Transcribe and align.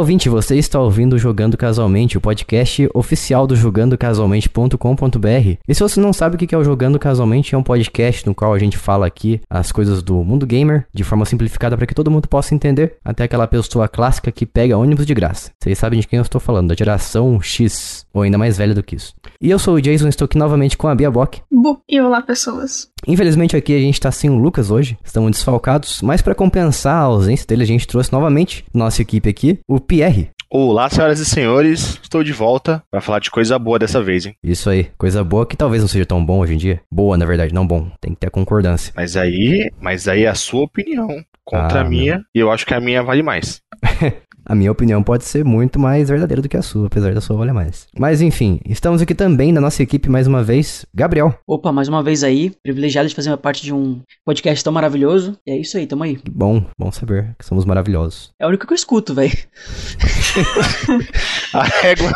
ouvinte, 0.00 0.30
você 0.30 0.56
está 0.56 0.80
ouvindo 0.80 1.18
Jogando 1.18 1.58
Casualmente, 1.58 2.16
o 2.16 2.22
podcast 2.22 2.88
oficial 2.94 3.46
do 3.46 3.54
jogandocasualmente.com.br. 3.54 5.58
E 5.68 5.74
se 5.74 5.82
você 5.82 6.00
não 6.00 6.10
sabe 6.10 6.36
o 6.36 6.38
que 6.38 6.54
é 6.54 6.58
o 6.58 6.64
Jogando 6.64 6.98
Casualmente, 6.98 7.54
é 7.54 7.58
um 7.58 7.62
podcast 7.62 8.26
no 8.26 8.34
qual 8.34 8.54
a 8.54 8.58
gente 8.58 8.78
fala 8.78 9.06
aqui 9.06 9.42
as 9.48 9.70
coisas 9.70 10.02
do 10.02 10.24
mundo 10.24 10.46
gamer 10.46 10.86
de 10.92 11.04
forma 11.04 11.26
simplificada 11.26 11.76
para 11.76 11.86
que 11.86 11.94
todo 11.94 12.10
mundo 12.10 12.28
possa 12.28 12.54
entender, 12.54 12.96
até 13.04 13.24
aquela 13.24 13.46
pessoa 13.46 13.88
clássica 13.88 14.32
que 14.32 14.46
pega 14.46 14.78
ônibus 14.78 15.04
de 15.04 15.12
graça. 15.12 15.50
Vocês 15.62 15.76
sabem 15.76 16.00
de 16.00 16.08
quem 16.08 16.16
eu 16.16 16.22
estou 16.22 16.40
falando, 16.40 16.68
da 16.68 16.74
geração 16.74 17.38
X, 17.42 18.06
ou 18.14 18.22
ainda 18.22 18.38
mais 18.38 18.56
velha 18.56 18.74
do 18.74 18.82
que 18.82 18.96
isso. 18.96 19.14
E 19.38 19.50
eu 19.50 19.58
sou 19.58 19.74
o 19.74 19.82
Jason, 19.82 20.08
estou 20.08 20.24
aqui 20.24 20.38
novamente 20.38 20.78
com 20.78 20.88
a 20.88 20.94
Bia 20.94 21.10
Bock. 21.10 21.42
Bu. 21.52 21.78
E 21.86 22.00
olá, 22.00 22.22
pessoas. 22.22 22.88
Infelizmente 23.06 23.56
aqui 23.56 23.74
a 23.74 23.80
gente 23.80 24.00
tá 24.00 24.10
sem 24.10 24.30
o 24.30 24.36
Lucas 24.36 24.70
hoje, 24.70 24.96
estamos 25.04 25.30
desfalcados, 25.30 26.02
mas 26.02 26.22
para 26.22 26.34
compensar 26.34 26.96
a 26.96 27.00
ausência 27.06 27.46
dele, 27.46 27.62
a 27.62 27.66
gente 27.66 27.86
trouxe 27.86 28.12
novamente 28.12 28.64
nossa 28.74 29.02
equipe 29.02 29.28
aqui, 29.28 29.58
o 29.66 29.80
Pierre. 29.80 30.30
Olá, 30.52 30.90
senhoras 30.90 31.20
e 31.20 31.24
senhores, 31.24 31.98
estou 32.02 32.24
de 32.24 32.32
volta 32.32 32.82
para 32.90 33.00
falar 33.00 33.20
de 33.20 33.30
coisa 33.30 33.56
boa 33.56 33.78
dessa 33.78 34.02
vez, 34.02 34.26
hein? 34.26 34.34
Isso 34.42 34.68
aí, 34.68 34.88
coisa 34.98 35.22
boa 35.22 35.46
que 35.46 35.56
talvez 35.56 35.80
não 35.80 35.88
seja 35.88 36.04
tão 36.04 36.24
bom 36.24 36.40
hoje 36.40 36.54
em 36.54 36.58
dia. 36.58 36.80
Boa, 36.90 37.16
na 37.16 37.24
verdade, 37.24 37.54
não 37.54 37.64
bom. 37.64 37.88
Tem 38.00 38.12
que 38.12 38.18
ter 38.18 38.30
concordância. 38.30 38.92
Mas 38.96 39.16
aí, 39.16 39.70
mas 39.80 40.08
aí 40.08 40.24
é 40.24 40.28
a 40.28 40.34
sua 40.34 40.62
opinião 40.64 41.06
contra 41.44 41.78
Ah, 41.78 41.82
a 41.82 41.88
minha, 41.88 42.20
e 42.34 42.40
eu 42.40 42.50
acho 42.50 42.66
que 42.66 42.74
a 42.74 42.80
minha 42.80 43.00
vale 43.02 43.22
mais. 43.22 43.60
A 44.50 44.54
minha 44.56 44.72
opinião 44.72 45.00
pode 45.00 45.22
ser 45.26 45.44
muito 45.44 45.78
mais 45.78 46.08
verdadeira 46.08 46.42
do 46.42 46.48
que 46.48 46.56
a 46.56 46.62
sua, 46.62 46.88
apesar 46.88 47.14
da 47.14 47.20
sua 47.20 47.36
valer 47.36 47.54
mais. 47.54 47.86
Mas 47.96 48.20
enfim, 48.20 48.58
estamos 48.68 49.00
aqui 49.00 49.14
também 49.14 49.52
na 49.52 49.60
nossa 49.60 49.80
equipe 49.80 50.08
mais 50.08 50.26
uma 50.26 50.42
vez, 50.42 50.84
Gabriel. 50.92 51.32
Opa, 51.46 51.70
mais 51.70 51.86
uma 51.86 52.02
vez 52.02 52.24
aí, 52.24 52.50
privilegiado 52.60 53.08
de 53.08 53.14
fazer 53.14 53.36
parte 53.36 53.62
de 53.62 53.72
um 53.72 54.00
podcast 54.24 54.64
tão 54.64 54.72
maravilhoso. 54.72 55.38
E 55.46 55.52
é 55.52 55.56
isso 55.56 55.76
aí, 55.76 55.86
tamo 55.86 56.02
aí. 56.02 56.18
Bom, 56.28 56.64
bom 56.76 56.90
saber 56.90 57.32
que 57.38 57.46
somos 57.46 57.64
maravilhosos. 57.64 58.32
É 58.40 58.44
o 58.44 58.48
único 58.48 58.66
que 58.66 58.72
eu 58.72 58.74
escuto, 58.76 59.14
velho. 59.14 59.30
A 61.54 61.62
régua, 61.64 62.12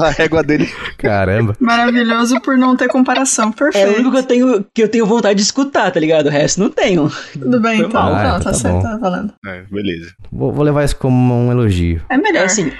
a 0.00 0.08
régua 0.10 0.42
dele. 0.42 0.66
Caramba. 0.98 1.54
Maravilhoso 1.60 2.40
por 2.40 2.56
não 2.56 2.76
ter 2.76 2.88
comparação. 2.88 3.46
É 3.46 3.48
o 3.48 3.52
Perfeito. 3.52 4.00
único 4.00 4.10
que 4.12 4.16
eu 4.18 4.22
tenho 4.22 4.66
que 4.74 4.82
eu 4.82 4.88
tenho 4.88 5.06
vontade 5.06 5.34
de 5.36 5.42
escutar, 5.42 5.90
tá 5.90 6.00
ligado? 6.00 6.26
O 6.26 6.30
resto 6.30 6.60
não 6.60 6.70
tenho. 6.70 7.10
Tudo 7.32 7.60
bem, 7.60 7.80
então. 7.80 8.02
Não, 8.02 8.14
Ah, 8.16 8.38
tá, 8.38 8.40
tá 8.40 8.54
certo, 8.54 8.74
bom. 8.76 8.82
tá 8.82 8.96
valendo. 8.96 9.32
É, 9.46 9.62
beleza. 9.70 10.12
Vou, 10.32 10.52
vou 10.52 10.64
levar 10.64 10.84
isso 10.84 10.96
como 10.96 11.34
um 11.34 11.50
elogio. 11.50 12.00
É 12.08 12.16
melhor. 12.16 12.42
É 12.42 12.46
assim, 12.46 12.72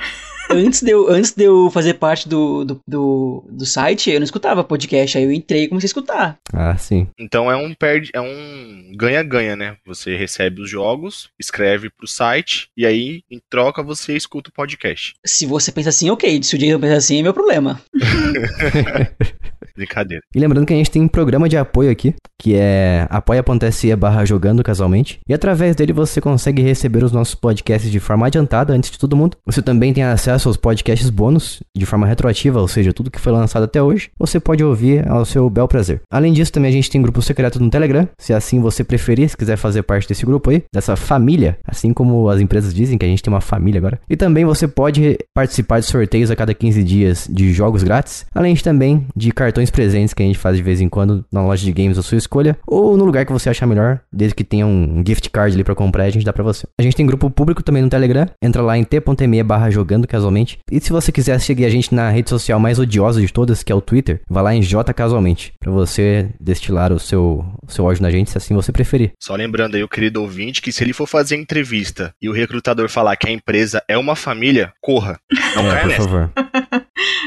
antes 0.51 0.83
de 0.83 0.91
eu, 0.91 1.09
antes 1.09 1.33
de 1.33 1.45
eu 1.45 1.71
fazer 1.71 1.95
parte 1.95 2.29
do, 2.29 2.65
do, 2.65 2.81
do, 2.87 3.45
do 3.49 3.67
site, 3.67 4.11
eu 4.11 4.21
não 4.21 4.25
escutava 4.25 4.65
podcast. 4.65 5.17
Aí 5.17 5.25
eu 5.25 5.33
entrei 5.33 5.65
e 5.65 5.69
comecei 5.69 5.87
a 5.87 5.91
escutar. 5.91 6.39
Ah, 6.53 6.77
sim. 6.77 7.09
Então 7.19 7.51
é 7.51 7.57
um 7.57 7.75
perde, 7.75 8.11
é 8.15 8.21
um 8.21 8.93
ganha-ganha, 8.97 9.57
né? 9.57 9.77
Você 9.87 10.17
recebe 10.17 10.61
os 10.61 10.71
jogos, 10.71 11.31
escreve 11.39 11.91
pro 11.91 12.07
site 12.07 12.69
e 12.77 12.87
aí 12.87 13.23
em 13.31 13.41
troca 13.49 13.83
você 13.83 14.17
escuta 14.17 14.51
o 14.51 14.53
podcast. 14.53 15.15
Se 15.25 15.47
você 15.47 15.73
pensa 15.73 15.91
assim, 15.91 16.11
ok. 16.11 16.43
Se 16.43 16.57
o 16.57 16.59
Jason 16.59 16.81
pensa 16.81 16.97
assim, 16.97 17.21
é 17.21 17.23
meu 17.23 17.35
problema. 17.35 17.81
Brincadeira. 19.77 20.23
E 20.35 20.39
lembrando 20.39 20.67
que 20.67 20.73
a 20.73 20.77
gente 20.77 20.91
tem 20.91 21.03
um 21.03 21.09
programa 21.09 21.49
de 21.49 21.57
apoio 21.57 21.91
aqui, 21.91 22.15
que 22.41 22.55
é 22.55 23.07
apoia.se 23.11 23.95
barra 23.97 24.25
jogando 24.25 24.63
casualmente. 24.63 25.21
E 25.29 25.35
através 25.35 25.77
dele 25.77 25.93
você 25.93 26.21
consegue 26.21 26.63
receber 26.63 27.05
os 27.05 27.13
nossos 27.13 27.35
podcasts 27.35 27.91
de 27.91 28.01
forma 28.01 28.27
adiantada 28.27 28.73
antes 28.73 28.91
de 28.91 28.99
todo 28.99 29.17
mundo. 29.17 29.37
Você 29.45 29.61
também 29.61 29.93
tem 29.93 30.05
acesso 30.05 30.49
aos 30.49 30.57
podcasts 30.57 31.11
bônus 31.11 31.63
de 31.77 31.87
forma 31.87 32.07
retroativa, 32.07 32.61
ou 32.61 32.69
seja, 32.69 32.93
tudo 32.93 33.11
que 33.11 33.21
foi 33.21 33.33
lançado 33.33 33.65
até 33.65 33.83
hoje, 33.83 34.11
você 34.19 34.39
pode 34.41 34.63
ouvir 34.65 35.07
ao 35.09 35.25
seu 35.25 35.49
bel 35.51 35.69
prazer. 35.69 36.01
Além 36.11 36.33
disso, 36.33 36.53
também 36.53 36.71
a 36.71 36.73
gente 36.73 36.91
tem 36.91 37.03
grupo 37.03 37.21
secreto 37.23 37.61
no 37.61 37.71
Telegram, 37.71 38.09
se 38.19 38.33
assim 38.33 38.61
você 38.61 38.85
preferir, 38.85 39.29
se 39.29 39.37
quiser 39.37 39.57
fazer 39.57 39.83
parte 39.83 40.09
desse 40.09 40.25
grupo 40.25 40.51
aí, 40.51 40.63
dessa 40.73 40.97
família, 40.97 41.59
assim 41.67 41.93
como 41.93 42.29
as 42.29 42.41
empresas 42.41 42.73
dizem 42.73 42.99
que 42.99 43.05
a 43.05 43.09
gente 43.09 43.23
tem 43.23 43.33
uma 43.33 43.41
família 43.41 43.79
agora. 43.79 44.01
E 44.09 44.17
também 44.17 44.45
você 44.45 44.67
pode 44.67 45.19
participar 45.35 45.81
de 45.81 45.87
sorteios 45.87 46.31
a 46.31 46.37
cada 46.37 46.55
15 46.55 46.83
dias 46.83 47.29
de 47.31 47.53
jogos 47.53 47.83
grátis, 47.83 48.27
além 48.35 48.55
também 48.57 49.07
de 49.17 49.31
cartões 49.33 49.70
presentes 49.71 50.15
que 50.15 50.23
a 50.23 50.27
gente 50.27 50.39
faz 50.39 50.57
de 50.57 50.63
vez 50.63 50.81
em 50.81 50.89
quando 50.89 51.25
na 51.33 51.43
loja 51.43 51.65
de 51.65 51.73
games 51.73 51.97
da 51.97 52.03
sua 52.03 52.19
escolha, 52.19 52.59
ou 52.67 52.97
no 52.97 53.05
lugar 53.05 53.25
que 53.25 53.33
você 53.33 53.49
achar 53.51 53.67
melhor, 53.67 54.01
desde 54.13 54.35
que 54.35 54.45
tenha 54.45 54.67
um 54.67 55.03
gift 55.07 55.29
card 55.31 55.55
ali 55.55 55.65
pra 55.65 55.75
comprar, 55.75 56.05
a 56.05 56.11
gente 56.11 56.25
dá 56.25 56.33
pra 56.33 56.45
você. 56.45 56.67
A 56.79 56.83
gente 56.83 56.97
tem 56.97 57.07
grupo 57.07 57.31
público 57.31 57.63
também 57.63 57.83
no 57.83 57.89
Telegram, 57.89 58.27
entra 58.43 58.63
lá 58.63 58.77
em 58.77 58.85
t.me 58.85 59.43
barra 59.43 59.71
jogando 59.71 60.07
casualmente. 60.07 60.59
E 60.71 60.81
se 60.81 60.91
você 60.91 61.13
quiser 61.13 61.39
seguir 61.41 61.65
a 61.65 61.71
gente 61.71 61.95
na 61.95 62.11
rede 62.11 62.31
social 62.31 62.59
mais 62.59 62.79
odiosa 62.79 63.21
de 63.21 63.33
todas, 63.33 63.63
que 63.63 63.73
é 63.73 63.75
o 63.75 63.81
Twitter, 63.81 64.21
vá 64.29 64.43
lá 64.43 64.55
em 64.55 64.63
J 64.63 64.93
casualmente, 64.93 65.53
pra 65.61 65.71
você 65.71 66.29
destilar 66.41 66.93
o 66.93 66.99
seu, 66.99 67.45
o 67.67 67.71
seu 67.71 67.85
ódio 67.85 68.03
na 68.03 68.11
gente, 68.11 68.31
se 68.31 68.39
assim 68.39 68.55
você 68.55 68.73
preferir. 68.73 69.13
Só 69.21 69.35
lembrando 69.35 69.75
aí 69.77 69.83
o 69.83 69.89
querido 69.89 70.21
ouvinte 70.23 70.61
que 70.63 70.73
se 70.73 70.83
ele 70.83 70.93
for 70.93 71.07
fazer 71.07 71.37
entrevista 71.37 72.13
e 72.21 72.29
o 72.29 72.33
recrutador 72.33 72.89
falar 72.89 73.17
que 73.17 73.29
a 73.29 73.33
empresa 73.33 73.83
é 73.89 73.97
uma 73.97 74.17
família, 74.17 74.73
corra. 74.81 75.19
Não 75.55 75.71
é, 75.73 75.81
por 75.81 75.89
nessa. 75.89 76.03
favor, 76.03 76.31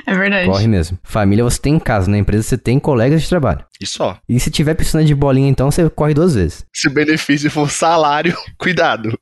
É 0.05 0.15
verdade. 0.15 0.47
corre 0.47 0.67
mesmo. 0.67 0.97
Família 1.03 1.43
você 1.43 1.59
tem 1.59 1.75
em 1.75 1.79
casa, 1.79 2.09
na 2.09 2.17
empresa 2.17 2.43
você 2.43 2.57
tem 2.57 2.79
colegas 2.79 3.21
de 3.21 3.29
trabalho. 3.29 3.63
E 3.83 3.85
só. 3.85 4.17
E 4.29 4.39
se 4.39 4.49
tiver 4.49 4.73
piscina 4.75 5.03
de 5.03 5.13
bolinha, 5.13 5.49
então 5.49 5.69
você 5.69 5.89
corre 5.89 6.13
duas 6.13 6.35
vezes. 6.35 6.65
Se 6.73 6.87
o 6.87 6.91
benefício 6.91 7.51
for 7.51 7.69
salário, 7.69 8.35
cuidado. 8.57 9.17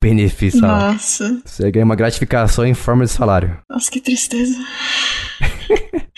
Benefício. 0.00 0.60
ó. 0.62 0.66
Nossa. 0.92 1.40
Você 1.44 1.70
ganha 1.70 1.84
uma 1.86 1.96
gratificação 1.96 2.66
em 2.66 2.74
forma 2.74 3.04
de 3.06 3.10
salário. 3.10 3.58
Nossa, 3.68 3.90
que 3.90 4.00
tristeza. 4.00 4.54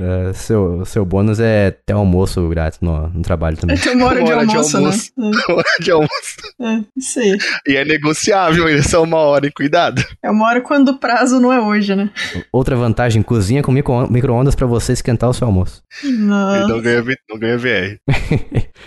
É, 0.00 0.32
seu, 0.34 0.84
seu 0.84 1.02
bônus 1.04 1.40
é 1.40 1.70
ter 1.70 1.94
almoço 1.94 2.46
grátis 2.48 2.78
no, 2.80 3.08
no 3.08 3.22
trabalho 3.22 3.56
também. 3.56 3.74
É 3.76 3.80
ter 3.80 3.90
uma 3.96 4.04
hora, 4.06 4.20
Uma 4.20 4.26
de, 4.26 4.32
hora 4.32 4.46
de 4.46 4.56
almoço, 4.56 4.76
almoço. 4.76 5.10
né? 5.16 5.30
Hora 5.48 5.64
de 5.80 5.90
almoço. 5.90 6.36
É, 6.60 6.74
é, 6.74 6.84
isso 6.96 7.18
aí. 7.20 7.38
E 7.66 7.76
é 7.76 7.84
negociável, 7.86 8.66
ainda 8.66 8.82
só 8.82 9.02
uma 9.02 9.16
hora, 9.16 9.46
hein? 9.46 9.52
Cuidado. 9.54 10.04
É 10.22 10.30
uma 10.30 10.46
hora 10.46 10.60
quando 10.60 10.90
o 10.90 10.98
prazo 10.98 11.40
não 11.40 11.50
é 11.52 11.60
hoje, 11.60 11.94
né? 11.96 12.10
Outra 12.52 12.76
vantagem, 12.76 13.22
cozinha 13.22 13.62
com 13.62 13.72
micro- 13.72 14.10
micro-ondas 14.12 14.54
pra 14.54 14.66
você 14.66 14.92
esquentar 14.92 15.30
o 15.30 15.34
seu 15.34 15.46
almoço. 15.46 15.82
Ele 16.08 16.18
Não. 16.18 16.68
não 16.68 16.80
ganha, 16.80 17.04
não 17.30 17.38
ganha 17.38 17.58
VR. 17.58 17.98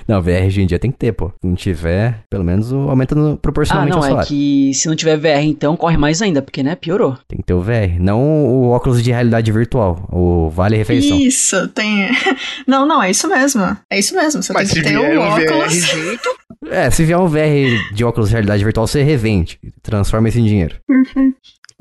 Não, 0.07 0.21
VR 0.21 0.45
hoje 0.47 0.61
em 0.61 0.65
dia 0.65 0.79
tem 0.79 0.91
que 0.91 0.97
ter, 0.97 1.11
pô. 1.11 1.29
Se 1.29 1.47
não 1.47 1.55
tiver, 1.55 2.23
pelo 2.29 2.43
menos 2.43 2.71
o- 2.71 2.89
aumenta 2.89 3.13
no- 3.15 3.33
Ah, 3.33 3.37
proporcionalmente 3.37 3.95
não, 3.95 3.99
ao 3.99 4.05
é 4.05 4.09
salário. 4.09 4.27
que 4.27 4.71
se 4.73 4.87
não 4.87 4.95
tiver 4.95 5.17
VR, 5.17 5.43
então 5.45 5.77
corre 5.77 5.97
mais 5.97 6.21
ainda, 6.21 6.41
porque, 6.41 6.63
né, 6.63 6.75
piorou. 6.75 7.17
Tem 7.27 7.37
que 7.37 7.43
ter 7.45 7.53
o 7.53 7.61
VR. 7.61 7.99
Não 7.99 8.19
o 8.21 8.69
óculos 8.71 9.03
de 9.03 9.11
realidade 9.11 9.51
virtual, 9.51 10.07
o 10.11 10.49
Vale 10.49 10.77
Refeição. 10.77 11.17
Isso, 11.19 11.67
tem. 11.69 12.09
Não, 12.67 12.85
não, 12.87 13.01
é 13.01 13.11
isso 13.11 13.27
mesmo. 13.27 13.61
É 13.89 13.99
isso 13.99 14.15
mesmo. 14.15 14.41
Você 14.41 14.53
Mas 14.53 14.69
se 14.69 14.75
tem 14.75 14.83
que 14.83 14.89
ter 14.89 14.97
o 14.97 15.01
um 15.03 15.35
VR 15.35 15.51
óculos. 15.53 15.73
junto, 15.73 16.29
É, 16.69 16.89
se 16.89 17.03
vier 17.03 17.17
um 17.17 17.27
VR 17.27 17.93
de 17.93 18.03
óculos 18.03 18.29
de 18.29 18.33
realidade 18.35 18.63
virtual, 18.63 18.87
você 18.87 19.01
revende. 19.03 19.59
Transforma 19.81 20.29
isso 20.29 20.39
em 20.39 20.45
dinheiro. 20.45 20.75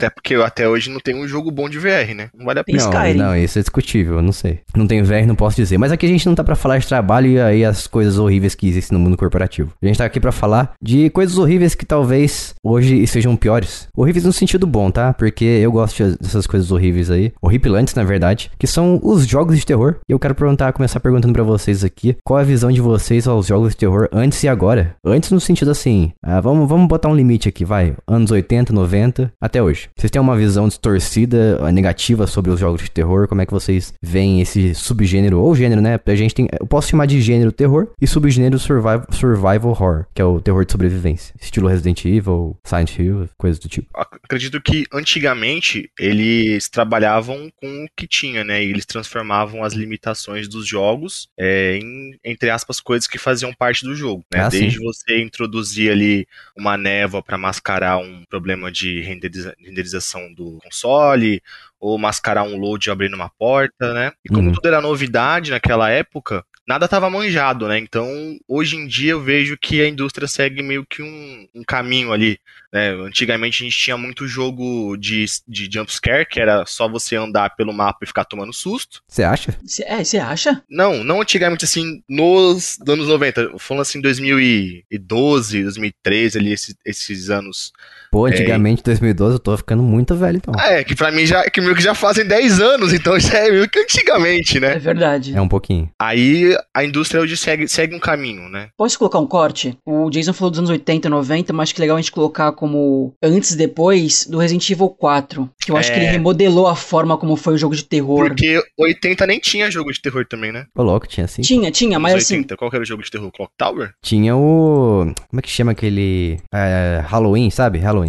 Até 0.01 0.11
porque 0.11 0.35
eu 0.35 0.45
até 0.45 0.69
hoje 0.69 0.91
não 0.91 1.01
tenho 1.01 1.19
um 1.19 1.29
jogo 1.29 1.51
bom 1.51 1.69
de 1.69 1.79
VR, 1.79 2.15
né? 2.15 2.29
Não 2.37 2.47
vale 2.47 2.61
a 2.61 2.65
Tem 2.65 2.77
pena. 2.77 3.15
não, 3.15 3.27
não, 3.27 3.37
isso 3.37 3.59
é 3.59 3.63
discutível, 3.63 4.17
eu 4.17 4.23
não 4.23 4.33
sei. 4.33 4.61
Não 4.75 4.87
tenho 4.87 5.05
VR, 5.05 5.27
não 5.27 5.35
posso 5.35 5.57
dizer. 5.57 5.79
Mas 5.79 5.93
aqui 5.93 6.07
a 6.07 6.09
gente 6.09 6.27
não 6.27 6.35
tá 6.35 6.43
pra 6.43 6.57
falar 6.57 6.79
de 6.79 6.87
trabalho 6.87 7.29
e 7.31 7.41
aí 7.41 7.65
as 7.65 7.87
coisas 7.87 8.19
horríveis 8.19 8.55
que 8.55 8.69
existem 8.69 8.97
no 8.97 9.03
mundo 9.05 9.17
corporativo. 9.17 9.73
A 9.83 9.87
gente 9.87 9.99
tá 9.99 10.05
aqui 10.05 10.19
pra 10.21 10.33
falar 10.33 10.73
de 10.83 11.11
coisas 11.11 11.37
horríveis 11.39 11.75
que 11.75 11.85
talvez 11.85 12.55
hoje 12.65 13.07
sejam 13.07 13.37
piores. 13.37 13.89
Horríveis 13.97 14.25
no 14.25 14.33
sentido 14.33 14.67
bom, 14.67 14.91
tá? 14.91 15.13
Porque 15.13 15.45
eu 15.45 15.71
gosto 15.73 15.97
de- 16.05 16.17
dessas 16.19 16.47
coisas 16.47 16.71
horríveis 16.73 17.11
aí, 17.11 17.33
horripilantes 17.43 17.95
na 17.95 18.05
verdade, 18.05 18.51
que 18.59 18.67
são 18.67 18.99
os 19.03 19.27
jogos 19.27 19.59
de 19.59 19.67
terror. 19.67 19.97
E 20.09 20.13
eu 20.13 20.19
quero 20.19 20.35
perguntar, 20.35 20.73
começar 20.73 21.01
perguntando 21.01 21.35
pra 21.35 21.43
vocês 21.43 21.85
aqui, 21.85 22.17
qual 22.25 22.39
é 22.39 22.43
a 22.43 22.47
visão 22.47 22.71
de 22.73 22.81
vocês 22.81 23.27
aos 23.27 23.47
jogos 23.47 23.71
de 23.71 23.77
terror 23.77 24.09
antes 24.13 24.43
e 24.43 24.49
agora? 24.49 24.97
Antes 25.05 25.31
no 25.31 25.41
sentido 25.41 25.71
assim, 25.71 26.13
ah, 26.23 26.41
vamos, 26.41 26.69
vamos 26.69 26.89
botar 26.89 27.09
um 27.09 27.15
limite 27.15 27.49
aqui, 27.49 27.65
vai, 27.65 27.95
anos 28.07 28.31
80, 28.31 28.73
90, 28.73 29.33
até 29.41 29.63
hoje. 29.63 29.89
Vocês 29.97 30.11
têm 30.11 30.21
uma 30.21 30.37
visão 30.37 30.69
distorcida, 30.69 31.59
ah, 31.63 31.73
negativa 31.73 32.27
sobre 32.27 32.51
os 32.51 32.59
jogos 32.61 32.83
de 32.83 32.91
terror? 32.91 33.29
Como 33.29 33.41
é 33.41 33.47
que 33.47 33.53
vocês 33.53 33.93
veem 34.03 34.41
esse 34.41 34.75
subgênero, 34.75 35.41
ou 35.41 35.55
gênero, 35.55 35.81
né? 35.81 35.99
A 36.05 36.15
gente 36.15 36.35
tem, 36.35 36.49
eu 36.59 36.67
posso 36.67 36.89
chamar 36.89 37.07
de 37.07 37.21
gênero 37.21 37.53
terror 37.53 37.89
e 38.01 38.07
subgênero 38.07 38.59
survival, 38.59 39.05
survival 39.11 39.71
horror, 39.71 40.07
que 40.15 40.21
é 40.21 40.25
o 40.25 40.41
terror 40.41 40.65
de 40.65 40.73
sobrevivência. 40.73 41.35
Estilo 41.41 41.69
Resident 41.69 42.05
Evil, 42.05 42.57
Silent 42.65 42.99
Hill, 42.99 43.29
coisas 43.37 43.59
do 43.59 43.69
tipo. 43.69 43.89
Acredito 43.95 44.61
que 44.61 44.85
antigamente 44.93 45.91
eles 45.99 46.69
trabalhavam 46.69 47.51
com 47.61 47.85
o 47.85 47.89
que 47.97 48.07
tinha, 48.07 48.43
né? 48.45 48.65
E 48.65 48.71
eles 48.71 48.87
transformavam 48.87 49.63
as 49.63 49.75
limitações 49.75 50.49
dos 50.49 50.67
jogos 50.67 51.29
é, 51.39 51.79
em, 51.79 52.19
entre 52.25 52.51
aspas, 52.51 52.81
coisas 52.81 53.07
que 53.07 53.19
faziam 53.19 53.53
parte 53.53 53.85
do 53.85 53.95
jogo. 53.95 54.25
Né? 54.33 54.41
Ah, 54.41 54.51
sim. 54.51 54.61
Desde 54.61 54.79
você 54.79 55.21
introduzir 55.21 55.91
ali 55.91 56.27
uma 56.57 56.77
névoa 56.77 57.23
para 57.23 57.37
mascarar 57.39 57.99
um 57.99 58.23
problema 58.29 58.71
de 58.71 59.01
renderiza- 59.01 59.55
renderização 59.71 60.33
do 60.35 60.59
console, 60.63 61.43
ou 61.81 61.97
mascarar 61.97 62.43
um 62.43 62.59
load 62.59 62.91
abrindo 62.91 63.15
uma 63.15 63.31
porta, 63.31 63.95
né? 63.95 64.13
E 64.25 64.29
como 64.29 64.49
Uhum. 64.49 64.53
tudo 64.53 64.67
era 64.69 64.83
novidade 64.83 65.51
naquela 65.51 65.89
época, 65.89 66.45
nada 66.69 66.85
estava 66.85 67.09
manjado, 67.09 67.67
né? 67.67 67.79
Então, 67.79 68.07
hoje 68.47 68.77
em 68.77 68.87
dia 68.87 69.13
eu 69.13 69.23
vejo 69.23 69.57
que 69.57 69.81
a 69.81 69.89
indústria 69.89 70.29
segue 70.29 70.63
meio 70.63 70.85
que 70.85 71.03
um, 71.03 71.49
um 71.55 71.65
caminho 71.65 72.13
ali. 72.13 72.39
Né? 72.73 72.91
Antigamente 72.91 73.63
a 73.63 73.65
gente 73.65 73.77
tinha 73.79 73.97
muito 73.97 74.29
jogo 74.29 74.95
de, 74.99 75.25
de 75.49 75.69
jumpscare, 75.73 76.27
que 76.29 76.39
era 76.39 76.65
só 76.67 76.87
você 76.87 77.17
andar 77.17 77.57
pelo 77.57 77.73
mapa 77.73 78.01
e 78.03 78.07
ficar 78.07 78.25
tomando 78.27 78.53
susto. 78.53 79.03
Você 79.09 79.23
acha? 79.25 79.59
Cê- 79.65 79.83
é, 79.87 80.05
você 80.05 80.19
acha? 80.19 80.63
Não, 80.69 81.03
não 81.03 81.21
antigamente 81.23 81.65
assim, 81.65 82.03
nos 82.09 82.79
anos 82.87 83.09
90, 83.09 83.59
falando 83.59 83.83
assim 83.83 84.01
2012, 84.03 85.63
2013, 85.63 86.39
ali, 86.39 86.53
esses, 86.53 86.75
esses 86.85 87.31
anos. 87.31 87.73
Pô, 88.11 88.27
antigamente, 88.27 88.83
2012, 88.83 89.35
eu 89.37 89.39
tô 89.39 89.57
ficando 89.57 89.83
muito 89.83 90.17
velho, 90.17 90.39
então. 90.39 90.53
É, 90.61 90.83
que 90.83 90.97
pra 90.97 91.13
mim 91.13 91.25
já, 91.25 91.49
que 91.49 91.61
meio 91.61 91.77
que 91.77 91.83
já 91.83 91.95
fazem 91.95 92.27
10 92.27 92.61
anos, 92.61 92.93
então 92.93 93.19
já 93.21 93.39
é 93.39 93.51
meio 93.51 93.69
que 93.69 93.79
antigamente, 93.79 94.57
É 94.57 94.61
né? 94.61 94.79
verdade. 94.79 95.37
É 95.37 95.41
um 95.41 95.47
pouquinho. 95.49 95.89
Aí 96.01 96.57
a 96.75 96.85
indústria 96.85 97.21
hoje 97.21 97.37
segue, 97.37 97.69
segue 97.69 97.95
um 97.95 98.01
caminho, 98.01 98.49
né? 98.49 98.69
Posso 98.77 98.99
colocar 98.99 99.19
um 99.21 99.27
corte? 99.27 99.77
O 99.87 100.11
Jason 100.11 100.33
falou 100.33 100.51
dos 100.51 100.59
anos 100.59 100.71
80 100.71 101.07
e 101.07 101.11
90, 101.11 101.53
mas 101.53 101.63
acho 101.69 101.75
que 101.75 101.81
é 101.81 101.85
legal 101.85 101.97
a 101.97 102.01
gente 102.01 102.11
colocar 102.11 102.51
como 102.53 103.15
antes 103.23 103.53
e 103.53 103.57
depois 103.57 104.27
do 104.27 104.39
Resident 104.39 104.69
Evil 104.71 104.89
4. 104.89 105.49
Que 105.63 105.71
eu 105.71 105.77
acho 105.77 105.91
É. 105.93 105.95
que 105.95 106.01
ele 106.01 106.11
remodelou 106.11 106.67
a 106.67 106.75
forma 106.75 107.17
como 107.17 107.37
foi 107.37 107.55
o 107.55 107.59
jogo 107.59 107.77
de 107.77 107.85
terror. 107.85 108.27
Porque 108.27 108.61
80 108.79 109.25
nem 109.27 109.39
tinha 109.39 109.71
jogo 109.71 109.93
de 109.93 110.01
terror 110.03 110.27
também, 110.27 110.51
né? 110.51 110.65
Ô, 110.77 110.83
louco, 110.83 111.07
tinha 111.07 111.27
assim. 111.27 111.43
Tinha, 111.43 111.71
tinha, 111.71 111.99
mas 112.01 112.13
Anos 112.15 112.25
assim. 112.25 112.37
80, 112.39 112.57
qual 112.57 112.71
que 112.71 112.77
era 112.77 112.83
o 112.83 112.87
jogo 112.87 113.03
de 113.05 113.11
terror? 113.11 113.31
Clock 113.31 113.53
Tower? 113.57 113.91
Tinha 114.03 114.35
o. 114.37 115.13
Como 115.29 115.39
é 115.39 115.43
que 115.43 115.49
chama 115.51 115.71
aquele. 115.73 116.39
É, 116.53 117.03
Halloween, 117.07 117.51
sabe? 117.51 117.79
Halloween. 117.79 118.00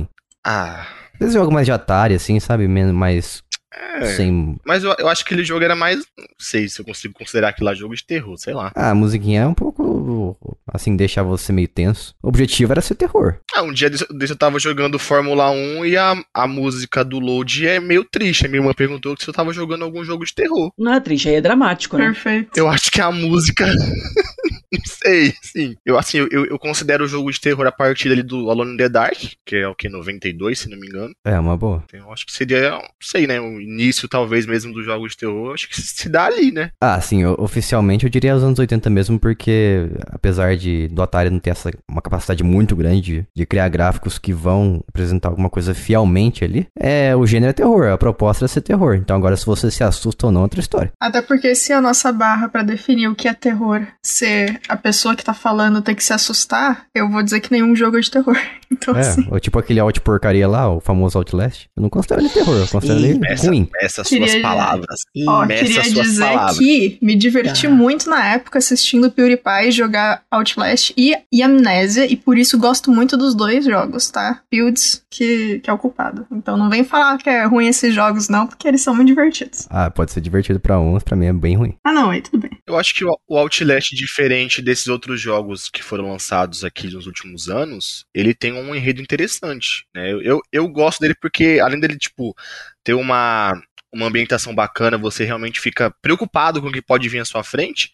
Ah. 0.43 0.87
Esse 1.19 1.33
jogo 1.33 1.51
mais 1.51 1.65
de 1.65 1.71
Atari, 1.71 2.15
assim, 2.15 2.39
sabe? 2.39 2.67
Menos 2.67 2.93
mais. 2.93 3.43
É. 3.73 4.05
Sem. 4.15 4.57
Mas 4.65 4.83
eu, 4.83 4.93
eu 4.99 5.07
acho 5.07 5.23
que 5.23 5.33
aquele 5.33 5.45
jogo 5.45 5.63
era 5.63 5.75
mais. 5.75 5.99
Não 6.17 6.25
sei 6.39 6.67
se 6.67 6.81
eu 6.81 6.85
consigo 6.85 7.13
considerar 7.13 7.49
aquilo 7.49 7.67
lá 7.67 7.73
jogo 7.73 7.95
de 7.95 8.03
terror, 8.03 8.35
sei 8.37 8.53
lá. 8.53 8.71
Ah, 8.75 8.89
a 8.89 8.95
musiquinha 8.95 9.41
é 9.41 9.47
um 9.47 9.53
pouco. 9.53 10.35
Assim, 10.73 10.95
deixar 10.95 11.23
você 11.23 11.53
meio 11.53 11.67
tenso. 11.67 12.13
O 12.21 12.27
objetivo 12.27 12.73
era 12.73 12.81
ser 12.81 12.95
terror. 12.95 13.37
Ah, 13.53 13.61
um 13.61 13.71
dia 13.71 13.89
desse, 13.89 14.05
desse 14.11 14.33
eu 14.33 14.37
tava 14.37 14.59
jogando 14.59 14.99
Fórmula 14.99 15.51
1 15.51 15.85
e 15.85 15.95
a, 15.95 16.21
a 16.33 16.47
música 16.47 17.05
do 17.05 17.19
load 17.19 17.67
é 17.67 17.79
meio 17.79 18.03
triste. 18.03 18.45
A 18.45 18.49
minha 18.49 18.61
irmã 18.61 18.73
perguntou 18.73 19.15
se 19.17 19.27
eu 19.27 19.33
tava 19.33 19.53
jogando 19.53 19.85
algum 19.85 20.03
jogo 20.03 20.25
de 20.25 20.33
terror. 20.33 20.71
Não 20.77 20.93
é 20.93 20.99
triste, 20.99 21.29
aí 21.29 21.35
é 21.35 21.41
dramático, 21.41 21.97
né? 21.97 22.05
Perfeito. 22.05 22.57
Eu 22.57 22.67
acho 22.67 22.91
que 22.91 22.99
a 22.99 23.11
música. 23.11 23.67
não 24.77 24.85
sei, 24.85 25.33
sim. 25.41 25.75
Eu, 25.85 25.97
assim, 25.97 26.17
eu, 26.17 26.45
eu 26.45 26.59
considero 26.59 27.03
o 27.03 27.07
jogo 27.07 27.31
de 27.31 27.39
terror 27.41 27.65
a 27.67 27.71
partir 27.71 28.11
ali 28.11 28.23
do 28.23 28.49
Alone 28.49 28.73
in 28.73 28.77
the 28.77 28.89
Dark, 28.89 29.17
que 29.45 29.55
é 29.57 29.67
o 29.67 29.75
que? 29.75 29.89
92, 29.89 30.59
se 30.59 30.69
não 30.69 30.77
me 30.79 30.87
engano. 30.87 31.13
É, 31.25 31.37
uma 31.39 31.57
boa. 31.57 31.83
Então, 31.87 31.99
eu 31.99 32.13
acho 32.13 32.25
que 32.25 32.31
seria, 32.33 32.71
não 32.71 32.81
sei, 33.01 33.27
né? 33.27 33.39
O 33.39 33.59
início, 33.59 34.07
talvez, 34.07 34.45
mesmo 34.45 34.73
dos 34.73 34.85
jogos 34.85 35.11
de 35.11 35.17
terror. 35.17 35.47
eu 35.49 35.53
Acho 35.53 35.67
que 35.69 35.79
se 35.81 36.07
dá 36.09 36.25
ali, 36.25 36.51
né? 36.51 36.71
Ah, 36.81 36.99
sim, 37.01 37.25
o- 37.25 37.35
oficialmente 37.39 38.05
eu 38.05 38.09
diria 38.09 38.35
os 38.35 38.43
anos 38.43 38.59
80 38.59 38.89
mesmo, 38.89 39.19
porque 39.19 39.89
apesar 40.07 40.55
de 40.55 40.87
do 40.89 41.01
Atari 41.01 41.29
não 41.29 41.39
ter 41.39 41.49
essa, 41.51 41.71
uma 41.89 42.01
capacidade 42.01 42.43
muito 42.43 42.75
grande 42.75 43.01
de, 43.01 43.25
de 43.35 43.45
criar 43.45 43.67
gráficos 43.69 44.17
que 44.17 44.33
vão 44.33 44.83
apresentar 44.87 45.29
alguma 45.29 45.49
coisa 45.49 45.73
fielmente 45.73 46.43
ali, 46.43 46.67
é, 46.79 47.15
o 47.15 47.25
gênero 47.25 47.49
é 47.49 47.53
terror, 47.53 47.87
a 47.87 47.97
proposta 47.97 48.45
é 48.45 48.47
ser 48.47 48.61
terror. 48.61 48.95
Então 48.95 49.15
agora 49.15 49.35
se 49.35 49.45
você 49.45 49.69
se 49.71 49.83
assusta 49.83 50.27
ou 50.27 50.31
não, 50.31 50.41
é 50.41 50.43
outra 50.43 50.59
história. 50.59 50.91
Até 50.99 51.21
porque 51.21 51.53
se 51.55 51.73
a 51.73 51.81
nossa 51.81 52.11
barra 52.11 52.47
pra 52.49 52.63
definir 52.63 53.07
o 53.07 53.15
que 53.15 53.27
é 53.27 53.33
terror 53.33 53.85
ser 54.05 54.60
a 54.67 54.77
pessoa 54.77 55.15
que 55.15 55.23
tá 55.23 55.33
falando 55.33 55.81
ter 55.81 55.95
que 55.95 56.03
se 56.03 56.13
assustar, 56.13 56.85
eu 56.93 57.09
vou 57.09 57.23
dizer 57.23 57.39
que 57.39 57.51
nenhum 57.51 57.75
jogo 57.75 57.97
é 57.97 58.01
de 58.01 58.11
terror. 58.11 58.37
Então, 58.71 58.95
É, 58.95 58.99
assim. 59.01 59.27
ou 59.29 59.39
tipo 59.39 59.59
aquele 59.59 59.79
out 59.79 59.99
porcaria 60.01 60.47
lá, 60.47 60.69
o 60.73 60.79
famoso 60.79 61.17
Outlast. 61.17 61.67
Eu 61.75 61.81
não 61.83 61.89
considero 61.89 62.21
ele 62.21 62.29
terror, 62.29 62.55
eu 62.57 62.67
considero 62.67 62.99
ele 62.99 63.19
ruim. 63.37 63.69
essas 63.81 64.07
Queria- 64.07 64.27
suas 64.27 64.41
palavras. 64.41 65.01
Ó, 65.27 65.45
queria 65.45 65.83
suas 65.83 66.05
dizer 66.05 66.23
palavras. 66.23 66.57
que 66.57 66.97
me 67.01 67.15
diverti 67.15 67.63
Tá. 67.67 67.69
muito 67.73 68.09
na 68.09 68.33
época 68.33 68.59
assistindo 68.59 69.11
PewDiePie 69.11 69.71
jogar 69.71 70.23
Outlast 70.31 70.93
e, 70.97 71.13
e 71.31 71.43
Amnésia, 71.43 72.05
e 72.11 72.15
por 72.15 72.37
isso 72.37 72.57
gosto 72.57 72.91
muito 72.91 73.17
dos 73.17 73.35
dois 73.35 73.65
jogos, 73.65 74.09
tá? 74.09 74.41
Builds 74.51 75.03
que, 75.09 75.59
que 75.59 75.69
é 75.69 75.73
o 75.73 75.77
culpado. 75.77 76.25
Então 76.31 76.55
não 76.57 76.69
vem 76.69 76.83
falar 76.83 77.17
que 77.17 77.29
é 77.29 77.45
ruim 77.45 77.67
esses 77.67 77.93
jogos, 77.93 78.29
não, 78.29 78.47
porque 78.47 78.67
eles 78.67 78.81
são 78.81 78.95
muito 78.95 79.07
divertidos. 79.07 79.67
Ah, 79.69 79.89
pode 79.89 80.11
ser 80.11 80.21
divertido 80.21 80.59
pra 80.59 80.79
uns, 80.79 81.03
pra 81.03 81.15
mim 81.15 81.25
é 81.25 81.33
bem 81.33 81.55
ruim. 81.55 81.75
Ah, 81.85 81.91
não, 81.91 82.09
aí 82.09 82.21
tudo 82.21 82.39
bem. 82.39 82.51
Eu 82.67 82.77
acho 82.77 82.95
que 82.95 83.03
o 83.05 83.11
o 83.27 83.37
Outlast, 83.37 83.93
diferente 83.95 84.61
desses 84.61 84.87
outros 84.87 85.19
jogos 85.21 85.69
que 85.69 85.81
foram 85.83 86.09
lançados 86.11 86.63
aqui 86.65 86.87
nos 86.93 87.07
últimos 87.07 87.47
anos, 87.49 88.05
ele 88.13 88.33
tem 88.33 88.51
um 88.53 88.60
enredo 88.75 89.01
interessante. 89.01 89.85
Né? 89.93 90.11
Eu, 90.11 90.41
eu 90.51 90.67
gosto 90.67 90.99
dele 90.99 91.15
porque, 91.19 91.59
além 91.61 91.79
dele, 91.79 91.97
tipo, 91.97 92.35
ter 92.83 92.93
uma, 92.93 93.53
uma 93.93 94.07
ambientação 94.07 94.53
bacana, 94.55 94.97
você 94.97 95.23
realmente 95.25 95.59
fica 95.59 95.93
preocupado 96.01 96.61
com 96.61 96.67
o 96.67 96.71
que 96.71 96.81
pode 96.81 97.07
vir 97.09 97.19
à 97.19 97.25
sua 97.25 97.43
frente, 97.43 97.91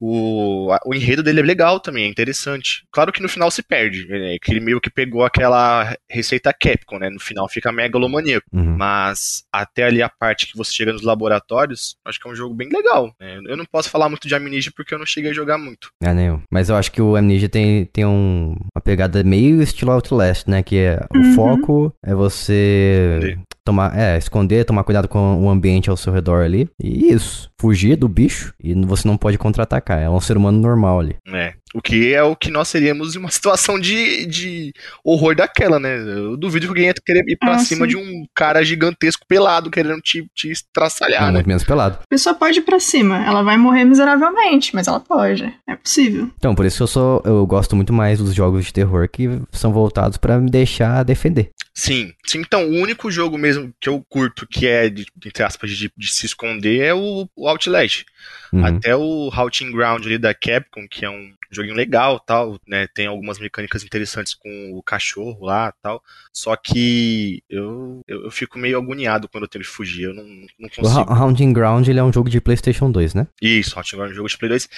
o, 0.00 0.68
o 0.86 0.94
enredo 0.94 1.22
dele 1.22 1.40
é 1.40 1.42
legal 1.42 1.78
também, 1.78 2.04
é 2.04 2.08
interessante. 2.08 2.84
Claro 2.90 3.12
que 3.12 3.20
no 3.22 3.28
final 3.28 3.50
se 3.50 3.62
perde, 3.62 4.06
né? 4.08 4.36
que 4.40 4.50
ele 4.50 4.60
meio 4.60 4.80
que 4.80 4.88
pegou 4.88 5.24
aquela 5.24 5.94
receita 6.08 6.52
Capcom, 6.52 6.98
né? 6.98 7.10
No 7.10 7.20
final 7.20 7.48
fica 7.48 7.70
megalomaníaco. 7.70 8.46
Uhum. 8.52 8.76
Mas 8.76 9.44
até 9.52 9.84
ali 9.84 10.00
a 10.02 10.08
parte 10.08 10.46
que 10.46 10.56
você 10.56 10.72
chega 10.72 10.92
nos 10.92 11.02
laboratórios, 11.02 11.96
acho 12.04 12.18
que 12.18 12.26
é 12.26 12.30
um 12.30 12.34
jogo 12.36 12.54
bem 12.54 12.68
legal. 12.70 13.14
né? 13.20 13.40
Eu 13.46 13.56
não 13.56 13.64
posso 13.66 13.90
falar 13.90 14.08
muito 14.08 14.26
de 14.26 14.34
Amnesia 14.34 14.72
porque 14.74 14.94
eu 14.94 14.98
não 14.98 15.04
cheguei 15.06 15.30
a 15.32 15.34
jogar 15.34 15.58
muito. 15.58 15.90
É, 16.02 16.14
nem 16.14 16.26
eu. 16.28 16.42
Mas 16.50 16.68
eu 16.70 16.76
acho 16.76 16.90
que 16.92 17.02
o 17.02 17.16
Amnesia 17.16 17.48
tem, 17.48 17.84
tem 17.86 18.06
um, 18.06 18.56
uma 18.74 18.80
pegada 18.82 19.22
meio 19.22 19.60
estilo 19.62 19.90
Outlast, 19.92 20.48
né? 20.48 20.62
Que 20.62 20.76
é 20.78 21.00
o 21.14 21.18
Uhum. 21.18 21.34
foco 21.34 21.94
é 22.02 22.14
você. 22.14 23.36
Tomar, 23.70 23.96
é, 23.96 24.18
esconder, 24.18 24.64
tomar 24.64 24.84
cuidado 24.84 25.08
com 25.08 25.44
o 25.44 25.48
ambiente 25.48 25.88
ao 25.88 25.96
seu 25.96 26.12
redor 26.12 26.44
ali. 26.44 26.68
E 26.82 27.12
isso, 27.12 27.50
fugir 27.60 27.96
do 27.96 28.08
bicho 28.08 28.52
e 28.62 28.74
você 28.84 29.06
não 29.06 29.16
pode 29.16 29.38
contra-atacar. 29.38 30.00
É 30.00 30.10
um 30.10 30.20
ser 30.20 30.36
humano 30.36 30.60
normal 30.60 31.00
ali. 31.00 31.16
É. 31.28 31.54
O 31.74 31.80
que 31.80 32.12
é 32.12 32.22
o 32.22 32.34
que 32.34 32.50
nós 32.50 32.68
seríamos 32.68 33.14
em 33.14 33.18
uma 33.18 33.30
situação 33.32 33.78
de, 33.78 34.26
de 34.26 34.72
horror 35.04 35.34
daquela, 35.36 35.78
né? 35.78 35.96
Eu 35.96 36.36
duvido 36.36 36.66
que 36.66 36.70
alguém 36.70 36.86
ia 36.86 36.94
querer 36.94 37.22
ir 37.28 37.36
pra 37.36 37.54
Ah, 37.54 37.58
cima 37.60 37.84
sim. 37.86 37.90
de 37.90 37.96
um 37.96 38.26
cara 38.34 38.64
gigantesco 38.64 39.24
pelado 39.26 39.70
querendo 39.70 40.00
te, 40.00 40.26
te 40.34 40.50
estraçalhar, 40.50 41.20
Não, 41.22 41.28
né? 41.28 41.32
muito 41.34 41.46
menos 41.48 41.64
pelado. 41.64 41.98
A 42.02 42.06
pessoa 42.08 42.34
pode 42.34 42.58
ir 42.58 42.62
pra 42.62 42.80
cima, 42.80 43.24
ela 43.24 43.42
vai 43.42 43.56
morrer 43.56 43.84
miseravelmente, 43.84 44.74
mas 44.74 44.88
ela 44.88 45.00
pode. 45.00 45.44
É 45.68 45.76
possível. 45.76 46.30
Então, 46.36 46.54
por 46.54 46.64
isso 46.66 46.78
que 46.78 46.82
eu 46.82 46.86
sou, 46.88 47.22
eu 47.24 47.46
gosto 47.46 47.76
muito 47.76 47.92
mais 47.92 48.18
dos 48.18 48.34
jogos 48.34 48.64
de 48.66 48.72
terror 48.72 49.08
que 49.08 49.28
são 49.52 49.72
voltados 49.72 50.16
pra 50.18 50.38
me 50.38 50.50
deixar 50.50 51.04
defender. 51.04 51.50
Sim, 51.72 52.12
sim. 52.26 52.40
Então, 52.40 52.64
o 52.68 52.74
único 52.80 53.10
jogo 53.10 53.38
mesmo 53.38 53.72
que 53.80 53.88
eu 53.88 54.04
curto 54.08 54.46
que 54.46 54.66
é, 54.66 54.90
de, 54.90 55.06
entre 55.24 55.42
aspas, 55.42 55.70
de, 55.70 55.90
de 55.96 56.12
se 56.12 56.26
esconder 56.26 56.80
é 56.82 56.92
o, 56.92 57.28
o 57.36 57.48
Outlast. 57.48 58.04
Uhum. 58.52 58.64
Até 58.66 58.94
o 58.96 59.30
Haunting 59.32 59.70
Ground 59.70 60.04
ali 60.04 60.18
da 60.18 60.34
Capcom, 60.34 60.86
que 60.90 61.04
é 61.04 61.10
um 61.10 61.30
joguinho 61.50 61.74
legal 61.74 62.18
tal, 62.20 62.58
né? 62.66 62.86
Tem 62.94 63.06
algumas 63.06 63.38
mecânicas 63.38 63.82
interessantes 63.84 64.34
com 64.34 64.72
o 64.74 64.82
cachorro 64.82 65.44
lá 65.44 65.72
tal. 65.82 66.02
Só 66.32 66.54
que 66.56 67.42
eu, 67.48 68.00
eu, 68.06 68.24
eu 68.24 68.30
fico 68.30 68.58
meio 68.58 68.78
agoniado 68.78 69.28
quando 69.28 69.44
eu 69.44 69.48
tenho 69.48 69.64
que 69.64 69.70
fugir. 69.70 70.04
Eu 70.04 70.14
não, 70.14 70.24
não 70.24 70.68
O 70.68 70.70
consigo. 70.70 70.98
Ha- 71.12 71.18
Haunting 71.18 71.52
Ground 71.52 71.86
ele 71.88 71.98
é 71.98 72.02
um 72.04 72.12
jogo 72.12 72.28
de 72.30 72.40
PlayStation 72.40 72.90
2, 72.90 73.14
né? 73.14 73.26
Isso, 73.42 73.76
Haunting 73.78 73.96
Ground 73.96 74.10
é 74.10 74.12
um 74.12 74.16
jogo 74.16 74.28
de 74.28 74.38
Play 74.38 74.48
2. 74.50 74.68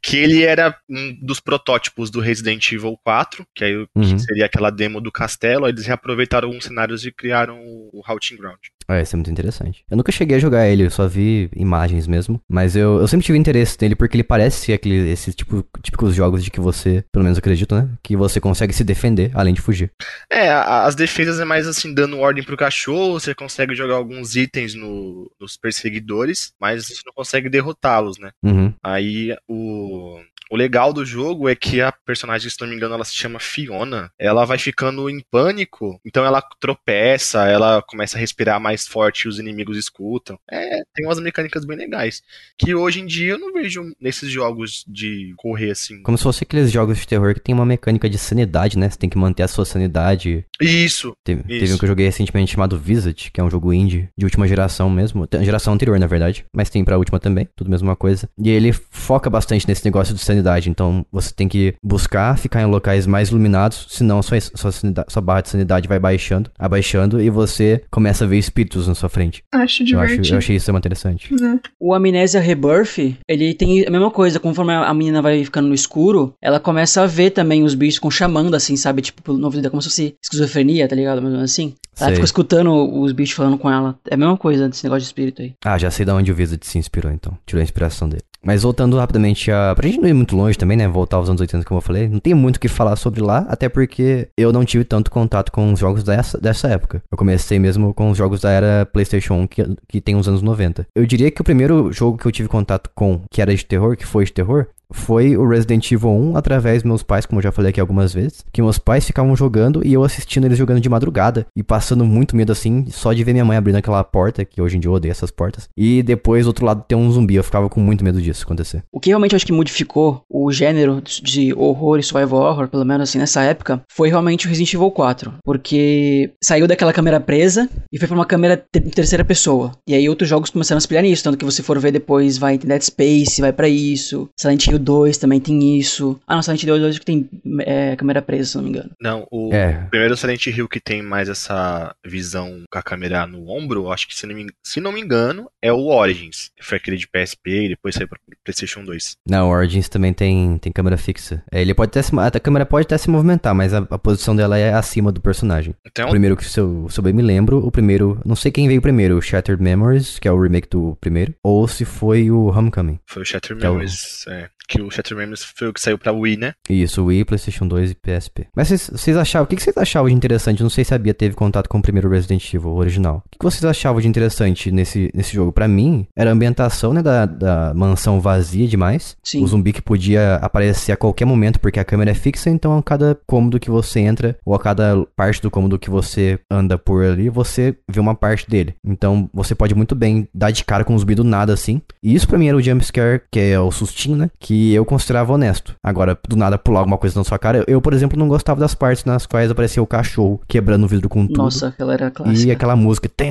Que 0.00 0.16
ele 0.16 0.42
era 0.42 0.76
um 0.88 1.14
dos 1.20 1.40
protótipos 1.40 2.10
do 2.10 2.20
Resident 2.20 2.70
Evil 2.72 2.98
4, 3.04 3.46
que 3.54 3.64
aí 3.64 3.72
Uhum. 3.94 4.16
que 4.16 4.18
seria 4.20 4.46
aquela 4.46 4.70
demo 4.70 5.00
do 5.00 5.12
castelo. 5.12 5.64
Aí 5.66 5.72
eles 5.72 5.86
reaproveitaram 5.86 6.48
alguns 6.48 6.64
cenários 6.64 7.04
e 7.04 7.12
criaram 7.12 7.58
o 7.62 8.02
Haunting 8.06 8.36
Ground. 8.36 8.58
Ah, 8.92 9.00
esse 9.00 9.14
é 9.14 9.16
muito 9.16 9.30
interessante. 9.30 9.84
Eu 9.90 9.96
nunca 9.96 10.12
cheguei 10.12 10.36
a 10.36 10.40
jogar 10.40 10.68
ele, 10.68 10.84
eu 10.84 10.90
só 10.90 11.08
vi 11.08 11.48
imagens 11.56 12.06
mesmo. 12.06 12.40
Mas 12.48 12.76
eu, 12.76 12.98
eu 13.00 13.08
sempre 13.08 13.24
tive 13.24 13.38
interesse 13.38 13.76
nele 13.80 13.94
porque 13.96 14.16
ele 14.16 14.22
parece 14.24 14.66
ser 14.66 14.72
aquele, 14.74 15.10
esse 15.10 15.32
tipo, 15.32 15.64
típicos 15.82 16.14
jogos 16.14 16.44
de 16.44 16.50
que 16.50 16.60
você, 16.60 17.04
pelo 17.10 17.22
menos 17.24 17.38
acredito, 17.38 17.74
né? 17.74 17.88
Que 18.02 18.16
você 18.16 18.40
consegue 18.40 18.72
se 18.72 18.84
defender 18.84 19.30
além 19.34 19.54
de 19.54 19.60
fugir. 19.60 19.90
É, 20.30 20.50
a- 20.50 20.84
as 20.84 20.94
defesas 20.94 21.40
é 21.40 21.44
mais 21.44 21.66
assim, 21.66 21.94
dando 21.94 22.18
ordem 22.18 22.44
pro 22.44 22.56
cachorro, 22.56 23.18
você 23.18 23.34
consegue 23.34 23.74
jogar 23.74 23.94
alguns 23.94 24.36
itens 24.36 24.74
no- 24.74 25.30
nos 25.40 25.56
perseguidores, 25.56 26.52
mas 26.60 26.86
você 26.88 27.00
não 27.06 27.12
consegue 27.14 27.48
derrotá-los, 27.48 28.18
né? 28.18 28.30
Uhum. 28.42 28.74
Aí 28.82 29.34
o. 29.48 30.18
O 30.52 30.56
legal 30.56 30.92
do 30.92 31.02
jogo 31.02 31.48
é 31.48 31.56
que 31.56 31.80
a 31.80 31.90
personagem, 31.90 32.50
se 32.50 32.60
não 32.60 32.68
me 32.68 32.76
engano, 32.76 32.92
ela 32.92 33.06
se 33.06 33.14
chama 33.14 33.40
Fiona. 33.40 34.10
Ela 34.18 34.44
vai 34.44 34.58
ficando 34.58 35.08
em 35.08 35.24
pânico, 35.30 35.98
então 36.04 36.26
ela 36.26 36.42
tropeça, 36.60 37.48
ela 37.48 37.80
começa 37.80 38.18
a 38.18 38.20
respirar 38.20 38.60
mais 38.60 38.86
forte 38.86 39.22
e 39.22 39.28
os 39.28 39.38
inimigos 39.38 39.78
escutam. 39.78 40.38
É, 40.50 40.82
tem 40.94 41.06
umas 41.06 41.18
mecânicas 41.18 41.64
bem 41.64 41.78
legais. 41.78 42.20
Que 42.58 42.74
hoje 42.74 43.00
em 43.00 43.06
dia 43.06 43.32
eu 43.32 43.38
não 43.38 43.50
vejo 43.50 43.82
nesses 43.98 44.30
jogos 44.30 44.84
de 44.86 45.32
correr 45.38 45.70
assim. 45.70 46.02
Como 46.02 46.18
se 46.18 46.24
fosse 46.24 46.44
aqueles 46.44 46.70
jogos 46.70 46.98
de 46.98 47.08
terror 47.08 47.32
que 47.32 47.40
tem 47.40 47.54
uma 47.54 47.64
mecânica 47.64 48.06
de 48.06 48.18
sanidade, 48.18 48.76
né? 48.76 48.90
Você 48.90 48.98
tem 48.98 49.08
que 49.08 49.16
manter 49.16 49.44
a 49.44 49.48
sua 49.48 49.64
sanidade. 49.64 50.44
Isso, 50.60 51.16
Teve, 51.24 51.44
teve 51.44 51.64
Isso. 51.64 51.74
um 51.74 51.78
que 51.78 51.84
eu 51.86 51.88
joguei 51.88 52.04
recentemente 52.04 52.52
chamado 52.52 52.78
Visit, 52.78 53.30
que 53.32 53.40
é 53.40 53.44
um 53.44 53.50
jogo 53.50 53.72
indie 53.72 54.10
de 54.18 54.26
última 54.26 54.46
geração 54.46 54.90
mesmo. 54.90 55.26
Geração 55.40 55.72
anterior, 55.72 55.98
na 55.98 56.06
verdade. 56.06 56.44
Mas 56.54 56.68
tem 56.68 56.84
pra 56.84 56.98
última 56.98 57.18
também, 57.18 57.48
tudo 57.56 57.68
a 57.68 57.70
mesma 57.70 57.96
coisa. 57.96 58.28
E 58.38 58.50
ele 58.50 58.70
foca 58.72 59.30
bastante 59.30 59.66
nesse 59.66 59.82
negócio 59.86 60.14
de 60.14 60.20
sanidade 60.20 60.41
sanidade. 60.42 60.68
Então 60.68 61.06
você 61.10 61.32
tem 61.32 61.48
que 61.48 61.74
buscar 61.82 62.36
ficar 62.36 62.60
em 62.62 62.66
locais 62.66 63.06
mais 63.06 63.28
iluminados, 63.30 63.86
senão 63.88 64.22
sua, 64.22 64.40
sua, 64.40 64.72
sanidade, 64.72 65.12
sua 65.12 65.22
barra 65.22 65.40
de 65.42 65.48
sanidade 65.48 65.88
vai 65.88 65.98
baixando, 65.98 66.50
abaixando 66.58 67.20
e 67.22 67.30
você 67.30 67.82
começa 67.90 68.24
a 68.24 68.26
ver 68.28 68.38
espíritos 68.38 68.88
na 68.88 68.94
sua 68.94 69.08
frente. 69.08 69.42
Acho 69.52 69.82
Eu, 69.82 69.86
divertido. 69.86 70.20
acho, 70.22 70.34
eu 70.34 70.38
achei 70.38 70.56
isso 70.56 70.70
interessante. 70.82 71.32
né? 71.34 71.60
O 71.78 71.94
Amnésia 71.94 72.40
Rebirth, 72.40 73.16
ele 73.28 73.54
tem 73.54 73.86
a 73.86 73.90
mesma 73.90 74.10
coisa, 74.10 74.40
conforme 74.40 74.72
a 74.72 74.92
menina 74.92 75.22
vai 75.22 75.44
ficando 75.44 75.68
no 75.68 75.74
escuro, 75.74 76.34
ela 76.42 76.58
começa 76.58 77.02
a 77.02 77.06
ver 77.06 77.30
também 77.30 77.62
os 77.62 77.74
bichos 77.74 77.98
com 77.98 78.10
chamando, 78.10 78.54
assim, 78.54 78.76
sabe? 78.76 79.02
Tipo, 79.02 79.22
pelo 79.22 79.38
novo 79.38 79.62
como 79.70 79.80
se 79.80 79.88
fosse 79.88 80.14
esquizofrenia, 80.22 80.88
tá 80.88 80.96
ligado? 80.96 81.22
Mais 81.22 81.32
ou 81.32 81.38
menos 81.38 81.52
assim. 81.52 81.74
Ela 81.98 82.08
Sei. 82.08 82.14
fica 82.14 82.24
escutando 82.24 83.00
os 83.00 83.12
bichos 83.12 83.36
falando 83.36 83.58
com 83.58 83.70
ela. 83.70 83.98
É 84.10 84.14
a 84.14 84.16
mesma 84.16 84.36
coisa 84.36 84.68
desse 84.68 84.84
negócio 84.84 85.00
de 85.00 85.06
espírito 85.06 85.42
aí. 85.42 85.54
Ah, 85.64 85.78
já 85.78 85.90
sei 85.90 86.04
de 86.06 86.12
onde 86.12 86.32
o 86.32 86.36
Wizard 86.36 86.64
se 86.66 86.78
inspirou, 86.78 87.12
então. 87.12 87.36
Tirou 87.46 87.60
a 87.60 87.64
inspiração 87.64 88.08
dele. 88.08 88.22
Mas 88.44 88.64
voltando 88.64 88.98
rapidamente 88.98 89.52
a. 89.52 89.72
Pra 89.74 89.86
gente 89.86 90.00
não 90.00 90.08
ir 90.08 90.14
muito 90.14 90.36
longe 90.36 90.58
também, 90.58 90.76
né? 90.76 90.88
Voltar 90.88 91.16
aos 91.16 91.28
anos 91.28 91.40
80, 91.40 91.64
como 91.64 91.78
eu 91.78 91.82
falei. 91.82 92.08
Não 92.08 92.18
tem 92.18 92.34
muito 92.34 92.56
o 92.56 92.60
que 92.60 92.66
falar 92.66 92.96
sobre 92.96 93.20
lá, 93.20 93.46
até 93.48 93.68
porque 93.68 94.28
eu 94.36 94.52
não 94.52 94.64
tive 94.64 94.84
tanto 94.84 95.10
contato 95.10 95.52
com 95.52 95.72
os 95.72 95.78
jogos 95.78 96.02
dessa, 96.02 96.38
dessa 96.38 96.66
época. 96.68 97.02
Eu 97.10 97.16
comecei 97.16 97.60
mesmo 97.60 97.94
com 97.94 98.10
os 98.10 98.18
jogos 98.18 98.40
da 98.40 98.50
era 98.50 98.84
PlayStation 98.86 99.34
1, 99.34 99.46
que, 99.46 99.76
que 99.88 100.00
tem 100.00 100.16
uns 100.16 100.26
anos 100.26 100.42
90. 100.42 100.86
Eu 100.94 101.06
diria 101.06 101.30
que 101.30 101.40
o 101.40 101.44
primeiro 101.44 101.92
jogo 101.92 102.18
que 102.18 102.26
eu 102.26 102.32
tive 102.32 102.48
contato 102.48 102.90
com, 102.94 103.20
que 103.30 103.40
era 103.40 103.54
de 103.54 103.64
terror, 103.64 103.96
que 103.96 104.06
foi 104.06 104.24
de 104.24 104.32
terror, 104.32 104.66
foi 104.92 105.36
o 105.36 105.48
Resident 105.48 105.90
Evil 105.90 106.10
1 106.10 106.36
através 106.36 106.82
dos 106.82 106.88
meus 106.88 107.02
pais, 107.02 107.26
como 107.26 107.38
eu 107.38 107.42
já 107.42 107.52
falei 107.52 107.70
aqui 107.70 107.80
algumas 107.80 108.12
vezes, 108.12 108.44
que 108.52 108.62
meus 108.62 108.78
pais 108.78 109.04
ficavam 109.04 109.34
jogando 109.36 109.86
e 109.86 109.92
eu 109.92 110.04
assistindo 110.04 110.44
eles 110.44 110.58
jogando 110.58 110.80
de 110.80 110.88
madrugada 110.88 111.46
e 111.56 111.62
passando 111.62 112.04
muito 112.04 112.36
medo 112.36 112.52
assim, 112.52 112.86
só 112.90 113.12
de 113.12 113.24
ver 113.24 113.32
minha 113.32 113.44
mãe 113.44 113.56
abrindo 113.56 113.76
aquela 113.76 114.02
porta, 114.04 114.44
que 114.44 114.60
hoje 114.60 114.76
em 114.76 114.80
dia 114.80 114.88
eu 114.88 114.94
odeio 114.94 115.10
essas 115.12 115.30
portas, 115.30 115.68
e 115.76 116.02
depois 116.02 116.44
do 116.44 116.48
outro 116.48 116.64
lado 116.66 116.84
ter 116.86 116.94
um 116.94 117.10
zumbi, 117.10 117.34
eu 117.36 117.44
ficava 117.44 117.68
com 117.68 117.80
muito 117.80 118.04
medo 118.04 118.20
disso 118.20 118.44
acontecer. 118.44 118.82
O 118.92 119.00
que 119.00 119.10
realmente 119.10 119.32
eu 119.32 119.36
acho 119.36 119.46
que 119.46 119.52
modificou 119.52 120.22
o 120.30 120.50
gênero 120.52 121.00
de 121.22 121.52
horror 121.54 121.98
e 121.98 122.02
survival 122.02 122.40
horror, 122.42 122.68
pelo 122.68 122.84
menos 122.84 123.08
assim 123.08 123.18
nessa 123.18 123.42
época, 123.42 123.80
foi 123.90 124.08
realmente 124.08 124.46
o 124.46 124.48
Resident 124.48 124.72
Evil 124.74 124.90
4. 124.90 125.32
Porque 125.44 126.32
saiu 126.42 126.66
daquela 126.66 126.92
câmera 126.92 127.20
presa 127.20 127.68
e 127.92 127.98
foi 127.98 128.08
pra 128.08 128.16
uma 128.16 128.26
câmera 128.26 128.56
te- 128.56 128.78
em 128.80 128.90
terceira 128.90 129.24
pessoa. 129.24 129.72
E 129.88 129.94
aí 129.94 130.08
outros 130.08 130.28
jogos 130.28 130.50
começaram 130.50 130.78
a 130.78 130.80
se 130.80 130.84
espelhar 130.84 131.02
nisso. 131.04 131.22
Tanto 131.22 131.38
que 131.38 131.44
você 131.44 131.62
for 131.62 131.78
ver 131.78 131.92
depois, 131.92 132.38
vai 132.38 132.58
ter 132.58 132.66
Dead 132.66 132.82
Space, 132.82 133.40
vai 133.40 133.52
pra 133.52 133.68
isso. 133.68 134.28
Silent 134.38 134.66
Hill 134.66 134.78
2 134.82 135.16
também 135.18 135.40
tem 135.40 135.78
isso. 135.78 136.20
Ah, 136.26 136.34
não, 136.36 136.42
Silent 136.42 136.62
Hill 136.64 136.78
2 136.78 136.98
que 136.98 137.04
tem 137.04 137.28
é, 137.60 137.96
câmera 137.96 138.20
presa, 138.20 138.50
se 138.50 138.56
não 138.56 138.64
me 138.64 138.70
engano. 138.70 138.90
Não, 139.00 139.26
o 139.30 139.52
É, 139.54 139.86
primeiro 139.90 140.16
Silent 140.16 140.46
Hill 140.46 140.68
que 140.68 140.80
tem 140.80 141.02
mais 141.02 141.28
essa 141.28 141.94
visão 142.06 142.62
com 142.70 142.78
a 142.78 142.82
câmera 142.82 143.26
no 143.26 143.48
ombro, 143.50 143.90
acho 143.90 144.06
que 144.08 144.14
se 144.16 144.26
não 144.26 144.34
me, 144.34 144.46
se 144.64 144.80
não 144.80 144.92
me 144.92 145.00
engano, 145.00 145.48
é 145.62 145.72
o 145.72 145.86
Origins. 145.86 146.50
Que 146.56 146.64
foi 146.64 146.78
aquele 146.78 146.96
de 146.96 147.06
PSP 147.08 147.66
e 147.66 147.68
depois 147.70 147.94
saiu 147.94 148.08
pra 148.08 148.18
PlayStation 148.44 148.84
2. 148.84 149.16
na 149.28 149.44
Origins 149.46 149.88
também 149.88 150.12
tem, 150.12 150.58
tem 150.58 150.72
câmera 150.72 150.96
fixa. 150.96 151.42
É, 151.50 151.60
ele 151.60 151.74
pode 151.74 151.90
até 151.90 152.02
se, 152.02 152.12
a 152.18 152.40
câmera 152.40 152.66
pode 152.66 152.84
até 152.86 152.98
se 152.98 153.08
movimentar, 153.10 153.54
mas 153.54 153.72
a, 153.74 153.78
a 153.90 153.98
posição 153.98 154.34
dela 154.34 154.58
é 154.58 154.72
acima 154.74 155.12
do 155.12 155.20
personagem. 155.20 155.74
Então, 155.86 156.06
O 156.08 156.10
primeiro 156.10 156.36
que, 156.36 156.44
se 156.44 156.58
eu, 156.60 156.86
se 156.88 156.98
eu 156.98 157.04
bem 157.04 157.12
me 157.12 157.22
lembro, 157.22 157.58
o 157.64 157.70
primeiro, 157.70 158.20
não 158.24 158.34
sei 158.36 158.50
quem 158.50 158.66
veio 158.68 158.80
primeiro, 158.82 159.16
o 159.16 159.22
Shattered 159.22 159.62
Memories, 159.62 160.18
que 160.18 160.26
é 160.28 160.32
o 160.32 160.40
remake 160.40 160.68
do 160.68 160.96
primeiro, 161.00 161.34
ou 161.42 161.66
se 161.68 161.84
foi 161.84 162.30
o 162.30 162.46
Homecoming. 162.46 162.98
foi 163.06 163.22
o 163.22 163.24
Shattered 163.24 163.60
Que 163.60 163.66
é 163.66 163.68
o- 163.70 163.72
Memories. 163.74 164.26
é, 164.28 164.48
que 164.72 164.82
o 164.82 164.90
Shattered 164.90 165.14
Memories 165.20 165.44
foi 165.44 165.68
o 165.68 165.72
que 165.72 165.80
saiu 165.80 165.98
pra 165.98 166.12
Wii, 166.12 166.36
né? 166.36 166.54
Isso, 166.68 167.04
Wii, 167.04 167.24
PlayStation 167.24 167.66
2 167.66 167.90
e 167.90 167.94
PSP. 167.94 168.46
Mas 168.56 168.68
vocês- 168.68 168.90
vocês 168.92 169.16
achavam, 169.16 169.44
o 169.44 169.46
que 169.48 169.56
que 169.56 169.62
vocês 169.62 169.76
achavam 169.76 170.08
de 170.08 170.14
interessante? 170.14 170.62
Não 170.62 170.70
sei 170.70 170.84
se 170.84 170.94
a 170.94 170.98
Bia 170.98 171.14
teve 171.14 171.34
contato 171.34 171.68
com 171.68 171.78
o 171.78 171.82
primeiro 171.82 172.08
Resident 172.08 172.52
Evil 172.54 172.74
original. 172.74 173.22
O 173.26 173.30
que 173.30 173.38
que 173.38 173.44
vocês 173.44 173.64
achavam 173.64 174.00
de 174.00 174.08
interessante 174.08 174.70
nesse, 174.70 175.10
nesse 175.14 175.34
jogo? 175.34 175.52
Pra 175.52 175.68
mim, 175.68 176.06
era 176.16 176.30
a 176.30 176.32
ambientação, 176.32 176.92
né, 176.94 177.02
da, 177.02 177.26
da 177.26 177.72
mansão 177.74 178.20
vazia 178.20 178.66
demais. 178.66 179.16
Sim. 179.22 179.42
O 179.44 179.46
zumbi 179.46 179.72
que 179.72 179.82
podia 179.82 180.36
aparecer 180.36 180.92
a 180.92 180.96
qualquer 180.96 181.24
momento, 181.24 181.60
porque 181.60 181.78
a 181.80 181.84
câmera 181.84 182.10
é 182.10 182.14
fixa, 182.14 182.48
então 182.50 182.76
a 182.76 182.82
cada 182.82 183.18
cômodo 183.26 183.60
que 183.60 183.70
você 183.70 184.00
entra, 184.00 184.36
ou 184.44 184.54
a 184.54 184.58
cada 184.58 185.04
parte 185.16 185.40
do 185.42 185.50
cômodo 185.50 185.78
que 185.78 185.90
você 185.90 186.38
anda 186.50 186.78
por 186.78 187.04
ali, 187.04 187.28
você 187.28 187.74
vê 187.88 188.00
uma 188.00 188.14
parte 188.14 188.48
dele. 188.48 188.74
Então 188.84 189.28
você 189.32 189.54
pode 189.54 189.74
muito 189.74 189.94
bem 189.94 190.28
dar 190.34 190.50
de 190.50 190.64
cara 190.64 190.84
com 190.84 190.94
um 190.94 190.98
zumbi 190.98 191.14
do 191.14 191.24
nada 191.24 191.52
assim. 191.52 191.80
E 192.02 192.14
isso 192.14 192.26
pra 192.28 192.38
mim 192.38 192.48
era 192.48 192.56
o 192.56 192.62
jumpscare, 192.62 193.22
que 193.30 193.38
é 193.40 193.58
o 193.60 193.70
sustinho, 193.70 194.16
né? 194.16 194.30
Que 194.38 194.51
eu 194.72 194.84
considerava 194.84 195.32
honesto. 195.32 195.74
Agora, 195.82 196.18
do 196.28 196.36
nada 196.36 196.58
pular 196.58 196.80
alguma 196.80 196.98
coisa 196.98 197.18
na 197.18 197.24
sua 197.24 197.38
cara, 197.38 197.58
eu, 197.58 197.64
eu, 197.66 197.80
por 197.80 197.92
exemplo, 197.92 198.18
não 198.18 198.28
gostava 198.28 198.60
das 198.60 198.74
partes 198.74 199.04
nas 199.04 199.26
quais 199.26 199.50
aparecia 199.50 199.82
o 199.82 199.86
cachorro 199.86 200.40
quebrando 200.48 200.84
o 200.84 200.88
vidro 200.88 201.08
com 201.08 201.26
tudo. 201.26 201.38
Nossa, 201.38 201.68
aquela 201.68 201.94
era 201.94 202.10
clássica. 202.10 202.48
E 202.48 202.50
aquela 202.50 202.76
música. 202.76 203.08
tê, 203.08 203.30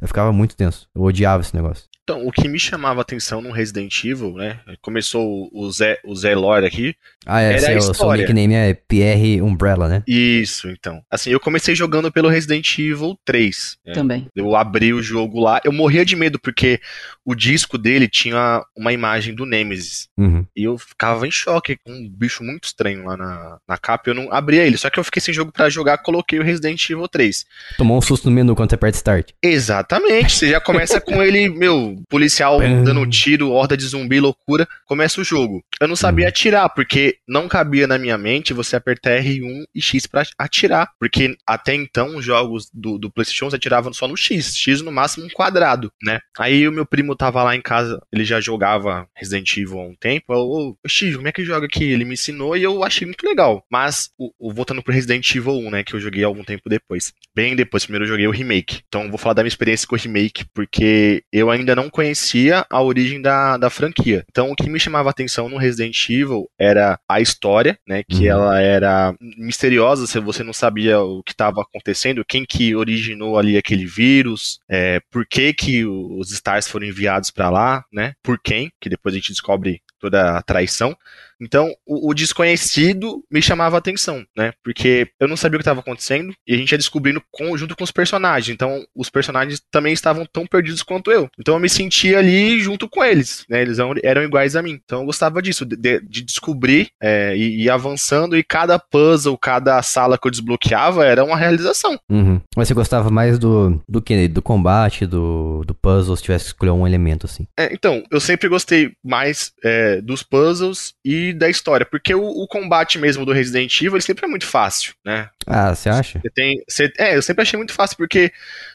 Eu 0.00 0.08
ficava 0.08 0.32
muito 0.32 0.56
tenso. 0.56 0.86
Eu 0.94 1.02
odiava 1.02 1.42
esse 1.42 1.54
negócio. 1.54 1.89
Então, 2.10 2.26
o 2.26 2.32
que 2.32 2.48
me 2.48 2.58
chamava 2.58 3.00
a 3.00 3.02
atenção 3.02 3.40
no 3.40 3.52
Resident 3.52 4.04
Evil, 4.04 4.34
né? 4.34 4.58
Começou 4.82 5.48
o 5.52 5.70
Zé, 5.70 5.98
o 6.04 6.16
Zé 6.16 6.34
Lore 6.34 6.66
aqui. 6.66 6.94
Ah, 7.24 7.40
é, 7.40 7.52
Era 7.52 7.56
a 7.56 7.60
seu, 7.60 7.82
seu 7.82 7.92
história. 7.92 8.22
nickname 8.22 8.54
é 8.54 8.74
Pierre 8.74 9.40
Umbrella, 9.40 9.88
né? 9.88 10.02
Isso, 10.08 10.68
então. 10.68 11.02
Assim, 11.08 11.30
eu 11.30 11.38
comecei 11.38 11.74
jogando 11.74 12.10
pelo 12.10 12.28
Resident 12.28 12.76
Evil 12.78 13.16
3. 13.24 13.76
né? 13.86 13.92
Também. 13.92 14.26
Eu 14.34 14.56
abri 14.56 14.92
o 14.92 15.00
jogo 15.00 15.38
lá. 15.38 15.60
Eu 15.64 15.70
morria 15.70 16.04
de 16.04 16.16
medo 16.16 16.38
porque 16.40 16.80
o 17.24 17.34
disco 17.34 17.78
dele 17.78 18.08
tinha 18.08 18.64
uma 18.76 18.92
imagem 18.92 19.32
do 19.34 19.46
Nemesis. 19.46 20.08
Uhum. 20.18 20.44
E 20.56 20.64
eu 20.64 20.76
ficava 20.78 21.28
em 21.28 21.30
choque 21.30 21.76
com 21.84 21.92
um 21.92 22.08
bicho 22.08 22.42
muito 22.42 22.64
estranho 22.64 23.04
lá 23.04 23.16
na, 23.16 23.58
na 23.68 23.78
capa. 23.78 24.10
Eu 24.10 24.14
não 24.14 24.32
abria 24.32 24.66
ele. 24.66 24.76
Só 24.76 24.90
que 24.90 24.98
eu 24.98 25.04
fiquei 25.04 25.20
sem 25.22 25.32
jogo 25.32 25.52
pra 25.52 25.70
jogar, 25.70 25.98
coloquei 25.98 26.40
o 26.40 26.42
Resident 26.42 26.88
Evil 26.90 27.06
3. 27.06 27.44
Tomou 27.78 27.96
um 27.96 28.00
susto 28.02 28.28
no 28.28 28.34
menu 28.34 28.56
quando 28.56 28.70
você 28.70 28.74
aperta 28.74 28.96
Start. 28.96 29.30
Exatamente. 29.42 30.32
Você 30.32 30.48
já 30.48 30.60
começa 30.60 31.00
com 31.00 31.22
ele, 31.22 31.48
meu, 31.48 31.99
policial 32.08 32.58
dando 32.84 33.06
tiro, 33.08 33.50
horda 33.50 33.76
de 33.76 33.84
zumbi, 33.84 34.20
loucura. 34.20 34.66
Começa 34.86 35.20
o 35.20 35.24
jogo. 35.24 35.62
Eu 35.80 35.88
não 35.88 35.96
sabia 35.96 36.24
Uhum. 36.24 36.28
atirar, 36.28 36.68
porque 36.70 37.16
não 37.28 37.48
cabia 37.48 37.86
na 37.86 37.98
minha 37.98 38.16
mente 38.18 38.52
você 38.52 38.76
apertar 38.76 39.18
R1 39.20 39.64
e 39.74 39.80
X 39.82 40.06
pra 40.06 40.22
atirar. 40.38 40.90
Porque 40.98 41.34
até 41.46 41.74
então 41.74 42.16
os 42.16 42.24
jogos 42.24 42.68
do, 42.72 42.98
do 42.98 43.10
PlayStation 43.10 43.48
você 43.50 43.56
atiravam 43.56 43.92
só 43.92 44.06
no 44.08 44.16
X. 44.16 44.56
X 44.56 44.80
no 44.82 44.92
máximo 44.92 45.26
um 45.26 45.30
quadrado, 45.30 45.90
né? 46.02 46.18
Aí 46.38 46.66
o 46.66 46.72
meu 46.72 46.86
primo 46.86 47.14
tava 47.16 47.42
lá 47.42 47.54
em 47.56 47.60
casa, 47.62 48.00
ele 48.12 48.24
já 48.24 48.40
jogava 48.40 49.06
Resident 49.16 49.56
Evil 49.56 49.78
há 49.80 49.84
um 49.84 49.94
tempo. 49.94 50.32
Eu, 50.32 50.38
ô, 50.38 50.76
X, 50.86 51.16
como 51.16 51.28
é 51.28 51.32
que 51.32 51.44
joga 51.44 51.66
aqui? 51.66 51.84
Ele 51.84 52.04
me 52.04 52.14
ensinou 52.14 52.56
e 52.56 52.62
eu 52.62 52.82
achei 52.84 53.06
muito 53.06 53.26
legal. 53.26 53.64
Mas, 53.70 54.10
o, 54.18 54.30
o- 54.38 54.52
voltando 54.52 54.82
pro 54.82 54.92
Resident 54.92 55.28
Evil 55.34 55.58
1, 55.58 55.70
né? 55.70 55.84
Que 55.84 55.94
eu 55.94 56.00
joguei 56.00 56.24
algum 56.24 56.42
tempo 56.44 56.68
depois. 56.68 57.12
Bem 57.34 57.54
depois, 57.54 57.84
primeiro 57.84 58.04
eu 58.04 58.08
joguei 58.08 58.26
o 58.26 58.30
remake. 58.30 58.80
Então 58.88 59.08
vou 59.08 59.18
falar 59.18 59.34
da 59.34 59.42
minha 59.42 59.48
experiência 59.48 59.86
com 59.86 59.94
o 59.96 59.98
remake, 59.98 60.44
porque 60.54 61.22
eu 61.32 61.50
ainda 61.50 61.74
não 61.76 61.89
conhecia 61.90 62.64
a 62.70 62.82
origem 62.82 63.20
da, 63.20 63.56
da 63.56 63.70
franquia. 63.70 64.24
Então 64.30 64.50
o 64.50 64.54
que 64.56 64.68
me 64.68 64.80
chamava 64.80 65.08
a 65.08 65.12
atenção 65.12 65.48
no 65.48 65.56
Resident 65.56 66.08
Evil 66.08 66.48
era 66.58 66.98
a 67.08 67.20
história, 67.20 67.78
né? 67.86 68.02
Que 68.08 68.20
Uhum. 68.26 68.30
ela 68.32 68.60
era 68.60 69.14
misteriosa, 69.38 70.06
se 70.06 70.18
você 70.20 70.42
não 70.42 70.52
sabia 70.52 71.00
o 71.00 71.22
que 71.22 71.32
estava 71.32 71.62
acontecendo, 71.62 72.24
quem 72.24 72.44
que 72.44 72.74
originou 72.74 73.38
ali 73.38 73.56
aquele 73.56 73.86
vírus, 73.86 74.60
é, 74.68 75.00
por 75.10 75.26
que 75.26 75.52
que 75.52 75.84
os 75.84 76.30
Stars 76.30 76.68
foram 76.68 76.86
enviados 76.86 77.30
para 77.30 77.50
lá, 77.50 77.84
né? 77.92 78.14
Por 78.22 78.38
quem, 78.42 78.70
que 78.80 78.88
depois 78.88 79.14
a 79.14 79.18
gente 79.18 79.30
descobre 79.32 79.82
toda 79.98 80.38
a 80.38 80.42
traição. 80.42 80.96
Então, 81.40 81.72
o, 81.86 82.10
o 82.10 82.14
desconhecido 82.14 83.22
me 83.30 83.40
chamava 83.40 83.76
a 83.76 83.78
atenção, 83.78 84.24
né? 84.36 84.52
Porque 84.62 85.08
eu 85.18 85.28
não 85.28 85.36
sabia 85.36 85.56
o 85.56 85.58
que 85.58 85.62
estava 85.62 85.80
acontecendo 85.80 86.32
e 86.46 86.54
a 86.54 86.56
gente 86.56 86.72
ia 86.72 86.78
descobrindo 86.78 87.22
com- 87.30 87.56
junto 87.56 87.76
com 87.76 87.84
os 87.84 87.90
personagens. 87.90 88.52
Então, 88.54 88.84
os 88.94 89.08
personagens 89.10 89.62
também 89.70 89.92
estavam 89.92 90.26
tão 90.30 90.46
perdidos 90.46 90.82
quanto 90.82 91.10
eu. 91.10 91.28
Então, 91.38 91.54
eu 91.54 91.60
me 91.60 91.68
sentia 91.68 92.18
ali 92.18 92.60
junto 92.60 92.88
com 92.88 93.04
eles, 93.04 93.44
né? 93.48 93.62
Eles 93.62 93.78
eram, 94.02 94.22
iguais 94.22 94.56
a 94.56 94.62
mim. 94.62 94.78
Então, 94.84 95.00
eu 95.00 95.06
gostava 95.06 95.40
disso, 95.40 95.64
de, 95.64 95.76
de- 95.76 96.00
de 96.00 96.22
descobrir 96.22 96.88
é, 97.02 97.36
e 97.36 97.62
ir 97.62 97.70
avançando 97.70 98.36
e 98.36 98.42
cada 98.42 98.78
puzzle, 98.78 99.36
cada 99.38 99.80
sala 99.82 100.18
que 100.18 100.26
eu 100.26 100.30
desbloqueava 100.30 101.04
era 101.04 101.24
uma 101.24 101.36
realização. 101.36 101.98
Uhum. 102.10 102.40
Mas 102.56 102.68
você 102.68 102.74
gostava 102.74 103.10
mais 103.10 103.38
do, 103.38 103.80
do 103.88 104.02
que? 104.02 104.28
Do 104.28 104.42
combate, 104.42 105.06
do, 105.06 105.62
do 105.66 105.74
puzzle, 105.74 106.16
se 106.16 106.22
tivesse 106.22 106.44
que 106.44 106.50
escolher 106.50 106.70
um 106.72 106.86
elemento, 106.86 107.26
assim. 107.26 107.46
É, 107.58 107.72
então, 107.72 108.02
eu 108.10 108.20
sempre 108.20 108.48
gostei 108.48 108.92
mais 109.04 109.52
é, 109.64 110.00
dos 110.00 110.22
puzzles 110.22 110.92
e 111.04 111.29
da 111.32 111.48
história, 111.48 111.86
porque 111.86 112.14
o, 112.14 112.22
o 112.22 112.46
combate 112.46 112.98
mesmo 112.98 113.24
do 113.24 113.32
Resident 113.32 113.76
Evil 113.80 113.94
ele 113.94 114.02
sempre 114.02 114.24
é 114.24 114.28
muito 114.28 114.46
fácil, 114.46 114.94
né? 115.04 115.28
Ah, 115.46 115.74
você 115.74 115.88
acha? 115.88 116.18
Você 116.20 116.30
tem, 116.30 116.62
você- 116.68 116.92
é, 116.98 117.16
eu 117.16 117.22
sempre 117.22 117.42
achei 117.42 117.56
muito 117.56 117.72
fácil, 117.72 117.96
porque 117.96 118.32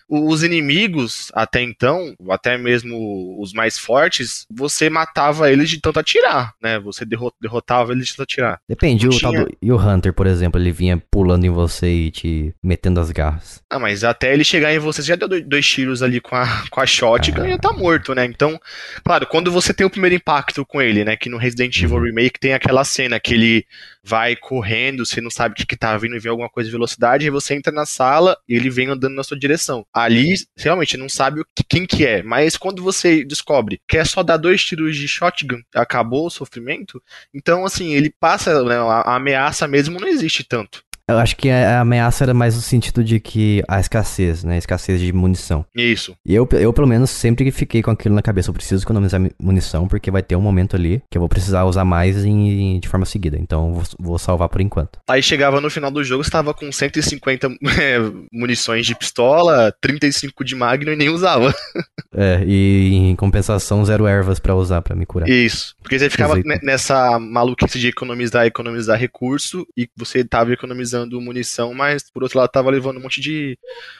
os 0.07 0.43
inimigos, 0.43 1.31
até 1.33 1.62
então, 1.62 2.13
até 2.29 2.57
mesmo 2.57 3.38
os 3.41 3.53
mais 3.53 3.77
fortes, 3.77 4.45
você 4.50 4.89
matava 4.89 5.51
eles 5.51 5.69
de 5.69 5.79
tanto 5.81 6.00
atirar, 6.00 6.53
né? 6.62 6.79
Você 6.79 7.05
derro- 7.05 7.33
derrotava 7.41 7.91
eles 7.91 8.07
de 8.07 8.12
tanto 8.15 8.24
atirar. 8.24 8.59
Depende, 8.69 9.07
o 9.07 9.12
do, 9.12 9.47
e 9.62 9.71
o 9.71 9.77
Hunter, 9.77 10.13
por 10.13 10.27
exemplo, 10.27 10.59
ele 10.62 10.71
vinha 10.71 11.01
pulando 11.12 11.45
em 11.45 11.50
você 11.50 11.88
e 11.89 12.12
te 12.12 12.53
metendo 12.63 13.00
as 13.00 13.12
garras. 13.12 13.62
Ah, 13.69 13.79
mas 13.79 14.03
até 14.03 14.33
ele 14.33 14.43
chegar 14.43 14.74
em 14.74 14.79
você, 14.79 15.01
você 15.01 15.07
já 15.09 15.15
deu 15.15 15.27
dois, 15.27 15.45
dois 15.45 15.67
tiros 15.67 16.01
ali 16.03 16.21
com 16.21 16.35
a, 16.35 16.45
com 16.69 16.79
a 16.79 16.85
shotgun 16.85 17.41
Ah. 17.41 17.47
e 17.47 17.51
já 17.51 17.57
tá 17.57 17.74
morto, 17.74 18.13
né? 18.15 18.25
Então, 18.25 18.59
claro, 19.03 19.25
quando 19.27 19.51
você 19.51 19.74
tem 19.74 19.85
o 19.85 19.89
primeiro 19.89 20.15
impacto 20.15 20.65
com 20.65 20.81
ele, 20.81 21.03
né? 21.03 21.15
Que 21.17 21.29
no 21.29 21.38
Resident 21.38 21.75
Evil 21.81 21.97
Uhum. 21.97 22.03
Remake 22.03 22.39
tem 22.39 22.53
aquela 22.53 22.83
cena 22.83 23.19
que 23.19 23.33
ele 23.33 23.65
vai 24.05 24.35
correndo, 24.35 25.03
você 25.03 25.19
não 25.19 25.31
sabe 25.31 25.53
o 25.53 25.55
que, 25.55 25.65
que 25.65 25.75
tá 25.75 25.97
vindo 25.97 26.15
e 26.15 26.19
vê 26.19 26.29
alguma 26.29 26.50
coisa 26.50 26.67
de 26.67 26.71
velocidade, 26.71 27.25
aí 27.25 27.31
você 27.31 27.55
entra 27.55 27.74
na 27.74 27.88
sala 27.88 28.38
e 28.47 28.53
ele 28.55 28.69
vem 28.69 28.88
andando 28.88 29.15
na 29.15 29.24
sua 29.24 29.38
direção. 29.38 29.83
Ali, 29.91 30.35
realmente, 30.55 30.95
não 30.95 31.09
sabe 31.09 31.43
que, 31.55 31.63
quem 31.63 31.88
que 31.88 32.05
é, 32.05 32.21
mas 32.21 32.55
quando 32.55 32.83
você 32.83 33.25
descobre 33.25 33.81
que 33.88 33.97
é 33.97 34.05
só 34.05 34.21
dar 34.21 34.38
dois 34.38 34.63
tiros 34.63 34.95
de 34.95 35.07
shotgun, 35.07 35.62
acabou 35.74 36.27
o 36.27 36.29
sofrimento, 36.29 37.01
então, 37.33 37.65
assim, 37.65 37.93
ele 37.93 38.13
passa, 38.19 38.63
né, 38.63 38.75
a 38.75 39.15
ameaça 39.15 39.67
mesmo 39.67 40.00
não 40.00 40.07
existe 40.07 40.43
tanto. 40.43 40.83
Eu 41.07 41.19
acho 41.19 41.35
que 41.35 41.50
a 41.50 41.81
ameaça 41.81 42.24
era 42.24 42.33
mais 42.33 42.55
no 42.55 42.62
sentido 42.62 43.03
de 43.03 43.19
que 43.19 43.63
a 43.67 43.79
escassez, 43.79 44.43
né? 44.43 44.55
A 44.55 44.57
escassez 44.57 45.00
de 45.00 45.13
munição. 45.13 45.63
Isso. 45.75 46.17
E 46.25 46.33
eu, 46.33 46.47
eu, 46.53 46.74
pelo 46.74 46.88
menos, 46.88 47.12
sempre 47.12 47.51
fiquei 47.51 47.83
com 47.83 47.91
aquilo 47.91 48.15
na 48.15 48.24
cabeça. 48.24 48.50
Eu 48.50 48.53
preciso 48.55 48.83
economizar 48.83 49.21
munição, 49.39 49.88
porque 49.88 50.09
vai 50.09 50.24
ter 50.24 50.35
um 50.35 50.41
momento 50.41 50.75
ali 50.75 51.03
que 51.12 51.17
eu 51.17 51.19
vou 51.19 51.29
precisar 51.29 51.63
usar 51.65 51.85
mais 51.85 52.25
em, 52.25 52.79
de 52.79 52.88
forma 52.88 53.05
seguida. 53.05 53.38
Então, 53.39 53.74
vou, 53.74 53.83
vou 54.00 54.17
salvar 54.17 54.50
por 54.50 54.62
enquanto. 54.62 55.00
Aí 55.07 55.21
chegava 55.21 55.62
no 55.62 55.69
final 55.69 55.91
do 55.91 56.03
jogo, 56.03 56.24
estava 56.24 56.55
com 56.55 56.71
150 56.71 57.50
é, 57.79 58.00
munições 58.33 58.88
de 58.88 58.95
pistola, 58.95 59.71
35 59.79 60.43
de 60.43 60.55
Magnum 60.55 60.93
e 60.93 60.95
nem 60.95 61.09
usava. 61.09 61.53
É, 62.17 62.41
e 62.47 62.93
em 62.93 63.15
compensação, 63.17 63.83
zero 63.83 64.07
ervas 64.07 64.39
para 64.39 64.55
usar 64.55 64.81
para 64.81 64.95
me 64.95 65.05
curar. 65.05 65.27
Isso. 65.27 65.75
Porque 65.81 66.00
você 66.00 66.09
ficava 66.09 66.35
nessa 66.63 67.19
maluquice 67.19 67.77
de 67.77 67.89
economizar, 67.89 68.45
economizar 68.45 68.97
recurso, 68.97 69.67
e 69.75 69.89
você 69.97 70.24
tava 70.24 70.53
economizando 70.53 70.94
economizando 70.95 71.21
munição, 71.21 71.73
mas 71.73 72.09
por 72.09 72.23
outro 72.23 72.39
lado 72.39 72.49
tava 72.49 72.71
levando 72.71 72.97
um 72.97 73.01
monte 73.01 73.19
de 73.19 73.57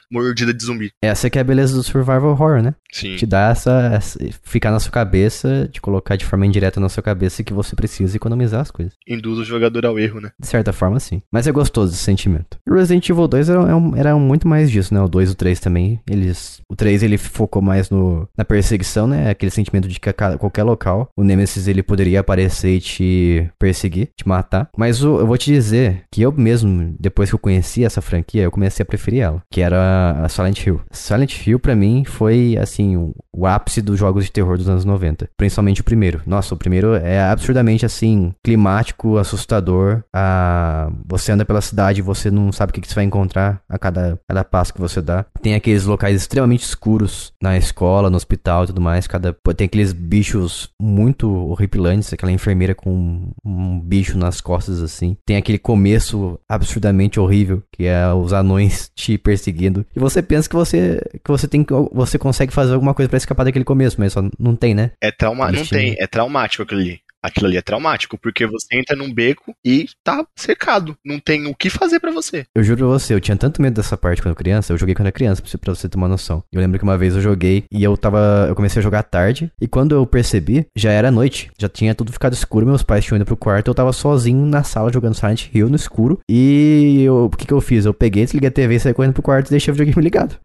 mordida 0.10 0.54
de 0.54 0.64
zumbi. 0.64 0.92
Essa 1.02 1.30
que 1.30 1.38
é 1.38 1.42
a 1.42 1.44
beleza 1.44 1.76
do 1.76 1.84
survival 1.84 2.32
horror, 2.32 2.62
né? 2.62 2.76
Sim. 2.92 3.16
Te 3.16 3.26
dá 3.26 3.50
essa, 3.50 3.92
essa 3.94 4.20
ficar 4.44 4.72
na 4.72 4.80
sua 4.80 4.92
cabeça, 4.92 5.70
te 5.72 5.82
colocar 5.82 6.16
de 6.16 6.26
forma 6.26 6.46
indireta 6.46 6.80
na 6.80 6.90
sua 6.90 7.04
cabeça 7.04 7.44
que 7.44 7.54
você 7.54 7.76
precisa 7.76 8.16
economizar 8.16 8.62
as 8.62 8.72
coisas. 8.72 8.94
Induz 9.08 9.40
o 9.40 9.44
jogador 9.44 9.86
ao 9.86 10.00
erro, 10.00 10.22
né? 10.22 10.32
De 10.40 10.48
certa 10.48 10.72
forma, 10.72 11.00
sim. 11.00 11.22
Mas 11.32 11.48
é 11.48 11.52
gostoso 11.52 11.94
esse 11.94 12.04
sentimento. 12.04 12.58
O 12.68 12.74
Resident 12.74 13.10
Evil 13.10 13.28
2 13.28 13.50
era, 13.50 13.62
era 13.98 14.16
muito 14.16 14.48
mais 14.48 14.72
disso, 14.72 14.94
né? 14.94 15.02
O 15.02 15.08
2 15.08 15.30
e 15.30 15.32
o 15.34 15.36
3 15.36 15.60
também, 15.60 16.00
eles... 16.10 16.62
O 16.70 16.76
3 16.76 17.04
ele 17.04 17.18
focou 17.18 17.62
mais 17.62 17.90
no, 17.90 18.28
na 18.38 18.46
perseguição, 18.46 19.08
né? 19.08 19.30
Aquele 19.30 19.52
sentimento 19.52 19.88
de 19.88 20.00
que 20.00 20.10
a 20.10 20.14
qualquer 20.14 20.64
local 20.64 21.10
o 21.18 21.24
Nemesis 21.24 21.68
ele 21.68 21.84
poderia 21.84 22.20
aparecer 22.20 22.76
e 22.76 22.80
te 22.80 23.50
perseguir, 23.60 24.10
te 24.18 24.28
matar. 24.28 24.70
Mas 24.78 25.04
o, 25.04 25.20
eu 25.20 25.28
vou 25.28 25.38
te 25.38 25.52
dizer 25.52 26.04
que 26.12 26.22
eu 26.22 26.32
mesmo 26.32 26.85
depois 27.00 27.30
que 27.30 27.36
eu 27.36 27.40
conheci 27.40 27.84
essa 27.84 28.02
franquia, 28.02 28.44
eu 28.44 28.52
comecei 28.52 28.84
a 28.84 28.86
preferir 28.86 29.22
ela, 29.22 29.42
que 29.52 29.62
era 29.62 30.24
a 30.24 30.30
Silent 30.30 30.66
Hill. 30.66 30.82
Silent 30.92 31.46
Hill, 31.46 31.60
para 31.60 31.76
mim, 31.76 32.04
foi, 32.06 32.58
assim, 32.60 32.96
o, 33.34 33.46
ápice 33.46 33.82
dos 33.82 34.00
jogos 34.00 34.26
de 34.26 34.32
terror 34.32 34.58
dos 34.58 34.68
anos 34.68 34.86
90. 34.86 35.30
Principalmente 35.38 35.82
o 35.82 35.84
primeiro. 35.84 36.22
Nossa, 36.26 36.54
o 36.54 36.58
primeiro 36.58 36.96
é 36.96 37.22
absurdamente, 37.22 37.86
assim, 37.86 38.34
climático, 38.44 39.18
assustador. 39.18 40.04
Ah, 40.14 40.92
você 41.06 41.32
anda 41.32 41.46
pela 41.46 41.62
cidade 41.62 42.00
e 42.00 42.04
você 42.04 42.32
não 42.32 42.52
sabe 42.52 42.72
o 42.72 42.74
que, 42.74 42.82
que 42.82 42.88
você 42.88 42.96
vai 42.96 43.04
encontrar 43.04 43.62
a 43.70 43.78
cada, 43.78 44.20
cada 44.28 44.44
passo 44.44 44.74
que 44.74 44.82
você 44.82 45.02
dá. 45.02 45.26
Tem 45.42 45.56
aqueles 45.56 45.86
locais 45.86 46.16
extremamente 46.16 46.64
escuros 46.64 47.34
na 47.42 47.58
escola, 47.58 48.10
no 48.10 48.18
hospital 48.18 48.64
e 48.64 48.68
tudo 48.68 48.82
mais. 48.82 49.08
Cada, 49.08 49.36
tem 49.56 49.66
aqueles 49.66 49.94
bichos 49.94 50.70
muito 50.82 51.32
horripilantes, 51.32 52.12
aquela 52.14 52.32
enfermeira 52.32 52.74
com 52.74 52.92
um, 52.92 53.32
um 53.46 53.80
bicho 53.80 54.18
nas 54.18 54.42
costas, 54.42 54.82
assim. 54.82 55.18
Tem 55.26 55.38
aquele 55.38 55.60
começo 55.60 56.40
absurdo 56.48 56.75
absurdamente 56.76 57.20
horrível, 57.20 57.64
que 57.72 57.86
é 57.86 58.12
os 58.14 58.34
anões 58.34 58.92
te 58.96 59.18
perseguindo. 59.18 59.86
E 59.96 60.00
você 60.00 60.22
pensa 60.22 60.50
que 60.50 60.56
você 60.56 61.02
que 61.24 61.32
você 61.32 61.48
tem 61.48 61.64
que 61.64 61.74
você 61.92 62.18
consegue 62.18 62.54
fazer 62.54 62.74
alguma 62.74 62.94
coisa 62.94 63.10
para 63.10 63.18
escapar 63.18 63.44
daquele 63.44 63.66
começo, 63.66 63.98
mas 64.00 64.14
só 64.14 64.22
não 64.38 64.56
tem, 64.56 64.74
né? 64.74 64.92
É 65.02 65.12
trauma, 65.12 65.52
não 65.52 65.66
tem, 65.66 65.96
é 65.98 66.08
traumático 66.08 66.64
aquilo 66.64 66.82
ali 66.82 67.05
aquilo 67.26 67.48
ali 67.48 67.58
é 67.58 67.62
traumático, 67.62 68.18
porque 68.18 68.46
você 68.46 68.78
entra 68.78 68.96
num 68.96 69.14
beco 69.14 69.56
e 69.64 69.88
tá 70.04 70.26
cercado. 70.36 70.96
Não 71.04 71.20
tem 71.20 71.48
o 71.48 71.56
que 71.56 71.70
fazer 71.70 72.00
para 72.00 72.12
você. 72.12 72.46
Eu 72.56 72.64
juro 72.64 72.80
pra 72.80 72.88
você, 72.88 73.14
eu 73.14 73.22
tinha 73.22 73.36
tanto 73.36 73.62
medo 73.62 73.76
dessa 73.76 73.98
parte 73.98 74.22
quando 74.22 74.36
criança, 74.36 74.74
eu 74.74 74.78
joguei 74.78 74.94
quando 74.96 75.08
era 75.08 75.12
criança, 75.12 75.42
pra 75.42 75.74
você 75.74 75.90
ter 75.90 75.98
uma 75.98 76.08
noção. 76.08 76.44
Eu 76.52 76.62
lembro 76.62 76.78
que 76.78 76.84
uma 76.84 76.98
vez 76.98 77.16
eu 77.16 77.22
joguei 77.22 77.64
e 77.72 77.84
eu 77.84 77.96
tava. 77.98 78.46
Eu 78.48 78.56
comecei 78.56 78.80
a 78.80 78.84
jogar 78.84 79.04
tarde, 79.04 79.52
e 79.60 79.68
quando 79.68 79.96
eu 79.96 80.06
percebi, 80.06 80.68
já 80.76 80.92
era 80.92 81.12
noite. 81.12 81.52
Já 81.60 81.68
tinha 81.68 81.96
tudo 81.96 82.12
ficado 82.12 82.34
escuro, 82.34 82.66
meus 82.66 82.84
pais 82.84 83.06
tinham 83.06 83.18
ido 83.18 83.26
pro 83.26 83.38
quarto, 83.38 83.70
eu 83.70 83.76
tava 83.76 83.92
sozinho 83.92 84.46
na 84.46 84.64
sala 84.64 84.92
jogando 84.92 85.16
Silent 85.16 85.50
Hill 85.54 85.70
no 85.70 85.76
escuro. 85.76 86.20
E 86.30 87.04
eu, 87.04 87.26
o 87.26 87.30
que 87.30 87.46
que 87.46 87.54
eu 87.54 87.62
fiz? 87.62 87.86
Eu 87.86 87.94
peguei, 87.94 88.24
desliguei 88.24 88.50
a 88.50 88.52
TV, 88.52 88.80
saí 88.80 88.94
correndo 88.94 89.14
pro 89.14 89.24
quarto 89.24 89.48
e 89.48 89.52
deixei 89.52 89.72
o 89.72 89.76
videogame 89.76 90.02
ligado. 90.04 90.38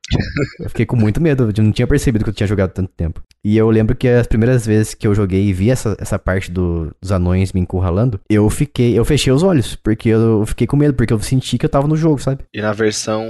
eu 0.59 0.69
fiquei 0.69 0.87
com 0.87 0.97
muito 0.97 1.21
medo, 1.21 1.53
eu 1.57 1.65
não 1.65 1.73
tinha 1.73 1.87
percebido 1.87 2.25
que 2.25 2.31
eu 2.31 2.35
tinha 2.35 2.47
jogado 2.47 2.71
tanto 2.73 2.91
tempo. 2.97 3.23
E 3.45 3.57
eu 3.57 3.71
lembro 3.71 3.97
que 3.97 4.09
as 4.09 4.27
primeiras 4.27 4.67
vezes 4.67 4.95
que 4.95 5.07
eu 5.07 5.15
joguei 5.15 5.47
e 5.47 5.53
vi 5.53 5.71
essa, 5.71 5.97
essa 5.99 6.19
parte 6.19 6.51
do, 6.51 6.70
dos 7.00 7.12
anões 7.12 7.53
me 7.53 7.61
encurralando, 7.61 8.21
eu 8.29 8.49
fiquei, 8.50 8.99
eu 8.99 9.05
fechei 9.05 9.33
os 9.33 9.43
olhos, 9.43 9.77
porque 9.77 10.09
eu 10.09 10.45
fiquei 10.47 10.67
com 10.67 10.77
medo, 10.77 10.95
porque 10.95 11.12
eu 11.12 11.21
senti 11.21 11.59
que 11.59 11.67
eu 11.67 11.71
tava 11.71 11.87
no 11.87 11.97
jogo, 11.97 12.19
sabe? 12.19 12.45
E 12.53 12.61
na 12.61 12.73
versão 12.73 13.25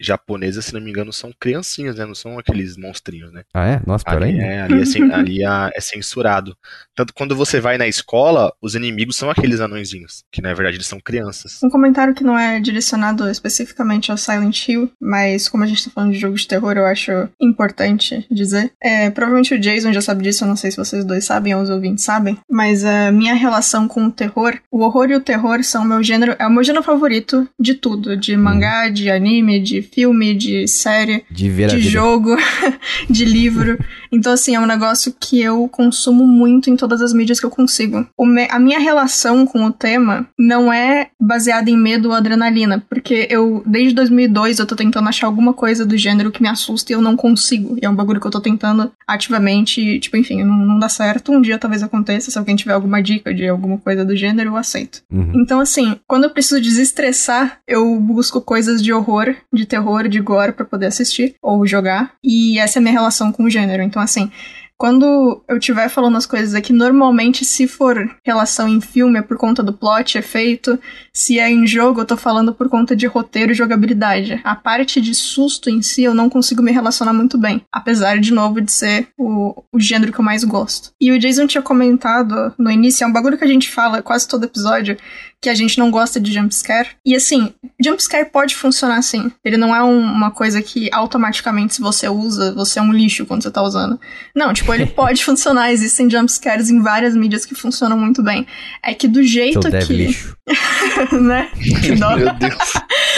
japonesa, 0.00 0.62
se 0.62 0.72
não 0.72 0.80
me 0.80 0.90
engano, 0.90 1.12
são 1.12 1.32
criancinhas, 1.38 1.96
né? 1.96 2.04
Não 2.04 2.14
são 2.14 2.38
aqueles 2.38 2.76
monstrinhos, 2.76 3.32
né? 3.32 3.42
Ah, 3.52 3.66
é? 3.66 3.82
Nossa, 3.86 4.04
pior 4.04 4.22
ali, 4.22 4.38
é, 4.38 4.62
ali, 4.62 4.80
é, 4.80 5.14
ali 5.14 5.44
é, 5.44 5.70
é, 5.74 5.80
censurado. 5.80 6.56
Tanto 6.94 7.12
quando 7.14 7.34
você 7.34 7.60
vai 7.60 7.78
na 7.78 7.86
escola, 7.86 8.52
os 8.62 8.74
inimigos 8.74 9.16
são 9.16 9.30
aqueles 9.30 9.60
anõezinhos, 9.60 10.24
que 10.30 10.42
na 10.42 10.54
verdade 10.54 10.76
eles 10.76 10.86
são 10.86 11.00
crianças. 11.00 11.60
Um 11.62 11.70
comentário 11.70 12.14
que 12.14 12.24
não 12.24 12.38
é 12.38 12.60
direcionado 12.60 13.28
especificamente 13.28 14.10
ao 14.10 14.16
Silent 14.16 14.68
Hill, 14.68 14.90
mas 15.00 15.48
como 15.48 15.64
a 15.64 15.66
gente 15.66 15.84
tá 15.84 15.90
falando 15.90 16.12
de 16.12 16.18
jogo 16.18 16.36
de 16.36 16.46
terror, 16.46 16.76
eu 16.76 16.86
acho 16.86 17.28
importante 17.40 18.26
dizer. 18.30 18.72
É, 18.82 19.10
provavelmente 19.10 19.54
o 19.54 19.58
Jason 19.58 19.92
já 19.92 20.00
sabe 20.00 20.22
disso, 20.22 20.44
eu 20.44 20.48
não 20.48 20.56
sei 20.56 20.70
se 20.70 20.76
vocês 20.76 21.04
dois 21.04 21.24
sabem 21.24 21.54
ou 21.54 21.62
os 21.62 21.70
ouvintes 21.70 22.04
sabem, 22.04 22.38
mas 22.50 22.84
a 22.84 23.12
minha 23.12 23.34
relação 23.34 23.86
com 23.86 24.06
o 24.06 24.10
terror, 24.10 24.58
o 24.70 24.80
horror 24.80 25.10
e 25.10 25.14
o 25.14 25.20
terror 25.20 25.62
são 25.62 25.82
o 25.82 25.86
meu 25.86 26.02
gênero, 26.02 26.34
é 26.38 26.46
o 26.46 26.50
meu 26.50 26.64
gênero 26.64 26.82
favorito 26.82 27.46
de 27.58 27.74
tudo, 27.74 28.16
de 28.16 28.36
mangá, 28.36 28.86
uhum. 28.86 28.92
de 28.92 29.10
anime, 29.10 29.60
de 29.60 29.82
filme, 29.82 30.34
de 30.34 30.66
série, 30.66 31.24
de, 31.30 31.50
de 31.50 31.80
jogo, 31.80 32.36
de 33.08 33.24
livro. 33.24 33.78
Então, 34.10 34.32
assim, 34.32 34.54
é 34.54 34.60
um 34.60 34.66
negócio 34.66 35.14
que 35.18 35.40
eu 35.40 35.68
consumo 35.68 36.26
muito 36.26 36.70
em 36.70 36.76
todas 36.76 37.00
as 37.02 37.12
mídias 37.12 37.40
que 37.40 37.46
eu 37.46 37.50
consigo. 37.50 38.06
A 38.50 38.58
minha 38.58 38.78
relação 38.78 39.46
com 39.46 39.64
o 39.64 39.72
tema 39.72 40.26
não 40.38 40.72
é 40.72 41.08
baseada 41.20 41.70
em 41.70 41.76
medo 41.76 42.08
ou 42.08 42.14
adrenalina, 42.14 42.84
porque 42.88 43.26
eu, 43.30 43.62
desde 43.66 43.94
2002, 43.94 44.58
eu 44.58 44.66
tô 44.66 44.76
tentando 44.76 45.08
achar 45.08 45.26
alguma 45.26 45.52
coisa 45.52 45.84
do 45.84 45.96
gênero 45.96 46.30
que 46.30 46.42
me 46.42 46.48
assusta 46.48 46.92
e 46.92 46.94
eu 46.94 47.00
não 47.00 47.16
consigo. 47.16 47.76
E 47.80 47.84
é 47.84 47.90
um 47.90 47.94
bagulho 47.94 48.20
que 48.20 48.26
eu 48.26 48.30
tô 48.30 48.40
tentando 48.40 48.90
ativamente, 49.06 49.80
e, 49.80 50.00
tipo, 50.00 50.16
enfim, 50.16 50.42
não, 50.42 50.56
não 50.56 50.78
dá 50.78 50.88
certo. 50.88 51.32
Um 51.32 51.40
dia 51.40 51.58
talvez 51.58 51.82
aconteça, 51.82 52.30
se 52.30 52.38
alguém 52.38 52.56
tiver 52.56 52.72
alguma 52.72 53.02
dica 53.02 53.32
de 53.32 53.46
alguma 53.48 53.78
coisa 53.78 54.04
do 54.04 54.16
gênero, 54.16 54.50
eu 54.50 54.56
aceito. 54.56 55.02
Uhum. 55.10 55.32
Então, 55.34 55.60
assim, 55.60 55.96
quando 56.06 56.24
eu 56.24 56.30
preciso 56.30 56.60
desestressar, 56.60 57.58
eu 57.66 57.98
busco 58.00 58.40
coisas 58.40 58.82
de 58.82 58.92
horror, 58.92 59.34
de 59.52 59.66
terror, 59.66 60.08
de 60.08 60.20
gore 60.20 60.52
para 60.52 60.64
poder 60.64 60.86
assistir 60.86 61.34
ou 61.42 61.66
jogar. 61.66 62.12
E 62.22 62.58
essa 62.58 62.78
é 62.78 62.80
a 62.80 62.82
minha 62.82 62.92
relação 62.92 63.32
com 63.32 63.44
o 63.44 63.50
gênero. 63.50 63.82
Então, 63.82 63.97
assim, 64.00 64.30
quando 64.78 65.42
eu 65.48 65.58
estiver 65.58 65.88
falando 65.88 66.16
as 66.16 66.24
coisas 66.24 66.54
aqui, 66.54 66.72
normalmente, 66.72 67.44
se 67.44 67.66
for 67.66 68.08
relação 68.24 68.68
em 68.68 68.80
filme, 68.80 69.18
é 69.18 69.22
por 69.22 69.36
conta 69.36 69.60
do 69.60 69.72
plot, 69.72 70.16
efeito. 70.16 70.78
Se 71.12 71.40
é 71.40 71.50
em 71.50 71.66
jogo, 71.66 72.00
eu 72.00 72.04
tô 72.04 72.16
falando 72.16 72.54
por 72.54 72.68
conta 72.68 72.94
de 72.94 73.04
roteiro 73.04 73.50
e 73.50 73.56
jogabilidade. 73.56 74.40
A 74.44 74.54
parte 74.54 75.00
de 75.00 75.16
susto 75.16 75.68
em 75.68 75.82
si, 75.82 76.04
eu 76.04 76.14
não 76.14 76.30
consigo 76.30 76.62
me 76.62 76.70
relacionar 76.70 77.12
muito 77.12 77.36
bem. 77.36 77.60
Apesar, 77.72 78.20
de 78.20 78.32
novo, 78.32 78.60
de 78.60 78.70
ser 78.70 79.08
o, 79.18 79.64
o 79.72 79.80
gênero 79.80 80.12
que 80.12 80.20
eu 80.20 80.24
mais 80.24 80.44
gosto. 80.44 80.92
E 81.00 81.10
o 81.10 81.18
Jason 81.18 81.48
tinha 81.48 81.62
comentado 81.62 82.54
no 82.56 82.70
início, 82.70 83.02
é 83.02 83.06
um 83.08 83.12
bagulho 83.12 83.36
que 83.36 83.44
a 83.44 83.48
gente 83.48 83.68
fala 83.68 84.00
quase 84.00 84.28
todo 84.28 84.44
episódio, 84.44 84.96
que 85.40 85.48
a 85.48 85.54
gente 85.54 85.78
não 85.78 85.90
gosta 85.90 86.18
de 86.20 86.32
jumpscare. 86.32 86.88
E 87.04 87.14
assim, 87.14 87.52
jumpscare 87.82 88.28
pode 88.30 88.56
funcionar 88.56 88.96
assim. 88.96 89.30
Ele 89.44 89.56
não 89.56 89.74
é 89.74 89.82
um, 89.82 90.00
uma 90.00 90.30
coisa 90.30 90.60
que 90.60 90.88
automaticamente, 90.92 91.76
se 91.76 91.80
você 91.80 92.08
usa, 92.08 92.52
você 92.52 92.78
é 92.78 92.82
um 92.82 92.92
lixo 92.92 93.24
quando 93.24 93.42
você 93.42 93.50
tá 93.50 93.62
usando. 93.62 94.00
Não, 94.34 94.52
tipo, 94.52 94.72
ele 94.74 94.86
pode 94.94 95.24
funcionar. 95.24 95.72
Existem 95.72 96.10
jumpscares 96.10 96.70
em 96.70 96.82
várias 96.82 97.14
mídias 97.14 97.44
que 97.44 97.54
funcionam 97.54 97.96
muito 97.96 98.22
bem. 98.22 98.46
É 98.82 98.92
que 98.94 99.06
do 99.06 99.22
jeito 99.22 99.62
Seu 99.62 99.80
que. 99.80 99.92
Lixo. 99.92 100.36
né? 101.12 101.50
Que 101.82 101.94
dó. 101.94 102.16
Meu 102.16 102.34
Deus. 102.34 102.72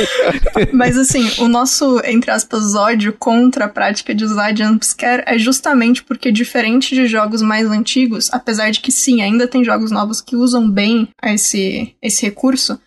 Mas 0.73 0.97
assim, 0.97 1.31
o 1.39 1.49
nosso, 1.49 2.01
entre 2.05 2.31
aspas, 2.31 2.75
ódio 2.75 3.13
contra 3.13 3.67
a 3.67 3.69
prática 3.69 4.15
de 4.15 4.25
usar 4.25 4.57
jumpscare 4.57 5.23
é 5.27 5.39
justamente 5.39 6.03
porque, 6.03 6.33
diferente 6.33 6.95
de 6.95 7.07
jogos 7.07 7.43
mais 7.43 7.69
antigos, 7.71 8.31
apesar 8.33 8.71
de 8.71 8.81
que 8.81 8.93
sim, 8.93 9.23
ainda 9.23 9.47
tem 9.47 9.65
jogos 9.65 9.91
novos 9.91 10.21
que 10.21 10.37
usam 10.37 10.69
bem 10.69 11.09
esse, 11.23 11.95
esse 12.03 12.25
recurso, 12.25 12.81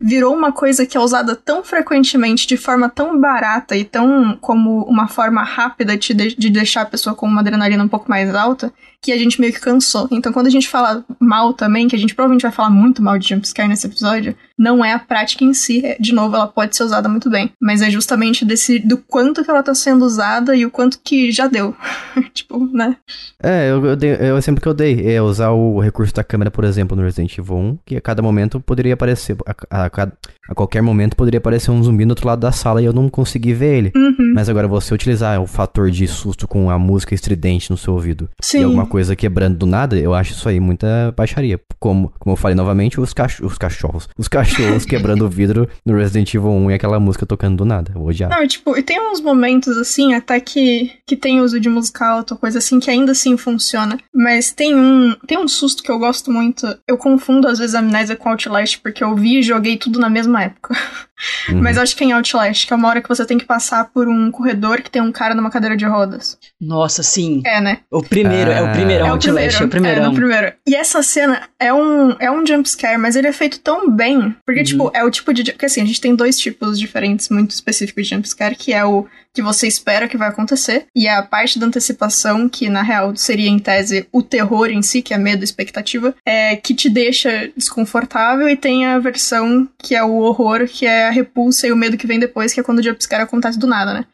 virou 0.00 0.34
uma 0.34 0.52
coisa 0.52 0.86
que 0.86 0.96
é 0.96 1.00
usada 1.00 1.34
tão 1.34 1.64
frequentemente, 1.64 2.46
de 2.46 2.56
forma 2.56 2.88
tão 2.88 3.20
barata 3.20 3.76
e 3.76 3.84
tão 3.84 4.38
como 4.40 4.84
uma 4.84 5.08
forma 5.08 5.42
rápida 5.42 5.96
de, 5.96 6.14
de 6.14 6.50
deixar 6.50 6.82
a 6.82 6.86
pessoa 6.86 7.16
com 7.16 7.26
uma 7.26 7.40
adrenalina 7.40 7.82
um 7.82 7.88
pouco 7.88 8.08
mais 8.08 8.32
alta, 8.34 8.72
que 9.02 9.12
a 9.12 9.18
gente 9.18 9.40
meio 9.40 9.52
que 9.52 9.60
cansou. 9.60 10.08
Então, 10.10 10.32
quando 10.32 10.48
a 10.48 10.50
gente 10.50 10.68
fala 10.68 11.04
mal 11.20 11.52
também, 11.52 11.86
que 11.86 11.94
a 11.94 11.98
gente 11.98 12.14
provavelmente 12.14 12.42
vai 12.42 12.52
falar 12.52 12.70
muito 12.70 13.02
mal 13.02 13.18
de 13.18 13.28
jumpscare 13.28 13.68
nesse 13.68 13.86
episódio, 13.86 14.34
não 14.58 14.84
é 14.84 14.92
a 14.92 14.98
prática 14.98 15.44
em 15.44 15.54
si. 15.54 15.86
É, 15.86 15.96
de 16.00 16.12
novo, 16.12 16.34
ela 16.34 16.48
pode 16.48 16.76
ser 16.76 16.82
usada 16.82 17.08
muito 17.08 17.30
bem. 17.30 17.50
Mas 17.62 17.80
é 17.80 17.90
justamente 17.90 18.44
desse 18.44 18.78
do 18.78 18.98
quanto 18.98 19.44
que 19.44 19.50
ela 19.50 19.62
tá 19.62 19.74
sendo 19.74 20.04
usada 20.04 20.56
e 20.56 20.66
o 20.66 20.70
quanto 20.70 20.98
que 21.02 21.30
já 21.30 21.46
deu. 21.46 21.74
tipo, 22.34 22.58
né? 22.72 22.96
É, 23.42 23.70
eu, 23.70 23.84
eu, 23.86 23.96
dei, 23.96 24.16
eu 24.20 24.42
sempre 24.42 24.60
que 24.60 24.68
eu 24.68 24.74
dei 24.74 25.08
é 25.08 25.22
usar 25.22 25.50
o 25.50 25.78
recurso 25.78 26.12
da 26.12 26.24
câmera, 26.24 26.50
por 26.50 26.64
exemplo, 26.64 26.96
no 26.96 27.04
Resident 27.04 27.38
Evil 27.38 27.56
1, 27.56 27.78
que 27.86 27.96
a 27.96 28.00
cada 28.00 28.20
momento 28.20 28.60
poderia 28.60 28.94
aparecer. 28.94 29.36
A, 29.70 29.84
a, 29.84 30.08
a, 30.48 30.54
qualquer 30.54 30.82
momento 30.82 31.14
poderia 31.14 31.38
aparecer 31.38 31.70
um 31.70 31.82
zumbi 31.82 32.04
no 32.04 32.12
outro 32.12 32.26
lado 32.26 32.40
da 32.40 32.50
sala 32.50 32.82
e 32.82 32.84
eu 32.84 32.92
não 32.92 33.08
consegui 33.08 33.54
ver 33.54 33.76
ele. 33.76 33.92
Uhum. 33.94 34.32
Mas 34.34 34.48
agora 34.48 34.66
você 34.66 34.92
utilizar 34.92 35.40
o 35.40 35.46
fator 35.46 35.90
de 35.90 36.08
susto 36.08 36.48
com 36.48 36.68
a 36.68 36.78
música 36.78 37.14
estridente 37.14 37.70
no 37.70 37.76
seu 37.76 37.94
ouvido 37.94 38.28
Sim. 38.40 38.60
e 38.60 38.64
alguma 38.64 38.87
coisa 38.88 39.14
quebrando 39.14 39.58
do 39.58 39.66
nada, 39.66 39.96
eu 39.96 40.14
acho 40.14 40.32
isso 40.32 40.48
aí 40.48 40.58
muita 40.60 41.12
baixaria. 41.16 41.60
Como, 41.78 42.12
como 42.18 42.32
eu 42.32 42.36
falei 42.36 42.54
novamente, 42.54 43.00
os, 43.00 43.12
cach 43.12 43.40
os 43.40 43.56
cachorros. 43.56 44.08
Os 44.16 44.28
cachorros 44.28 44.84
quebrando 44.86 45.24
o 45.24 45.28
vidro 45.28 45.68
no 45.84 45.96
Resident 45.96 46.34
Evil 46.34 46.50
1 46.50 46.70
e 46.70 46.74
aquela 46.74 46.98
música 46.98 47.26
tocando 47.26 47.58
do 47.58 47.64
nada. 47.64 47.92
Eu 47.94 48.02
odiava. 48.02 48.34
Não, 48.34 48.42
e, 48.42 48.48
tipo, 48.48 48.76
e 48.76 48.82
tem 48.82 49.00
uns 49.00 49.20
momentos 49.20 49.76
assim, 49.76 50.14
até 50.14 50.40
que, 50.40 50.92
que 51.06 51.16
tem 51.16 51.40
uso 51.40 51.60
de 51.60 51.68
música 51.68 52.06
alta, 52.06 52.36
coisa 52.36 52.58
assim, 52.58 52.80
que 52.80 52.90
ainda 52.90 53.12
assim 53.12 53.36
funciona. 53.36 53.98
Mas 54.14 54.50
tem 54.50 54.74
um, 54.74 55.14
tem 55.26 55.38
um 55.38 55.46
susto 55.46 55.82
que 55.82 55.90
eu 55.90 55.98
gosto 55.98 56.32
muito. 56.32 56.66
Eu 56.86 56.96
confundo 56.96 57.46
às 57.46 57.58
vezes 57.58 57.74
a 57.74 57.80
amnésia 57.80 58.16
com 58.16 58.30
Outlast, 58.30 58.78
porque 58.80 59.04
eu 59.04 59.14
vi 59.14 59.38
e 59.38 59.42
joguei 59.42 59.76
tudo 59.76 59.98
na 59.98 60.10
mesma 60.10 60.42
época. 60.42 60.74
Uhum. 61.48 61.62
Mas 61.62 61.76
acho 61.76 61.96
que 61.96 62.04
é 62.04 62.06
em 62.06 62.12
Outlast, 62.12 62.66
que 62.66 62.72
é 62.72 62.76
uma 62.76 62.88
hora 62.88 63.02
que 63.02 63.08
você 63.08 63.26
tem 63.26 63.38
que 63.38 63.44
passar 63.44 63.86
por 63.86 64.06
um 64.08 64.30
corredor 64.30 64.80
que 64.80 64.90
tem 64.90 65.02
um 65.02 65.10
cara 65.10 65.34
numa 65.34 65.50
cadeira 65.50 65.76
de 65.76 65.84
rodas. 65.84 66.38
Nossa, 66.60 67.02
sim. 67.02 67.42
É, 67.44 67.60
né? 67.60 67.80
O 67.90 68.02
primeiro, 68.02 68.50
é 68.50 68.62
o 68.62 68.72
Primeiro, 68.78 69.04
É 69.04 69.08
o 69.08 69.12
Outlast, 69.12 69.26
primeiro. 69.28 69.54
é 69.62 69.64
o 69.66 69.68
primeiro. 69.68 70.00
É, 70.00 70.04
no 70.04 70.14
primeiro. 70.14 70.52
E 70.66 70.74
essa 70.74 71.02
cena 71.02 71.42
é 71.58 71.72
um, 71.72 72.16
é 72.18 72.30
um 72.30 72.44
jumpscare, 72.46 72.98
mas 72.98 73.16
ele 73.16 73.26
é 73.28 73.32
feito 73.32 73.60
tão 73.60 73.90
bem. 73.90 74.34
Porque, 74.46 74.60
Uhum. 74.60 74.66
tipo, 74.66 74.90
é 74.94 75.04
o 75.04 75.10
tipo 75.10 75.32
de. 75.34 75.44
Porque 75.52 75.66
assim, 75.66 75.82
a 75.82 75.84
gente 75.86 76.00
tem 76.00 76.14
dois 76.14 76.38
tipos 76.38 76.78
diferentes, 76.78 77.28
muito 77.28 77.50
específicos 77.52 78.04
de 78.06 78.14
jumpscare, 78.14 78.54
que 78.56 78.72
é 78.72 78.84
o 78.84 79.06
que 79.34 79.42
você 79.42 79.68
espera 79.68 80.08
que 80.08 80.16
vai 80.16 80.28
acontecer, 80.28 80.86
e 80.96 81.06
a 81.06 81.22
parte 81.22 81.60
da 81.60 81.66
antecipação, 81.66 82.48
que 82.48 82.68
na 82.68 82.82
real 82.82 83.14
seria 83.14 83.48
em 83.48 83.58
tese 83.58 84.08
o 84.10 84.20
terror 84.20 84.68
em 84.68 84.82
si, 84.82 85.00
que 85.00 85.14
é 85.14 85.18
medo, 85.18 85.44
expectativa, 85.44 86.12
é 86.26 86.56
que 86.56 86.74
te 86.74 86.88
deixa 86.90 87.48
desconfortável, 87.56 88.48
e 88.48 88.56
tem 88.56 88.86
a 88.86 88.98
versão 88.98 89.68
que 89.78 89.94
é 89.94 90.02
o 90.02 90.16
horror, 90.16 90.66
que 90.66 90.86
é 90.86 91.06
a 91.06 91.10
repulsa 91.10 91.68
e 91.68 91.72
o 91.72 91.76
medo 91.76 91.96
que 91.96 92.06
vem 92.06 92.18
depois, 92.18 92.52
que 92.52 92.58
é 92.58 92.62
quando 92.64 92.78
o 92.78 92.82
jumpscare 92.82 93.22
acontece 93.22 93.58
do 93.58 93.66
nada, 93.66 93.92
né? 93.94 94.04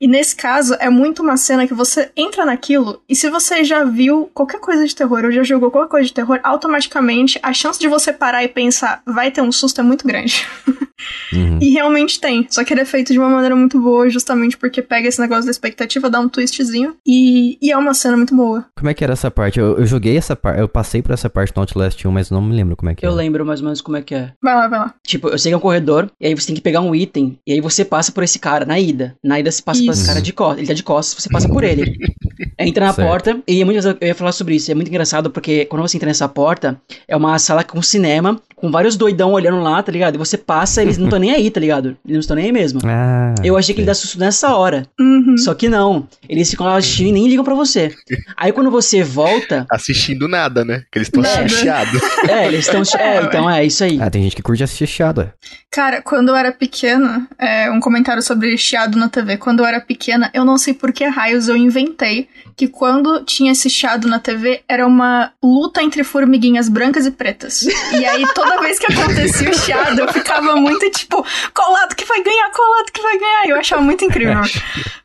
E 0.00 0.08
nesse 0.08 0.34
caso, 0.34 0.74
é 0.80 0.90
muito 0.90 1.22
uma 1.22 1.36
cena 1.36 1.66
que 1.66 1.74
você 1.74 2.10
entra 2.16 2.44
naquilo, 2.44 3.00
e 3.08 3.14
se 3.14 3.30
você 3.30 3.62
já 3.62 3.84
viu 3.84 4.11
qualquer 4.34 4.60
coisa 4.60 4.86
de 4.86 4.94
terror, 4.94 5.24
ou 5.24 5.32
já 5.32 5.42
jogou 5.42 5.70
qualquer 5.70 5.90
coisa 5.90 6.06
de 6.06 6.14
terror, 6.14 6.38
automaticamente 6.42 7.38
a 7.42 7.52
chance 7.52 7.78
de 7.78 7.88
você 7.88 8.12
parar 8.12 8.42
e 8.44 8.48
pensar, 8.48 9.02
vai 9.06 9.30
ter 9.30 9.42
um 9.42 9.52
susto 9.52 9.80
é 9.80 9.84
muito 9.84 10.06
grande. 10.06 10.46
Uhum. 11.32 11.58
E 11.60 11.70
realmente 11.70 12.20
tem. 12.20 12.46
Só 12.48 12.62
que 12.62 12.72
ele 12.72 12.82
é 12.82 12.84
feito 12.84 13.12
de 13.12 13.18
uma 13.18 13.28
maneira 13.28 13.56
muito 13.56 13.80
boa, 13.80 14.08
justamente 14.08 14.56
porque 14.56 14.80
pega 14.80 15.08
esse 15.08 15.20
negócio 15.20 15.44
da 15.46 15.50
expectativa, 15.50 16.08
dá 16.08 16.20
um 16.20 16.28
twistzinho. 16.28 16.94
E, 17.04 17.58
e 17.60 17.72
é 17.72 17.76
uma 17.76 17.92
cena 17.94 18.16
muito 18.16 18.36
boa. 18.36 18.64
Como 18.76 18.88
é 18.88 18.94
que 18.94 19.02
era 19.02 19.12
essa 19.12 19.30
parte? 19.30 19.58
Eu, 19.58 19.78
eu 19.78 19.86
joguei 19.86 20.16
essa 20.16 20.36
parte, 20.36 20.60
eu 20.60 20.68
passei 20.68 21.02
por 21.02 21.12
essa 21.12 21.28
parte 21.28 21.52
no 21.56 21.62
Outlast 21.62 22.06
1, 22.06 22.10
mas 22.12 22.30
não 22.30 22.40
me 22.40 22.54
lembro 22.54 22.76
como 22.76 22.90
é 22.90 22.94
que 22.94 23.04
Eu 23.04 23.10
era. 23.10 23.16
lembro 23.16 23.44
mais 23.44 23.60
ou 23.60 23.64
menos 23.64 23.80
como 23.80 23.96
é 23.96 24.02
que 24.02 24.14
é. 24.14 24.32
Vai 24.40 24.54
lá, 24.54 24.68
vai 24.68 24.78
lá. 24.78 24.94
Tipo, 25.04 25.28
eu 25.28 25.38
sei 25.38 25.50
que 25.50 25.54
é 25.54 25.56
um 25.56 25.60
corredor, 25.60 26.08
e 26.20 26.26
aí 26.28 26.34
você 26.34 26.46
tem 26.46 26.54
que 26.54 26.60
pegar 26.62 26.80
um 26.80 26.94
item, 26.94 27.38
e 27.46 27.52
aí 27.52 27.60
você 27.60 27.84
passa 27.84 28.12
por 28.12 28.22
esse 28.22 28.38
cara 28.38 28.64
na 28.64 28.78
ida. 28.78 29.16
Na 29.24 29.40
ida 29.40 29.50
você 29.50 29.62
passa 29.62 29.80
por 29.82 29.90
esse 29.90 30.00
Isso. 30.02 30.08
cara 30.08 30.22
de 30.22 30.32
costas. 30.32 30.58
Ele 30.58 30.68
tá 30.68 30.74
de 30.74 30.82
costas, 30.84 31.22
você 31.24 31.28
passa 31.28 31.48
por 31.48 31.64
ele. 31.64 31.98
Entra 32.58 32.86
na 32.86 32.92
Certo. 32.92 33.08
porta, 33.08 33.42
e 33.46 33.64
muitas 33.64 33.84
vezes 33.84 33.98
eu 34.02 34.08
ia 34.08 34.14
falar 34.16 34.32
sobre 34.32 34.56
isso. 34.56 34.70
É 34.70 34.74
muito 34.74 34.88
engraçado 34.88 35.30
porque 35.30 35.64
quando 35.66 35.82
você 35.82 35.96
entra 35.96 36.08
nessa 36.08 36.28
porta, 36.28 36.80
é 37.06 37.16
uma 37.16 37.38
sala 37.38 37.62
com 37.62 37.80
cinema, 37.80 38.40
com 38.62 38.70
vários 38.70 38.96
doidão 38.96 39.32
olhando 39.32 39.60
lá, 39.60 39.82
tá 39.82 39.90
ligado? 39.90 40.14
E 40.14 40.18
você 40.18 40.38
passa, 40.38 40.82
eles 40.82 40.96
não 40.96 41.06
estão 41.06 41.18
nem 41.18 41.32
aí, 41.32 41.50
tá 41.50 41.58
ligado? 41.58 41.96
Eles 42.04 42.14
não 42.14 42.20
estão 42.20 42.36
nem 42.36 42.46
aí 42.46 42.52
mesmo. 42.52 42.80
Ah, 42.94 43.34
Eu 43.42 43.56
achei 43.56 43.74
que 43.74 43.80
ele 43.80 43.86
dá 43.86 43.94
susto 43.94 44.18
nessa 44.18 44.54
hora. 44.54 44.86
Uhum. 45.00 45.36
Só 45.38 45.54
que 45.54 45.68
não. 45.68 46.06
Eles 46.28 46.50
ficam 46.50 46.66
lá 46.66 46.76
assistindo 46.76 47.08
e 47.08 47.12
nem 47.12 47.26
ligam 47.26 47.42
pra 47.42 47.54
você. 47.54 47.90
Aí 48.36 48.52
quando 48.52 48.70
você 48.70 49.02
volta. 49.02 49.66
Assistindo 49.72 50.28
nada, 50.28 50.64
né? 50.64 50.82
Que 50.92 50.98
eles 50.98 51.08
estão 51.08 51.24
chateados. 51.24 52.00
É, 52.28 52.46
eles 52.46 52.66
estão. 52.66 52.82
É, 53.00 53.22
então 53.22 53.50
é 53.50 53.64
isso 53.64 53.82
aí. 53.82 53.98
Ah, 54.00 54.10
tem 54.10 54.22
gente 54.22 54.36
que 54.36 54.42
curte 54.42 54.62
assistir 54.62 54.86
chiado, 54.86 55.22
é. 55.22 55.32
Cara, 55.70 56.02
quando 56.02 56.28
eu 56.28 56.36
era 56.36 56.52
pequena, 56.52 57.26
é, 57.38 57.70
um 57.70 57.80
comentário 57.80 58.22
sobre 58.22 58.56
chiado 58.58 58.96
na 58.98 59.08
TV. 59.08 59.38
Quando 59.38 59.60
eu 59.60 59.66
era 59.66 59.80
pequena, 59.80 60.30
eu 60.34 60.44
não 60.44 60.58
sei 60.58 60.74
por 60.74 60.92
que 60.92 61.04
raios 61.06 61.48
eu 61.48 61.56
inventei 61.56 62.28
que 62.56 62.68
quando 62.68 63.24
tinha 63.24 63.52
esse 63.52 63.70
chiado 63.70 64.06
na 64.06 64.18
TV 64.18 64.62
era 64.68 64.86
uma 64.86 65.32
luta 65.42 65.82
entre 65.82 66.04
formiguinhas 66.04 66.68
brancas 66.68 67.06
e 67.06 67.10
pretas. 67.10 67.62
E 67.62 68.04
aí 68.04 68.22
toda 68.34 68.51
vez 68.60 68.78
que 68.78 68.92
acontecia 68.92 69.50
o 69.50 69.54
chiado, 69.54 70.00
eu 70.00 70.12
ficava 70.12 70.54
muito 70.56 70.90
tipo, 70.90 71.24
qual 71.54 71.72
lado 71.72 71.94
que 71.94 72.04
vai 72.04 72.22
ganhar, 72.22 72.50
qual 72.50 72.70
lado 72.70 72.92
que 72.92 73.02
vai 73.02 73.18
ganhar? 73.18 73.46
E 73.46 73.50
eu 73.50 73.56
achava 73.58 73.82
muito 73.82 74.04
incrível. 74.04 74.40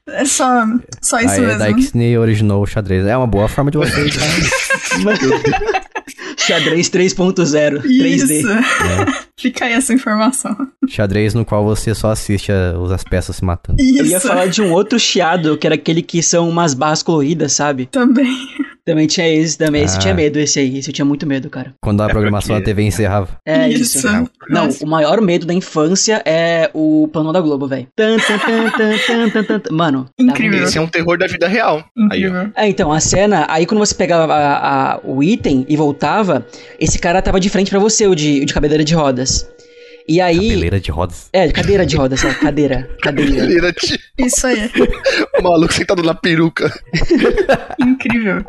É 0.10 0.23
só, 0.25 0.63
só 1.01 1.19
isso 1.19 1.31
Aí 1.31 1.38
é 1.38 1.41
mesmo. 1.47 1.60
daí 1.60 1.73
que 1.73 1.81
Disney 1.81 2.17
originou 2.17 2.63
o 2.63 2.65
xadrez. 2.65 3.05
É 3.05 3.15
uma 3.17 3.27
boa 3.27 3.47
forma 3.49 3.69
de 3.71 3.77
você. 3.77 4.07
Xadrez 6.38 6.89
3.0, 6.89 7.81
3D. 7.81 8.39
Isso. 8.39 8.47
Fica 9.38 9.65
aí 9.65 9.73
essa 9.73 9.93
informação. 9.93 10.55
xadrez 10.88 11.33
no 11.33 11.43
qual 11.43 11.63
você 11.65 11.93
só 11.93 12.12
assiste 12.12 12.51
a- 12.51 12.73
as 12.93 13.03
peças 13.03 13.36
se 13.36 13.43
matando. 13.43 13.81
Isso. 13.81 13.99
Eu 13.99 14.05
ia 14.05 14.19
falar 14.19 14.47
de 14.47 14.62
um 14.62 14.71
outro 14.71 14.99
chiado, 14.99 15.57
que 15.57 15.67
era 15.67 15.75
aquele 15.75 16.01
que 16.01 16.23
são 16.23 16.47
umas 16.47 16.73
barras 16.73 17.03
coloridas, 17.03 17.53
sabe? 17.53 17.88
Também. 17.88 18.33
Também 18.88 19.06
tinha 19.06 19.28
esse, 19.28 19.58
também. 19.58 19.84
Esse 19.84 19.95
Ah. 19.95 19.97
eu 19.97 20.02
tinha 20.02 20.13
medo, 20.13 20.39
esse 20.39 20.60
aí. 20.60 20.78
Esse 20.78 20.89
eu 20.89 20.93
tinha 20.93 21.04
muito 21.04 21.28
medo, 21.28 21.50
cara. 21.50 21.73
Quando 21.84 22.00
a 22.02 22.06
É 22.06 22.10
programação 22.10 22.56
porque- 22.56 22.62
da 22.62 22.65
TV 22.65 22.84
encerrava. 22.84 23.28
É 23.45 23.67
isso. 23.67 23.97
Isso. 23.97 24.08
Não, 24.50 24.65
Nossa. 24.67 24.86
o 24.86 24.88
maior 24.88 25.19
medo 25.19 25.45
da 25.45 25.54
infância 25.54 26.21
é 26.26 26.69
o 26.73 27.10
plano 27.12 27.34
da 27.34 27.41
Globo, 27.41 27.67
velho. 27.67 27.86
Mano. 29.71 30.10
dava 30.17 30.30
Incrível. 30.32 30.63
Esse 30.63 30.78
é 30.78 30.82
um 30.82 30.88
terror 30.88 31.17
da 31.17 31.28
vida 31.28 31.47
real. 31.50 31.84
Aí, 32.12 32.26
ó. 32.28 32.47
É, 32.56 32.67
então, 32.67 32.91
a 32.93 33.00
cena, 33.02 33.45
aí 33.50 33.65
quando 33.65 33.80
você 33.80 33.93
pegava 33.93 34.34
a- 34.34 34.93
a- 34.93 35.00
o 35.04 35.21
item 35.21 35.65
e 35.67 35.76
voltava, 35.76 36.45
esse 36.80 36.97
cara 36.97 37.21
tava 37.21 37.39
de 37.39 37.50
frente 37.50 37.69
pra 37.69 37.80
você, 37.80 38.08
o 38.08 38.15
de, 38.15 38.41
o 38.41 38.45
de 38.45 38.54
cadeira 38.54 38.84
de 38.84 38.95
rodas. 38.95 39.47
E 40.10 40.21
aí. 40.21 40.38
Cabeleira 40.52 40.80
de 40.80 40.89
rodas. 40.89 41.28
É, 41.34 41.45
de 41.47 41.52
cadeira 41.54 41.86
de 41.86 41.97
rodas, 41.97 42.23
é, 42.23 42.34
cadeira. 42.34 42.89
Cadeira. 43.04 43.54
Era 43.54 43.73
tipo 43.73 44.02
Isso 44.17 44.47
aí. 44.47 44.71
o 45.38 45.43
maluco 45.43 45.73
sentado 45.73 46.02
na 46.02 46.13
peruca. 46.15 46.71
Incrível. 47.78 48.43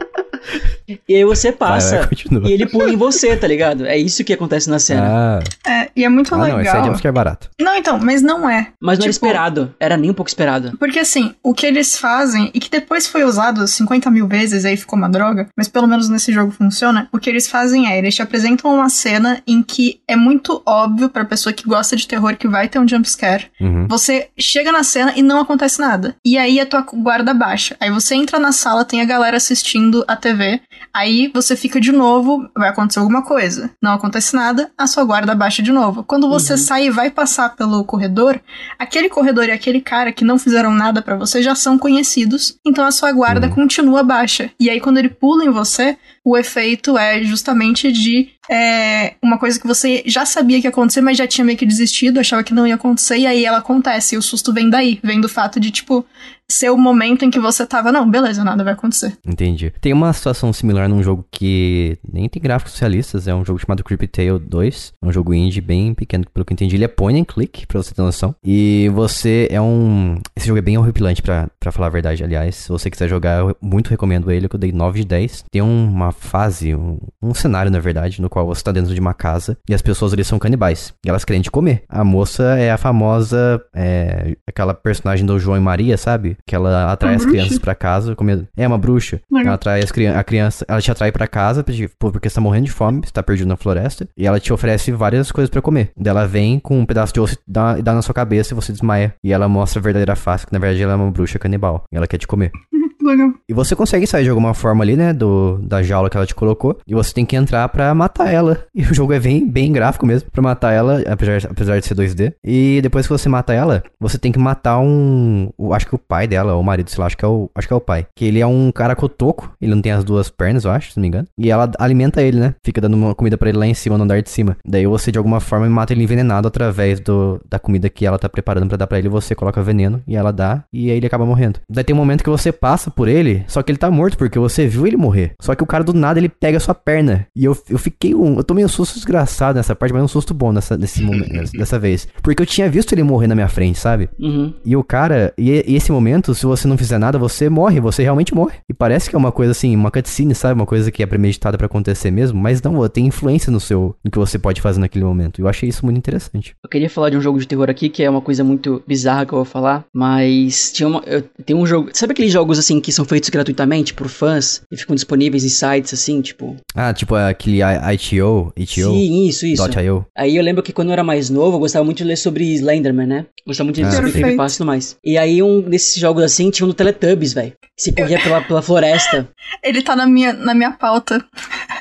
E 1.08 1.14
aí 1.16 1.24
você 1.24 1.48
Vai, 1.50 1.58
passa 1.58 1.98
vai, 1.98 2.08
continua. 2.08 2.48
e 2.48 2.52
ele 2.52 2.66
pula 2.66 2.90
em 2.90 2.96
você, 2.96 3.36
tá 3.36 3.46
ligado? 3.46 3.86
É 3.86 3.96
isso 3.98 4.24
que 4.24 4.32
acontece 4.32 4.68
na 4.70 4.78
cena. 4.78 5.40
Ah, 5.64 5.70
É, 5.70 5.90
e 5.94 6.04
é 6.04 6.08
muito 6.08 6.34
ah 6.34 6.38
não, 6.38 6.46
esse 6.60 6.68
é 6.68 6.72
legal. 6.72 6.84
jumpscare 6.86 7.12
barato. 7.14 7.50
Não, 7.60 7.74
então, 7.76 7.98
mas 7.98 8.22
não 8.22 8.48
é. 8.48 8.68
Mas 8.80 8.98
não 8.98 9.04
era 9.04 9.12
tipo- 9.12 9.26
esperado. 9.26 9.74
Era 9.78 9.96
nem 9.96 10.10
um 10.10 10.14
pouco 10.14 10.28
esperado. 10.28 10.76
Porque 10.78 10.98
assim, 10.98 11.34
o 11.42 11.52
que 11.54 11.66
eles 11.66 11.98
fazem, 11.98 12.50
e 12.54 12.60
que 12.60 12.70
depois 12.70 13.06
foi 13.06 13.24
usado 13.24 13.66
50 13.66 14.10
mil 14.10 14.26
vezes 14.26 14.64
e 14.64 14.68
aí 14.68 14.76
ficou 14.76 14.98
uma 14.98 15.08
droga, 15.08 15.48
mas 15.56 15.68
pelo 15.68 15.86
menos 15.86 16.08
nesse 16.08 16.32
jogo 16.32 16.50
funciona, 16.52 17.08
o 17.12 17.18
que 17.18 17.28
eles 17.28 17.48
fazem 17.48 17.90
é, 17.90 17.98
eles 17.98 18.14
te 18.14 18.22
apresentam 18.22 18.72
uma 18.74 18.88
cena 18.88 19.42
em 19.46 19.62
que 19.62 20.00
é 20.08 20.16
muito 20.16 20.62
óbvio 20.66 21.08
pra 21.08 21.24
pessoa 21.24 21.52
que 21.52 21.66
gosta 21.68 21.96
de 21.96 22.06
terror 22.06 22.36
que 22.36 22.48
vai 22.48 22.68
ter 22.68 22.78
um 22.78 22.88
jumpscare. 22.88 23.46
Uhum. 23.60 23.86
Você 23.88 24.28
chega 24.38 24.72
na 24.72 24.82
cena 24.82 25.12
e 25.16 25.22
não 25.22 25.40
acontece 25.40 25.80
nada. 25.80 26.14
E 26.24 26.36
aí 26.38 26.58
a 26.60 26.66
tua 26.66 26.80
guarda 26.94 27.34
baixa. 27.34 27.76
Aí 27.80 27.90
você 27.90 28.14
entra 28.14 28.38
na 28.38 28.52
sala, 28.52 28.84
tem 28.84 29.00
a 29.00 29.04
galera 29.04 29.36
assistindo 29.36 30.04
a 30.08 30.16
TV. 30.28 30.60
Aí 30.92 31.30
você 31.32 31.56
fica 31.56 31.80
de 31.80 31.92
novo, 31.92 32.48
vai 32.56 32.68
acontecer 32.68 32.98
alguma 32.98 33.22
coisa. 33.22 33.70
Não 33.82 33.92
acontece 33.92 34.34
nada, 34.34 34.70
a 34.76 34.86
sua 34.86 35.04
guarda 35.04 35.34
baixa 35.34 35.62
de 35.62 35.72
novo. 35.72 36.02
Quando 36.04 36.28
você 36.28 36.52
Uhum. 36.52 36.58
sai 36.58 36.86
e 36.86 36.90
vai 36.90 37.10
passar 37.10 37.54
pelo 37.56 37.84
corredor, 37.84 38.40
aquele 38.78 39.08
corredor 39.08 39.44
e 39.48 39.52
aquele 39.52 39.80
cara 39.80 40.12
que 40.12 40.24
não 40.24 40.38
fizeram 40.38 40.70
nada 40.72 41.00
pra 41.02 41.16
você 41.16 41.42
já 41.42 41.54
são 41.54 41.78
conhecidos. 41.78 42.58
Então 42.66 42.84
a 42.84 42.90
sua 42.92 43.12
guarda 43.12 43.46
Uhum. 43.46 43.54
continua 43.54 44.02
baixa. 44.02 44.50
E 44.60 44.68
aí 44.68 44.80
quando 44.80 44.98
ele 44.98 45.08
pula 45.08 45.44
em 45.44 45.50
você, 45.50 45.96
o 46.28 46.36
efeito 46.36 46.98
é 46.98 47.22
justamente 47.22 47.90
de 47.90 48.28
é, 48.50 49.14
uma 49.22 49.38
coisa 49.38 49.58
que 49.58 49.66
você 49.66 50.02
já 50.06 50.26
sabia 50.26 50.60
que 50.60 50.66
ia 50.66 50.70
acontecer, 50.70 51.00
mas 51.00 51.16
já 51.16 51.26
tinha 51.26 51.44
meio 51.44 51.56
que 51.56 51.66
desistido, 51.66 52.20
achava 52.20 52.42
que 52.42 52.54
não 52.54 52.66
ia 52.66 52.74
acontecer, 52.74 53.18
e 53.18 53.26
aí 53.26 53.44
ela 53.44 53.58
acontece. 53.58 54.14
E 54.14 54.18
o 54.18 54.22
susto 54.22 54.52
vem 54.52 54.70
daí, 54.70 54.98
vem 55.02 55.20
do 55.20 55.28
fato 55.28 55.60
de, 55.60 55.70
tipo, 55.70 56.04
ser 56.50 56.70
o 56.70 56.78
momento 56.78 57.24
em 57.24 57.30
que 57.30 57.38
você 57.38 57.66
tava, 57.66 57.92
não, 57.92 58.10
beleza, 58.10 58.42
nada 58.42 58.64
vai 58.64 58.72
acontecer. 58.72 59.16
Entendi. 59.26 59.72
Tem 59.80 59.92
uma 59.92 60.12
situação 60.12 60.52
similar 60.52 60.88
num 60.88 61.02
jogo 61.02 61.26
que 61.30 61.98
nem 62.10 62.28
tem 62.28 62.40
gráficos 62.40 62.78
realistas, 62.78 63.28
é 63.28 63.34
um 63.34 63.44
jogo 63.44 63.58
chamado 63.58 63.84
Creepy 63.84 64.08
Tale 64.08 64.38
2. 64.38 64.92
É 65.02 65.06
um 65.06 65.12
jogo 65.12 65.34
indie 65.34 65.60
bem 65.60 65.92
pequeno, 65.92 66.24
pelo 66.32 66.44
que 66.44 66.52
eu 66.52 66.54
entendi. 66.54 66.76
Ele 66.76 66.84
é 66.84 66.88
point 66.88 67.20
and 67.20 67.24
click, 67.24 67.66
pra 67.66 67.82
você 67.82 67.94
ter 67.94 68.00
noção. 68.00 68.34
E 68.42 68.90
você 68.94 69.46
é 69.50 69.60
um. 69.60 70.18
Esse 70.34 70.46
jogo 70.46 70.58
é 70.58 70.62
bem 70.62 70.78
horripilante, 70.78 71.20
pra, 71.20 71.48
pra 71.60 71.70
falar 71.70 71.88
a 71.88 71.90
verdade. 71.90 72.24
Aliás, 72.24 72.54
se 72.56 72.68
você 72.70 72.90
quiser 72.90 73.08
jogar, 73.08 73.40
eu 73.40 73.56
muito 73.60 73.90
recomendo 73.90 74.30
ele, 74.30 74.48
que 74.48 74.56
eu 74.56 74.60
dei 74.60 74.72
9 74.72 75.00
de 75.00 75.06
10. 75.06 75.44
Tem 75.50 75.60
uma 75.60 76.12
fase, 76.18 76.74
um, 76.74 76.98
um 77.22 77.32
cenário, 77.34 77.70
na 77.70 77.78
verdade, 77.80 78.20
no 78.20 78.28
qual 78.28 78.46
você 78.46 78.62
tá 78.62 78.72
dentro 78.72 78.94
de 78.94 79.00
uma 79.00 79.14
casa 79.14 79.56
e 79.68 79.74
as 79.74 79.82
pessoas 79.82 80.12
ali 80.12 80.24
são 80.24 80.38
canibais. 80.38 80.92
E 81.04 81.08
elas 81.08 81.24
querem 81.24 81.42
te 81.42 81.50
comer. 81.50 81.82
A 81.88 82.04
moça 82.04 82.42
é 82.58 82.70
a 82.70 82.76
famosa, 82.76 83.60
é, 83.74 84.36
aquela 84.46 84.74
personagem 84.74 85.24
do 85.24 85.38
João 85.38 85.56
e 85.56 85.60
Maria, 85.60 85.96
sabe? 85.96 86.36
Que 86.46 86.54
ela 86.54 86.92
atrai 86.92 87.12
Uma 87.12 87.16
as 87.16 87.22
bruxa? 87.22 87.38
crianças 87.38 87.58
pra 87.58 87.74
casa. 87.74 88.14
Comendo. 88.14 88.46
É 88.56 88.66
uma 88.66 88.78
bruxa. 88.78 89.20
Ela 89.32 89.54
atrai 89.54 89.80
as 89.80 89.90
a 90.16 90.24
criança, 90.24 90.64
ela 90.68 90.80
te 90.80 90.90
atrai 90.90 91.10
pra 91.10 91.26
casa 91.26 91.64
porque 91.98 92.28
você 92.28 92.34
tá 92.34 92.40
morrendo 92.40 92.66
de 92.66 92.72
fome, 92.72 93.02
você 93.04 93.12
tá 93.12 93.22
perdido 93.22 93.48
na 93.48 93.56
floresta. 93.56 94.08
E 94.16 94.26
ela 94.26 94.38
te 94.40 94.52
oferece 94.52 94.92
várias 94.92 95.32
coisas 95.32 95.50
pra 95.50 95.62
comer. 95.62 95.90
Daí 95.96 96.10
ela 96.10 96.26
vem 96.26 96.58
com 96.58 96.78
um 96.78 96.86
pedaço 96.86 97.12
de 97.12 97.20
osso 97.20 97.34
e 97.34 97.38
dá, 97.46 97.78
e 97.78 97.82
dá 97.82 97.94
na 97.94 98.02
sua 98.02 98.14
cabeça 98.14 98.52
e 98.52 98.56
você 98.56 98.72
desmaia. 98.72 99.14
E 99.22 99.32
ela 99.32 99.48
mostra 99.48 99.80
a 99.80 99.82
verdadeira 99.82 100.16
face, 100.16 100.46
que 100.46 100.52
na 100.52 100.58
verdade 100.58 100.82
ela 100.82 100.92
é 100.92 100.96
uma 100.96 101.10
bruxa 101.10 101.38
canibal. 101.38 101.84
E 101.92 101.96
ela 101.96 102.06
quer 102.06 102.18
te 102.18 102.26
comer. 102.26 102.50
Legal. 103.08 103.32
E 103.48 103.54
você 103.54 103.74
consegue 103.74 104.06
sair 104.06 104.24
de 104.24 104.30
alguma 104.30 104.54
forma 104.54 104.84
ali, 104.84 104.96
né? 104.96 105.12
Do, 105.12 105.58
da 105.62 105.82
jaula 105.82 106.10
que 106.10 106.16
ela 106.16 106.26
te 106.26 106.34
colocou. 106.34 106.78
E 106.86 106.94
você 106.94 107.12
tem 107.12 107.24
que 107.24 107.36
entrar 107.36 107.68
pra 107.68 107.94
matar 107.94 108.32
ela. 108.32 108.58
E 108.78 108.82
o 108.82 108.94
jogo 108.94 109.12
é 109.12 109.18
bem, 109.18 109.44
bem 109.48 109.72
gráfico 109.72 110.06
mesmo. 110.06 110.30
Pra 110.30 110.40
matar 110.42 110.72
ela, 110.72 111.02
apesar, 111.08 111.50
apesar 111.50 111.78
de 111.80 111.86
ser 111.86 111.94
2D. 111.96 112.32
E 112.44 112.78
depois 112.80 113.06
que 113.06 113.12
você 113.12 113.28
mata 113.28 113.52
ela, 113.52 113.82
você 113.98 114.16
tem 114.18 114.30
que 114.30 114.38
matar 114.38 114.78
um. 114.78 115.48
o- 115.58 115.74
acho 115.74 115.86
que 115.86 115.94
o 115.94 115.98
pai 115.98 116.26
dela, 116.28 116.54
ou 116.54 116.60
o 116.60 116.64
marido, 116.64 116.88
sei 116.90 117.00
lá, 117.00 117.06
acho 117.06 117.16
que 117.16 117.24
é 117.24 117.28
o, 117.28 117.50
acho 117.54 117.66
que 117.66 117.72
é 117.72 117.76
o 117.76 117.80
pai. 117.80 118.06
Que 118.14 118.24
ele 118.24 118.40
é 118.40 118.46
um 118.46 118.70
cara 118.70 118.94
cotoco. 118.94 119.52
Ele 119.60 119.74
não 119.74 119.82
tem 119.82 119.90
as 119.92 120.04
duas 120.04 120.30
pernas, 120.30 120.64
eu 120.64 120.70
acho, 120.70 120.92
se 120.92 120.96
não 120.96 121.02
me 121.02 121.08
engano. 121.08 121.26
E 121.36 121.50
ela 121.50 121.68
alimenta 121.78 122.22
ele, 122.22 122.38
né? 122.38 122.54
Fica 122.64 122.80
dando 122.80 122.94
uma 122.94 123.14
comida 123.14 123.36
pra 123.36 123.48
ele 123.48 123.58
lá 123.58 123.66
em 123.66 123.74
cima, 123.74 123.96
no 123.98 124.04
andar 124.04 124.22
de 124.22 124.30
cima. 124.30 124.56
Daí 124.64 124.86
você, 124.86 125.10
de 125.10 125.18
alguma 125.18 125.40
forma, 125.40 125.68
mata 125.68 125.92
ele 125.92 126.02
envenenado 126.04 126.46
através 126.46 127.00
do, 127.00 127.40
da 127.48 127.58
comida 127.58 127.88
que 127.88 128.06
ela 128.06 128.18
tá 128.18 128.28
preparando 128.28 128.68
pra 128.68 128.76
dar 128.76 128.86
pra 128.86 128.98
ele. 128.98 129.08
Você 129.08 129.34
coloca 129.34 129.60
veneno 129.62 130.00
e 130.06 130.14
ela 130.14 130.32
dá. 130.32 130.62
E 130.72 130.90
aí 130.90 130.96
ele 130.96 131.06
acaba 131.06 131.26
morrendo. 131.26 131.58
Daí 131.68 131.82
tem 131.84 131.94
um 131.94 131.98
momento 131.98 132.22
que 132.22 132.30
você 132.30 132.52
passa 132.52 132.90
por 132.98 133.06
ele, 133.06 133.44
só 133.46 133.62
que 133.62 133.70
ele 133.70 133.78
tá 133.78 133.88
morto, 133.92 134.18
porque 134.18 134.40
você 134.40 134.66
viu 134.66 134.84
ele 134.84 134.96
morrer. 134.96 135.30
Só 135.40 135.54
que 135.54 135.62
o 135.62 135.66
cara 135.66 135.84
do 135.84 135.94
nada 135.94 136.18
ele 136.18 136.28
pega 136.28 136.56
a 136.56 136.60
sua 136.60 136.74
perna. 136.74 137.28
E 137.36 137.44
eu, 137.44 137.56
eu 137.70 137.78
fiquei 137.78 138.12
um. 138.12 138.38
Eu 138.38 138.42
tomei 138.42 138.64
um 138.64 138.68
susto 138.68 138.96
desgraçado 138.96 139.56
nessa 139.56 139.72
parte, 139.76 139.92
mas 139.92 140.02
um 140.02 140.08
susto 140.08 140.34
bom 140.34 140.50
nessa, 140.50 140.76
nesse 140.76 141.00
momento, 141.00 141.52
dessa 141.52 141.78
vez. 141.78 142.08
Porque 142.20 142.42
eu 142.42 142.46
tinha 142.46 142.68
visto 142.68 142.92
ele 142.92 143.04
morrer 143.04 143.28
na 143.28 143.36
minha 143.36 143.46
frente, 143.46 143.78
sabe? 143.78 144.08
Uhum. 144.18 144.52
E 144.64 144.74
o 144.74 144.82
cara, 144.82 145.32
e, 145.38 145.64
e 145.64 145.76
esse 145.76 145.92
momento, 145.92 146.34
se 146.34 146.44
você 146.44 146.66
não 146.66 146.76
fizer 146.76 146.98
nada, 146.98 147.20
você 147.20 147.48
morre, 147.48 147.78
você 147.78 148.02
realmente 148.02 148.34
morre. 148.34 148.56
E 148.68 148.74
parece 148.74 149.08
que 149.08 149.14
é 149.14 149.18
uma 149.18 149.30
coisa 149.30 149.52
assim, 149.52 149.76
uma 149.76 149.92
cutscene, 149.92 150.34
sabe? 150.34 150.54
Uma 150.54 150.66
coisa 150.66 150.90
que 150.90 151.00
é 151.00 151.06
premeditada 151.06 151.56
pra 151.56 151.66
acontecer 151.66 152.10
mesmo, 152.10 152.40
mas 152.40 152.60
não, 152.60 152.88
tem 152.88 153.06
influência 153.06 153.52
no 153.52 153.60
seu, 153.60 153.94
no 154.04 154.10
que 154.10 154.18
você 154.18 154.40
pode 154.40 154.60
fazer 154.60 154.80
naquele 154.80 155.04
momento. 155.04 155.40
Eu 155.40 155.46
achei 155.46 155.68
isso 155.68 155.84
muito 155.84 155.98
interessante. 155.98 156.56
Eu 156.64 156.68
queria 156.68 156.90
falar 156.90 157.10
de 157.10 157.16
um 157.16 157.20
jogo 157.20 157.38
de 157.38 157.46
terror 157.46 157.70
aqui, 157.70 157.88
que 157.88 158.02
é 158.02 158.10
uma 158.10 158.20
coisa 158.20 158.42
muito 158.42 158.82
bizarra 158.88 159.24
que 159.24 159.32
eu 159.32 159.38
vou 159.38 159.44
falar, 159.44 159.84
mas 159.94 160.72
tinha 160.72 160.88
uma, 160.88 161.00
eu, 161.06 161.22
tem 161.46 161.54
um 161.54 161.64
jogo, 161.64 161.90
sabe 161.92 162.10
aqueles 162.10 162.32
jogos 162.32 162.58
assim 162.58 162.77
que 162.80 162.92
são 162.92 163.04
feitos 163.04 163.28
gratuitamente 163.30 163.94
por 163.94 164.08
fãs 164.08 164.62
e 164.70 164.76
ficam 164.76 164.94
disponíveis 164.94 165.44
em 165.44 165.48
sites 165.48 165.92
assim, 165.94 166.20
tipo? 166.20 166.56
Ah, 166.74 166.92
tipo 166.92 167.14
aquele 167.14 167.60
ITO, 167.62 168.52
ITO, 168.56 168.90
Sim, 168.90 169.26
isso, 169.28 169.46
isso. 169.46 169.80
.io. 169.80 170.06
Aí 170.16 170.36
eu 170.36 170.42
lembro 170.42 170.62
que 170.62 170.72
quando 170.72 170.88
eu 170.88 170.92
era 170.92 171.04
mais 171.04 171.30
novo, 171.30 171.56
eu 171.56 171.60
gostava 171.60 171.84
muito 171.84 171.98
de 171.98 172.04
ler 172.04 172.16
sobre 172.16 172.44
Slenderman, 172.54 173.06
né? 173.06 173.26
Gostava 173.46 173.66
muito 173.66 173.76
de 173.76 173.82
ler 173.82 173.88
Ah, 173.88 173.92
sobre 173.92 174.12
creepypasta 174.12 174.56
e 174.56 174.58
tudo 174.58 174.66
mais. 174.66 174.96
E 175.04 175.16
aí 175.18 175.42
um 175.42 175.60
desses 175.60 175.96
jogos 175.96 176.22
assim 176.22 176.50
tinha 176.50 176.64
um 176.64 176.68
do 176.68 176.74
Teletubbies, 176.74 177.32
velho. 177.32 177.52
Se 177.76 177.92
corria 177.92 178.20
pela, 178.20 178.40
pela 178.40 178.62
floresta. 178.62 179.28
Ele 179.62 179.82
tá 179.82 179.94
na 179.94 180.06
minha, 180.06 180.32
na 180.32 180.54
minha 180.54 180.72
pauta. 180.72 181.24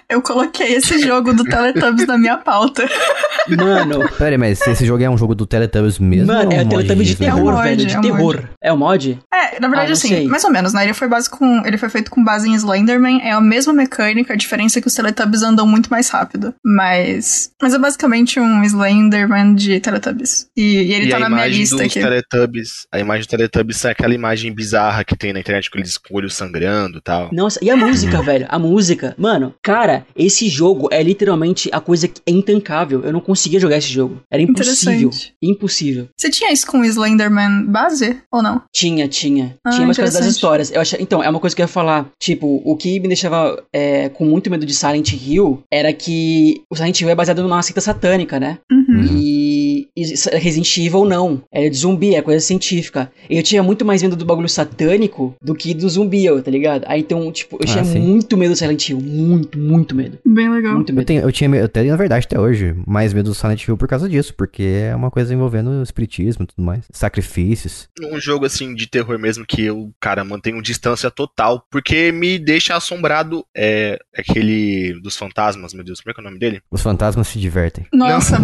Eu 0.10 0.22
coloquei 0.22 0.74
esse 0.76 1.00
jogo 1.00 1.34
do 1.34 1.44
Teletubbies 1.44 2.08
na 2.08 2.18
minha 2.18 2.38
pauta. 2.38 2.88
Mano, 3.58 4.10
Pera 4.18 4.32
aí, 4.32 4.38
mas 4.38 4.60
esse 4.68 4.86
jogo 4.86 5.02
é 5.04 5.10
um 5.10 5.18
jogo 5.18 5.34
do 5.34 5.46
Teletubbies 5.46 6.00
mesmo? 6.00 6.28
mano, 6.28 6.50
ou 6.50 6.52
é 6.52 6.58
um 6.58 6.62
o 6.62 6.66
mod 6.66 6.70
Teletubbies 6.76 7.08
de 7.08 7.16
terror, 7.16 7.40
É 7.40 7.42
um 7.42 7.54
mod, 7.56 7.64
velho. 7.64 7.86
De 7.86 7.94
é 7.96 7.98
um 7.98 8.02
terror. 8.02 8.44
É 8.62 8.74
o 8.74 8.78
mod? 8.78 9.20
É, 9.34 9.60
na 9.60 9.68
verdade, 9.70 9.92
Ah, 9.92 9.94
assim, 9.94 10.08
sei. 10.10 10.28
mais 10.28 10.44
ou 10.44 10.52
menos, 10.52 10.74
né? 10.74 10.84
Ele 10.84 10.94
foi 10.94 11.08
base 11.08 11.30
com. 11.30 11.64
Ele 11.66 11.78
foi 11.78 11.88
feito 11.90 12.12
com 12.12 12.22
base 12.24 12.50
em 12.50 12.54
Slenderman. 12.56 13.22
É 13.22 13.32
a 13.32 13.40
mesma 13.40 13.72
mecânica, 13.72 14.34
a 14.34 14.36
diferença 14.38 14.80
é 14.80 14.82
que 14.82 14.88
os 14.88 14.94
Teletubbies 14.94 15.44
andam 15.44 15.66
muito 15.66 15.90
mais 15.90 16.10
rápido. 16.10 16.54
Mas. 16.64 17.52
Mas 17.62 17.74
é 17.74 17.80
basicamente 17.80 18.38
um 18.40 18.64
Slenderman 18.64 19.56
de 19.56 19.80
Teletubbies. 19.80 20.48
E, 20.56 20.62
e 20.84 20.94
ele 20.94 21.06
e 21.06 21.10
tá 21.10 21.18
a 21.18 21.20
na 21.22 21.30
minha 21.30 21.48
lista 21.48 21.78
dos 21.78 21.86
aqui. 21.86 22.00
Teletubbies, 22.02 22.86
a 22.92 23.00
imagem 23.00 23.22
dos 23.22 23.28
Teletubbies 23.28 23.86
é 23.86 23.92
aquela 23.92 24.14
imagem 24.14 24.54
bizarra 24.54 25.04
que 25.06 25.16
tem 25.16 25.32
na 25.32 25.40
internet 25.40 25.70
com 25.72 25.78
eles 25.78 25.98
com 25.98 26.14
o 26.14 26.18
olho 26.18 26.30
sangrando 26.30 26.98
e 26.98 27.02
tal. 27.02 27.30
Nossa, 27.32 27.60
e 27.64 27.70
a 27.70 27.78
música, 27.78 28.22
velho? 28.24 28.46
A 28.50 28.60
música. 28.60 29.16
Mano, 29.18 29.54
cara, 29.64 29.97
esse 30.16 30.48
jogo 30.50 30.88
é 30.92 31.02
literalmente 31.02 31.70
a 31.72 31.80
coisa 31.80 32.08
que 32.08 32.22
é 32.26 32.32
intancável. 32.32 33.04
Eu 33.04 33.14
não 33.14 33.20
conseguia 33.20 33.60
jogar 33.60 33.78
esse 33.78 33.90
jogo. 33.90 34.22
Era 34.32 34.42
impossível. 34.42 35.10
Impossível. 35.42 36.08
Você 36.18 36.30
tinha 36.30 36.52
isso 36.52 36.68
com 36.68 36.80
o 36.80 36.86
Slenderman 36.86 37.66
base 37.66 38.18
ou 38.32 38.42
não? 38.42 38.62
Tinha, 38.74 39.08
tinha. 39.08 39.56
Ah, 39.64 39.70
tinha 39.72 39.86
mais 39.86 39.98
coisas 39.98 40.16
das 40.16 40.26
histórias. 40.26 40.72
Eu 40.72 40.82
achei, 40.82 41.00
então, 41.02 41.24
é 41.24 41.30
uma 41.30 41.40
coisa 41.40 41.56
que 41.56 41.62
eu 41.62 41.66
ia 41.66 41.68
falar. 41.68 42.10
Tipo, 42.20 42.62
o 42.64 42.76
que 42.76 43.00
me 43.00 43.08
deixava 43.08 43.64
é, 43.74 44.10
com 44.10 44.26
muito 44.26 44.50
medo 44.50 44.66
de 44.66 44.74
Silent 44.74 45.14
Hill 45.14 45.64
era 45.72 45.92
que 45.94 46.62
o 46.70 46.76
Silent 46.76 47.00
Hill 47.00 47.10
é 47.10 47.16
baseado 47.16 47.42
numa 47.42 47.62
seita 47.62 47.82
satânica, 47.82 48.40
né? 48.40 48.60
Uhum. 48.72 48.87
E, 49.06 49.88
e 49.96 50.04
Resident 50.38 50.78
Evil 50.78 51.06
não. 51.06 51.42
É 51.52 51.70
de 51.70 51.78
zumbi, 51.78 52.16
é 52.16 52.22
coisa 52.22 52.40
científica. 52.46 53.12
E 53.30 53.38
eu 53.38 53.44
tinha 53.44 53.62
muito 53.64 53.84
mais 53.86 54.02
medo 54.04 54.16
do 54.16 54.26
bagulho 54.26 54.50
satânico 54.50 55.36
do 55.42 55.54
que 55.56 55.74
do 55.74 55.88
zumbi, 55.90 56.26
eu, 56.26 56.42
tá 56.42 56.52
ligado? 56.52 56.84
Aí 56.88 57.02
então, 57.02 57.32
tipo, 57.32 57.56
eu 57.58 57.60
Ah, 57.64 57.66
tinha 57.72 57.84
sim. 57.84 58.00
muito 58.00 58.36
medo 58.38 58.52
do 58.52 58.58
Silent 58.58 58.90
Hill. 58.90 59.00
Muito, 59.02 59.58
muito 59.58 59.96
medo. 59.96 60.18
Bem 60.26 60.50
legal. 60.50 60.76
Muito 60.76 60.92
Eu, 60.92 60.96
medo. 60.96 61.06
tenho, 61.06 61.22
eu 61.22 61.32
tinha, 61.32 61.50
eu 61.56 61.70
tenho, 61.70 61.90
na 61.92 61.96
verdade, 61.96 62.26
até 62.26 62.40
hoje, 62.40 62.76
mais 62.86 63.14
medo 63.14 63.30
do 63.30 63.36
Silent 63.36 63.66
Hill 63.68 63.78
por 63.78 63.88
causa 63.88 64.08
disso, 64.10 64.34
porque 64.36 64.64
é 64.64 64.96
uma 64.96 65.10
coisa 65.12 65.34
envolvendo 65.34 65.82
espiritismo 65.84 66.44
e 66.44 66.48
tudo 66.48 66.64
mais. 66.66 66.86
Sacrifícios. 66.92 67.88
Um 68.12 68.20
jogo 68.20 68.46
assim 68.46 68.74
de 68.76 68.88
terror 68.88 69.18
mesmo 69.20 69.46
que 69.46 69.64
eu, 69.64 69.92
cara, 70.00 70.24
mantenho 70.24 70.62
distância 70.62 71.10
total, 71.12 71.64
porque 71.72 72.12
me 72.12 72.38
deixa 72.40 72.76
assombrado 72.76 73.44
é 73.56 74.00
aquele 74.16 75.00
dos 75.02 75.16
fantasmas, 75.18 75.74
meu 75.74 75.84
Deus, 75.84 76.00
como 76.02 76.12
é 76.12 76.14
que 76.14 76.20
é 76.20 76.24
o 76.24 76.26
nome 76.26 76.40
dele? 76.40 76.62
Os 76.72 76.82
fantasmas 76.82 77.28
se 77.28 77.40
divertem. 77.40 77.86
Nossa, 77.94 78.38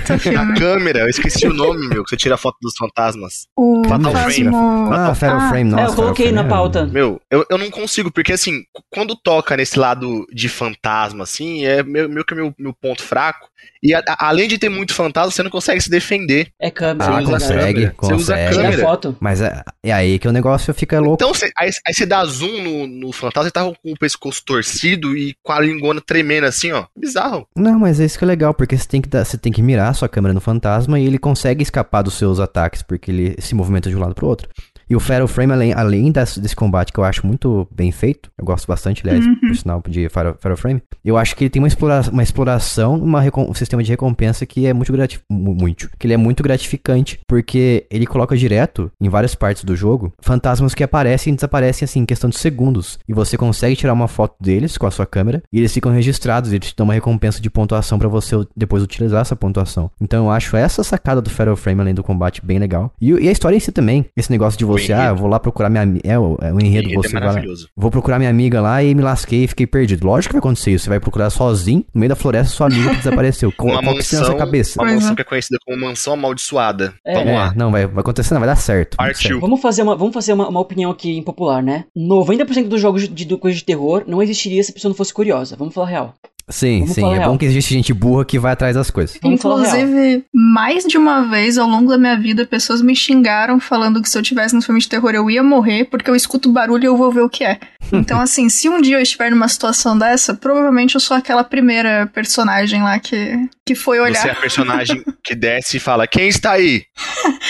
baita 0.00 0.14
A 0.14 0.18
filme. 0.18 0.58
câmera, 0.58 0.98
eu 1.00 1.08
esqueci 1.08 1.46
o 1.46 1.52
nome, 1.52 1.88
meu, 1.88 2.02
que 2.04 2.10
você 2.10 2.16
tira 2.16 2.34
a 2.34 2.38
foto 2.38 2.56
dos 2.60 2.74
fantasmas. 2.76 3.46
O 3.56 3.82
Fatal 3.86 4.12
Frame. 4.12 4.44
Fantasma. 4.44 4.96
Ah, 5.10 5.14
Fatal 5.14 5.36
Ah, 5.38 5.48
Frame, 5.48 5.70
nossa. 5.70 5.82
é, 5.82 5.86
eu 5.86 5.94
coloquei 5.94 6.26
na 6.32 6.40
Frame 6.42 6.46
é- 6.46 6.50
pauta. 6.50 6.86
Meu, 6.86 7.20
eu, 7.30 7.46
eu 7.50 7.58
não 7.58 7.70
consigo, 7.70 8.10
porque 8.10 8.32
assim, 8.32 8.62
quando 8.90 9.14
toca 9.16 9.56
nesse 9.56 9.78
lado 9.78 10.26
de 10.32 10.48
fantasma, 10.48 11.24
assim, 11.24 11.64
é 11.64 11.82
meio, 11.82 12.08
meio 12.08 12.24
que 12.24 12.34
meu, 12.34 12.54
meu 12.58 12.72
ponto 12.74 13.02
fraco. 13.02 13.48
E 13.82 13.94
a- 13.94 14.02
a- 14.08 14.28
além 14.28 14.48
de 14.48 14.58
ter 14.58 14.68
muito 14.68 14.94
fantasma, 14.94 15.30
você 15.30 15.42
não 15.42 15.50
consegue 15.50 15.80
se 15.80 15.90
defender. 15.90 16.48
É 16.60 16.70
câmera. 16.70 17.10
Ah, 17.10 17.16
Você 17.16 17.22
usa 17.22 17.32
consegue, 17.32 17.74
câmera, 17.74 17.94
você 18.00 18.14
usa 18.14 18.32
consegue. 18.34 18.50
Tira 18.50 18.62
câmera. 18.64 18.82
foto. 18.82 19.16
Mas 19.20 19.40
é, 19.40 19.62
é 19.82 19.92
aí 19.92 20.18
que 20.18 20.28
o 20.28 20.32
negócio 20.32 20.72
fica 20.74 20.98
louco. 21.00 21.14
Então, 21.22 21.32
você- 21.34 21.50
aí, 21.56 21.70
aí 21.86 21.94
você 21.94 22.06
dá 22.06 22.24
zoom 22.24 22.62
no, 22.62 22.86
no 22.86 23.12
fantasma, 23.12 23.46
ele 23.46 23.50
tava 23.52 23.72
com 23.82 23.92
o 23.92 23.98
pescoço 23.98 24.42
torcido 24.44 25.16
e 25.16 25.34
com 25.42 25.52
a 25.52 25.60
lingona 25.60 26.00
tremendo 26.00 26.44
assim, 26.44 26.72
ó. 26.72 26.84
Bizarro. 26.96 27.46
Não, 27.56 27.78
mas 27.78 28.00
é 28.00 28.04
isso 28.04 28.18
que 28.18 28.24
é 28.24 28.26
legal, 28.26 28.52
porque 28.54 28.76
você 28.76 28.86
tem 28.86 29.00
que, 29.00 29.08
dar, 29.08 29.24
você 29.24 29.36
tem 29.38 29.52
que 29.52 29.62
mirar 29.62 29.89
sua 29.94 30.08
câmera 30.08 30.34
no 30.34 30.40
fantasma 30.40 30.98
e 30.98 31.06
ele 31.06 31.18
consegue 31.18 31.62
escapar 31.62 32.02
dos 32.02 32.14
seus 32.14 32.40
ataques, 32.40 32.82
porque 32.82 33.10
ele 33.10 33.36
se 33.40 33.54
movimenta 33.54 33.88
de 33.88 33.96
um 33.96 34.00
lado 34.00 34.14
pro 34.14 34.26
outro. 34.26 34.48
E 34.90 34.96
o 34.96 35.00
Fatal 35.00 35.28
Frame, 35.28 35.52
além, 35.52 35.72
além 35.72 36.10
desse, 36.10 36.40
desse 36.40 36.56
combate 36.56 36.92
que 36.92 36.98
eu 36.98 37.04
acho 37.04 37.24
muito 37.24 37.66
bem 37.70 37.92
feito, 37.92 38.28
eu 38.36 38.44
gosto 38.44 38.66
bastante, 38.66 39.02
aliás, 39.06 39.24
Uhum. 39.24 39.36
por 39.36 39.56
sinal, 39.56 39.82
de 39.88 40.08
Fatal, 40.08 40.34
Fatal 40.40 40.56
Frame, 40.56 40.82
eu 41.04 41.16
acho 41.16 41.36
que 41.36 41.44
ele 41.44 41.50
tem 41.50 41.62
uma, 41.62 41.68
explora, 41.68 42.02
uma 42.10 42.22
exploração, 42.22 42.96
uma 42.96 43.20
um 43.36 43.54
sistema 43.54 43.82
de 43.82 43.90
recompensa 43.90 44.44
que 44.44 44.66
é 44.66 44.72
muito 44.72 44.92
gratificante, 44.92 45.24
muito, 45.30 45.90
que 45.98 46.06
ele 46.06 46.14
é 46.14 46.16
muito 46.16 46.42
gratificante, 46.42 47.20
porque 47.28 47.86
ele 47.90 48.04
coloca 48.06 48.36
direto, 48.36 48.90
em 49.00 49.08
várias 49.08 49.34
partes 49.36 49.62
do 49.62 49.76
jogo, 49.76 50.12
fantasmas 50.20 50.74
que 50.74 50.82
aparecem 50.82 51.32
e 51.32 51.36
desaparecem, 51.36 51.84
assim, 51.84 52.00
em 52.00 52.06
questão 52.06 52.28
de 52.28 52.38
segundos, 52.38 52.98
e 53.08 53.12
você 53.12 53.36
consegue 53.36 53.76
tirar 53.76 53.92
uma 53.92 54.08
foto 54.08 54.34
deles 54.40 54.76
com 54.76 54.86
a 54.86 54.90
sua 54.90 55.06
câmera, 55.06 55.40
e 55.52 55.58
eles 55.58 55.72
ficam 55.72 55.92
registrados, 55.92 56.52
eles 56.52 56.68
te 56.70 56.76
dão 56.76 56.84
uma 56.84 56.94
recompensa 56.94 57.40
de 57.40 57.48
pontuação 57.48 57.98
pra 57.98 58.08
você 58.08 58.34
depois 58.56 58.82
utilizar 58.82 59.20
essa 59.20 59.36
pontuação. 59.36 59.90
Então 60.00 60.24
eu 60.26 60.30
acho 60.32 60.56
essa 60.56 60.82
sacada 60.82 61.22
do 61.22 61.30
Fatal 61.30 61.54
Frame, 61.56 61.80
além 61.82 61.94
do 61.94 62.02
combate, 62.02 62.44
bem 62.44 62.58
legal. 62.58 62.92
E, 63.00 63.10
e 63.10 63.28
a 63.28 63.32
história 63.32 63.56
em 63.56 63.60
si 63.60 63.70
também, 63.70 64.04
esse 64.16 64.30
negócio 64.30 64.58
de 64.58 64.64
você, 64.64 64.79
ah, 64.80 64.96
enredo. 64.96 65.08
eu 65.12 65.16
vou 65.16 65.28
lá 65.28 65.38
procurar 65.40 65.68
minha 65.70 65.82
amiga, 65.82 66.00
é, 66.08 66.18
o- 66.18 66.36
é 66.40 66.52
o 66.52 66.60
enredo, 66.60 66.88
Enredo 66.88 66.90
é 66.90 67.08
você 67.08 67.12
vai 67.12 67.20
lá, 67.22 67.28
maravilhoso. 67.28 67.68
Vou 67.76 67.90
procurar 67.90 68.18
minha 68.18 68.30
amiga 68.30 68.60
lá 68.60 68.82
e 68.82 68.94
me 68.94 69.02
lasquei 69.02 69.44
e 69.44 69.48
fiquei 69.48 69.66
perdido. 69.66 70.06
Lógico 70.06 70.30
que 70.30 70.34
vai 70.34 70.38
acontecer 70.40 70.72
isso. 70.72 70.84
Você 70.84 70.90
vai 70.90 71.00
procurar 71.00 71.30
sozinho, 71.30 71.84
no 71.94 71.98
meio 72.00 72.08
da 72.08 72.16
floresta, 72.16 72.52
sua 72.54 72.66
amiga 72.68 72.90
que 72.90 72.96
desapareceu. 72.96 73.52
Qual, 73.56 73.68
Uma 73.72 73.82
qual 73.82 73.92
na 73.92 73.96
mansão, 73.98 74.24
sua 74.24 74.34
cabeça? 74.36 74.80
uma 74.82 74.92
mansão 74.92 75.12
é. 75.12 75.14
que 75.16 75.22
é 75.22 75.24
conhecida 75.24 75.58
como 75.64 75.80
mansão 75.80 76.14
amaldiçoada. 76.14 76.94
É. 77.04 77.14
Vamos 77.14 77.28
É, 77.30 77.34
lá. 77.34 77.52
não, 77.56 77.70
vai, 77.70 77.86
vai 77.86 78.00
acontecer, 78.00 78.32
não, 78.34 78.40
vai 78.40 78.48
dar 78.48 78.56
certo. 78.56 78.96
Partiu. 78.96 79.14
certo. 79.30 79.40
Vamos 79.40 79.60
fazer, 79.60 79.82
uma, 79.82 79.96
vamos 79.96 80.14
fazer 80.14 80.32
uma, 80.32 80.48
uma 80.48 80.60
opinião 80.60 80.90
aqui 80.90 81.16
impopular, 81.16 81.62
né? 81.62 81.84
90% 81.96 82.68
dos 82.68 82.80
jogos 82.80 83.08
de, 83.08 83.24
de 83.24 83.36
coisa 83.36 83.56
de 83.56 83.64
terror 83.64 84.04
não 84.06 84.22
existiria 84.22 84.62
se 84.62 84.70
a 84.70 84.74
pessoa 84.74 84.90
não 84.90 84.96
fosse 84.96 85.12
curiosa. 85.12 85.56
Vamos 85.56 85.74
falar 85.74 85.86
real. 85.88 86.14
Sim, 86.50 86.80
Vamos 86.80 86.94
sim. 86.94 87.04
É 87.12 87.18
real. 87.18 87.30
bom 87.30 87.38
que 87.38 87.44
existe 87.44 87.72
gente 87.74 87.92
burra 87.92 88.24
que 88.24 88.38
vai 88.38 88.52
atrás 88.52 88.74
das 88.74 88.90
coisas. 88.90 89.16
Vamos. 89.22 89.38
Inclusive, 89.38 90.24
mais 90.34 90.84
de 90.84 90.98
uma 90.98 91.22
vez 91.28 91.56
ao 91.56 91.68
longo 91.68 91.88
da 91.90 91.96
minha 91.98 92.16
vida, 92.18 92.44
pessoas 92.44 92.82
me 92.82 92.94
xingaram 92.96 93.58
falando 93.60 94.02
que 94.02 94.08
se 94.08 94.18
eu 94.18 94.22
tivesse 94.22 94.54
no 94.54 94.60
filme 94.62 94.80
de 94.80 94.88
terror 94.88 95.10
eu 95.14 95.30
ia 95.30 95.42
morrer, 95.42 95.84
porque 95.84 96.10
eu 96.10 96.16
escuto 96.16 96.50
barulho 96.52 96.82
e 96.84 96.86
eu 96.86 96.96
vou 96.96 97.10
ver 97.12 97.20
o 97.22 97.28
que 97.30 97.44
é. 97.44 97.58
Então, 97.92 98.20
assim, 98.20 98.48
se 98.48 98.68
um 98.68 98.80
dia 98.80 98.96
eu 98.98 99.02
estiver 99.02 99.30
numa 99.32 99.48
situação 99.48 99.98
dessa, 99.98 100.32
provavelmente 100.32 100.94
eu 100.94 101.00
sou 101.00 101.16
aquela 101.16 101.42
primeira 101.42 102.08
personagem 102.14 102.80
lá 102.82 103.00
que, 103.00 103.48
que 103.66 103.74
foi 103.74 103.98
olhar. 103.98 104.20
Você 104.22 104.28
é 104.28 104.32
a 104.32 104.36
personagem 104.36 105.02
que 105.24 105.34
desce 105.34 105.78
e 105.78 105.80
fala: 105.80 106.06
Quem 106.06 106.28
está 106.28 106.52
aí? 106.52 106.84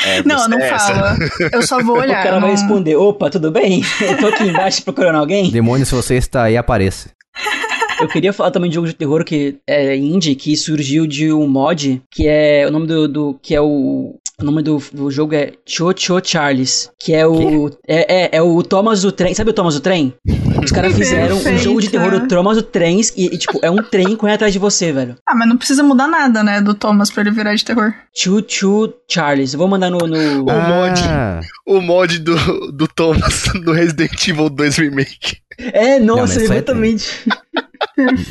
É, 0.06 0.22
Não, 0.22 0.48
não 0.48 0.58
é 0.58 0.68
essa. 0.70 0.78
fala. 0.94 1.16
Eu 1.52 1.62
só 1.62 1.82
vou 1.82 1.98
olhar. 2.00 2.20
o 2.20 2.22
cara 2.22 2.40
vai 2.40 2.48
não- 2.50 2.56
responder: 2.56 2.96
opa, 2.96 3.28
tudo 3.28 3.50
bem? 3.50 3.82
Eu 4.00 4.16
tô 4.16 4.28
aqui 4.28 4.44
embaixo 4.44 4.82
procurando 4.82 5.16
alguém. 5.18 5.50
Demônio, 5.50 5.84
se 5.84 5.94
você 5.94 6.14
está 6.16 6.44
aí, 6.44 6.56
apareça. 6.56 7.10
Eu 8.00 8.08
queria 8.08 8.32
falar 8.32 8.50
também 8.50 8.70
de 8.70 8.74
jogo 8.74 8.86
de 8.86 8.94
terror 8.94 9.24
que 9.24 9.56
é 9.66 9.96
indie, 9.96 10.34
que 10.34 10.56
surgiu 10.56 11.06
de 11.06 11.32
um 11.32 11.46
mod, 11.46 12.02
que 12.10 12.26
é 12.26 12.66
o 12.66 12.70
nome 12.70 12.86
do, 12.86 13.08
do 13.08 13.38
que 13.42 13.54
é 13.54 13.60
o 13.60 14.14
o 14.40 14.44
nome 14.44 14.62
do, 14.62 14.82
do 14.92 15.10
jogo 15.10 15.34
é 15.34 15.52
Cho 15.66 15.92
Cho 15.94 16.20
Charles, 16.24 16.90
que 16.98 17.12
é 17.12 17.26
o 17.26 17.68
é, 17.86 18.36
é, 18.36 18.36
é 18.38 18.42
o 18.42 18.62
Thomas 18.62 19.02
do 19.02 19.12
trem. 19.12 19.34
Sabe 19.34 19.50
o 19.50 19.52
Thomas 19.52 19.74
do 19.74 19.80
trem? 19.80 20.14
Os 20.64 20.72
caras 20.72 20.94
fizeram 20.96 21.36
um 21.36 21.42
Perfeito. 21.42 21.62
jogo 21.62 21.80
de 21.80 21.90
terror, 21.90 22.14
o 22.14 22.26
Thomas 22.26 22.56
do 22.56 22.62
trem, 22.62 23.00
e, 23.16 23.26
e, 23.26 23.38
tipo, 23.38 23.58
é 23.62 23.70
um 23.70 23.82
trem 23.82 24.16
correndo 24.16 24.36
atrás 24.36 24.52
de 24.52 24.58
você, 24.58 24.92
velho. 24.92 25.16
Ah, 25.28 25.34
mas 25.34 25.48
não 25.48 25.58
precisa 25.58 25.82
mudar 25.82 26.08
nada, 26.08 26.42
né, 26.42 26.60
do 26.60 26.74
Thomas 26.74 27.10
pra 27.10 27.20
ele 27.20 27.30
virar 27.30 27.54
de 27.54 27.64
terror. 27.64 27.92
Chu 28.14 28.42
Chu 28.46 28.92
Charles. 29.08 29.52
Eu 29.52 29.58
vou 29.58 29.68
mandar 29.68 29.90
no. 29.90 29.98
no... 29.98 30.40
O 30.40 30.44
mod. 30.44 31.02
Ah, 31.06 31.40
O 31.66 31.80
mod 31.80 32.18
do, 32.18 32.72
do 32.72 32.88
Thomas 32.88 33.44
do 33.62 33.72
Resident 33.72 34.26
Evil 34.26 34.48
2 34.48 34.76
Remake. 34.76 35.36
É, 35.58 35.98
Não, 36.00 36.16
nossa, 36.16 36.40
isso 36.42 36.52
aí 36.52 36.58
exatamente. 36.58 37.06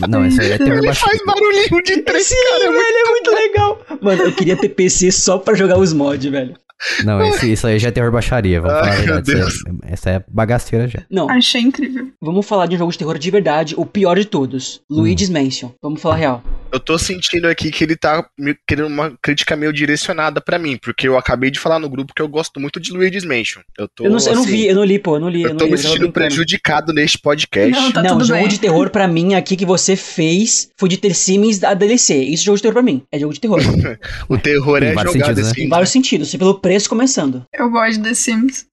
não, 0.07 0.25
esse 0.25 0.41
aí 0.41 0.51
é 0.51 0.57
terror 0.57 0.77
Ele 0.77 0.87
baixo. 0.87 1.01
faz 1.01 1.19
barulhinho 1.25 1.83
de 1.83 1.97
trem, 2.01 2.21
Sim, 2.23 2.35
cara. 2.51 2.63
é 2.63 2.71
velho, 2.71 2.97
é 3.07 3.09
muito 3.09 3.31
legal. 3.31 3.81
Mano, 4.01 4.23
eu 4.23 4.31
queria 4.33 4.55
ter 4.57 4.69
PC 4.69 5.11
só 5.11 5.37
pra 5.37 5.53
jogar 5.55 5.77
os 5.77 5.93
mods, 5.93 6.29
velho. 6.31 6.55
Não, 7.03 7.21
esse, 7.25 7.51
isso 7.51 7.67
aí 7.67 7.77
já 7.77 7.89
é 7.89 7.91
terror 7.91 8.09
baixaria, 8.11 8.61
vamos 8.61 8.77
Ai, 8.77 8.83
falar 8.83 8.93
a 8.93 8.97
meu 8.97 9.23
verdade. 9.23 9.31
Essa 9.41 9.69
é, 9.69 9.93
essa 9.93 10.09
é 10.11 10.23
bagaceira 10.29 10.87
já. 10.87 11.03
Não, 11.11 11.29
Achei 11.29 11.59
incrível. 11.61 12.07
vamos 12.21 12.45
falar 12.45 12.67
de 12.67 12.75
um 12.75 12.77
jogo 12.79 12.91
de 12.91 12.97
terror 12.97 13.17
de 13.17 13.29
verdade, 13.31 13.73
o 13.77 13.85
pior 13.85 14.15
de 14.17 14.23
todos. 14.25 14.81
Luigi's 14.89 15.29
Mansion. 15.29 15.71
Vamos 15.81 16.01
falar 16.01 16.15
real. 16.15 16.43
Eu 16.71 16.79
tô 16.79 16.97
sentindo 16.99 17.47
aqui 17.47 17.71
que 17.71 17.83
ele 17.83 17.95
tá 17.95 18.23
me- 18.37 18.55
querendo 18.67 18.87
uma 18.87 19.17
crítica 19.21 19.55
meio 19.55 19.73
direcionada 19.73 20.39
pra 20.39 20.59
mim, 20.59 20.77
porque 20.77 21.07
eu 21.07 21.17
acabei 21.17 21.49
de 21.49 21.59
falar 21.59 21.79
no 21.79 21.89
grupo 21.89 22.13
que 22.13 22.21
eu 22.21 22.27
gosto 22.27 22.59
muito 22.59 22.79
de 22.79 22.91
Luigi's 22.91 23.25
Mansion. 23.25 23.61
Eu 23.77 23.87
tô, 23.87 24.05
Eu 24.05 24.11
não, 24.11 24.19
eu 24.19 24.35
não 24.35 24.41
assim, 24.43 24.51
vi, 24.51 24.67
eu 24.67 24.75
não 24.75 24.83
li, 24.83 24.99
pô, 24.99 25.15
eu 25.15 25.19
não 25.19 25.29
li. 25.29 25.41
Eu 25.41 25.49
não 25.49 25.57
tô 25.57 25.65
li, 25.65 25.71
me 25.71 25.77
sentindo 25.79 26.11
prejudicado 26.11 26.93
neste 26.93 27.17
podcast. 27.17 27.71
Não, 27.71 27.91
tá 27.91 28.03
não, 28.03 28.11
tudo 28.11 28.25
jogo 28.25 28.39
bem. 28.41 28.47
de 28.49 28.59
terror 28.59 28.89
pra 28.91 29.07
mim 29.07 29.33
aqui 29.33 29.55
que 29.55 29.65
você 29.65 29.95
fez 29.95 30.69
foi 30.77 30.89
de 30.89 30.97
ter 30.97 31.15
Sims 31.15 31.57
da 31.57 31.73
DLC. 31.73 32.15
Isso 32.23 32.43
é 32.43 32.45
jogo 32.45 32.57
de 32.57 32.61
terror 32.61 32.73
pra 32.73 32.83
mim. 32.83 33.01
É 33.11 33.17
jogo 33.19 33.33
de 33.33 33.39
terror. 33.39 33.59
O 34.29 34.37
terror 34.37 34.83
Em 34.83 34.87
é 34.87 34.93
vários 34.93 35.13
jogar 35.13 35.25
sentidos, 35.27 35.41
The 35.43 35.47
né? 35.49 35.53
Sims. 35.55 35.65
em 35.65 35.69
vários 35.69 35.89
sentidos. 35.89 36.35
Pelo 36.35 36.59
preço 36.59 36.87
começando. 36.87 37.43
Eu 37.53 37.69
gosto 37.71 37.97
de 37.97 38.03
The 38.09 38.13
Sims. 38.13 38.67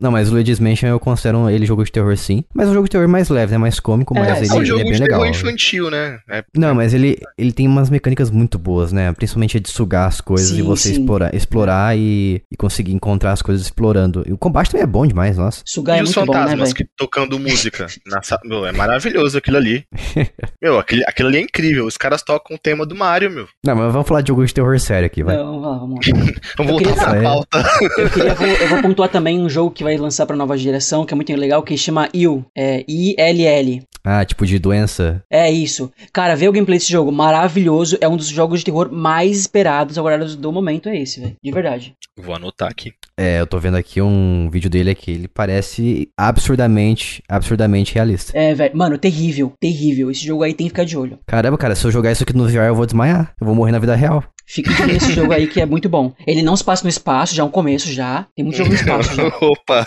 Não, 0.00 0.10
mas 0.12 0.28
o 0.28 0.32
Luigi's 0.32 0.60
Mansion 0.60 0.88
eu 0.88 1.00
considero 1.00 1.48
ele 1.50 1.66
jogo 1.66 1.84
de 1.84 1.90
terror 1.90 2.16
sim. 2.16 2.44
Mas 2.54 2.68
é 2.68 2.70
um 2.70 2.74
jogo 2.74 2.84
de 2.86 2.90
terror 2.92 3.08
mais 3.08 3.28
leve, 3.28 3.52
né? 3.52 3.58
Mais 3.58 3.80
cômico, 3.80 4.16
É, 4.16 4.20
mas 4.20 4.28
é 4.28 4.44
ele, 4.44 4.48
É 4.48 4.52
um 4.54 4.56
ele 4.58 4.64
jogo 4.66 4.80
é 4.80 4.84
bem 4.84 4.92
de 4.92 4.98
legal. 5.00 5.20
terror 5.20 5.34
infantil, 5.36 5.90
né? 5.90 6.18
É, 6.28 6.44
Não, 6.56 6.74
mas 6.74 6.94
ele, 6.94 7.18
ele 7.36 7.52
tem 7.52 7.66
umas 7.66 7.90
mecânicas 7.90 8.30
muito 8.30 8.58
boas, 8.58 8.92
né? 8.92 9.12
Principalmente 9.12 9.56
a 9.56 9.60
de 9.60 9.68
sugar 9.70 10.06
as 10.06 10.20
coisas 10.20 10.50
Sim, 10.50 10.58
e 10.58 10.62
você 10.62 10.88
sim. 10.90 11.00
explorar, 11.00 11.34
explorar 11.34 11.96
e, 11.98 12.42
e 12.50 12.56
conseguir 12.56 12.92
encontrar 12.92 13.32
as 13.32 13.42
coisas 13.42 13.64
explorando. 13.64 14.22
E 14.26 14.32
o 14.32 14.38
combate 14.38 14.70
também 14.70 14.84
é 14.84 14.86
bom 14.86 15.06
demais, 15.06 15.36
nossa. 15.36 15.62
Sugar 15.64 15.96
e 15.96 16.00
é 16.00 16.02
os 16.02 16.14
muito 16.14 16.26
bom, 16.26 16.32
né, 16.34 16.40
fantasmas 16.42 16.72
que 16.72 16.84
tocando 16.96 17.38
música. 17.38 17.86
na 18.06 18.22
sa- 18.22 18.40
meu, 18.44 18.64
é 18.66 18.72
maravilhoso 18.72 19.36
aquilo 19.38 19.56
ali. 19.56 19.84
meu, 20.62 20.78
aquele, 20.78 21.04
aquilo 21.06 21.28
ali 21.28 21.38
é 21.38 21.42
incrível. 21.42 21.86
Os 21.86 21.96
caras 21.96 22.22
tocam 22.22 22.54
o 22.56 22.58
tema 22.58 22.86
do 22.86 22.94
Mario, 22.94 23.30
meu. 23.30 23.48
Não, 23.64 23.74
mas 23.74 23.92
vamos 23.92 24.06
falar 24.06 24.20
de 24.20 24.28
jogo 24.28 24.44
de 24.46 24.54
terror 24.54 24.78
sério 24.78 25.06
aqui, 25.06 25.22
vai. 25.24 25.36
Não, 25.36 25.60
vamos 25.60 25.62
lá, 25.62 25.78
vamos 25.78 26.06
lá. 26.06 26.18
Vamos 26.56 26.72
Eu 26.72 26.78
queria 26.78 26.94
voltar 26.94 27.10
pra 27.10 27.22
pauta. 27.22 27.64
Eu, 27.98 28.10
queria, 28.10 28.34
vou, 28.34 28.46
eu 28.46 28.68
vou 28.68 28.82
pontuar 28.82 29.08
também 29.08 29.38
um 29.40 29.48
jogo 29.48 29.70
que 29.70 29.84
vai 29.88 29.96
lançar 29.96 30.26
pra 30.26 30.36
nova 30.36 30.56
geração, 30.56 31.06
que 31.06 31.14
é 31.14 31.16
muito 31.16 31.34
legal, 31.34 31.62
que 31.62 31.76
chama 31.76 32.08
IL. 32.12 32.44
É 32.56 32.84
I-L-L. 32.86 33.82
Ah, 34.04 34.24
tipo 34.24 34.46
de 34.46 34.58
doença. 34.58 35.22
É 35.30 35.50
isso. 35.50 35.90
Cara, 36.12 36.36
ver 36.36 36.48
o 36.48 36.52
gameplay 36.52 36.78
desse 36.78 36.92
jogo, 36.92 37.10
maravilhoso. 37.10 37.96
É 38.00 38.08
um 38.08 38.16
dos 38.16 38.28
jogos 38.28 38.60
de 38.60 38.66
terror 38.66 38.90
mais 38.92 39.40
esperados 39.40 39.96
agora 39.98 40.24
do 40.24 40.52
momento, 40.52 40.88
é 40.88 40.98
esse, 40.98 41.20
velho. 41.20 41.36
De 41.42 41.50
verdade. 41.50 41.94
Vou 42.18 42.34
anotar 42.34 42.68
aqui. 42.68 42.92
É, 43.16 43.40
eu 43.40 43.46
tô 43.46 43.58
vendo 43.58 43.76
aqui 43.76 44.00
um 44.00 44.48
vídeo 44.50 44.68
dele 44.68 44.90
aqui. 44.90 45.10
Ele 45.10 45.28
parece 45.28 46.08
absurdamente, 46.16 47.22
absurdamente 47.28 47.94
realista. 47.94 48.36
É, 48.36 48.54
velho. 48.54 48.76
Mano, 48.76 48.98
terrível, 48.98 49.52
terrível. 49.58 50.10
Esse 50.10 50.26
jogo 50.26 50.42
aí 50.42 50.52
tem 50.52 50.66
que 50.66 50.70
ficar 50.70 50.84
de 50.84 50.96
olho. 50.96 51.18
Caramba, 51.26 51.56
cara, 51.56 51.74
se 51.74 51.84
eu 51.84 51.90
jogar 51.90 52.12
isso 52.12 52.22
aqui 52.22 52.36
no 52.36 52.46
VR, 52.46 52.68
eu 52.68 52.74
vou 52.74 52.86
desmaiar. 52.86 53.32
Eu 53.40 53.46
vou 53.46 53.54
morrer 53.54 53.72
na 53.72 53.78
vida 53.78 53.94
real. 53.94 54.22
Fica 54.48 54.72
de 54.72 54.82
olho 54.82 54.92
nesse 54.94 55.12
jogo 55.12 55.32
aí 55.32 55.46
que 55.46 55.60
é 55.60 55.66
muito 55.66 55.88
bom. 55.88 56.12
Ele 56.26 56.42
não 56.42 56.56
se 56.56 56.64
passa 56.64 56.82
no 56.82 56.88
espaço, 56.88 57.34
já 57.34 57.42
é 57.42 57.46
um 57.46 57.50
começo 57.50 57.92
já. 57.92 58.26
Tem 58.34 58.44
muito 58.44 58.56
jogo 58.56 58.70
no 58.70 58.76
espaço 58.76 59.14
já. 59.14 59.26
Opa. 59.40 59.84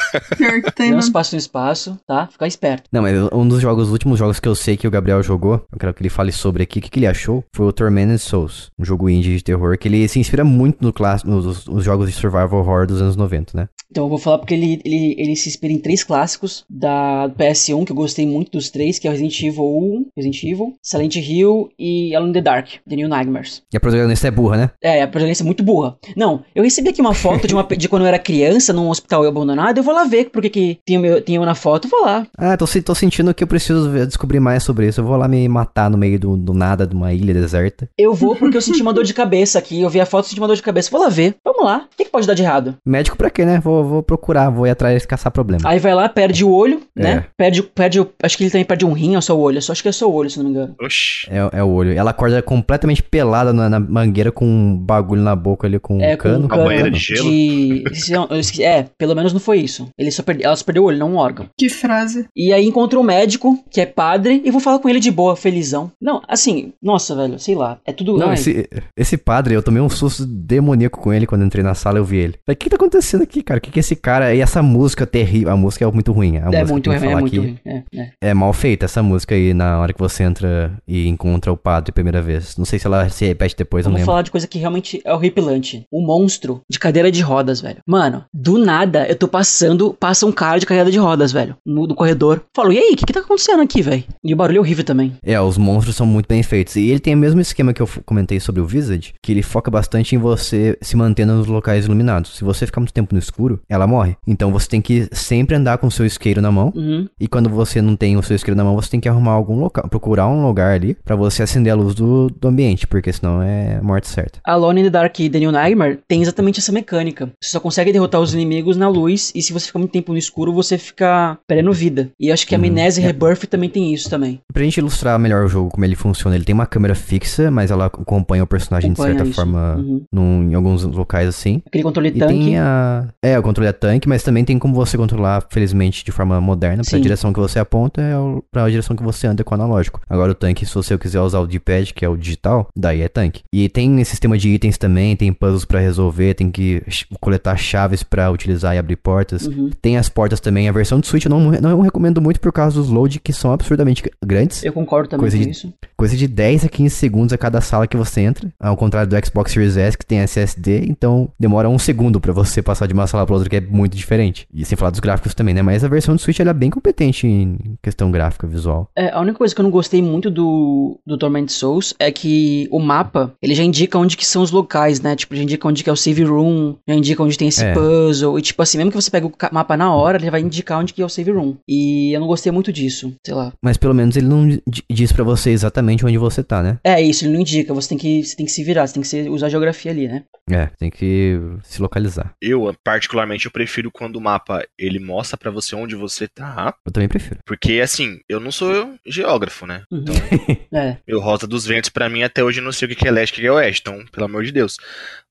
Tem, 0.76 0.92
Não 0.92 1.02
se 1.02 1.12
passa 1.12 1.36
no 1.36 1.40
espaço, 1.40 1.98
tá? 2.08 2.28
Fica 2.32 2.46
esperto. 2.48 2.84
Não, 2.92 3.02
mas 3.02 3.18
um 3.34 3.48
dos 3.48 3.62
jogos, 3.62 3.88
os 3.88 3.92
últimos 3.92 4.20
jogos 4.20 4.40
que 4.40 4.48
eu 4.48 4.56
sei 4.56 4.78
que 4.78 4.88
o 4.88 4.92
Gabriel 4.92 5.24
jogou, 5.24 5.66
eu 5.72 5.80
quero 5.80 5.94
que 5.94 6.02
ele 6.02 6.10
fale 6.10 6.32
sobre 6.32 6.64
aqui, 6.64 6.80
o 6.80 6.82
que, 6.82 6.90
que 6.90 7.00
ele 7.00 7.08
achou, 7.08 7.44
foi 7.54 7.66
o 7.66 7.74
Tormented 7.74 8.20
Souls, 8.20 8.70
um 8.78 8.86
jogo 8.86 9.10
indie 9.10 9.38
de 9.38 9.44
terror, 9.44 9.78
que 9.78 9.88
ele 9.88 10.08
se 10.08 10.20
inspira 10.20 10.44
muito 10.44 10.78
no 10.82 10.94
nos, 11.26 11.66
nos 11.66 11.84
jogos 11.84 12.08
de 12.08 12.16
survival 12.16 12.60
horror 12.60 12.86
dos 12.86 13.02
anos 13.02 13.16
90, 13.16 13.58
né? 13.58 13.68
Então 13.90 14.06
eu 14.06 14.10
vou 14.10 14.18
falar 14.18 14.38
porque 14.38 14.54
ele, 14.54 14.82
ele, 14.86 15.16
ele 15.18 15.36
se 15.36 15.50
inspira 15.50 15.74
em 15.74 15.80
três 15.80 16.04
clássicos 16.04 16.64
da 16.70 17.28
do 17.28 17.36
PS1, 17.36 17.86
que 17.86 17.92
eu 17.92 17.96
gostei 17.96 18.26
muito 18.26 18.52
dos 18.52 18.70
três, 18.70 18.98
que 18.98 19.08
é 19.08 19.10
o 19.10 19.14
Resident 19.14 19.42
Evil 19.42 19.66
1, 19.66 20.06
Resident 20.16 20.44
Evil, 20.44 20.76
Silent 20.82 21.16
Hill 21.18 21.70
e 21.78 22.16
Alone 22.16 22.30
in 22.30 22.34
the 22.34 22.42
Dark, 22.42 22.68
The 22.88 22.96
New 22.96 23.10
Nightmares. 23.10 23.64
E 23.74 23.78
a 23.78 23.80
protagonista 23.80 24.28
é 24.28 24.32
burra, 24.32 24.51
né? 24.58 24.72
É, 24.82 25.02
a 25.02 25.08
protagonista 25.08 25.44
é 25.44 25.46
muito 25.46 25.64
burra. 25.64 25.96
Não, 26.16 26.44
eu 26.56 26.64
recebi 26.64 26.90
aqui 26.90 27.02
uma 27.02 27.14
foto 27.14 27.48
de, 27.48 27.54
uma, 27.54 27.64
de 27.64 27.88
quando 27.90 28.04
eu 28.04 28.08
era 28.08 28.20
criança, 28.20 28.74
num 28.74 28.90
hospital 28.90 29.26
abandonado, 29.26 29.78
eu 29.78 29.84
vou 29.84 29.94
lá 29.94 30.04
ver 30.04 30.30
porque 30.32 30.50
que 30.50 30.80
tem, 30.86 30.98
o 30.98 31.02
meu, 31.02 31.22
tem 31.22 31.36
eu 31.36 31.46
na 31.46 31.56
foto, 31.56 31.86
eu 31.86 31.90
vou 31.92 32.02
lá. 32.06 32.26
Ah, 32.38 32.56
tô, 32.58 32.66
tô 32.84 32.96
sentindo 32.96 33.34
que 33.34 33.44
eu 33.44 33.48
preciso 33.48 33.90
ver- 33.90 34.06
descobrir 34.08 34.40
mais 34.40 34.64
sobre 34.64 34.88
isso. 34.88 35.02
Eu 35.02 35.06
vou 35.06 35.16
lá 35.18 35.28
me 35.28 35.48
matar 35.48 35.90
no 35.90 35.98
meio 35.98 36.20
do, 36.20 36.36
do 36.38 36.54
nada, 36.54 36.86
de 36.88 36.96
uma 36.96 37.14
ilha 37.14 37.34
deserta. 37.34 37.88
Eu 37.98 38.14
vou 38.14 38.36
porque 38.36 38.58
eu 38.58 38.62
senti 38.62 38.82
uma 38.82 38.94
dor 38.94 39.04
de 39.04 39.14
cabeça 39.14 39.60
aqui, 39.60 39.82
eu 39.82 39.90
vi 39.90 40.00
a 40.02 40.06
foto 40.06 40.26
e 40.26 40.30
senti 40.30 40.40
uma 40.42 40.48
dor 40.48 40.56
de 40.56 40.64
cabeça, 40.64 40.90
vou 40.92 41.02
lá 41.02 41.10
ver. 41.10 41.36
Vamos 41.44 41.64
lá, 41.64 41.86
o 41.92 41.96
que, 41.98 42.06
que 42.06 42.12
pode 42.12 42.28
dar 42.28 42.34
de 42.34 42.42
errado? 42.44 42.76
Médico 42.86 43.16
pra 43.18 43.30
quê, 43.30 43.46
né? 43.46 43.60
Vou, 43.60 43.84
vou 43.84 44.04
procurar, 44.04 44.50
vou 44.50 44.66
ir 44.68 44.72
atrás 44.72 45.06
caçar 45.06 45.32
problema. 45.32 45.62
Aí 45.70 45.80
vai 45.80 45.94
lá, 45.94 46.08
perde 46.10 46.44
o 46.44 46.52
olho, 46.52 46.82
É. 46.98 47.02
né? 47.04 47.26
Perde, 47.38 47.62
o- 47.62 47.64
perde 47.64 48.00
o, 48.00 48.10
acho 48.24 48.38
que 48.38 48.44
ele 48.44 48.52
também 48.52 48.66
perde 48.66 48.86
um 48.86 48.94
rim 48.94 49.16
ou 49.16 49.22
só 49.22 49.36
o 49.36 49.40
olho, 49.40 49.62
só 49.62 49.72
acho 49.72 49.82
que 49.84 49.90
é 49.90 49.92
só 49.92 50.10
o 50.10 50.14
olho, 50.14 50.30
se 50.30 50.38
não 50.38 50.46
me 50.46 50.52
engano. 50.52 50.76
Oxi. 50.82 51.28
É, 51.30 51.60
é 51.60 51.64
o 51.64 51.70
olho. 51.70 51.94
Ela 51.94 52.12
acorda 52.12 52.42
completamente 52.42 53.02
pelada 53.04 53.54
na, 53.54 53.70
na 53.70 53.80
mangueira 53.80 54.32
com 54.32 54.41
um 54.46 54.78
bagulho 54.78 55.22
na 55.22 55.36
boca 55.36 55.68
ali 55.68 55.80
com 55.80 56.00
É, 56.02 56.14
um 56.14 56.18
com 56.18 56.24
cano. 56.24 56.44
um 56.44 56.46
Uma 56.48 56.64
banheira 56.66 56.92
de 56.92 57.00
gelo. 57.00 57.30
de- 57.30 57.84
não, 58.12 58.28
É, 58.60 58.86
pelo 58.98 59.16
menos 59.16 59.34
não 59.34 59.40
foi 59.40 59.60
isso. 59.60 59.88
Ele 59.98 60.12
só 60.12 60.24
perde, 60.24 60.44
ela 60.44 60.56
só 60.56 60.64
perdeu 60.64 60.84
o 60.84 60.86
olho, 60.88 60.98
não 60.98 61.12
um 61.14 61.16
órgão. 61.18 61.48
Que 61.58 61.70
frase. 61.70 62.26
E 62.36 62.52
aí 62.54 62.66
encontra 62.68 63.00
um 63.00 63.04
médico, 63.04 63.58
que 63.70 63.80
é 63.82 63.86
padre, 63.86 64.42
e 64.44 64.52
vou 64.52 64.60
falar 64.62 64.80
com 64.80 64.90
ele 64.90 65.00
de 65.00 65.12
boa, 65.12 65.36
felizão. 65.36 65.92
Não, 66.02 66.22
assim, 66.28 66.74
nossa, 66.82 67.16
velho, 67.16 67.40
sei 67.40 67.56
lá. 67.56 67.80
É 67.86 67.92
tudo. 67.92 68.18
Não, 68.18 68.28
ai, 68.30 68.34
esse, 68.36 68.70
esse 68.98 69.18
padre, 69.18 69.54
eu 69.54 69.64
tomei 69.64 69.82
um 69.82 69.90
susto 69.90 70.26
demoníaco 70.26 71.00
com 71.00 71.14
ele 71.14 71.26
quando 71.28 71.44
entrei 71.46 71.64
na 71.64 71.74
sala 71.74 71.98
eu 72.00 72.06
vi 72.06 72.18
ele. 72.18 72.36
O 72.50 72.56
que 72.56 72.70
tá 72.70 72.76
acontecendo 72.76 73.22
aqui, 73.24 73.42
cara? 73.42 73.58
O 73.58 73.62
que 73.62 73.72
que 73.72 73.80
é 73.80 73.82
esse 73.82 73.96
cara? 73.96 74.34
E 74.34 74.40
essa 74.42 74.62
música 74.62 75.06
terrível. 75.06 75.52
A 75.52 75.58
música 75.58 75.86
é 75.86 75.92
muito 75.92 76.12
ruim. 76.12 76.38
A 76.38 76.42
é 76.42 76.46
música 76.46 76.66
muito 76.72 76.90
ruim, 76.90 76.98
é 76.98 77.16
muito 77.16 77.26
aqui 77.28 77.38
ruim. 77.38 77.58
É, 77.66 77.84
é. 77.96 78.10
É 78.22 78.34
mal 78.34 78.54
feita 78.54 78.86
essa 78.86 79.02
música 79.04 79.36
aí 79.36 79.54
na 79.54 79.80
hora 79.80 79.94
que 79.94 80.00
você 80.00 80.24
entra 80.24 80.72
e 80.88 81.08
encontra 81.08 81.52
o 81.52 81.58
padre 81.58 81.92
primeira 81.92 82.22
vez. 82.22 82.58
Não 82.58 82.66
sei 82.66 82.80
se 82.80 82.88
ela 82.88 83.10
se 83.10 83.26
repete 83.26 83.56
depois, 83.56 83.86
não 83.86 83.92
Vamos 83.92 84.00
lembro. 84.02 84.12
falar 84.12 84.22
de 84.22 84.31
coisa 84.32 84.48
que 84.48 84.58
realmente 84.58 85.02
é 85.04 85.14
horripilante. 85.14 85.86
O 85.92 86.02
monstro 86.02 86.62
de 86.70 86.80
cadeira 86.80 87.12
de 87.12 87.22
rodas, 87.22 87.62
velho. 87.62 87.78
Mano, 87.86 88.26
do 88.34 88.58
nada 88.58 89.08
eu 89.08 89.16
tô 89.16 89.28
passando, 89.28 89.96
passa 90.00 90.26
um 90.26 90.32
cara 90.32 90.60
de 90.60 90.66
cadeira 90.66 90.90
de 90.90 90.98
rodas, 90.98 91.32
velho, 91.32 91.56
no, 91.66 91.88
no 91.88 91.96
corredor. 91.96 92.44
Falo, 92.56 92.72
e 92.72 92.78
aí, 92.78 92.94
o 92.94 92.98
que 92.98 93.06
que 93.06 93.14
tá 93.14 93.20
acontecendo 93.20 93.62
aqui, 93.62 93.82
velho? 93.82 94.04
E 94.24 94.34
o 94.34 94.38
barulho 94.38 94.58
é 94.58 94.60
horrível 94.62 94.84
também. 94.84 95.14
É, 95.24 95.40
os 95.40 95.58
monstros 95.58 95.96
são 95.96 96.06
muito 96.06 96.28
bem 96.28 96.42
feitos. 96.44 96.76
E 96.76 96.90
ele 96.90 97.00
tem 97.00 97.14
o 97.14 97.18
mesmo 97.18 97.42
esquema 97.42 97.74
que 97.74 97.82
eu 97.82 97.90
comentei 98.06 98.40
sobre 98.40 98.62
o 98.62 98.66
Visage, 98.66 99.14
que 99.22 99.32
ele 99.32 99.44
foca 99.44 99.70
bastante 99.70 100.16
em 100.16 100.18
você 100.18 100.78
se 100.82 100.96
manter 100.96 101.26
nos 101.26 101.48
locais 101.48 101.86
iluminados. 101.86 102.38
Se 102.38 102.44
você 102.44 102.66
ficar 102.66 102.80
muito 102.80 102.94
tempo 102.94 103.14
no 103.14 103.20
escuro, 103.20 103.60
ela 103.70 103.86
morre. 103.86 104.16
Então 104.26 104.52
você 104.52 104.68
tem 104.68 104.82
que 104.82 105.08
sempre 105.12 105.56
andar 105.56 105.78
com 105.78 105.88
o 105.88 105.92
seu 105.92 106.06
isqueiro 106.06 106.42
na 106.42 106.52
mão. 106.52 106.72
Uhum. 106.76 107.08
E 107.20 107.28
quando 107.28 107.50
você 107.50 107.82
não 107.82 107.96
tem 107.96 108.18
o 108.18 108.24
seu 108.24 108.36
isqueiro 108.36 108.58
na 108.58 108.64
mão, 108.64 108.76
você 108.76 108.90
tem 108.90 109.00
que 109.00 109.10
arrumar 109.10 109.32
algum 109.32 109.60
local, 109.60 109.88
procurar 109.90 110.28
um 110.28 110.46
lugar 110.46 110.74
ali 110.74 110.96
pra 111.04 111.16
você 111.16 111.44
acender 111.44 111.74
a 111.74 111.76
luz 111.76 111.94
do, 111.94 112.30
do 112.30 112.48
ambiente, 112.48 112.88
porque 112.88 113.12
senão 113.12 113.42
é 113.42 113.80
morte 113.82 114.08
certa. 114.12 114.40
Alone 114.46 114.82
in 114.82 114.84
the 114.86 114.90
Dark 114.90 115.20
e 115.20 115.30
The 115.30 115.40
New 115.40 115.52
Nightmare 115.52 116.00
tem 116.08 116.22
exatamente 116.22 116.60
essa 116.60 116.72
mecânica. 116.72 117.30
Você 117.42 117.52
só 117.52 117.60
consegue 117.60 117.92
derrotar 117.92 118.22
os 118.22 118.34
inimigos 118.34 118.78
na 118.78 118.88
luz, 118.88 119.32
e 119.36 119.42
se 119.42 119.54
você 119.54 119.68
ficar 119.68 119.80
muito 119.80 119.92
tempo 119.92 120.12
no 120.12 120.18
escuro, 120.18 120.54
você 120.54 120.78
fica 120.78 121.38
perdendo 121.48 121.72
vida. 121.74 122.10
E 122.20 122.32
acho 122.32 122.46
que 122.48 122.56
a 122.56 122.58
Uhum. 122.58 122.66
Amnesia 122.66 123.04
É. 123.04 123.08
Rebirth 123.08 123.46
também 123.48 123.70
tem 123.70 123.94
isso 123.94 124.10
também. 124.10 124.40
Pra 124.54 124.64
gente 124.64 124.78
ilustrar 124.78 125.18
melhor 125.20 125.46
o 125.46 125.48
jogo, 125.48 125.70
como 125.70 125.86
ele 125.86 125.96
funciona, 125.96 126.36
ele 126.36 126.46
tem 126.46 126.54
uma 126.54 126.66
câmera 126.66 126.96
fixa, 126.96 127.50
mas 127.50 127.72
ela 127.72 127.86
acompanha 127.86 128.44
o 128.44 128.48
personagem 128.48 128.92
Acompanha 128.92 129.14
de 129.14 129.18
certa 129.20 129.30
isso. 129.30 129.36
forma 129.40 129.76
Uhum. 129.78 130.02
num- 130.12 130.50
em 130.52 130.54
alguns 130.54 130.84
locais 130.84 131.28
assim. 131.28 131.62
Aquele 131.66 131.84
controle 131.84 132.10
E 132.10 132.12
tanque. 132.20 132.34
tem 132.34 132.60
a. 132.60 133.08
É, 133.24 133.38
o 133.38 133.44
controle 133.44 133.70
é 133.70 133.74
tanque, 133.74 134.08
mas 134.08 134.24
também 134.24 134.44
tem 134.44 134.58
como 134.60 134.74
você 134.74 134.98
controlar, 134.98 135.46
felizmente, 135.50 136.04
de 136.04 136.12
forma 136.12 136.40
moderna. 136.42 136.84
Pra 136.84 136.98
Sim. 136.98 137.02
direção 137.02 137.32
que 137.34 137.40
você 137.40 137.60
aponta 137.60 138.02
é 138.02 138.14
pra 138.52 138.70
direção 138.70 138.96
que 138.96 139.04
você 139.04 139.28
anda 139.28 139.44
com 139.44 139.52
o 139.52 139.56
analógico. 139.56 140.02
Agora 140.10 140.32
o 140.32 140.36
tanque, 140.36 140.66
se 140.66 140.74
você 140.74 140.98
quiser 140.98 141.22
usar 141.22 141.40
o 141.40 141.48
D-pad, 141.48 141.94
que 141.94 142.04
é 142.06 142.10
o 142.10 142.18
digital, 142.18 142.68
daí 142.78 143.02
é 143.02 143.08
tanque. 143.08 143.42
E 143.54 143.70
tem 143.70 144.01
tem 144.02 144.06
sistema 144.06 144.36
de 144.38 144.50
itens 144.50 144.78
também, 144.80 145.16
tem 145.16 145.32
puzzles 145.32 145.64
pra 145.64 145.80
resolver, 145.80 146.34
tem 146.34 146.50
que 146.50 146.82
coletar 147.20 147.56
chaves 147.56 148.02
pra 148.02 148.32
utilizar 148.32 148.76
e 148.76 148.80
abrir 148.80 148.96
portas. 148.96 149.46
Uhum. 149.46 149.70
Tem 149.82 149.96
as 149.98 150.10
portas 150.10 150.40
também. 150.40 150.68
A 150.68 150.72
versão 150.72 151.00
de 151.00 151.06
Switch 151.08 151.26
eu 151.26 151.30
não, 151.30 151.52
não 151.52 151.82
recomendo 151.82 152.20
muito 152.20 152.40
por 152.40 152.52
causa 152.52 152.76
dos 152.80 152.90
load 152.90 153.20
que 153.20 153.32
são 153.32 153.52
absurdamente 153.54 154.04
grandes. 154.24 154.64
Eu 154.64 154.74
concordo 154.74 155.10
também 155.10 155.22
Coisa 155.22 155.38
com 155.38 155.44
de- 155.44 155.50
isso. 155.50 155.74
Coisa 155.96 156.18
de 156.18 156.28
10 156.28 156.66
a 156.66 156.70
15 156.70 156.96
segundos 156.96 157.32
a 157.34 157.38
cada 157.38 157.62
sala 157.62 157.86
que 157.86 157.96
você 157.96 158.22
entra. 158.22 158.52
Ao 158.60 158.76
contrário 158.76 159.08
do 159.10 159.26
Xbox 159.26 159.52
Series 159.52 159.78
S 159.78 159.96
que 159.98 160.06
tem 160.06 160.20
SSD, 160.20 160.86
então 160.88 161.30
demora 161.40 161.70
um 161.70 161.78
segundo 161.78 162.20
pra 162.20 162.34
você 162.34 162.62
passar 162.62 162.88
de 162.88 162.94
uma 162.94 163.06
sala 163.06 163.26
pra 163.26 163.36
outra, 163.36 163.50
que 163.50 163.56
é 163.58 163.62
muito 163.62 163.96
diferente. 163.96 164.48
E 164.52 164.66
sem 164.66 164.76
falar 164.76 164.90
dos 164.90 165.00
gráficos 165.00 165.36
também, 165.36 165.54
né? 165.54 165.62
Mas 165.62 165.84
a 165.84 165.88
versão 165.88 166.16
de 166.16 166.22
Switch 166.24 166.40
ela 166.40 166.50
é 166.50 166.54
bem 166.54 166.72
competente 166.72 167.28
em 167.28 167.78
questão 167.84 168.10
gráfica, 168.10 168.48
visual. 168.48 168.90
É, 168.96 169.12
a 169.12 169.20
única 169.22 169.38
coisa 169.38 169.54
que 169.54 169.62
eu 169.62 169.64
não 169.64 169.70
gostei 169.72 170.02
muito 170.02 170.32
do, 170.32 171.00
do 171.06 171.18
Torment 171.18 171.48
Souls 171.50 171.94
é 172.00 172.12
que 172.12 172.68
o 172.72 172.80
mapa, 172.80 173.34
ele 173.42 173.54
já 173.54 173.64
indica 173.64 173.91
onde 173.98 174.16
que 174.18 174.26
são 174.26 174.42
os 174.42 174.52
locais, 174.52 175.00
né? 175.02 175.16
Tipo, 175.16 175.36
já 175.36 175.44
indica 175.44 175.68
onde 175.68 175.84
que 175.84 175.90
é 175.90 175.94
o 175.94 175.96
save 175.96 176.24
room, 176.24 176.76
já 176.88 176.96
indica 176.96 177.22
onde 177.24 177.38
tem 177.38 177.48
esse 177.48 177.64
É. 177.64 177.74
puzzle. 177.74 178.38
E 178.38 178.42
tipo 178.42 178.62
assim, 178.62 178.78
mesmo 178.78 178.92
que 178.92 179.02
você 179.02 179.10
pegue 179.12 179.26
o 179.28 179.34
mapa 179.52 179.76
na 179.78 179.94
hora, 179.94 180.18
ele 180.18 180.30
vai 180.30 180.42
indicar 180.42 180.80
onde 180.80 180.94
que 180.94 181.02
é 181.02 181.06
o 181.06 181.10
save 181.10 181.32
room. 181.32 181.58
E 181.68 182.14
eu 182.16 182.20
não 182.20 182.28
gostei 182.28 182.52
muito 182.52 182.72
disso, 182.72 183.14
sei 183.26 183.34
lá. 183.36 183.52
Mas 183.64 183.78
pelo 183.78 183.94
menos 183.94 184.16
ele 184.16 184.28
não 184.28 184.48
di- 184.48 184.84
diz 184.92 185.12
pra 185.12 185.24
você 185.24 185.50
exatamente 185.52 186.06
onde 186.06 186.18
você 186.18 186.44
tá, 186.44 186.62
né? 186.62 186.78
É 186.84 187.02
isso, 187.02 187.26
ele 187.26 187.34
não 187.34 187.42
indica, 187.42 187.74
você 187.74 187.90
tem 187.90 187.98
que, 187.98 188.24
você 188.24 188.36
tem 188.36 188.46
que 188.46 188.52
se 188.52 188.64
virar, 188.64 188.88
você 188.88 188.94
tem 189.00 189.04
que 189.04 189.30
usar 189.30 189.48
a 189.48 189.50
geografia 189.50 189.92
ali, 189.92 190.08
né? 190.08 190.24
É, 190.50 190.68
tem 190.78 190.90
que 190.90 191.40
se 191.64 191.82
localizar. 191.82 192.34
Eu, 192.42 192.74
particularmente, 192.84 193.46
eu 193.46 193.52
prefiro 193.52 193.90
quando 193.92 194.16
o 194.18 194.22
mapa 194.22 194.66
ele 194.78 195.00
mostra 195.00 195.38
pra 195.38 195.52
você 195.52 195.76
onde 195.76 195.96
você 195.96 196.28
tá. 196.28 196.74
Eu 196.86 196.92
também 196.92 197.08
prefiro. 197.08 197.40
Porque, 197.46 197.80
assim, 197.82 198.20
eu 198.28 198.40
não 198.40 198.52
sou 198.52 198.94
geógrafo, 199.06 199.66
né? 199.66 199.84
Uhum. 199.92 200.02
Então, 200.02 200.16
É. 200.74 200.98
meu 201.08 201.20
Rota 201.20 201.46
dos 201.48 201.66
Ventos, 201.66 201.90
pra 201.90 202.10
mim, 202.10 202.24
até 202.24 202.44
hoje 202.44 202.60
eu 202.60 202.64
não 202.64 202.72
sei 202.72 202.86
o 202.86 202.90
que 202.90 202.96
que 202.96 203.08
é 203.08 203.12
leste 203.12 203.36
e 203.36 203.38
o 203.38 203.42
que 203.42 203.48
é 203.48 203.52
oeste. 203.52 203.81
Então, 203.82 204.06
pelo 204.12 204.26
amor 204.26 204.44
de 204.44 204.52
Deus. 204.52 204.78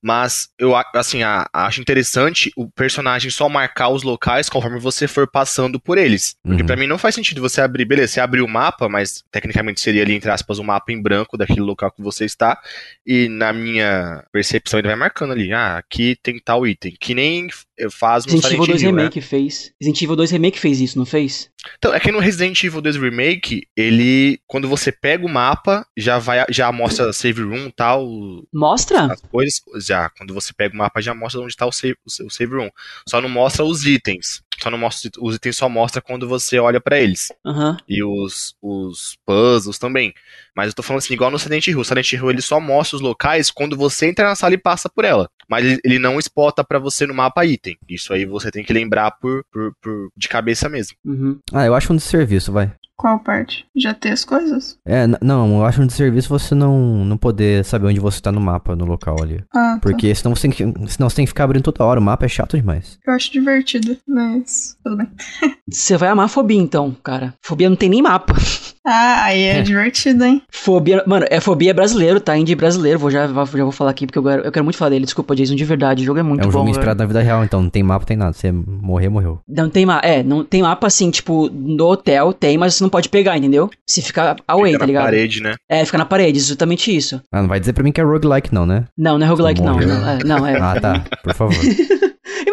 Mas 0.01 0.49
eu, 0.57 0.73
assim, 0.95 1.23
a- 1.23 1.47
acho 1.53 1.79
interessante 1.81 2.51
o 2.55 2.69
personagem 2.69 3.29
só 3.31 3.47
marcar 3.47 3.89
os 3.89 4.03
locais 4.03 4.49
conforme 4.49 4.79
você 4.79 5.07
for 5.07 5.29
passando 5.29 5.79
por 5.79 5.97
eles. 5.97 6.35
Porque 6.43 6.61
Uhum. 6.61 6.67
pra 6.67 6.75
mim 6.75 6.87
não 6.87 6.97
faz 6.97 7.15
sentido 7.15 7.41
você 7.41 7.61
abrir, 7.61 7.85
beleza, 7.85 8.13
você 8.13 8.19
abrir 8.19 8.41
o 8.41 8.47
mapa, 8.47 8.89
mas 8.89 9.23
tecnicamente 9.31 9.79
seria 9.79 10.01
ali, 10.03 10.13
entre 10.13 10.29
aspas, 10.31 10.59
um 10.59 10.63
mapa 10.63 10.91
em 10.91 11.01
branco 11.01 11.37
daquele 11.37 11.61
local 11.61 11.91
que 11.91 12.01
você 12.01 12.25
está. 12.25 12.59
E 13.05 13.27
na 13.29 13.53
minha 13.53 14.23
percepção 14.31 14.79
ele 14.79 14.87
vai 14.87 14.97
marcando 14.97 15.31
ali, 15.33 15.53
ah, 15.53 15.77
aqui 15.77 16.17
tem 16.21 16.39
tal 16.39 16.65
item. 16.67 16.95
Que 16.99 17.13
nem 17.13 17.47
faz 17.89 18.25
no 18.25 18.33
Resident 18.33 18.53
Evil 18.53 18.65
Silent 18.65 18.79
2 18.79 18.81
Hill, 18.81 18.91
né? 18.91 19.01
Remake 19.03 19.21
fez. 19.21 19.73
Resident 19.79 20.01
Evil 20.01 20.15
2 20.15 20.31
Remake 20.31 20.59
fez 20.59 20.81
isso, 20.81 20.97
não 20.97 21.05
fez? 21.05 21.49
Então, 21.77 21.93
é 21.93 21.99
que 21.99 22.11
no 22.11 22.19
Resident 22.19 22.63
Evil 22.63 22.81
2 22.81 22.95
Remake, 22.97 23.63
ele, 23.75 24.39
quando 24.47 24.67
você 24.67 24.91
pega 24.91 25.25
o 25.25 25.29
mapa, 25.29 25.85
já 25.97 26.19
vai, 26.19 26.45
já 26.49 26.71
mostra 26.71 27.13
save 27.13 27.41
room 27.41 27.67
e 27.67 27.71
tal, 27.71 28.07
Mostra? 28.53 29.05
as 29.05 29.21
coisas, 29.21 29.61
já, 29.85 30.09
quando 30.09 30.33
você 30.33 30.53
pega 30.53 30.73
o 30.73 30.77
mapa, 30.77 31.01
já 31.01 31.13
mostra 31.13 31.41
onde 31.41 31.55
tá 31.55 31.65
o 31.65 31.71
save, 31.71 31.95
o 32.05 32.09
seu 32.09 32.29
save 32.29 32.55
room. 32.55 32.69
Só 33.07 33.21
não 33.21 33.29
mostra 33.29 33.63
os 33.63 33.85
itens. 33.85 34.41
Só 34.61 34.69
não 34.69 34.77
mostra, 34.77 35.09
os 35.19 35.35
itens 35.35 35.57
só 35.57 35.67
mostra 35.67 36.01
quando 36.01 36.27
você 36.27 36.59
olha 36.59 36.79
pra 36.79 36.99
eles. 36.99 37.31
Aham. 37.45 37.77
E 37.87 38.03
os, 38.03 38.55
os 38.61 39.17
puzzles 39.25 39.79
também. 39.79 40.13
Mas 40.55 40.67
eu 40.67 40.73
tô 40.73 40.83
falando 40.83 40.99
assim, 40.99 41.13
igual 41.13 41.31
no 41.31 41.39
Silent 41.39 41.67
Hill. 41.67 41.79
O 41.79 41.85
Silent 41.85 42.13
Hill 42.13 42.29
ele 42.29 42.41
só 42.41 42.59
mostra 42.59 42.97
os 42.97 43.01
locais 43.01 43.49
quando 43.49 43.75
você 43.75 44.07
entra 44.07 44.27
na 44.27 44.35
sala 44.35 44.53
e 44.53 44.57
passa 44.57 44.89
por 44.89 45.05
ela. 45.05 45.29
Mas 45.49 45.65
ele, 45.65 45.79
ele 45.83 45.99
não 45.99 46.19
spota 46.19 46.63
pra 46.63 46.79
você 46.79 47.05
no 47.05 47.13
mapa 47.13 47.45
item. 47.45 47.77
Isso 47.89 48.13
aí 48.13 48.25
você 48.25 48.51
tem 48.51 48.63
que 48.63 48.73
lembrar 48.73 49.11
por, 49.11 49.43
por, 49.51 49.73
por 49.81 50.09
de 50.15 50.27
cabeça 50.27 50.69
mesmo. 50.69 50.95
Uhum. 51.03 51.39
Ah, 51.51 51.65
eu 51.65 51.73
acho 51.73 51.91
um 51.91 51.95
desserviço, 51.95 52.51
vai. 52.51 52.71
Qual 53.01 53.17
parte? 53.17 53.65
Já 53.75 53.95
ter 53.95 54.11
as 54.11 54.23
coisas? 54.23 54.77
É, 54.85 55.07
não, 55.23 55.57
eu 55.57 55.65
acho 55.65 55.81
um 55.81 55.87
desserviço 55.87 56.29
você 56.29 56.53
não, 56.53 57.03
não 57.03 57.17
poder 57.17 57.65
saber 57.65 57.87
onde 57.87 57.99
você 57.99 58.21
tá 58.21 58.31
no 58.31 58.39
mapa, 58.39 58.75
no 58.75 58.85
local 58.85 59.19
ali. 59.19 59.43
Ah, 59.51 59.73
tá. 59.73 59.79
Porque 59.81 60.13
senão 60.13 60.35
você, 60.35 60.47
tem 60.47 60.51
que, 60.51 60.89
senão 60.91 61.09
você 61.09 61.15
tem 61.15 61.25
que 61.25 61.31
ficar 61.31 61.45
abrindo 61.45 61.63
toda 61.63 61.83
hora. 61.83 61.99
O 61.99 62.03
mapa 62.03 62.25
é 62.25 62.29
chato 62.29 62.55
demais. 62.55 62.99
Eu 63.03 63.13
acho 63.13 63.31
divertido, 63.31 63.97
mas 64.07 64.77
tudo 64.83 64.97
bem. 64.97 65.09
Você 65.67 65.97
vai 65.97 66.09
amar 66.09 66.27
Fobia 66.27 66.59
então, 66.59 66.95
cara. 67.01 67.33
Fobia 67.41 67.69
não 67.69 67.77
tem 67.77 67.89
nem 67.89 68.01
mapa. 68.01 68.35
Ah, 68.85 69.25
aí 69.25 69.43
é, 69.43 69.61
divertido, 69.61 70.23
hein? 70.25 70.41
Fobia, 70.49 71.03
mano, 71.05 71.25
é 71.29 71.39
Fobia 71.39 71.73
brasileiro, 71.73 72.19
tá? 72.19 72.35
Indie 72.35 72.55
brasileiro. 72.55 72.97
Vou 72.97 73.11
já, 73.11 73.27
já 73.27 73.33
vou 73.43 73.71
falar 73.71 73.91
aqui 73.91 74.07
porque 74.07 74.17
eu 74.17 74.23
quero, 74.23 74.43
eu 74.43 74.51
quero 74.51 74.63
muito 74.63 74.77
falar 74.77 74.89
dele. 74.89 75.05
Desculpa, 75.05 75.35
Jason, 75.35 75.55
de 75.55 75.63
verdade. 75.63 76.01
O 76.01 76.05
jogo 76.05 76.19
é 76.19 76.23
muito 76.23 76.41
é 76.41 76.43
um 76.43 76.47
bom. 76.47 76.51
jogo 76.51 76.65
velho. 76.65 76.71
inspirado 76.71 76.99
na 76.99 77.05
vida 77.05 77.21
real, 77.21 77.43
então 77.43 77.61
não 77.61 77.69
tem 77.69 77.83
mapa, 77.83 78.05
tem 78.05 78.17
nada. 78.17 78.33
Você 78.33 78.51
morrer, 78.51 79.09
morreu. 79.09 79.39
Não 79.47 79.69
tem 79.69 79.85
mapa. 79.85 80.05
É, 80.05 80.23
não 80.23 80.43
tem 80.43 80.63
mapa 80.63 80.87
assim, 80.87 81.11
tipo, 81.11 81.49
no 81.49 81.85
hotel 81.85 82.33
tem, 82.33 82.57
mas 82.57 82.75
você 82.75 82.83
não 82.83 82.89
pode 82.89 83.09
pegar, 83.09 83.37
entendeu? 83.37 83.69
Se 83.87 84.01
ficar 84.01 84.35
away, 84.47 84.71
Fica 84.71 84.79
tá 84.79 84.83
na 84.83 84.87
ligado? 84.87 85.03
parede, 85.03 85.43
né? 85.43 85.55
É, 85.69 85.85
fica 85.85 85.97
na 85.97 86.05
parede, 86.05 86.39
exatamente 86.39 86.95
isso. 86.95 87.21
Ah, 87.31 87.41
não 87.41 87.47
vai 87.49 87.59
dizer 87.59 87.73
pra 87.73 87.83
mim 87.83 87.91
que 87.91 88.01
é 88.01 88.03
roguelike, 88.03 88.53
não, 88.53 88.65
né? 88.65 88.85
Não, 88.97 89.17
não 89.17 89.25
é 89.25 89.29
roguelike, 89.29 89.61
não. 89.61 89.79
Não, 89.79 90.09
é, 90.09 90.23
não, 90.23 90.47
é. 90.47 90.59
Ah, 90.59 90.79
tá. 90.79 91.03
Por 91.23 91.33
favor. 91.33 91.55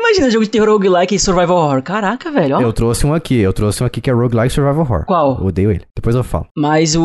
Imagina 0.09 0.30
jogo 0.30 0.44
de 0.44 0.50
terror 0.50 0.70
roguelike 0.70 1.14
e 1.14 1.18
survival 1.18 1.59
horror. 1.59 1.82
Caraca, 1.82 2.30
velho, 2.30 2.56
ó. 2.56 2.61
Eu 2.62 2.72
trouxe 2.72 3.06
um 3.06 3.12
aqui. 3.12 3.38
Eu 3.40 3.52
trouxe 3.52 3.82
um 3.82 3.86
aqui 3.86 4.00
que 4.00 4.09
é 4.09 4.12
roguelike 4.12 4.52
survival 4.54 4.80
horror. 4.80 5.04
Qual? 5.04 5.36
Eu 5.38 5.46
odeio 5.46 5.70
ele. 5.70 5.82
Depois 5.94 6.16
eu 6.16 6.24
falo. 6.24 6.46
Mas 6.56 6.96
o, 6.96 7.02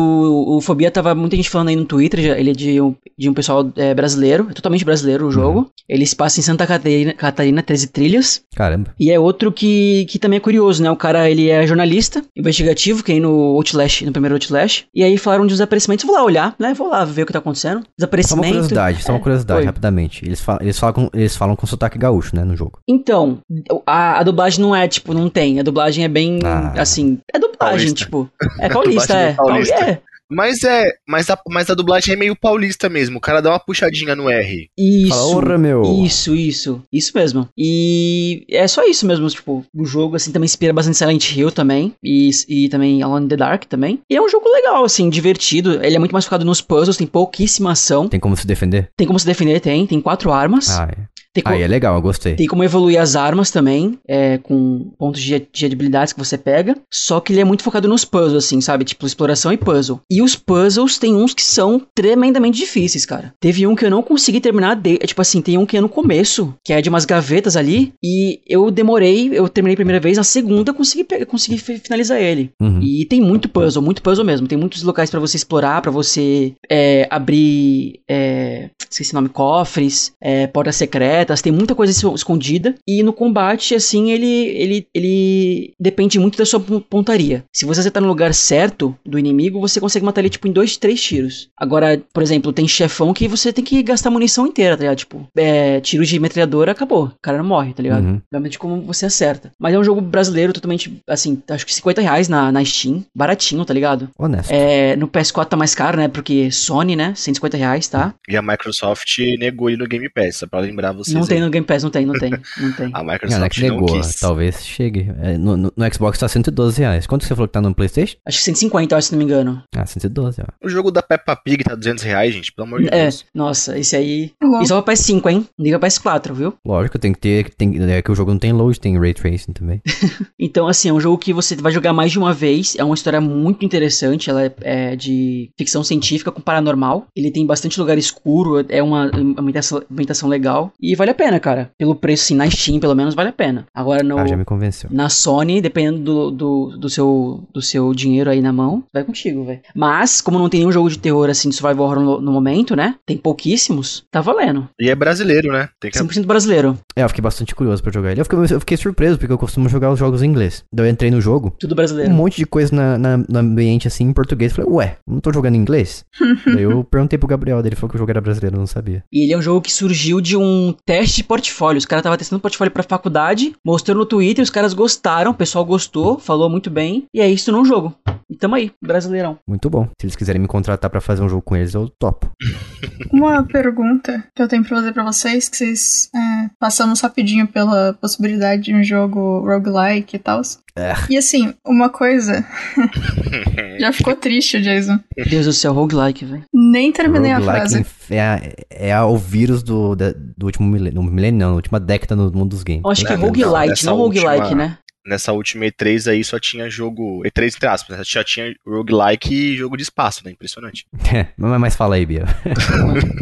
o 0.56 0.60
Fobia 0.62 0.90
tava 0.90 1.14
muita 1.14 1.36
gente 1.36 1.50
falando 1.50 1.68
aí 1.68 1.76
no 1.76 1.84
Twitter, 1.84 2.20
ele 2.38 2.50
é 2.50 2.52
de 2.54 2.80
um, 2.80 2.94
de 3.18 3.28
um 3.28 3.34
pessoal 3.34 3.70
é, 3.76 3.92
brasileiro, 3.94 4.46
é 4.50 4.54
totalmente 4.54 4.84
brasileiro 4.86 5.26
o 5.26 5.30
jogo. 5.30 5.70
Ele 5.86 6.06
se 6.06 6.16
passa 6.16 6.40
em 6.40 6.42
Santa 6.42 6.66
Catarina, 6.66 7.12
Catarina 7.12 7.62
13 7.62 7.88
Trilhas. 7.88 8.40
Caramba. 8.56 8.94
E 8.98 9.10
é 9.10 9.20
outro 9.20 9.52
que, 9.52 10.06
que 10.08 10.18
também 10.18 10.38
é 10.38 10.40
curioso, 10.40 10.82
né? 10.82 10.90
O 10.90 10.96
cara, 10.96 11.28
ele 11.30 11.50
é 11.50 11.66
jornalista, 11.66 12.24
investigativo, 12.34 13.04
que 13.04 13.12
aí 13.12 13.20
no 13.20 13.30
Outlast, 13.56 14.02
no 14.02 14.12
primeiro 14.12 14.34
Outlast. 14.36 14.86
E 14.94 15.04
aí 15.04 15.18
falaram 15.18 15.44
de 15.44 15.52
desaparecimentos. 15.52 16.06
Vou 16.06 16.14
lá 16.14 16.24
olhar, 16.24 16.54
né? 16.58 16.72
Vou 16.72 16.88
lá 16.88 17.04
ver 17.04 17.24
o 17.24 17.26
que 17.26 17.32
tá 17.34 17.38
acontecendo. 17.38 17.74
Só 17.74 17.80
uma 17.80 17.86
Desaparecimento. 17.98 18.48
curiosidade, 18.48 19.02
só 19.02 19.12
uma 19.12 19.18
É, 19.18 19.22
curiosidade, 19.22 19.60
oi. 19.60 19.66
rapidamente. 19.66 20.24
Eles 20.24 20.40
falam, 20.40 20.62
eles, 20.62 20.78
falam 20.78 20.94
com, 20.94 21.10
eles 21.12 21.36
falam 21.36 21.54
com 21.56 21.66
sotaque 21.66 21.98
gaúcho, 21.98 22.34
né, 22.34 22.44
no 22.44 22.56
jogo. 22.56 22.78
Então, 22.94 23.38
a, 23.86 24.20
a 24.20 24.22
dublagem 24.22 24.60
não 24.60 24.74
é, 24.74 24.86
tipo, 24.88 25.12
não 25.12 25.28
tem. 25.28 25.58
A 25.58 25.62
dublagem 25.62 26.04
é 26.04 26.08
bem, 26.08 26.38
Ah. 26.44 26.72
assim... 26.80 27.18
É 27.32 27.38
dublagem, 27.38 27.58
Paulista. 27.88 27.94
tipo... 27.96 28.30
É 28.60 28.68
paulista, 28.68 29.14
é. 29.14 29.26
bem 29.28 29.34
paulista. 29.34 29.74
Pauli- 29.76 29.90
É, 29.92 30.00
Mas 30.34 30.62
é, 30.62 30.84
mas 31.08 31.30
a, 31.30 31.38
mas 31.48 31.70
a 31.70 31.74
dublagem 31.74 32.14
é 32.14 32.16
meio 32.16 32.36
paulista 32.36 32.88
mesmo. 32.88 33.18
O 33.18 33.20
cara 33.20 33.40
dá 33.40 33.50
uma 33.50 33.60
puxadinha 33.60 34.14
no 34.14 34.28
R. 34.28 34.68
isso. 34.78 35.08
Fala, 35.08 35.58
meu. 35.58 35.82
Isso, 36.04 36.34
isso. 36.34 36.82
Isso 36.92 37.12
mesmo. 37.14 37.48
E 37.56 38.44
é 38.50 38.66
só 38.66 38.84
isso 38.84 39.06
mesmo, 39.06 39.28
tipo, 39.28 39.64
o 39.74 39.84
jogo, 39.84 40.16
assim, 40.16 40.32
também 40.32 40.46
inspira 40.46 40.72
bastante 40.72 40.96
Silent 40.96 41.32
Hill 41.32 41.50
também, 41.50 41.94
e, 42.02 42.30
e 42.48 42.68
também 42.68 43.02
Alone 43.02 43.26
in 43.26 43.28
the 43.28 43.36
Dark 43.36 43.64
também. 43.64 44.00
E 44.10 44.16
é 44.16 44.22
um 44.22 44.28
jogo 44.28 44.48
legal, 44.48 44.84
assim, 44.84 45.08
divertido. 45.08 45.84
Ele 45.84 45.96
é 45.96 45.98
muito 45.98 46.12
mais 46.12 46.24
focado 46.24 46.44
nos 46.44 46.60
puzzles, 46.60 46.96
tem 46.96 47.06
pouquíssima 47.06 47.72
ação. 47.72 48.08
Tem 48.08 48.20
como 48.20 48.36
se 48.36 48.46
defender? 48.46 48.88
Tem 48.96 49.06
como 49.06 49.18
se 49.18 49.26
defender, 49.26 49.60
tem. 49.60 49.86
Tem 49.86 50.00
quatro 50.00 50.32
armas. 50.32 50.70
Ah, 50.70 50.88
é. 50.90 51.04
tem, 51.32 51.42
Aí 51.46 51.62
é 51.62 51.66
legal, 51.66 51.94
eu 51.96 52.02
gostei. 52.02 52.34
tem 52.34 52.46
como 52.46 52.64
evoluir 52.64 53.00
as 53.00 53.16
armas 53.16 53.50
também, 53.50 53.98
é, 54.08 54.38
com 54.38 54.90
pontos 54.98 55.20
de, 55.20 55.46
de 55.52 55.66
habilidades 55.66 56.12
que 56.12 56.18
você 56.18 56.36
pega. 56.38 56.76
Só 56.92 57.20
que 57.20 57.32
ele 57.32 57.40
é 57.40 57.44
muito 57.44 57.62
focado 57.62 57.88
nos 57.88 58.04
puzzles, 58.04 58.44
assim, 58.44 58.60
sabe? 58.60 58.84
Tipo, 58.84 59.06
exploração 59.06 59.52
e 59.52 59.56
puzzle. 59.56 60.00
E 60.10 60.22
os 60.24 60.34
puzzles 60.36 60.98
tem 60.98 61.14
uns 61.14 61.32
que 61.34 61.42
são 61.42 61.80
tremendamente 61.94 62.58
difíceis, 62.58 63.04
cara. 63.06 63.32
Teve 63.40 63.66
um 63.66 63.74
que 63.74 63.84
eu 63.84 63.90
não 63.90 64.02
consegui 64.02 64.40
terminar, 64.40 64.74
de, 64.74 64.94
é, 64.94 65.06
tipo 65.06 65.20
assim, 65.20 65.40
tem 65.40 65.56
um 65.58 65.66
que 65.66 65.76
é 65.76 65.80
no 65.80 65.88
começo, 65.88 66.54
que 66.64 66.72
é 66.72 66.80
de 66.80 66.88
umas 66.88 67.04
gavetas 67.04 67.56
ali, 67.56 67.92
e 68.02 68.40
eu 68.46 68.70
demorei, 68.70 69.30
eu 69.32 69.48
terminei 69.48 69.74
a 69.74 69.76
primeira 69.76 70.00
vez, 70.00 70.16
na 70.16 70.24
segunda 70.24 70.72
consegui, 70.72 71.06
consegui 71.26 71.58
fi- 71.58 71.78
finalizar 71.78 72.20
ele. 72.20 72.50
Uhum. 72.60 72.80
E 72.82 73.04
tem 73.06 73.20
muito 73.20 73.48
puzzle, 73.48 73.82
muito 73.82 74.02
puzzle 74.02 74.24
mesmo. 74.24 74.46
Tem 74.48 74.58
muitos 74.58 74.82
locais 74.82 75.10
pra 75.10 75.20
você 75.20 75.36
explorar, 75.36 75.80
pra 75.82 75.90
você 75.90 76.54
é, 76.70 77.06
abrir, 77.10 78.00
é, 78.08 78.70
esqueci 78.90 79.12
o 79.12 79.14
nome, 79.14 79.28
cofres, 79.28 80.12
é, 80.20 80.46
portas 80.46 80.76
secretas. 80.76 81.42
Tem 81.42 81.52
muita 81.52 81.74
coisa 81.74 81.92
es- 81.92 82.14
escondida. 82.14 82.74
E 82.86 83.02
no 83.02 83.12
combate, 83.12 83.74
assim, 83.74 84.10
ele, 84.10 84.26
ele, 84.26 84.86
ele 84.94 85.72
depende 85.78 86.18
muito 86.18 86.38
da 86.38 86.44
sua 86.46 86.60
pon- 86.60 86.80
pontaria. 86.80 87.44
Se 87.52 87.64
você 87.64 87.80
acertar 87.80 88.02
no 88.02 88.08
lugar 88.08 88.32
certo 88.34 88.94
do 89.04 89.18
inimigo, 89.18 89.60
você 89.60 89.80
consegue 89.80 90.03
matar 90.04 90.20
ele, 90.20 90.30
tipo, 90.30 90.46
em 90.48 90.52
dois, 90.52 90.76
três 90.76 91.02
tiros. 91.02 91.48
Agora, 91.58 92.00
por 92.12 92.22
exemplo, 92.22 92.52
tem 92.52 92.66
chefão 92.68 93.12
que 93.14 93.26
você 93.28 93.52
tem 93.52 93.64
que 93.64 93.82
gastar 93.82 94.10
munição 94.10 94.46
inteira, 94.46 94.76
tá 94.76 94.82
ligado? 94.82 94.96
Tipo, 94.98 95.28
é, 95.36 95.80
tiro 95.80 96.04
de 96.04 96.18
metralhadora, 96.18 96.72
acabou. 96.72 97.06
O 97.06 97.12
cara 97.22 97.38
não 97.38 97.44
morre, 97.44 97.72
tá 97.72 97.82
ligado? 97.82 98.04
Uhum. 98.04 98.20
Realmente 98.30 98.58
como 98.58 98.80
você 98.82 99.06
acerta. 99.06 99.52
Mas 99.58 99.74
é 99.74 99.78
um 99.78 99.84
jogo 99.84 100.00
brasileiro 100.00 100.52
totalmente, 100.52 101.00
assim, 101.08 101.42
acho 101.50 101.66
que 101.66 101.74
50 101.74 102.00
reais 102.00 102.28
na, 102.28 102.50
na 102.52 102.64
Steam. 102.64 103.04
Baratinho, 103.14 103.64
tá 103.64 103.72
ligado? 103.74 104.08
Honesto. 104.18 104.50
É, 104.50 104.96
no 104.96 105.08
PS4 105.08 105.46
tá 105.46 105.56
mais 105.56 105.74
caro, 105.74 105.96
né? 105.96 106.08
Porque 106.08 106.50
Sony, 106.50 106.96
né? 106.96 107.12
150 107.16 107.56
reais, 107.56 107.88
tá? 107.88 108.14
E 108.28 108.36
a 108.36 108.42
Microsoft 108.42 109.18
negou 109.38 109.68
ele 109.68 109.78
no 109.78 109.86
Game 109.86 110.08
Pass, 110.10 110.36
só 110.36 110.46
pra 110.46 110.60
lembrar 110.60 110.92
vocês. 110.92 111.14
Não 111.14 111.26
tem 111.26 111.38
aí. 111.38 111.44
no 111.44 111.50
Game 111.50 111.66
Pass, 111.66 111.82
não 111.82 111.90
tem, 111.90 112.06
não 112.06 112.14
tem, 112.18 112.30
não 112.30 112.72
tem. 112.72 112.90
A 112.94 113.00
É, 113.00 113.02
não 113.02 113.10
é 113.10 113.12
Microsoft 113.14 113.50
que 113.54 113.68
não, 113.68 113.74
negou, 113.80 114.00
quis. 114.00 114.14
talvez 114.20 114.64
chegue. 114.64 115.10
É, 115.20 115.38
no, 115.38 115.56
no- 115.56 115.72
no 115.76 115.94
Xbox 115.94 116.18
tá 116.18 116.28
112 116.28 116.80
reais. 116.80 117.06
Quanto 117.06 117.24
você 117.24 117.34
falou 117.34 117.46
que 117.48 117.52
tá 117.52 117.60
no 117.60 117.74
Playstation? 117.74 118.16
Acho 118.26 118.38
que 118.38 118.44
150, 118.44 118.94
eu 118.94 118.98
acho, 118.98 119.08
se 119.08 119.12
não 119.12 119.18
me 119.18 119.24
engano. 119.24 119.62
Ah, 119.76 119.86
412, 119.98 120.42
ó. 120.42 120.44
O 120.66 120.68
jogo 120.68 120.90
da 120.90 121.02
Peppa 121.02 121.36
Pig 121.36 121.64
tá 121.64 121.74
200 121.74 122.02
reais, 122.04 122.34
gente, 122.34 122.52
pelo 122.52 122.66
amor 122.68 122.80
de 122.82 122.88
É, 122.88 123.02
Deus. 123.02 123.24
nossa, 123.34 123.78
esse 123.78 123.94
aí. 123.96 124.32
Bom, 124.42 124.60
E 124.62 124.66
só 124.66 124.80
pra 124.82 124.94
PS5, 124.94 125.30
hein? 125.30 125.46
Liga 125.58 125.78
pra 125.78 125.88
PS4, 125.88 126.32
viu? 126.32 126.54
Lógico, 126.64 126.98
tem 126.98 127.12
que 127.12 127.18
ter. 127.18 127.50
Tem, 127.54 127.74
é 127.90 128.02
que 128.02 128.10
o 128.10 128.14
jogo 128.14 128.30
não 128.30 128.38
tem 128.38 128.52
load, 128.52 128.78
tem 128.80 128.98
ray 128.98 129.14
tracing 129.14 129.52
também. 129.52 129.80
Então, 130.38 130.66
assim, 130.66 130.88
é 130.88 130.92
um 130.92 131.00
jogo 131.00 131.16
que 131.18 131.32
você 131.32 131.56
vai 131.56 131.72
jogar 131.72 131.92
mais 131.92 132.12
de 132.12 132.18
uma 132.18 132.32
vez. 132.32 132.74
É 132.78 132.84
uma 132.84 132.94
história 132.94 133.20
muito 133.20 133.64
interessante. 133.64 134.28
Ela 134.28 134.44
é, 134.44 134.54
é 134.62 134.96
de 134.96 135.50
ficção 135.58 135.82
científica 135.82 136.30
com 136.30 136.40
paranormal. 136.40 137.06
Ele 137.16 137.30
tem 137.30 137.46
bastante 137.46 137.78
lugar 137.80 137.96
escuro. 137.96 138.64
É 138.68 138.82
uma 138.82 139.10
ambientação, 139.14 139.82
ambientação 139.90 140.28
legal. 140.28 140.72
E 140.80 140.94
vale 140.94 141.10
a 141.12 141.14
pena, 141.14 141.40
cara. 141.40 141.70
Pelo 141.78 141.94
preço, 141.94 142.24
assim, 142.24 142.34
na 142.34 142.48
Steam, 142.50 142.78
pelo 142.78 142.94
menos, 142.94 143.14
vale 143.14 143.30
a 143.30 143.32
pena. 143.32 143.66
Agora, 143.74 144.02
no, 144.02 144.18
Ah, 144.18 144.26
já 144.26 144.36
me 144.36 144.44
convenceu. 144.44 144.90
na 144.92 145.08
Sony, 145.08 145.60
dependendo 145.60 145.98
do, 146.00 146.30
do, 146.30 146.76
do 146.78 146.90
seu, 146.90 147.44
do 147.52 147.62
seu 147.62 147.94
dinheiro 147.94 148.28
aí 148.30 148.40
na 148.42 148.52
mão, 148.52 148.84
vai 148.92 149.02
contigo, 149.04 149.44
velho. 149.44 149.60
Mas, 149.84 150.22
como 150.22 150.38
não 150.38 150.48
tem 150.48 150.60
nenhum 150.60 150.72
jogo 150.72 150.88
de 150.88 150.98
terror, 150.98 151.28
assim, 151.28 151.50
de 151.50 151.54
survival 151.54 151.84
horror 151.86 152.00
no, 152.00 152.18
no 152.18 152.32
momento, 152.32 152.74
né? 152.74 152.94
Tem 153.04 153.18
pouquíssimos. 153.18 154.02
Tá 154.10 154.22
valendo. 154.22 154.66
E 154.80 154.88
é 154.88 154.94
brasileiro, 154.94 155.52
né? 155.52 155.68
Tem 155.78 155.90
que 155.90 155.98
100% 155.98 156.24
brasileiro. 156.24 156.78
É, 156.96 157.02
eu 157.02 157.08
fiquei 157.08 157.20
bastante 157.20 157.54
curioso 157.54 157.82
pra 157.82 157.92
jogar 157.92 158.10
ele. 158.12 158.20
Eu 158.20 158.24
fiquei, 158.24 158.38
eu 158.38 158.60
fiquei 158.60 158.76
surpreso, 158.78 159.18
porque 159.18 159.30
eu 159.32 159.36
costumo 159.36 159.68
jogar 159.68 159.90
os 159.92 159.98
jogos 159.98 160.22
em 160.22 160.26
inglês. 160.26 160.64
Daí 160.72 160.86
eu 160.86 160.90
entrei 160.90 161.10
no 161.10 161.20
jogo, 161.20 161.54
Tudo 161.60 161.72
um 161.72 161.76
brasileiro. 161.76 162.10
monte 162.14 162.36
de 162.36 162.46
coisa 162.46 162.74
na, 162.74 162.96
na- 162.96 163.18
no 163.18 163.38
ambiente 163.38 163.86
assim 163.86 164.04
em 164.04 164.12
português. 164.14 164.54
Falei, 164.54 164.70
ué, 164.70 164.96
não 165.06 165.20
tô 165.20 165.30
jogando 165.30 165.56
em 165.56 165.58
inglês? 165.58 166.02
Daí 166.46 166.62
eu 166.62 166.82
perguntei 166.82 167.18
pro 167.18 167.28
Gabriel, 167.28 167.60
daí 167.60 167.68
ele 167.68 167.76
falou 167.76 167.90
que 167.90 167.96
o 167.96 167.98
jogo 167.98 168.10
era 168.10 168.20
brasileiro, 168.22 168.56
eu 168.56 168.60
não 168.60 168.66
sabia. 168.66 169.04
E 169.12 169.24
ele 169.24 169.32
é 169.34 169.36
um 169.38 169.42
jogo 169.42 169.60
que 169.60 169.72
surgiu 169.72 170.18
de 170.20 170.34
um 170.36 170.74
teste 170.86 171.16
de 171.18 171.24
portfólio. 171.24 171.78
Os 171.78 171.84
caras 171.84 172.00
estavam 172.00 172.16
testando 172.16 172.40
portfólio 172.40 172.72
pra 172.72 172.82
faculdade, 172.82 173.52
mostrou 173.64 173.96
no 173.98 174.06
Twitter, 174.06 174.42
os 174.42 174.50
caras 174.50 174.72
gostaram, 174.72 175.32
o 175.32 175.34
pessoal 175.34 175.64
gostou, 175.64 176.18
falou 176.18 176.48
muito 176.48 176.70
bem, 176.70 177.04
e 177.14 177.20
é 177.20 177.28
isso 177.28 177.52
num 177.52 177.64
jogo. 177.64 177.94
E 178.34 178.36
tamo 178.36 178.56
aí, 178.56 178.72
brasileirão. 178.82 179.38
Muito 179.46 179.70
bom. 179.70 179.84
Se 180.00 180.06
eles 180.06 180.16
quiserem 180.16 180.42
me 180.42 180.48
contratar 180.48 180.90
pra 180.90 181.00
fazer 181.00 181.22
um 181.22 181.28
jogo 181.28 181.40
com 181.42 181.54
eles, 181.54 181.72
eu 181.72 181.88
topo. 181.88 182.28
Uma 183.12 183.44
pergunta 183.44 184.24
que 184.34 184.42
eu 184.42 184.48
tenho 184.48 184.64
pra 184.64 184.76
fazer 184.76 184.92
pra 184.92 185.04
vocês, 185.04 185.48
que 185.48 185.56
vocês 185.56 186.10
é, 186.12 186.50
passamos 186.58 187.00
rapidinho 187.00 187.46
pela 187.46 187.94
possibilidade 187.94 188.62
de 188.62 188.74
um 188.74 188.82
jogo 188.82 189.38
roguelike 189.46 190.16
e 190.16 190.18
tal. 190.18 190.42
É. 190.76 190.94
E 191.08 191.16
assim, 191.16 191.54
uma 191.64 191.88
coisa. 191.88 192.44
Já 193.78 193.92
ficou 193.92 194.16
triste, 194.16 194.60
Jason. 194.60 194.98
Meu 195.16 195.26
Deus 195.28 195.46
do 195.46 195.52
céu, 195.52 195.72
roguelike, 195.72 196.24
velho. 196.24 196.44
Nem 196.52 196.90
terminei 196.90 197.30
a 197.30 197.40
frase. 197.40 197.86
é, 198.10 198.20
a- 198.20 198.40
é 198.70 198.92
a- 198.92 199.06
o 199.06 199.16
vírus 199.16 199.62
do, 199.62 199.94
da- 199.94 200.12
do 200.12 200.46
último 200.46 200.66
milênio. 200.66 201.00
No 201.00 201.08
milênio 201.08 201.38
não, 201.38 201.50
na 201.50 201.54
última 201.54 201.78
década 201.78 202.16
no 202.16 202.24
mundo 202.32 202.50
dos 202.50 202.64
games. 202.64 202.82
Eu 202.84 202.90
acho 202.90 203.04
que 203.06 203.12
é 203.12 203.16
Não, 203.16 203.26
roguelite, 203.26 203.86
não 203.86 203.96
roguelike, 203.96 204.42
última- 204.42 204.54
né? 204.64 204.78
Nessa 205.06 205.32
última 205.32 205.64
E3 205.66 206.10
aí 206.10 206.24
só 206.24 206.38
tinha 206.38 206.68
jogo. 206.70 207.22
E3 207.24 207.54
entre 207.56 207.68
aspas, 207.68 207.96
né? 207.96 208.02
Já 208.04 208.24
tinha 208.24 208.54
roguelike 208.66 209.34
e 209.34 209.56
jogo 209.56 209.76
de 209.76 209.82
espaço, 209.82 210.22
né? 210.24 210.30
Impressionante. 210.30 210.86
É, 211.14 211.28
mas, 211.36 211.60
mas 211.60 211.76
fala 211.76 211.94
aí, 211.94 212.04
Bia. 212.04 212.24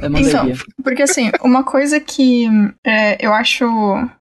É 0.01 0.07
Então, 0.07 0.53
porque 0.83 1.03
assim, 1.03 1.31
uma 1.43 1.63
coisa 1.63 2.01
que 2.01 2.47
é, 2.87 3.19
eu 3.25 3.35
acho 3.35 3.67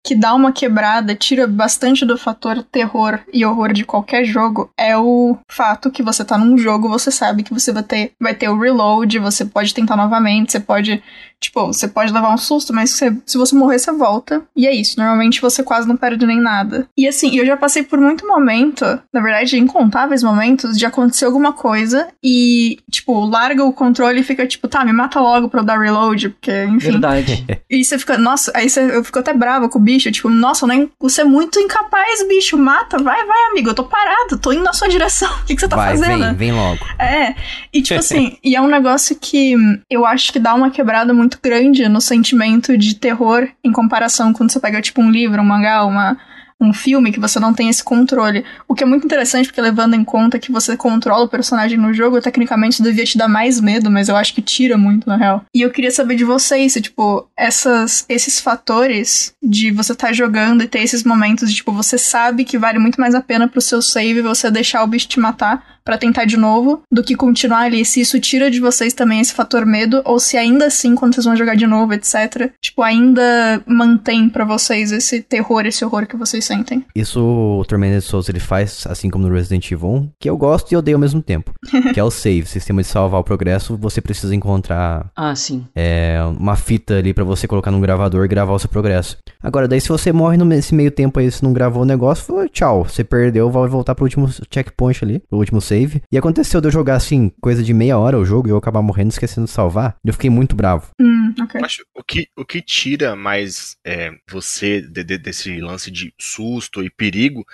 que 0.03 0.14
dá 0.14 0.34
uma 0.34 0.51
quebrada, 0.51 1.16
tira 1.16 1.47
bastante 1.47 2.05
do 2.05 2.18
fator 2.18 2.64
terror 2.64 3.20
e 3.32 3.45
horror 3.45 3.72
de 3.72 3.86
qualquer 3.86 4.26
jogo, 4.26 4.70
é 4.78 4.97
o 4.97 5.38
fato 5.47 5.91
que 5.91 6.03
você 6.03 6.26
tá 6.26 6.38
num 6.38 6.57
jogo, 6.57 6.89
você 6.89 7.12
sabe 7.12 7.43
que 7.43 7.53
você 7.53 7.72
vai 7.72 7.84
ter, 7.84 8.12
vai 8.20 8.34
ter 8.34 8.49
o 8.49 8.59
reload, 8.59 9.20
você 9.20 9.45
pode 9.45 9.74
tentar 9.74 9.95
novamente, 9.95 10.51
você 10.51 10.59
pode. 10.59 11.01
Tipo, 11.42 11.68
você 11.68 11.88
pode 11.88 12.14
levar 12.14 12.32
um 12.34 12.38
susto, 12.38 12.72
mas 12.74 12.92
você- 12.92 13.16
se 13.26 13.38
você 13.38 13.56
morrer, 13.56 13.80
você 13.80 13.92
volta. 13.92 14.44
E 14.56 14.68
é 14.68 14.74
isso. 14.76 15.00
Normalmente 15.00 15.42
você 15.42 15.64
quase 15.64 15.88
não 15.88 15.98
perde 15.98 16.26
nem 16.26 16.39
nada. 16.39 16.88
E 16.96 17.08
assim, 17.08 17.36
eu 17.36 17.46
já 17.46 17.58
passei 17.58 17.82
por 17.84 18.00
muito 18.00 18.28
momento, 18.28 18.86
na 19.12 19.22
verdade, 19.22 19.58
incontáveis 19.58 20.22
momentos, 20.22 20.78
de 20.78 20.86
acontecer 20.86 21.26
alguma 21.26 21.52
coisa 21.52 22.08
e, 22.24 22.78
tipo, 22.92 23.26
larga 23.26 23.64
o 23.66 23.74
controle 23.74 24.20
e 24.20 24.24
fica 24.24 24.46
tipo, 24.46 24.68
tá, 24.68 24.86
me 24.86 24.94
mata 24.94 25.20
logo 25.20 25.50
pra 25.50 25.62
eu 25.62 25.66
dar 25.66 25.80
reload, 25.80 26.30
porque, 26.30 26.64
enfim. 26.66 26.92
Verdade. 26.92 27.46
E 27.72 27.86
você 27.86 27.98
fica, 27.98 28.18
nossa, 28.18 28.52
aí 28.54 28.70
você, 28.70 28.82
eu 28.98 29.02
fico 29.02 29.18
até 29.18 29.34
brava 29.34 29.70
com 29.70 29.80
o 29.80 29.82
bicho, 29.82 30.12
tipo, 30.12 30.28
nossa, 30.28 30.68
nem, 30.68 30.92
você 31.00 31.22
é 31.22 31.24
muito 31.24 31.58
incapaz, 31.58 32.28
bicho, 32.28 32.58
mata, 32.58 32.98
vai, 33.02 33.26
vai, 33.26 33.44
amigo, 33.50 33.70
eu 33.70 33.74
tô 33.74 33.86
parado, 33.86 34.38
tô 34.38 34.52
indo 34.52 34.62
na 34.64 34.74
sua 34.74 34.89
direção, 34.89 35.32
o 35.42 35.46
que, 35.46 35.56
que 35.56 35.62
você 35.62 35.70
tá 35.70 35.78
Vai, 35.78 35.96
fazendo? 35.96 36.20
vem, 36.22 36.34
vem 36.34 36.52
logo. 36.52 36.86
É, 37.00 37.34
e 37.72 37.82
tipo 37.82 37.98
assim, 38.02 38.38
e 38.44 38.58
é 38.58 38.62
um 38.62 38.68
negócio 38.68 39.16
que 39.16 39.56
eu 39.89 40.06
acho 40.06 40.34
que 40.34 40.39
dá 40.39 40.54
uma 40.54 40.70
quebrada 40.70 41.14
muito 41.14 41.30
grande 41.41 41.88
no 41.88 42.01
sentimento 42.01 42.77
de 42.77 42.95
terror 42.95 43.47
em 43.63 43.71
comparação 43.71 44.34
quando 44.34 44.51
você 44.51 44.59
pega 44.59 44.82
tipo 44.82 45.01
um 45.01 45.11
livro, 45.11 45.41
um 45.41 45.45
mangá, 45.45 45.86
uma, 45.86 46.17
um 46.61 46.71
filme 46.71 47.11
que 47.11 47.19
você 47.19 47.39
não 47.39 47.53
tem 47.53 47.69
esse 47.69 47.84
controle. 47.84 48.45
O 48.67 48.75
que 48.75 48.84
é 48.84 48.88
muito 48.88 49.05
interessante 49.05 49.47
porque 49.47 49.59
levando 49.59 49.95
em 49.95 50.03
conta 50.03 50.38
que 50.38 50.51
você 50.51 50.77
controla 50.77 51.25
o 51.25 51.29
personagem 51.29 51.77
no 51.77 51.91
jogo, 51.91 52.21
tecnicamente 52.21 52.84
devia 52.84 53.03
te 53.03 53.17
dar 53.17 53.27
mais 53.27 53.59
medo, 53.59 53.89
mas 53.89 54.07
eu 54.07 54.15
acho 54.15 54.34
que 54.34 54.41
tira 54.41 54.77
muito 54.77 55.09
na 55.09 55.17
real. 55.17 55.43
E 55.53 55.61
eu 55.61 55.71
queria 55.71 55.91
saber 55.91 56.15
de 56.15 56.23
vocês, 56.23 56.73
se 56.73 56.82
tipo, 56.82 57.27
essas 57.36 58.05
esses 58.07 58.39
fatores 58.39 59.34
de 59.41 59.71
você 59.71 59.93
estar 59.93 60.13
jogando 60.13 60.63
e 60.63 60.67
ter 60.67 60.79
esses 60.79 61.03
momentos 61.03 61.49
de 61.49 61.55
tipo, 61.55 61.71
você 61.71 61.97
sabe 61.97 62.45
que 62.45 62.57
vale 62.57 62.77
muito 62.77 63.01
mais 63.01 63.15
a 63.15 63.21
pena 63.21 63.47
pro 63.47 63.59
seu 63.59 63.82
save 63.82 64.21
você 64.21 64.51
deixar 64.51 64.84
o 64.84 64.88
bicho 64.88 65.07
te 65.07 65.19
matar 65.19 65.80
pra 65.84 65.97
tentar 65.97 66.25
de 66.25 66.38
novo, 66.38 66.82
do 66.91 67.03
que 67.03 67.15
continuar 67.15 67.61
ali. 67.61 67.84
Se 67.86 68.01
isso 68.01 68.19
tira 68.19 68.49
de 68.51 68.59
vocês 68.59 68.93
também 68.93 69.19
esse 69.19 69.34
fator 69.34 69.65
medo, 69.65 70.01
ou 70.05 70.19
se 70.19 70.38
ainda 70.38 70.65
assim, 70.67 70.95
quando 70.95 71.13
vocês 71.15 71.25
vão 71.25 71.36
jogar 71.36 71.55
de 71.55 71.65
novo, 71.67 71.93
etc., 71.93 72.51
tipo, 72.61 72.82
ainda 72.82 73.61
mantém 73.65 74.29
pra 74.29 74.45
vocês 74.45 74.91
esse 74.91 75.21
terror, 75.21 75.65
esse 75.65 75.84
horror 75.84 76.05
que 76.07 76.15
vocês 76.15 76.45
sentem. 76.45 76.86
Isso 76.95 77.21
o 77.21 77.65
Tormented 77.65 78.01
Souls 78.01 78.29
ele 78.29 78.39
faz, 78.39 78.86
assim 78.88 79.09
como 79.09 79.27
no 79.27 79.34
Resident 79.34 79.69
Evil 79.71 79.89
1, 79.89 80.09
que 80.19 80.29
eu 80.29 80.38
gosto 80.38 80.71
e 80.71 80.75
odeio 80.77 80.97
ao 80.97 81.01
mesmo 81.01 81.21
tempo. 81.21 81.51
que 81.93 81.99
é 81.99 82.03
o 82.03 82.11
save, 82.11 82.45
sistema 82.47 82.82
de 82.82 82.88
salvar 82.88 83.19
o 83.19 83.23
progresso, 83.23 83.77
você 83.77 84.01
precisa 84.01 84.34
encontrar 84.36 85.09
Ah, 85.15 85.36
sim. 85.36 85.65
é, 85.75 86.17
uma 86.39 86.55
fita 86.55 86.97
ali 86.97 87.13
pra 87.13 87.23
você 87.23 87.47
colocar 87.47 87.71
num 87.71 87.82
gravador 87.82 88.25
e 88.25 88.27
gravar 88.27 88.53
o 88.53 88.59
seu 88.59 88.69
progresso. 88.69 89.17
Agora, 89.41 89.67
daí 89.67 89.82
se 89.82 89.89
você 89.89 90.11
morre 90.11 90.38
no- 90.38 90.45
nesse 90.45 90.73
meio 90.75 90.91
tempo 90.91 91.19
aí, 91.19 91.32
se 91.32 91.43
não 91.43 91.53
gravou 91.53 91.84
o 91.84 91.86
negócio, 91.86 92.47
tchau, 92.49 92.84
você 92.86 93.03
perdeu, 93.03 93.49
vai 93.49 93.67
voltar 93.67 93.95
pro 93.95 94.03
último 94.05 94.29
checkpoint 94.53 95.03
ali, 95.03 95.19
pro 95.29 95.39
último 95.39 95.59
save. 95.72 96.01
E 96.11 96.17
aconteceu 96.17 96.59
de 96.59 96.67
eu 96.67 96.72
jogar 96.72 96.95
assim, 96.95 97.32
coisa 97.41 97.63
de 97.63 97.74
meia 97.74 97.97
hora 97.97 98.17
o 98.19 98.26
jogo 98.26 98.47
e 98.47 98.51
eu 98.51 98.57
acabar 98.57 98.82
morrendo 98.82 99.09
esquecendo 99.11 99.45
de 99.45 99.51
salvar. 99.53 99.95
E 100.03 100.09
eu 100.09 100.13
fiquei 100.13 100.30
muito 100.30 100.55
bravo. 100.55 100.89
Hum, 100.99 101.34
ok. 101.41 101.61
Acho 101.63 101.86
o 101.95 102.03
que, 102.03 102.28
o 102.36 102.43
que 102.45 102.61
tira 102.61 103.15
mais 103.15 103.78
é, 103.86 104.11
você 104.30 104.82
de- 104.82 105.03
de- 105.03 105.17
desse 105.17 105.59
lance 105.61 105.89
de 105.89 106.13
susto 106.19 106.84
e 106.84 106.89
perigo, 106.89 107.45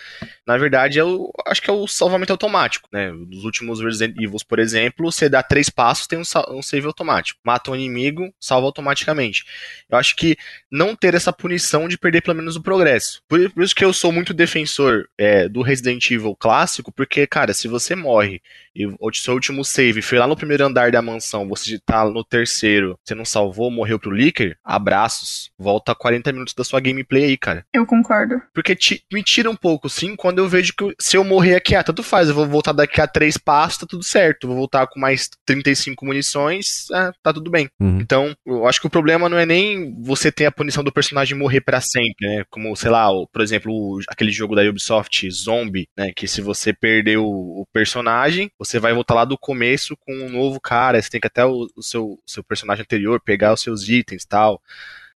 na 0.47 0.57
verdade, 0.57 0.97
é 0.99 1.03
o, 1.03 1.31
acho 1.47 1.61
que 1.61 1.69
é 1.69 1.73
o 1.73 1.87
salvamento 1.87 2.31
automático, 2.33 2.87
né? 2.91 3.11
Nos 3.11 3.43
últimos 3.43 3.79
Resident 3.81 4.15
Evil, 4.17 4.37
por 4.47 4.57
exemplo, 4.59 5.11
você 5.11 5.29
dá 5.29 5.43
três 5.43 5.69
passos, 5.69 6.07
tem 6.07 6.17
um, 6.17 6.23
um 6.57 6.61
save 6.61 6.87
automático. 6.87 7.39
Mata 7.45 7.69
um 7.71 7.75
inimigo, 7.75 8.33
salva 8.39 8.65
automaticamente. 8.65 9.45
Eu 9.89 9.97
acho 9.97 10.15
que 10.15 10.35
não 10.71 10.95
ter 10.95 11.13
essa 11.13 11.31
punição 11.31 11.87
de 11.87 11.97
perder 11.97 12.21
pelo 12.21 12.37
menos 12.37 12.55
o 12.55 12.61
progresso. 12.61 13.21
Por, 13.27 13.49
por 13.51 13.63
isso 13.63 13.75
que 13.75 13.85
eu 13.85 13.93
sou 13.93 14.11
muito 14.11 14.33
defensor 14.33 15.07
é, 15.17 15.47
do 15.47 15.61
Resident 15.61 16.09
Evil 16.09 16.35
clássico, 16.35 16.91
porque, 16.91 17.27
cara, 17.27 17.53
se 17.53 17.67
você 17.67 17.95
morre 18.07 18.41
e 18.77 18.85
o 18.85 19.13
seu 19.13 19.33
último 19.33 19.63
save 19.65 20.01
foi 20.01 20.17
lá 20.19 20.27
no 20.27 20.35
primeiro 20.35 20.65
andar 20.65 20.91
da 20.91 21.01
mansão, 21.01 21.47
você 21.47 21.79
tá 21.85 22.05
no 22.05 22.23
terceiro, 22.23 22.95
você 23.03 23.15
não 23.15 23.25
salvou, 23.25 23.71
morreu 23.71 23.99
pro 23.99 24.11
Licker, 24.11 24.55
abraços. 24.63 25.49
Volta 25.57 25.93
40 25.95 26.31
minutos 26.31 26.53
da 26.53 26.63
sua 26.63 26.79
gameplay 26.79 27.25
aí, 27.25 27.37
cara. 27.37 27.65
Eu 27.73 27.85
concordo. 27.85 28.41
Porque 28.53 28.75
ti- 28.75 29.01
me 29.11 29.23
tira 29.23 29.49
um 29.49 29.55
pouco, 29.55 29.89
sim, 29.89 30.15
quando 30.15 30.39
eu 30.39 30.47
vejo 30.47 30.73
que 30.77 30.83
eu- 30.83 30.93
se 30.99 31.17
eu 31.17 31.23
morrer 31.23 31.55
aqui, 31.55 31.75
ah, 31.75 31.83
tanto 31.83 32.03
faz, 32.03 32.29
eu 32.29 32.35
vou 32.35 32.45
voltar 32.47 32.71
daqui 32.71 33.01
a 33.01 33.07
três 33.07 33.37
passos, 33.37 33.79
tá 33.79 33.85
tudo 33.87 34.03
certo. 34.03 34.47
Vou 34.47 34.55
voltar 34.55 34.87
com 34.87 34.99
mais 34.99 35.29
35 35.45 36.05
munições, 36.05 36.89
ah, 36.93 37.11
tá 37.23 37.33
tudo 37.33 37.49
bem. 37.49 37.67
Uhum. 37.79 37.99
Então, 37.99 38.35
eu 38.45 38.67
acho 38.67 38.79
que 38.79 38.87
o 38.87 38.89
problema 38.91 39.27
não 39.29 39.37
é 39.37 39.45
nem 39.45 39.93
você 40.01 40.31
ter 40.31 40.45
a 40.45 40.51
punição 40.51 40.83
do 40.83 40.91
personagem 40.91 41.37
morrer 41.37 41.61
pra 41.61 41.81
sempre, 41.81 42.27
né? 42.27 42.43
Como, 42.49 42.75
sei 42.75 42.91
lá, 42.91 43.09
o- 43.11 43.27
por 43.27 43.41
exemplo, 43.41 43.71
o- 43.73 43.99
aquele 44.09 44.31
jogo 44.31 44.55
da 44.55 44.61
Ubisoft, 44.63 45.29
Zombie, 45.31 45.87
né? 45.97 46.11
Que 46.15 46.27
se 46.27 46.41
você 46.41 46.73
perder 46.73 47.17
o, 47.17 47.25
o 47.25 47.65
personagem, 47.73 48.49
você 48.67 48.79
vai 48.79 48.93
voltar 48.93 49.13
lá 49.13 49.25
do 49.25 49.37
começo 49.37 49.95
com 49.97 50.13
um 50.13 50.29
novo 50.29 50.59
cara, 50.59 51.01
você 51.01 51.09
tem 51.09 51.21
que 51.21 51.27
até 51.27 51.45
o, 51.45 51.69
o 51.75 51.81
seu, 51.81 52.19
seu 52.25 52.43
personagem 52.43 52.83
anterior 52.83 53.19
pegar 53.21 53.53
os 53.53 53.61
seus 53.61 53.87
itens 53.87 54.25
tal. 54.25 54.61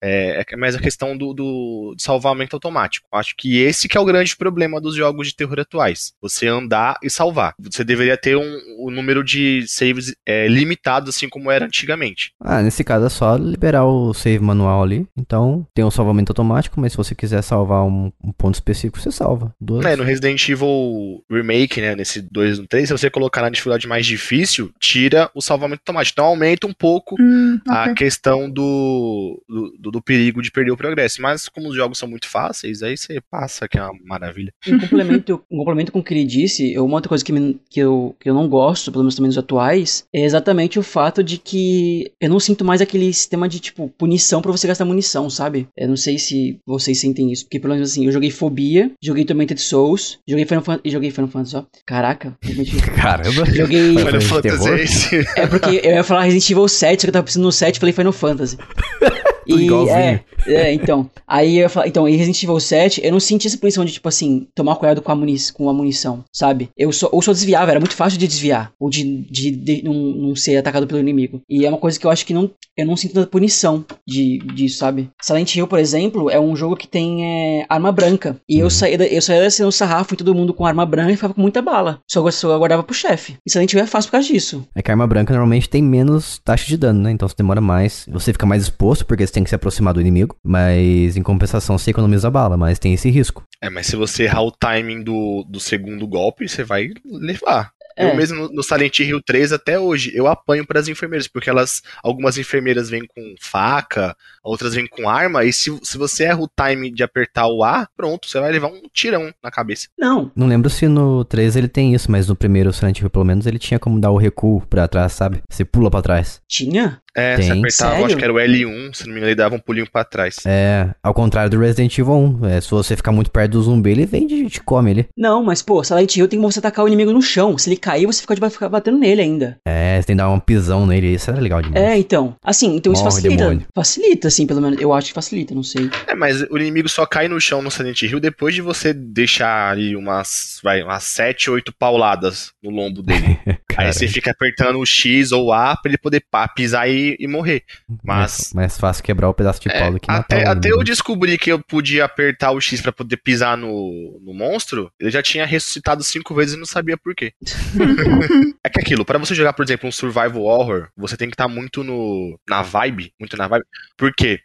É, 0.02 0.44
é 0.48 0.56
mais 0.56 0.74
a 0.74 0.80
questão 0.80 1.16
do, 1.16 1.32
do 1.32 1.94
salvamento 1.98 2.56
automático. 2.56 3.06
Acho 3.12 3.34
que 3.36 3.58
esse 3.58 3.88
que 3.88 3.96
é 3.96 4.00
o 4.00 4.04
grande 4.04 4.36
problema 4.36 4.80
dos 4.80 4.94
jogos 4.94 5.28
de 5.28 5.36
terror 5.36 5.60
atuais. 5.60 6.12
Você 6.20 6.46
andar 6.46 6.96
e 7.02 7.10
salvar. 7.10 7.54
Você 7.60 7.84
deveria 7.84 8.16
ter 8.16 8.36
um, 8.36 8.58
um 8.78 8.90
número 8.90 9.22
de 9.24 9.64
saves 9.66 10.14
é, 10.26 10.46
limitado, 10.48 11.10
assim 11.10 11.28
como 11.28 11.50
era 11.50 11.66
antigamente. 11.66 12.32
Ah, 12.40 12.62
nesse 12.62 12.82
caso 12.84 13.06
é 13.06 13.08
só 13.08 13.36
liberar 13.36 13.84
o 13.84 14.12
save 14.14 14.42
manual 14.44 14.82
ali. 14.82 15.06
Então, 15.16 15.66
tem 15.74 15.84
o 15.84 15.90
salvamento 15.90 16.30
automático, 16.32 16.80
mas 16.80 16.92
se 16.92 16.98
você 16.98 17.14
quiser 17.14 17.42
salvar 17.42 17.84
um, 17.84 18.12
um 18.22 18.32
ponto 18.32 18.54
específico, 18.54 18.98
você 19.00 19.10
salva. 19.10 19.54
Duas. 19.60 19.84
É, 19.84 19.96
no 19.96 20.04
Resident 20.04 20.48
Evil 20.48 21.22
Remake, 21.30 21.80
né, 21.80 21.94
nesse 21.94 22.20
2 22.22 22.58
no 22.58 22.66
3, 22.66 22.88
se 22.88 22.92
você 22.92 23.10
colocar 23.10 23.42
na 23.42 23.50
dificuldade 23.50 23.86
mais 23.86 24.06
difícil, 24.06 24.70
tira 24.78 25.30
o 25.34 25.40
salvamento 25.42 25.80
automático. 25.82 26.14
Então 26.14 26.26
aumenta 26.26 26.66
um 26.66 26.72
pouco 26.72 27.16
Hum, 27.20 27.58
ok. 27.66 27.72
a 27.74 27.94
questão 27.94 28.50
do, 28.50 29.42
do, 29.48 29.76
do 29.78 29.89
do, 29.90 30.00
do 30.00 30.02
perigo 30.02 30.42
de 30.42 30.50
perder 30.50 30.70
o 30.70 30.76
progresso. 30.76 31.20
Mas 31.20 31.48
como 31.48 31.68
os 31.68 31.76
jogos 31.76 31.98
são 31.98 32.08
muito 32.08 32.28
fáceis, 32.28 32.82
aí 32.82 32.96
você 32.96 33.20
passa, 33.30 33.68
que 33.68 33.78
é 33.78 33.82
uma 33.82 33.92
maravilha. 34.04 34.52
Em 34.66 34.78
complemento, 34.78 35.44
em 35.50 35.56
complemento 35.56 35.92
com 35.92 35.98
o 36.00 36.04
que 36.04 36.14
ele 36.14 36.24
disse, 36.24 36.78
uma 36.78 36.94
outra 36.94 37.08
coisa 37.08 37.24
que, 37.24 37.32
me, 37.32 37.60
que, 37.68 37.80
eu, 37.80 38.14
que 38.18 38.28
eu 38.28 38.34
não 38.34 38.48
gosto, 38.48 38.90
pelo 38.90 39.04
menos 39.04 39.14
também 39.14 39.28
nos 39.28 39.38
atuais, 39.38 40.04
é 40.12 40.24
exatamente 40.24 40.78
o 40.78 40.82
fato 40.82 41.22
de 41.22 41.38
que 41.38 42.10
eu 42.20 42.30
não 42.30 42.40
sinto 42.40 42.64
mais 42.64 42.80
aquele 42.80 43.12
sistema 43.12 43.48
de, 43.48 43.60
tipo, 43.60 43.88
punição 43.98 44.40
para 44.40 44.52
você 44.52 44.66
gastar 44.66 44.84
munição, 44.84 45.28
sabe? 45.28 45.68
Eu 45.76 45.88
não 45.88 45.96
sei 45.96 46.18
se 46.18 46.58
vocês 46.66 46.98
sentem 47.00 47.32
isso, 47.32 47.44
porque 47.44 47.60
pelo 47.60 47.74
menos 47.74 47.90
assim, 47.90 48.06
eu 48.06 48.12
joguei 48.12 48.30
Fobia, 48.30 48.90
joguei 49.02 49.24
Tormented 49.24 49.60
Souls, 49.60 50.18
joguei 50.26 50.44
Final 50.44 50.62
Fantasy, 50.62 50.90
joguei 50.90 51.10
Final 51.10 51.28
Fantasy, 51.28 51.56
ó. 51.56 51.64
Caraca, 51.86 52.36
Caramba. 52.96 53.44
Joguei... 53.46 53.96
Final 53.96 54.20
Fantasy 54.20 54.68
é 54.68 54.82
esse. 54.82 55.16
É 55.36 55.46
porque 55.46 55.80
eu 55.82 55.92
ia 55.92 56.04
falar 56.04 56.22
Resident 56.22 56.50
Evil 56.50 56.68
7, 56.68 57.00
só 57.00 57.06
que 57.06 57.08
eu 57.08 57.12
tava 57.12 57.26
pensando 57.26 57.44
no 57.44 57.52
7 57.52 57.78
falei 57.78 57.92
Final 57.92 58.12
Fantasy. 58.12 58.56
Tudo 59.50 59.62
igualzinho. 59.62 59.98
é, 59.98 60.24
é, 60.46 60.72
então. 60.72 61.10
Aí 61.26 61.58
eu 61.58 61.70
falar, 61.70 61.86
então, 61.86 62.08
em 62.08 62.16
Resident 62.16 62.42
Evil 62.42 62.60
7, 62.60 63.00
eu 63.04 63.12
não 63.12 63.20
senti 63.20 63.46
essa 63.46 63.58
punição 63.58 63.84
de, 63.84 63.92
tipo 63.92 64.08
assim, 64.08 64.46
tomar 64.54 64.76
cuidado 64.76 65.02
com 65.02 65.12
a, 65.12 65.14
muni 65.14 65.36
com 65.54 65.68
a 65.68 65.72
munição, 65.72 66.24
sabe? 66.32 66.70
Eu 66.76 66.92
só, 66.92 67.08
ou 67.12 67.22
só 67.22 67.32
desviava, 67.32 67.70
era 67.70 67.80
muito 67.80 67.94
fácil 67.94 68.18
de 68.18 68.26
desviar, 68.26 68.72
ou 68.78 68.90
de, 68.90 69.24
de, 69.30 69.50
de 69.50 69.82
não, 69.82 69.94
não 69.94 70.36
ser 70.36 70.56
atacado 70.56 70.86
pelo 70.86 71.00
inimigo. 71.00 71.40
E 71.48 71.64
é 71.64 71.68
uma 71.68 71.78
coisa 71.78 71.98
que 71.98 72.06
eu 72.06 72.10
acho 72.10 72.26
que 72.26 72.34
não, 72.34 72.50
eu 72.76 72.86
não 72.86 72.96
sinto 72.96 73.14
tanta 73.14 73.26
punição 73.26 73.84
de, 74.06 74.38
disso, 74.54 74.78
sabe? 74.78 75.10
Silent 75.22 75.54
Hill, 75.54 75.66
por 75.66 75.78
exemplo, 75.78 76.30
é 76.30 76.40
um 76.40 76.56
jogo 76.56 76.76
que 76.76 76.88
tem 76.88 77.24
é, 77.24 77.66
arma 77.68 77.92
branca. 77.92 78.36
E 78.48 78.58
eu 78.58 78.70
saía, 78.70 78.96
eu 78.96 79.22
saía 79.22 79.40
descendo 79.40 79.68
o 79.68 79.72
sarrafo 79.72 80.14
em 80.14 80.16
todo 80.16 80.34
mundo 80.34 80.54
com 80.54 80.66
arma 80.66 80.84
branca 80.86 81.12
e 81.12 81.16
ficava 81.16 81.34
com 81.34 81.40
muita 81.40 81.62
bala. 81.62 82.00
Só, 82.08 82.28
só 82.30 82.58
guardava 82.58 82.82
pro 82.82 82.94
chefe. 82.94 83.36
E 83.46 83.50
Silent 83.50 83.72
Hill 83.72 83.82
é 83.82 83.86
fácil 83.86 84.08
por 84.08 84.12
causa 84.12 84.28
disso. 84.28 84.66
É 84.74 84.82
que 84.82 84.90
a 84.90 84.94
arma 84.94 85.06
branca 85.06 85.32
normalmente 85.32 85.68
tem 85.68 85.82
menos 85.82 86.38
taxa 86.44 86.66
de 86.66 86.76
dano, 86.76 87.00
né? 87.00 87.10
Então 87.10 87.28
você 87.28 87.34
demora 87.36 87.60
mais. 87.60 88.06
Você 88.10 88.32
fica 88.32 88.46
mais 88.46 88.62
exposto, 88.62 89.04
porque 89.04 89.26
você 89.26 89.32
tem 89.32 89.39
que 89.44 89.50
se 89.50 89.54
aproximar 89.56 89.94
do 89.94 90.00
inimigo. 90.00 90.36
Mas 90.44 91.16
em 91.16 91.22
compensação 91.22 91.78
você 91.78 91.90
economiza 91.90 92.30
bala, 92.30 92.56
mas 92.56 92.78
tem 92.78 92.94
esse 92.94 93.10
risco. 93.10 93.44
É, 93.60 93.68
mas 93.68 93.86
se 93.86 93.96
você 93.96 94.24
errar 94.24 94.42
o 94.42 94.52
timing 94.52 95.02
do, 95.02 95.44
do 95.48 95.60
segundo 95.60 96.06
golpe, 96.06 96.48
você 96.48 96.64
vai 96.64 96.90
levar. 97.04 97.72
É. 97.96 98.10
Eu 98.10 98.16
mesmo 98.16 98.48
no 98.48 98.62
Silent 98.62 98.98
Hill 99.00 99.20
3 99.22 99.52
até 99.52 99.78
hoje, 99.78 100.10
eu 100.14 100.26
apanho 100.26 100.66
para 100.66 100.80
as 100.80 100.88
enfermeiras, 100.88 101.28
porque 101.28 101.50
elas, 101.50 101.82
algumas 102.02 102.38
enfermeiras 102.38 102.88
vêm 102.88 103.02
com 103.06 103.34
faca, 103.38 104.16
outras 104.42 104.74
vêm 104.74 104.86
com 104.86 105.08
arma, 105.08 105.44
e 105.44 105.52
se, 105.52 105.76
se 105.82 105.98
você 105.98 106.24
erra 106.24 106.40
o 106.40 106.48
time 106.48 106.90
de 106.90 107.02
apertar 107.02 107.46
o 107.46 107.62
A, 107.62 107.86
pronto, 107.94 108.26
você 108.26 108.40
vai 108.40 108.50
levar 108.50 108.68
um 108.68 108.82
tirão 108.92 109.32
na 109.42 109.50
cabeça. 109.50 109.88
Não, 109.98 110.30
Não 110.34 110.46
lembro 110.46 110.70
se 110.70 110.88
no 110.88 111.24
3 111.24 111.56
ele 111.56 111.68
tem 111.68 111.94
isso, 111.94 112.10
mas 112.10 112.26
no 112.26 112.34
primeiro 112.36 112.72
Silent 112.72 113.00
Hill, 113.00 113.10
pelo 113.10 113.24
menos, 113.24 113.46
ele 113.46 113.58
tinha 113.58 113.78
como 113.78 114.00
dar 114.00 114.10
o 114.10 114.16
recuo 114.16 114.62
pra 114.66 114.88
trás, 114.88 115.12
sabe? 115.12 115.42
Você 115.50 115.64
pula 115.64 115.90
pra 115.90 116.00
trás. 116.02 116.40
tinha? 116.48 117.02
É, 117.16 117.36
Tem. 117.36 117.46
você 117.46 117.52
apertava, 117.52 117.90
Sério? 117.90 118.06
acho 118.06 118.16
que 118.16 118.24
era 118.24 118.32
o 118.32 118.36
L1, 118.36 118.94
se 118.94 119.04
não 119.04 119.12
me 119.12 119.18
engano, 119.18 119.26
ele 119.26 119.34
dava 119.34 119.54
um 119.54 119.58
pulinho 119.58 119.90
pra 119.90 120.04
trás. 120.04 120.36
É, 120.46 120.88
ao 121.02 121.12
contrário 121.12 121.50
do 121.50 121.58
Resident 121.58 121.96
Evil 121.98 122.14
1. 122.14 122.46
É, 122.46 122.60
se 122.60 122.70
você 122.70 122.96
ficar 122.96 123.12
muito 123.12 123.30
perto 123.30 123.52
do 123.52 123.62
zumbi, 123.62 123.90
ele 123.90 124.06
vem 124.06 124.26
e 124.30 124.48
te 124.48 124.60
come 124.60 124.90
ele. 124.90 125.08
Não, 125.16 125.42
mas 125.42 125.62
pô, 125.62 125.82
Silent 125.82 126.16
Hill 126.16 126.28
tem 126.28 126.38
como 126.38 126.50
você 126.50 126.58
atacar 126.60 126.84
o 126.84 126.88
inimigo 126.88 127.12
no 127.12 127.20
chão. 127.22 127.56
Se 127.58 127.68
ele 127.68 127.76
cair, 127.76 128.06
você 128.06 128.20
fica, 128.20 128.34
vai 128.36 128.50
ficar 128.50 128.68
batendo 128.68 128.98
nele 128.98 129.20
ainda. 129.22 129.58
É, 129.66 130.00
você 130.00 130.06
tem 130.06 130.16
que 130.16 130.22
dar 130.22 130.30
um 130.30 130.38
pisão 130.40 130.86
nele. 130.86 131.14
Isso 131.14 131.30
era 131.30 131.40
legal 131.40 131.60
demais. 131.62 131.84
É, 131.84 131.96
então. 131.96 132.36
Assim, 132.44 132.76
então 132.76 132.92
isso 132.92 133.02
Morre, 133.02 133.14
facilita. 133.14 133.42
demônio. 133.44 133.66
Facilita, 133.74 134.28
assim, 134.28 134.46
pelo 134.46 134.60
menos. 134.60 134.80
Eu 134.80 134.92
acho 134.92 135.08
que 135.08 135.14
facilita, 135.14 135.54
não 135.54 135.62
sei. 135.62 135.90
É, 136.06 136.14
mas 136.14 136.42
o 136.42 136.56
inimigo 136.58 136.88
só 136.88 137.04
cai 137.06 137.26
no 137.28 137.40
chão 137.40 137.60
no 137.60 137.70
Silent 137.70 138.02
Hill 138.02 138.20
depois 138.20 138.54
de 138.54 138.62
você 138.62 138.92
deixar 138.92 139.70
ali 139.72 139.96
umas, 139.96 140.58
vai, 140.62 140.82
umas 140.82 141.04
7, 141.04 141.50
8 141.50 141.72
pauladas 141.78 142.52
no 142.62 142.70
lombo 142.70 143.02
dele. 143.02 143.38
Aí 143.76 143.92
você 143.92 144.06
fica 144.06 144.30
apertando 144.30 144.78
o 144.78 144.84
X 144.86 145.32
ou 145.32 145.46
o 145.46 145.52
A 145.52 145.74
pra 145.76 145.90
ele 145.90 145.98
poder 145.98 146.22
pisar 146.54 146.88
e, 146.88 146.99
e 147.18 147.26
morrer. 147.26 147.64
Mas. 147.88 148.04
mais, 148.04 148.52
mais 148.54 148.78
fácil 148.78 149.04
quebrar 149.04 149.28
o 149.28 149.34
pedaço 149.34 149.60
de 149.60 149.68
é, 149.68 149.78
pau 149.78 149.92
do 149.92 150.00
que 150.00 150.10
matar 150.10 150.36
até, 150.38 150.48
até 150.48 150.70
eu 150.70 150.82
descobri 150.82 151.36
que 151.38 151.50
eu 151.50 151.58
podia 151.58 152.04
apertar 152.04 152.52
o 152.52 152.60
X 152.60 152.80
pra 152.80 152.92
poder 152.92 153.16
pisar 153.18 153.56
no, 153.56 154.20
no 154.22 154.34
monstro, 154.34 154.92
ele 154.98 155.10
já 155.10 155.22
tinha 155.22 155.46
ressuscitado 155.46 156.02
cinco 156.02 156.34
vezes 156.34 156.54
e 156.54 156.58
não 156.58 156.66
sabia 156.66 156.96
por 156.96 157.14
quê. 157.14 157.32
é 158.64 158.68
que 158.68 158.80
aquilo, 158.80 159.04
pra 159.04 159.18
você 159.18 159.34
jogar, 159.34 159.52
por 159.52 159.64
exemplo, 159.64 159.88
um 159.88 159.92
survival 159.92 160.42
horror, 160.42 160.88
você 160.96 161.16
tem 161.16 161.28
que 161.28 161.34
estar 161.34 161.48
muito 161.48 161.82
no 161.82 162.38
na 162.48 162.62
vibe, 162.62 163.12
muito 163.18 163.36
na 163.36 163.48
vibe. 163.48 163.64
Por 163.96 164.12
quê? 164.14 164.40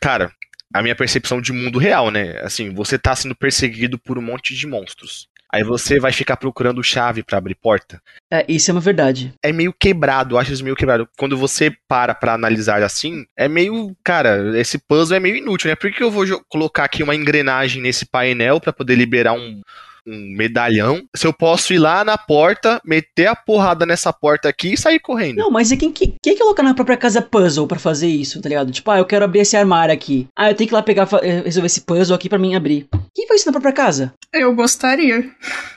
Cara, 0.00 0.32
a 0.72 0.82
minha 0.82 0.94
percepção 0.94 1.40
de 1.40 1.52
mundo 1.52 1.78
real, 1.78 2.10
né? 2.10 2.40
Assim, 2.42 2.72
você 2.72 2.98
tá 2.98 3.14
sendo 3.14 3.34
perseguido 3.34 3.98
por 3.98 4.18
um 4.18 4.22
monte 4.22 4.54
de 4.54 4.66
monstros. 4.66 5.28
Aí 5.52 5.64
você 5.64 5.98
vai 5.98 6.12
ficar 6.12 6.36
procurando 6.36 6.82
chave 6.82 7.22
pra 7.22 7.38
abrir 7.38 7.54
porta. 7.54 8.00
É, 8.30 8.44
isso 8.48 8.70
é 8.70 8.74
uma 8.74 8.80
verdade. 8.80 9.32
É 9.42 9.52
meio 9.52 9.72
quebrado, 9.72 10.34
eu 10.34 10.38
acho 10.38 10.52
isso 10.52 10.64
meio 10.64 10.76
quebrado. 10.76 11.08
Quando 11.18 11.36
você 11.36 11.74
para 11.88 12.14
pra 12.14 12.34
analisar 12.34 12.82
assim, 12.82 13.24
é 13.36 13.48
meio, 13.48 13.94
cara, 14.04 14.58
esse 14.58 14.78
puzzle 14.78 15.16
é 15.16 15.20
meio 15.20 15.36
inútil, 15.36 15.68
né? 15.68 15.74
Por 15.74 15.90
que 15.90 16.02
eu 16.02 16.10
vou 16.10 16.24
colocar 16.48 16.84
aqui 16.84 17.02
uma 17.02 17.14
engrenagem 17.14 17.82
nesse 17.82 18.06
painel 18.06 18.60
pra 18.60 18.72
poder 18.72 18.94
liberar 18.94 19.32
um, 19.32 19.60
um 20.06 20.34
medalhão? 20.36 21.02
Se 21.14 21.26
eu 21.26 21.32
posso 21.32 21.72
ir 21.72 21.78
lá 21.78 22.04
na 22.04 22.16
porta, 22.16 22.80
meter 22.84 23.26
a 23.26 23.36
porrada 23.36 23.86
nessa 23.86 24.12
porta 24.12 24.48
aqui 24.48 24.74
e 24.74 24.78
sair 24.78 25.00
correndo. 25.00 25.38
Não, 25.38 25.50
mas 25.50 25.70
e 25.70 25.76
quem, 25.76 25.92
quem, 25.92 26.14
quem 26.22 26.38
coloca 26.38 26.62
na 26.62 26.74
própria 26.74 26.96
casa 26.96 27.22
puzzle 27.22 27.66
pra 27.66 27.78
fazer 27.78 28.08
isso, 28.08 28.40
tá 28.40 28.48
ligado? 28.48 28.72
Tipo, 28.72 28.90
ah, 28.90 28.98
eu 28.98 29.04
quero 29.04 29.24
abrir 29.24 29.40
esse 29.40 29.56
armário 29.56 29.92
aqui. 29.94 30.28
Ah, 30.36 30.50
eu 30.50 30.54
tenho 30.54 30.68
que 30.68 30.74
ir 30.74 30.76
lá 30.76 30.82
pegar, 30.82 31.08
eh, 31.22 31.42
resolver 31.44 31.66
esse 31.66 31.82
puzzle 31.82 32.16
aqui 32.16 32.28
pra 32.28 32.38
mim 32.38 32.54
abrir. 32.54 32.88
Quem 33.14 33.26
faz 33.26 33.40
isso 33.40 33.48
na 33.48 33.52
própria 33.52 33.72
casa? 33.72 34.14
Eu 34.32 34.54
gostaria. 34.54 35.30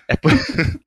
É 0.08 0.16
por... 0.16 0.32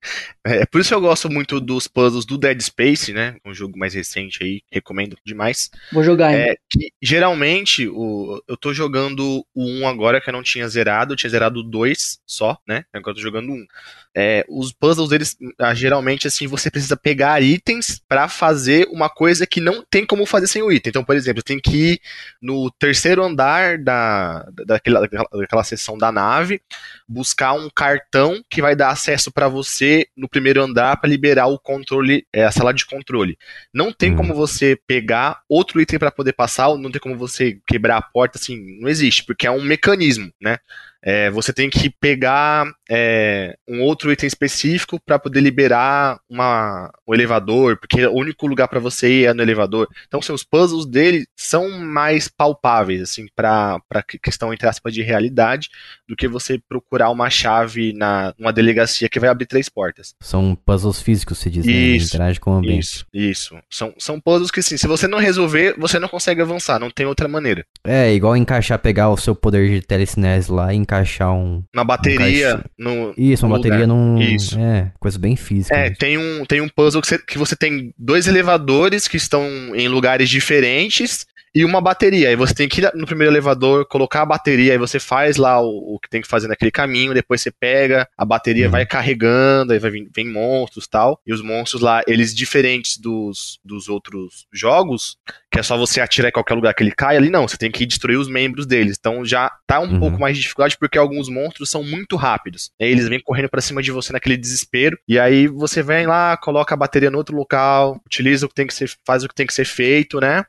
é 0.44 0.66
por 0.66 0.80
isso 0.80 0.90
que 0.90 0.94
eu 0.94 1.00
gosto 1.00 1.30
muito 1.30 1.60
dos 1.60 1.88
puzzles 1.88 2.24
do 2.24 2.38
Dead 2.38 2.60
Space, 2.60 3.12
né? 3.12 3.36
Um 3.44 3.54
jogo 3.54 3.78
mais 3.78 3.94
recente 3.94 4.42
aí, 4.42 4.60
recomendo 4.70 5.16
demais. 5.24 5.70
Vou 5.92 6.02
jogar, 6.02 6.32
hein? 6.32 6.40
É 6.40 6.56
que 6.70 6.90
geralmente 7.02 7.88
o, 7.88 8.42
eu 8.46 8.56
tô 8.56 8.72
jogando 8.72 9.44
o 9.54 9.64
1 9.64 9.88
agora 9.88 10.20
que 10.20 10.28
eu 10.28 10.32
não 10.32 10.42
tinha 10.42 10.68
zerado, 10.68 11.12
eu 11.12 11.16
tinha 11.16 11.30
zerado 11.30 11.60
o 11.60 11.62
2 11.62 12.18
só, 12.26 12.58
né? 12.66 12.84
Agora 12.92 13.12
eu 13.12 13.16
tô 13.16 13.22
jogando 13.26 13.52
1. 13.52 13.66
É, 14.14 14.44
os 14.48 14.72
puzzles 14.72 15.10
deles, 15.10 15.36
ah, 15.58 15.74
geralmente, 15.74 16.26
assim, 16.26 16.46
você 16.46 16.70
precisa 16.70 16.96
pegar 16.96 17.42
itens 17.42 18.00
pra 18.08 18.28
fazer 18.28 18.88
uma 18.90 19.10
coisa 19.10 19.46
que 19.46 19.60
não 19.60 19.84
tem 19.88 20.06
como 20.06 20.24
fazer 20.24 20.46
sem 20.46 20.62
o 20.62 20.72
item. 20.72 20.88
Então, 20.90 21.04
por 21.04 21.14
exemplo, 21.14 21.42
tem 21.42 21.60
que 21.60 21.92
ir 21.92 22.00
no 22.40 22.70
terceiro 22.70 23.22
andar 23.22 23.78
da, 23.78 24.46
daquela, 24.66 25.00
daquela, 25.00 25.28
daquela 25.32 25.64
seção 25.64 25.98
da 25.98 26.10
nave, 26.10 26.62
buscar 27.06 27.52
um 27.52 27.68
cartão 27.68 28.42
que 28.48 28.62
vai 28.62 28.74
dar 28.74 28.88
acesso 28.90 29.30
pra 29.30 29.48
você 29.48 30.06
no 30.16 30.28
primeiro 30.28 30.62
andar 30.62 30.96
pra 30.98 31.10
liberar 31.10 31.46
o 31.46 31.58
controle, 31.58 32.26
é, 32.32 32.44
a 32.44 32.50
sala 32.50 32.72
de 32.72 32.86
controle. 32.86 33.36
Não 33.72 33.92
tem 33.92 34.12
Hum. 34.12 34.16
como 34.16 34.34
você 34.34 34.78
pegar 34.86 35.40
outro 35.48 35.80
item 35.80 35.98
pra 35.98 36.10
poder 36.10 36.32
passar, 36.32 36.68
ou 36.68 36.78
não 36.78 36.90
tem 36.90 37.00
como 37.00 37.16
você 37.16 37.58
quebrar 37.66 37.96
a 37.98 38.02
porta, 38.02 38.38
assim, 38.38 38.78
não 38.80 38.88
existe, 38.88 39.24
porque 39.24 39.46
é 39.46 39.50
um 39.50 39.62
mecanismo, 39.62 40.32
né? 40.40 40.58
É, 41.02 41.30
você 41.30 41.52
tem 41.52 41.68
que 41.70 41.88
pegar 41.88 42.66
é, 42.90 43.56
um 43.68 43.82
outro 43.82 44.12
item 44.12 44.26
específico 44.26 45.00
para 45.04 45.18
poder 45.18 45.40
liberar 45.40 46.20
uma, 46.28 46.90
um 47.06 47.14
elevador, 47.14 47.76
porque 47.78 48.06
o 48.06 48.14
único 48.14 48.46
lugar 48.46 48.68
para 48.68 48.80
você 48.80 49.22
ir 49.22 49.24
é 49.26 49.34
no 49.34 49.42
elevador. 49.42 49.88
Então, 50.06 50.20
assim, 50.20 50.32
os 50.32 50.44
puzzles 50.44 50.86
dele 50.86 51.26
são 51.36 51.68
mais 51.80 52.28
palpáveis, 52.28 53.02
assim, 53.02 53.26
para 53.34 53.80
questão, 54.22 54.52
entre 54.52 54.66
aspas, 54.68 54.92
de 54.92 55.02
realidade, 55.02 55.68
do 56.08 56.16
que 56.16 56.28
você 56.28 56.60
procurar 56.68 57.10
uma 57.10 57.28
chave 57.30 57.92
na 57.92 58.34
uma 58.38 58.52
delegacia 58.52 59.08
que 59.08 59.20
vai 59.20 59.28
abrir 59.28 59.46
três 59.46 59.68
portas. 59.68 60.14
São 60.20 60.54
puzzles 60.54 61.00
físicos, 61.00 61.38
se 61.38 61.50
diz, 61.50 61.66
né? 61.66 61.72
Isso, 61.72 62.14
Interage 62.14 62.40
com 62.40 62.52
o 62.52 62.54
ambiente. 62.54 62.84
Isso, 62.86 63.06
isso. 63.12 63.58
São, 63.70 63.94
são 63.98 64.20
puzzles 64.20 64.50
que, 64.50 64.60
assim, 64.60 64.76
se 64.76 64.86
você 64.86 65.06
não 65.06 65.18
resolver, 65.18 65.74
você 65.78 65.98
não 65.98 66.08
consegue 66.08 66.40
avançar, 66.40 66.78
não 66.78 66.90
tem 66.90 67.06
outra 67.06 67.28
maneira. 67.28 67.64
É, 67.84 68.12
igual 68.14 68.36
encaixar, 68.36 68.78
pegar 68.78 69.10
o 69.10 69.16
seu 69.16 69.34
poder 69.34 69.68
de 69.68 69.80
telecinese 69.86 70.50
lá 70.50 70.72
e 70.72 70.76
encaixar 70.76 71.32
um. 71.32 71.62
Uma 71.74 71.84
bateria 71.84 72.50
Encaixe- 72.50 72.64
no, 72.78 73.14
Isso, 73.16 73.46
uma 73.46 73.56
bateria 73.56 73.86
num. 73.86 74.20
Isso. 74.20 74.58
É, 74.58 74.92
coisa 75.00 75.18
bem 75.18 75.34
física. 75.34 75.74
É, 75.74 75.84
mesmo. 75.84 75.96
tem 75.96 76.18
um, 76.18 76.44
tem 76.44 76.60
um 76.60 76.68
puzzle 76.68 77.00
que 77.00 77.08
você, 77.08 77.18
que 77.18 77.38
você 77.38 77.56
tem 77.56 77.94
dois 77.98 78.26
elevadores 78.26 79.08
que 79.08 79.16
estão 79.16 79.44
em 79.74 79.88
lugares 79.88 80.28
diferentes 80.28 81.26
e 81.56 81.64
uma 81.64 81.80
bateria. 81.80 82.28
Aí 82.28 82.36
você 82.36 82.52
tem 82.54 82.68
que 82.68 82.80
ir 82.82 82.90
no 82.94 83.06
primeiro 83.06 83.32
elevador, 83.32 83.86
colocar 83.86 84.22
a 84.22 84.26
bateria, 84.26 84.72
aí 84.72 84.78
você 84.78 85.00
faz 85.00 85.36
lá 85.38 85.60
o, 85.60 85.94
o 85.94 85.98
que 85.98 86.08
tem 86.10 86.20
que 86.20 86.28
fazer 86.28 86.48
naquele 86.48 86.70
caminho, 86.70 87.14
depois 87.14 87.40
você 87.40 87.50
pega, 87.50 88.06
a 88.16 88.24
bateria 88.24 88.66
Uhum. 88.66 88.70
vai 88.72 88.84
carregando, 88.86 89.72
aí 89.72 89.78
vai 89.78 89.90
vir, 89.90 90.08
vem 90.14 90.30
monstros 90.30 90.84
e 90.84 90.90
tal. 90.90 91.20
E 91.26 91.32
os 91.32 91.40
monstros 91.40 91.80
lá, 91.80 92.02
eles 92.06 92.34
diferentes 92.34 92.98
dos, 92.98 93.58
dos 93.64 93.88
outros 93.88 94.46
jogos, 94.52 95.16
que 95.50 95.58
é 95.58 95.62
só 95.62 95.76
você 95.78 96.00
atirar 96.00 96.28
em 96.28 96.32
qualquer 96.32 96.54
lugar 96.54 96.74
que 96.74 96.82
ele 96.82 96.92
cai, 96.92 97.16
ali 97.16 97.30
não, 97.30 97.48
você 97.48 97.56
tem 97.56 97.70
que 97.70 97.86
destruir 97.86 98.18
os 98.18 98.28
membros 98.28 98.66
deles. 98.66 98.96
Então 98.98 99.24
já 99.24 99.50
tá 99.66 99.80
um 99.80 99.86
Uhum. 99.86 99.98
pouco 100.00 100.20
mais 100.20 100.36
de 100.36 100.42
dificuldade 100.42 100.76
porque 100.78 100.98
alguns 100.98 101.28
monstros 101.28 101.70
são 101.70 101.82
muito 101.82 102.16
rápidos. 102.16 102.70
Aí 102.80 102.88
Eles 102.90 103.08
vêm 103.08 103.20
correndo 103.20 103.48
pra 103.48 103.60
cima 103.62 103.82
de 103.82 103.90
você 103.90 104.12
naquele 104.12 104.36
desespero, 104.36 104.98
e 105.08 105.18
aí 105.18 105.46
você 105.48 105.82
vem 105.82 106.06
lá, 106.06 106.36
coloca 106.36 106.74
a 106.74 106.76
bateria 106.76 107.10
no 107.10 107.18
outro 107.18 107.34
local, 107.36 108.00
utiliza 108.04 108.44
o 108.44 108.48
que 108.48 108.54
tem 108.54 108.66
que 108.66 108.74
ser, 108.74 108.90
faz 109.06 109.24
o 109.24 109.28
que 109.28 109.34
tem 109.34 109.46
que 109.46 109.54
ser 109.54 109.64
feito, 109.64 110.20
né? 110.20 110.44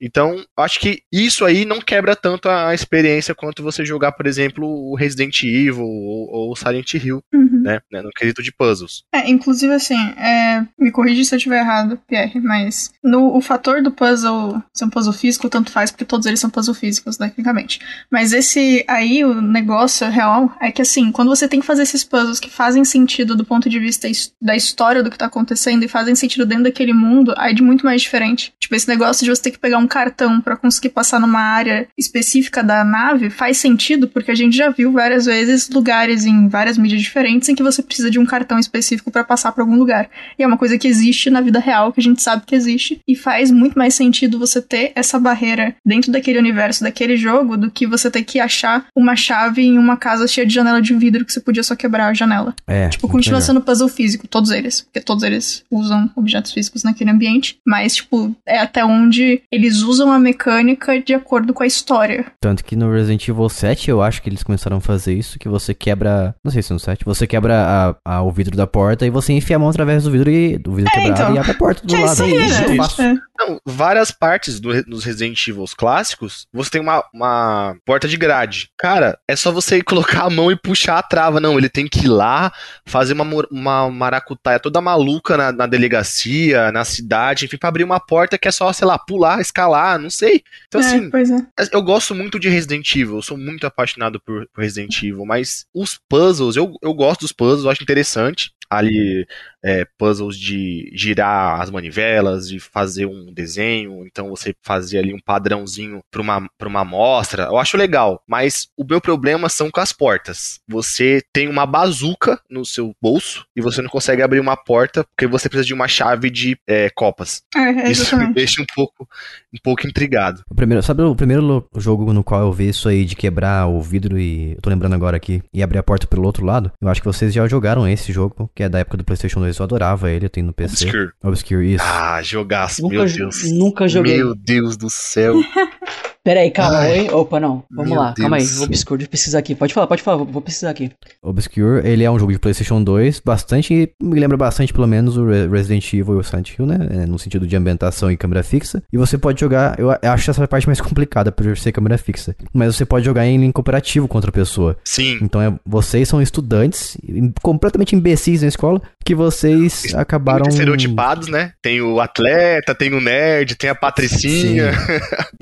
Então, 0.00 0.44
acho 0.56 0.80
que 0.80 1.02
isso 1.12 1.44
aí 1.44 1.64
não 1.64 1.80
quebra 1.80 2.14
tanto 2.14 2.48
a 2.48 2.74
experiência 2.74 3.34
quanto 3.34 3.62
você 3.62 3.84
jogar, 3.84 4.12
por 4.12 4.26
exemplo, 4.26 4.66
o 4.66 4.94
Resident 4.94 5.42
Evil 5.42 5.84
ou 5.84 6.52
o 6.52 6.56
Silent 6.56 6.94
Hill, 6.94 7.20
Uhum. 7.32 7.62
né? 7.62 7.80
No 7.90 8.10
quesito 8.10 8.42
de 8.42 8.52
puzzles. 8.52 9.02
É, 9.12 9.28
inclusive 9.28 9.72
assim, 9.72 9.98
é, 10.16 10.64
me 10.78 10.90
corrige 10.90 11.24
se 11.24 11.34
eu 11.34 11.36
estiver 11.36 11.58
errado, 11.60 11.98
Pierre, 12.06 12.40
mas 12.40 12.92
no, 13.02 13.36
o 13.36 13.40
fator 13.40 13.82
do 13.82 13.90
puzzle 13.90 14.62
ser 14.72 14.84
um 14.84 14.90
puzzle 14.90 15.12
físico, 15.12 15.48
tanto 15.48 15.70
faz, 15.72 15.90
porque 15.90 16.04
todos 16.04 16.26
eles 16.26 16.40
são 16.40 16.50
puzzle 16.50 16.74
físicos, 16.74 17.16
tecnicamente. 17.16 17.80
Mas 18.10 18.32
esse 18.32 18.84
aí, 18.86 19.24
o 19.24 19.40
negócio 19.40 20.08
real, 20.08 20.52
é 20.60 20.70
que 20.70 20.82
assim, 20.82 21.10
quando 21.10 21.28
você 21.28 21.48
tem 21.48 21.60
que 21.60 21.66
fazer 21.66 21.82
esses 21.82 22.04
puzzles 22.04 22.38
que 22.40 22.50
fazem 22.50 22.84
sentido 22.84 23.34
do 23.34 23.44
ponto 23.44 23.68
de 23.68 23.78
vista 23.78 24.08
da 24.40 24.54
história 24.54 25.02
do 25.02 25.10
que 25.10 25.18
tá 25.18 25.26
acontecendo 25.26 25.82
e 25.84 25.88
fazem 25.88 26.14
sentido 26.14 26.46
dentro 26.46 26.64
daquele 26.64 26.92
mundo, 26.92 27.34
aí 27.36 27.50
é 27.50 27.54
de 27.54 27.62
muito 27.62 27.84
mais 27.84 28.02
diferente. 28.02 28.52
Tipo, 28.60 28.74
esse 28.74 28.88
negócio 28.88 29.24
de 29.24 29.30
você 29.30 29.42
ter 29.42 29.50
que 29.50 29.58
pegar 29.58 29.78
um 29.78 29.87
cartão 29.88 30.40
pra 30.40 30.56
conseguir 30.56 30.90
passar 30.90 31.18
numa 31.18 31.40
área 31.40 31.88
específica 31.96 32.62
da 32.62 32.84
nave 32.84 33.30
faz 33.30 33.58
sentido, 33.58 34.08
porque 34.08 34.30
a 34.30 34.34
gente 34.34 34.56
já 34.56 34.70
viu 34.70 34.92
várias 34.92 35.26
vezes 35.26 35.68
lugares 35.68 36.24
em 36.24 36.48
várias 36.48 36.78
mídias 36.78 37.00
diferentes 37.00 37.48
em 37.48 37.54
que 37.54 37.62
você 37.62 37.82
precisa 37.82 38.10
de 38.10 38.18
um 38.18 38.26
cartão 38.26 38.58
específico 38.58 39.10
pra 39.10 39.24
passar 39.24 39.52
pra 39.52 39.62
algum 39.62 39.76
lugar. 39.76 40.08
E 40.38 40.42
é 40.42 40.46
uma 40.46 40.58
coisa 40.58 40.78
que 40.78 40.86
existe 40.86 41.30
na 41.30 41.40
vida 41.40 41.58
real, 41.58 41.92
que 41.92 42.00
a 42.00 42.02
gente 42.02 42.22
sabe 42.22 42.44
que 42.46 42.54
existe, 42.54 43.00
e 43.06 43.16
faz 43.16 43.50
muito 43.50 43.78
mais 43.78 43.94
sentido 43.94 44.38
você 44.38 44.60
ter 44.60 44.92
essa 44.94 45.18
barreira 45.18 45.74
dentro 45.84 46.12
daquele 46.12 46.38
universo, 46.38 46.84
daquele 46.84 47.16
jogo, 47.16 47.56
do 47.56 47.70
que 47.70 47.86
você 47.86 48.10
ter 48.10 48.22
que 48.22 48.38
achar 48.38 48.86
uma 48.94 49.16
chave 49.16 49.62
em 49.62 49.78
uma 49.78 49.96
casa 49.96 50.26
cheia 50.26 50.46
de 50.46 50.54
janela 50.54 50.80
de 50.82 50.94
vidro 50.94 51.24
que 51.24 51.32
você 51.32 51.40
podia 51.40 51.62
só 51.62 51.74
quebrar 51.74 52.08
a 52.08 52.14
janela. 52.14 52.54
É. 52.66 52.88
Tipo, 52.88 53.08
continua 53.08 53.40
sendo 53.40 53.60
puzzle 53.60 53.88
físico, 53.88 54.28
todos 54.28 54.50
eles. 54.50 54.82
Porque 54.82 55.00
todos 55.00 55.22
eles 55.22 55.64
usam 55.70 56.10
objetos 56.14 56.52
físicos 56.52 56.82
naquele 56.82 57.10
ambiente. 57.10 57.58
Mas, 57.66 57.96
tipo, 57.96 58.34
é 58.46 58.58
até 58.58 58.84
onde 58.84 59.42
eles 59.50 59.77
usam 59.82 60.10
a 60.12 60.18
mecânica 60.18 61.00
de 61.00 61.14
acordo 61.14 61.52
com 61.54 61.62
a 61.62 61.66
história. 61.66 62.26
Tanto 62.40 62.64
que 62.64 62.76
no 62.76 62.90
Resident 62.92 63.26
Evil 63.28 63.48
7 63.48 63.90
eu 63.90 64.02
acho 64.02 64.22
que 64.22 64.28
eles 64.28 64.42
começaram 64.42 64.78
a 64.78 64.80
fazer 64.80 65.14
isso, 65.14 65.38
que 65.38 65.48
você 65.48 65.74
quebra. 65.74 66.34
Não 66.44 66.50
sei 66.52 66.62
se 66.62 66.72
no 66.72 66.78
7, 66.78 67.04
você 67.04 67.26
quebra 67.26 67.94
a, 68.04 68.16
a- 68.16 68.22
o 68.22 68.30
vidro 68.30 68.56
da 68.56 68.66
porta 68.66 69.06
e 69.06 69.10
você 69.10 69.32
enfia 69.32 69.56
a 69.56 69.58
mão 69.58 69.68
através 69.68 70.04
do 70.04 70.10
vidro 70.10 70.30
e 70.30 70.58
do 70.58 70.72
vidro 70.72 70.90
É, 70.90 70.94
quebrado 71.00 71.20
então. 71.22 71.34
e 71.34 71.38
abre 71.38 71.50
a 71.50 71.54
porta 71.54 71.82
do 71.82 71.88
Que 71.88 71.96
é 71.96 72.00
lado. 72.04 72.12
isso 72.12 72.22
aí, 72.24 72.34
É 72.34 72.38
né? 72.38 73.14
É. 73.14 73.27
Não, 73.38 73.60
várias 73.64 74.10
partes 74.10 74.58
do, 74.58 74.82
dos 74.84 75.04
Resident 75.04 75.46
Evil 75.46 75.64
clássicos, 75.76 76.46
você 76.52 76.70
tem 76.70 76.80
uma, 76.80 77.04
uma 77.14 77.76
porta 77.84 78.08
de 78.08 78.16
grade. 78.16 78.70
Cara, 78.76 79.18
é 79.28 79.36
só 79.36 79.52
você 79.52 79.80
colocar 79.84 80.24
a 80.24 80.30
mão 80.30 80.50
e 80.50 80.56
puxar 80.56 80.98
a 80.98 81.02
trava. 81.02 81.38
Não, 81.38 81.56
ele 81.56 81.68
tem 81.68 81.86
que 81.86 82.06
ir 82.06 82.08
lá, 82.08 82.52
fazer 82.84 83.12
uma, 83.12 83.24
uma 83.50 83.90
maracutaia 83.90 84.58
toda 84.58 84.80
maluca 84.80 85.36
na, 85.36 85.52
na 85.52 85.66
delegacia, 85.66 86.72
na 86.72 86.84
cidade, 86.84 87.44
enfim, 87.44 87.56
pra 87.56 87.68
abrir 87.68 87.84
uma 87.84 88.00
porta 88.00 88.36
que 88.36 88.48
é 88.48 88.50
só, 88.50 88.72
sei 88.72 88.86
lá, 88.86 88.98
pular, 88.98 89.40
escalar, 89.40 89.98
não 89.98 90.10
sei. 90.10 90.42
Então, 90.66 90.80
É, 90.80 90.84
assim, 90.84 91.10
pois 91.10 91.30
é. 91.30 91.46
eu 91.72 91.82
gosto 91.82 92.14
muito 92.14 92.38
de 92.40 92.48
Resident 92.48 92.90
Evil, 92.96 93.16
eu 93.16 93.22
sou 93.22 93.36
muito 93.36 93.66
apaixonado 93.66 94.20
por, 94.20 94.48
por 94.52 94.62
Resident 94.62 94.96
Evil, 95.02 95.24
mas 95.24 95.64
os 95.72 95.98
puzzles, 96.08 96.56
eu, 96.56 96.74
eu 96.82 96.92
gosto 96.92 97.20
dos 97.20 97.32
puzzles, 97.32 97.64
eu 97.64 97.70
acho 97.70 97.82
interessante. 97.82 98.52
Ali, 98.70 99.26
é, 99.64 99.86
puzzles 99.98 100.38
de 100.38 100.90
girar 100.94 101.60
as 101.60 101.70
manivelas, 101.70 102.48
de 102.48 102.60
fazer 102.60 103.06
um 103.06 103.32
desenho, 103.32 104.06
então 104.06 104.28
você 104.28 104.54
fazer 104.62 104.98
ali 104.98 105.14
um 105.14 105.20
padrãozinho 105.20 106.00
para 106.10 106.22
uma, 106.22 106.48
pra 106.58 106.68
uma 106.68 106.80
amostra, 106.80 107.44
eu 107.44 107.58
acho 107.58 107.76
legal, 107.76 108.22
mas 108.26 108.68
o 108.76 108.84
meu 108.84 109.00
problema 109.00 109.48
são 109.48 109.70
com 109.70 109.80
as 109.80 109.92
portas. 109.92 110.60
Você 110.68 111.22
tem 111.32 111.48
uma 111.48 111.66
bazuca 111.66 112.40
no 112.50 112.64
seu 112.64 112.92
bolso 113.00 113.44
e 113.56 113.60
você 113.60 113.82
não 113.82 113.90
consegue 113.90 114.22
abrir 114.22 114.40
uma 114.40 114.56
porta 114.56 115.04
porque 115.04 115.26
você 115.26 115.48
precisa 115.48 115.66
de 115.66 115.74
uma 115.74 115.88
chave 115.88 116.30
de 116.30 116.56
é, 116.66 116.90
copas. 116.90 117.42
É, 117.54 117.90
Isso 117.90 118.16
me 118.16 118.32
deixa 118.32 118.62
um 118.62 118.66
pouco, 118.74 119.08
um 119.52 119.58
pouco 119.62 119.86
intrigado. 119.86 120.42
O 120.48 120.54
primeiro, 120.54 120.82
sabe 120.82 121.02
o 121.02 121.14
primeiro 121.14 121.66
jogo 121.76 122.12
no 122.12 122.22
qual 122.22 122.42
eu 122.42 122.52
vi 122.52 122.68
isso 122.68 122.88
aí 122.88 123.04
de 123.04 123.16
quebrar 123.16 123.66
o 123.66 123.80
vidro 123.80 124.18
e. 124.18 124.52
Eu 124.52 124.60
tô 124.60 124.70
lembrando 124.70 124.94
agora 124.94 125.16
aqui. 125.16 125.42
E 125.52 125.62
abrir 125.62 125.78
a 125.78 125.82
porta 125.82 126.06
pelo 126.06 126.24
outro 126.24 126.44
lado? 126.44 126.70
Eu 126.80 126.88
acho 126.88 127.00
que 127.00 127.06
vocês 127.06 127.32
já 127.32 127.46
jogaram 127.46 127.88
esse 127.88 128.12
jogo, 128.12 128.50
que 128.54 128.62
é 128.62 128.68
da 128.68 128.78
época 128.78 128.96
do 128.96 129.04
PlayStation 129.04 129.40
2. 129.40 129.47
Eu 129.56 129.64
adorava 129.64 130.10
ele, 130.10 130.26
eu 130.26 130.30
tenho 130.30 130.46
no 130.46 130.52
PC. 130.52 130.84
Obscure. 130.84 131.10
Obscure, 131.22 131.74
isso. 131.74 131.84
Ah, 131.86 132.20
jogaço, 132.22 132.82
Nunca, 132.82 132.94
meu 132.96 133.06
Deus. 133.06 133.52
nunca 133.52 133.88
joguei. 133.88 134.16
Meu 134.18 134.34
Deus 134.34 134.76
do 134.76 134.90
céu. 134.90 135.34
Pera 136.24 136.40
aí, 136.40 136.50
calma, 136.50 136.78
Ai. 136.78 137.00
oi? 137.02 137.10
Opa, 137.10 137.40
não. 137.40 137.64
Vamos 137.70 137.90
Meu 137.90 138.00
lá, 138.00 138.12
calma 138.14 138.36
aí. 138.36 138.42
Deus. 138.42 138.56
Vou 138.56 138.66
Obscure, 138.66 138.98
deixa 138.98 139.08
eu 139.08 139.10
pesquisar 139.10 139.38
aqui. 139.38 139.54
Pode 139.54 139.72
falar, 139.72 139.86
pode 139.86 140.02
falar, 140.02 140.16
vou, 140.18 140.26
vou 140.26 140.42
pesquisar 140.42 140.70
aqui. 140.70 140.90
Obscure, 141.22 141.86
ele 141.88 142.04
é 142.04 142.10
um 142.10 142.18
jogo 142.18 142.32
de 142.32 142.38
PlayStation 142.38 142.82
2, 142.82 143.20
bastante. 143.20 143.90
Me 144.02 144.20
lembra 144.20 144.36
bastante, 144.36 144.72
pelo 144.72 144.86
menos, 144.86 145.16
o 145.16 145.26
Re- 145.26 145.46
Resident 145.48 145.92
Evil 145.94 146.14
e 146.16 146.18
o 146.18 146.22
Silent 146.22 146.50
Hill, 146.58 146.66
né? 146.66 146.78
É, 146.90 147.06
No 147.06 147.18
sentido 147.18 147.46
de 147.46 147.56
ambientação 147.56 148.10
e 148.10 148.16
câmera 148.16 148.42
fixa. 148.42 148.82
E 148.92 148.96
você 148.98 149.16
pode 149.16 149.40
jogar. 149.40 149.78
Eu 149.78 149.90
acho 149.90 150.30
essa 150.30 150.46
parte 150.46 150.66
mais 150.66 150.80
complicada 150.80 151.32
por 151.32 151.56
ser 151.56 151.72
câmera 151.72 151.96
fixa. 151.96 152.36
Mas 152.52 152.76
você 152.76 152.84
pode 152.84 153.04
jogar 153.04 153.26
em 153.26 153.50
cooperativo 153.50 154.06
contra 154.06 154.28
a 154.30 154.32
pessoa. 154.32 154.76
Sim. 154.84 155.18
Então 155.22 155.40
é, 155.40 155.52
vocês 155.64 156.08
são 156.08 156.20
estudantes 156.20 156.96
completamente 157.42 157.94
imbecis 157.96 158.42
na 158.42 158.48
escola 158.48 158.80
que 159.04 159.14
vocês 159.14 159.94
acabaram. 159.94 160.40
Muito 160.42 160.52
estereotipados, 160.52 161.28
né? 161.28 161.52
Tem 161.62 161.80
o 161.80 162.00
atleta, 162.00 162.74
tem 162.74 162.92
o 162.92 163.00
nerd, 163.00 163.54
tem 163.56 163.70
a 163.70 163.74
patricinha. 163.74 164.72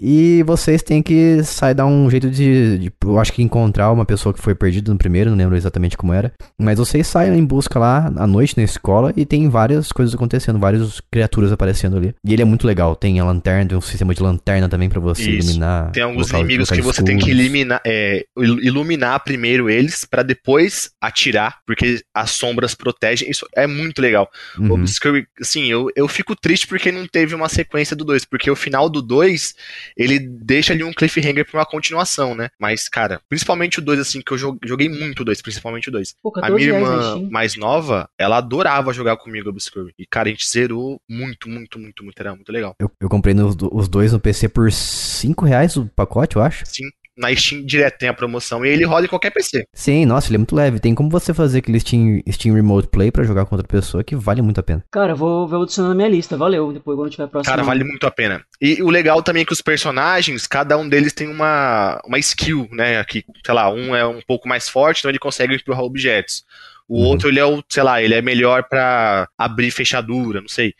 E 0.01 0.43
vocês 0.67 0.83
têm 0.83 1.03
que 1.03 1.43
sair 1.45 1.75
dar 1.75 1.87
um 1.87 2.11
jeito 2.11 2.29
de, 2.31 2.79
de- 2.79 2.93
Eu 3.05 3.19
acho 3.19 3.33
que 3.33 3.43
encontrar 3.43 3.91
uma 3.93 4.05
pessoa 4.05 4.33
que 4.35 4.41
foi 4.43 4.55
perdida 4.55 4.91
no 4.93 4.99
primeiro, 4.99 5.31
não 5.31 5.37
lembro 5.37 5.57
exatamente 5.57 5.97
como 5.97 6.13
era. 6.13 6.33
Mas 6.61 6.79
vocês 6.79 7.07
saem 7.07 7.39
em 7.39 7.45
busca 7.45 7.79
lá 7.79 8.13
à 8.17 8.27
noite 8.27 8.57
na 8.57 8.65
escola 8.65 9.13
e 9.17 9.25
tem 9.25 9.49
várias 9.49 9.93
coisas 9.93 10.15
acontecendo, 10.15 10.59
várias 10.59 11.01
criaturas 11.11 11.53
aparecendo 11.53 11.97
ali. 11.97 12.15
E 12.25 12.33
ele 12.33 12.43
é 12.43 12.45
muito 12.45 12.67
legal. 12.67 12.97
Tem 12.97 13.21
a 13.21 13.25
lanterna, 13.25 13.69
tem 13.69 13.79
um 13.79 13.81
sistema 13.81 14.13
de 14.15 14.23
lanterna 14.23 14.69
também 14.69 14.89
pra 14.89 15.01
você 15.01 15.31
Isso. 15.31 15.49
iluminar. 15.51 15.93
Tem 15.93 16.03
alguns 16.03 16.27
locais- 16.27 16.41
inimigos 16.41 16.69
que 16.71 16.77
locais 16.79 16.97
você 16.97 17.03
tem 17.05 17.19
que 17.19 17.31
eliminar, 17.31 17.81
é, 17.87 18.25
il- 18.37 18.61
iluminar 18.65 19.21
primeiro 19.23 19.71
eles 19.71 20.05
pra 20.05 20.23
depois 20.23 20.91
atirar, 21.01 21.59
porque 21.67 22.01
as 22.15 22.31
sombras 22.33 22.75
protegem. 22.75 23.31
Isso 23.31 23.47
é 23.55 23.67
muito 23.67 24.03
legal. 24.03 24.29
Uhum. 24.59 24.85
Assim, 25.41 25.67
eu, 25.67 25.89
eu 25.95 26.09
fico 26.09 26.35
triste 26.35 26.67
porque 26.67 26.91
não 26.91 27.07
teve 27.07 27.35
uma 27.35 27.49
sequência 27.49 27.95
do 27.95 28.05
2, 28.05 28.25
porque 28.25 28.51
o 28.51 28.57
final 28.57 28.89
do 28.91 29.01
2, 29.01 29.55
ele 29.97 30.19
deixa 30.57 30.73
ali 30.73 30.83
um 30.83 30.93
cliffhanger 30.93 31.45
pra 31.51 31.61
uma 31.61 31.67
continuação, 31.67 32.35
né? 32.35 32.49
Mas, 32.59 32.89
cara, 32.89 33.21
principalmente 33.29 33.79
o 33.79 33.83
2, 33.83 34.01
assim, 34.01 34.21
que 34.21 34.33
eu 34.33 34.39
jo- 34.39 34.59
joguei 34.65 34.89
muito 34.89 35.21
o 35.21 35.25
2, 35.25 35.41
principalmente 35.43 35.89
o 35.89 35.93
2. 35.93 36.15
Pô, 36.23 36.31
A 36.31 36.41
14 36.41 36.55
minha 36.55 36.69
irmã 36.79 37.29
mais 37.31 37.57
nova, 37.57 38.09
ela 38.19 38.39
adorava 38.39 38.93
jogar 38.93 39.17
comigo 39.17 39.51
Obscure. 39.51 39.93
E, 39.99 40.07
cara, 40.07 40.29
a 40.29 40.33
gente 40.33 40.49
zerou 40.49 41.01
muito, 41.09 41.49
muito, 41.49 41.79
muito, 41.79 42.03
muito, 42.05 42.21
era 42.21 42.35
muito 42.35 42.51
legal. 42.51 42.75
Eu, 42.81 42.91
eu 43.01 43.09
comprei 43.09 43.35
nos 43.35 43.55
os 43.73 43.89
dois 43.89 44.13
no 44.13 44.21
PC 44.21 44.49
por 44.49 44.71
5 44.73 45.45
reais 45.45 45.77
o 45.77 45.87
pacote, 45.87 46.37
eu 46.37 46.43
acho. 46.43 46.65
Sim, 46.67 46.85
na 47.17 47.35
Steam 47.35 47.65
direto 47.65 47.99
tem 47.99 48.09
a 48.09 48.15
promoção 48.15 48.65
e 48.65 48.69
ele 48.69 48.85
roda 48.85 49.07
em 49.07 49.09
qualquer 49.09 49.31
PC. 49.31 49.67
Sim, 49.73 50.05
nossa, 50.05 50.29
ele 50.29 50.37
é 50.37 50.39
muito 50.39 50.55
leve. 50.55 50.79
Tem 50.79 50.95
como 50.95 51.09
você 51.09 51.33
fazer 51.33 51.59
aquele 51.59 51.81
Steam, 51.81 52.21
Steam 52.31 52.55
Remote 52.55 52.89
Play 52.89 53.11
pra 53.11 53.25
jogar 53.25 53.47
com 53.47 53.55
outra 53.57 53.67
pessoa 53.67 54.05
que 54.05 54.15
vale 54.15 54.43
muito 54.43 54.59
a 54.61 54.63
pena. 54.63 54.85
Cara, 54.93 55.15
vou, 55.15 55.49
vou 55.49 55.63
adicionar 55.63 55.89
na 55.91 55.95
minha 55.95 56.09
lista, 56.09 56.37
valeu. 56.37 56.73
Depois 56.73 56.97
quando 56.97 57.11
tiver 57.11 57.27
próximo. 57.27 57.51
Cara, 57.51 57.63
vale 57.65 57.85
muito 57.85 58.07
a 58.07 58.11
pena. 58.11 58.43
E 58.61 58.83
o 58.83 58.91
legal 58.91 59.23
também 59.23 59.43
é 59.43 59.45
que 59.47 59.53
os 59.53 59.63
personagens, 59.63 60.47
cada 60.47 60.77
um 60.77 60.89
deles 60.89 61.13
tem 61.13 61.29
uma, 61.29 62.01
uma 62.05 62.19
skill, 62.19 62.69
né? 62.73 63.03
Que, 63.05 63.25
sei 63.45 63.55
lá, 63.55 63.71
um 63.71 63.95
é 63.95 64.07
um 64.07 64.21
pouco 64.27 64.49
mais 64.49 64.69
forte, 64.69 64.99
então 65.01 65.11
ele 65.11 65.19
consegue 65.19 65.55
empurrar 65.55 65.83
objetos. 65.83 66.45
O 66.89 67.01
Uhum. 67.01 67.07
outro, 67.09 67.29
ele 67.29 67.41
é 67.41 67.45
o, 67.45 67.65
sei 67.69 67.83
lá, 67.83 68.01
ele 68.01 68.15
é 68.15 68.23
melhor 68.23 68.63
pra 68.69 69.29
abrir 69.37 69.73
fechadura, 69.73 70.41
não 70.41 70.49
sei. 70.49 70.73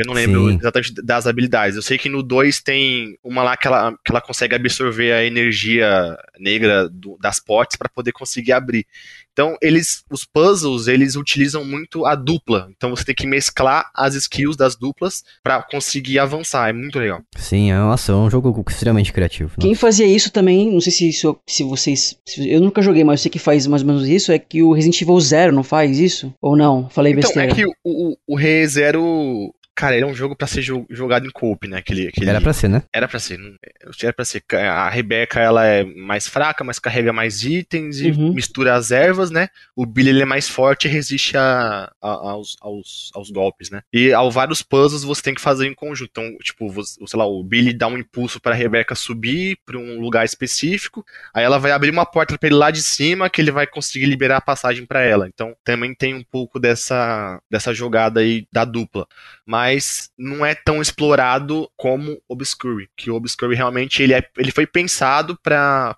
Eu 0.00 0.06
não 0.06 0.14
lembro 0.14 0.48
Sim. 0.50 0.58
exatamente 0.60 0.94
das 1.02 1.26
habilidades. 1.26 1.76
Eu 1.76 1.82
sei 1.82 1.98
que 1.98 2.08
no 2.08 2.22
2 2.22 2.60
tem 2.60 3.16
uma 3.22 3.42
lá 3.42 3.56
que 3.56 3.66
ela, 3.66 3.92
que 4.04 4.10
ela 4.10 4.20
consegue 4.20 4.54
absorver 4.54 5.12
a 5.12 5.24
energia 5.24 6.16
negra 6.38 6.88
do- 6.88 7.16
das 7.20 7.38
potes 7.40 7.76
pra 7.76 7.88
poder 7.88 8.12
conseguir 8.12 8.52
abrir. 8.52 8.86
Então, 9.32 9.56
eles, 9.62 10.04
os 10.10 10.24
puzzles, 10.24 10.86
eles 10.88 11.14
utilizam 11.14 11.64
muito 11.64 12.04
a 12.04 12.14
dupla. 12.16 12.68
Então, 12.76 12.90
você 12.90 13.04
tem 13.04 13.14
que 13.14 13.26
mesclar 13.26 13.88
as 13.94 14.14
skills 14.14 14.56
das 14.56 14.74
duplas 14.76 15.22
pra 15.42 15.62
conseguir 15.62 16.18
avançar. 16.18 16.68
É 16.68 16.72
muito 16.72 16.98
legal. 16.98 17.22
Sim, 17.36 17.70
é, 17.70 17.76
nossa, 17.76 18.10
é 18.12 18.14
um 18.14 18.28
jogo 18.28 18.62
extremamente 18.68 19.12
criativo. 19.12 19.52
Quem 19.60 19.74
fazia 19.74 20.04
isso 20.06 20.30
também, 20.32 20.70
não 20.70 20.80
sei 20.80 20.92
se, 20.92 21.08
isso, 21.08 21.38
se 21.46 21.62
vocês. 21.62 22.16
se- 22.26 22.50
eu 22.50 22.60
nunca 22.60 22.82
joguei, 22.82 23.04
mas 23.04 23.20
eu 23.20 23.22
sei 23.22 23.30
que 23.30 23.38
faz 23.38 23.66
mais 23.68 23.82
ou 23.82 23.88
menos 23.88 24.06
isso, 24.08 24.32
é 24.32 24.38
que 24.38 24.62
o 24.62 24.72
Resident 24.72 25.00
Evil 25.00 25.20
Zero 25.20 25.52
não 25.54 25.62
faz 25.62 25.98
isso? 26.00 26.34
Ou 26.42 26.56
não? 26.56 26.90
Falei 26.90 27.12
Então, 27.12 27.22
besteira. 27.22 27.52
é 27.52 27.54
que 27.54 27.64
o, 27.64 27.72
o, 27.84 28.16
o 28.26 28.36
Re 28.36 28.66
Zero. 28.66 29.54
Cara, 29.80 29.94
ele 29.96 30.04
é 30.04 30.06
um 30.06 30.14
jogo 30.14 30.36
pra 30.36 30.46
ser 30.46 30.60
jo- 30.60 30.86
jogado 30.90 31.26
em 31.26 31.30
coop, 31.30 31.66
né? 31.66 31.78
Aquele, 31.78 32.08
aquele... 32.08 32.28
Era 32.28 32.38
pra 32.38 32.52
ser, 32.52 32.68
né? 32.68 32.82
Era 32.92 33.08
pra 33.08 33.18
ser. 33.18 33.38
não- 33.38 33.54
Era 34.02 34.12
pra 34.12 34.24
ser. 34.26 34.42
A 34.52 34.90
Rebeca, 34.90 35.40
ela 35.40 35.64
é 35.66 35.82
mais 35.84 36.28
fraca, 36.28 36.62
mas 36.62 36.78
carrega 36.78 37.14
mais 37.14 37.42
itens 37.44 37.98
e 38.00 38.10
Uhum. 38.10 38.34
mistura 38.34 38.74
as 38.74 38.90
ervas, 38.90 39.30
né? 39.30 39.48
O 39.74 39.86
Billy, 39.86 40.10
ele 40.10 40.20
é 40.20 40.26
mais 40.26 40.48
forte 40.50 40.86
e 40.86 40.90
resiste 40.90 41.34
a, 41.38 41.90
a- 42.02 42.08
aos, 42.08 42.56
aos, 42.60 43.10
aos 43.14 43.30
golpes, 43.30 43.70
né? 43.70 43.80
E 43.90 44.12
ao 44.12 44.30
vários 44.30 44.60
puzzles 44.60 45.02
você 45.02 45.22
tem 45.22 45.34
que 45.34 45.40
fazer 45.40 45.66
em 45.66 45.74
conjunto. 45.74 46.10
Então, 46.10 46.36
tipo, 46.42 46.68
você- 46.70 47.00
sei 47.06 47.18
lá, 47.18 47.24
o 47.26 47.42
Billy 47.42 47.72
dá 47.72 47.86
um 47.86 47.96
impulso 47.96 48.38
pra 48.38 48.52
Rebeca 48.54 48.94
subir 48.94 49.56
pra 49.64 49.78
um 49.78 49.98
lugar 49.98 50.26
específico, 50.26 51.02
aí 51.32 51.42
ela 51.42 51.58
vai 51.58 51.72
abrir 51.72 51.88
uma 51.90 52.04
porta 52.04 52.36
pra 52.36 52.48
ele 52.48 52.56
lá 52.56 52.70
de 52.70 52.82
cima, 52.82 53.30
que 53.30 53.40
ele 53.40 53.50
vai 53.50 53.66
conseguir 53.66 54.04
liberar 54.04 54.36
a 54.36 54.40
passagem 54.42 54.84
pra 54.84 55.00
ela. 55.00 55.26
Então, 55.26 55.54
também 55.64 55.94
tem 55.94 56.12
um 56.14 56.22
pouco 56.22 56.60
dessa, 56.60 57.40
dessa 57.50 57.72
jogada 57.72 58.20
aí 58.20 58.46
da 58.52 58.64
dupla. 58.66 59.06
Mas 59.46 59.69
mas 59.70 60.10
não 60.18 60.44
é 60.44 60.54
tão 60.54 60.82
explorado 60.82 61.68
como 61.76 62.18
Obscure. 62.28 62.88
Que 62.96 63.10
o 63.10 63.14
Obscure 63.14 63.54
realmente 63.54 64.02
ele, 64.02 64.14
é, 64.14 64.22
ele 64.36 64.50
foi 64.50 64.66
pensado 64.66 65.38
pra 65.42 65.96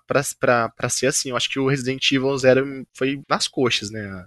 ser 0.89 1.07
assim. 1.07 1.29
Eu 1.29 1.37
acho 1.37 1.49
que 1.49 1.59
o 1.59 1.67
Resident 1.67 2.11
Evil 2.11 2.37
Zero 2.37 2.85
foi 2.95 3.21
nas 3.29 3.47
coxas, 3.47 3.89
né? 3.89 4.25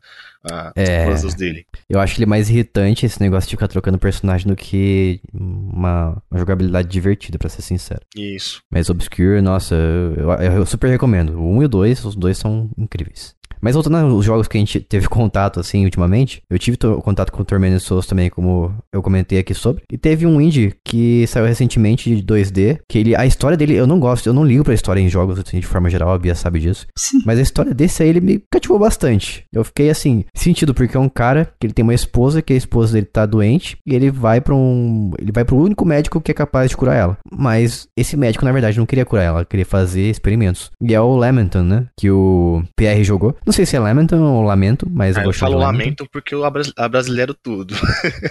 A, 0.50 0.72
É. 0.76 1.04
As 1.04 1.10
puzzles 1.10 1.34
dele. 1.34 1.64
Eu 1.88 2.00
acho 2.00 2.18
ele 2.18 2.26
mais 2.26 2.50
irritante 2.50 3.06
esse 3.06 3.20
negócio 3.20 3.48
de 3.48 3.56
ficar 3.56 3.68
trocando 3.68 3.98
personagem 3.98 4.46
do 4.48 4.56
que 4.56 5.20
uma, 5.32 6.22
uma 6.30 6.38
jogabilidade 6.40 6.88
divertida, 6.88 7.38
pra 7.38 7.48
ser 7.48 7.62
sincero. 7.62 8.00
Isso. 8.16 8.60
Mas 8.70 8.90
Obscure, 8.90 9.40
nossa, 9.40 9.74
eu, 9.74 10.30
eu- 10.32 10.52
eu 10.58 10.66
super 10.66 10.88
recomendo. 10.90 11.38
O 11.38 11.56
1 11.56 11.62
e 11.62 11.64
o 11.66 11.68
2, 11.68 12.04
os 12.04 12.16
dois 12.16 12.36
são 12.38 12.68
incríveis. 12.76 13.34
Mas 13.58 13.74
voltando 13.74 13.96
aos 13.96 14.24
jogos 14.24 14.46
que 14.46 14.56
a 14.58 14.60
gente 14.60 14.78
teve 14.80 15.08
contato, 15.08 15.58
assim, 15.58 15.84
ultimamente, 15.84 16.42
eu 16.48 16.58
tive 16.58 16.76
to- 16.76 17.00
contato 17.02 17.32
com 17.32 17.40
o 17.42 17.44
Tormented 17.44 17.80
Souls 17.82 18.06
também, 18.06 18.28
como 18.28 18.72
eu 18.92 19.02
comentei 19.02 19.25
aqui 19.38 19.54
sobre. 19.54 19.82
E 19.90 19.98
teve 19.98 20.26
um 20.26 20.40
indie 20.40 20.74
que 20.84 21.26
saiu 21.26 21.46
recentemente 21.46 22.14
de 22.14 22.22
2D, 22.22 22.78
que 22.88 22.98
ele, 22.98 23.16
a 23.16 23.26
história 23.26 23.56
dele, 23.56 23.74
eu 23.74 23.86
não 23.86 23.98
gosto, 23.98 24.26
eu 24.26 24.32
não 24.32 24.44
ligo 24.44 24.64
pra 24.64 24.74
história 24.74 25.00
em 25.00 25.08
jogos, 25.08 25.38
assim, 25.38 25.58
de 25.60 25.66
forma 25.66 25.90
geral, 25.90 26.10
a 26.12 26.18
Bia 26.18 26.34
sabe 26.34 26.60
disso. 26.60 26.86
Sim. 26.96 27.20
Mas 27.24 27.38
a 27.38 27.42
história 27.42 27.74
desse 27.74 28.02
aí, 28.02 28.08
ele 28.08 28.20
me 28.20 28.42
cativou 28.50 28.78
bastante. 28.78 29.44
Eu 29.52 29.64
fiquei 29.64 29.90
assim, 29.90 30.24
sentido, 30.34 30.72
porque 30.74 30.96
é 30.96 31.00
um 31.00 31.08
cara 31.08 31.50
que 31.58 31.66
ele 31.66 31.72
tem 31.74 31.82
uma 31.82 31.94
esposa, 31.94 32.42
que 32.42 32.52
a 32.52 32.56
esposa 32.56 32.92
dele 32.94 33.06
tá 33.06 33.26
doente, 33.26 33.76
e 33.86 33.94
ele 33.94 34.10
vai 34.10 34.40
pra 34.40 34.54
um. 34.54 35.10
Ele 35.18 35.32
vai 35.32 35.44
pro 35.44 35.56
único 35.56 35.84
médico 35.84 36.20
que 36.20 36.30
é 36.30 36.34
capaz 36.34 36.70
de 36.70 36.76
curar 36.76 36.96
ela. 36.96 37.18
Mas 37.32 37.88
esse 37.96 38.16
médico, 38.16 38.44
na 38.44 38.52
verdade, 38.52 38.78
não 38.78 38.86
queria 38.86 39.04
curar 39.04 39.22
ela, 39.22 39.44
queria 39.44 39.66
fazer 39.66 40.02
experimentos. 40.10 40.70
E 40.82 40.94
é 40.94 41.00
o 41.00 41.16
Lamenton, 41.16 41.62
né? 41.62 41.86
Que 41.98 42.10
o 42.10 42.62
PR 42.76 43.02
jogou. 43.02 43.34
Não 43.46 43.52
sei 43.52 43.64
se 43.66 43.76
é 43.76 43.80
Lamenton 43.80 44.20
ou 44.20 44.42
Lamento, 44.42 44.86
mas 44.90 45.16
Ah, 45.16 45.20
eu 45.20 45.22
eu 45.22 45.24
vou 45.26 45.32
chamar 45.32 45.50
falo 45.52 45.60
de 45.60 45.66
lamento 45.66 46.06
porque 46.12 46.34
eu 46.34 46.44
abras- 46.44 46.72
abrasileiro 46.76 47.34
tudo. 47.34 47.74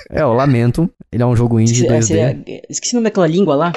É, 0.10 0.26
o 0.26 0.34
Lamento. 0.34 0.85
Ele 1.12 1.24
é 1.24 1.26
um 1.26 1.36
jogo 1.36 1.60
indie 1.60 1.76
Se- 1.82 1.88
2D. 1.88 2.02
seria- 2.04 2.62
esqueci 2.70 2.94
o 2.94 2.98
nome 2.98 3.06
daquela 3.06 3.28
língua 3.28 3.56
lá. 3.56 3.74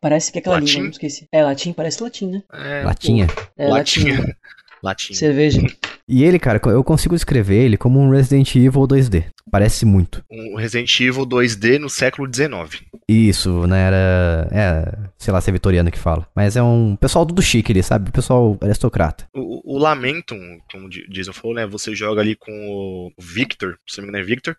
Parece 0.00 0.32
que 0.32 0.38
é 0.38 0.40
aquela 0.40 0.56
Latim? 0.56 0.66
língua, 0.66 0.82
não 0.84 0.90
esqueci. 0.90 1.28
É, 1.30 1.44
latim, 1.44 1.72
parece 1.72 2.02
latim, 2.02 2.26
né? 2.30 2.42
É, 2.52 2.84
Latinha. 2.84 3.26
É, 3.56 3.68
Latinha. 3.68 4.36
Latinha. 4.82 5.18
Cerveja. 5.18 5.60
E 6.08 6.24
ele, 6.24 6.38
cara, 6.38 6.58
eu 6.64 6.82
consigo 6.82 7.14
descrever 7.14 7.56
ele 7.62 7.76
como 7.76 8.00
um 8.00 8.08
Resident 8.10 8.54
Evil 8.56 8.82
2D. 8.88 9.24
Parece 9.50 9.84
muito. 9.84 10.24
Um 10.30 10.56
Resident 10.56 10.98
Evil 11.00 11.26
2D 11.26 11.78
no 11.78 11.90
século 11.90 12.26
XIX. 12.32 12.82
Isso, 13.06 13.66
né? 13.66 13.86
Era. 13.88 14.48
É, 14.50 14.98
sei 15.18 15.32
lá 15.34 15.40
se 15.40 15.50
é 15.50 15.52
vitoriano 15.52 15.90
que 15.90 15.98
fala. 15.98 16.26
Mas 16.34 16.56
é 16.56 16.62
um 16.62 16.96
pessoal 16.96 17.26
tudo 17.26 17.42
chique 17.42 17.70
ali, 17.72 17.82
sabe? 17.82 18.10
Pessoal 18.10 18.56
aristocrata. 18.62 19.26
O, 19.34 19.76
o 19.76 19.78
Lamentum, 19.78 20.38
como 20.72 20.86
o 20.86 20.90
Jason 21.10 21.32
falou, 21.32 21.54
né? 21.54 21.66
Você 21.66 21.94
joga 21.94 22.20
ali 22.22 22.34
com 22.34 22.50
o 22.52 23.12
Victor, 23.22 23.76
se 23.86 23.98
não 23.98 24.04
me 24.06 24.10
engano 24.10 24.24
é 24.24 24.26
Victor. 24.26 24.56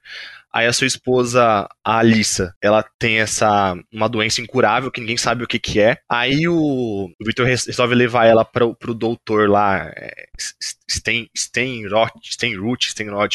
Aí 0.53 0.67
a 0.67 0.73
sua 0.73 0.87
esposa, 0.87 1.67
a 1.83 1.97
Alissa, 1.99 2.53
ela 2.61 2.83
tem 2.99 3.19
essa 3.19 3.73
uma 3.91 4.09
doença 4.09 4.41
incurável 4.41 4.91
que 4.91 4.99
ninguém 4.99 5.17
sabe 5.17 5.43
o 5.43 5.47
que 5.47 5.59
que 5.59 5.79
é. 5.79 5.97
Aí 6.09 6.47
o, 6.47 6.55
o 6.55 7.25
Victor 7.25 7.45
res- 7.45 7.65
resolve 7.65 7.95
levar 7.95 8.25
ela 8.25 8.43
pro, 8.43 8.75
pro 8.75 8.93
doutor 8.93 9.49
lá, 9.49 9.91
é, 9.95 10.27
Sten, 10.89 11.29
Steinroth, 11.35 12.11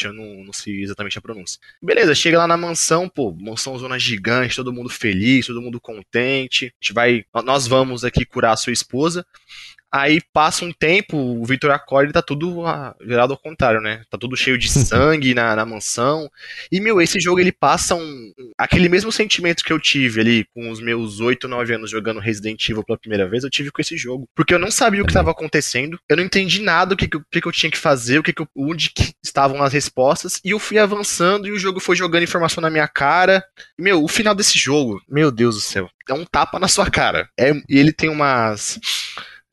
eu 0.03 0.13
não, 0.13 0.43
não 0.45 0.53
sei 0.53 0.83
exatamente 0.83 1.17
a 1.17 1.21
pronúncia. 1.21 1.59
Beleza, 1.81 2.13
chega 2.13 2.37
lá 2.37 2.47
na 2.47 2.57
mansão, 2.57 3.09
pô, 3.09 3.31
mansão 3.39 3.77
zona 3.77 3.97
gigante, 3.97 4.55
todo 4.55 4.73
mundo 4.73 4.89
feliz, 4.89 5.47
todo 5.47 5.61
mundo 5.61 5.81
contente. 5.81 6.65
A 6.65 6.69
gente 6.85 6.93
vai, 6.93 7.25
nós 7.43 7.67
vamos 7.67 8.03
aqui 8.03 8.25
curar 8.25 8.51
a 8.53 8.57
sua 8.57 8.73
esposa. 8.73 9.25
Aí 9.91 10.21
passa 10.33 10.65
um 10.65 10.71
tempo, 10.71 11.17
o 11.17 11.45
Victor 11.45 11.71
acorda 11.71 12.09
e 12.09 12.13
tá 12.13 12.21
tudo 12.21 12.65
ah, 12.65 12.95
virado 12.99 13.33
ao 13.33 13.39
contrário, 13.39 13.79
né? 13.79 14.03
Tá 14.09 14.17
tudo 14.17 14.35
cheio 14.35 14.57
de 14.57 14.67
sangue 14.69 15.33
na, 15.33 15.55
na 15.55 15.65
mansão. 15.65 16.29
E, 16.71 16.79
meu, 16.79 17.01
esse 17.01 17.19
jogo 17.19 17.39
ele 17.39 17.51
passa 17.51 17.95
um. 17.95 18.33
Aquele 18.57 18.89
mesmo 18.89 19.11
sentimento 19.11 19.63
que 19.63 19.71
eu 19.71 19.79
tive 19.79 20.21
ali 20.21 20.45
com 20.53 20.69
os 20.69 20.81
meus 20.81 21.19
8, 21.19 21.47
9 21.47 21.75
anos 21.75 21.89
jogando 21.89 22.19
Resident 22.19 22.67
Evil 22.69 22.83
pela 22.83 22.97
primeira 22.97 23.27
vez, 23.27 23.43
eu 23.43 23.49
tive 23.49 23.71
com 23.71 23.81
esse 23.81 23.97
jogo. 23.97 24.27
Porque 24.35 24.53
eu 24.53 24.59
não 24.59 24.69
sabia 24.69 25.01
o 25.01 25.05
que 25.05 25.11
estava 25.11 25.31
acontecendo, 25.31 25.99
eu 26.09 26.17
não 26.17 26.23
entendi 26.23 26.61
nada, 26.61 26.93
o 26.93 26.97
que, 26.97 27.07
que, 27.07 27.41
que, 27.41 27.47
eu 27.47 27.51
tinha 27.51 27.71
que 27.71 27.77
fazer, 27.77 28.19
o 28.19 28.23
que, 28.23 28.33
que 28.33 28.41
eu, 28.41 28.47
onde 28.55 28.89
que 28.89 29.13
estavam 29.23 29.63
as 29.63 29.73
respostas, 29.73 30.41
e 30.43 30.51
eu 30.51 30.59
fui 30.59 30.77
avançando 30.77 31.47
e 31.47 31.51
o 31.51 31.59
jogo 31.59 31.79
foi 31.79 31.95
jogando 31.95 32.23
informação 32.23 32.61
na 32.61 32.69
minha 32.69 32.87
cara. 32.87 33.43
Meu, 33.77 34.03
o 34.03 34.07
final 34.07 34.35
desse 34.35 34.57
jogo, 34.57 35.01
meu 35.07 35.31
Deus 35.31 35.55
do 35.55 35.61
céu, 35.61 35.89
é 36.09 36.13
um 36.13 36.25
tapa 36.25 36.59
na 36.59 36.67
sua 36.67 36.89
cara. 36.89 37.29
É, 37.37 37.51
e 37.69 37.77
ele 37.77 37.91
tem 37.91 38.09
umas. 38.09 38.79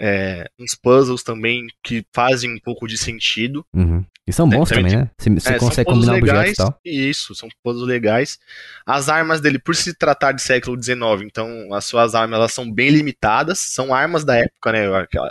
É, 0.00 0.48
uns 0.58 0.74
puzzles 0.74 1.22
também 1.22 1.66
que 1.82 2.04
fazem 2.12 2.54
um 2.54 2.58
pouco 2.58 2.86
de 2.86 2.96
sentido. 2.98 3.64
Uhum. 3.74 4.04
E 4.26 4.32
são 4.32 4.48
bons 4.48 4.70
também 4.70 4.84
também, 4.84 5.04
né? 5.04 5.10
Você, 5.18 5.30
você 5.30 5.54
É, 5.54 5.58
consegue 5.58 5.90
combinar 5.90 6.14
objetos 6.14 6.38
legais. 6.38 6.52
e 6.54 6.56
tal. 6.56 6.80
Isso, 6.82 7.34
são 7.34 7.46
puzzles 7.62 7.86
legais. 7.86 8.38
As 8.86 9.10
armas 9.10 9.38
dele, 9.38 9.58
por 9.58 9.76
se 9.76 9.92
tratar 9.92 10.32
de 10.32 10.40
século 10.40 10.82
XIX, 10.82 11.22
então 11.22 11.74
as 11.74 11.84
suas 11.84 12.14
armas 12.14 12.38
elas 12.38 12.52
são 12.52 12.70
bem 12.72 12.88
limitadas. 12.88 13.58
São 13.58 13.94
armas 13.94 14.24
da 14.24 14.36
época, 14.36 14.72
né? 14.72 14.88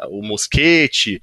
O 0.10 0.22
mosquete, 0.22 1.20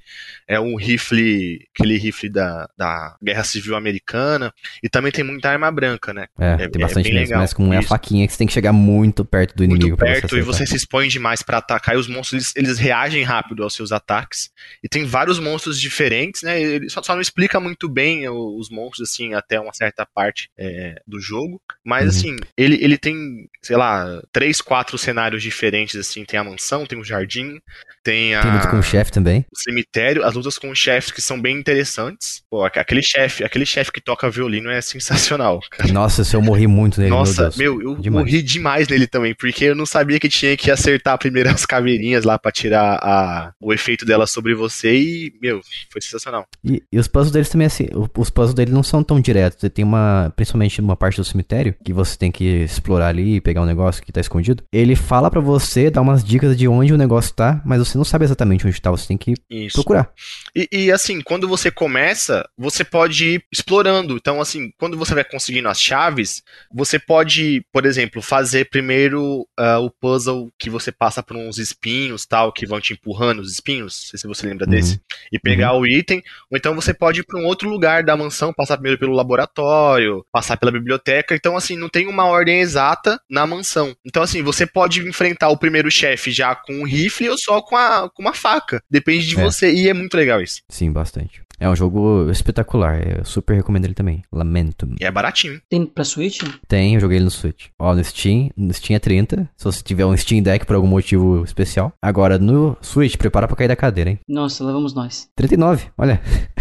é 0.51 0.59
um 0.59 0.75
rifle, 0.75 1.65
aquele 1.73 1.97
rifle 1.97 2.29
da, 2.29 2.67
da 2.77 3.15
Guerra 3.23 3.43
Civil 3.43 3.75
Americana. 3.75 4.53
E 4.83 4.89
também 4.89 5.11
tem 5.11 5.23
muita 5.23 5.49
arma 5.49 5.71
branca, 5.71 6.13
né? 6.13 6.27
É, 6.39 6.53
É- 6.63 6.69
tem 6.69 6.81
é 6.81 6.85
bastante 6.85 7.05
bem 7.09 7.19
mesmo. 7.21 7.37
Mas 7.37 7.53
como 7.53 7.73
é 7.73 7.77
a 7.77 7.81
faquinha 7.81 8.27
que 8.27 8.33
você 8.33 8.37
tem 8.39 8.47
que 8.47 8.53
chegar 8.53 8.73
muito 8.73 9.23
perto 9.23 9.55
do 9.55 9.63
inimigo 9.63 9.89
muito 9.89 9.99
perto 9.99 10.29
você 10.29 10.37
e 10.37 10.41
você 10.41 10.65
se 10.65 10.75
expõe 10.75 11.07
demais 11.07 11.41
pra 11.41 11.57
atacar 11.59 11.95
e 11.95 11.97
os 11.97 12.07
monstros 12.07 12.33
eles, 12.33 12.55
eles 12.55 12.79
reagem 12.79 13.23
rápido 13.23 13.63
aos 13.63 13.73
seus 13.73 13.91
ataques 13.91 14.49
e 14.83 14.89
tem 14.89 15.05
vários 15.05 15.39
monstros 15.39 15.79
diferentes 15.79 16.41
né 16.41 16.61
ele 16.61 16.89
só, 16.89 17.01
só 17.01 17.13
não 17.13 17.21
explica 17.21 17.59
muito 17.59 17.87
bem 17.89 18.27
os 18.29 18.69
monstros 18.69 19.09
assim 19.09 19.33
até 19.33 19.59
uma 19.59 19.73
certa 19.73 20.05
parte 20.05 20.49
é, 20.57 21.01
do 21.07 21.19
jogo 21.19 21.61
mas 21.85 22.03
Uhum. 22.03 22.09
assim 22.09 22.35
ele, 22.57 22.77
ele 22.83 22.97
tem 22.97 23.15
sei 23.61 23.77
lá 23.77 24.21
três 24.31 24.59
quatro 24.61 24.97
cenários 24.97 25.41
diferentes 25.43 25.95
assim 25.95 26.25
tem 26.25 26.39
a 26.39 26.43
mansão 26.43 26.85
tem 26.85 26.99
o 26.99 27.03
jardim 27.03 27.59
tem 28.03 28.33
a 28.35 28.41
Tem 28.41 28.51
luta 28.53 28.67
com 28.69 28.79
o 28.79 28.83
chefe 28.83 29.11
também. 29.11 29.45
o 29.53 29.57
cemitério, 29.59 30.25
as 30.25 30.35
lutas 30.41 30.57
com 30.57 30.73
chefes 30.75 31.11
que 31.11 31.21
são 31.21 31.39
bem 31.41 31.57
interessantes. 31.57 32.43
Pô, 32.49 32.63
aqu- 32.63 32.79
aquele 32.79 33.01
chefe, 33.01 33.43
aquele 33.43 33.65
chefe 33.65 33.91
que 33.91 34.01
toca 34.01 34.29
violino 34.29 34.69
é 34.69 34.81
sensacional. 34.81 35.59
cara. 35.71 35.91
Nossa, 35.93 36.23
se 36.23 36.35
eu 36.35 36.41
morri 36.41 36.67
muito 36.67 36.99
nele, 36.99 37.11
Nossa, 37.11 37.49
meu 37.57 37.71
meu, 37.77 37.91
eu 37.93 37.95
Demais. 38.01 38.25
morri 38.25 38.41
demais 38.41 38.87
nele 38.87 39.07
também, 39.07 39.33
porque 39.35 39.65
eu 39.65 39.75
não 39.75 39.85
sabia 39.85 40.19
que 40.19 40.27
tinha 40.27 40.55
que 40.57 40.69
acertar 40.71 41.17
primeiro 41.17 41.49
as 41.49 41.65
caveirinhas 41.65 42.23
lá 42.23 42.37
pra 42.39 42.51
tirar 42.51 42.95
a, 43.01 43.53
o 43.61 43.71
efeito 43.73 44.05
dela 44.05 44.25
sobre 44.27 44.53
você 44.55 44.93
e, 44.95 45.33
meu, 45.41 45.61
foi 45.89 46.01
sensacional. 46.01 46.45
E, 46.63 46.81
e 46.91 46.97
os 46.99 47.07
puzzles 47.07 47.31
deles 47.31 47.49
também, 47.49 47.67
assim, 47.67 47.87
os 48.17 48.29
puzzles 48.29 48.53
dele 48.55 48.71
não 48.71 48.83
são 48.83 49.03
tão 49.03 49.19
diretos. 49.19 49.69
Tem 49.73 49.85
uma, 49.85 50.31
principalmente 50.35 50.81
uma 50.81 50.95
parte 50.95 51.17
do 51.17 51.23
cemitério, 51.23 51.75
que 51.85 51.93
você 51.93 52.17
tem 52.17 52.31
que 52.31 52.43
explorar 52.63 53.07
ali 53.09 53.35
e 53.35 53.41
pegar 53.41 53.61
um 53.61 53.65
negócio 53.65 54.03
que 54.03 54.11
tá 54.11 54.19
escondido. 54.19 54.63
Ele 54.71 54.95
fala 54.95 55.29
pra 55.29 55.39
você, 55.41 55.89
dá 55.89 56.01
umas 56.01 56.23
dicas 56.23 56.57
de 56.57 56.67
onde 56.67 56.93
o 56.93 56.97
negócio 56.97 57.33
tá, 57.33 57.61
mas 57.65 57.79
você 57.79 57.97
não 57.97 58.05
sabe 58.05 58.25
exatamente 58.25 58.65
onde 58.67 58.81
tá, 58.81 58.89
você 58.91 59.07
tem 59.07 59.17
que 59.17 59.33
Isso. 59.49 59.75
procurar. 59.75 60.09
E, 60.55 60.67
e, 60.71 60.91
assim, 60.91 61.21
quando 61.21 61.47
você 61.47 61.71
começa, 61.71 62.47
você 62.57 62.83
pode 62.83 63.25
ir 63.35 63.43
explorando. 63.51 64.15
Então, 64.15 64.41
assim, 64.41 64.71
quando 64.77 64.97
você 64.97 65.13
vai 65.13 65.23
conseguindo 65.23 65.67
as 65.69 65.81
chaves, 65.81 66.43
você 66.73 66.99
pode, 66.99 67.65
por 67.71 67.85
exemplo, 67.85 68.21
fazer 68.21 68.69
primeiro 68.69 69.47
ah, 69.57 69.79
o 69.79 69.89
puzzle 69.89 70.51
que 70.59 70.69
você 70.69 70.91
passa 70.91 71.23
por 71.23 71.37
uns 71.37 71.57
espinhos, 71.57 72.25
tal, 72.25 72.51
que 72.51 72.65
vão 72.65 72.79
te 72.81 72.93
empurrando 72.93 73.39
os 73.39 73.51
espinhos. 73.51 74.01
Não 74.03 74.09
sei 74.09 74.19
se 74.19 74.27
você 74.27 74.45
lembra 74.47 74.65
Uhum. 74.65 74.71
desse. 74.71 75.01
E 75.31 75.39
pegar 75.39 75.73
o 75.73 75.85
item. 75.87 76.21
Ou 76.49 76.57
então 76.57 76.75
você 76.75 76.93
pode 76.93 77.21
ir 77.21 77.23
para 77.23 77.39
um 77.39 77.45
outro 77.45 77.69
lugar 77.69 78.03
da 78.03 78.15
mansão, 78.17 78.53
passar 78.53 78.75
primeiro 78.77 78.99
pelo 78.99 79.13
laboratório, 79.13 80.25
passar 80.31 80.57
pela 80.57 80.71
biblioteca. 80.71 81.35
Então, 81.35 81.55
assim, 81.55 81.75
não 81.77 81.89
tem 81.89 82.07
uma 82.07 82.25
ordem 82.25 82.59
exata 82.59 83.19
na 83.29 83.45
mansão. 83.47 83.95
Então, 84.05 84.21
assim, 84.23 84.41
você 84.41 84.65
pode 84.65 85.01
enfrentar 85.07 85.49
o 85.49 85.57
primeiro 85.57 85.89
chefe 85.91 86.31
já 86.31 86.55
com 86.55 86.73
um 86.81 86.85
rifle 86.85 87.29
ou 87.29 87.37
só 87.37 87.61
com, 87.61 87.75
a, 87.77 88.09
com 88.09 88.21
uma 88.21 88.33
faca. 88.33 88.81
Depende 88.89 89.25
de 89.27 89.39
É. 89.39 89.43
você. 89.43 89.71
E 89.73 89.87
é 89.89 89.93
muito 89.93 90.10
legal 90.17 90.41
isso. 90.41 90.61
Sim, 90.69 90.91
bastante. 90.91 91.41
É 91.59 91.69
um 91.69 91.75
jogo 91.75 92.27
espetacular, 92.31 92.99
eu 93.19 93.23
super 93.23 93.53
recomendo 93.55 93.85
ele 93.85 93.93
também. 93.93 94.23
Lamento. 94.31 94.89
E 94.99 95.05
é 95.05 95.11
baratinho. 95.11 95.61
Tem 95.69 95.85
pra 95.85 96.03
Switch? 96.03 96.41
Tem, 96.67 96.95
eu 96.95 96.99
joguei 96.99 97.17
ele 97.17 97.25
no 97.25 97.29
Switch. 97.31 97.67
Ó, 97.77 97.93
no 97.93 98.03
Steam, 98.03 98.49
no 98.57 98.73
Steam 98.73 98.95
é 98.95 98.99
30, 98.99 99.47
se 99.55 99.63
você 99.63 99.83
tiver 99.83 100.03
um 100.03 100.17
Steam 100.17 100.41
Deck 100.41 100.65
por 100.65 100.75
algum 100.75 100.87
motivo 100.87 101.43
especial. 101.43 101.93
Agora, 102.01 102.39
no 102.39 102.75
Switch, 102.81 103.15
prepara 103.15 103.47
pra 103.47 103.55
cair 103.55 103.67
da 103.67 103.75
cadeira, 103.75 104.09
hein? 104.09 104.19
Nossa, 104.27 104.63
lá 104.63 104.71
vamos 104.71 104.95
nós. 104.95 105.29
39, 105.35 105.85
olha. 105.95 106.19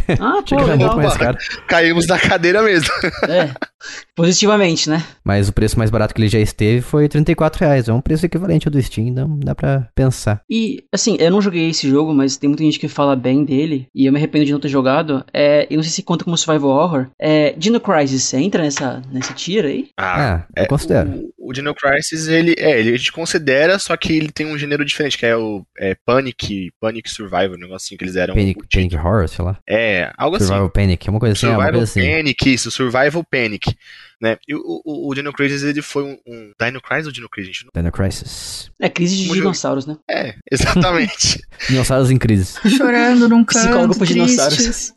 Ah, 0.21 0.43
pô, 0.47 0.63
legal. 0.65 0.97
mais 0.97 1.17
caro. 1.17 1.39
Caímos 1.67 2.07
da 2.07 2.19
cadeira 2.19 2.63
mesmo. 2.63 2.89
É. 3.29 3.51
Positivamente, 4.15 4.91
né? 4.91 5.03
Mas 5.25 5.49
o 5.49 5.53
preço 5.53 5.79
mais 5.79 5.91
barato 5.91 6.15
que 6.15 6.21
ele 6.21 6.29
já 6.29 6.39
esteve 6.39 6.83
foi 6.83 7.09
34 7.09 7.65
reais. 7.65 7.89
É 7.89 7.93
um 7.93 8.01
preço 8.01 8.27
equivalente 8.27 8.69
ao 8.69 8.73
do 8.73 8.83
Steam, 8.83 9.09
então 9.09 9.39
dá 9.39 9.55
pra 9.55 9.89
pensar. 9.95 10.43
E, 10.51 10.85
assim, 10.93 11.17
eu 11.19 11.31
não 11.31 11.41
joguei 11.41 11.71
esse 11.71 11.89
jogo, 11.89 12.13
mas 12.13 12.37
tem 12.37 12.49
muita 12.49 12.63
gente 12.63 12.79
que 12.79 12.89
fala 12.89 13.17
bem 13.17 13.45
dele, 13.45 13.87
e 13.95 14.05
eu 14.07 14.13
me 14.13 14.19
arrependo 14.19 14.45
de 14.45 14.53
não 14.53 14.61
ter 14.61 14.69
jogado. 14.69 15.25
É, 15.33 15.67
eu 15.71 15.77
não 15.77 15.83
sei 15.83 15.93
se 15.93 16.03
conta 16.03 16.25
como 16.25 16.37
survival 16.37 16.71
horror. 16.71 17.07
É, 17.19 17.55
Dino 17.57 17.81
Crisis, 17.81 18.25
você 18.25 18.37
entra 18.39 18.63
nessa, 18.63 19.03
nessa 19.11 19.33
tira 19.33 19.69
aí? 19.69 19.89
Ah, 19.99 20.45
eu 20.55 20.67
considero. 20.67 21.11
O, 21.11 21.40
o 21.51 21.53
Dino 21.53 21.75
Crisis, 21.75 22.29
ele, 22.29 22.55
é, 22.57 22.79
ele 22.79 22.95
a 22.95 22.97
gente 22.97 23.11
considera, 23.11 23.77
só 23.77 23.97
que 23.97 24.13
ele 24.13 24.31
tem 24.31 24.47
um 24.47 24.57
gênero 24.57 24.85
diferente, 24.85 25.19
que 25.19 25.27
é 25.27 25.37
o 25.37 25.67
é, 25.77 25.97
Panic, 26.07 26.71
Panic 26.81 27.11
Survival, 27.11 27.57
um 27.57 27.61
negocinho 27.61 27.99
que 27.99 28.05
eles 28.05 28.15
eram. 28.15 28.35
Panic. 28.35 28.61
Panic 28.73 28.97
Horror, 28.97 29.29
sei 29.29 29.45
lá. 29.45 29.59
É, 29.69 30.13
algo 30.17 30.37
assim. 30.37 30.47
Survival 30.47 30.71
Panic, 30.71 31.09
é 31.09 31.11
uma 31.11 31.19
coisa 31.19 31.33
assim, 31.33 31.47
é 31.47 31.49
uma 31.49 31.57
Survival 31.57 31.81
coisa 31.81 31.91
assim. 31.91 32.09
Panic, 32.09 32.55
isso, 32.55 32.71
Survival 32.71 33.25
Panic. 33.29 33.77
Né? 34.23 34.37
E 34.47 34.55
o, 34.55 34.61
o, 34.85 35.09
o 35.09 35.15
Dino 35.15 35.33
Crisis 35.33 35.65
ele 35.65 35.83
foi 35.83 36.05
um, 36.05 36.17
um. 36.25 36.53
Dino 36.61 36.81
Crisis 36.81 37.07
ou 37.07 37.13
Dino 37.13 37.29
Crisis? 37.29 37.65
Dino 37.75 37.91
Crisis. 37.91 38.71
É 38.79 38.89
crise 38.89 39.17
de 39.17 39.23
jogo. 39.25 39.35
dinossauros, 39.35 39.87
né? 39.87 39.97
É, 40.09 40.35
exatamente. 40.53 41.43
Dinossauros 41.69 42.13
em 42.13 42.19
crise. 42.19 42.59
Chorando 42.77 43.29
num 43.29 43.45
canto, 43.45 43.65
Psicólogo 43.65 43.97
pra 43.97 44.07
dinossauros. 44.07 44.93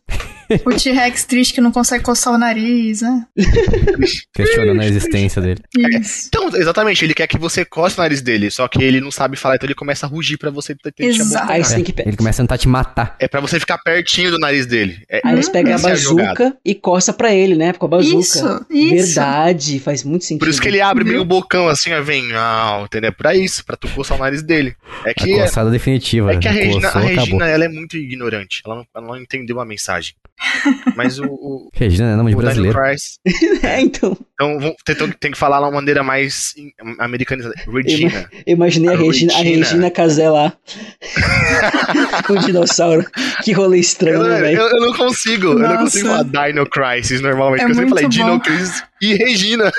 O 0.66 0.72
T-Rex 0.76 1.26
triste 1.26 1.54
que 1.54 1.62
não 1.62 1.72
consegue 1.72 2.04
coçar 2.04 2.34
o 2.34 2.38
nariz, 2.38 3.01
né? 3.01 3.26
Questionando 4.34 4.82
a 4.82 4.86
existência 4.86 5.41
dele. 5.41 5.62
Isso. 5.78 6.28
então, 6.28 6.49
exatamente, 6.56 7.04
ele 7.04 7.14
quer 7.14 7.28
que 7.28 7.38
você 7.38 7.66
coce 7.66 7.97
o 7.97 8.01
nariz 8.01 8.22
dele, 8.22 8.49
só 8.49 8.68
que 8.68 8.84
ele 8.84 8.99
não 8.99 9.12
sabe 9.12 9.38
falar, 9.38 9.56
então 9.56 9.68
ele 9.68 9.76
começa 9.76 10.06
a 10.06 10.10
rugir 10.10 10.38
pra 10.38 10.49
você 10.49 10.76
ter 10.76 10.93
Exato. 10.99 11.51
Aí 11.51 11.64
você 11.64 11.76
tem 11.76 11.84
que 11.84 11.93
Ele 12.01 12.18
começa 12.18 12.41
a 12.41 12.43
tentar 12.43 12.58
te 12.58 12.68
matar. 12.68 13.16
É 13.20 13.28
pra 13.28 13.39
você 13.39 13.60
ficar 13.60 13.78
pertinho 13.80 14.32
do 14.32 14.39
nariz 14.39 14.66
dele. 14.66 15.04
É, 15.10 15.22
Aí 15.24 15.34
eles 15.34 15.49
pegam 15.49 15.72
a 15.72 15.76
é 15.76 15.80
a 15.80 15.82
bazuca 15.82 16.58
e 16.64 16.76
coça 16.76 17.12
pra 17.14 17.34
ele, 17.34 17.56
né? 17.56 17.74
Com 17.74 17.86
a 17.86 17.89
bazuca. 17.89 18.20
Isso, 18.20 18.66
isso. 18.70 19.16
Verdade, 19.16 19.80
faz 19.80 20.04
muito 20.04 20.26
sentido. 20.26 20.39
Por 20.39 20.49
isso 20.49 20.62
que 20.62 20.68
ele 20.68 20.82
abre 20.82 21.04
meio 21.04 21.22
o 21.22 21.26
bocão 21.26 21.68
assim, 21.68 21.93
ó, 21.93 22.01
vem, 22.01 22.32
ah, 22.34 22.82
entendeu? 22.84 23.10
É 23.10 23.12
pra 23.12 23.36
isso, 23.36 23.66
pra 23.66 23.76
tu 23.76 23.88
coçar 23.89 24.18
o 24.18 24.22
nariz 24.22 24.41
dele. 24.41 24.76
É 25.06 25.12
A 25.12 25.14
que, 25.14 25.34
é, 25.34 25.41
coçada 25.41 25.70
definitiva. 25.70 26.34
é 26.34 26.38
que 26.38 26.47
a 26.47 26.51
Regina, 26.51 26.88
a 26.88 26.91
Coçou, 26.91 27.08
acabou. 27.08 27.26
Regina 27.26 27.47
ela 27.47 27.66
é 27.66 27.68
muito 27.68 27.97
ignorante. 27.97 28.62
Ela 28.66 28.76
não, 28.76 28.88
ela 28.95 29.08
não 29.08 29.18
entendeu 29.18 29.60
a 29.60 29.66
mensagem. 29.66 30.14
Mas 30.95 31.19
o, 31.19 31.25
o, 31.25 31.69
Regina 31.75 32.11
é 32.11 32.15
nome 32.15 32.31
de 32.31 32.35
o 32.35 32.39
Dino 32.39 32.43
brasileiro. 32.45 32.79
Crisis. 32.79 33.19
É, 33.63 33.79
então. 33.81 34.17
Então 34.33 34.71
tem, 34.85 35.11
tem 35.19 35.31
que 35.31 35.37
falar 35.37 35.59
uma 35.61 35.71
maneira 35.71 36.03
mais 36.03 36.53
americanizada. 36.99 37.55
Regina. 37.67 38.29
Eu 38.45 38.53
imaginei 38.55 38.89
a 38.89 38.93
A 38.93 38.97
Regina, 38.97 39.33
a 39.33 39.37
Regina. 39.37 39.65
Regina 39.65 39.91
Casé 39.91 40.29
lá. 40.29 40.53
com 42.27 42.33
o 42.33 42.39
dinossauro. 42.39 43.05
Que 43.43 43.51
rolê 43.53 43.79
estranho, 43.79 44.23
né, 44.23 44.39
velho? 44.41 44.57
eu- 44.59 44.67
eu 44.69 44.81
não 44.81 44.93
consigo, 44.93 45.47
eu 45.47 45.53
não 45.55 45.61
Nossa. 45.69 45.77
consigo 45.79 46.07
falar 46.09 46.23
Dino 46.47 46.65
Crisis 46.69 47.21
normalmente. 47.21 47.61
É 47.61 47.65
porque 47.65 47.71
eu 47.71 47.75
sempre 47.75 47.89
falei 47.89 48.03
muito 48.03 48.13
Dino 48.13 48.27
bom. 48.33 48.39
Crisis 48.39 48.83
e 49.12 49.16
Regina. 49.16 49.72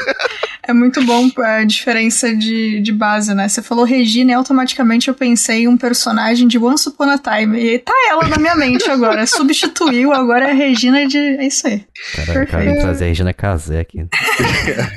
É 0.66 0.72
muito 0.72 1.04
bom 1.04 1.30
a 1.38 1.64
diferença 1.64 2.34
de, 2.34 2.80
de 2.80 2.92
base, 2.92 3.34
né? 3.34 3.48
Você 3.48 3.60
falou 3.62 3.84
Regina 3.84 4.30
e 4.30 4.34
automaticamente 4.34 5.08
eu 5.08 5.14
pensei 5.14 5.64
em 5.64 5.68
um 5.68 5.76
personagem 5.76 6.48
de 6.48 6.58
Once 6.58 6.88
Upon 6.88 7.10
a 7.10 7.18
Time. 7.18 7.58
E 7.60 7.78
tá 7.78 7.92
ela 8.08 8.26
na 8.28 8.38
minha 8.38 8.54
mente 8.54 8.88
agora. 8.90 9.26
Substituiu, 9.28 10.12
agora 10.12 10.48
é 10.48 10.50
a 10.52 10.54
Regina 10.54 11.06
de. 11.06 11.18
É 11.18 11.46
isso 11.46 11.66
aí. 11.66 11.84
Cara, 12.14 12.42
o 12.42 12.46
cara 12.46 12.80
trazer 12.80 13.04
a 13.04 13.08
Regina 13.08 13.32
Casé 13.32 13.80
aqui. 13.80 14.04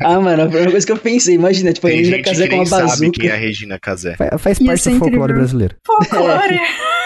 Ah, 0.04 0.20
mano, 0.20 0.44
a 0.44 0.46
primeira 0.46 0.72
coisa 0.72 0.86
que 0.86 0.92
eu 0.92 0.98
pensei, 0.98 1.36
imagina, 1.36 1.74
tipo, 1.74 1.88
a 1.88 1.90
Regina 1.90 2.22
Casé 2.22 2.46
com 2.46 2.52
nem 2.52 2.60
uma 2.60 2.66
sabe 2.66 2.84
bazuca. 2.84 3.12
quem 3.12 3.30
é 3.30 3.34
a 3.34 3.38
Regina 3.38 3.80
Casé. 3.80 4.16
Faz, 4.16 4.42
faz 4.42 4.60
parte 4.60 4.90
do 4.90 5.00
folclore 5.00 5.34
brasileiro. 5.34 5.76
Folclore. 5.86 6.60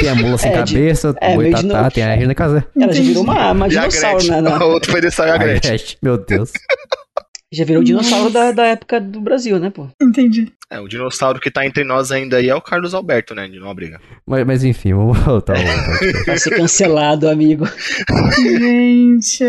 Tem 0.00 0.08
a 0.08 0.14
mula 0.14 0.38
sem 0.38 0.50
É, 0.52 0.62
de- 0.62 0.74
cabeça, 0.74 1.14
é, 1.20 1.30
de 1.30 1.34
Boitatá, 1.36 1.62
novo. 1.62 1.90
tem 1.90 2.02
a 2.04 2.14
Regina 2.14 2.34
Casé. 2.34 2.64
Ela 2.80 2.92
já 2.92 3.02
virou 3.02 3.22
uma, 3.22 3.52
uma 3.52 3.66
a 3.66 3.68
dinossauro, 3.68 4.26
né? 4.26 4.40
na- 4.40 4.64
O 4.64 4.70
outro 4.72 4.90
foi 4.90 5.00
desse 5.00 5.20
aí, 5.22 5.30
a 5.30 5.34
A 5.34 5.38
Gretchen. 5.38 5.70
Gretchen, 5.70 5.96
meu 6.02 6.18
Deus. 6.18 6.50
Já 7.52 7.64
virou 7.64 7.82
o 7.82 7.84
dinossauro 7.84 8.30
da, 8.30 8.50
da 8.50 8.64
época 8.66 9.00
do 9.00 9.20
Brasil, 9.20 9.60
né, 9.60 9.70
pô? 9.70 9.88
Entendi. 10.02 10.50
É, 10.68 10.80
o 10.80 10.88
dinossauro 10.88 11.38
que 11.38 11.52
tá 11.52 11.64
entre 11.64 11.84
nós 11.84 12.10
ainda 12.10 12.38
aí 12.38 12.48
é 12.48 12.54
o 12.54 12.60
Carlos 12.60 12.94
Alberto, 12.94 13.32
né? 13.32 13.46
De 13.46 13.60
Nóbrega. 13.60 14.00
Mas, 14.26 14.44
mas 14.44 14.64
enfim, 14.64 14.92
vamos 14.92 15.16
voltar. 15.20 15.54
Vai 16.26 16.36
ser 16.36 16.56
cancelado, 16.56 17.28
amigo. 17.28 17.64
Gente. 18.48 19.44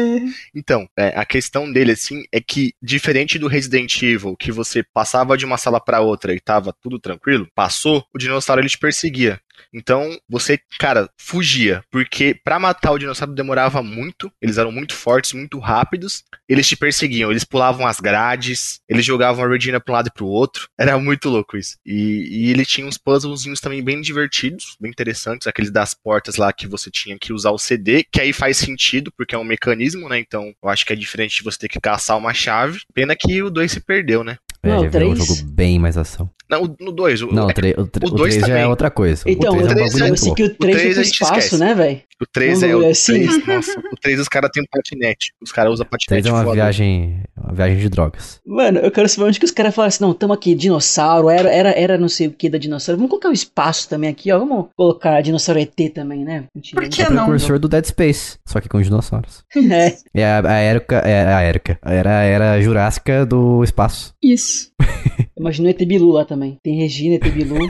Então, 0.54 0.88
é, 0.98 1.14
a 1.16 1.26
questão 1.26 1.72
dele, 1.72 1.94
assim, 1.94 2.24
é 2.32 2.40
que, 2.40 2.74
diferente 2.82 3.40
do 3.40 3.48
Resident 3.48 4.02
Evil, 4.04 4.36
que 4.38 4.52
você 4.52 4.84
passava 4.94 5.36
de 5.38 5.46
uma 5.46 5.58
sala 5.58 5.80
pra 5.80 6.02
outra 6.02 6.34
e 6.34 6.40
tava 6.40 6.74
tudo 6.84 7.00
tranquilo, 7.00 7.48
passou, 7.56 8.04
o 8.14 8.18
dinossauro 8.20 8.62
ele 8.62 8.70
te 8.70 8.78
perseguia. 8.78 9.40
Então, 9.74 10.18
você, 10.30 10.60
cara, 10.80 11.10
fugia. 11.18 11.84
Porque 11.92 12.40
pra 12.44 12.60
matar 12.60 12.92
o 12.92 12.98
dinossauro 12.98 13.34
demorava 13.34 13.82
muito. 13.84 14.32
Eles 14.42 14.58
eram 14.58 14.72
muito 14.72 14.94
fortes, 14.94 15.34
muito 15.34 15.60
rápidos. 15.60 16.24
Eles 16.48 16.68
te 16.68 16.76
perseguiam. 16.76 17.32
Eles 17.32 17.44
pulavam 17.44 17.86
as 17.86 18.00
grades. 18.00 18.80
Eles 18.88 19.06
jogavam 19.06 19.44
a 19.44 19.48
Regina 19.48 19.80
pra 19.80 19.94
um 19.94 19.96
lado 19.96 20.08
e 20.08 20.14
pro 20.14 20.26
outro. 20.28 20.68
Era 20.80 20.98
muito 21.00 21.30
louco 21.30 21.58
isso. 21.58 21.78
E, 21.86 22.28
e 22.48 22.52
ele 22.52 22.66
tinha 22.66 22.88
uns 22.88 22.98
puzzlezinhos 22.98 23.60
também 23.60 23.84
bem 23.84 24.02
divertidos, 24.02 24.76
bem 24.80 24.92
interessantes. 24.92 25.48
Aqueles 25.48 25.72
das 25.72 25.94
portas 25.94 26.36
lá 26.38 26.52
que 26.54 26.68
você 26.68 26.90
tinha 26.90 27.18
que 27.20 27.34
usar 27.34 27.52
o 27.52 27.58
CD. 27.58 28.04
Que 28.12 28.22
aí 28.22 28.32
faz 28.34 28.58
sentido, 28.58 29.12
porque 29.18 29.36
é 29.36 29.38
um 29.38 29.44
mecanismo, 29.44 30.08
né? 30.10 30.20
Então, 30.20 30.54
eu 30.64 30.70
acho 30.70 30.86
que 30.86 30.94
é 30.94 30.96
diferente 30.96 31.38
de 31.38 31.44
você 31.44 31.58
ter 31.60 31.68
que 31.70 31.80
caçar 31.80 32.18
uma 32.18 32.34
chave. 32.34 32.80
Pena 32.94 33.16
que 33.16 33.42
o 33.44 33.50
2 33.50 33.72
se 33.72 33.80
perdeu, 33.80 34.24
né? 34.24 34.38
É, 34.64 34.70
Não, 34.70 34.84
já 34.84 34.90
virou 34.90 35.12
um 35.12 35.14
três- 35.16 35.28
jogo 35.28 35.52
bem 35.52 35.78
mais 35.78 35.98
ação. 35.98 36.30
Não, 36.50 36.64
o- 36.64 36.76
no 36.80 36.92
2. 36.92 37.22
Não, 37.22 37.48
o 37.48 37.54
3 37.54 37.76
o, 37.78 37.88
tre- 37.88 38.06
o 38.06 38.10
o 38.10 38.16
dois 38.16 38.34
três 38.36 38.48
já 38.48 38.54
é 38.54 38.58
também. 38.58 38.70
outra 38.70 38.92
coisa. 38.92 39.24
Então, 39.26 39.54
o 39.54 39.58
3 39.58 39.66
é 39.72 39.76
um 39.76 39.80
é- 39.80 39.82
eu 40.04 40.08
muito 40.08 40.20
sei 40.20 40.28
louco. 40.28 40.36
que 40.36 40.44
o 40.44 40.56
3 40.56 40.78
três 40.78 40.84
foi 40.84 40.92
pro 40.94 41.02
a 41.02 41.04
gente 41.04 41.14
espaço, 41.14 41.34
esquece. 41.40 41.58
né, 41.58 41.74
velho? 41.74 42.02
O 42.22 42.26
3 42.26 42.62
Um 42.62 42.66
é 42.66 42.70
o 42.70 42.72
bagulho 42.78 42.92
assim. 42.92 43.14
3, 43.26 43.48
nossa, 43.48 43.80
o 43.80 43.98
3 44.02 44.20
os 44.20 44.28
caras 44.30 44.52
têm 44.54 44.64
um 44.64 44.66
patinete. 44.72 45.34
Os 45.42 45.52
caras 45.52 45.74
usam 45.74 45.86
O 45.86 45.90
patinete 45.90 46.08
3 46.10 46.26
é 46.28 46.30
uma 46.30 46.38
voador. 46.44 46.54
viagem, 46.56 47.24
uma 47.38 47.54
viagem 47.54 47.78
de 47.78 47.90
drogas. 47.90 48.40
Mano, 48.46 48.80
eu 48.80 48.92
quero 48.92 49.10
saber 49.10 49.28
onde 49.28 49.40
que 49.40 49.46
os 49.46 49.52
caras 49.52 49.74
falaram 49.76 49.88
assim, 49.90 50.04
não, 50.04 50.14
tamo 50.14 50.32
aqui, 50.34 50.56
dinossauro, 50.56 51.30
era, 51.30 51.50
era, 51.50 51.72
era 51.72 51.98
não 51.98 52.08
sei 52.08 52.28
o 52.28 52.32
que 52.32 52.50
da 52.50 52.58
dinossauro. 52.58 52.98
Vamos 52.98 53.10
colocar 53.10 53.30
o 53.30 53.34
espaço 53.34 53.90
também 53.90 54.10
aqui, 54.10 54.32
ó. 54.32 54.40
Vamos 54.40 54.68
colocar 54.78 55.20
dinossauro 55.22 55.60
ET 55.60 55.90
também, 55.94 56.24
né? 56.24 56.46
Mentira, 56.56 56.82
Por 56.82 56.90
que 56.90 57.02
É 57.02 57.08
o 57.10 57.12
não? 57.14 57.24
precursor 57.24 57.60
do 57.60 57.68
Dead 57.68 57.86
Space, 57.86 58.38
só 58.48 58.62
que 58.62 58.70
com 58.70 58.82
dinossauros. 58.82 59.44
É, 59.56 59.96
É 60.14 60.26
a, 60.26 60.40
a 60.48 60.64
Erica, 60.64 60.96
é 60.98 61.34
a 61.34 61.44
Erica. 61.44 61.80
Era 61.84 62.20
a 62.20 62.24
era 62.24 62.62
jurássica 62.62 63.26
do 63.26 63.64
espaço. 63.64 64.14
Isso. 64.24 64.72
imagina 65.38 65.68
o 65.68 65.72
ET 65.72 65.78
Bilu 65.86 66.12
lá 66.12 66.26
também. 66.26 66.58
Tem 66.64 66.78
Regina, 66.78 67.16
ET 67.16 67.24
Bilu. 67.32 67.58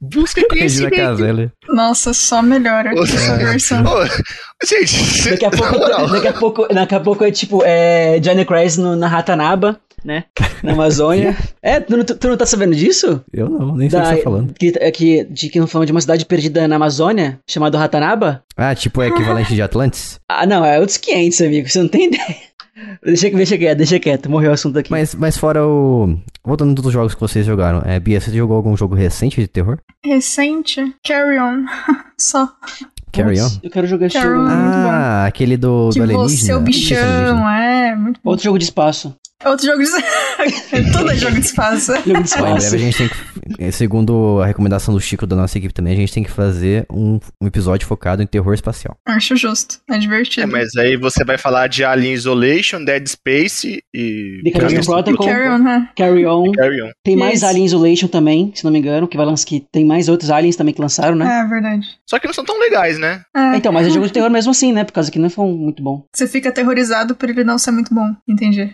Busca 0.00 0.40
Regina 0.52 0.90
conhecimento. 0.90 0.96
Caselle. 0.96 1.50
Nossa, 1.68 2.12
só 2.12 2.42
melhora 2.42 2.92
essa 2.94 3.36
versão. 3.36 3.84
Ô, 3.84 4.04
gente, 4.66 5.30
Daqui 5.30 5.44
a 5.46 5.50
pouco, 5.50 5.78
daqui 5.78 6.28
a 6.28 6.32
pouco, 6.32 6.68
daqui 6.74 6.94
a 6.94 7.00
pouco 7.00 7.24
é 7.24 7.30
tipo, 7.30 7.62
é 7.64 8.18
Johnny 8.20 8.44
Crash 8.44 8.76
no- 8.76 8.96
na 8.96 9.08
Ratanaba, 9.08 9.80
né? 10.04 10.24
Na 10.62 10.72
Amazônia. 10.72 11.36
É, 11.64 11.78
tu, 11.78 11.96
não- 11.96 12.04
tu, 12.04 12.16
tu 12.16 12.26
não 12.28 12.36
tá 12.36 12.44
sabendo 12.44 12.74
disso? 12.74 13.22
Eu 13.32 13.48
não, 13.48 13.76
nem 13.76 13.88
sei 13.88 14.00
o 14.00 14.02
que 14.02 14.08
você 14.08 14.16
tá 14.16 14.22
falando. 14.24 14.52
Que, 14.54 14.72
é 14.80 14.90
que, 14.90 15.24
de 15.30 15.48
que 15.48 15.60
não 15.60 15.66
falando 15.68 15.86
de 15.86 15.92
uma 15.92 16.00
cidade 16.00 16.26
perdida 16.26 16.66
na 16.66 16.74
Amazônia, 16.74 17.38
chamada 17.48 17.78
Ratanaba? 17.78 18.42
Ah, 18.56 18.74
tipo 18.74 19.00
é 19.00 19.06
equivalente 19.06 19.54
de 19.54 19.62
Atlantis? 19.62 20.18
Ah, 20.28 20.44
não, 20.44 20.64
é 20.64 20.80
outros 20.80 20.96
500, 20.98 21.40
amigo, 21.42 21.68
você 21.68 21.78
não 21.80 21.86
tem 21.88 22.06
ideia. 22.12 22.36
Deixa, 23.04 23.28
deixa 23.30 23.58
quieto, 23.58 23.78
deixa 23.78 23.98
quieto, 24.00 24.30
morreu 24.30 24.50
o 24.50 24.54
assunto 24.54 24.78
aqui. 24.78 24.90
Mas, 24.90 25.14
mas 25.14 25.36
fora 25.36 25.66
o. 25.66 26.16
Voltando 26.44 26.80
dos 26.80 26.92
jogos 26.92 27.14
que 27.14 27.20
vocês 27.20 27.44
jogaram, 27.44 27.82
é, 27.84 28.00
Bia, 28.00 28.20
você 28.20 28.30
jogou 28.32 28.56
algum 28.56 28.76
jogo 28.76 28.94
recente 28.94 29.40
de 29.40 29.46
terror? 29.46 29.78
Recente. 30.04 30.80
Carry 31.06 31.38
on. 31.38 31.64
Só. 32.18 32.48
Carry 33.12 33.40
On? 33.42 33.48
Eu 33.62 33.70
quero 33.70 33.86
jogar 33.86 34.06
esse 34.06 34.18
jogo. 34.18 34.38
Muito 34.38 34.50
Ah, 34.50 35.26
aquele 35.26 35.56
do, 35.58 35.90
que 35.92 35.98
do 35.98 36.02
alienígena. 36.02 36.38
você 36.38 36.50
é 36.52 36.56
o 36.56 36.60
bichão, 36.60 37.48
é. 37.50 37.94
Muito 37.94 38.20
bom. 38.24 38.30
Outro 38.30 38.44
jogo 38.44 38.58
de 38.58 38.64
espaço. 38.64 39.14
Outro 39.44 39.66
jogo 39.66 39.82
de. 39.82 39.90
Tudo 40.92 41.10
é 41.10 41.16
jogo 41.16 41.34
de 41.34 41.46
espaço. 41.46 41.92
Jogo 41.94 42.02
de 42.04 42.12
Ó, 42.14 42.18
em 42.18 42.22
espaço. 42.22 42.42
breve 42.70 42.76
a 42.76 42.78
gente 42.78 42.98
tem 42.98 43.08
que. 43.08 43.62
eh, 43.62 43.70
Segundo 43.70 44.40
a 44.42 44.46
recomendação 44.46 44.94
do 44.94 45.00
Chico 45.00 45.26
da 45.26 45.34
nossa 45.36 45.58
equipe 45.58 45.72
também, 45.74 45.92
a 45.92 45.96
gente 45.96 46.12
tem 46.12 46.22
que 46.22 46.30
fazer 46.30 46.86
um, 46.90 47.18
um 47.40 47.46
episódio 47.46 47.86
focado 47.86 48.22
em 48.22 48.26
terror 48.26 48.54
espacial. 48.54 48.96
Acho 49.06 49.36
justo. 49.36 49.78
É 49.90 49.98
divertido. 49.98 50.46
É, 50.46 50.46
mas 50.46 50.74
aí 50.76 50.96
você 50.96 51.24
vai 51.24 51.36
falar 51.38 51.66
de 51.68 51.84
Alien 51.84 52.12
Isolation, 52.14 52.84
Dead 52.84 53.06
Space 53.06 53.82
e. 53.94 54.40
The 54.44 54.50
Carrion 54.52 54.68
Carrion 54.68 54.84
Protocol. 54.84 55.26
Carry 55.26 55.48
on, 55.48 55.58
né? 55.58 55.88
Carry 55.96 56.26
On. 56.26 56.52
Carry 56.52 56.82
On. 56.82 56.90
Tem 57.04 57.16
mais 57.16 57.36
Isso. 57.38 57.46
Alien 57.46 57.64
Isolation 57.66 58.08
também, 58.08 58.52
se 58.54 58.64
não 58.64 58.70
me 58.70 58.78
engano, 58.78 59.08
que 59.08 59.16
vai 59.16 59.26
lançar 59.26 59.42
que 59.46 59.64
tem 59.72 59.84
mais 59.84 60.08
outros 60.08 60.30
aliens 60.30 60.54
também 60.56 60.72
que 60.72 60.80
lançaram, 60.80 61.16
né? 61.16 61.40
É 61.44 61.48
verdade. 61.48 61.84
Só 62.08 62.18
que 62.18 62.26
não 62.26 62.34
são 62.34 62.44
tão 62.44 62.58
legais, 62.60 62.98
né? 62.98 63.22
É. 63.36 63.56
Então, 63.56 63.72
mas 63.72 63.86
é 63.86 63.90
jogo 63.90 64.06
de 64.06 64.12
terror 64.12 64.30
mesmo 64.30 64.52
assim, 64.52 64.72
né? 64.72 64.84
Por 64.84 64.92
causa 64.92 65.10
que 65.10 65.18
não 65.18 65.28
foi 65.28 65.46
muito 65.48 65.82
bom. 65.82 66.04
Você 66.14 66.26
fica 66.28 66.48
aterrorizado 66.50 67.16
por 67.16 67.28
ele 67.28 67.42
não 67.42 67.58
ser 67.58 67.72
muito 67.72 67.92
bom. 67.92 68.14
Entendi. 68.28 68.72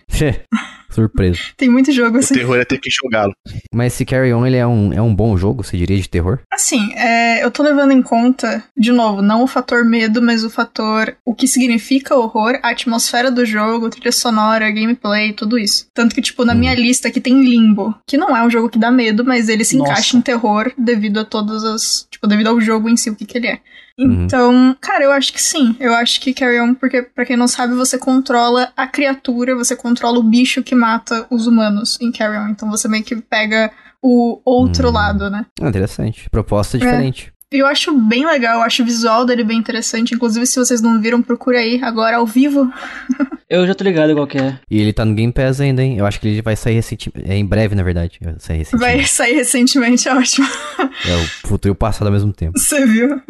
Surpresa. 0.90 1.38
Tem 1.56 1.68
muito 1.68 1.92
jogo 1.92 2.16
O 2.16 2.20
assim. 2.20 2.34
terror 2.34 2.56
é 2.56 2.64
ter 2.64 2.78
que 2.78 2.90
jogá-lo. 2.90 3.32
Mas 3.72 3.92
se 3.92 4.04
Carry 4.04 4.32
On 4.32 4.46
ele 4.46 4.56
é 4.56 4.66
um, 4.66 4.92
é 4.92 5.00
um 5.02 5.14
bom 5.14 5.36
jogo, 5.36 5.62
você 5.62 5.76
diria, 5.76 5.96
de 5.96 6.08
terror? 6.08 6.38
Assim, 6.50 6.92
é, 6.94 7.44
eu 7.44 7.50
tô 7.50 7.62
levando 7.62 7.92
em 7.92 8.02
conta, 8.02 8.64
de 8.76 8.90
novo, 8.90 9.20
não 9.22 9.42
o 9.42 9.46
fator 9.46 9.84
medo, 9.84 10.22
mas 10.22 10.44
o 10.44 10.50
fator 10.50 11.14
o 11.24 11.34
que 11.34 11.46
significa 11.46 12.16
horror, 12.16 12.58
a 12.62 12.70
atmosfera 12.70 13.30
do 13.30 13.44
jogo, 13.44 13.90
trilha 13.90 14.12
sonora, 14.12 14.70
gameplay, 14.70 15.32
tudo 15.32 15.58
isso. 15.58 15.86
Tanto 15.94 16.14
que, 16.14 16.22
tipo, 16.22 16.44
na 16.44 16.54
minha 16.54 16.74
lista 16.74 17.08
aqui 17.08 17.20
tem 17.20 17.42
Limbo, 17.42 17.94
que 18.06 18.16
não 18.16 18.36
é 18.36 18.42
um 18.42 18.50
jogo 18.50 18.68
que 18.68 18.78
dá 18.78 18.90
medo, 18.90 19.24
mas 19.24 19.48
ele 19.48 19.64
se 19.64 19.76
Nossa. 19.76 19.92
encaixa 19.92 20.16
em 20.16 20.20
terror 20.20 20.72
devido 20.76 21.20
a 21.20 21.24
todas 21.24 21.64
as. 21.64 22.06
Tipo, 22.10 22.26
devido 22.26 22.48
ao 22.48 22.60
jogo 22.60 22.88
em 22.88 22.96
si, 22.96 23.10
o 23.10 23.14
que, 23.14 23.26
que 23.26 23.38
ele 23.38 23.48
é. 23.48 23.60
Uhum. 23.98 24.24
Então, 24.24 24.76
cara, 24.80 25.04
eu 25.04 25.10
acho 25.12 25.32
que 25.32 25.42
sim. 25.42 25.74
Eu 25.80 25.92
acho 25.94 26.20
que 26.20 26.32
Carry 26.32 26.60
On, 26.60 26.74
porque, 26.74 27.02
pra 27.02 27.24
quem 27.26 27.36
não 27.36 27.48
sabe, 27.48 27.74
você 27.74 27.98
controla 27.98 28.72
a 28.76 28.86
criatura, 28.86 29.56
você 29.56 29.74
controla 29.74 30.18
o 30.18 30.22
bicho 30.22 30.62
que 30.62 30.74
mata 30.74 31.26
os 31.30 31.46
humanos 31.48 31.98
em 32.00 32.12
Carry 32.12 32.36
On. 32.38 32.48
Então 32.48 32.70
você 32.70 32.86
meio 32.88 33.02
que 33.02 33.16
pega 33.16 33.70
o 34.00 34.40
outro 34.44 34.88
Hum. 34.88 34.92
lado, 34.92 35.28
né? 35.28 35.44
Ah, 35.60 35.68
interessante. 35.68 36.30
Proposta 36.30 36.76
É. 36.76 36.80
diferente. 36.80 37.32
Eu 37.50 37.66
acho 37.66 37.98
bem 37.98 38.26
legal, 38.26 38.56
eu 38.56 38.62
acho 38.62 38.82
o 38.82 38.84
visual 38.84 39.24
dele 39.24 39.42
bem 39.42 39.58
interessante. 39.58 40.14
Inclusive, 40.14 40.46
se 40.46 40.58
vocês 40.58 40.82
não 40.82 41.00
viram, 41.00 41.22
procura 41.22 41.58
aí 41.58 41.80
agora 41.82 42.18
ao 42.18 42.26
vivo. 42.26 42.70
Eu 43.50 43.66
já 43.66 43.74
tô 43.74 43.82
ligado 43.82 44.12
qual 44.12 44.26
que 44.26 44.36
é. 44.36 44.60
E 44.70 44.78
ele 44.78 44.92
tá 44.92 45.06
no 45.06 45.14
Game 45.14 45.32
Pass 45.32 45.58
ainda, 45.58 45.82
hein? 45.82 45.96
Eu 45.96 46.04
acho 46.04 46.20
que 46.20 46.28
ele 46.28 46.42
vai 46.42 46.54
sair 46.54 46.74
recentemente. 46.74 47.30
É 47.30 47.34
em 47.34 47.46
breve, 47.46 47.74
na 47.74 47.82
verdade. 47.82 48.18
Vai 48.20 48.34
sair 48.38 48.58
recentemente. 48.58 48.96
Vai 48.96 49.06
sair 49.06 49.34
recentemente, 49.34 50.06
é 50.06 50.14
ótimo. 50.14 50.46
É 50.78 51.16
o 51.16 51.48
futuro 51.48 51.70
e 51.70 51.72
o 51.72 51.74
passado 51.74 52.08
ao 52.08 52.12
mesmo 52.12 52.30
tempo. 52.30 52.52
Você 52.60 52.84
viu? 52.84 53.22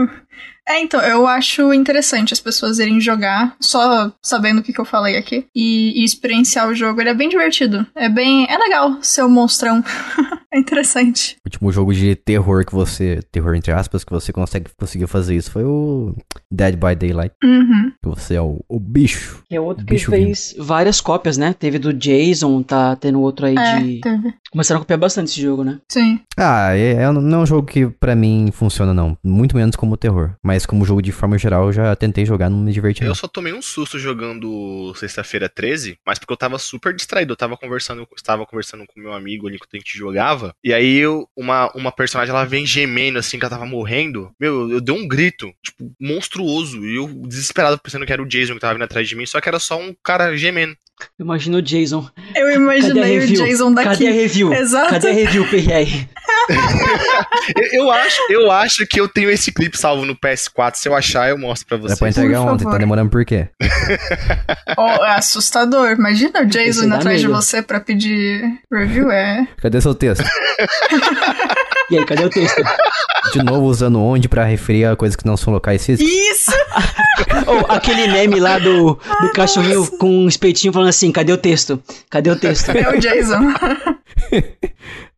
É, 0.69 0.81
então, 0.81 1.01
eu 1.01 1.25
acho 1.25 1.73
interessante 1.73 2.35
as 2.35 2.41
pessoas 2.41 2.81
irem 2.81 3.01
jogar, 3.01 3.55
só 3.61 4.13
sabendo 4.21 4.59
o 4.59 4.63
que, 4.63 4.73
que 4.73 4.81
eu 4.81 4.85
falei 4.85 5.17
aqui, 5.17 5.47
e, 5.55 6.01
e 6.01 6.05
experienciar 6.05 6.69
o 6.69 6.75
jogo. 6.75 7.01
Ele 7.01 7.11
é 7.11 7.15
bem 7.15 7.29
divertido. 7.29 7.87
É 7.95 8.09
bem. 8.09 8.45
É 8.51 8.59
legal 8.59 8.99
ser 9.01 9.23
um 9.23 9.31
monstrão. 9.31 9.85
é 10.53 10.59
interessante. 10.59 11.37
O 11.45 11.49
último 11.49 11.73
jogo 11.73 11.93
de 11.95 12.15
terror 12.15 12.65
que 12.65 12.73
você. 12.75 13.21
Terror 13.31 13.55
entre 13.55 13.73
aspas, 13.73 14.05
que 14.05 14.13
você 14.13 14.33
consegue, 14.33 14.71
conseguiu 14.79 15.09
fazer 15.09 15.37
isso 15.37 15.51
foi 15.51 15.65
o 15.65 16.15
Dead 16.51 16.75
by 16.75 16.95
Daylight. 16.95 17.35
Uhum. 17.43 17.93
Que 18.03 18.09
você 18.09 18.35
é 18.35 18.41
o, 18.43 18.65
o 18.69 18.79
bicho. 18.81 19.43
Que 19.49 19.57
é 19.57 19.61
outro 19.61 19.85
O 19.85 19.87
que 19.87 19.99
fez 19.99 20.55
várias 20.59 21.01
cópias, 21.01 21.37
né? 21.37 21.55
Teve 21.59 21.79
do 21.79 21.93
Jason, 21.93 22.63
tá 22.63 22.97
tendo 22.97 23.21
outro 23.21 23.47
aí 23.47 23.57
É, 23.57 23.81
de. 23.81 24.01
teve. 24.01 24.35
Começaram 24.51 24.79
a 24.81 24.83
copiar 24.83 24.99
bastante 24.99 25.29
esse 25.31 25.41
jogo, 25.43 25.63
né? 25.65 25.79
Sim. 25.91 26.21
Ah, 26.37 26.75
é, 26.75 26.93
é- 26.95 27.13
não 27.13 27.41
é 27.41 27.43
um 27.43 27.47
jogo 27.47 27.67
que 27.67 27.87
pra 27.89 28.15
mim 28.15 28.51
funciona, 28.53 28.95
não. 28.95 29.17
Muito 29.23 29.57
menos 29.57 29.77
como 29.77 29.97
terror. 29.97 30.35
Mas 30.43 30.65
como 30.65 30.85
jogo 30.85 31.03
de 31.03 31.13
forma 31.13 31.37
geral, 31.39 31.67
eu 31.67 31.73
já 31.73 31.95
tentei 31.97 32.25
jogar, 32.25 32.49
não 32.49 32.59
me 32.59 32.73
diverti. 32.73 33.03
Não. 33.03 33.09
Eu 33.09 33.15
só 33.15 33.27
tomei 33.29 33.53
um 33.53 33.61
susto 33.63 33.99
jogando 33.99 34.95
sexta-feira 34.95 35.49
13, 35.49 35.99
mas 36.07 36.19
porque 36.19 36.33
eu 36.33 36.37
tava 36.37 36.59
super 36.59 36.95
distraído. 36.95 37.33
Eu 37.33 37.37
tava 37.37 37.57
conversando, 37.57 38.07
estava 38.17 38.47
conversando 38.47 38.85
com 38.87 39.01
meu 39.01 39.13
amigo 39.13 39.47
ali 39.47 39.57
enquanto 39.57 39.75
a 39.75 39.79
gente 39.79 39.97
jogava. 39.99 40.38
E 40.63 40.73
aí 40.73 41.03
uma, 41.37 41.71
uma 41.75 41.93
personagem 41.93 42.35
ela 42.35 42.45
vem 42.45 42.67
gemendo 42.67 43.19
assim 43.19 43.39
que 43.39 43.45
ela 43.45 43.55
tava 43.55 43.67
morrendo. 43.67 44.33
Meu, 44.39 44.63
eu, 44.63 44.73
eu 44.73 44.81
dei 44.81 44.95
um 44.95 45.07
grito, 45.07 45.53
tipo, 45.63 45.93
monstruoso. 46.01 46.85
E 46.85 46.97
eu 46.97 47.09
desesperado 47.27 47.79
pensando 47.79 48.07
que 48.07 48.13
era 48.13 48.23
o 48.23 48.27
Jason 48.27 48.55
que 48.55 48.61
tava 48.61 48.75
vindo 48.75 48.85
atrás 48.85 49.09
de 49.09 49.17
mim, 49.17 49.27
só 49.27 49.41
que 49.41 49.49
era 49.49 49.59
só 49.59 49.79
um 49.79 49.95
cara 50.03 50.37
gemendo. 50.37 50.77
Imagina 51.19 51.59
o 51.59 51.63
Jason. 51.63 52.09
Eu 52.35 52.51
imaginei 52.53 53.19
o? 53.19 53.27
Jason 53.27 53.73
daqui. 53.73 53.89
Cadê 53.91 54.09
a 54.09 54.13
review? 54.13 54.53
Exato. 54.53 54.91
Cadê 54.91 55.09
a 55.09 55.13
review, 55.13 55.45
PR? 55.49 56.07
Eu, 57.57 57.83
eu 57.85 57.91
acho, 57.91 58.21
eu 58.31 58.51
acho 58.51 58.87
que 58.87 58.99
eu 59.01 59.07
tenho 59.09 59.31
esse 59.31 59.53
clipe 59.53 59.77
salvo 59.77 60.05
no 60.07 60.17
PS4. 60.17 60.77
Se 60.77 60.89
eu 60.89 60.95
achar, 60.95 61.29
eu 61.29 61.37
mostro 61.39 61.67
pra 61.67 61.77
Dá 61.77 61.83
vocês. 61.83 61.99
pra 61.99 62.09
entregar 62.09 62.43
Por 62.43 62.53
ontem, 62.53 62.65
tá 62.65 62.79
demorando 62.79 63.11
por 63.11 63.25
quê? 63.25 63.49
Oh, 64.77 65.05
é 65.05 65.11
assustador. 65.17 65.91
Imagina 65.91 66.41
o 66.43 66.47
Jason 66.47 66.83
indo 66.85 66.91
dá 66.91 66.97
atrás 66.97 67.21
de 67.21 67.27
medo. 67.29 67.41
você 67.41 67.61
pra 67.63 67.81
pedir 67.81 68.43
review. 68.73 69.11
É. 69.11 69.47
Cadê 69.61 69.81
seu 69.81 69.95
texto? 69.95 70.25
E 71.91 71.99
aí, 71.99 72.05
cadê 72.05 72.25
o 72.25 72.31
texto? 72.31 72.63
De 73.33 73.43
novo 73.43 73.67
usando 73.67 74.01
onde 74.01 74.29
pra 74.29 74.45
referir 74.45 74.85
a 74.85 74.97
coisas 74.97 75.17
que 75.17 75.27
não 75.27 75.37
são 75.37 75.53
locais 75.53 75.85
físicos? 75.85 76.11
Isso! 76.11 76.53
Ou 77.47 77.67
aquele 77.69 78.09
meme 78.09 78.41
lá 78.41 78.59
do, 78.59 78.95
do 78.95 79.33
cachorrinho 79.35 79.87
com 79.99 80.09
um 80.25 80.29
espetinho 80.29 80.73
falando 80.73 80.89
assim: 80.89 81.11
cadê 81.11 81.33
o 81.33 81.39
texto? 81.39 81.83
Cadê 82.11 82.31
o 82.31 82.39
texto? 82.39 82.71
É 82.71 82.89
o 82.89 82.99
Jason. 82.99 83.41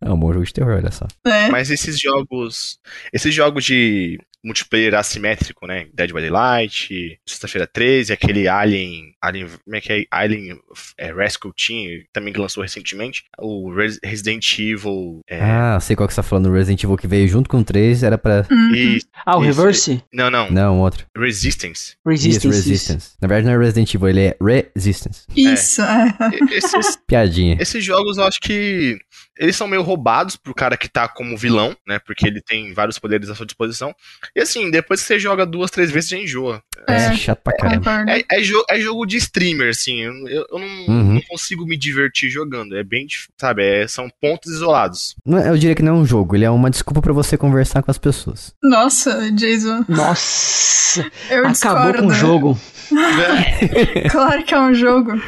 É 0.03 0.11
um 0.11 0.18
bom 0.18 0.33
jogo 0.33 0.47
de 0.47 0.53
terror, 0.55 0.77
olha 0.77 0.91
só. 0.91 1.07
É. 1.27 1.51
Mas 1.51 1.71
esses 1.71 2.01
jogos. 2.01 2.79
Esses 3.12 3.35
jogos 3.35 3.64
de 3.64 4.18
multiplayer 4.45 4.95
assimétrico, 4.95 5.66
né? 5.66 5.86
Dead 5.93 6.12
by 6.12 6.20
Daylight, 6.20 7.18
Sexta-feira 7.26 7.66
13, 7.66 8.12
aquele 8.12 8.49
Alien. 8.49 9.12
Alien. 9.20 9.49
Como 9.64 9.76
é 9.76 9.80
que 9.80 9.93
é? 9.93 10.05
Alien 10.11 10.59
é, 10.99 11.12
Rescue 11.12 11.53
Team, 11.55 12.03
também 12.12 12.32
que 12.32 12.41
lançou 12.41 12.62
recentemente. 12.62 13.24
O 13.38 13.72
Res- 13.74 13.99
Resident 14.05 14.59
Evil. 14.59 15.20
É, 15.28 15.41
Ah, 15.43 15.78
sei 15.80 15.95
qual 15.97 16.07
que 16.09 16.14
você 16.14 16.20
tá 16.20 16.22
falando. 16.22 16.47
O 16.49 16.53
Resident 16.53 16.82
Evil 16.82 16.97
que 16.97 17.07
veio 17.07 17.28
junto 17.28 17.49
com 17.49 17.59
o 17.59 17.64
3 17.64 18.03
era 18.03 18.16
pra. 18.18 18.47
Uhum. 18.51 18.74
e- 18.74 19.01
Ah, 19.26 19.36
o 19.38 19.45
Isso. 19.45 19.59
Reverse? 19.61 20.03
não, 20.12 20.30
não. 20.30 20.51
Não, 20.51 20.78
outro. 20.80 21.05
Resistance. 21.16 21.95
Resistance. 22.07 22.49
Isso, 22.49 22.49
Resistance. 22.49 23.11
Na 23.20 23.28
verdade 23.28 23.47
não 23.47 23.55
é 23.55 23.64
Resident 23.64 23.95
Evil, 23.95 24.09
ele 24.09 24.20
é 24.20 24.36
Resistance. 24.74 25.24
Isso, 25.36 25.82
é. 25.82 26.16
E- 26.51 26.55
Esses, 26.57 26.97
Piadinha. 27.07 27.57
esses 27.61 27.84
jogos 27.84 28.16
eu 28.18 28.24
acho 28.24 28.41
que 28.41 28.99
eles 29.41 29.57
são 29.57 29.66
meio 29.66 29.82
roubados 29.82 30.36
pro 30.36 30.55
cara 30.55 30.76
que 30.76 30.88
tá 30.88 31.09
como 31.09 31.36
vilão, 31.36 31.74
né? 31.88 31.99
Porque 31.99 32.26
ele 32.26 32.41
tem 32.41 32.72
vários 32.74 32.99
poderes 32.99 33.28
à 33.30 33.34
sua 33.34 33.47
disposição. 33.47 33.93
E 34.36 34.41
assim, 34.41 34.70
depois 34.70 35.01
que 35.01 35.07
você 35.09 35.18
joga 35.18 35.45
duas, 35.47 35.70
três 35.70 35.91
vezes, 35.91 36.11
você 36.11 36.18
enjoa. 36.22 36.62
É, 36.86 36.95
É. 36.95 37.14
chato 37.16 37.41
pra 37.43 37.57
caramba. 37.57 38.05
É, 38.09 38.22
é, 38.30 38.41
jo- 38.43 38.64
é 38.70 38.78
jogo 38.80 39.05
de 39.07 39.16
streamer, 39.16 39.70
assim. 39.70 40.01
Eu, 40.01 40.28
eu- 40.28 40.47
não, 40.53 40.61
Uhum. 40.95 41.14
não 41.14 41.20
consigo 41.22 41.64
me 41.66 41.76
divertir 41.76 42.28
jogando. 42.30 42.76
É 42.76 42.84
bem, 42.84 43.07
sabe? 43.38 43.62
é- 43.64 43.88
são 43.88 44.09
pontos 44.20 44.53
isolados. 44.53 45.16
Não 45.24 45.38
é- 45.38 45.49
Eu 45.49 45.57
diria 45.59 45.74
que 45.74 45.82
não 45.82 45.97
é 45.97 45.99
um 45.99 46.07
jogo, 46.07 46.36
ele 46.36 46.45
é 46.45 46.51
uma 46.51 46.70
desculpa 46.70 47.01
pra 47.01 47.12
você 47.12 47.36
conversar 47.36 47.82
com 47.82 47.91
as 47.91 47.99
pessoas. 47.99 48.55
Nossa, 48.62 49.30
Jason. 49.32 49.84
Nossa, 49.88 51.01
Eu 51.30 51.47
acabou 51.47 51.53
discordo. 51.53 51.99
com 52.03 52.07
o 52.09 52.14
jogo. 52.14 52.59
Claro 54.11 54.43
que 54.45 54.55
é 54.55 54.61
um 54.61 54.74
jogo. 54.74 55.12
É, 55.12 55.20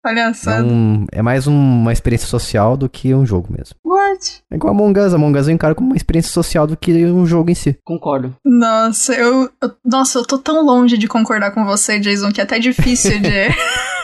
Palhaçada. 0.00 0.64
um- 0.64 1.04
é 1.12 1.20
mais 1.22 1.46
um- 1.46 1.52
uma 1.80 1.92
experiência 1.92 2.26
social 2.28 2.76
do 2.76 2.88
que 2.88 3.12
um 3.14 3.26
jogo 3.26 3.48
mesmo. 3.50 3.57
What? 3.84 4.42
É 4.50 4.56
igual 4.56 4.72
Among 4.72 4.98
Us. 5.00 5.14
Among 5.14 5.38
Us 5.38 5.48
eu 5.48 5.54
encaro 5.54 5.74
como 5.74 5.88
uma 5.90 5.96
experiência 5.96 6.30
social 6.32 6.66
do 6.66 6.76
que 6.76 7.06
um 7.06 7.26
jogo 7.26 7.50
em 7.50 7.54
si. 7.54 7.76
Concordo. 7.84 8.34
Nossa, 8.44 9.14
eu, 9.14 9.50
eu- 9.62 9.72
Nossa, 9.84 10.18
eu 10.18 10.24
tô 10.24 10.38
tão 10.38 10.64
longe 10.64 10.96
de 10.98 11.08
concordar 11.08 11.50
com 11.52 11.64
você, 11.64 11.98
Jason, 11.98 12.32
que 12.32 12.40
é 12.40 12.44
até 12.44 12.58
difícil 12.58 13.18
de. 13.20 13.28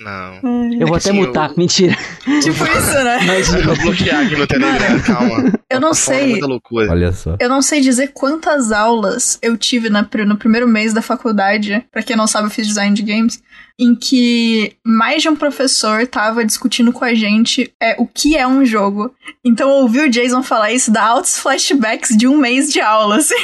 Não. 0.00 0.72
Eu 0.72 0.86
vou 0.86 0.98
que 0.98 1.08
até 1.08 1.10
assim, 1.10 1.12
mutar. 1.12 1.52
Mentira. 1.56 1.96
tipo 2.42 2.64
isso, 2.64 3.04
né? 3.04 3.18
Mas 3.26 3.52
Eu 3.52 3.62
vou 3.64 3.76
bloquear 3.76 4.24
aqui 4.24 4.36
no 4.36 4.46
Telegram, 4.46 5.00
calma. 5.00 5.52
Eu 5.68 5.80
não 5.80 5.92
sei. 5.92 6.40
Olha 6.88 7.12
só. 7.12 7.36
Eu 7.40 7.48
não 7.48 7.60
sei 7.60 7.80
dizer 7.80 8.12
quantas 8.12 8.72
aulas 8.72 9.38
eu 9.42 9.56
tive 9.56 9.90
na 9.90 10.08
no 10.26 10.36
primeiro 10.36 10.66
mês 10.66 10.92
da 10.92 11.02
faculdade, 11.02 11.84
pra 11.90 12.02
quem 12.02 12.16
não 12.16 12.26
sabe, 12.26 12.46
eu 12.46 12.50
fiz 12.50 12.66
design 12.66 12.94
de 12.94 13.02
games, 13.02 13.42
em 13.78 13.94
que 13.94 14.76
mais 14.84 15.22
de 15.22 15.28
um 15.28 15.36
professor 15.36 16.06
tava 16.06 16.44
discutindo 16.44 16.92
com 16.92 17.04
a 17.04 17.14
gente 17.14 17.72
é, 17.80 17.96
o 17.98 18.06
que 18.06 18.36
é 18.36 18.46
um 18.46 18.64
jogo. 18.64 19.14
Então 19.44 19.68
ouvir 19.70 20.00
o 20.00 20.10
Jason 20.10 20.42
falar 20.42 20.72
isso 20.72 20.90
dá 20.90 21.04
altos 21.04 21.38
flashbacks 21.38 22.16
de 22.16 22.26
um 22.26 22.36
mês 22.36 22.72
de 22.72 22.80
aula, 22.80 23.16
assim. 23.16 23.34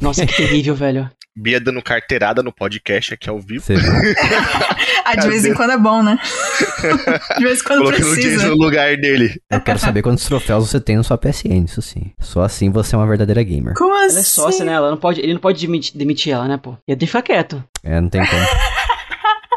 Nossa, 0.00 0.26
que 0.26 0.36
terrível, 0.36 0.74
velho. 0.74 1.10
Bia 1.36 1.60
dando 1.60 1.82
carteirada 1.82 2.42
no 2.42 2.50
podcast 2.50 3.12
aqui 3.14 3.28
ao 3.28 3.38
vivo. 3.38 3.64
Ah, 5.08 5.14
de 5.14 5.28
vez 5.28 5.44
em 5.44 5.54
quando 5.54 5.70
é 5.70 5.78
bom, 5.78 6.02
né? 6.02 6.18
De 7.38 7.44
vez 7.44 7.60
em 7.60 7.62
quando 7.62 7.92
Jason 7.92 8.10
precisa. 8.14 8.48
no 8.48 8.56
lugar 8.56 8.96
dele. 8.96 9.40
Eu 9.48 9.60
quero 9.60 9.78
saber 9.78 10.02
quantos 10.02 10.24
troféus 10.24 10.68
você 10.68 10.80
tem 10.80 10.96
na 10.96 11.04
sua 11.04 11.16
PSN, 11.16 11.64
isso 11.64 11.80
sim. 11.80 12.10
Só 12.18 12.42
assim 12.42 12.70
você 12.70 12.96
é 12.96 12.98
uma 12.98 13.06
verdadeira 13.06 13.40
gamer. 13.44 13.74
Como 13.74 13.94
assim? 13.94 14.10
Ela 14.14 14.20
é 14.20 14.24
sócia, 14.24 14.64
né? 14.64 14.72
Ela 14.72 14.90
não 14.90 14.96
pode, 14.96 15.20
ele 15.20 15.34
não 15.34 15.40
pode 15.40 15.64
demitir, 15.64 15.96
demitir 15.96 16.32
ela, 16.32 16.48
né, 16.48 16.56
pô? 16.60 16.70
Eu 16.88 16.96
tenho 16.96 16.98
que 16.98 17.06
ficar 17.06 17.22
quieto. 17.22 17.62
É, 17.84 18.00
não 18.00 18.08
tem 18.08 18.20
como. 18.26 18.46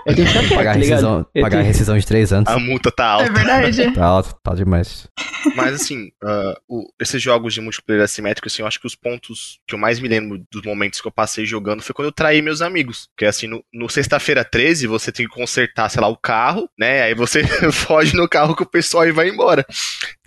Eu 0.09 0.15
tenho 0.15 0.27
que 0.27 0.33
ficar 0.43 0.55
Pagar, 0.55 0.73
tá 0.73 0.79
ligado? 0.79 0.89
rescisão, 0.95 1.25
Eu 1.35 1.41
pagar 1.41 1.57
tenho- 1.57 1.67
rescisão 1.67 1.97
de 1.97 2.05
3 2.05 2.33
anos. 2.33 2.49
A 2.51 2.59
multa 2.59 2.91
tá 2.91 3.03
É 3.03 3.07
alta. 3.27 3.31
verdade. 3.33 3.91
Tá 3.93 4.05
alto, 4.05 4.35
tá 4.43 4.53
demais. 4.55 5.07
Mas 5.55 5.73
assim, 5.75 6.09
ah, 6.23 6.53
o- 6.67 6.87
esses 7.01 7.21
jogos 7.21 7.53
de 7.53 7.61
multiplayer 7.61 8.03
assimétrico, 8.03 8.47
assim, 8.47 8.61
eu 8.61 8.67
acho 8.67 8.79
que 8.79 8.87
os 8.87 8.95
pontos 8.95 9.59
que 9.67 9.73
eu 9.75 9.79
mais 9.79 9.99
me 9.99 10.07
lembro 10.07 10.41
dos 10.51 10.63
momentos 10.63 10.99
que 11.01 11.07
eu 11.07 11.11
passei 11.11 11.45
jogando 11.45 11.81
foi 11.81 11.93
quando 11.95 12.07
eu 12.07 12.11
traí 12.11 12.41
meus 12.41 12.61
amigos. 12.61 13.07
Porque 13.15 13.25
assim, 13.25 13.47
no, 13.47 13.63
no 13.73 13.89
sexta-feira 13.89 14.43
13, 14.43 14.87
você 14.87 15.11
tem 15.11 15.27
que 15.27 15.33
consertar, 15.33 15.89
sei 15.89 16.01
lá, 16.01 16.07
o 16.07 16.17
carro, 16.17 16.69
né? 16.77 17.03
Aí 17.03 17.13
você 17.15 17.43
foge 17.71 18.15
no 18.15 18.27
carro 18.27 18.55
com 18.55 18.63
o 18.63 18.69
pessoal 18.69 19.07
e 19.07 19.11
vai 19.11 19.29
embora. 19.29 19.65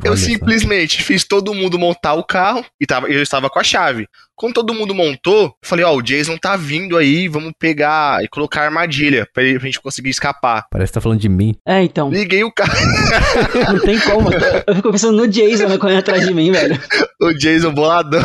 Eu 0.04 0.12
Olha 0.12 0.16
só. 0.20 0.26
simplesmente 0.26 1.02
fiz 1.02 1.24
todo 1.24 1.54
mundo 1.54 1.78
montar 1.78 2.14
o 2.14 2.24
carro 2.24 2.64
e 2.80 2.86
tava, 2.86 3.08
eu 3.08 3.22
estava 3.22 3.48
com 3.50 3.58
a 3.58 3.64
chave. 3.64 4.08
Quando 4.42 4.54
todo 4.54 4.74
mundo 4.74 4.92
montou, 4.92 5.44
eu 5.44 5.54
falei, 5.62 5.84
ó, 5.84 5.94
o 5.94 6.02
Jason 6.02 6.36
tá 6.36 6.56
vindo 6.56 6.96
aí, 6.96 7.28
vamos 7.28 7.52
pegar 7.56 8.24
e 8.24 8.28
colocar 8.28 8.62
armadilha 8.64 9.24
pra, 9.32 9.40
ele- 9.44 9.56
pra 9.56 9.66
gente 9.66 9.80
conseguir 9.80 10.10
escapar. 10.10 10.64
Parece 10.68 10.90
que 10.90 10.94
tá 10.94 11.00
falando 11.00 11.20
de 11.20 11.28
mim. 11.28 11.54
É, 11.64 11.80
então. 11.80 12.10
Liguei 12.10 12.42
o 12.42 12.50
carro, 12.52 12.72
Não 13.72 13.78
tem 13.78 14.00
como. 14.00 14.30
Eu 14.66 14.74
fico 14.74 14.90
pensando 14.90 15.16
no 15.16 15.28
Jason 15.28 15.68
né, 15.68 15.78
correndo 15.78 16.00
atrás 16.00 16.26
de 16.26 16.34
mim, 16.34 16.50
velho. 16.50 16.76
o 17.22 17.32
Jason 17.34 17.72
boladão. 17.72 18.20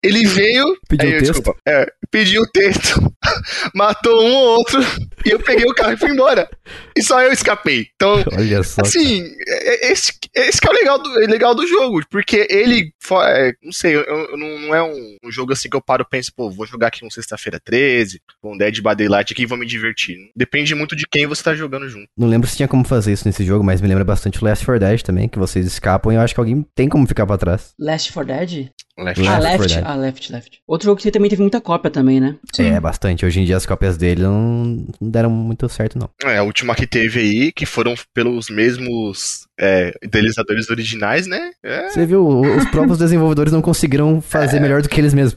Ele 0.00 0.24
veio, 0.28 0.64
Pediu 0.88 1.08
Aí, 1.08 1.16
o 1.16 1.18
texto? 1.18 1.32
desculpa. 1.32 1.60
É, 1.66 1.86
pediu 2.08 2.42
o 2.42 2.46
texto, 2.46 3.12
matou 3.74 4.22
um 4.22 4.32
ou 4.32 4.58
outro, 4.58 4.80
e 5.26 5.30
eu 5.30 5.40
peguei 5.40 5.66
o 5.66 5.74
carro 5.74 5.92
e 5.92 5.96
fui 5.96 6.10
embora. 6.10 6.48
E 6.96 7.02
só 7.02 7.20
eu 7.22 7.32
escapei. 7.32 7.88
Então, 7.94 8.22
Olha 8.32 8.62
só. 8.62 8.82
assim, 8.82 9.24
é- 9.46 9.88
é- 9.88 9.92
esse, 9.92 10.12
esse 10.34 10.60
que 10.60 10.66
é 10.68 10.70
o 10.70 10.74
legal 10.74 10.98
do, 11.02 11.08
legal 11.26 11.54
do 11.54 11.66
jogo, 11.66 12.00
porque 12.10 12.46
ele, 12.50 12.92
é, 13.28 13.52
não 13.62 13.72
sei, 13.72 13.96
eu, 13.96 14.02
eu 14.02 14.36
não, 14.36 14.58
não 14.60 14.74
é 14.74 14.82
um, 14.82 15.16
um 15.24 15.30
jogo 15.30 15.52
assim 15.52 15.68
que 15.68 15.76
eu 15.76 15.82
paro 15.82 16.02
e 16.06 16.10
penso, 16.10 16.32
pô, 16.34 16.50
vou 16.50 16.66
jogar 16.66 16.88
aqui 16.88 17.04
um 17.04 17.10
Sexta-feira 17.10 17.60
13, 17.62 18.20
um 18.42 18.56
Dead 18.56 18.76
by 18.76 18.94
Daylight 18.96 19.32
aqui 19.32 19.42
e 19.42 19.46
vou 19.46 19.58
me 19.58 19.66
divertir. 19.66 20.16
Depende 20.34 20.74
muito 20.74 20.94
de 20.94 21.04
quem 21.10 21.26
você 21.26 21.42
tá 21.42 21.54
jogando 21.54 21.88
junto. 21.88 22.08
Não 22.16 22.28
lembro 22.28 22.48
se 22.48 22.56
tinha 22.56 22.68
como 22.68 22.84
fazer 22.84 23.12
isso 23.12 23.26
nesse 23.26 23.44
jogo, 23.44 23.64
mas 23.64 23.80
me 23.80 23.88
lembra 23.88 24.04
bastante 24.04 24.42
o 24.42 24.44
Last 24.44 24.64
4 24.64 24.80
Dead 24.80 25.02
também, 25.02 25.28
que 25.28 25.38
vocês 25.38 25.66
escapam 25.66 26.12
e 26.12 26.16
eu 26.16 26.20
acho 26.20 26.34
que 26.34 26.40
alguém 26.40 26.64
tem 26.74 26.88
como 26.88 27.06
ficar 27.06 27.26
pra 27.26 27.38
trás. 27.38 27.72
Last 27.78 28.12
4 28.12 28.34
Dead? 28.34 28.68
Left. 28.98 29.20
Left 29.20 29.28
ah, 29.28 29.40
4 29.40 29.60
Left. 29.60 29.82
Ah, 29.84 29.94
Left, 29.94 30.32
Left. 30.32 30.62
Outro 30.66 30.86
jogo 30.86 31.00
que 31.00 31.10
também 31.10 31.28
teve 31.28 31.42
muita 31.42 31.60
cópia 31.60 31.90
também, 31.90 32.20
né? 32.20 32.36
Sim. 32.52 32.70
É, 32.70 32.80
bastante. 32.80 33.26
Hoje 33.26 33.40
em 33.40 33.44
dia 33.44 33.56
as 33.56 33.66
cópias 33.66 33.96
dele 33.96 34.22
não 34.22 34.86
deram 35.00 35.30
muito 35.30 35.68
certo, 35.68 35.98
não. 35.98 36.08
É, 36.24 36.38
a 36.38 36.42
última 36.42 36.74
que 36.74 36.86
teve 36.86 37.20
aí, 37.20 37.52
que 37.52 37.66
foram 37.66 37.94
pelos 38.14 38.48
mesmos 38.48 39.45
é, 39.58 39.94
idealizadores 40.02 40.70
originais, 40.70 41.26
né? 41.26 41.50
É, 41.64 41.88
Você 41.88 42.06
viu, 42.06 42.26
os 42.26 42.64
próprios 42.70 42.98
desenvolvedores 42.98 43.52
não 43.52 43.62
conseguiram 43.62 44.20
fazer 44.20 44.60
melhor 44.60 44.82
do 44.82 44.88
que 44.88 45.00
eles 45.00 45.14
mesmos. 45.14 45.36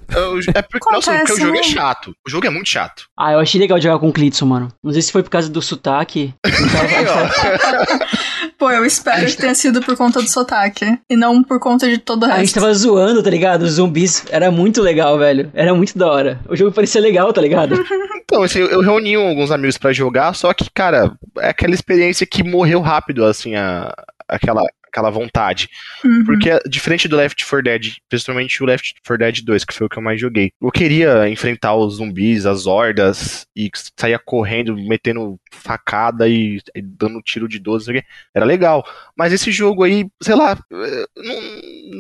é 0.53 0.61
porque, 0.61 0.91
nossa, 0.91 1.13
porque 1.17 1.34
o 1.34 1.39
jogo 1.39 1.55
é 1.55 1.61
né? 1.61 1.63
chato. 1.63 2.13
O 2.26 2.30
jogo 2.30 2.47
é 2.47 2.49
muito 2.49 2.70
chato. 2.70 3.03
Ah, 3.17 3.34
eu 3.34 3.39
achei 3.39 3.59
legal 3.59 3.80
jogar 3.80 3.99
com 3.99 4.09
o 4.09 4.13
Clitson, 4.13 4.45
mano. 4.45 4.70
Não 4.84 4.91
sei 4.91 5.01
se 5.01 5.11
foi 5.11 5.24
por 5.24 5.30
causa 5.30 5.49
do 5.49 5.61
sotaque. 5.61 6.34
Pô, 8.57 8.70
eu 8.72 8.86
espero 8.86 9.26
que 9.26 9.38
tenha 9.38 9.55
sido 9.55 9.82
por 9.82 9.95
conta 9.95 10.22
do 10.22 10.30
sotaque. 10.30 10.97
E 11.09 11.15
não 11.15 11.41
por 11.41 11.59
conta 11.59 11.88
de 11.88 11.97
todo 11.97 12.24
o 12.24 12.26
A 12.26 12.30
gente 12.30 12.39
resto. 12.41 12.59
tava 12.59 12.74
zoando, 12.74 13.24
tá 13.24 13.30
ligado? 13.30 13.63
Os 13.63 13.74
zumbis. 13.74 14.26
Era 14.30 14.51
muito 14.51 14.82
legal, 14.82 15.17
velho. 15.17 15.49
Era 15.53 15.74
muito 15.74 15.97
da 15.97 16.07
hora. 16.07 16.39
O 16.49 16.55
jogo 16.55 16.72
parecia 16.72 16.99
legal, 16.99 17.32
tá 17.32 17.41
ligado? 17.41 17.82
Então, 18.30 18.43
assim, 18.43 18.59
eu, 18.59 18.67
eu 18.67 18.82
reuni 18.82 19.15
alguns 19.15 19.49
amigos 19.49 19.76
pra 19.76 19.91
jogar, 19.91 20.36
só 20.36 20.53
que, 20.53 20.70
cara, 20.72 21.13
é 21.39 21.49
aquela 21.49 21.74
experiência 21.74 22.28
que 22.28 22.43
morreu 22.43 22.80
rápido, 22.80 23.26
assim, 23.26 23.55
a, 23.55 23.91
aquela, 24.30 24.63
aquela 24.89 25.09
vontade. 25.09 25.69
Uhum. 26.03 26.23
Porque, 26.25 26.49
diferente 26.67 27.07
do 27.07 27.15
Left 27.15 27.43
4 27.43 27.63
Dead, 27.63 27.93
principalmente 28.07 28.61
o 28.61 28.65
Left 28.65 28.93
4 29.05 29.17
Dead 29.17 29.41
2, 29.43 29.65
que 29.65 29.73
foi 29.73 29.88
o 29.88 29.89
que 29.89 29.97
eu 29.97 30.03
mais 30.03 30.19
joguei, 30.19 30.51
eu 30.61 30.71
queria 30.71 31.30
enfrentar 31.30 31.75
os 31.75 31.95
zumbis, 31.95 32.45
as 32.45 32.65
hordas, 32.65 33.45
e 33.55 33.69
saía 33.97 34.19
correndo, 34.19 34.75
metendo 34.75 35.39
facada 35.51 36.27
e, 36.27 36.59
e 36.75 36.82
dando 36.82 37.21
tiro 37.21 37.47
de 37.47 37.59
12, 37.59 37.88
não 37.88 37.93
sei 37.93 37.99
o 37.99 38.01
quê. 38.01 38.07
era 38.34 38.45
legal. 38.45 38.86
Mas 39.15 39.34
esse 39.34 39.51
jogo 39.51 39.84
aí, 39.84 40.05
sei 40.21 40.36
lá, 40.36 40.57
eh, 40.71 41.05
não, 41.17 41.41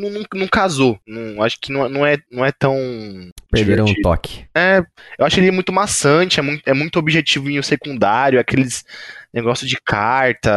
não, 0.01 0.09
não, 0.11 0.25
não 0.33 0.47
casou. 0.47 0.99
Não, 1.07 1.41
acho 1.43 1.57
que 1.59 1.71
não, 1.71 1.87
não, 1.89 2.05
é, 2.05 2.17
não 2.31 2.45
é 2.45 2.51
tão. 2.51 2.75
Perderam 3.51 3.83
o 3.83 3.87
divertido. 3.87 4.01
toque. 4.01 4.45
É, 4.55 4.83
eu 5.17 5.25
acho 5.25 5.39
ele 5.39 5.51
muito 5.51 5.71
maçante, 5.71 6.39
é 6.39 6.43
muito, 6.43 6.61
é 6.65 6.73
muito 6.73 6.99
objetivinho 6.99 7.63
secundário, 7.63 8.39
aqueles 8.39 8.83
negócio 9.33 9.67
de 9.67 9.77
carta. 9.85 10.49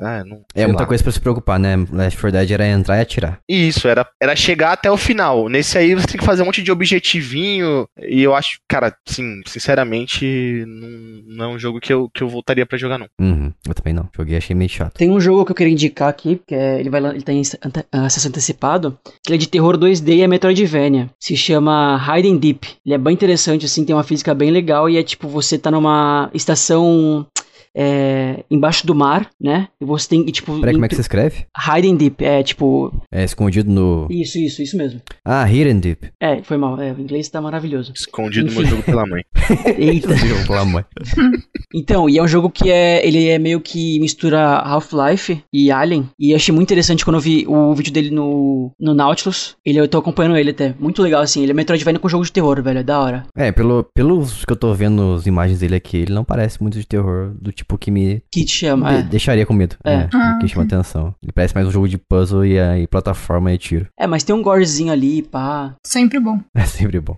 Ah, 0.00 0.22
não, 0.24 0.42
É 0.54 0.66
muita 0.66 0.82
lá. 0.82 0.86
coisa 0.88 1.02
pra 1.02 1.12
se 1.12 1.20
preocupar, 1.20 1.58
né? 1.58 1.76
Left 1.92 2.18
4 2.20 2.32
Dead 2.32 2.50
era 2.50 2.66
entrar 2.66 2.98
e 2.98 3.00
atirar. 3.00 3.38
Isso, 3.48 3.86
era, 3.88 4.06
era 4.20 4.34
chegar 4.36 4.72
até 4.72 4.90
o 4.90 4.96
final. 4.96 5.48
Nesse 5.48 5.78
aí 5.78 5.94
você 5.94 6.06
tem 6.06 6.18
que 6.18 6.24
fazer 6.26 6.42
um 6.42 6.46
monte 6.46 6.62
de 6.62 6.70
objetivinho. 6.72 7.86
E 8.00 8.22
eu 8.22 8.34
acho, 8.34 8.58
cara, 8.68 8.94
sim, 9.06 9.40
sinceramente, 9.46 10.64
não, 10.66 11.36
não 11.36 11.44
é 11.44 11.48
um 11.54 11.58
jogo 11.58 11.80
que 11.80 11.92
eu, 11.92 12.08
que 12.14 12.22
eu 12.22 12.28
voltaria 12.28 12.66
pra 12.66 12.78
jogar, 12.78 12.98
não. 12.98 13.06
Uhum, 13.20 13.52
eu 13.66 13.74
também 13.74 13.92
não. 13.92 14.08
Joguei 14.16 14.36
achei 14.36 14.54
meio 14.54 14.68
chato. 14.70 14.94
Tem 14.94 15.10
um 15.10 15.20
jogo 15.20 15.44
que 15.44 15.52
eu 15.52 15.56
queria 15.56 15.72
indicar 15.72 16.08
aqui, 16.08 16.40
que 16.46 16.54
é, 16.54 16.80
ele, 16.80 16.90
vai, 16.90 17.04
ele 17.04 17.22
tá 17.22 17.32
em 17.32 17.40
ante- 17.40 17.84
acesso 17.92 18.28
antecipado, 18.28 18.98
que 19.22 19.30
ele 19.30 19.36
é 19.36 19.38
de 19.38 19.48
terror 19.48 19.76
2D 19.76 20.08
e 20.16 20.22
é 20.22 20.26
Metroidvania. 20.26 21.10
Se 21.20 21.36
chama 21.36 22.00
Hiding 22.16 22.38
Deep. 22.38 22.68
Ele 22.84 22.94
é 22.94 22.98
bem 22.98 23.14
interessante, 23.14 23.66
assim, 23.66 23.84
tem 23.84 23.94
uma 23.94 24.02
física 24.04 24.34
bem 24.34 24.50
legal 24.50 24.88
e 24.88 24.96
é 24.96 25.02
tipo, 25.02 25.28
você 25.28 25.58
tá 25.58 25.70
numa 25.70 26.30
estação 26.34 27.26
é, 27.74 28.44
embaixo 28.50 28.86
do 28.86 28.94
mar, 28.94 29.30
né? 29.40 29.68
E 29.80 29.84
você 29.84 30.08
tem, 30.08 30.20
e, 30.28 30.32
tipo... 30.32 30.58
Peraí, 30.60 30.74
como 30.74 30.84
é 30.84 30.88
que 30.88 30.94
se 30.94 31.00
escreve? 31.00 31.46
Hiding 31.56 31.96
Deep, 31.96 32.24
é 32.24 32.42
tipo... 32.42 32.92
É 33.10 33.24
escondido 33.24 33.70
no. 33.70 34.06
Isso, 34.10 34.38
isso, 34.38 34.62
isso 34.62 34.76
mesmo. 34.76 35.00
Ah, 35.24 35.48
Hidden 35.50 35.80
Deep. 35.80 36.10
É, 36.20 36.42
foi 36.42 36.56
mal, 36.56 36.80
é, 36.80 36.92
o 36.92 37.00
inglês 37.00 37.28
tá 37.28 37.40
maravilhoso. 37.40 37.92
Escondido 37.94 38.46
no 38.46 38.52
meu 38.52 38.62
Enfim. 38.62 38.70
jogo 38.70 38.82
pela 38.82 39.06
mãe. 39.06 39.22
Eita. 39.78 40.16
Jogo 40.16 40.46
pela 40.46 40.64
mãe. 40.64 40.84
Então, 41.74 42.06
e 42.06 42.18
é 42.18 42.22
um 42.22 42.28
jogo 42.28 42.50
que 42.50 42.70
é, 42.70 43.06
ele 43.06 43.28
é 43.28 43.38
meio 43.38 43.58
que 43.58 43.98
mistura 43.98 44.58
Half-Life 44.58 45.42
e 45.50 45.70
Alien. 45.70 46.06
E 46.18 46.32
eu 46.32 46.36
achei 46.36 46.54
muito 46.54 46.68
interessante 46.68 47.02
quando 47.02 47.16
eu 47.16 47.20
vi 47.22 47.46
o 47.48 47.74
vídeo 47.74 47.90
dele 47.90 48.10
no, 48.10 48.70
no 48.78 48.92
Nautilus. 48.92 49.56
Ele, 49.64 49.80
eu 49.80 49.88
tô 49.88 49.96
acompanhando 49.96 50.36
ele 50.36 50.50
até. 50.50 50.74
Muito 50.78 51.02
legal, 51.02 51.22
assim. 51.22 51.42
Ele 51.42 51.52
é 51.52 51.54
Metroidvania 51.54 51.98
com 51.98 52.10
jogo 52.10 52.24
de 52.24 52.32
terror, 52.32 52.62
velho. 52.62 52.80
É 52.80 52.82
da 52.82 53.00
hora. 53.00 53.26
É, 53.34 53.50
pelo, 53.50 53.84
pelos 53.94 54.44
que 54.44 54.52
eu 54.52 54.56
tô 54.56 54.74
vendo 54.74 55.14
as 55.14 55.26
imagens 55.26 55.60
dele 55.60 55.76
aqui, 55.76 55.96
ele 55.96 56.12
não 56.12 56.24
parece 56.24 56.60
muito 56.60 56.78
de 56.78 56.86
terror 56.86 57.32
do 57.40 57.50
tipo 57.50 57.61
que 57.78 57.90
me 57.90 58.22
Que 58.30 58.44
te 58.44 58.52
chama, 58.52 58.88
de- 58.92 58.98
é. 58.98 59.02
deixaria 59.02 59.46
com 59.46 59.52
medo. 59.54 59.76
É. 59.84 59.92
É, 59.94 60.08
Ah, 60.12 60.38
que 60.40 60.48
chama 60.48 60.64
atenção. 60.64 61.14
Ele 61.22 61.32
parece 61.32 61.54
mais 61.54 61.66
um 61.66 61.70
jogo 61.70 61.88
de 61.88 61.98
puzzle 61.98 62.44
e, 62.44 62.58
aí 62.58 62.86
plataforma 62.86 63.52
e 63.52 63.58
tiro. 63.58 63.86
É, 63.98 64.06
mas 64.06 64.22
tem 64.24 64.34
um 64.34 64.42
gorezinho 64.42 64.92
ali, 64.92 65.22
pá. 65.22 65.74
Sempre 65.86 66.18
bom. 66.20 66.38
É 66.56 66.64
sempre 66.64 67.00
bom. 67.00 67.16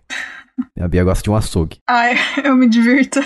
A 0.79 0.87
Bia 0.87 1.03
gosta 1.05 1.23
de 1.23 1.31
um 1.31 1.35
açougue. 1.37 1.79
Ai, 1.89 2.15
eu 2.45 2.55
me 2.57 2.69
divirto. 2.69 3.21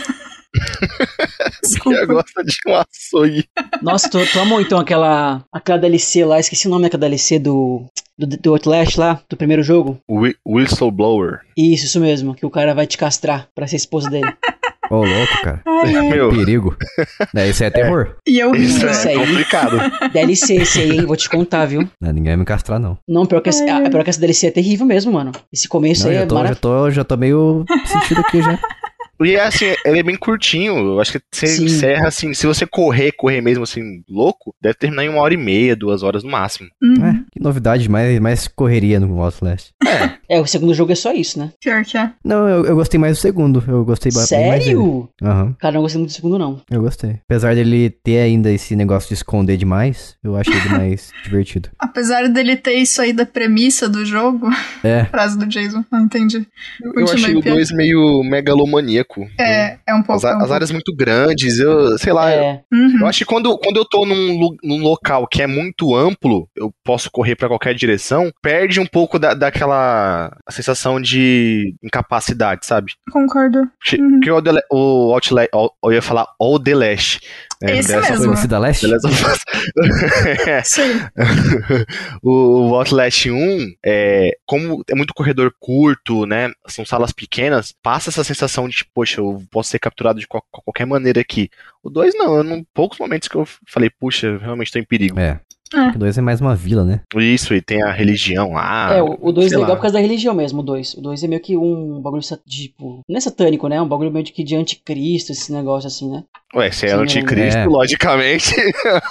Eu 1.86 2.06
gosto 2.06 2.42
de 2.44 2.56
um 2.66 2.74
açougue. 2.74 3.44
Nossa, 3.82 4.08
tu, 4.08 4.18
tu 4.32 4.40
amou 4.40 4.60
então 4.60 4.78
aquela, 4.78 5.44
aquela 5.52 5.78
DLC 5.78 6.24
lá, 6.24 6.38
esqueci 6.40 6.66
o 6.66 6.70
nome 6.70 6.82
daquela 6.84 7.00
DLC 7.02 7.38
do, 7.38 7.86
do, 8.18 8.26
do 8.26 8.52
Outlast 8.52 8.96
lá, 8.98 9.20
do 9.28 9.36
primeiro 9.36 9.62
jogo. 9.62 9.98
Whi- 10.10 10.36
Whistleblower. 10.46 11.40
Isso, 11.56 11.84
isso 11.86 12.00
mesmo, 12.00 12.34
que 12.34 12.46
o 12.46 12.50
cara 12.50 12.74
vai 12.74 12.86
te 12.86 12.96
castrar 12.96 13.48
pra 13.54 13.66
ser 13.66 13.76
esposa 13.76 14.08
dele. 14.10 14.32
Ô, 14.90 14.96
louco, 15.04 15.42
cara. 15.42 15.62
Meu, 16.10 16.30
Perigo. 16.30 16.76
É, 17.36 17.48
isso 17.48 17.62
é 17.62 17.70
terror. 17.70 18.16
E 18.26 18.38
eu 18.38 18.52
ri, 18.52 18.64
isso 18.64 18.84
né? 18.84 18.92
Isso 18.92 19.08
é 19.08 19.10
aí. 19.12 19.18
complicado. 19.18 19.78
DLC 20.12 20.54
esse 20.56 20.80
aí, 20.80 20.90
hein? 20.98 21.06
Vou 21.06 21.16
te 21.16 21.28
contar, 21.28 21.66
viu? 21.66 21.88
Não, 22.00 22.10
ninguém 22.12 22.30
vai 22.30 22.36
me 22.36 22.44
castrar, 22.44 22.78
não. 22.78 22.96
Não, 23.06 23.26
pior 23.26 23.40
que, 23.40 23.48
essa, 23.50 23.64
pior 23.64 24.02
que 24.02 24.10
essa 24.10 24.20
DLC 24.20 24.46
é 24.46 24.50
terrível 24.50 24.86
mesmo, 24.86 25.12
mano. 25.12 25.32
Esse 25.52 25.68
começo 25.68 26.04
Não, 26.04 26.10
aí 26.10 26.16
já, 26.16 26.22
é 26.22 26.26
tô, 26.26 26.34
já, 26.34 26.42
maravilhoso. 26.42 26.60
tô, 26.60 26.90
já 26.90 27.04
tô 27.04 27.16
meio 27.16 27.64
sentido 27.84 28.20
aqui 28.20 28.42
já. 28.42 28.58
E 29.20 29.34
é 29.34 29.42
assim, 29.42 29.66
ele 29.84 29.98
é 29.98 30.02
bem 30.02 30.16
curtinho. 30.16 30.76
Eu 30.78 31.00
acho 31.00 31.12
que 31.12 31.20
você 31.32 31.46
Sim. 31.46 31.64
encerra 31.64 32.08
assim. 32.08 32.32
Se 32.34 32.46
você 32.46 32.66
correr, 32.66 33.12
correr 33.12 33.40
mesmo 33.40 33.64
assim, 33.64 34.02
louco, 34.08 34.54
deve 34.60 34.74
terminar 34.74 35.04
em 35.04 35.08
uma 35.08 35.20
hora 35.20 35.34
e 35.34 35.36
meia, 35.36 35.74
duas 35.76 36.02
horas 36.02 36.22
no 36.22 36.30
máximo. 36.30 36.68
Uhum. 36.82 37.04
É, 37.04 37.12
que 37.32 37.40
novidade, 37.42 37.88
mais, 37.88 38.18
mais 38.20 38.48
correria 38.48 39.00
no 39.00 39.20
Outlast. 39.22 39.70
É, 40.28 40.38
o 40.40 40.46
segundo 40.46 40.74
jogo 40.74 40.92
é 40.92 40.94
só 40.94 41.12
isso, 41.12 41.38
né? 41.38 41.50
Pior 41.60 41.84
que 41.84 41.96
é. 41.96 42.10
Não, 42.24 42.48
eu, 42.48 42.64
eu 42.66 42.74
gostei 42.76 43.00
mais 43.00 43.16
do 43.16 43.20
segundo. 43.20 43.64
Eu 43.66 43.84
gostei. 43.84 44.12
Sério? 44.12 45.08
Aham, 45.22 45.54
Cara, 45.58 45.74
não 45.74 45.82
gostei 45.82 45.98
muito 45.98 46.10
do 46.10 46.14
segundo, 46.14 46.38
não. 46.38 46.60
eu 46.70 46.80
gostei. 46.82 47.18
Apesar 47.28 47.54
dele 47.54 47.90
ter 47.90 48.20
ainda 48.20 48.50
esse 48.52 48.76
negócio 48.76 49.08
de 49.08 49.14
esconder 49.14 49.56
demais, 49.56 50.16
eu 50.22 50.36
achei 50.36 50.54
ele 50.54 50.68
mais 50.68 51.10
divertido. 51.24 51.70
Apesar 51.78 52.28
dele 52.28 52.56
ter 52.56 52.74
isso 52.74 53.00
aí 53.00 53.12
da 53.12 53.24
premissa 53.26 53.88
do 53.88 54.04
jogo, 54.04 54.48
É, 54.84 55.04
frase 55.10 55.38
do 55.38 55.46
Jason, 55.46 55.84
não 55.90 56.00
entendi. 56.04 56.46
Eu 56.82 56.92
Continue, 56.92 57.24
achei 57.24 57.36
o. 57.36 57.40
2 57.42 57.72
meio 57.72 58.22
megalomaníaco. 58.22 59.07
É, 59.38 59.78
é 59.86 59.94
um 59.94 60.02
pouco. 60.02 60.14
As, 60.14 60.24
é 60.24 60.28
um 60.28 60.30
as 60.30 60.38
pouco. 60.38 60.52
áreas 60.54 60.70
muito 60.70 60.94
grandes, 60.94 61.58
eu 61.58 61.98
sei 61.98 62.12
lá. 62.12 62.30
É, 62.30 62.60
Uhum. 62.72 63.00
Eu 63.00 63.06
acho 63.06 63.20
que 63.20 63.24
quando, 63.24 63.56
quando 63.58 63.76
eu 63.76 63.84
tô 63.84 64.04
num, 64.04 64.56
num 64.62 64.78
local 64.82 65.26
que 65.26 65.42
é 65.42 65.46
muito 65.46 65.94
amplo, 65.96 66.48
eu 66.56 66.72
posso 66.84 67.10
correr 67.10 67.34
pra 67.36 67.48
qualquer 67.48 67.74
direção, 67.74 68.30
perde 68.42 68.80
um 68.80 68.86
pouco 68.86 69.18
da, 69.18 69.34
daquela 69.34 70.36
sensação 70.50 71.00
de 71.00 71.74
incapacidade, 71.82 72.66
sabe? 72.66 72.92
Concordo. 73.10 73.60
Uhum. 73.60 74.20
Porque 74.20 74.30
o, 74.30 74.42
o 74.72 75.12
Outlast, 75.14 75.48
eu 75.52 75.92
ia 75.92 76.02
falar 76.02 76.26
All 76.40 76.58
The 76.58 76.74
Last. 76.74 77.20
Né? 77.62 77.78
Esse 77.78 77.88
The 77.88 77.98
of 78.00 78.10
mesmo. 78.12 78.32
esse 78.34 78.46
da 78.48 78.58
Leste? 78.58 78.86
Of. 78.86 79.42
É. 80.48 80.62
Sim. 80.62 81.00
o, 82.22 82.70
o 82.70 82.74
Outlast 82.74 83.26
1, 83.30 83.74
é, 83.84 84.36
como 84.46 84.82
é 84.88 84.94
muito 84.94 85.14
corredor 85.14 85.52
curto, 85.58 86.26
né? 86.26 86.50
São 86.66 86.84
salas 86.84 87.12
pequenas, 87.12 87.74
passa 87.82 88.10
essa 88.10 88.24
sensação 88.24 88.68
de, 88.68 88.76
tipo, 88.78 88.90
poxa, 88.94 89.20
eu 89.20 89.42
posso 89.50 89.70
ser 89.70 89.78
capturado 89.78 90.20
de 90.20 90.26
qual- 90.26 90.44
qualquer 90.50 90.86
maneira 90.86 91.20
aqui. 91.20 91.48
O 91.82 91.90
2 91.90 92.14
não, 92.16 92.36
eu 92.38 92.44
não, 92.44 92.64
poucos 92.74 92.98
momentos 92.98 93.28
que 93.28 93.36
eu 93.36 93.46
falei, 93.68 93.90
puxa, 93.90 94.38
realmente 94.38 94.72
tô 94.72 94.78
em 94.78 94.84
perigo. 94.84 95.18
É. 95.18 95.40
É. 95.74 95.88
O 95.94 95.98
2 95.98 96.16
é 96.16 96.22
mais 96.22 96.40
uma 96.40 96.56
vila, 96.56 96.82
né? 96.82 97.02
Isso, 97.16 97.52
e 97.52 97.60
tem 97.60 97.82
a 97.82 97.92
religião 97.92 98.52
lá. 98.52 98.94
é, 98.94 99.02
o 99.02 99.30
2 99.30 99.52
é 99.52 99.56
legal 99.56 99.68
lá. 99.72 99.76
por 99.76 99.82
causa 99.82 99.94
da 99.98 100.00
religião 100.00 100.34
mesmo, 100.34 100.60
o 100.60 100.62
2. 100.62 100.94
O 100.94 101.02
2 101.02 101.22
é 101.24 101.28
meio 101.28 101.42
que 101.42 101.58
um 101.58 102.00
bagulho, 102.00 102.22
tipo, 102.48 103.02
não 103.06 103.18
é 103.18 103.20
satânico, 103.20 103.68
né? 103.68 103.78
Um 103.78 103.86
bagulho 103.86 104.10
meio 104.10 104.24
que 104.24 104.42
de 104.42 104.56
anticristo, 104.56 105.30
esse 105.30 105.52
negócio 105.52 105.86
assim, 105.86 106.10
né? 106.10 106.24
Ué, 106.54 106.70
se 106.70 106.86
é 106.86 106.90
Sim, 106.90 106.94
anticristo, 106.96 107.58
é. 107.58 107.66
logicamente. 107.66 108.54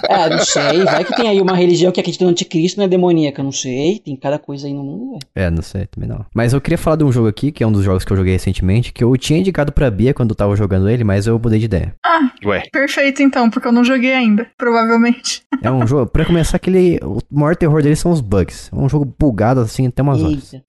Ah, 0.08 0.28
não 0.28 0.44
sei, 0.44 0.84
vai 0.84 1.04
que 1.04 1.14
tem 1.14 1.28
aí 1.28 1.40
uma 1.40 1.54
religião 1.54 1.92
que 1.92 2.00
acredita 2.00 2.24
no 2.24 2.30
anticristo, 2.30 2.78
não 2.78 2.86
é 2.86 2.88
demoníaca, 2.88 3.42
não 3.42 3.52
sei. 3.52 4.00
Tem 4.04 4.16
cada 4.16 4.38
coisa 4.38 4.66
aí 4.66 4.74
no 4.74 4.82
mundo, 4.82 5.10
velho. 5.12 5.20
É, 5.34 5.50
não 5.50 5.62
sei, 5.62 5.86
também 5.86 6.08
não. 6.08 6.26
Mas 6.34 6.52
eu 6.52 6.60
queria 6.60 6.78
falar 6.78 6.96
de 6.96 7.04
um 7.04 7.12
jogo 7.12 7.28
aqui, 7.28 7.52
que 7.52 7.62
é 7.62 7.66
um 7.66 7.70
dos 7.70 7.84
jogos 7.84 8.04
que 8.04 8.12
eu 8.12 8.16
joguei 8.16 8.32
recentemente, 8.32 8.92
que 8.92 9.04
eu 9.04 9.16
tinha 9.16 9.38
indicado 9.38 9.72
pra 9.72 9.90
Bia 9.90 10.12
quando 10.12 10.30
eu 10.30 10.36
tava 10.36 10.56
jogando 10.56 10.88
ele, 10.88 11.04
mas 11.04 11.26
eu 11.26 11.38
mudei 11.38 11.60
de 11.60 11.66
ideia. 11.66 11.94
Ah, 12.04 12.30
Ué, 12.44 12.62
perfeito 12.72 13.22
então, 13.22 13.48
porque 13.48 13.68
eu 13.68 13.72
não 13.72 13.84
joguei 13.84 14.12
ainda, 14.12 14.46
provavelmente. 14.56 15.42
É 15.60 15.72
um 15.72 15.84
jogo, 15.84 16.06
pra 16.06 16.24
começar, 16.24 16.56
aquele. 16.56 17.00
O 17.02 17.18
maior 17.28 17.56
terror 17.56 17.82
dele 17.82 17.96
são 17.96 18.12
os 18.12 18.20
bugs. 18.20 18.70
É 18.72 18.76
um 18.76 18.88
jogo 18.88 19.12
bugado 19.18 19.60
assim 19.60 19.88
até 19.88 20.02
umas 20.02 20.22
horas. 20.22 20.52
Eita. 20.52 20.64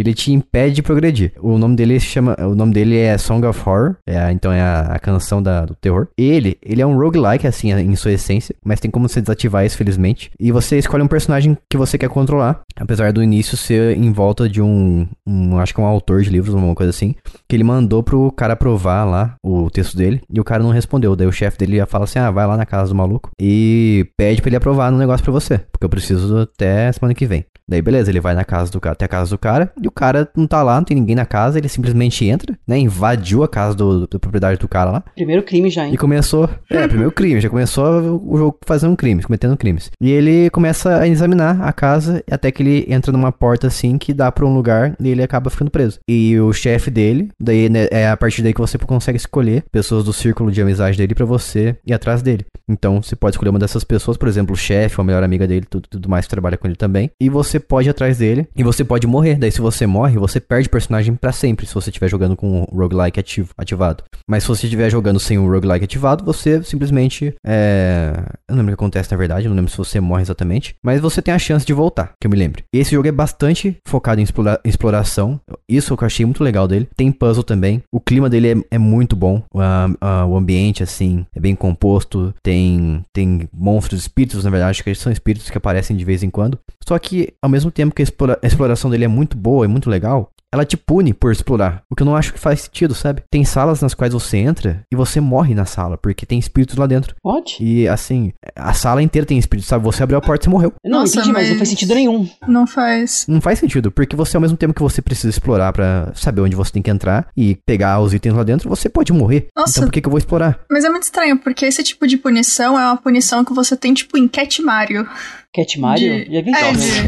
Que 0.00 0.02
ele 0.02 0.14
te 0.14 0.32
impede 0.32 0.76
de 0.76 0.82
progredir. 0.82 1.32
O 1.42 1.58
nome 1.58 1.76
dele 1.76 2.00
se 2.00 2.06
chama. 2.06 2.34
O 2.40 2.54
nome 2.54 2.72
dele 2.72 2.96
é 2.96 3.18
Song 3.18 3.46
of 3.46 3.60
Horror. 3.68 3.96
É, 4.06 4.32
então 4.32 4.50
é 4.50 4.58
a, 4.62 4.80
a 4.94 4.98
canção 4.98 5.42
da- 5.42 5.66
do 5.66 5.74
terror. 5.74 6.08
Ele, 6.16 6.56
ele 6.62 6.80
é 6.80 6.86
um 6.86 6.96
roguelike, 6.96 7.46
assim, 7.46 7.70
em 7.70 7.94
sua 7.96 8.12
essência. 8.12 8.54
Mas 8.64 8.80
tem 8.80 8.90
como 8.90 9.06
você 9.06 9.20
desativar 9.20 9.66
isso, 9.66 9.76
felizmente. 9.76 10.30
E 10.40 10.50
você 10.50 10.78
escolhe 10.78 11.02
um 11.02 11.06
personagem 11.06 11.54
que 11.68 11.76
você 11.76 11.98
quer 11.98 12.08
controlar. 12.08 12.62
Apesar 12.78 13.12
do 13.12 13.22
início 13.22 13.58
ser 13.58 13.94
em 13.94 14.10
volta 14.10 14.48
de 14.48 14.62
um. 14.62 15.06
um 15.26 15.58
acho 15.58 15.74
que 15.74 15.80
é 15.82 15.84
um 15.84 15.86
autor 15.86 16.22
de 16.22 16.30
livros, 16.30 16.54
uma 16.54 16.74
coisa 16.74 16.88
assim. 16.88 17.14
Que 17.46 17.54
ele 17.54 17.64
mandou 17.64 18.02
pro 18.02 18.32
cara 18.32 18.54
aprovar 18.54 19.04
lá 19.04 19.34
o 19.44 19.68
texto 19.68 19.98
dele. 19.98 20.22
E 20.32 20.40
o 20.40 20.44
cara 20.44 20.62
não 20.62 20.70
respondeu. 20.70 21.14
Daí 21.14 21.26
o 21.26 21.32
chefe 21.32 21.58
dele 21.58 21.76
ia 21.76 21.84
falar 21.84 22.04
assim: 22.04 22.18
ah, 22.18 22.30
vai 22.30 22.46
lá 22.46 22.56
na 22.56 22.64
casa 22.64 22.88
do 22.88 22.94
maluco. 22.94 23.28
E 23.38 24.06
pede 24.16 24.40
pra 24.40 24.48
ele 24.48 24.56
aprovar 24.56 24.90
no 24.90 24.96
negócio 24.96 25.22
pra 25.22 25.30
você. 25.32 25.58
Porque 25.70 25.84
eu 25.84 25.90
preciso 25.90 26.38
até 26.38 26.90
semana 26.90 27.12
que 27.14 27.26
vem. 27.26 27.44
Daí 27.68 27.80
beleza, 27.82 28.10
ele 28.10 28.18
vai 28.18 28.34
na 28.34 28.44
casa 28.44 28.72
do 28.72 28.80
cara, 28.80 28.94
até 28.94 29.04
a 29.04 29.08
casa 29.08 29.30
do 29.30 29.38
cara, 29.38 29.72
e 29.80 29.89
o 29.90 29.92
cara 29.92 30.28
não 30.36 30.46
tá 30.46 30.62
lá, 30.62 30.76
não 30.76 30.84
tem 30.84 30.96
ninguém 30.96 31.16
na 31.16 31.26
casa, 31.26 31.58
ele 31.58 31.68
simplesmente 31.68 32.24
entra, 32.24 32.56
né? 32.66 32.78
Invadiu 32.78 33.42
a 33.42 33.48
casa 33.48 33.74
do, 33.74 34.06
do 34.06 34.20
proprietário 34.20 34.58
do 34.58 34.68
cara 34.68 34.90
lá. 34.90 35.04
Primeiro 35.14 35.42
crime 35.42 35.68
já, 35.68 35.86
hein? 35.86 35.92
E 35.92 35.96
começou. 35.96 36.48
É, 36.70 36.86
primeiro 36.88 37.12
crime, 37.12 37.40
já 37.40 37.48
começou 37.48 38.22
o 38.24 38.38
jogo 38.38 38.58
fazendo 38.64 38.96
crimes, 38.96 39.26
cometendo 39.26 39.56
crimes. 39.56 39.90
E 40.00 40.10
ele 40.10 40.48
começa 40.50 40.98
a 40.98 41.08
examinar 41.08 41.60
a 41.60 41.72
casa 41.72 42.22
até 42.30 42.50
que 42.50 42.62
ele 42.62 42.86
entra 42.88 43.12
numa 43.12 43.32
porta 43.32 43.66
assim 43.66 43.98
que 43.98 44.14
dá 44.14 44.30
pra 44.30 44.46
um 44.46 44.54
lugar 44.54 44.94
e 45.00 45.08
ele 45.08 45.22
acaba 45.22 45.50
ficando 45.50 45.70
preso. 45.70 45.98
E 46.08 46.38
o 46.38 46.52
chefe 46.52 46.90
dele, 46.90 47.30
daí 47.38 47.68
né, 47.68 47.88
é 47.90 48.08
a 48.08 48.16
partir 48.16 48.42
daí 48.42 48.54
que 48.54 48.60
você 48.60 48.78
consegue 48.78 49.18
escolher 49.18 49.64
pessoas 49.72 50.04
do 50.04 50.12
círculo 50.12 50.52
de 50.52 50.62
amizade 50.62 50.96
dele 50.96 51.14
pra 51.14 51.26
você 51.26 51.76
ir 51.84 51.92
atrás 51.92 52.22
dele. 52.22 52.46
Então 52.68 53.02
você 53.02 53.16
pode 53.16 53.34
escolher 53.34 53.50
uma 53.50 53.58
dessas 53.58 53.82
pessoas, 53.84 54.16
por 54.16 54.28
exemplo, 54.28 54.54
o 54.54 54.56
chefe, 54.56 55.00
ou 55.00 55.02
a 55.02 55.04
melhor 55.04 55.22
amiga 55.22 55.46
dele, 55.46 55.66
tudo, 55.68 55.88
tudo 55.88 56.08
mais 56.08 56.26
que 56.26 56.30
trabalha 56.30 56.56
com 56.56 56.66
ele 56.66 56.76
também. 56.76 57.10
E 57.20 57.28
você 57.28 57.58
pode 57.58 57.88
ir 57.88 57.90
atrás 57.90 58.18
dele 58.18 58.46
e 58.56 58.62
você 58.62 58.84
pode 58.84 59.06
morrer. 59.06 59.36
Daí 59.36 59.50
se 59.50 59.60
você 59.60 59.79
morre, 59.86 60.18
você 60.18 60.40
perde 60.40 60.68
personagem 60.68 61.14
pra 61.14 61.32
sempre 61.32 61.66
se 61.66 61.74
você 61.74 61.90
estiver 61.90 62.08
jogando 62.08 62.36
com 62.36 62.62
o 62.62 62.76
roguelike 62.76 63.20
ativo, 63.20 63.50
ativado. 63.56 64.04
Mas 64.28 64.42
se 64.42 64.48
você 64.48 64.66
estiver 64.66 64.90
jogando 64.90 65.20
sem 65.20 65.38
o 65.38 65.50
roguelike 65.50 65.84
ativado, 65.84 66.24
você 66.24 66.62
simplesmente. 66.62 67.34
É... 67.46 68.12
Eu 68.48 68.56
não 68.56 68.58
lembro 68.58 68.74
o 68.74 68.76
que 68.76 68.82
acontece 68.82 69.10
na 69.10 69.16
verdade, 69.16 69.48
não 69.48 69.56
lembro 69.56 69.70
se 69.70 69.76
você 69.76 70.00
morre 70.00 70.22
exatamente. 70.22 70.74
Mas 70.84 71.00
você 71.00 71.20
tem 71.22 71.32
a 71.34 71.38
chance 71.38 71.64
de 71.64 71.72
voltar, 71.72 72.12
que 72.20 72.26
eu 72.26 72.30
me 72.30 72.36
lembre. 72.36 72.64
Esse 72.72 72.92
jogo 72.92 73.08
é 73.08 73.12
bastante 73.12 73.76
focado 73.86 74.20
em 74.20 74.24
explora... 74.24 74.60
exploração. 74.64 75.40
Isso 75.68 75.92
eu 75.92 75.98
achei 76.06 76.24
muito 76.24 76.42
legal 76.42 76.66
dele. 76.66 76.88
Tem 76.96 77.10
puzzle 77.12 77.44
também. 77.44 77.82
O 77.92 78.00
clima 78.00 78.28
dele 78.28 78.52
é, 78.52 78.76
é 78.76 78.78
muito 78.78 79.14
bom. 79.16 79.42
O, 79.52 79.60
a, 79.60 80.26
o 80.26 80.36
ambiente, 80.36 80.82
assim, 80.82 81.26
é 81.34 81.40
bem 81.40 81.54
composto. 81.54 82.34
Tem, 82.42 83.04
tem 83.12 83.48
monstros, 83.52 84.00
espíritos, 84.00 84.44
na 84.44 84.50
verdade, 84.50 84.70
acho 84.70 84.82
que 84.82 84.90
eles 84.90 85.00
são 85.00 85.12
espíritos 85.12 85.50
que 85.50 85.58
aparecem 85.58 85.96
de 85.96 86.04
vez 86.04 86.22
em 86.22 86.30
quando. 86.30 86.58
Só 86.86 86.98
que, 86.98 87.32
ao 87.42 87.50
mesmo 87.50 87.70
tempo 87.70 87.94
que 87.94 88.02
a, 88.02 88.04
explora... 88.04 88.38
a 88.42 88.46
exploração 88.46 88.90
dele 88.90 89.04
é 89.04 89.08
muito 89.08 89.36
boa, 89.36 89.59
é 89.64 89.68
muito 89.68 89.88
legal, 89.90 90.30
ela 90.52 90.64
te 90.64 90.76
pune 90.76 91.14
por 91.14 91.30
explorar. 91.30 91.82
O 91.88 91.94
que 91.94 92.02
eu 92.02 92.04
não 92.04 92.16
acho 92.16 92.32
que 92.32 92.38
faz 92.40 92.62
sentido, 92.62 92.92
sabe? 92.92 93.22
Tem 93.30 93.44
salas 93.44 93.80
nas 93.80 93.94
quais 93.94 94.12
você 94.12 94.36
entra 94.38 94.82
e 94.90 94.96
você 94.96 95.20
morre 95.20 95.54
na 95.54 95.64
sala, 95.64 95.96
porque 95.96 96.26
tem 96.26 96.40
espíritos 96.40 96.76
lá 96.76 96.88
dentro. 96.88 97.14
Pode? 97.22 97.56
E 97.60 97.86
assim, 97.86 98.32
a 98.56 98.74
sala 98.74 99.00
inteira 99.00 99.24
tem 99.24 99.38
espíritos, 99.38 99.68
sabe? 99.68 99.84
Você 99.84 100.02
abriu 100.02 100.18
a 100.18 100.20
porta 100.20 100.42
e 100.42 100.44
você 100.46 100.50
morreu. 100.50 100.72
Não, 100.84 101.00
Nossa, 101.02 101.18
entendi, 101.18 101.32
mas... 101.32 101.42
não 101.44 101.50
mas- 101.50 101.58
faz 101.58 101.68
sentido 101.68 101.94
nenhum. 101.94 102.28
Não 102.48 102.66
faz. 102.66 103.26
Não 103.28 103.40
faz 103.40 103.60
sentido, 103.60 103.92
porque 103.92 104.16
você, 104.16 104.36
ao 104.36 104.40
mesmo 104.40 104.56
tempo 104.56 104.74
que 104.74 104.82
você 104.82 105.00
precisa 105.00 105.28
explorar 105.28 105.72
pra 105.72 106.10
saber 106.16 106.40
onde 106.40 106.56
você 106.56 106.72
tem 106.72 106.82
que 106.82 106.90
entrar 106.90 107.28
e 107.36 107.54
pegar 107.64 108.00
os 108.00 108.12
itens 108.12 108.34
lá 108.34 108.42
dentro, 108.42 108.68
você 108.68 108.88
pode 108.88 109.12
morrer. 109.12 109.46
Nossa. 109.56 109.70
Então 109.78 109.84
por 109.84 109.92
que, 109.92 110.00
que 110.00 110.08
eu 110.08 110.10
vou 110.10 110.18
explorar? 110.18 110.58
Mas 110.68 110.84
é 110.84 110.90
muito 110.90 111.04
estranho, 111.04 111.38
porque 111.38 111.64
esse 111.64 111.84
tipo 111.84 112.08
de 112.08 112.16
punição 112.16 112.76
é 112.76 112.84
uma 112.86 112.96
punição 112.96 113.44
que 113.44 113.52
você 113.54 113.76
tem, 113.76 113.94
tipo, 113.94 114.18
em 114.18 114.26
Cat 114.26 114.60
Mario. 114.62 115.06
Cat 115.52 115.78
Mario? 115.80 116.24
De- 116.24 116.32
Já 116.32 116.42
vi 116.42 116.54
É, 116.54 116.70
isso. 116.72 117.02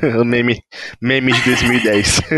de... 0.00 0.06
o 0.20 0.24
meme, 0.24 0.58
meme 1.00 1.32
de 1.32 1.42
2010. 1.44 2.20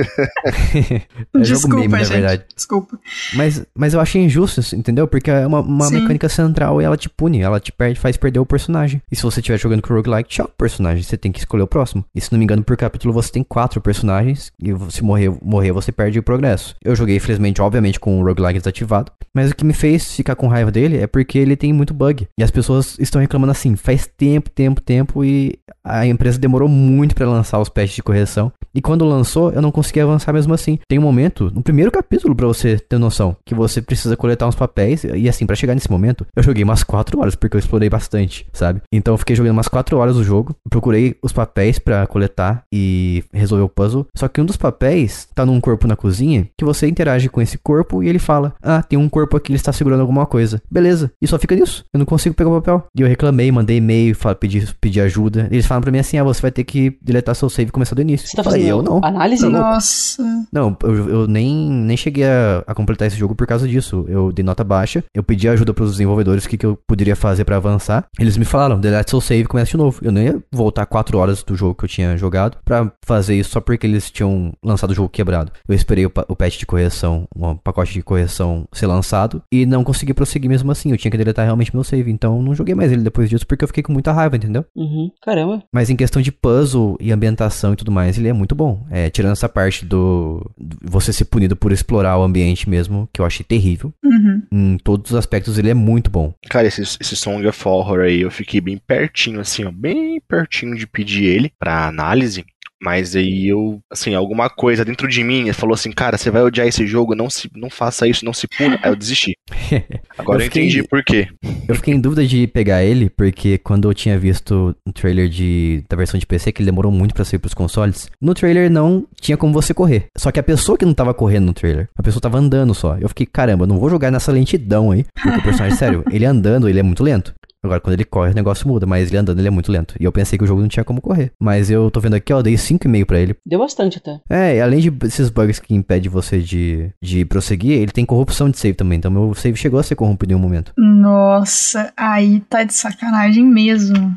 É 1.32 1.44
jogo 1.44 1.60
Desculpa, 1.60 1.76
meme, 1.76 1.88
na 1.92 1.98
gente. 1.98 2.12
verdade. 2.12 2.44
Desculpa. 2.54 2.98
Mas, 3.34 3.64
mas 3.74 3.94
eu 3.94 4.00
achei 4.00 4.22
injusto, 4.22 4.60
isso, 4.60 4.76
entendeu? 4.76 5.06
Porque 5.08 5.30
é 5.30 5.46
uma, 5.46 5.60
uma 5.60 5.86
Sim. 5.86 6.00
mecânica 6.00 6.28
central 6.28 6.80
e 6.80 6.84
ela 6.84 6.96
te 6.96 7.08
pune, 7.08 7.40
ela 7.40 7.58
te 7.60 7.72
perde, 7.72 7.98
faz 7.98 8.16
perder 8.16 8.38
o 8.40 8.46
personagem. 8.46 9.00
E 9.10 9.16
se 9.16 9.22
você 9.22 9.40
estiver 9.40 9.58
jogando 9.58 9.82
com 9.82 9.94
roguelike, 9.94 10.28
tchau, 10.28 10.50
personagem, 10.58 11.02
você 11.02 11.16
tem 11.16 11.32
que 11.32 11.38
escolher 11.38 11.62
o 11.62 11.66
próximo. 11.66 12.04
E 12.14 12.20
se 12.20 12.30
não 12.32 12.38
me 12.38 12.44
engano, 12.44 12.62
por 12.62 12.76
capítulo 12.76 13.12
você 13.14 13.32
tem 13.32 13.42
quatro 13.42 13.80
personagens 13.80 14.52
e 14.62 14.70
se 14.90 15.02
morrer, 15.02 15.32
morrer 15.42 15.72
você 15.72 15.90
perde 15.92 16.18
o 16.18 16.22
progresso. 16.22 16.76
Eu 16.84 16.94
joguei, 16.94 17.18
felizmente, 17.18 17.60
obviamente, 17.62 17.98
com 17.98 18.20
o 18.20 18.24
roguelike 18.24 18.58
desativado, 18.58 19.12
mas 19.34 19.50
o 19.50 19.54
que 19.54 19.64
me 19.64 19.72
fez 19.72 20.14
ficar 20.14 20.34
com 20.36 20.48
raiva 20.48 20.70
dele 20.70 20.98
é 20.98 21.06
porque 21.06 21.38
ele 21.38 21.56
tem 21.56 21.72
muito 21.72 21.94
bug. 21.94 22.26
E 22.38 22.42
as 22.42 22.50
pessoas 22.50 22.98
estão 22.98 23.20
reclamando 23.20 23.52
assim, 23.52 23.76
faz 23.76 24.06
tempo, 24.06 24.50
tempo, 24.50 24.80
tempo 24.80 25.24
e 25.24 25.39
a 25.84 26.06
empresa 26.06 26.38
demorou 26.38 26.68
muito 26.68 27.14
pra 27.14 27.28
lançar 27.28 27.58
os 27.60 27.68
patches 27.68 27.96
de 27.96 28.02
correção. 28.02 28.52
E 28.74 28.80
quando 28.80 29.04
lançou, 29.04 29.50
eu 29.50 29.60
não 29.60 29.72
consegui 29.72 30.00
avançar 30.00 30.32
mesmo 30.32 30.54
assim. 30.54 30.78
Tem 30.88 30.98
um 30.98 31.02
momento, 31.02 31.50
no 31.52 31.62
primeiro 31.62 31.90
capítulo, 31.90 32.34
pra 32.34 32.46
você 32.46 32.78
ter 32.78 32.98
noção, 32.98 33.36
que 33.44 33.54
você 33.54 33.82
precisa 33.82 34.16
coletar 34.16 34.46
uns 34.46 34.54
papéis. 34.54 35.04
E 35.04 35.28
assim, 35.28 35.46
pra 35.46 35.56
chegar 35.56 35.74
nesse 35.74 35.90
momento, 35.90 36.26
eu 36.36 36.42
joguei 36.42 36.62
umas 36.62 36.84
4 36.84 37.18
horas, 37.20 37.34
porque 37.34 37.56
eu 37.56 37.58
explorei 37.58 37.88
bastante, 37.90 38.46
sabe? 38.52 38.80
Então 38.92 39.14
eu 39.14 39.18
fiquei 39.18 39.34
jogando 39.34 39.52
umas 39.52 39.68
4 39.68 39.96
horas 39.98 40.16
o 40.16 40.24
jogo, 40.24 40.54
procurei 40.68 41.16
os 41.22 41.32
papéis 41.32 41.78
pra 41.78 42.06
coletar 42.06 42.62
e 42.72 43.24
resolver 43.32 43.64
o 43.64 43.68
puzzle. 43.68 44.06
Só 44.14 44.28
que 44.28 44.40
um 44.40 44.44
dos 44.44 44.56
papéis 44.56 45.28
tá 45.34 45.44
num 45.44 45.60
corpo 45.60 45.86
na 45.86 45.96
cozinha, 45.96 46.48
que 46.56 46.64
você 46.64 46.86
interage 46.86 47.28
com 47.28 47.40
esse 47.40 47.58
corpo 47.58 48.02
e 48.02 48.08
ele 48.08 48.18
fala: 48.18 48.54
Ah, 48.62 48.82
tem 48.82 48.98
um 48.98 49.08
corpo 49.08 49.36
aqui, 49.36 49.52
ele 49.52 49.56
está 49.56 49.72
segurando 49.72 50.00
alguma 50.00 50.26
coisa. 50.26 50.62
Beleza. 50.70 51.10
E 51.20 51.26
só 51.26 51.38
fica 51.38 51.56
nisso. 51.56 51.84
Eu 51.92 51.98
não 51.98 52.06
consigo 52.06 52.34
pegar 52.34 52.50
o 52.50 52.60
papel. 52.60 52.86
E 52.96 53.02
eu 53.02 53.08
reclamei, 53.08 53.50
mandei 53.50 53.78
e-mail, 53.78 54.16
pedi, 54.38 54.66
pedi 54.80 55.00
ajuda. 55.00 55.29
Eles 55.50 55.66
falam 55.66 55.82
pra 55.82 55.90
mim 55.90 55.98
assim: 55.98 56.18
Ah, 56.18 56.24
você 56.24 56.40
vai 56.40 56.50
ter 56.50 56.64
que 56.64 56.98
deletar 57.02 57.34
seu 57.34 57.48
save 57.48 57.68
e 57.68 57.72
começar 57.72 57.94
do 57.94 58.02
início. 58.02 58.28
Você 58.28 58.36
tá 58.36 58.44
fazendo 58.44 58.66
eu 58.66 58.82
não. 58.82 59.00
análise? 59.02 59.44
Louco. 59.44 59.58
Nossa. 59.58 60.22
Não, 60.52 60.76
eu, 60.82 61.08
eu 61.08 61.26
nem, 61.26 61.70
nem 61.70 61.96
cheguei 61.96 62.24
a, 62.24 62.64
a 62.66 62.74
completar 62.74 63.08
esse 63.08 63.16
jogo 63.16 63.34
por 63.34 63.46
causa 63.46 63.66
disso. 63.68 64.04
Eu 64.08 64.32
dei 64.32 64.44
nota 64.44 64.64
baixa, 64.64 65.04
eu 65.14 65.22
pedi 65.22 65.48
ajuda 65.48 65.72
pros 65.74 65.92
desenvolvedores, 65.92 66.44
o 66.44 66.48
que, 66.48 66.56
que 66.56 66.66
eu 66.66 66.78
poderia 66.86 67.16
fazer 67.16 67.44
pra 67.44 67.56
avançar. 67.56 68.06
Eles 68.18 68.36
me 68.36 68.44
falaram, 68.44 68.80
delete 68.80 69.10
seu 69.10 69.20
save 69.20 69.42
e 69.42 69.46
começa 69.46 69.70
de 69.70 69.76
novo. 69.76 70.00
Eu 70.02 70.12
não 70.12 70.22
ia 70.22 70.42
voltar 70.52 70.86
4 70.86 71.18
horas 71.18 71.42
do 71.42 71.54
jogo 71.54 71.74
que 71.74 71.84
eu 71.84 71.88
tinha 71.88 72.16
jogado 72.16 72.58
pra 72.64 72.90
fazer 73.04 73.34
isso 73.34 73.50
só 73.50 73.60
porque 73.60 73.86
eles 73.86 74.10
tinham 74.10 74.52
lançado 74.62 74.90
o 74.90 74.94
jogo 74.94 75.08
quebrado. 75.08 75.52
Eu 75.68 75.74
esperei 75.74 76.06
o, 76.06 76.12
o 76.28 76.36
patch 76.36 76.58
de 76.58 76.66
correção, 76.66 77.26
um 77.34 77.56
pacote 77.56 77.92
de 77.92 78.02
correção 78.02 78.66
ser 78.72 78.86
lançado 78.86 79.42
e 79.52 79.66
não 79.66 79.84
consegui 79.84 80.14
prosseguir 80.14 80.48
mesmo 80.48 80.70
assim. 80.70 80.90
Eu 80.90 80.96
tinha 80.98 81.10
que 81.10 81.18
deletar 81.18 81.44
realmente 81.44 81.74
meu 81.74 81.84
save, 81.84 82.10
então 82.10 82.42
não 82.42 82.54
joguei 82.54 82.74
mais 82.74 82.92
ele 82.92 83.02
depois 83.02 83.28
disso 83.28 83.46
porque 83.46 83.64
eu 83.64 83.68
fiquei 83.68 83.82
com 83.82 83.92
muita 83.92 84.12
raiva, 84.12 84.36
entendeu? 84.36 84.64
Uhum. 84.74 85.10
Caramba. 85.22 85.62
Mas 85.72 85.90
em 85.90 85.96
questão 85.96 86.22
de 86.22 86.32
puzzle 86.32 86.96
e 87.00 87.12
ambientação 87.12 87.72
e 87.72 87.76
tudo 87.76 87.92
mais, 87.92 88.16
ele 88.16 88.28
é 88.28 88.32
muito 88.32 88.54
bom. 88.54 88.86
É, 88.90 89.10
tirando 89.10 89.32
essa 89.32 89.48
parte 89.48 89.84
do, 89.84 90.50
do 90.58 90.78
você 90.82 91.12
ser 91.12 91.26
punido 91.26 91.54
por 91.54 91.72
explorar 91.72 92.18
o 92.18 92.22
ambiente 92.22 92.68
mesmo, 92.68 93.08
que 93.12 93.20
eu 93.20 93.26
achei 93.26 93.44
terrível. 93.44 93.92
Uhum. 94.02 94.42
Em 94.50 94.78
todos 94.78 95.10
os 95.10 95.16
aspectos 95.16 95.58
ele 95.58 95.70
é 95.70 95.74
muito 95.74 96.10
bom. 96.10 96.32
Cara, 96.48 96.66
esse, 96.66 96.80
esse 96.82 97.16
Song 97.16 97.46
of 97.46 97.68
Horror 97.68 98.00
aí, 98.00 98.22
eu 98.22 98.30
fiquei 98.30 98.60
bem 98.60 98.78
pertinho, 98.78 99.40
assim, 99.40 99.64
ó, 99.64 99.70
bem 99.70 100.20
pertinho 100.26 100.74
de 100.76 100.86
pedir 100.86 101.24
ele 101.24 101.52
pra 101.58 101.86
análise. 101.86 102.44
Mas 102.82 103.14
aí 103.14 103.46
eu, 103.48 103.80
assim, 103.90 104.14
alguma 104.14 104.48
coisa 104.48 104.84
dentro 104.84 105.06
de 105.08 105.22
mim 105.22 105.52
falou 105.52 105.74
assim, 105.74 105.92
cara, 105.92 106.16
você 106.16 106.30
vai 106.30 106.42
odiar 106.42 106.66
esse 106.66 106.86
jogo, 106.86 107.14
não 107.14 107.28
se, 107.28 107.50
não 107.54 107.68
faça 107.68 108.06
isso, 108.06 108.24
não 108.24 108.32
se 108.32 108.46
puna. 108.48 108.78
Aí 108.82 108.90
eu 108.90 108.96
desisti. 108.96 109.34
Agora 110.18 110.38
Eu 110.38 110.40
eu, 110.40 110.44
fiquei- 110.46 110.62
entendi 110.64 110.82
por 110.82 111.02
quê. 111.04 111.28
Eu 111.68 111.74
fiquei 111.74 111.94
em 111.94 112.00
dúvida 112.00 112.26
de 112.26 112.46
pegar 112.46 112.82
ele, 112.82 113.08
porque 113.10 113.58
quando 113.58 113.88
eu 113.88 113.94
tinha 113.94 114.18
visto 114.18 114.74
o 114.86 114.92
trailer 114.92 115.28
de, 115.28 115.84
da 115.88 115.96
versão 115.96 116.18
de 116.18 116.26
PC, 116.26 116.52
que 116.52 116.62
ele 116.62 116.70
demorou 116.70 116.90
muito 116.90 117.14
pra 117.14 117.24
sair 117.24 117.38
pros 117.38 117.54
consoles, 117.54 118.10
no 118.20 118.34
trailer 118.34 118.70
não 118.70 119.06
tinha 119.20 119.36
como 119.36 119.52
você 119.52 119.72
correr. 119.74 120.06
Só 120.16 120.30
que 120.32 120.40
a 120.40 120.42
pessoa 120.42 120.76
que 120.78 120.84
não 120.84 120.94
tava 120.94 121.12
correndo 121.14 121.46
no 121.46 121.52
trailer, 121.54 121.88
a 121.96 122.02
pessoa 122.02 122.20
tava 122.20 122.38
andando 122.38 122.74
só. 122.74 122.96
Eu 122.98 123.08
fiquei, 123.08 123.26
caramba, 123.26 123.64
eu 123.64 123.68
não 123.68 123.78
vou 123.78 123.90
jogar 123.90 124.10
nessa 124.10 124.32
lentidão 124.32 124.90
aí, 124.90 125.04
porque 125.14 125.38
o 125.38 125.42
personagem, 125.42 125.76
sério, 125.78 126.04
ele 126.10 126.24
andando, 126.24 126.68
ele 126.68 126.80
é 126.80 126.82
muito 126.82 127.02
lento. 127.04 127.32
Agora, 127.62 127.80
quando 127.80 127.94
ele 127.94 128.04
corre, 128.04 128.32
o 128.32 128.34
negócio 128.34 128.66
muda, 128.66 128.86
mas 128.86 129.08
ele 129.08 129.18
andando, 129.18 129.38
ele 129.38 129.48
é 129.48 129.50
muito 129.50 129.70
lento. 129.70 129.94
E 130.00 130.04
eu 130.04 130.12
pensei 130.12 130.38
que 130.38 130.44
o 130.44 130.46
jogo 130.46 130.60
não 130.60 130.68
tinha 130.68 130.84
como 130.84 131.00
correr. 131.00 131.30
Mas 131.40 131.70
eu 131.70 131.90
tô 131.90 132.00
vendo 132.00 132.14
aqui, 132.14 132.32
ó, 132.32 132.38
eu 132.38 132.42
dei 132.42 132.54
5,5 132.54 133.04
pra 133.04 133.18
ele. 133.20 133.36
Deu 133.46 133.58
bastante 133.58 133.98
até. 133.98 134.20
É, 134.28 134.56
e 134.56 134.60
além 134.60 134.80
de 134.80 134.92
esses 135.06 135.28
bugs 135.30 135.58
que 135.58 135.74
impedem 135.74 136.10
você 136.10 136.38
de, 136.40 136.90
de 137.02 137.24
prosseguir, 137.24 137.72
ele 137.72 137.92
tem 137.92 138.04
corrupção 138.06 138.48
de 138.48 138.58
save 138.58 138.74
também. 138.74 138.98
Então 138.98 139.10
meu 139.10 139.34
save 139.34 139.56
chegou 139.56 139.78
a 139.78 139.82
ser 139.82 139.94
corrompido 139.96 140.32
em 140.32 140.36
um 140.36 140.38
momento. 140.38 140.72
Nossa, 140.78 141.92
aí 141.96 142.40
tá 142.48 142.62
de 142.64 142.72
sacanagem 142.74 143.44
mesmo. 143.44 144.16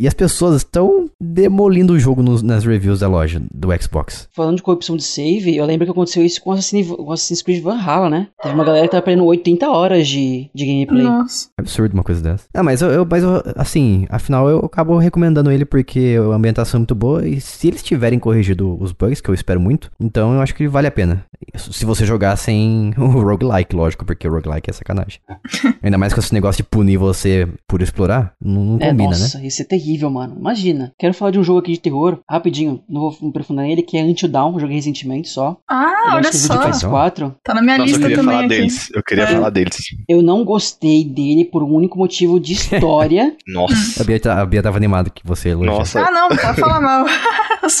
E 0.00 0.06
as 0.06 0.14
pessoas 0.14 0.56
estão 0.56 1.10
demolindo 1.20 1.94
o 1.94 1.98
jogo 1.98 2.22
nos- 2.22 2.42
nas 2.42 2.64
reviews 2.64 3.00
da 3.00 3.08
loja 3.08 3.42
do 3.52 3.68
Xbox. 3.82 4.28
Falando 4.32 4.56
de 4.56 4.62
corrupção 4.62 4.96
de 4.96 5.02
save, 5.02 5.56
eu 5.56 5.64
lembro 5.64 5.84
que 5.86 5.90
aconteceu 5.90 6.24
isso 6.24 6.40
com 6.42 6.52
Assassin's, 6.52 6.86
com 6.88 7.10
Assassin's 7.12 7.42
Creed 7.42 7.62
Valhalla, 7.62 8.08
né? 8.10 8.28
Teve 8.42 8.54
uma 8.54 8.64
galera 8.64 8.86
que 8.86 8.90
tava 8.92 9.02
perdendo 9.02 9.24
80 9.26 9.68
horas 9.68 10.06
de, 10.06 10.48
de 10.54 10.66
gameplay. 10.66 11.02
Nossa. 11.04 11.48
Absurdo 11.58 11.94
uma 11.94 12.04
coisa 12.04 12.20
dessa. 12.22 12.44
Ah, 12.54 12.62
mas 12.62 12.82
eu, 12.84 12.90
eu- 12.92 13.06
mas 13.10 13.22
eu, 13.22 13.42
assim, 13.56 14.06
afinal 14.08 14.48
eu 14.48 14.58
acabo 14.60 14.96
recomendando 14.98 15.50
ele 15.50 15.64
porque 15.64 16.16
a 16.18 16.34
ambientação 16.34 16.78
é 16.78 16.80
muito 16.80 16.94
boa 16.94 17.26
e 17.26 17.40
se 17.40 17.68
eles 17.68 17.82
tiverem 17.82 18.18
corrigido 18.18 18.76
os 18.80 18.92
bugs, 18.92 19.20
que 19.20 19.28
eu 19.28 19.34
espero 19.34 19.60
muito, 19.60 19.90
então 20.00 20.34
eu 20.34 20.40
acho 20.40 20.54
que 20.54 20.66
vale 20.68 20.86
a 20.86 20.90
pena. 20.90 21.24
Se 21.56 21.84
você 21.84 22.04
jogar 22.04 22.36
sem 22.36 22.92
o 22.96 23.06
roguelike, 23.06 23.74
lógico, 23.74 24.04
porque 24.04 24.26
o 24.26 24.32
roguelike 24.32 24.70
é 24.70 24.72
sacanagem. 24.72 25.20
Ainda 25.82 25.98
mais 25.98 26.12
com 26.14 26.20
esse 26.20 26.32
negócio 26.32 26.62
de 26.62 26.68
punir 26.68 26.96
você 26.96 27.48
por 27.68 27.82
explorar, 27.82 28.32
não, 28.42 28.64
não 28.64 28.76
É, 28.80 28.90
combina, 28.90 29.10
né? 29.10 29.18
nossa, 29.18 29.44
isso 29.44 29.62
é 29.62 29.64
terrível, 29.64 30.10
mano. 30.10 30.36
Imagina. 30.38 30.92
Quero 30.98 31.14
falar 31.14 31.30
de 31.30 31.38
um 31.38 31.44
jogo 31.44 31.58
aqui 31.60 31.72
de 31.72 31.80
terror, 31.80 32.18
rapidinho, 32.28 32.82
não 32.88 33.00
vou 33.02 33.16
me 33.22 33.28
aprofundar 33.28 33.64
nele, 33.66 33.82
que 33.82 33.96
é 33.96 34.02
Until 34.02 34.28
Dawn, 34.28 34.58
joguei 34.58 34.76
recentemente 34.76 35.28
só. 35.28 35.56
Ah, 35.68 36.02
Ele 36.06 36.12
é 36.12 36.16
olha 36.16 36.32
só. 36.32 36.56
de 36.56 36.70
PS4. 36.70 37.34
Tá 37.42 37.54
na 37.54 37.62
minha 37.62 37.78
Nossa, 37.78 37.90
eu 37.90 37.92
lista 37.98 38.00
queria 38.00 38.16
também 38.16 38.34
falar 38.34 38.46
aqui. 38.46 38.48
deles. 38.48 38.90
Eu 38.94 39.02
queria 39.02 39.24
É. 39.24 39.26
falar 39.28 39.50
deles. 39.50 39.76
Eu 40.08 40.22
não 40.22 40.44
gostei 40.44 41.04
dele 41.04 41.44
por 41.44 41.62
um 41.62 41.72
único 41.74 41.98
motivo 41.98 42.38
de 42.40 42.52
história. 42.54 43.34
Nossa. 43.46 44.02
A 44.02 44.04
Bia, 44.04 44.20
tá- 44.20 44.40
a 44.40 44.46
Bia 44.46 44.62
tava 44.62 44.76
animada 44.76 45.10
que 45.10 45.22
você 45.26 45.50
elogiou. 45.50 45.78
Nossa. 45.78 46.00
Ah, 46.00 46.10
não, 46.10 46.28
pode 46.28 46.60
falar 46.60 46.80
mal. 46.80 47.06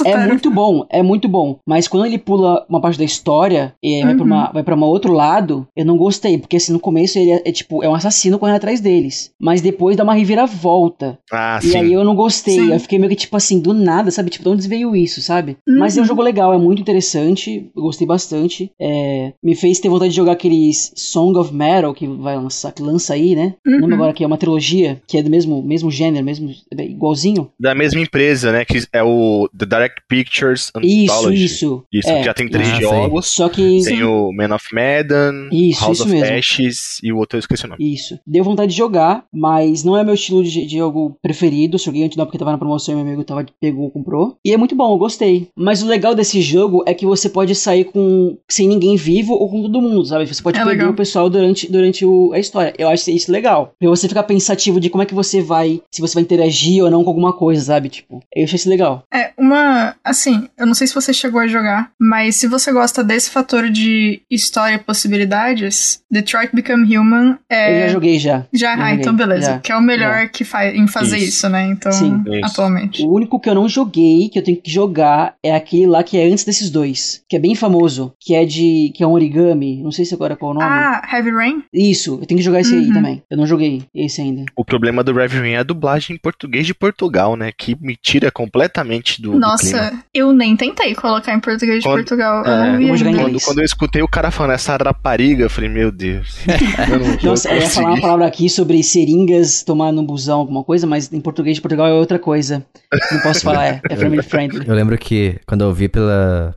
Eu 0.04 0.12
É 0.16 0.26
muito 0.26 0.50
bom, 0.50 0.86
é 0.90 1.02
muito 1.02 1.28
bom. 1.28 1.58
Mas 1.66 1.86
quando 1.86 2.06
ele 2.06 2.16
pula 2.16 2.64
uma 2.68 2.80
parte 2.80 2.98
da 2.98 3.04
história, 3.04 3.53
história 3.54 3.74
e 3.82 4.02
vai, 4.02 4.14
pra 4.14 4.24
uma, 4.24 4.52
vai 4.52 4.62
pra 4.62 4.76
um 4.76 4.82
outro 4.84 5.12
lado, 5.12 5.66
eu 5.76 5.84
não 5.84 5.96
gostei. 5.96 6.38
Porque 6.38 6.56
assim, 6.56 6.72
no 6.72 6.80
começo 6.80 7.18
ele 7.18 7.30
é, 7.32 7.42
é, 7.44 7.52
tipo, 7.52 7.82
é 7.82 7.88
um 7.88 7.94
assassino 7.94 8.38
correndo 8.38 8.56
atrás 8.56 8.80
deles. 8.80 9.30
Mas 9.40 9.60
depois 9.60 9.96
dá 9.96 10.04
uma 10.04 10.14
reviravolta. 10.14 11.18
Ah, 11.32 11.58
E 11.62 11.68
sim. 11.68 11.78
aí 11.78 11.92
eu 11.92 12.04
não 12.04 12.14
gostei. 12.14 12.54
Sim. 12.58 12.72
Eu 12.72 12.80
fiquei 12.80 12.98
meio 12.98 13.10
que 13.10 13.16
tipo 13.16 13.36
assim, 13.36 13.60
do 13.60 13.72
nada, 13.72 14.10
sabe? 14.10 14.30
Tipo, 14.30 14.44
de 14.44 14.50
onde 14.50 14.68
veio 14.68 14.94
isso, 14.96 15.20
sabe? 15.20 15.56
Uhum. 15.66 15.78
Mas 15.78 15.96
é 15.96 16.02
um 16.02 16.04
jogo 16.04 16.22
legal, 16.22 16.52
é 16.52 16.58
muito 16.58 16.80
interessante. 16.82 17.70
Eu 17.74 17.82
gostei 17.82 18.06
bastante. 18.06 18.70
É, 18.80 19.32
me 19.42 19.54
fez 19.54 19.78
ter 19.80 19.88
vontade 19.88 20.10
de 20.10 20.16
jogar 20.16 20.32
aqueles 20.32 20.92
Song 20.96 21.38
of 21.38 21.52
Metal 21.54 21.94
que 21.94 22.06
vai 22.06 22.36
lançar, 22.36 22.72
que 22.72 22.82
lança 22.82 23.14
aí, 23.14 23.34
né? 23.34 23.54
Uhum. 23.66 23.72
Não 23.74 23.80
lembro 23.80 23.94
agora 23.96 24.12
que 24.12 24.24
é 24.24 24.26
uma 24.26 24.38
trilogia, 24.38 25.00
que 25.06 25.18
é 25.18 25.22
do 25.22 25.30
mesmo, 25.30 25.62
mesmo 25.62 25.90
gênero, 25.90 26.24
mesmo 26.24 26.50
é 26.76 26.84
igualzinho. 26.84 27.50
Da 27.58 27.74
mesma 27.74 28.00
empresa, 28.00 28.52
né? 28.52 28.64
Que 28.64 28.82
é 28.92 29.02
o 29.02 29.48
The 29.56 29.66
Direct 29.66 30.02
Pictures 30.08 30.70
Isso, 30.82 31.12
Anthology. 31.12 31.44
isso. 31.44 31.84
Isso, 31.92 32.08
é. 32.08 32.22
já 32.22 32.34
tem 32.34 32.48
três 32.48 32.68
Ah, 32.68 32.80
jogos. 32.80 33.33
Só 33.34 33.48
que. 33.48 33.82
Tem 33.84 34.02
o 34.04 34.32
Man 34.32 34.54
of 34.54 34.74
Medan, 34.74 35.48
Isso, 35.52 35.80
House 35.84 35.98
isso 35.98 36.04
of 36.08 36.12
mesmo. 36.12 36.34
Ashes 36.36 37.00
e 37.02 37.12
o 37.12 37.16
outro 37.18 37.36
eu 37.36 37.40
esqueci 37.40 37.64
o 37.64 37.68
nome. 37.68 37.92
Isso. 37.94 38.18
Deu 38.26 38.44
vontade 38.44 38.70
de 38.72 38.78
jogar, 38.78 39.24
mas 39.32 39.82
não 39.84 39.96
é 39.96 40.04
meu 40.04 40.14
estilo 40.14 40.42
de, 40.44 40.66
de 40.66 40.76
jogo 40.78 41.16
preferido. 41.22 41.78
Joguei 41.78 42.04
antes 42.04 42.16
não 42.16 42.24
porque 42.24 42.38
tava 42.38 42.52
na 42.52 42.58
promoção 42.58 42.92
e 42.94 42.96
meu 42.96 43.06
amigo 43.06 43.24
tava, 43.24 43.44
pegou, 43.60 43.90
comprou. 43.90 44.36
E 44.44 44.52
é 44.52 44.56
muito 44.56 44.74
bom, 44.76 44.92
eu 44.92 44.98
gostei. 44.98 45.48
Mas 45.56 45.82
o 45.82 45.86
legal 45.86 46.14
desse 46.14 46.40
jogo 46.40 46.84
é 46.86 46.94
que 46.94 47.06
você 47.06 47.28
pode 47.28 47.54
sair 47.54 47.84
com 47.84 48.36
sem 48.48 48.68
ninguém 48.68 48.96
vivo 48.96 49.32
ou 49.34 49.48
com 49.48 49.62
todo 49.62 49.80
mundo, 49.82 50.04
sabe? 50.06 50.26
Você 50.26 50.42
pode 50.42 50.58
É 50.58 50.62
perder 50.64 50.78
legal. 50.78 50.92
o 50.92 50.96
pessoal 50.96 51.28
durante, 51.28 51.70
durante 51.70 52.04
o, 52.04 52.32
a 52.32 52.38
história. 52.38 52.72
Eu 52.78 52.88
acho 52.88 53.10
isso 53.10 53.30
legal. 53.32 53.72
Pra 53.78 53.88
você 53.88 54.08
ficar 54.08 54.22
pensativo 54.22 54.78
de 54.80 54.90
como 54.90 55.02
é 55.02 55.06
que 55.06 55.14
você 55.14 55.42
vai, 55.42 55.80
se 55.90 56.00
você 56.00 56.14
vai 56.14 56.22
interagir 56.22 56.82
ou 56.84 56.90
não 56.90 57.02
com 57.02 57.10
alguma 57.10 57.32
coisa, 57.32 57.62
sabe? 57.64 57.88
Tipo, 57.88 58.20
eu 58.34 58.44
achei 58.44 58.56
isso 58.56 58.68
legal. 58.68 59.02
É, 59.12 59.32
uma. 59.38 59.94
Assim, 60.04 60.48
eu 60.58 60.66
não 60.66 60.74
sei 60.74 60.86
se 60.86 60.94
você 60.94 61.12
chegou 61.12 61.40
a 61.40 61.46
jogar, 61.46 61.90
mas 62.00 62.36
se 62.36 62.46
você 62.46 62.72
gosta 62.72 63.02
desse 63.02 63.23
fator 63.30 63.68
de 63.70 64.20
história 64.30 64.76
e 64.76 64.78
possibilidades, 64.78 66.00
Detroit 66.10 66.50
Become 66.54 66.96
Human 66.96 67.38
é. 67.50 67.78
Eu 67.84 67.86
já 67.86 67.92
joguei 67.94 68.18
já. 68.18 68.38
Já, 68.52 68.64
Já 68.64 68.72
ah, 68.74 68.76
joguei, 68.76 68.94
então 68.94 69.14
beleza. 69.16 69.46
já. 69.52 69.58
Que 69.58 69.72
é 69.72 69.76
o 69.76 69.80
melhor 69.82 70.28
que 70.28 70.44
faz 70.44 70.74
em 70.74 70.86
fazer 70.86 71.16
Isso. 71.18 71.28
isso, 71.28 71.48
né? 71.48 71.66
Então, 71.68 71.92
Sim. 71.92 72.22
Atualmente. 72.42 73.02
O 73.02 73.12
único 73.12 73.38
que 73.40 73.48
eu 73.48 73.54
não 73.54 73.68
joguei, 73.68 74.28
que 74.28 74.38
eu 74.38 74.44
tenho 74.44 74.60
que 74.60 74.70
jogar, 74.70 75.34
é 75.42 75.54
aquele 75.54 75.86
lá 75.86 76.02
que 76.02 76.16
é 76.18 76.24
antes 76.26 76.44
desses 76.44 76.70
dois. 76.70 77.22
Que 77.28 77.36
é 77.36 77.38
bem 77.38 77.54
famoso. 77.54 78.12
Que 78.20 78.34
é 78.34 78.44
de. 78.44 78.92
que 78.94 79.02
é 79.02 79.06
um 79.06 79.12
origami. 79.12 79.82
Não 79.82 79.90
sei 79.92 80.04
se 80.04 80.14
agora 80.14 80.36
qual 80.36 80.52
é 80.52 80.56
o 80.56 80.58
nome. 80.58 80.66
Ah, 80.70 81.02
Heavy 81.12 81.30
Rain? 81.30 81.62
Isso, 81.72 82.18
eu 82.20 82.26
tenho 82.26 82.38
que 82.38 82.44
jogar 82.44 82.60
esse 82.60 82.74
aí 82.74 82.86
Uhum. 82.88 82.92
também. 82.92 83.22
Eu 83.30 83.36
não 83.36 83.46
joguei 83.46 83.82
esse 83.94 84.20
ainda. 84.20 84.44
O 84.56 84.64
problema 84.64 85.02
do 85.02 85.12
Reverie 85.12 85.54
é 85.54 85.58
a 85.58 85.62
dublagem 85.62 86.16
em 86.16 86.18
português 86.18 86.66
de 86.66 86.74
Portugal, 86.74 87.36
né? 87.36 87.50
Que 87.56 87.76
me 87.80 87.96
tira 87.96 88.30
completamente 88.30 89.20
do, 89.20 89.28
do 89.28 89.30
clima. 89.32 89.46
Nossa, 89.48 89.92
eu 90.12 90.32
nem 90.32 90.56
tentei 90.56 90.94
colocar 90.94 91.34
em 91.34 91.40
português 91.40 91.78
de 91.78 91.84
Quando- 91.88 91.96
Portugal. 91.96 92.44
Eu 92.44 92.52
é, 92.52 92.70
não 92.72 92.78
vi 92.78 92.88
eu 92.88 92.96
Quando, 93.16 93.40
quando 93.40 93.58
eu 93.58 93.64
escutei 93.64 94.02
o 94.02 94.08
cara 94.08 94.30
falando 94.30 94.52
essa 94.52 94.76
rapariga, 94.76 95.44
eu 95.44 95.50
falei, 95.50 95.70
meu 95.70 95.90
Deus. 95.92 96.38
Eu 97.22 97.30
Nossa, 97.30 97.50
eu 97.52 97.60
ia 97.60 97.68
falar 97.68 97.88
uma 97.90 98.00
palavra 98.00 98.26
aqui 98.26 98.48
sobre 98.50 98.82
seringas 98.82 99.62
tomar 99.62 99.92
no 99.92 100.02
busão, 100.02 100.40
alguma 100.40 100.62
coisa, 100.64 100.86
mas 100.86 101.12
em 101.12 101.20
português 101.20 101.56
de 101.56 101.62
Portugal 101.62 101.86
é 101.86 101.92
outra 101.92 102.18
coisa. 102.18 102.64
Não 103.12 103.20
posso 103.20 103.40
falar, 103.44 103.66
é, 103.66 103.80
é 103.90 103.96
family 103.96 104.22
friendly. 104.22 104.66
Eu 104.66 104.74
lembro 104.74 104.96
que 104.98 105.38
quando 105.46 105.62
eu 105.64 105.72
vi 105.72 105.88
pela. 105.88 106.54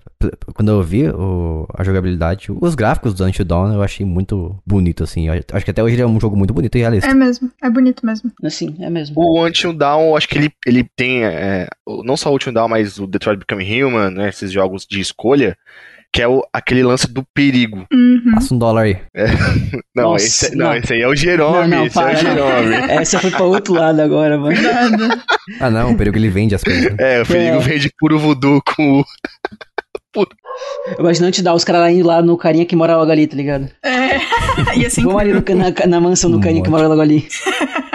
Quando 0.56 0.70
eu 0.72 0.82
vi 0.82 1.08
o- 1.10 1.68
a 1.76 1.84
jogabilidade, 1.84 2.48
os 2.52 2.74
gráficos 2.74 3.14
do 3.14 3.24
Until 3.24 3.46
Dawn 3.46 3.72
eu 3.74 3.84
achei 3.84 4.04
muito 4.06 4.58
bonito, 4.66 5.04
assim. 5.04 5.28
Eu 5.28 5.44
acho 5.54 5.64
que 5.64 5.70
até 5.72 5.84
hoje 5.84 5.94
ele 5.96 6.02
é 6.02 6.08
um 6.08 6.20
jogo 6.20 6.36
muito 6.36 6.54
bonito 6.54 6.76
e 6.76 6.80
realista. 6.82 7.10
É 7.10 7.14
mesmo, 7.14 7.52
é 7.62 7.70
bonito 7.70 8.04
mesmo. 8.06 8.32
Assim, 8.44 8.76
é 8.80 8.90
mesmo. 8.90 9.14
O 9.16 9.46
Until 9.46 9.74
Down, 9.74 10.16
acho 10.18 10.28
que 10.28 10.38
ele, 10.38 10.52
ele 10.66 10.84
tem, 10.96 11.24
é, 11.24 11.68
não 12.04 12.18
só 12.18 12.32
o 12.32 12.36
Until 12.36 12.52
Down, 12.52 12.68
mas 12.68 12.98
o 12.98 13.06
Detroit 13.06 13.38
Become 13.40 13.84
Human, 13.84 14.10
né, 14.10 14.30
esses 14.30 14.52
jogos 14.52 14.88
de 14.90 15.00
escolha, 15.00 15.56
que 16.14 16.22
é 16.22 16.28
o, 16.28 16.44
aquele 16.54 16.84
lance 16.84 17.12
do 17.12 17.24
perigo. 17.34 17.86
Uhum. 17.94 18.32
Passa 18.36 18.54
um 18.54 18.58
dólar 18.58 18.84
aí. 18.84 18.98
Não, 19.96 20.12
Nossa, 20.12 20.26
esse, 20.26 20.56
não, 20.56 20.68
não. 20.68 20.76
esse 20.76 20.94
aí 20.94 21.02
é 21.02 21.08
o 21.08 21.16
Jerome, 21.16 21.68
Não, 21.70 21.78
não, 21.80 21.86
esse 21.88 21.98
é 21.98 22.02
para, 22.02 22.12
o 22.12 22.14
não. 22.14 22.22
Jerome. 22.22 22.76
Essa 22.94 23.20
foi 23.20 23.32
pra 23.32 23.44
outro 23.44 23.74
lado 23.74 24.00
agora, 24.00 24.38
mano. 24.38 24.56
Ah, 25.60 25.70
não, 25.72 25.92
o 25.94 25.98
perigo 25.98 26.18
ele 26.18 26.30
vende 26.30 26.54
as 26.54 26.64
coisas. 26.64 26.84
né? 26.96 26.96
É, 27.00 27.22
o 27.22 27.26
perigo 27.26 27.56
É. 27.56 27.60
vem 27.60 27.80
de 27.80 27.90
puro 27.98 28.20
voodoo 28.20 28.62
com 28.76 29.00
o... 29.00 29.06
Eu 30.22 31.00
imagino 31.00 31.32
te 31.32 31.42
dar 31.42 31.54
os 31.54 31.64
caras 31.64 31.82
lá 31.82 31.92
indo 31.92 32.08
lá 32.08 32.22
no 32.22 32.38
carinha 32.38 32.66
que 32.66 32.76
mora 32.76 32.98
logo 32.98 33.12
ali, 33.12 33.28
tá 33.28 33.36
ligado? 33.36 33.70
É. 33.84 34.18
E 34.76 34.86
assim. 34.86 35.04
Vamos 35.04 35.22
ali 35.22 35.34
no, 35.34 35.44
na, 35.56 35.86
na 35.88 36.02
mansão 36.02 36.32
do 36.32 36.40
carinha 36.40 36.64
que 36.64 36.70
mora 36.70 36.88
logo 36.88 37.00
ali. 37.00 37.28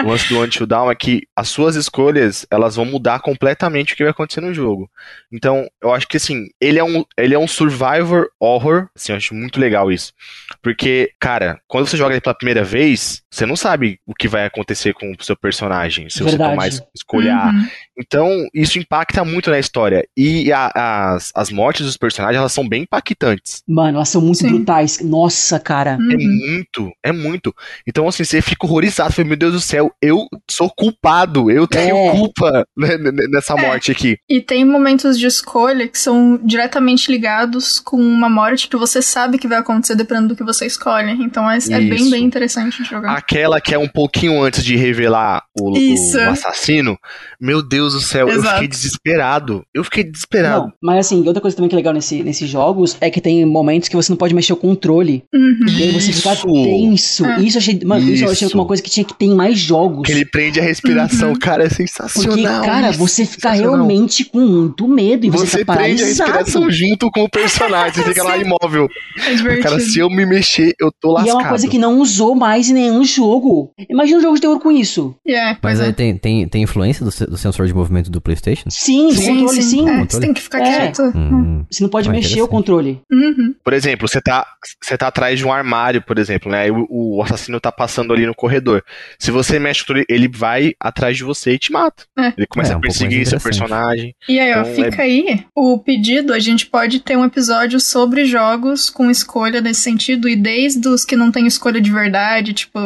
O 0.03 0.07
lance 0.07 0.29
do 0.29 0.41
Until 0.41 0.65
Dawn 0.65 0.89
é 0.89 0.95
que 0.95 1.23
as 1.35 1.49
suas 1.49 1.75
escolhas, 1.75 2.45
elas 2.49 2.75
vão 2.75 2.85
mudar 2.85 3.19
completamente 3.19 3.93
o 3.93 3.97
que 3.97 4.03
vai 4.03 4.11
acontecer 4.11 4.39
no 4.41 4.53
jogo. 4.53 4.89
Então, 5.31 5.67
eu 5.81 5.93
acho 5.93 6.07
que 6.07 6.17
assim, 6.17 6.47
ele 6.61 6.79
é 6.79 6.83
um, 6.83 7.03
ele 7.17 7.33
é 7.35 7.39
um 7.39 7.47
survivor 7.47 8.27
horror, 8.39 8.87
assim, 8.95 9.11
eu 9.11 9.17
acho 9.17 9.33
muito 9.33 9.59
legal 9.59 9.91
isso. 9.91 10.13
Porque, 10.61 11.11
cara, 11.19 11.59
quando 11.67 11.87
você 11.87 11.97
joga 11.97 12.13
ele 12.13 12.21
pela 12.21 12.35
primeira 12.35 12.63
vez, 12.63 13.21
você 13.29 13.45
não 13.45 13.55
sabe 13.55 13.99
o 14.05 14.13
que 14.13 14.27
vai 14.27 14.45
acontecer 14.45 14.93
com 14.93 15.11
o 15.11 15.23
seu 15.23 15.35
personagem, 15.35 16.09
se 16.09 16.19
você 16.19 16.31
Verdade. 16.31 16.51
tomar 16.51 16.67
es- 16.67 16.81
escolha 16.95 17.35
A. 17.35 17.45
Uhum. 17.49 17.67
Então, 17.97 18.47
isso 18.53 18.79
impacta 18.79 19.23
muito 19.23 19.49
na 19.51 19.59
história. 19.59 20.05
E 20.17 20.51
a- 20.51 20.71
as, 21.15 21.31
as 21.35 21.49
mortes 21.51 21.85
dos 21.85 21.97
personagens, 21.97 22.37
elas 22.39 22.51
são 22.51 22.67
bem 22.67 22.83
impactantes. 22.83 23.61
Mano, 23.67 23.97
elas 23.97 24.09
são 24.09 24.21
muito 24.21 24.39
Sim. 24.39 24.49
brutais. 24.49 24.99
Nossa, 25.01 25.59
cara. 25.59 25.91
É 25.91 26.15
Uhum. 26.15 26.39
muito, 26.39 26.91
é 27.03 27.11
muito. 27.11 27.53
Então, 27.87 28.07
assim, 28.07 28.23
você 28.23 28.41
fica 28.41 28.65
horrorizado. 28.65 29.13
Fala, 29.13 29.27
meu 29.27 29.37
Deus 29.37 29.53
do 29.53 29.59
céu, 29.59 29.91
eu 30.01 30.27
sou 30.49 30.69
culpado. 30.69 31.51
Eu 31.51 31.67
tenho 31.67 31.95
É. 31.95 32.11
culpa 32.11 32.65
né, 32.77 32.97
nessa 33.29 33.53
É. 33.53 33.61
morte 33.61 33.91
aqui. 33.91 34.17
E 34.29 34.41
tem 34.41 34.65
momentos 34.65 35.17
de 35.19 35.27
escolha 35.27 35.87
que 35.87 35.99
são 35.99 36.39
diretamente 36.43 37.11
ligados 37.11 37.79
com 37.79 37.97
uma 37.97 38.29
morte 38.29 38.67
que 38.67 38.77
você 38.77 39.01
sabe 39.01 39.37
que 39.37 39.47
vai 39.47 39.59
acontecer 39.59 39.95
dependendo 39.95 40.29
do 40.29 40.35
que 40.35 40.43
você 40.43 40.65
escolhe. 40.65 41.11
Então 41.23 41.49
é, 41.49 41.57
é 41.57 41.79
bem, 41.79 42.09
bem 42.09 42.23
interessante 42.23 42.81
de 42.81 42.89
jogar. 42.89 43.15
Aquela 43.15 43.61
que 43.61 43.73
é 43.73 43.77
um 43.77 43.87
pouquinho 43.87 44.41
antes 44.41 44.63
de 44.63 44.75
revelar 44.75 45.43
o, 45.59 45.71
o 45.77 46.29
assassino. 46.29 46.97
Meu 47.39 47.61
Deus 47.61 47.82
do 47.89 47.99
céu, 47.99 48.29
eu 48.29 48.35
Exato. 48.37 48.53
fiquei 48.53 48.67
desesperado. 48.67 49.63
Eu 49.73 49.83
fiquei 49.83 50.03
desesperado. 50.03 50.65
Não, 50.67 50.73
mas 50.81 51.05
assim, 51.07 51.25
outra 51.27 51.41
coisa 51.41 51.55
também 51.55 51.69
que 51.69 51.75
é 51.75 51.77
legal 51.77 51.93
nesse, 51.93 52.23
nesses 52.23 52.49
jogos 52.49 52.95
é 53.01 53.09
que 53.09 53.19
tem 53.19 53.45
momentos 53.45 53.89
que 53.89 53.95
você 53.95 54.11
não 54.11 54.17
pode 54.17 54.33
mexer 54.33 54.53
o 54.53 54.57
controle. 54.57 55.23
Uhum. 55.33 55.65
E 55.69 55.83
aí 55.83 55.91
você 55.91 56.13
fica 56.13 56.33
Isso. 56.33 56.45
tenso. 56.47 57.25
É. 57.25 57.41
Isso 57.41 57.57
eu 57.57 57.59
achei, 57.59 57.79
mano, 57.83 58.09
isso. 58.09 58.23
eu 58.25 58.31
achei 58.31 58.47
Isso. 58.47 58.57
uma 58.57 58.65
coisa 58.65 58.81
que 58.81 58.89
tinha 58.89 59.03
que 59.03 59.13
ter 59.13 59.25
em 59.25 59.35
mais 59.35 59.57
jogos. 59.57 60.05
Que 60.05 60.11
ele 60.11 60.25
prende 60.25 60.59
a 60.59 60.63
respiração, 60.63 61.29
Uhum. 61.29 61.39
cara, 61.39 61.63
é 61.63 61.67
Porque, 61.67 61.87
sensacional. 61.87 62.63
cara, 62.63 62.89
isso, 62.91 62.99
você 62.99 63.25
fica 63.25 63.51
realmente 63.51 64.25
com 64.25 64.39
muito 64.39 64.87
medo 64.87 65.25
e 65.25 65.29
você, 65.29 65.45
Você 65.47 65.57
fica 65.59 65.73
prende 65.75 66.03
a 66.03 66.05
respiração 66.05 66.69
junto 66.71 67.09
com 67.11 67.23
o 67.23 67.29
personagem, 67.29 67.93
você 67.93 68.03
fica 68.09 68.23
lá 68.23 68.37
imóvel. 68.37 68.87
É. 69.17 69.57
Cara, 69.57 69.79
se 69.79 69.99
eu 69.99 70.09
me 70.09 70.25
mexer, 70.25 70.73
eu 70.79 70.91
tô 70.91 71.11
E 71.11 71.13
lascado. 71.13 71.29
é 71.29 71.33
uma 71.41 71.49
coisa 71.49 71.67
que 71.67 71.77
não 71.77 71.99
usou 71.99 72.35
mais 72.35 72.69
em 72.69 72.73
nenhum 72.73 73.03
jogo. 73.03 73.71
Imagina 73.89 74.19
um 74.19 74.21
jogo 74.21 74.35
de 74.35 74.41
terror 74.41 74.59
com 74.59 74.71
isso. 74.71 75.15
Yeah, 75.27 75.51
Mas 75.61 75.77
pois 75.77 75.79
aí 75.81 75.89
é. 75.89 75.91
tem, 75.93 76.17
tem, 76.17 76.47
tem 76.47 76.63
influência 76.63 77.05
do, 77.05 77.11
do 77.31 77.37
sensor 77.37 77.65
de 77.67 77.72
movimento 77.75 78.09
do 78.09 78.21
PlayStation? 78.21 78.69
Sim, 78.69 79.11
Sim, 79.11 79.39
controle 79.39 79.61
sim. 79.61 79.79
É, 79.81 79.91
Controle? 79.91 80.07
você 80.11 80.19
tem 80.19 80.33
que 80.33 80.41
ficar 80.41 80.59
É. 80.59 80.63
quieto. 80.63 81.01
Hum. 81.15 81.65
Você 81.69 81.83
não 81.83 81.89
pode 81.89 82.09
Ah, 82.09 82.11
mexer 82.11 82.41
o 82.41 82.47
controle. 82.47 83.01
Uhum. 83.11 83.53
Por 83.63 83.73
exemplo, 83.73 84.07
você 84.07 84.21
tá, 84.21 84.45
você 84.81 84.97
tá 84.97 85.07
atrás 85.07 85.37
de 85.39 85.45
um 85.45 85.51
armário, 85.51 86.01
por 86.01 86.17
exemplo, 86.19 86.51
né? 86.51 86.67
E 86.67 86.71
o, 86.71 86.87
o 86.89 87.21
assassino 87.23 87.59
tá 87.59 87.71
passando 87.71 88.13
ali 88.13 88.25
no 88.25 88.35
corredor. 88.35 88.83
Se 89.19 89.31
você 89.31 89.59
mexe 89.59 89.81
o 89.81 89.85
controle, 89.85 90.05
ele 90.09 90.27
vai 90.27 90.73
atrás 90.79 91.17
de 91.17 91.23
você 91.23 91.53
e 91.53 91.59
te 91.59 91.71
mata. 91.71 92.03
É. 92.17 92.33
Ele 92.37 92.47
começa 92.47 92.73
É, 92.73 92.75
um 92.75 92.79
a 92.79 92.81
perseguir 92.81 93.25
seu 93.27 93.39
personagem. 93.39 94.15
E 94.27 94.39
aí, 94.39 94.53
ó, 94.53 94.61
Então, 94.61 94.73
fica 94.75 95.03
aí 95.03 95.45
o 95.55 95.77
pedido. 95.79 96.33
A 96.33 96.39
gente 96.39 96.65
pode 96.65 96.99
ter 96.99 97.17
um 97.17 97.25
episódio 97.25 97.79
sobre 97.79 98.25
jogos 98.25 98.89
com 98.89 99.09
escolha 99.09 99.61
nesse 99.61 99.81
sentido, 99.81 100.27
e 100.29 100.35
desde 100.35 100.87
os 100.87 101.05
que 101.05 101.15
não 101.15 101.31
tem 101.31 101.47
escolha 101.47 101.79
de 101.81 101.91
verdade, 101.91 102.53
tipo 102.53 102.79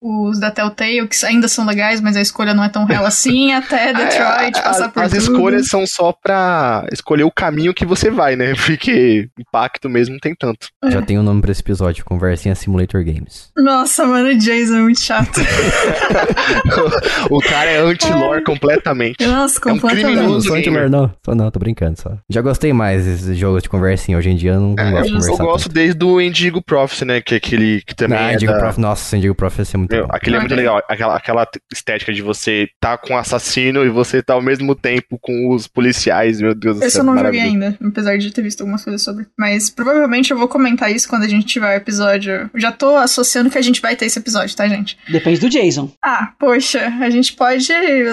os 0.00 0.38
da 0.40 0.50
Telltale, 0.50 1.06
que 1.08 1.24
ainda 1.26 1.48
são 1.48 1.64
legais, 1.66 2.00
mas 2.00 2.16
a 2.16 2.20
escolha 2.20 2.54
não 2.54 2.64
é 2.64 2.68
tão 2.68 2.84
real 2.84 3.04
assim, 3.06 3.52
até 3.52 3.92
Detroit, 3.92 4.33
A- 4.34 4.48
a- 4.48 4.62
passar 4.62 4.88
por 4.90 5.02
As 5.02 5.10
tudo. 5.12 5.20
escolhas 5.22 5.68
são 5.68 5.86
só 5.86 6.12
pra 6.12 6.86
escolher 6.92 7.24
o 7.24 7.30
caminho 7.30 7.74
que 7.74 7.84
você 7.84 8.10
vai, 8.10 8.36
né? 8.36 8.52
Porque 8.66 9.28
impacto 9.38 9.88
mesmo 9.88 10.14
não 10.14 10.20
tem 10.20 10.34
tanto. 10.34 10.68
Já 10.88 11.00
tem 11.02 11.18
um 11.18 11.22
nome 11.22 11.40
pra 11.40 11.50
esse 11.52 11.60
episódio, 11.60 12.04
Conversinha 12.04 12.54
Simulator 12.54 13.02
Games. 13.04 13.50
Nossa, 13.56 14.04
mano, 14.06 14.28
o 14.30 14.38
Jason 14.38 14.76
é 14.76 14.80
muito 14.82 15.00
chato. 15.00 15.40
o 17.30 17.40
cara 17.40 17.70
é 17.70 17.78
anti-lore 17.78 18.42
completamente. 18.44 19.24
Nossa, 19.26 19.58
É 19.66 19.72
um 19.72 19.78
completamente. 19.78 20.16
criminoso. 20.16 20.48
Não, 20.48 20.60
gamer. 20.60 20.84
anti-lore, 20.84 20.90
não. 20.90 21.14
Só 21.24 21.34
não, 21.34 21.50
tô 21.50 21.58
brincando 21.58 22.00
só. 22.00 22.16
Já 22.28 22.40
gostei 22.40 22.72
mais 22.72 23.04
desses 23.04 23.36
jogos 23.38 23.62
de 23.62 23.68
conversinha. 23.68 24.18
Hoje 24.18 24.30
em 24.30 24.36
dia 24.36 24.52
eu 24.52 24.60
não, 24.60 24.74
não 24.74 24.84
É, 24.84 24.90
gosto 24.90 25.18
de 25.18 25.26
eu 25.28 25.36
gosto 25.38 25.68
desde 25.68 26.04
o 26.04 26.20
Indigo 26.20 26.62
Prophecy, 26.62 27.04
né? 27.04 27.20
Que 27.20 27.34
é 27.34 27.36
aquele 27.36 27.82
que 27.86 27.94
também 27.94 28.18
Ah, 28.18 28.30
é 28.32 28.34
Indigo 28.34 28.52
da- 28.52 28.58
Prof, 28.58 28.80
nossa, 28.80 29.16
Indigo 29.16 29.34
Prof 29.34 29.58
ia 29.58 29.64
ser 29.64 29.76
muito 29.76 29.90
Meu, 29.94 30.06
bom. 30.06 30.12
aquele 30.14 30.36
é 30.36 30.40
muito 30.40 30.54
legal. 30.54 30.82
Aquela, 30.88 31.16
aquela 31.16 31.48
estética 31.72 32.12
de 32.12 32.22
você 32.22 32.68
tá 32.80 32.96
com 32.96 33.14
o 33.14 33.18
assassino 33.18 33.84
e 33.84 33.88
você 33.88 34.22
tá 34.24 34.34
ao 34.34 34.42
mesmo 34.42 34.74
tempo 34.74 35.18
com 35.20 35.50
os 35.50 35.66
policiais, 35.66 36.40
meu 36.40 36.54
Deus 36.54 36.76
do 36.76 36.78
céu. 36.80 36.88
Esse 36.88 36.98
eu 36.98 37.04
não 37.04 37.16
joguei 37.16 37.40
ainda, 37.40 37.76
apesar 37.84 38.16
de 38.16 38.30
ter 38.30 38.42
visto 38.42 38.60
algumas 38.62 38.82
coisas 38.82 39.02
sobre. 39.02 39.26
Mas 39.38 39.70
provavelmente 39.70 40.30
eu 40.30 40.38
vou 40.38 40.48
comentar 40.48 40.90
isso 40.90 41.08
quando 41.08 41.24
a 41.24 41.28
gente 41.28 41.46
tiver 41.46 41.74
o 41.74 41.76
episódio. 41.76 42.50
Eu 42.52 42.60
Já 42.60 42.72
tô 42.72 42.96
associando 42.96 43.50
que 43.50 43.58
a 43.58 43.62
gente 43.62 43.80
vai 43.80 43.96
ter 43.96 44.06
esse 44.06 44.18
episódio, 44.18 44.56
tá, 44.56 44.66
gente? 44.68 44.98
Depende 45.08 45.40
do 45.40 45.48
Jason. 45.48 45.92
Ah, 46.02 46.32
poxa, 46.38 46.86
a 47.00 47.10
gente 47.10 47.34
pode 47.34 47.68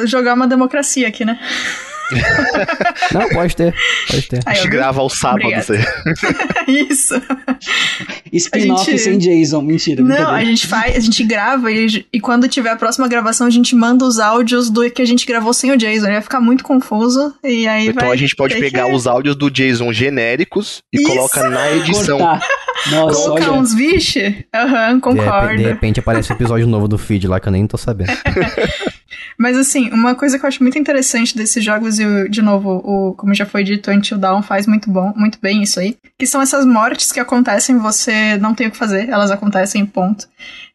jogar 0.05 0.33
uma 0.33 0.47
democracia 0.47 1.07
aqui, 1.07 1.25
né? 1.25 1.39
Não, 3.13 3.29
pode 3.29 3.55
ter. 3.55 3.73
Pode 4.07 4.27
ter. 4.27 4.39
A 4.45 4.53
gente 4.53 4.67
grava 4.69 5.01
aos 5.01 5.17
sábados. 5.19 5.67
Isso. 6.67 7.21
Spin-off 8.31 8.85
gente- 8.91 8.99
sem 8.99 9.17
Jason. 9.17 9.61
Mentira. 9.61 10.03
Não, 10.03 10.31
a 10.31 10.43
gente 10.43 10.67
faz, 10.67 10.95
a 10.95 10.99
gente 10.99 11.23
grava 11.23 11.71
e, 11.71 12.05
e 12.11 12.19
quando 12.19 12.47
tiver 12.47 12.69
a 12.69 12.75
próxima 12.75 13.07
gravação, 13.07 13.47
a 13.47 13.49
gente 13.49 13.75
manda 13.75 14.05
os 14.05 14.19
áudios 14.19 14.69
do 14.69 14.89
que 14.89 15.01
a 15.01 15.05
gente 15.05 15.25
gravou 15.25 15.53
sem 15.53 15.71
o 15.71 15.77
Jason. 15.77 16.05
Ele 16.05 16.13
vai 16.13 16.21
ficar 16.21 16.39
muito 16.41 16.63
confuso 16.63 17.33
e 17.43 17.67
aí 17.67 17.87
Então 17.87 18.07
vai 18.07 18.15
a 18.15 18.19
gente 18.19 18.35
pode 18.35 18.55
pegar 18.55 18.85
que 18.85 18.93
os 18.93 19.07
áudios 19.07 19.35
do 19.35 19.49
Jason 19.49 19.91
genéricos 19.93 20.81
e 20.93 20.97
Isso. 21.01 21.07
coloca 21.07 21.49
na 21.49 21.71
edição. 21.73 22.17
Cortar. 22.17 22.47
Nossa, 22.89 23.15
colocar 23.21 23.49
olha. 23.51 23.59
uns 23.59 23.73
vixe. 23.73 24.45
Aham, 24.55 24.69
De, 24.69 24.93
repe- 24.93 25.01
concordo. 25.01 25.57
de 25.57 25.63
repente 25.63 25.99
aparece 25.99 26.31
um 26.31 26.35
episódio 26.35 26.65
novo 26.67 26.87
do 26.87 26.97
feed 26.97 27.27
lá 27.27 27.39
que 27.39 27.47
eu 27.47 27.51
nem 27.51 27.67
tô 27.67 27.77
sabendo. 27.77 28.11
Mas 29.37 29.57
assim, 29.57 29.89
uma 29.91 30.15
coisa 30.15 30.37
que 30.37 30.45
eu 30.45 30.47
acho 30.47 30.61
muito 30.63 30.77
interessante 30.77 31.35
desses 31.35 31.63
jogos, 31.63 31.99
e 31.99 32.29
de 32.29 32.41
novo, 32.41 32.81
o, 32.83 33.13
como 33.15 33.33
já 33.33 33.45
foi 33.45 33.63
dito, 33.63 33.91
Until 33.91 34.17
Dawn 34.17 34.41
faz 34.41 34.67
muito 34.67 34.89
bom, 34.89 35.13
muito 35.15 35.39
bem 35.41 35.63
isso 35.63 35.79
aí, 35.79 35.97
que 36.17 36.27
são 36.27 36.41
essas 36.41 36.65
mortes 36.65 37.11
que 37.11 37.19
acontecem, 37.19 37.77
você 37.77 38.37
não 38.37 38.53
tem 38.53 38.67
o 38.67 38.71
que 38.71 38.77
fazer, 38.77 39.09
elas 39.09 39.31
acontecem, 39.31 39.85
ponto. 39.85 40.27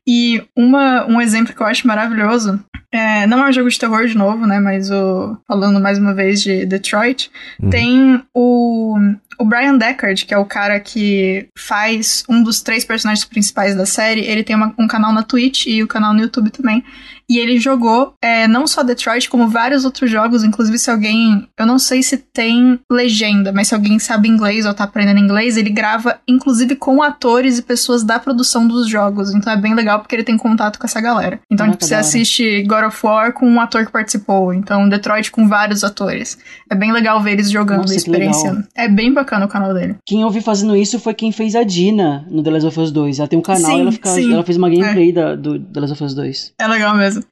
E 0.08 0.42
uma, 0.54 1.04
um 1.06 1.20
exemplo 1.20 1.52
que 1.54 1.60
eu 1.60 1.66
acho 1.66 1.86
maravilhoso, 1.86 2.62
é, 2.92 3.26
não 3.26 3.44
é 3.44 3.48
um 3.48 3.52
jogo 3.52 3.68
de 3.68 3.78
terror 3.78 4.06
de 4.06 4.16
novo, 4.16 4.46
né, 4.46 4.60
mas 4.60 4.90
o, 4.90 5.36
falando 5.46 5.80
mais 5.80 5.98
uma 5.98 6.14
vez 6.14 6.40
de 6.40 6.64
Detroit, 6.64 7.30
Uhum. 7.60 7.70
tem 7.70 8.22
o, 8.32 8.96
o 9.38 9.44
Brian 9.44 9.76
Deckard, 9.76 10.24
que 10.24 10.34
é 10.34 10.38
o 10.38 10.44
cara 10.44 10.78
que 10.80 11.48
faz 11.58 12.24
um 12.28 12.42
dos 12.42 12.60
três 12.60 12.84
personagens 12.84 13.24
principais 13.24 13.74
da 13.74 13.86
série, 13.86 14.20
ele 14.22 14.42
tem 14.44 14.56
uma- 14.56 14.74
um 14.78 14.86
canal 14.86 15.12
na 15.12 15.22
Twitch 15.22 15.66
e 15.66 15.82
o 15.82 15.86
canal 15.88 16.12
no 16.14 16.20
YouTube 16.20 16.50
também. 16.50 16.82
E 17.28 17.38
ele 17.38 17.58
jogou 17.58 18.14
é, 18.22 18.46
não 18.46 18.68
só 18.68 18.84
Detroit, 18.84 19.28
como 19.28 19.48
vários 19.48 19.84
outros 19.84 20.08
jogos. 20.08 20.44
Inclusive, 20.44 20.78
se 20.78 20.88
alguém. 20.88 21.48
Eu 21.58 21.66
não 21.66 21.76
sei 21.76 22.00
se 22.00 22.18
tem 22.18 22.78
legenda, 22.90 23.50
mas 23.52 23.66
se 23.66 23.74
alguém 23.74 23.98
sabe 23.98 24.28
inglês 24.28 24.64
ou 24.64 24.72
tá 24.72 24.84
aprendendo 24.84 25.18
inglês, 25.18 25.56
ele 25.56 25.70
grava, 25.70 26.20
inclusive, 26.28 26.76
com 26.76 27.02
atores 27.02 27.58
e 27.58 27.62
pessoas 27.62 28.04
da 28.04 28.20
produção 28.20 28.68
dos 28.68 28.88
jogos. 28.88 29.34
Então 29.34 29.52
é 29.52 29.56
bem 29.56 29.74
legal 29.74 29.98
porque 29.98 30.14
ele 30.14 30.22
tem 30.22 30.36
contato 30.36 30.78
com 30.78 30.86
essa 30.86 31.00
galera. 31.00 31.40
Então, 31.50 31.68
tipo, 31.68 31.84
você 31.84 31.96
assiste 31.96 32.62
God 32.62 32.84
of 32.84 32.98
War 33.04 33.32
com 33.32 33.48
um 33.50 33.60
ator 33.60 33.84
que 33.84 33.90
participou. 33.90 34.54
Então, 34.54 34.88
Detroit 34.88 35.32
com 35.32 35.48
vários 35.48 35.82
atores. 35.82 36.38
É 36.70 36.76
bem 36.76 36.92
legal 36.92 37.20
ver 37.20 37.32
eles 37.32 37.50
jogando 37.50 37.80
Nossa, 37.80 37.94
e 37.94 37.96
experienciando. 37.96 38.64
É 38.72 38.86
bem 38.88 39.12
bacana 39.12 39.25
o 39.26 39.48
canal 39.48 39.74
dele. 39.74 39.96
Quem 40.04 40.22
eu 40.22 40.30
vi 40.30 40.40
fazendo 40.40 40.76
isso 40.76 40.98
foi 40.98 41.14
quem 41.14 41.32
fez 41.32 41.54
a 41.54 41.62
Dina 41.62 42.26
no 42.30 42.42
The 42.42 42.50
Last 42.50 42.66
of 42.66 42.80
Us 42.80 42.90
2. 42.90 43.18
Ela 43.18 43.28
tem 43.28 43.38
um 43.38 43.42
canal 43.42 43.70
Sim, 43.70 43.78
e 43.78 43.80
ela, 43.80 43.92
fica, 43.92 44.08
ela 44.08 44.44
fez 44.44 44.56
uma 44.56 44.70
gameplay 44.70 45.12
da, 45.12 45.34
do 45.34 45.58
The 45.58 45.80
Last 45.80 45.92
of 45.92 46.04
Us 46.04 46.14
2. 46.14 46.54
É 46.58 46.66
legal 46.66 46.96
mesmo. 46.96 47.24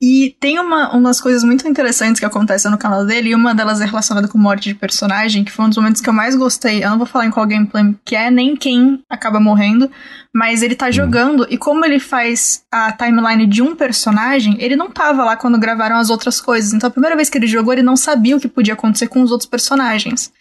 E 0.00 0.36
tem 0.40 0.58
uma, 0.58 0.94
umas 0.96 1.20
coisas 1.20 1.44
muito 1.44 1.66
interessantes 1.68 2.18
que 2.18 2.26
acontecem 2.26 2.70
no 2.70 2.76
canal 2.76 3.06
dele, 3.06 3.30
e 3.30 3.34
uma 3.34 3.54
delas 3.54 3.80
é 3.80 3.84
relacionada 3.84 4.26
com 4.26 4.36
morte 4.36 4.70
de 4.70 4.74
personagem, 4.74 5.44
que 5.44 5.52
foi 5.52 5.64
um 5.64 5.68
dos 5.68 5.78
momentos 5.78 6.00
que 6.00 6.08
eu 6.08 6.12
mais 6.12 6.34
gostei. 6.34 6.82
Eu 6.82 6.90
não 6.90 6.98
vou 6.98 7.06
falar 7.06 7.26
em 7.26 7.30
qual 7.30 7.46
gameplay 7.46 7.94
que 8.04 8.16
é, 8.16 8.30
nem 8.30 8.56
quem 8.56 9.00
acaba 9.08 9.38
morrendo, 9.38 9.88
mas 10.34 10.62
ele 10.62 10.74
tá 10.74 10.90
jogando, 10.90 11.46
e 11.50 11.58
como 11.58 11.84
ele 11.84 12.00
faz 12.00 12.64
a 12.72 12.90
timeline 12.92 13.46
de 13.46 13.60
um 13.60 13.76
personagem, 13.76 14.56
ele 14.58 14.74
não 14.74 14.90
tava 14.90 15.24
lá 15.24 15.36
quando 15.36 15.58
gravaram 15.58 15.96
as 15.96 16.08
outras 16.08 16.40
coisas. 16.40 16.72
Então 16.72 16.88
a 16.88 16.90
primeira 16.90 17.14
vez 17.14 17.28
que 17.28 17.36
ele 17.36 17.46
jogou, 17.46 17.72
ele 17.72 17.82
não 17.82 17.96
sabia 17.96 18.36
o 18.36 18.40
que 18.40 18.48
podia 18.48 18.72
acontecer 18.72 19.08
com 19.08 19.20
os 19.20 19.30
outros 19.30 19.48
personagens. 19.48 20.32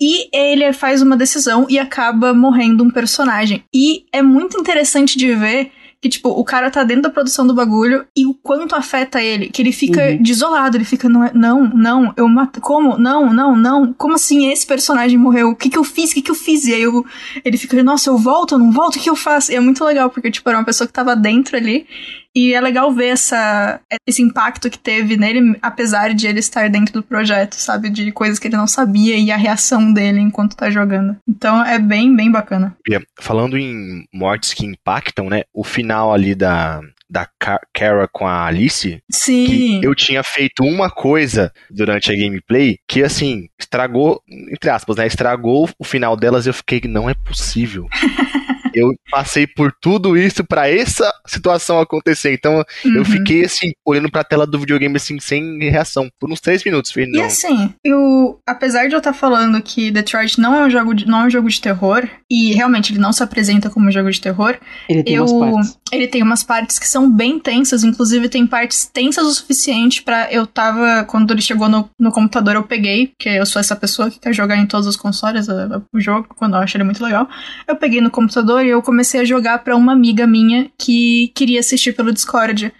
E 0.00 0.28
ele 0.32 0.72
faz 0.72 1.02
uma 1.02 1.16
decisão 1.16 1.66
e 1.68 1.78
acaba 1.78 2.32
morrendo 2.32 2.84
um 2.84 2.90
personagem. 2.90 3.64
E 3.74 4.04
é 4.12 4.22
muito 4.22 4.58
interessante 4.58 5.18
de 5.18 5.34
ver 5.34 5.72
que, 6.02 6.08
tipo, 6.08 6.30
o 6.30 6.42
cara 6.44 6.70
tá 6.70 6.82
dentro 6.82 7.02
da 7.02 7.10
produção 7.10 7.46
do 7.46 7.52
bagulho 7.54 8.06
e 8.16 8.24
o 8.26 8.32
quanto 8.32 8.74
afeta 8.74 9.22
ele. 9.22 9.48
Que 9.50 9.60
ele 9.60 9.70
fica 9.72 10.00
Uhum. 10.12 10.22
desolado, 10.22 10.76
ele 10.76 10.84
fica, 10.84 11.08
não, 11.08 11.24
é- 11.24 11.32
não, 11.34 11.68
não, 11.68 12.12
eu 12.16 12.26
mato. 12.26 12.60
Como? 12.60 12.96
Não, 12.96 13.32
não, 13.32 13.54
não. 13.54 13.92
Como 13.92 14.14
assim 14.14 14.50
esse 14.50 14.66
personagem 14.66 15.18
morreu? 15.18 15.50
O 15.50 15.56
que 15.56 15.68
que 15.68 15.76
eu 15.78 15.84
fiz? 15.84 16.10
O 16.10 16.14
que 16.14 16.22
que 16.22 16.30
eu 16.30 16.34
fiz? 16.34 16.64
E 16.64 16.72
aí 16.74 16.82
eu, 16.82 17.04
ele 17.44 17.58
fica, 17.58 17.82
nossa, 17.82 18.08
eu 18.08 18.16
volto, 18.16 18.54
eu 18.54 18.58
não 18.58 18.72
volto? 18.72 18.96
O 18.96 18.98
que 19.00 19.10
eu 19.10 19.16
faço? 19.16 19.52
E 19.52 19.56
é 19.56 19.60
muito 19.60 19.84
legal, 19.84 20.08
porque, 20.08 20.30
tipo, 20.30 20.48
era 20.48 20.58
uma 20.58 20.64
pessoa 20.64 20.86
que 20.86 20.92
tava 20.92 21.14
dentro 21.14 21.56
ali. 21.56 21.86
E 22.34 22.54
é 22.54 22.60
legal 22.60 22.92
ver 22.92 23.08
essa, 23.08 23.80
esse 24.06 24.22
impacto 24.22 24.70
que 24.70 24.78
teve 24.78 25.16
nele, 25.16 25.56
apesar 25.60 26.14
de 26.14 26.26
ele 26.26 26.38
estar 26.38 26.68
dentro 26.70 26.94
do 26.94 27.02
projeto, 27.02 27.54
sabe? 27.54 27.90
De 27.90 28.12
coisas 28.12 28.38
que 28.38 28.46
ele 28.48 28.56
não 28.56 28.66
sabia 28.66 29.16
e 29.16 29.32
a 29.32 29.36
reação 29.36 29.92
dele 29.92 30.20
enquanto 30.20 30.56
tá 30.56 30.70
jogando. 30.70 31.16
Então 31.28 31.64
é 31.64 31.78
bem, 31.78 32.14
bem 32.14 32.30
bacana. 32.30 32.76
Bia, 32.86 33.02
Falando 33.18 33.58
em 33.58 34.04
mortes 34.12 34.54
que 34.54 34.64
impactam, 34.64 35.28
né? 35.28 35.42
O 35.52 35.64
final 35.64 36.12
ali 36.12 36.34
da, 36.34 36.80
da 37.10 37.28
Kara 37.74 38.08
com 38.12 38.26
a 38.26 38.46
Alice, 38.46 39.02
Sim. 39.10 39.80
eu 39.82 39.94
tinha 39.94 40.22
feito 40.22 40.62
uma 40.62 40.88
coisa 40.88 41.52
durante 41.68 42.12
a 42.12 42.16
gameplay 42.16 42.78
que, 42.86 43.02
assim, 43.02 43.48
estragou, 43.58 44.22
entre 44.52 44.70
aspas, 44.70 44.96
né? 44.96 45.06
Estragou 45.06 45.68
o 45.78 45.84
final 45.84 46.16
delas 46.16 46.46
e 46.46 46.50
eu 46.50 46.54
fiquei, 46.54 46.80
não 46.84 47.10
é 47.10 47.14
possível. 47.14 47.88
eu 48.74 48.92
passei 49.10 49.46
por 49.46 49.72
tudo 49.80 50.16
isso 50.16 50.44
pra 50.44 50.68
essa 50.68 51.12
situação 51.26 51.80
acontecer. 51.80 52.32
Então, 52.32 52.64
eu 52.84 52.98
Uhum. 52.98 53.04
fiquei, 53.04 53.44
assim, 53.44 53.70
olhando 53.86 54.10
pra 54.10 54.24
tela 54.24 54.46
do 54.46 54.58
videogame, 54.58 54.96
assim, 54.96 55.18
sem 55.20 55.58
reação. 55.70 56.08
Por 56.18 56.30
uns 56.30 56.40
três 56.40 56.64
minutos. 56.64 56.90
Falei, 56.92 57.08
E 57.12 57.20
assim, 57.22 57.72
eu, 57.84 58.38
apesar 58.46 58.88
de 58.88 58.94
eu 58.94 58.98
estar 58.98 59.12
falando 59.12 59.60
que 59.62 59.90
Detroit 59.90 60.38
não 60.40 60.54
é 60.54 60.64
um 60.66 60.70
jogo 60.70 60.94
de, 60.94 61.06
não 61.06 61.22
é 61.22 61.26
um 61.26 61.30
jogo 61.30 61.48
de 61.48 61.60
terror, 61.60 62.08
e 62.30 62.52
realmente 62.52 62.92
ele 62.92 63.00
não 63.00 63.12
se 63.12 63.22
apresenta 63.22 63.68
como 63.70 63.88
um 63.88 63.92
jogo 63.92 64.10
de 64.10 64.20
terror, 64.20 64.56
Ele 64.88 65.02
tem 65.02 65.14
eu, 65.14 65.24
umas 65.24 65.32
partes. 65.52 65.78
ele 65.92 66.06
tem 66.08 66.22
umas 66.22 66.42
partes 66.42 66.78
que 66.78 66.86
são 66.88 67.10
bem 67.10 67.38
tensas, 67.38 67.82
inclusive 67.84 68.28
tem 68.28 68.46
partes 68.46 68.86
tensas 68.86 69.26
o 69.26 69.34
suficiente 69.34 70.02
pra 70.02 70.32
eu 70.32 70.46
tava, 70.46 71.04
quando 71.04 71.32
ele 71.32 71.42
chegou 71.42 71.68
no, 71.68 71.88
no 71.98 72.12
computador 72.12 72.54
eu 72.54 72.62
peguei, 72.62 73.08
porque 73.08 73.28
eu 73.28 73.44
sou 73.46 73.58
essa 73.60 73.74
pessoa 73.76 74.10
que 74.10 74.18
quer 74.20 74.32
jogar 74.32 74.56
em 74.56 74.66
todos 74.66 74.86
os 74.86 74.96
consoles 74.96 75.48
a- 75.48 75.64
a- 75.76 75.82
o 75.92 76.00
jogo, 76.00 76.28
quando 76.36 76.54
eu 76.54 76.60
acho 76.60 76.76
ele 76.76 76.84
muito 76.84 77.02
legal. 77.02 77.28
Eu 77.66 77.76
peguei 77.76 78.00
no 78.00 78.10
computador 78.10 78.59
e 78.62 78.68
eu 78.68 78.82
comecei 78.82 79.20
a 79.20 79.24
jogar 79.24 79.58
pra 79.58 79.76
uma 79.76 79.92
amiga 79.92 80.26
minha 80.26 80.70
que 80.78 81.28
queria 81.34 81.60
assistir 81.60 81.92
pelo 81.92 82.12
Discord. 82.12 82.72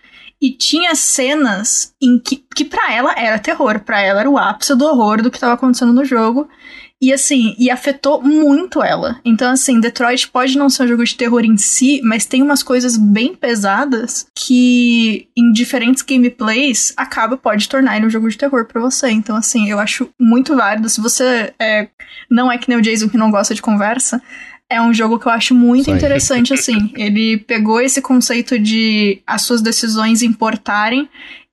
E 0.43 0.51
tinha 0.51 0.95
cenas 0.95 1.93
em 2.01 2.19
que, 2.19 2.43
que 2.55 2.65
para 2.65 2.93
ela 2.93 3.15
era 3.15 3.39
terror, 3.39 3.81
pra 3.81 4.01
ela 4.01 4.21
era 4.21 4.31
o 4.31 4.39
ápice 4.39 4.75
do 4.75 4.87
horror 4.87 5.23
do 5.23 5.31
que 5.31 5.39
tava 5.39 5.53
acontecendo 5.53 5.93
no 5.93 6.05
jogo. 6.05 6.49
E 7.03 7.15
assim, 7.15 7.55
e 7.59 7.71
afetou 7.71 8.21
muito 8.23 8.83
ela. 8.83 9.19
Então, 9.25 9.51
assim, 9.51 9.81
Detroit 9.81 10.29
pode 10.29 10.59
não 10.59 10.69
ser 10.69 10.83
um 10.83 10.89
jogo 10.89 11.03
de 11.03 11.17
terror 11.17 11.43
em 11.43 11.57
si, 11.57 12.03
mas 12.05 12.27
tem 12.27 12.43
umas 12.43 12.63
coisas 12.63 12.99
bem 12.99 13.35
pesadas 13.35 14.27
que, 14.35 15.27
em 15.35 15.51
diferentes 15.51 16.03
gameplays, 16.03 16.93
acaba, 16.99 17.39
pode 17.39 17.67
tornar 17.71 17.97
ele 17.97 18.05
um 18.05 18.11
jogo 18.11 18.29
de 18.29 18.37
terror 18.37 18.67
pra 18.67 18.83
você. 18.83 19.09
Então, 19.09 19.35
assim, 19.35 19.71
eu 19.71 19.79
acho 19.79 20.11
muito 20.19 20.55
válido. 20.55 20.91
Se 20.91 21.01
você 21.01 21.55
é, 21.59 21.89
não 22.31 22.53
é 22.53 22.59
que 22.59 22.69
nem 22.69 22.77
o 22.77 22.83
Jason 22.83 23.09
que 23.09 23.17
não 23.17 23.31
gosta 23.31 23.55
de 23.55 23.63
conversa, 23.63 24.21
é 24.71 24.81
um 24.81 24.95
jogo 24.95 25.19
que 25.19 25.27
eu 25.27 25.33
acho 25.33 25.55
muito 25.55 25.91
aí. 25.91 25.97
interessante, 25.97 26.55
assim. 26.55 26.93
Ele 26.97 27.37
pegou 27.37 27.81
esse 27.81 28.01
conceito 28.01 28.57
de 28.57 29.21
as 29.27 29.43
suas 29.43 29.61
decisões 29.61 30.23
importarem 30.23 31.09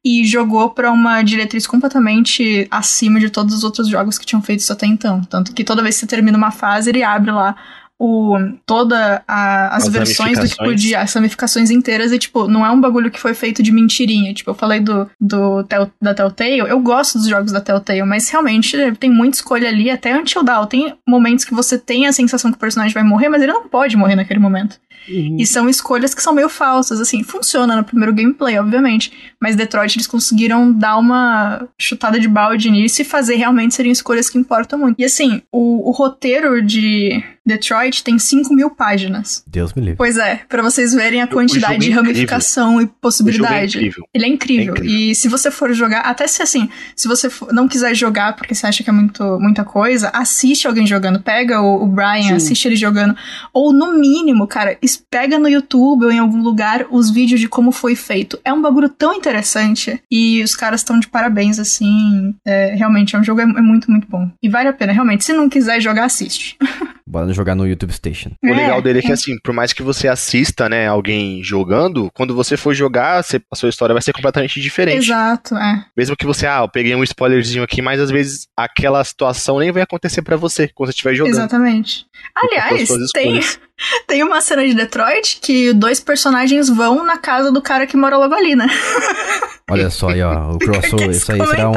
e 0.05 0.23
jogou 0.23 0.69
pra 0.69 0.91
uma 0.91 1.23
diretriz 1.23 1.65
completamente 1.65 2.67
acima 2.69 3.19
de 3.19 3.29
todos 3.29 3.55
os 3.55 3.63
outros 3.63 3.89
jogos 3.89 4.17
que 4.17 4.25
tinham 4.25 4.41
feito 4.41 4.59
isso 4.59 4.71
até 4.71 4.85
então. 4.85 5.21
Tanto 5.21 5.51
que 5.51 5.63
toda 5.63 5.81
vez 5.81 5.95
que 5.95 6.01
você 6.01 6.07
termina 6.07 6.37
uma 6.37 6.51
fase, 6.51 6.91
ele 6.91 7.03
abre 7.03 7.31
lá 7.31 7.55
o, 7.99 8.37
toda 8.65 9.23
a- 9.27 9.75
as, 9.75 9.83
As 9.87 9.89
versões 9.93 10.29
do 10.31 10.33
que 10.33 10.35
ramificações. 10.37 10.69
podia, 10.69 10.99
as 11.01 11.13
ramificações 11.13 11.69
inteiras, 11.71 12.11
e 12.11 12.19
tipo, 12.19 12.47
não 12.47 12.65
é 12.65 12.69
um 12.71 12.79
bagulho 12.79 13.09
que 13.09 13.19
foi 13.19 13.33
feito 13.33 13.63
de 13.63 13.71
mentirinha. 13.71 14.33
Tipo, 14.33 14.51
eu 14.51 14.55
falei 14.55 14.79
do, 14.79 15.09
do 15.19 15.63
Tel- 15.63 15.91
da 16.01 16.13
Telltale, 16.13 16.59
eu 16.59 16.79
gosto 16.79 17.17
dos 17.17 17.27
jogos 17.27 17.51
da 17.51 17.61
Telltale, 17.61 18.03
mas 18.03 18.29
realmente 18.29 18.77
tem 18.99 19.09
muita 19.09 19.37
escolha 19.37 19.67
ali, 19.69 19.89
até 19.89 20.15
Until 20.15 20.43
Dawn. 20.43 20.65
Tem 20.67 20.93
momentos 21.07 21.43
que 21.45 21.53
você 21.55 21.77
tem 21.77 22.05
a 22.07 22.13
sensação 22.13 22.51
que 22.51 22.57
o 22.57 22.59
personagem 22.59 22.93
vai 22.93 23.03
morrer, 23.03 23.29
mas 23.29 23.41
ele 23.41 23.51
não 23.53 23.67
pode 23.67 23.97
morrer 23.97 24.15
naquele 24.15 24.39
momento. 24.39 24.79
Uhum. 25.09 25.37
E 25.39 25.45
são 25.45 25.69
escolhas 25.69 26.13
que 26.13 26.21
são 26.21 26.33
meio 26.33 26.49
falsas, 26.49 26.99
assim, 26.99 27.23
funciona 27.23 27.77
no 27.77 27.83
primeiro 27.83 28.13
gameplay, 28.13 28.59
obviamente, 28.59 29.11
mas 29.41 29.55
Detroit 29.55 29.95
eles 29.95 30.05
conseguiram 30.05 30.71
dar 30.73 30.97
uma 30.97 31.65
chutada 31.79 32.19
de 32.19 32.27
balde 32.27 32.69
nisso 32.69 33.01
e 33.01 33.05
fazer 33.05 33.35
realmente 33.35 33.73
serem 33.73 33.91
escolhas 33.91 34.29
que 34.29 34.37
importam 34.37 34.77
muito. 34.77 34.95
E 34.99 35.05
assim, 35.05 35.41
o, 35.49 35.87
o 35.89 35.91
roteiro 35.93 36.61
de 36.61 37.23
Detroit 37.47 38.03
tem 38.03 38.19
5 38.19 38.53
mil 38.53 38.69
páginas. 38.69 39.43
Deus 39.47 39.73
me 39.73 39.81
livre. 39.81 39.97
Pois 39.97 40.17
é, 40.17 40.41
pra 40.49 40.61
vocês 40.61 40.93
verem 40.93 41.21
a 41.21 41.25
O- 41.25 41.27
o 41.27 41.31
quantidade 41.31 41.73
é 41.73 41.77
de 41.77 41.85
incrível. 41.87 42.03
ramificação 42.03 42.81
e 42.81 42.85
é 42.85 42.89
possibilidade. 43.01 43.77
incrível. 43.77 44.03
Ele 44.13 44.25
é 44.25 44.27
incrível. 44.27 44.73
É 44.75 44.77
incrível. 44.79 44.99
E 45.09 45.15
se 45.15 45.27
você 45.27 45.49
for 45.49 45.73
jogar, 45.73 46.01
até 46.01 46.27
se 46.27 46.41
assim, 46.41 46.69
se 46.95 47.07
você 47.07 47.29
for- 47.29 47.51
não 47.53 47.67
quiser 47.67 47.95
jogar 47.95 48.35
porque 48.35 48.53
você 48.53 48.67
acha 48.67 48.83
que 48.83 48.89
é 48.89 48.93
muito, 48.93 49.23
muita 49.39 49.63
coisa, 49.63 50.09
assiste 50.13 50.67
alguém 50.67 50.85
jogando. 50.85 51.19
Pega 51.21 51.61
o, 51.61 51.83
o 51.83 51.87
Brian, 51.87 52.21
Sim. 52.23 52.33
assiste 52.33 52.65
ele 52.67 52.75
jogando. 52.75 53.15
Ou 53.53 53.71
no 53.73 53.97
mínimo, 53.97 54.45
cara, 54.47 54.77
pega 55.09 55.39
no 55.39 55.47
YouTube 55.47 56.05
ou 56.05 56.11
em 56.11 56.19
algum 56.19 56.41
lugar 56.41 56.85
os 56.91 57.09
vídeos 57.09 57.39
de 57.39 57.47
como 57.47 57.71
foi 57.71 57.95
feito. 57.95 58.37
É 58.43 58.51
um 58.53 58.61
bagulho 58.61 58.89
tão 58.89 59.13
interessante. 59.13 59.99
E 60.11 60.41
os 60.43 60.55
caras 60.55 60.81
estão 60.81 60.99
de 60.99 61.07
parabéns, 61.07 61.59
assim. 61.59 62.33
É, 62.45 62.75
realmente, 62.75 63.15
é 63.15 63.19
um 63.19 63.23
jogo 63.23 63.39
é, 63.41 63.43
é 63.43 63.61
muito, 63.61 63.89
muito 63.89 64.07
bom. 64.09 64.29
E 64.41 64.49
vale 64.49 64.67
a 64.69 64.73
pena, 64.73 64.91
realmente. 64.93 65.23
Se 65.23 65.33
não 65.33 65.47
quiser 65.49 65.79
jogar, 65.81 66.05
assiste. 66.05 66.57
Bora 67.09 67.25
no 67.25 67.33
jogar 67.37 67.55
no 67.55 67.67
YouTube 67.67 67.91
Station. 67.93 68.31
O 68.43 68.47
É, 68.47 68.53
legal 68.53 68.81
dele 68.81 68.99
é 68.99 69.01
que, 69.01 69.11
assim, 69.11 69.35
por 69.43 69.53
mais 69.53 69.71
que 69.73 69.81
você 69.83 70.07
assista, 70.07 70.67
né, 70.67 70.87
alguém 70.87 71.41
jogando, 71.43 72.09
quando 72.13 72.35
você 72.35 72.57
for 72.57 72.73
jogar, 72.73 73.23
você- 73.23 73.39
a 73.51 73.55
sua 73.55 73.69
história 73.69 73.93
vai 73.93 74.01
ser 74.01 74.11
completamente 74.13 74.59
diferente. 74.59 75.05
Exato, 75.05 75.55
é. 75.55 75.85
Mesmo 75.95 76.15
que 76.17 76.25
você, 76.25 76.45
ah, 76.47 76.59
eu 76.61 76.69
peguei 76.69 76.95
um 76.95 77.03
spoilerzinho 77.03 77.63
aqui, 77.63 77.81
mas 77.81 77.99
às 78.01 78.09
vezes 78.11 78.47
aquela 78.57 79.03
situação 79.03 79.59
nem 79.59 79.71
vai 79.71 79.83
acontecer 79.83 80.21
pra 80.21 80.35
você 80.35 80.67
quando 80.73 80.87
você 80.87 80.91
estiver 80.93 81.15
jogando. 81.15 81.33
Exatamente. 81.35 82.05
Aliás, 82.35 82.87
tem, 83.13 83.37
escolhas. 83.37 83.59
tem 84.07 84.23
uma 84.23 84.41
cena 84.41 84.65
de 84.65 84.73
Detroit 84.73 85.39
que 85.41 85.73
dois 85.73 85.99
personagens 85.99 86.69
vão 86.69 87.05
na 87.05 87.17
casa 87.17 87.51
do 87.51 87.61
cara 87.61 87.85
que 87.87 87.97
mora 87.97 88.17
logo 88.17 88.33
ali, 88.33 88.55
né? 88.55 88.67
Olha 89.69 89.89
só 89.89 90.09
aí, 90.09 90.21
ó. 90.21 90.53
O 90.53 90.57
crossover. 90.57 91.09
Esse 91.09 91.19
Isso 91.19 91.31
aí 91.33 91.45
será 91.45 91.69
um. 91.69 91.73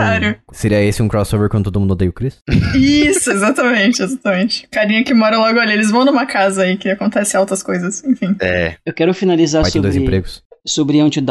Seria 0.53 0.81
esse 0.81 1.03
um 1.03 1.09
crossover 1.09 1.49
quando 1.49 1.65
todo 1.65 1.81
mundo 1.81 1.91
odeia 1.91 2.09
o 2.09 2.13
Chris? 2.13 2.39
Isso, 2.73 3.33
exatamente, 3.33 4.01
exatamente. 4.01 4.69
Carinha 4.71 5.03
que 5.03 5.13
mora 5.13 5.37
logo 5.37 5.59
ali. 5.59 5.73
Eles 5.73 5.91
vão 5.91 6.05
numa 6.05 6.25
casa 6.25 6.63
aí 6.63 6.77
que 6.77 6.89
acontece 6.89 7.37
altas 7.37 7.65
coisas, 7.65 8.05
enfim. 8.05 8.37
É, 8.41 8.77
Eu 8.87 8.93
quero 8.95 9.13
finalizar 9.13 9.63
Vai 9.63 9.73
ter 9.73 9.81
dois 9.81 9.95
sobre, 9.95 10.07
empregos. 10.07 10.41
Sobre 10.65 11.03
Until 11.03 11.23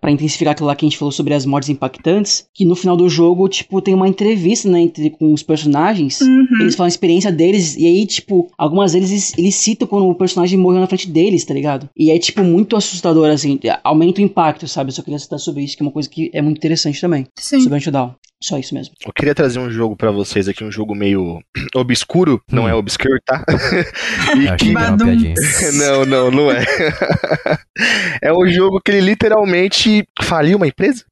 pra 0.00 0.10
intensificar 0.10 0.52
aquilo 0.52 0.66
lá 0.66 0.74
que 0.76 0.84
a 0.84 0.88
gente 0.88 0.98
falou 0.98 1.12
sobre 1.12 1.34
as 1.34 1.44
mortes 1.46 1.68
impactantes, 1.68 2.46
que 2.54 2.64
no 2.64 2.74
final 2.74 2.96
do 2.96 3.08
jogo, 3.08 3.48
tipo, 3.48 3.80
tem 3.80 3.94
uma 3.94 4.08
entrevista, 4.08 4.68
né, 4.68 4.80
entre, 4.80 5.10
com 5.10 5.32
os 5.32 5.42
personagens, 5.42 6.20
Uhum. 6.20 6.46
eles 6.60 6.74
falam 6.74 6.86
a 6.86 6.88
experiência 6.88 7.30
deles, 7.32 7.76
e 7.76 7.86
aí, 7.86 8.06
tipo, 8.06 8.48
algumas 8.56 8.92
vezes 8.92 9.10
eles, 9.10 9.38
eles 9.38 9.54
citam 9.54 9.86
quando 9.86 10.08
o 10.08 10.14
personagem 10.14 10.58
morreu 10.58 10.80
na 10.80 10.86
frente 10.86 11.08
deles, 11.08 11.44
tá 11.44 11.54
ligado? 11.54 11.88
E 11.96 12.10
é, 12.10 12.18
tipo, 12.18 12.42
muito 12.42 12.76
assustador, 12.76 13.30
assim, 13.30 13.58
aumenta 13.84 14.20
o 14.20 14.24
impacto, 14.24 14.66
sabe? 14.68 14.90
Eu 14.90 14.94
só 14.94 15.02
queria 15.02 15.18
citar 15.18 15.38
sobre 15.38 15.62
isso, 15.62 15.76
que 15.76 15.82
é 15.82 15.86
uma 15.86 15.92
coisa 15.92 16.08
que 16.08 16.30
é 16.32 16.42
muito 16.42 16.58
interessante 16.58 17.00
também, 17.00 17.26
Sim. 17.38 17.60
sobre 17.60 17.76
Until 17.76 17.92
Dawn. 17.92 18.10
Só 18.42 18.56
isso 18.58 18.74
mesmo. 18.74 18.94
eu 19.06 19.12
queria 19.12 19.34
trazer 19.34 19.58
um 19.58 19.70
jogo 19.70 19.94
pra 19.96 20.10
vocês 20.10 20.48
aqui, 20.48 20.64
um 20.64 20.72
jogo 20.72 20.94
meio 20.94 21.40
obscuro, 21.76 22.42
não 22.50 22.64
Hum. 22.64 22.68
é 22.68 22.74
obscure, 22.74 23.20
tá? 23.24 23.44
E 24.36 24.56
que. 24.56 24.72
Não, 25.76 26.04
não, 26.06 26.30
não 26.30 26.50
é. 26.50 26.64
é 28.22 28.32
um 28.32 28.46
jogo 28.48 28.80
que 28.84 28.90
ele 28.90 29.00
literalmente 29.00 30.06
faliu 30.22 30.56
uma 30.56 30.66
empresa, 30.66 31.04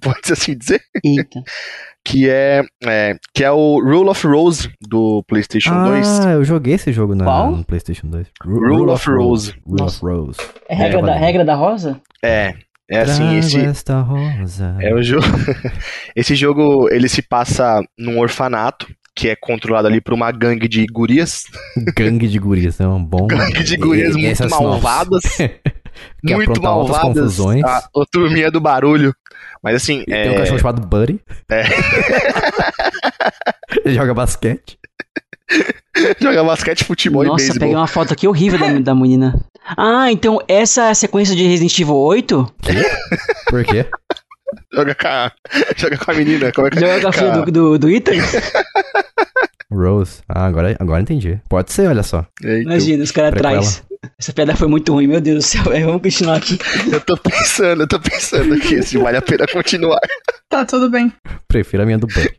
pode-se 0.00 0.32
assim 0.32 0.56
dizer, 0.56 0.80
Eita. 1.04 1.42
que 2.04 2.28
é, 2.28 2.64
é, 2.84 3.16
que 3.34 3.44
é 3.44 3.50
o 3.50 3.78
Rule 3.80 4.08
of 4.10 4.26
Rose 4.26 4.70
do 4.80 5.22
PlayStation 5.26 5.74
2. 5.84 6.20
Ah, 6.26 6.30
eu 6.32 6.44
joguei 6.44 6.74
esse 6.74 6.92
jogo 6.92 7.14
na, 7.14 7.24
Qual? 7.24 7.50
no 7.52 7.64
PlayStation 7.64 8.08
2. 8.08 8.26
Ru- 8.44 8.58
Rule 8.76 8.90
of 8.90 9.08
Rose. 9.10 9.52
Rule 9.66 9.82
Nossa. 9.82 10.04
of 10.04 10.14
Rose. 10.16 10.38
É 10.68 10.74
regra, 10.74 10.98
É, 10.98 11.02
da, 11.02 11.14
regra 11.14 11.44
da 11.44 11.54
rosa? 11.54 12.00
É, 12.22 12.54
é 12.90 13.00
assim, 13.00 13.36
esse 13.38 13.58
esta 13.60 14.00
rosa. 14.00 14.76
é 14.80 14.92
o 14.94 15.02
jogo. 15.02 15.26
esse 16.14 16.34
jogo 16.34 16.88
ele 16.90 17.08
se 17.08 17.22
passa 17.22 17.80
num 17.98 18.18
orfanato 18.18 18.86
que 19.16 19.28
é 19.28 19.36
controlado 19.36 19.86
ali 19.86 20.00
por 20.00 20.12
uma 20.12 20.30
gangue 20.32 20.66
de 20.68 20.84
gurias, 20.86 21.44
Gangue 21.96 22.26
de 22.28 22.38
gurias, 22.38 22.80
é 22.80 22.86
um 22.86 23.02
bom. 23.04 23.26
gangue 23.28 23.62
de 23.62 23.76
gurias 23.76 24.14
e- 24.14 24.18
e 24.18 24.22
muito 24.22 24.32
essas 24.32 24.50
malvadas, 24.50 25.22
Que 26.26 26.34
muito 26.34 26.60
malvadas. 26.60 27.00
confusões. 27.02 27.62
A, 27.64 27.78
a 27.78 28.04
turminha 28.10 28.50
do 28.50 28.60
barulho. 28.60 29.14
Mas 29.62 29.76
assim, 29.76 30.02
E 30.08 30.12
é, 30.12 30.24
Tem 30.24 30.32
um 30.32 30.36
cachorro 30.38 30.58
chamado 30.58 30.84
Buddy. 30.86 31.20
É. 31.50 31.62
Ele 33.84 33.94
joga 33.94 34.12
basquete. 34.14 34.76
joga 36.20 36.42
basquete, 36.44 36.84
futebol 36.84 37.22
e 37.24 37.26
Nossa, 37.28 37.36
beisebol. 37.44 37.60
peguei 37.60 37.76
uma 37.76 37.86
foto 37.86 38.12
aqui 38.12 38.26
horrível 38.26 38.58
da, 38.58 38.78
da 38.80 38.94
menina. 38.94 39.34
Ah, 39.76 40.10
então 40.12 40.38
essa 40.46 40.84
é 40.86 40.90
a 40.90 40.94
sequência 40.94 41.34
de 41.34 41.46
Resident 41.46 41.78
Evil 41.78 41.96
8? 41.96 42.54
Por 43.48 43.64
quê? 43.64 43.86
Joga 44.72 44.94
com 44.94 45.06
a, 45.08 45.32
joga 45.76 45.98
com 45.98 46.10
a 46.10 46.14
menina. 46.14 46.52
Como 46.52 46.66
é 46.66 46.70
que 46.70 46.80
Joga 46.80 47.00
com 47.00 47.08
a 47.08 47.12
filha 47.12 47.32
do, 47.32 47.44
do, 47.50 47.78
do 47.78 47.90
Ethan? 47.90 48.12
Rose. 49.72 50.22
Ah, 50.28 50.46
agora, 50.46 50.76
agora 50.78 51.02
entendi. 51.02 51.40
Pode 51.48 51.72
ser, 51.72 51.88
olha 51.88 52.02
só. 52.02 52.24
Eita, 52.42 52.62
Imagina, 52.62 53.02
os 53.02 53.10
caras 53.10 53.32
atrás. 53.34 53.82
Essa 54.18 54.32
piada 54.32 54.54
foi 54.56 54.68
muito 54.68 54.92
ruim, 54.92 55.06
meu 55.06 55.20
Deus 55.20 55.44
do 55.44 55.48
céu. 55.48 55.72
É, 55.72 55.80
Vamos 55.84 56.02
continuar 56.02 56.36
aqui. 56.36 56.58
Eu 56.90 57.00
tô 57.00 57.16
pensando, 57.16 57.82
eu 57.82 57.88
tô 57.88 57.98
pensando 58.00 58.54
aqui 58.54 58.82
se 58.82 58.96
vale 58.98 59.16
a 59.16 59.22
pena 59.22 59.46
continuar. 59.46 59.98
Tá, 60.48 60.64
tudo 60.64 60.88
bem. 60.90 61.12
Prefiro 61.48 61.82
a 61.82 61.86
minha 61.86 61.98
do 61.98 62.06
Buddy. 62.06 62.30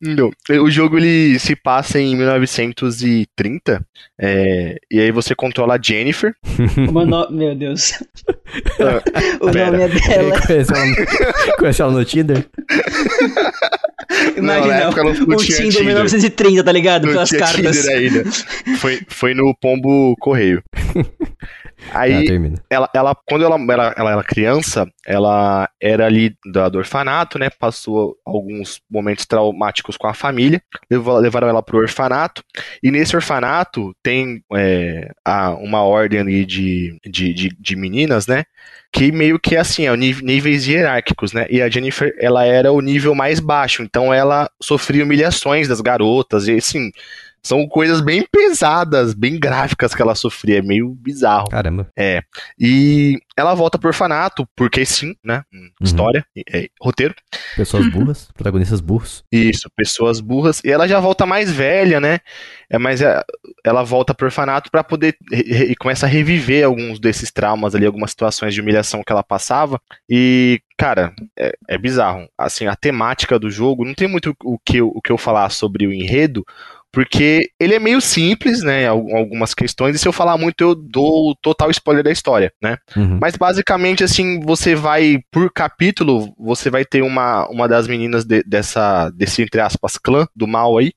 Não. 0.00 0.30
O 0.62 0.70
jogo 0.70 0.96
ele 0.98 1.38
se 1.38 1.56
passa 1.56 1.98
em 2.00 2.14
1930. 2.16 3.84
é, 4.20 4.76
e 4.90 5.00
aí 5.00 5.10
você 5.10 5.34
controla 5.34 5.74
a 5.76 5.80
Jennifer. 5.82 6.34
No- 7.08 7.30
meu 7.30 7.54
Deus. 7.54 7.92
o 9.40 9.50
pera. 9.50 9.70
nome 9.70 9.84
é 9.84 9.88
dela. 9.88 10.40
Conhece 10.46 10.72
ela, 10.72 11.56
conhece 11.58 11.82
ela 11.82 11.92
no 11.92 12.04
Tinder? 12.04 12.46
Não, 14.36 14.42
na 14.42 14.56
Imagina, 14.58 14.74
época 14.76 15.04
não- 15.04 15.12
não 15.14 15.36
o 15.36 15.40
Tinder 15.40 15.68
Tinder. 15.68 15.84
1930, 15.84 16.64
tá 16.64 16.72
ligado? 16.72 17.04
Não 17.06 17.12
Pelas 17.12 17.28
tinha 17.28 17.40
cartas. 17.40 17.76
Tinder 17.76 17.96
ainda. 17.98 18.24
Foi, 18.78 19.00
foi 19.08 19.34
no 19.34 19.54
pombo 19.60 20.14
correio. 20.20 20.62
Ah, 21.90 22.00
Aí, 22.00 22.24
termina. 22.24 22.62
ela, 22.68 22.88
ela, 22.94 23.14
quando 23.26 23.44
ela, 23.44 23.56
ela, 23.56 23.94
ela 23.96 24.12
era 24.12 24.24
criança, 24.24 24.86
ela 25.06 25.68
era 25.80 26.06
ali 26.06 26.36
da, 26.52 26.68
do 26.68 26.78
orfanato, 26.78 27.38
né? 27.38 27.48
Passou 27.50 28.16
alguns 28.26 28.80
momentos 28.90 29.24
traumáticos 29.26 29.96
com 29.96 30.06
a 30.06 30.12
família, 30.14 30.60
levaram 30.90 31.48
ela 31.48 31.62
pro 31.62 31.78
orfanato, 31.78 32.42
e 32.82 32.90
nesse 32.90 33.16
orfanato 33.16 33.94
tem 34.02 34.42
é, 34.54 35.10
a, 35.24 35.50
uma 35.54 35.82
ordem 35.82 36.20
ali 36.20 36.44
de, 36.44 36.98
de, 37.06 37.32
de, 37.32 37.48
de 37.58 37.76
meninas, 37.76 38.26
né? 38.26 38.44
Que 38.92 39.12
meio 39.12 39.38
que 39.38 39.56
assim, 39.56 39.86
é 39.86 39.92
o 39.92 39.96
nível- 39.96 40.24
níveis 40.24 40.66
hierárquicos, 40.66 41.32
né? 41.32 41.46
E 41.48 41.62
a 41.62 41.68
Jennifer, 41.70 42.14
ela 42.20 42.44
era 42.44 42.72
o 42.72 42.80
nível 42.80 43.14
mais 43.14 43.38
baixo, 43.40 43.82
então 43.82 44.12
ela 44.12 44.50
sofria 44.62 45.04
humilhações 45.04 45.68
das 45.68 45.80
garotas, 45.80 46.48
e 46.48 46.52
assim. 46.56 46.90
São 47.48 47.66
coisas 47.66 48.02
bem 48.02 48.26
pesadas, 48.30 49.14
bem 49.14 49.40
gráficas 49.40 49.94
que 49.94 50.02
ela 50.02 50.14
sofria, 50.14 50.58
é 50.58 50.62
meio 50.62 50.90
bizarro. 50.90 51.48
Caramba. 51.48 51.88
É. 51.96 52.20
E 52.58 53.18
ela 53.34 53.54
volta 53.54 53.78
pro 53.78 53.88
orfanato, 53.88 54.46
porque 54.54 54.84
sim, 54.84 55.14
né? 55.24 55.42
Hum, 55.50 55.70
História, 55.80 56.26
é, 56.52 56.68
roteiro. 56.78 57.14
Pessoas 57.56 57.86
burras, 57.90 58.28
protagonistas 58.34 58.80
burros. 58.82 59.24
Isso, 59.32 59.70
pessoas 59.74 60.20
burras. 60.20 60.60
E 60.62 60.70
ela 60.70 60.86
já 60.86 61.00
volta 61.00 61.24
mais 61.24 61.50
velha, 61.50 61.98
né? 61.98 62.18
É, 62.68 62.76
mas 62.78 63.00
é, 63.00 63.22
ela 63.64 63.82
volta 63.82 64.12
pro 64.12 64.26
orfanato 64.26 64.70
pra 64.70 64.84
poder. 64.84 65.16
E 65.32 65.74
começa 65.76 66.04
a 66.04 66.08
reviver 66.08 66.66
alguns 66.66 67.00
desses 67.00 67.30
traumas 67.32 67.74
ali, 67.74 67.86
algumas 67.86 68.10
situações 68.10 68.52
de 68.52 68.60
humilhação 68.60 69.02
que 69.02 69.10
ela 69.10 69.22
passava. 69.22 69.80
E, 70.06 70.60
cara, 70.76 71.14
é, 71.38 71.54
é 71.66 71.78
bizarro. 71.78 72.28
Assim, 72.36 72.66
a 72.66 72.76
temática 72.76 73.38
do 73.38 73.50
jogo, 73.50 73.86
não 73.86 73.94
tem 73.94 74.06
muito 74.06 74.36
o 74.44 74.58
que, 74.58 74.76
eu- 74.78 74.92
o 74.94 75.00
que 75.00 75.10
eu 75.10 75.16
falar 75.16 75.48
sobre 75.50 75.86
o 75.86 75.92
enredo. 75.94 76.44
Porque 76.98 77.48
ele 77.60 77.74
é 77.74 77.78
meio 77.78 78.00
simples, 78.00 78.60
né? 78.60 78.88
al- 78.88 79.06
Algumas 79.16 79.54
questões, 79.54 79.94
e 79.94 79.98
se 80.00 80.08
eu 80.08 80.12
falar 80.12 80.36
muito, 80.36 80.60
eu 80.62 80.74
dou 80.74 81.30
o 81.30 81.34
total 81.36 81.70
spoiler 81.70 82.02
da 82.02 82.10
história, 82.10 82.52
né? 82.60 82.76
Uhum. 82.96 83.18
Mas 83.20 83.36
basicamente, 83.36 84.02
assim, 84.02 84.40
você 84.40 84.74
vai, 84.74 85.20
por 85.30 85.48
capítulo, 85.52 86.34
você 86.36 86.68
vai 86.70 86.84
ter 86.84 87.02
uma, 87.02 87.48
uma 87.50 87.68
das 87.68 87.86
meninas 87.86 88.24
de- 88.24 88.42
dessa, 88.42 89.10
desse, 89.10 89.42
entre 89.42 89.60
aspas, 89.60 89.96
clã 89.96 90.26
do 90.34 90.48
mal 90.48 90.76
aí. 90.76 90.92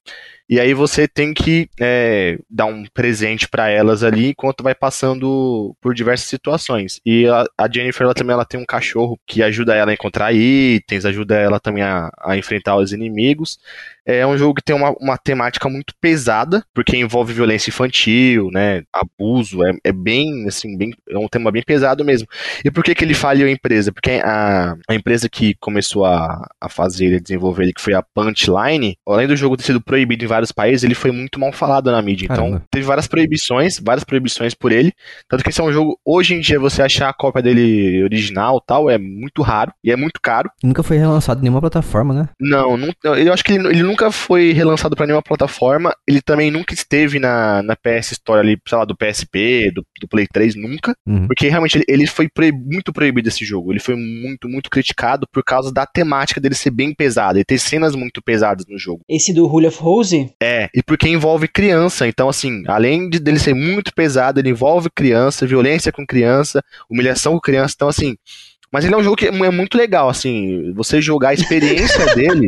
E 0.52 0.60
aí 0.60 0.74
você 0.74 1.08
tem 1.08 1.34
que 1.34 1.70
é, 1.80 2.38
dar 2.50 2.66
um 2.66 2.84
presente 2.94 3.48
pra 3.48 3.70
elas 3.70 4.04
ali 4.04 4.32
enquanto 4.32 4.62
vai 4.62 4.76
passando 4.76 5.74
por 5.80 5.94
diversas 5.94 6.28
situações. 6.28 7.00
E 7.06 7.26
a, 7.26 7.46
a 7.58 7.72
Jennifer 7.72 8.04
ela 8.04 8.14
também 8.14 8.34
ela 8.34 8.44
tem 8.44 8.60
um 8.60 8.66
cachorro 8.66 9.18
que 9.26 9.42
ajuda 9.42 9.74
ela 9.74 9.92
a 9.92 9.94
encontrar 9.94 10.34
itens, 10.34 11.06
ajuda 11.06 11.38
ela 11.38 11.58
também 11.58 11.84
a, 11.84 12.12
a 12.20 12.36
enfrentar 12.36 12.76
os 12.76 12.92
inimigos. 12.92 13.58
É 14.06 14.26
um 14.26 14.36
jogo 14.36 14.56
que 14.56 14.64
tem 14.64 14.76
uma, 14.76 14.92
uma 15.00 15.18
temática 15.18 15.70
muito 15.70 15.94
pesada, 16.02 16.66
porque 16.74 16.98
envolve 16.98 17.34
violência 17.34 17.70
infantil, 17.70 18.50
né? 18.52 18.82
Abuso, 18.92 19.64
é, 19.64 19.74
é 19.84 19.92
bem, 19.92 20.48
assim, 20.48 20.76
bem, 20.76 20.92
é 21.08 21.18
um 21.18 21.28
tema 21.28 21.52
bem 21.52 21.62
pesado 21.64 22.04
mesmo. 22.04 22.28
E 22.66 22.72
por 22.72 22.84
que, 22.84 22.96
que 22.96 23.06
ele 23.06 23.14
faliu 23.14 23.48
a 23.48 23.52
empresa? 23.52 23.92
Porque 23.92 24.20
a, 24.24 24.76
a 24.90 24.96
empresa 24.96 25.30
que 25.30 25.54
começou 25.60 26.04
a, 26.04 26.50
a 26.60 26.68
fazer 26.68 27.06
ele, 27.06 27.20
desenvolver 27.20 27.64
ele, 27.64 27.74
que 27.74 27.82
foi 27.82 27.94
a 27.94 28.02
Punchline, 28.02 28.98
além 29.08 29.28
do 29.28 29.36
jogo 29.36 29.56
ter 29.56 29.64
sido 29.64 29.80
proibido 29.80 30.26
em 30.26 30.28
vários 30.28 30.41
países, 30.50 30.86
ele 30.86 30.96
foi 30.96 31.12
muito 31.12 31.38
mal 31.38 31.52
falado 31.52 31.92
na 31.92 32.02
mídia. 32.02 32.24
Então, 32.26 32.38
Caramba. 32.46 32.64
teve 32.72 32.86
várias 32.86 33.06
proibições, 33.08 33.78
várias 33.84 34.06
proibições 34.06 34.54
por 34.54 34.72
ele. 34.72 34.94
Tanto 35.28 35.44
que 35.44 35.50
esse 35.50 35.60
é 35.60 35.64
um 35.64 35.74
jogo, 35.74 36.00
hoje 36.06 36.34
em 36.36 36.40
dia, 36.40 36.58
você 36.58 36.82
achar 36.82 37.10
a 37.10 37.14
cópia 37.14 37.42
dele 37.42 38.02
original 38.04 38.62
tal, 38.62 38.90
é 38.90 38.98
muito 38.98 39.42
raro 39.42 39.74
e 39.84 39.92
é 39.92 39.96
muito 39.98 40.22
caro. 40.22 40.50
Nunca 40.64 40.82
foi 40.84 40.98
relançado 40.98 41.40
em 41.42 41.44
nenhuma 41.44 41.60
plataforma, 41.60 42.14
né? 42.14 42.30
Não, 42.40 42.78
não 42.78 42.90
eu 43.04 43.34
acho 43.34 43.44
que 43.44 43.54
ele, 43.54 43.68
ele 43.68 43.84
nunca 43.84 44.10
foi 44.12 44.54
relançado 44.54 44.96
pra 44.96 45.06
nenhuma 45.06 45.22
plataforma. 45.22 45.94
Ele 46.08 46.22
também 46.22 46.50
nunca 46.50 46.74
esteve 46.74 47.20
na, 47.20 47.62
na 47.62 47.76
PS 47.76 48.14
Store 48.14 48.40
ali, 48.40 48.58
sei 48.66 48.78
lá, 48.78 48.86
do 48.86 48.96
PSP, 48.96 49.72
do, 49.74 49.86
do 50.00 50.08
Play 50.08 50.28
3, 50.32 50.56
nunca. 50.56 50.94
Uhum. 51.06 51.28
Porque 51.28 51.48
realmente 51.50 51.78
ele, 51.78 51.86
ele 51.88 52.08
foi 52.08 52.30
proib- 52.34 52.56
muito 52.66 52.94
proibido 52.94 53.28
esse 53.28 53.44
jogo. 53.44 53.72
Ele 53.74 53.80
foi 53.80 53.96
muito, 53.96 54.48
muito 54.48 54.70
criticado 54.70 55.26
por 55.32 55.44
causa 55.44 55.72
da 55.74 55.86
temática 55.86 56.40
dele 56.40 56.56
ser 56.56 56.72
bem 56.72 56.94
pesada 56.94 57.40
e 57.40 57.44
ter 57.44 57.58
cenas 57.58 57.96
muito 57.96 58.22
pesadas 58.22 58.66
no 58.70 58.78
jogo. 58.78 59.02
Esse 59.10 59.34
do 59.34 59.46
Rule 59.48 59.68
of 59.68 59.80
Rose, 59.82 60.21
É, 60.42 60.70
e 60.74 60.82
porque 60.84 61.08
envolve 61.08 61.48
criança. 61.48 62.08
Então, 62.08 62.28
assim, 62.30 62.64
além 62.68 63.10
de 63.10 63.20
dele 63.20 63.40
ser 63.40 63.54
muito 63.54 63.94
pesado, 63.94 64.40
ele 64.40 64.50
envolve 64.50 64.90
criança, 64.94 65.46
violência 65.48 65.92
com 65.92 66.06
criança, 66.06 66.64
humilhação 66.90 67.34
com 67.34 67.40
criança. 67.42 67.74
Então, 67.76 67.88
assim, 67.90 68.16
Mas 68.74 68.86
ele 68.86 68.94
é 68.94 68.98
um 68.98 69.04
jogo 69.04 69.18
que 69.18 69.28
é 69.28 69.32
muito 69.52 69.78
legal, 69.78 70.08
assim, 70.08 70.72
você 70.74 71.02
jogar 71.02 71.30
a 71.30 71.34
experiência 71.34 72.06
dele. 72.16 72.48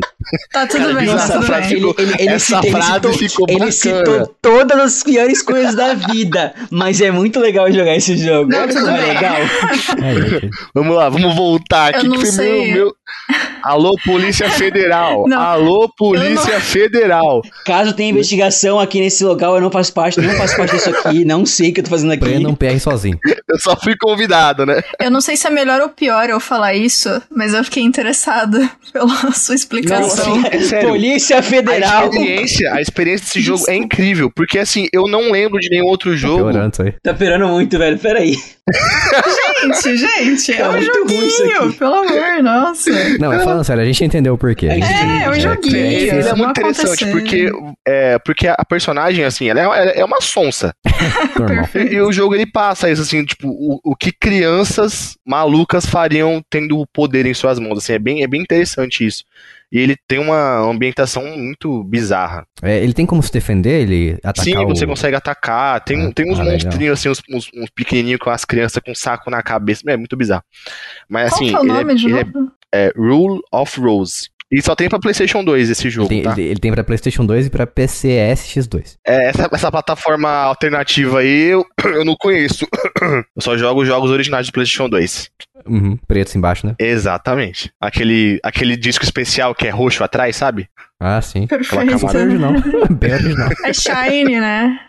Tá 0.53 0.65
tudo 0.65 0.93
bem, 0.95 1.05
tá 1.05 1.15
essa 1.15 1.33
tudo 1.33 1.45
frase 1.45 1.67
bem. 1.67 1.77
ficou- 1.79 1.95
Ele, 1.97 2.11
ele, 2.13 2.21
ele 2.21 2.29
essa 2.29 2.45
citou- 2.45 2.63
ele 2.63 2.71
frase 2.71 2.93
citou- 2.93 3.13
ficou 3.13 3.45
Ele 3.49 3.59
bacana. 3.59 3.71
citou 3.73 4.35
todas 4.41 4.79
as 4.79 5.03
piores 5.03 5.41
coisas 5.41 5.75
da 5.75 5.93
vida, 5.95 6.53
mas 6.71 7.01
é 7.01 7.11
muito 7.11 7.41
legal 7.41 7.69
jogar 7.69 7.97
esse 7.97 8.15
jogo. 8.15 8.49
Não, 8.49 8.59
Olha 8.59 8.67
tudo 8.69 8.85
como 8.85 8.95
é 8.95 9.01
bem. 9.01 9.13
legal. 9.15 9.35
É, 9.35 10.15
gente. 10.39 10.49
Vamos 10.73 10.95
lá, 10.95 11.09
vamos 11.09 11.35
voltar 11.35 11.91
Eu 11.91 11.97
aqui. 11.99 12.07
não 12.07 12.15
que 12.15 12.21
foi 12.21 12.31
sei. 12.31 12.67
Meu, 12.73 12.85
meu... 12.85 12.95
Alô, 13.63 13.95
Polícia 14.05 14.49
Federal. 14.49 15.25
Não, 15.27 15.39
Alô, 15.41 15.89
Polícia 15.97 16.59
Federal. 16.59 17.41
Caso 17.65 17.93
tenha 17.93 18.09
investigação 18.11 18.79
aqui 18.79 18.99
nesse 18.99 19.23
local, 19.23 19.55
eu 19.55 19.61
não 19.61 19.71
faço 19.71 19.93
parte, 19.93 20.19
não 20.19 20.33
faço 20.35 20.55
parte 20.57 20.75
disso 20.75 20.89
aqui, 20.89 21.23
não 21.25 21.45
sei 21.45 21.69
o 21.69 21.73
que 21.73 21.79
eu 21.79 21.83
tô 21.85 21.89
fazendo 21.89 22.11
aqui. 22.11 22.25
Prenda 22.25 22.49
um 22.49 22.55
PR 22.55 22.77
sozinho. 22.79 23.17
Eu 23.47 23.59
só 23.59 23.75
fui 23.75 23.95
convidado, 23.97 24.65
né? 24.65 24.81
Eu 24.99 25.09
não 25.09 25.21
sei 25.21 25.37
se 25.37 25.47
é 25.47 25.49
melhor 25.49 25.79
ou 25.81 25.89
pior 25.89 26.29
eu 26.29 26.39
falar 26.39 26.73
isso, 26.73 27.09
mas 27.33 27.53
eu 27.53 27.63
fiquei 27.63 27.83
interessada 27.83 28.69
pela 28.91 29.31
sua 29.31 29.55
explicação. 29.55 30.37
Não, 30.37 30.47
assim, 30.47 30.55
é 30.57 30.59
sério. 30.61 30.89
Polícia 30.89 31.39
A 31.39 31.41
Federal. 31.41 32.09
experiência, 32.09 32.73
a 32.73 32.81
experiência 32.81 33.25
desse 33.25 33.41
jogo 33.41 33.63
é 33.69 33.75
incrível, 33.75 34.29
porque 34.35 34.59
assim, 34.59 34.87
eu 34.91 35.07
não 35.07 35.31
lembro 35.31 35.59
de 35.59 35.69
nenhum 35.69 35.85
outro 35.85 36.15
jogo. 36.17 36.43
Piorando 36.49 36.73
isso 36.73 36.81
aí. 36.81 36.93
Tá 37.01 37.13
pirando 37.13 37.47
muito, 37.47 37.77
velho. 37.77 37.97
Peraí. 37.97 38.35
Gente, 39.63 39.97
gente, 39.97 40.51
é 40.53 40.57
Tá 40.57 40.69
um 40.69 40.73
muito 40.73 41.03
ruim 41.05 41.27
isso 41.27 41.37
joguinho, 41.37 41.63
aqui. 41.63 41.73
pelo 41.77 41.95
amor, 41.95 42.43
nossa. 42.43 42.91
Não, 43.19 43.29
mas 43.29 43.43
falando 43.53 43.65
sério, 43.65 43.83
a 43.83 43.85
gente 43.85 44.03
entendeu 44.03 44.33
o 44.33 44.37
porquê. 44.37 44.67
É, 44.67 44.79
é 44.79 45.29
um 45.29 45.39
joguinho. 45.39 45.75
é 45.75 45.79
Ele, 45.79 45.89
difícil. 45.95 46.19
ele 46.19 46.27
é 46.27 46.29
Não 46.31 46.37
muito 46.37 46.59
interessante, 46.59 47.05
porque, 47.11 47.51
é, 47.87 48.19
porque 48.19 48.47
a 48.47 48.65
personagem, 48.65 49.23
assim, 49.23 49.47
ela 49.49 49.77
é, 49.79 49.99
é 49.99 50.05
uma 50.05 50.19
sonsa. 50.21 50.73
normal. 51.39 51.69
E, 51.75 51.93
e 51.95 52.01
o 52.01 52.11
jogo 52.11 52.35
ele 52.35 52.45
passa 52.45 52.89
isso, 52.89 53.01
assim, 53.01 53.23
tipo, 53.23 53.47
o, 53.47 53.79
o 53.83 53.95
que 53.95 54.11
crianças 54.11 55.15
malucas 55.25 55.85
fariam 55.85 56.41
tendo 56.49 56.79
o 56.79 56.87
poder 56.87 57.25
em 57.25 57.33
suas 57.33 57.59
mãos, 57.59 57.77
assim, 57.77 57.93
é 57.93 57.99
bem, 57.99 58.23
é 58.23 58.27
bem 58.27 58.41
interessante 58.41 59.05
isso. 59.05 59.23
E 59.71 59.79
ele 59.79 59.95
tem 60.07 60.19
uma 60.19 60.59
ambientação 60.69 61.25
muito 61.35 61.83
bizarra. 61.85 62.45
É, 62.61 62.77
ele 62.83 62.93
tem 62.93 63.07
como 63.07 63.23
se 63.23 63.31
defender, 63.33 63.81
ele 63.81 64.19
atacar 64.23 64.43
Sim, 64.43 64.65
você 64.67 64.85
o... 64.85 64.87
consegue 64.87 65.15
atacar. 65.15 65.81
Tem, 65.83 65.99
Ah, 65.99 66.11
tem 66.13 66.31
uns 66.31 66.39
ah, 66.39 66.43
monstrinhos, 66.43 66.99
assim, 66.99 67.09
uns, 67.09 67.23
uns, 67.27 67.49
uns 67.55 67.69
pequenininhos 67.71 68.19
com 68.19 68.29
as 68.29 68.45
crianças 68.45 68.79
com 68.85 68.93
saco 68.93 69.31
na 69.31 69.41
cabeça. 69.41 69.81
É 69.87 69.97
muito 69.97 70.15
bizarro. 70.15 70.43
Mas 71.09 71.31
Qual 71.31 71.41
assim, 71.41 71.49
que 71.49 71.55
é 71.55 71.59
o 71.59 71.63
ele 71.63 71.71
é- 71.71 71.73
nome 71.73 71.95
de 71.95 72.05
ele 72.05 72.19
é, 72.19 72.23
novo? 72.23 72.51
É 72.73 72.91
Rule 72.97 73.39
of 73.51 73.79
Rose. 73.79 74.29
E 74.51 74.61
só 74.61 74.75
tem 74.75 74.87
pra 74.87 74.99
PlayStation 74.99 75.43
2 75.43 75.71
esse 75.71 75.89
jogo, 75.89 76.13
Ele, 76.13 76.21
tá? 76.21 76.33
ele- 76.33 76.43
ele 76.43 76.59
tem 76.59 76.71
pra 76.71 76.83
PlayStation 76.83 77.25
2 77.25 77.47
e 77.47 77.49
pra 77.49 77.65
PCS 77.65 78.45
X2. 78.55 78.97
É, 79.05 79.29
essa, 79.29 79.49
essa 79.51 79.71
plataforma 79.71 80.29
alternativa 80.29 81.21
aí 81.21 81.45
eu, 81.53 81.65
eu 81.83 82.05
não 82.05 82.15
conheço. 82.19 82.67
Eu 83.35 83.41
só 83.41 83.57
jogo 83.57 83.81
os 83.81 83.87
jogos 83.87 84.11
originais 84.11 84.45
de 84.45 84.51
PlayStation 84.51 84.87
2. 84.87 85.29
Uhum, 85.65 85.97
pretos 86.07 86.35
embaixo, 86.35 86.67
né? 86.67 86.75
Exatamente. 86.77 87.71
Aquele, 87.81 88.39
aquele 88.43 88.75
disco 88.77 89.03
especial 89.03 89.55
que 89.55 89.65
é 89.67 89.71
roxo 89.71 90.03
atrás, 90.03 90.35
sabe? 90.35 90.67
Ah, 90.99 91.19
sim. 91.21 91.47
Perfeito. 91.47 92.05
É 92.05 92.17
original. 92.19 92.53
Bem 92.91 93.13
original. 93.13 93.49
É 93.65 93.73
Shine, 93.73 94.39
né? 94.39 94.79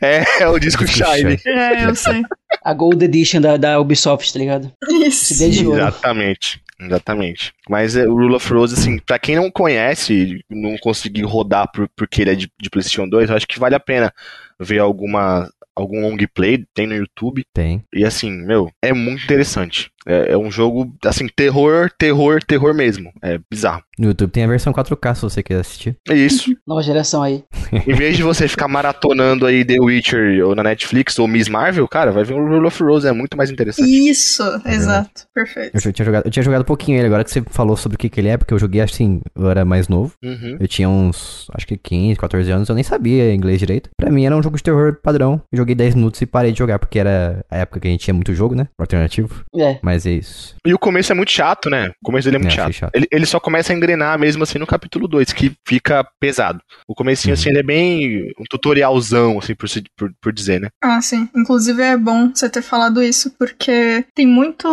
É, 0.00 0.24
é 0.42 0.48
o 0.48 0.58
disco 0.58 0.84
Disco 0.84 1.04
Shine. 1.14 1.38
É, 1.46 1.84
eu 1.84 1.94
sei. 1.94 2.22
A 2.64 2.72
Gold 2.72 3.04
Edition 3.04 3.40
da, 3.40 3.56
da 3.58 3.78
Ubisoft, 3.78 4.32
tá 4.32 4.38
ligado? 4.38 4.72
Isso. 5.04 5.44
Exatamente. 5.44 6.62
Exatamente. 6.80 7.52
Mas 7.68 7.94
é, 7.94 8.06
o 8.06 8.14
Rule 8.14 8.34
of 8.34 8.52
Rose, 8.52 8.74
assim, 8.74 8.98
pra 8.98 9.18
quem 9.18 9.36
não 9.36 9.50
conhece, 9.50 10.42
não 10.48 10.76
conseguir 10.78 11.22
rodar 11.24 11.70
por, 11.70 11.88
porque 11.94 12.22
ele 12.22 12.30
é 12.30 12.34
de, 12.34 12.50
de 12.60 12.70
PlayStation 12.70 13.06
2, 13.08 13.28
eu 13.28 13.36
acho 13.36 13.46
que 13.46 13.58
vale 13.58 13.74
a 13.74 13.80
pena 13.80 14.12
ver 14.58 14.78
alguma, 14.78 15.50
algum 15.80 16.00
long 16.00 16.16
play, 16.34 16.64
tem 16.74 16.86
no 16.86 16.94
YouTube. 16.94 17.42
Tem. 17.54 17.82
E 17.94 18.04
assim, 18.04 18.30
meu, 18.30 18.70
é 18.82 18.92
muito 18.92 19.24
interessante. 19.24 19.90
É, 20.06 20.32
é 20.32 20.38
um 20.38 20.50
jogo, 20.50 20.94
assim, 21.04 21.26
terror, 21.28 21.90
terror, 21.98 22.42
terror 22.42 22.74
mesmo. 22.74 23.12
É 23.22 23.38
bizarro. 23.50 23.82
No 23.98 24.08
YouTube 24.08 24.30
tem 24.30 24.44
a 24.44 24.48
versão 24.48 24.72
4K 24.72 25.14
se 25.14 25.22
você 25.22 25.42
quiser 25.42 25.60
assistir. 25.60 25.96
É 26.08 26.14
isso. 26.14 26.56
Nova 26.66 26.82
geração 26.82 27.22
aí. 27.22 27.44
em 27.86 27.94
vez 27.94 28.16
de 28.16 28.22
você 28.22 28.48
ficar 28.48 28.66
maratonando 28.66 29.44
aí 29.44 29.64
The 29.64 29.78
Witcher 29.78 30.46
ou 30.46 30.54
na 30.54 30.62
Netflix 30.62 31.18
ou 31.18 31.28
Miss 31.28 31.48
Marvel, 31.48 31.86
cara, 31.86 32.10
vai 32.10 32.24
ver 32.24 32.34
o 32.34 32.48
Rule 32.48 32.66
of 32.66 32.82
Rose, 32.82 33.06
é 33.06 33.12
muito 33.12 33.36
mais 33.36 33.50
interessante. 33.50 33.90
Isso, 33.90 34.42
exato. 34.64 35.26
Perfeito. 35.34 35.76
Eu, 35.76 35.92
tinha 35.92 36.06
jogado, 36.06 36.26
eu 36.26 36.30
tinha 36.30 36.42
jogado 36.42 36.64
pouquinho 36.64 36.98
ele, 36.98 37.06
agora 37.06 37.22
que 37.22 37.30
você 37.30 37.42
falou 37.50 37.76
sobre 37.76 37.96
o 37.96 37.98
que, 37.98 38.08
que 38.08 38.20
ele 38.20 38.28
é, 38.28 38.38
porque 38.38 38.54
eu 38.54 38.58
joguei 38.58 38.80
assim, 38.80 39.20
eu 39.36 39.50
era 39.50 39.64
mais 39.64 39.86
novo. 39.86 40.14
Uhum. 40.24 40.56
Eu 40.58 40.66
tinha 40.66 40.88
uns, 40.88 41.46
acho 41.52 41.66
que 41.66 41.76
15, 41.76 42.16
14 42.16 42.50
anos, 42.50 42.68
eu 42.68 42.74
nem 42.74 42.84
sabia 42.84 43.34
inglês 43.34 43.58
direito. 43.58 43.90
Pra 43.98 44.10
mim 44.10 44.24
era 44.24 44.36
um 44.36 44.42
jogo 44.42 44.56
de 44.56 44.62
terror 44.62 44.98
padrão. 45.02 45.42
Eu 45.52 45.58
joguei 45.58 45.69
10 45.74 45.94
minutos 45.94 46.20
e 46.20 46.26
parei 46.26 46.52
de 46.52 46.58
jogar, 46.58 46.78
porque 46.78 46.98
era 46.98 47.44
a 47.50 47.58
época 47.58 47.80
que 47.80 47.88
a 47.88 47.90
gente 47.90 48.00
tinha 48.04 48.14
muito 48.14 48.34
jogo, 48.34 48.54
né? 48.54 48.68
Alternativo. 48.78 49.44
É. 49.56 49.78
Mas 49.82 50.06
é 50.06 50.12
isso. 50.12 50.54
E 50.66 50.72
o 50.74 50.78
começo 50.78 51.12
é 51.12 51.14
muito 51.14 51.30
chato, 51.32 51.68
né? 51.70 51.88
O 52.02 52.06
começo 52.06 52.24
dele 52.26 52.36
é 52.36 52.40
muito 52.40 52.52
É, 52.52 52.56
chato. 52.56 52.72
chato. 52.72 52.90
Ele, 52.94 53.06
ele 53.10 53.26
só 53.26 53.38
começa 53.40 53.72
a 53.72 53.76
engrenar 53.76 54.18
mesmo 54.18 54.42
assim 54.42 54.58
no 54.58 54.66
capítulo 54.66 55.06
2, 55.08 55.32
que 55.32 55.52
fica 55.66 56.06
pesado. 56.20 56.60
O 56.88 56.94
comecinho, 56.94 57.32
Uhum. 57.34 57.40
assim, 57.40 57.50
ele 57.50 57.58
é 57.58 57.62
bem 57.62 58.32
um 58.38 58.44
tutorialzão, 58.48 59.38
assim, 59.38 59.54
por, 59.54 59.68
por, 59.96 60.12
por 60.20 60.32
dizer, 60.32 60.60
né? 60.60 60.68
Ah, 60.82 61.00
sim. 61.00 61.28
Inclusive 61.36 61.82
é 61.82 61.96
bom 61.96 62.30
você 62.34 62.48
ter 62.48 62.62
falado 62.62 63.02
isso, 63.02 63.30
porque 63.38 64.04
tem 64.14 64.26
muito. 64.26 64.66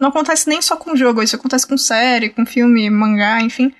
Não 0.00 0.08
acontece 0.08 0.48
nem 0.48 0.60
só 0.62 0.76
com 0.76 0.96
jogo, 0.96 1.22
isso 1.22 1.36
acontece 1.36 1.66
com 1.66 1.76
série, 1.76 2.28
com 2.30 2.44
filme, 2.46 2.88
mangá, 2.90 3.40
enfim. 3.40 3.72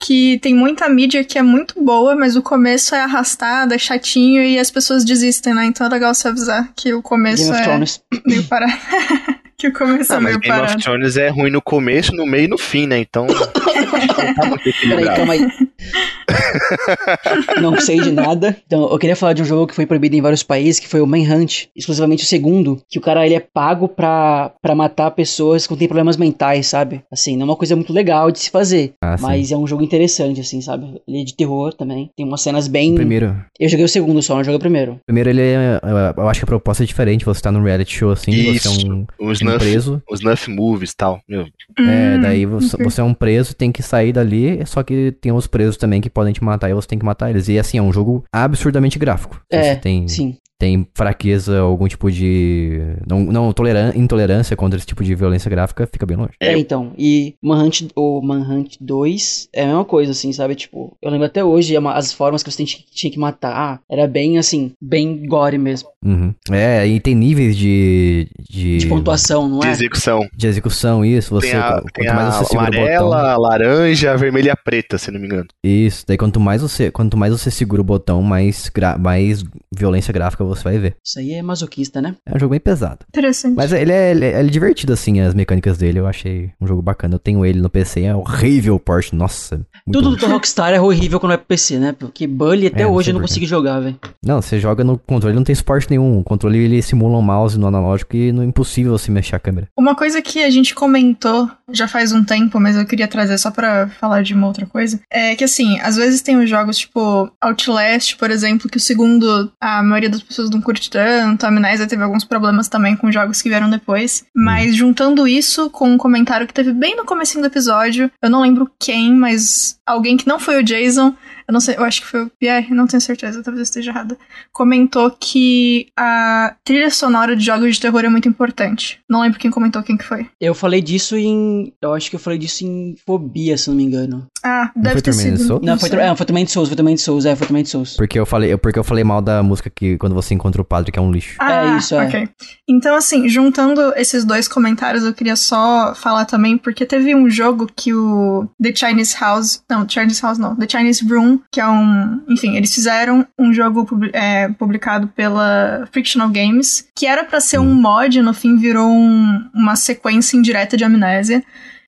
Que 0.00 0.38
tem 0.40 0.54
muita 0.54 0.88
mídia 0.88 1.24
que 1.24 1.38
é 1.38 1.42
muito 1.42 1.82
boa, 1.82 2.14
mas 2.14 2.36
o 2.36 2.42
começo 2.42 2.94
é 2.94 3.00
arrastado, 3.00 3.72
é 3.74 3.78
chatinho 3.78 4.42
e 4.42 4.58
as 4.58 4.70
pessoas 4.70 5.04
desistem, 5.04 5.54
né? 5.54 5.64
Então 5.64 5.86
é 5.86 5.90
legal 5.90 6.14
você 6.14 6.28
avisar 6.28 6.70
que 6.76 6.92
o 6.92 7.00
começo 7.00 7.44
Game 7.44 7.52
of 7.52 7.60
é 7.60 7.64
Thrones. 7.64 8.02
meio 8.26 8.44
parado. 8.44 8.72
que 9.56 9.68
o 9.68 9.72
começo 9.72 10.10
Não, 10.12 10.18
é 10.18 10.20
mas 10.20 10.32
meio 10.32 10.40
Game 10.40 10.52
of 10.54 10.60
parado. 10.66 10.82
Thrones 10.82 11.16
é 11.16 11.28
ruim 11.28 11.50
no 11.50 11.62
começo, 11.62 12.14
no 12.14 12.26
meio 12.26 12.44
e 12.44 12.48
no 12.48 12.58
fim, 12.58 12.86
né? 12.86 12.98
Então. 12.98 13.26
não 13.28 14.34
tá 14.34 14.46
muito 14.46 14.64
Peraí, 14.88 15.04
calma 15.06 15.32
aí. 15.34 15.48
Não 17.60 17.78
sei 17.80 18.00
de 18.00 18.10
nada. 18.10 18.56
Então, 18.66 18.88
eu 18.90 18.98
queria 18.98 19.16
falar 19.16 19.32
de 19.32 19.42
um 19.42 19.44
jogo 19.44 19.66
que 19.66 19.74
foi 19.74 19.86
proibido 19.86 20.16
em 20.16 20.20
vários 20.20 20.42
países, 20.42 20.80
que 20.80 20.88
foi 20.88 21.00
o 21.00 21.06
Manhunt. 21.06 21.66
Exclusivamente 21.76 22.24
o 22.24 22.26
segundo, 22.26 22.80
que 22.88 22.98
o 22.98 23.02
cara 23.02 23.24
ele 23.24 23.34
é 23.34 23.40
pago 23.40 23.88
pra, 23.88 24.52
pra 24.62 24.74
matar 24.74 25.10
pessoas 25.12 25.66
que 25.66 25.76
têm 25.76 25.88
problemas 25.88 26.16
mentais, 26.16 26.66
sabe? 26.66 27.02
Assim, 27.12 27.36
não 27.36 27.42
é 27.42 27.50
uma 27.50 27.56
coisa 27.56 27.74
muito 27.76 27.92
legal 27.92 28.30
de 28.30 28.38
se 28.38 28.50
fazer. 28.50 28.94
Ah, 29.02 29.16
sim. 29.16 29.22
Mas 29.22 29.52
é 29.52 29.56
um 29.56 29.66
jogo 29.66 29.82
interessante, 29.82 30.40
assim, 30.40 30.60
sabe? 30.60 31.00
Ele 31.06 31.20
é 31.20 31.24
de 31.24 31.34
terror 31.34 31.72
também. 31.74 32.10
Tem 32.16 32.26
umas 32.26 32.40
cenas 32.40 32.68
bem. 32.68 32.92
O 32.92 32.96
primeiro, 32.96 33.34
Eu 33.58 33.68
joguei 33.68 33.84
o 33.84 33.88
segundo 33.88 34.22
só, 34.22 34.36
não 34.36 34.44
joguei 34.44 34.56
o 34.56 34.60
primeiro. 34.60 34.98
primeiro 35.06 35.30
ele 35.30 35.40
é, 35.42 35.80
eu- 36.16 36.28
acho 36.28 36.40
que 36.40 36.44
a 36.44 36.46
proposta 36.46 36.82
é 36.82 36.86
diferente. 36.86 37.24
Você 37.24 37.40
tá 37.40 37.50
num 37.52 37.62
reality 37.62 37.96
show 37.98 38.10
assim, 38.10 38.32
você 38.44 38.68
é 38.68 38.70
Isso. 38.72 38.86
um, 38.92 39.06
Os 39.18 39.28
um 39.28 39.32
snuff, 39.32 39.58
preso. 39.58 40.02
os 40.10 40.20
snuff 40.20 40.50
movies 40.50 40.90
e 40.90 40.96
tal. 40.96 41.20
Meu, 41.28 41.46
É, 41.78 42.16
Hum, 42.16 42.20
daí 42.20 42.46
você, 42.46 42.76
ok. 42.76 42.84
você 42.84 43.00
é 43.00 43.04
um 43.04 43.14
preso, 43.14 43.54
tem 43.54 43.72
que 43.72 43.82
sair 43.82 44.12
dali, 44.12 44.64
só 44.66 44.82
que 44.82 45.12
tem 45.20 45.32
os 45.32 45.46
presos 45.46 45.73
também 45.78 46.00
que 46.00 46.10
podem 46.10 46.32
te 46.32 46.42
matar 46.42 46.70
e 46.70 46.74
você 46.74 46.88
tem 46.88 46.98
que 46.98 47.04
matar 47.04 47.30
eles. 47.30 47.48
E 47.48 47.58
assim, 47.58 47.78
é 47.78 47.82
um 47.82 47.92
jogo 47.92 48.24
absurdamente 48.32 48.98
gráfico. 48.98 49.40
É, 49.50 49.74
você 49.74 49.76
tem, 49.76 50.08
Sim. 50.08 50.36
Tem 50.58 50.86
fraqueza, 50.94 51.58
algum 51.60 51.86
tipo 51.88 52.10
de. 52.10 52.80
Não, 53.06 53.20
não 53.24 53.52
toleran, 53.52 53.92
intolerância 53.94 54.56
contra 54.56 54.76
esse 54.78 54.86
tipo 54.86 55.02
de 55.02 55.14
violência 55.14 55.50
gráfica, 55.50 55.86
fica 55.92 56.06
bem 56.06 56.16
longe. 56.16 56.32
É. 56.40 56.56
Então. 56.56 56.92
E 56.96 57.34
Manhunt, 57.42 57.82
o 57.96 58.20
Manhunt 58.22 58.76
2 58.80 59.48
é 59.52 59.62
a 59.64 59.66
mesma 59.66 59.84
coisa, 59.84 60.12
assim, 60.12 60.32
sabe? 60.32 60.54
Tipo, 60.54 60.96
eu 61.02 61.10
lembro 61.10 61.26
até 61.26 61.44
hoje 61.44 61.74
é 61.76 61.78
as 61.88 62.12
formas 62.12 62.42
que 62.42 62.50
você 62.50 62.64
tinha, 62.64 63.10
que 63.12 63.18
matar. 63.18 63.80
Era 63.90 64.06
bem, 64.06 64.38
assim, 64.38 64.72
bem 64.80 65.26
gore 65.26 65.58
mesmo. 65.58 65.88
Uhum. 66.04 66.34
É, 66.50 66.86
e 66.86 67.00
tem 67.00 67.14
níveis 67.14 67.56
de. 67.56 68.28
de, 68.48 68.78
De 68.78 68.86
pontuação, 68.86 69.48
não 69.48 69.58
de 69.60 69.68
é? 69.68 69.70
execução. 69.70 70.20
de 70.36 70.46
execução, 70.46 71.04
isso. 71.04 71.30
Você, 71.34 71.50
tem 71.50 71.58
a, 71.58 71.72
quanto 71.80 71.92
tem 71.94 72.06
mais 72.14 72.34
você 72.36 72.44
segura 72.44 72.62
o 72.68 72.72
botão. 72.72 72.82
amarela, 73.12 73.36
laranja, 73.38 74.16
vermelha 74.16 74.52
e 74.52 74.64
preta, 74.64 74.98
se 74.98 75.10
não 75.10 75.18
me 75.20 75.26
engano. 75.26 75.46
Isso, 75.64 76.04
daí 76.06 76.16
quanto 76.16 76.38
mais 76.38 76.62
você, 76.62 76.90
quanto 76.90 77.16
mais 77.16 77.32
você 77.32 77.50
segura 77.50 77.80
o 77.80 77.84
botão, 77.84 78.22
mais, 78.22 78.68
gra- 78.68 78.98
mais 78.98 79.42
violência 79.74 80.12
gráfica 80.12 80.43
você 80.46 80.62
vai 80.64 80.78
ver. 80.78 80.96
Isso 81.04 81.18
aí 81.18 81.32
é 81.32 81.42
masoquista, 81.42 82.00
né? 82.00 82.14
É 82.26 82.36
um 82.36 82.38
jogo 82.38 82.50
bem 82.50 82.60
pesado. 82.60 83.00
Interessante. 83.08 83.54
Mas 83.54 83.72
ele 83.72 83.92
é, 83.92 84.10
ele 84.10 84.24
é- 84.24 84.38
ele 84.40 84.48
é 84.48 84.50
divertido, 84.50 84.92
assim, 84.92 85.20
as 85.20 85.34
mecânicas 85.34 85.78
dele. 85.78 85.98
Eu 85.98 86.06
achei 86.06 86.50
um 86.60 86.66
jogo 86.66 86.82
bacana. 86.82 87.14
Eu 87.14 87.18
tenho 87.18 87.44
ele 87.44 87.60
no 87.60 87.70
PC, 87.70 88.02
é 88.02 88.14
horrível 88.14 88.74
o 88.74 88.80
port, 88.80 89.12
nossa. 89.12 89.64
Tudo 89.90 90.16
do 90.16 90.26
Rockstar 90.26 90.72
é 90.72 90.80
horrível 90.80 91.20
quando 91.20 91.32
é 91.32 91.36
pro 91.36 91.46
PC, 91.46 91.78
né? 91.78 91.94
Porque 91.98 92.26
Bully 92.26 92.66
até 92.68 92.82
É, 92.82 92.86
hoje 92.86 93.06
sei 93.06 93.12
eu 93.12 93.14
não 93.14 93.20
consegui 93.22 93.46
jogar, 93.46 93.80
velho. 93.80 93.98
Não, 94.24 94.40
você 94.40 94.58
joga 94.58 94.82
no 94.84 94.98
controle, 94.98 95.34
não 95.34 95.44
tem 95.44 95.54
suporte 95.54 95.88
nenhum. 95.90 96.18
O 96.18 96.24
controle 96.24 96.58
ele 96.58 96.80
simula 96.82 97.18
um 97.18 97.22
mouse 97.22 97.58
no 97.58 97.66
analógico 97.66 98.16
e 98.16 98.32
não 98.32 98.42
é 98.42 98.46
impossível 98.46 98.92
você 98.92 99.10
mexer 99.10 99.36
a 99.36 99.38
câmera. 99.38 99.68
Uma 99.78 99.94
coisa 99.94 100.20
que 100.22 100.42
a 100.42 100.50
gente 100.50 100.74
comentou 100.74 101.48
já 101.72 101.86
faz 101.88 102.12
um 102.12 102.22
tempo, 102.24 102.58
mas 102.60 102.76
eu 102.76 102.84
queria 102.86 103.08
trazer 103.08 103.38
só 103.38 103.50
pra 103.50 103.88
falar 104.00 104.22
de 104.22 104.34
uma 104.34 104.46
outra 104.46 104.66
coisa, 104.66 105.00
é 105.10 105.34
que 105.34 105.44
assim, 105.44 105.78
às 105.80 105.96
vezes 105.96 106.20
tem 106.22 106.36
os 106.36 106.48
jogos 106.48 106.76
tipo 106.78 107.30
Outlast, 107.40 108.16
por 108.16 108.30
exemplo, 108.30 108.68
que 108.68 108.76
o 108.76 108.80
segundo 108.80 109.50
a 109.60 109.82
maioria 109.82 110.10
das 110.10 110.22
pessoas 110.22 110.33
não 110.50 110.60
curte 110.60 110.90
tanto, 110.90 111.44
a 111.44 111.48
Amnésia 111.48 111.86
teve 111.86 112.02
alguns 112.02 112.24
problemas 112.24 112.68
também 112.68 112.96
com 112.96 113.10
jogos 113.10 113.40
que 113.40 113.48
vieram 113.48 113.70
depois, 113.70 114.24
mas 114.34 114.76
juntando 114.76 115.26
isso 115.26 115.70
com 115.70 115.90
um 115.90 115.98
comentário 115.98 116.46
que 116.46 116.54
teve 116.54 116.72
bem 116.72 116.96
no 116.96 117.04
comecinho 117.04 117.42
do 117.42 117.48
episódio, 117.48 118.10
eu 118.22 118.30
não 118.30 118.42
lembro 118.42 118.70
quem, 118.78 119.14
mas 119.14 119.78
alguém 119.86 120.16
que 120.16 120.26
não 120.26 120.38
foi 120.38 120.58
o 120.58 120.62
Jason, 120.62 121.14
eu 121.46 121.52
não 121.52 121.60
sei, 121.60 121.76
eu 121.76 121.84
acho 121.84 122.00
que 122.00 122.06
foi 122.06 122.22
o 122.22 122.30
Pierre, 122.38 122.74
não 122.74 122.86
tenho 122.86 123.00
certeza, 123.00 123.42
talvez 123.42 123.58
eu 123.58 123.64
esteja 123.64 123.90
errada, 123.90 124.16
comentou 124.52 125.10
que 125.10 125.88
a 125.96 126.56
trilha 126.64 126.90
sonora 126.90 127.36
de 127.36 127.44
jogos 127.44 127.74
de 127.74 127.80
terror 127.80 128.04
é 128.04 128.08
muito 128.08 128.28
importante. 128.28 129.00
Não 129.08 129.20
lembro 129.20 129.38
quem 129.38 129.50
comentou, 129.50 129.82
quem 129.82 129.96
que 129.96 130.04
foi. 130.04 130.26
Eu 130.40 130.54
falei 130.54 130.80
disso 130.80 131.16
em. 131.16 131.72
Eu 131.82 131.92
acho 131.92 132.08
que 132.08 132.16
eu 132.16 132.20
falei 132.20 132.38
disso 132.38 132.64
em 132.64 132.96
Fobia, 133.04 133.58
se 133.58 133.68
não 133.68 133.76
me 133.76 133.84
engano. 133.84 134.26
Ah, 134.44 134.70
Não 134.76 134.82
deve 134.82 134.94
foi 134.96 135.02
ter 135.02 135.12
sido. 135.14 135.38
Souls? 135.38 135.62
Não, 135.62 135.78
foi, 135.78 135.88
é, 135.98 136.14
foi 136.14 136.26
também 136.26 136.44
de 136.44 136.50
Souls, 136.50 136.68
foi 136.68 136.76
também 136.76 136.94
de 136.94 137.00
Souls, 137.00 137.24
é, 137.24 137.34
foi 137.34 137.46
também 137.46 137.62
de 137.62 137.70
Souls. 137.70 137.96
Porque 137.96 138.18
eu 138.18 138.26
falei, 138.26 138.54
porque 138.58 138.78
eu 138.78 138.84
falei 138.84 139.02
mal 139.02 139.22
da 139.22 139.42
música 139.42 139.70
que 139.70 139.96
quando 139.96 140.14
você 140.14 140.34
encontra 140.34 140.60
o 140.60 140.64
padre, 140.64 140.92
que 140.92 140.98
é 140.98 141.02
um 141.02 141.10
lixo. 141.10 141.36
Ah, 141.40 141.74
É 141.74 141.78
isso, 141.78 141.94
é. 141.94 142.04
ok. 142.06 142.28
Então, 142.68 142.94
assim, 142.94 143.26
juntando 143.28 143.92
esses 143.96 144.24
dois 144.24 144.46
comentários, 144.46 145.02
eu 145.04 145.14
queria 145.14 145.34
só 145.36 145.94
falar 145.94 146.26
também, 146.26 146.58
porque 146.58 146.84
teve 146.84 147.14
um 147.14 147.30
jogo 147.30 147.66
que 147.74 147.94
o 147.94 148.46
The 148.62 148.72
Chinese 148.74 149.16
House. 149.18 149.62
Não, 149.70 149.88
Chinese 149.88 150.20
House 150.22 150.36
não. 150.38 150.54
The 150.54 150.66
Chinese 150.68 151.02
Room, 151.08 151.40
que 151.50 151.60
é 151.60 151.66
um. 151.66 152.20
Enfim, 152.28 152.56
eles 152.56 152.74
fizeram 152.74 153.26
um 153.38 153.52
jogo 153.52 153.86
publi- 153.86 154.10
é, 154.12 154.48
publicado 154.48 155.08
pela 155.08 155.88
Frictional 155.90 156.28
Games, 156.28 156.86
que 156.94 157.06
era 157.06 157.24
pra 157.24 157.40
ser 157.40 157.58
um 157.58 157.74
mod, 157.74 158.20
no 158.20 158.34
fim 158.34 158.56
virou 158.58 158.86
um- 158.90 159.48
uma 159.54 159.74
sequência 159.76 160.36
indireta 160.36 160.76
de 160.76 160.84
amnésia. 160.84 161.42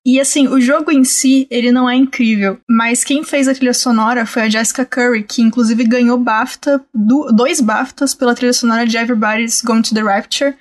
E 0.09 0.21
assim, 0.21 0.47
o 0.47 0.61
jogo 0.61 0.89
em 0.89 1.03
si, 1.03 1.45
ele 1.51 1.69
não 1.69 1.89
é 1.89 1.93
incrível, 1.93 2.57
mas 2.69 3.03
quem 3.03 3.25
fez 3.25 3.45
a 3.49 3.53
trilha 3.53 3.73
sonora 3.73 4.25
foi 4.25 4.43
a 4.43 4.49
Jessica 4.49 4.85
Curry, 4.85 5.23
que 5.23 5.41
inclusive 5.41 5.83
ganhou 5.83 6.17
BAFTA, 6.17 6.81
do- 6.95 7.29
dois 7.33 7.59
BAFTAs 7.59 8.15
pela 8.15 8.33
trilha 8.33 8.53
sonora 8.53 8.87
de 8.87 8.95
Everybody's 8.95 9.61
Going 9.61 9.81
to 9.81 9.93
the 9.93 10.01
Rapture. 10.01 10.55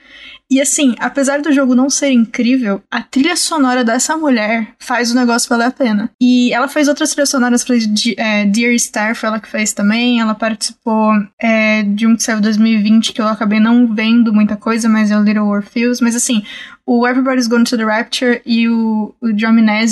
E 0.48 0.60
assim, 0.60 0.94
apesar 1.00 1.40
do 1.42 1.52
jogo 1.52 1.74
não 1.74 1.90
ser 1.90 2.10
incrível, 2.12 2.80
a 2.88 3.02
trilha 3.02 3.36
sonora 3.36 3.82
dessa 3.84 4.16
mulher 4.16 4.68
faz 4.78 5.10
o 5.10 5.14
negócio 5.16 5.48
valer 5.48 5.66
a 5.66 5.70
pena. 5.72 6.08
E 6.20 6.52
ela 6.52 6.68
fez 6.68 6.86
outras 6.88 7.10
trilhas 7.10 7.30
sonoras, 7.30 7.64
fez 7.64 7.84
de, 7.92 8.14
é, 8.16 8.44
Dear 8.44 8.76
Star, 8.78 9.16
foi 9.16 9.28
ela 9.28 9.40
que 9.40 9.48
fez 9.48 9.72
também. 9.72 10.20
Ela 10.20 10.36
participou 10.36 11.10
é, 11.40 11.82
de 11.82 12.06
um 12.06 12.14
que 12.16 12.22
saiu 12.22 12.38
em 12.38 12.42
2020, 12.42 13.12
que 13.12 13.20
eu 13.20 13.26
acabei 13.26 13.58
não 13.58 13.92
vendo 13.92 14.32
muita 14.32 14.54
coisa, 14.56 14.88
mas 14.88 15.10
é 15.10 15.18
o 15.18 15.22
Little 15.24 15.46
Orpheus. 15.48 16.00
Mas 16.00 16.14
assim, 16.14 16.44
o 16.86 17.06
Everybody's 17.06 17.48
Going 17.48 17.64
to 17.64 17.76
the 17.76 17.84
Rapture 17.84 18.40
e 18.46 18.68
o, 18.68 19.12
o 19.20 19.28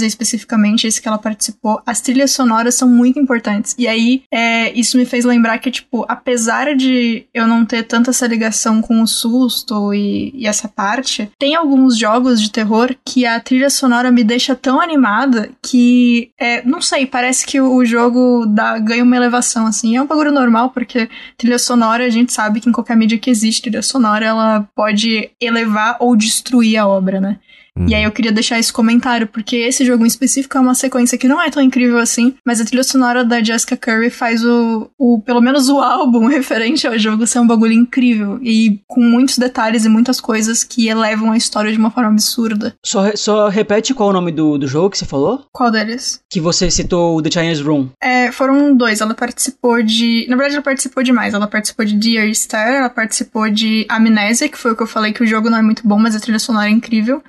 especificamente, 0.05 0.87
esse 0.87 1.03
que 1.03 1.09
ela 1.09 1.19
participou, 1.19 1.83
as 1.85 2.01
trilhas 2.01 2.31
sonoras 2.31 2.77
são 2.77 2.89
muito 2.89 3.19
importantes. 3.19 3.75
E 3.77 3.89
aí, 3.89 4.23
é, 4.31 4.73
isso 4.73 4.97
me 4.97 5.05
fez 5.05 5.25
lembrar 5.25 5.59
que, 5.59 5.71
tipo, 5.71 6.05
apesar 6.09 6.75
de 6.77 7.27
eu 7.35 7.47
não 7.47 7.65
ter 7.65 7.83
tanta 7.83 8.11
essa 8.11 8.27
ligação 8.27 8.81
com 8.81 9.03
o 9.03 9.07
susto 9.07 9.93
e, 9.93 10.33
e 10.35 10.47
essa 10.47 10.69
parte, 10.69 11.31
tem 11.39 11.55
alguns 11.55 11.99
jogos 11.99 12.41
de 12.41 12.51
terror 12.51 12.95
que 13.05 13.27
a 13.27 13.41
trilha 13.41 13.71
sonora 13.71 14.11
me 14.11 14.23
deixa 14.23 14.55
tão 14.55 14.81
animada 14.81 15.51
que, 15.63 16.31
é, 16.39 16.63
não 16.65 16.81
sei, 16.81 17.07
parece 17.07 17.45
que 17.45 17.61
o, 17.61 17.75
o 17.75 17.85
jogo 17.85 18.47
dá, 18.47 18.79
ganha 18.79 19.03
uma 19.03 19.17
elevação, 19.17 19.67
assim. 19.67 19.97
É 19.97 20.03
um 20.03 20.07
bagulho 20.07 20.31
normal, 20.31 20.71
porque 20.71 21.09
trilha 21.37 21.59
sonora, 21.59 22.05
a 22.05 22.11
gente 22.11 22.33
sabe 22.33 22.61
que 22.61 22.69
em 22.69 22.73
qualquer 22.73 22.97
mídia 22.97 23.19
que 23.19 23.31
existe 23.31 23.63
trilha 23.63 23.83
sonora, 23.83 24.25
ela 24.25 24.69
pode 24.75 25.31
elevar 25.41 25.97
ou 25.99 26.15
destruir 26.15 26.77
a 26.77 26.84
obra, 26.89 27.21
né? 27.21 27.41
Hum. 27.77 27.87
E 27.89 27.95
aí 27.95 28.05
eu 28.05 28.13
queria 28.13 28.33
deixar 28.33 28.59
esse 28.59 28.73
comentário, 28.73 29.27
porque 29.27 29.57
esse 29.57 29.85
jogo 29.85 30.05
em 30.05 30.09
específico 30.09 30.57
é 30.57 30.61
uma 30.61 30.75
sequência 30.75 31.19
que 31.19 31.27
não 31.27 31.43
é 31.43 31.51
tão 31.51 31.63
incrível 31.63 31.99
assim, 31.99 32.35
mas 32.47 32.61
a 32.61 32.65
trilha 32.65 32.85
sonora 32.85 33.25
da 33.25 33.43
Jessica 33.43 33.77
Curry 33.77 34.11
faz 34.11 34.45
o, 34.45 34.91
o 34.99 35.21
pelo 35.21 35.41
menos 35.41 35.69
o 35.69 35.79
álbum 35.81 36.27
referente 36.29 36.87
ao 36.87 36.99
jogo 36.99 37.27
ser 37.27 37.41
um 37.41 37.47
bagulho 37.47 37.73
incrível 37.73 38.39
e 38.43 38.81
com 38.87 39.01
muitos 39.01 39.39
detalhes 39.39 39.85
e 39.85 39.89
muitas 39.89 40.21
coisas 40.21 40.63
que 40.63 40.89
elevam 40.89 41.33
a 41.33 41.37
história 41.37 41.73
de 41.73 41.79
uma 41.79 41.91
forma 41.91 42.11
absurda. 42.11 42.75
Só, 42.85 43.11
só 43.17 43.49
repete 43.49 43.93
qual 43.93 44.09
é 44.09 44.11
o 44.11 44.15
nome 44.15 44.31
do, 44.31 44.57
do 44.57 44.67
jogo 44.67 44.91
que 44.91 44.99
você 44.99 45.05
falou? 45.05 45.47
Qual 45.53 45.71
deles? 45.71 46.21
Que 46.31 46.41
você 46.41 46.71
citou 46.71 47.17
o 47.17 47.23
The 47.23 47.31
Chinese 47.31 47.63
Room. 47.63 47.89
É, 48.01 48.31
foram 48.31 48.77
dois. 48.77 49.01
Ela 49.01 49.15
participou 49.15 49.83
de. 49.83 50.27
Na 50.29 50.37
verdade, 50.37 50.57
ela 50.57 50.63
participou 50.63 51.03
de 51.03 51.13
mais. 51.13 51.35
Ela 51.35 51.47
participou 51.47 51.85
de 51.85 51.95
Dear 51.95 52.33
Star, 52.35 52.69
ela 52.69 52.91
participou 52.91 53.51
de 53.51 53.87
Amnésia, 53.89 54.49
que 54.49 54.59
foi 54.59 54.73
o 54.73 54.77
que 54.77 54.83
eu 54.83 54.87
falei 54.87 55.13
que 55.13 55.23
o 55.23 55.27
jogo 55.27 55.51
não 55.51 55.59
é 55.59 55.63
muito 55.63 55.87
bom, 55.87 55.99
mas 55.99 56.15
a 56.15 56.21
trilha 56.21 56.39
sonora 56.39 56.69
é 56.69 56.73
incrível. 56.73 57.23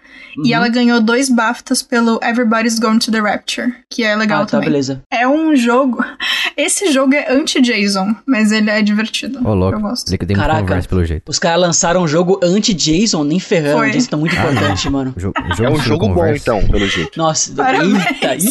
E 0.44 0.50
Uhum. 0.50 0.56
ela 0.56 0.68
ganhou 0.70 1.00
dois 1.02 1.30
BAFTAs 1.30 1.82
pelo 1.82 2.20
Everybody's 2.24 2.78
Going 2.80 3.00
to 3.00 3.12
the 3.12 3.20
Rapture, 3.20 3.74
que 3.90 4.04
é 4.04 4.16
legal 4.16 4.42
ah, 4.42 4.46
tá, 4.46 4.52
também. 4.52 4.70
beleza. 4.70 5.02
É 5.12 5.28
um 5.28 5.56
jogo. 5.56 6.04
Esse 6.58 6.92
jogo 6.92 7.14
é 7.14 7.32
anti-Jason, 7.32 8.16
mas 8.26 8.52
ele 8.52 8.70
é 8.70 8.82
divertido. 8.82 9.40
Ô, 9.48 9.54
louco. 9.54 9.78
Eu 9.78 9.82
gosto. 9.82 10.10
Ele 10.10 10.18
que 10.18 10.26
tem 10.26 10.36
muita 10.36 10.52
Caraca. 10.52 10.88
pelo 10.88 11.04
jeito. 11.06 11.24
Os 11.30 11.40
caras 11.40 11.62
lançaram 11.62 12.02
um 12.04 12.08
jogo 12.08 12.40
anti-Jason, 12.44 13.24
nem 13.24 13.40
ferrando. 13.40 13.92
Jason 13.92 14.10
tá 14.10 14.18
muito 14.18 14.36
importante, 14.36 14.90
mano. 14.90 15.14
O 15.16 15.20
jo- 15.20 15.34
o 15.36 15.64
É 15.64 15.70
um 15.70 15.78
jogo 15.80 16.08
bom, 16.08 16.14
conversa. 16.14 16.42
então, 16.42 16.68
pelo 16.68 16.88
jeito. 16.88 17.18
Nossa, 17.18 17.54
Parabéns. 17.54 18.06
eita. 18.06 18.36
Ih, 18.36 18.50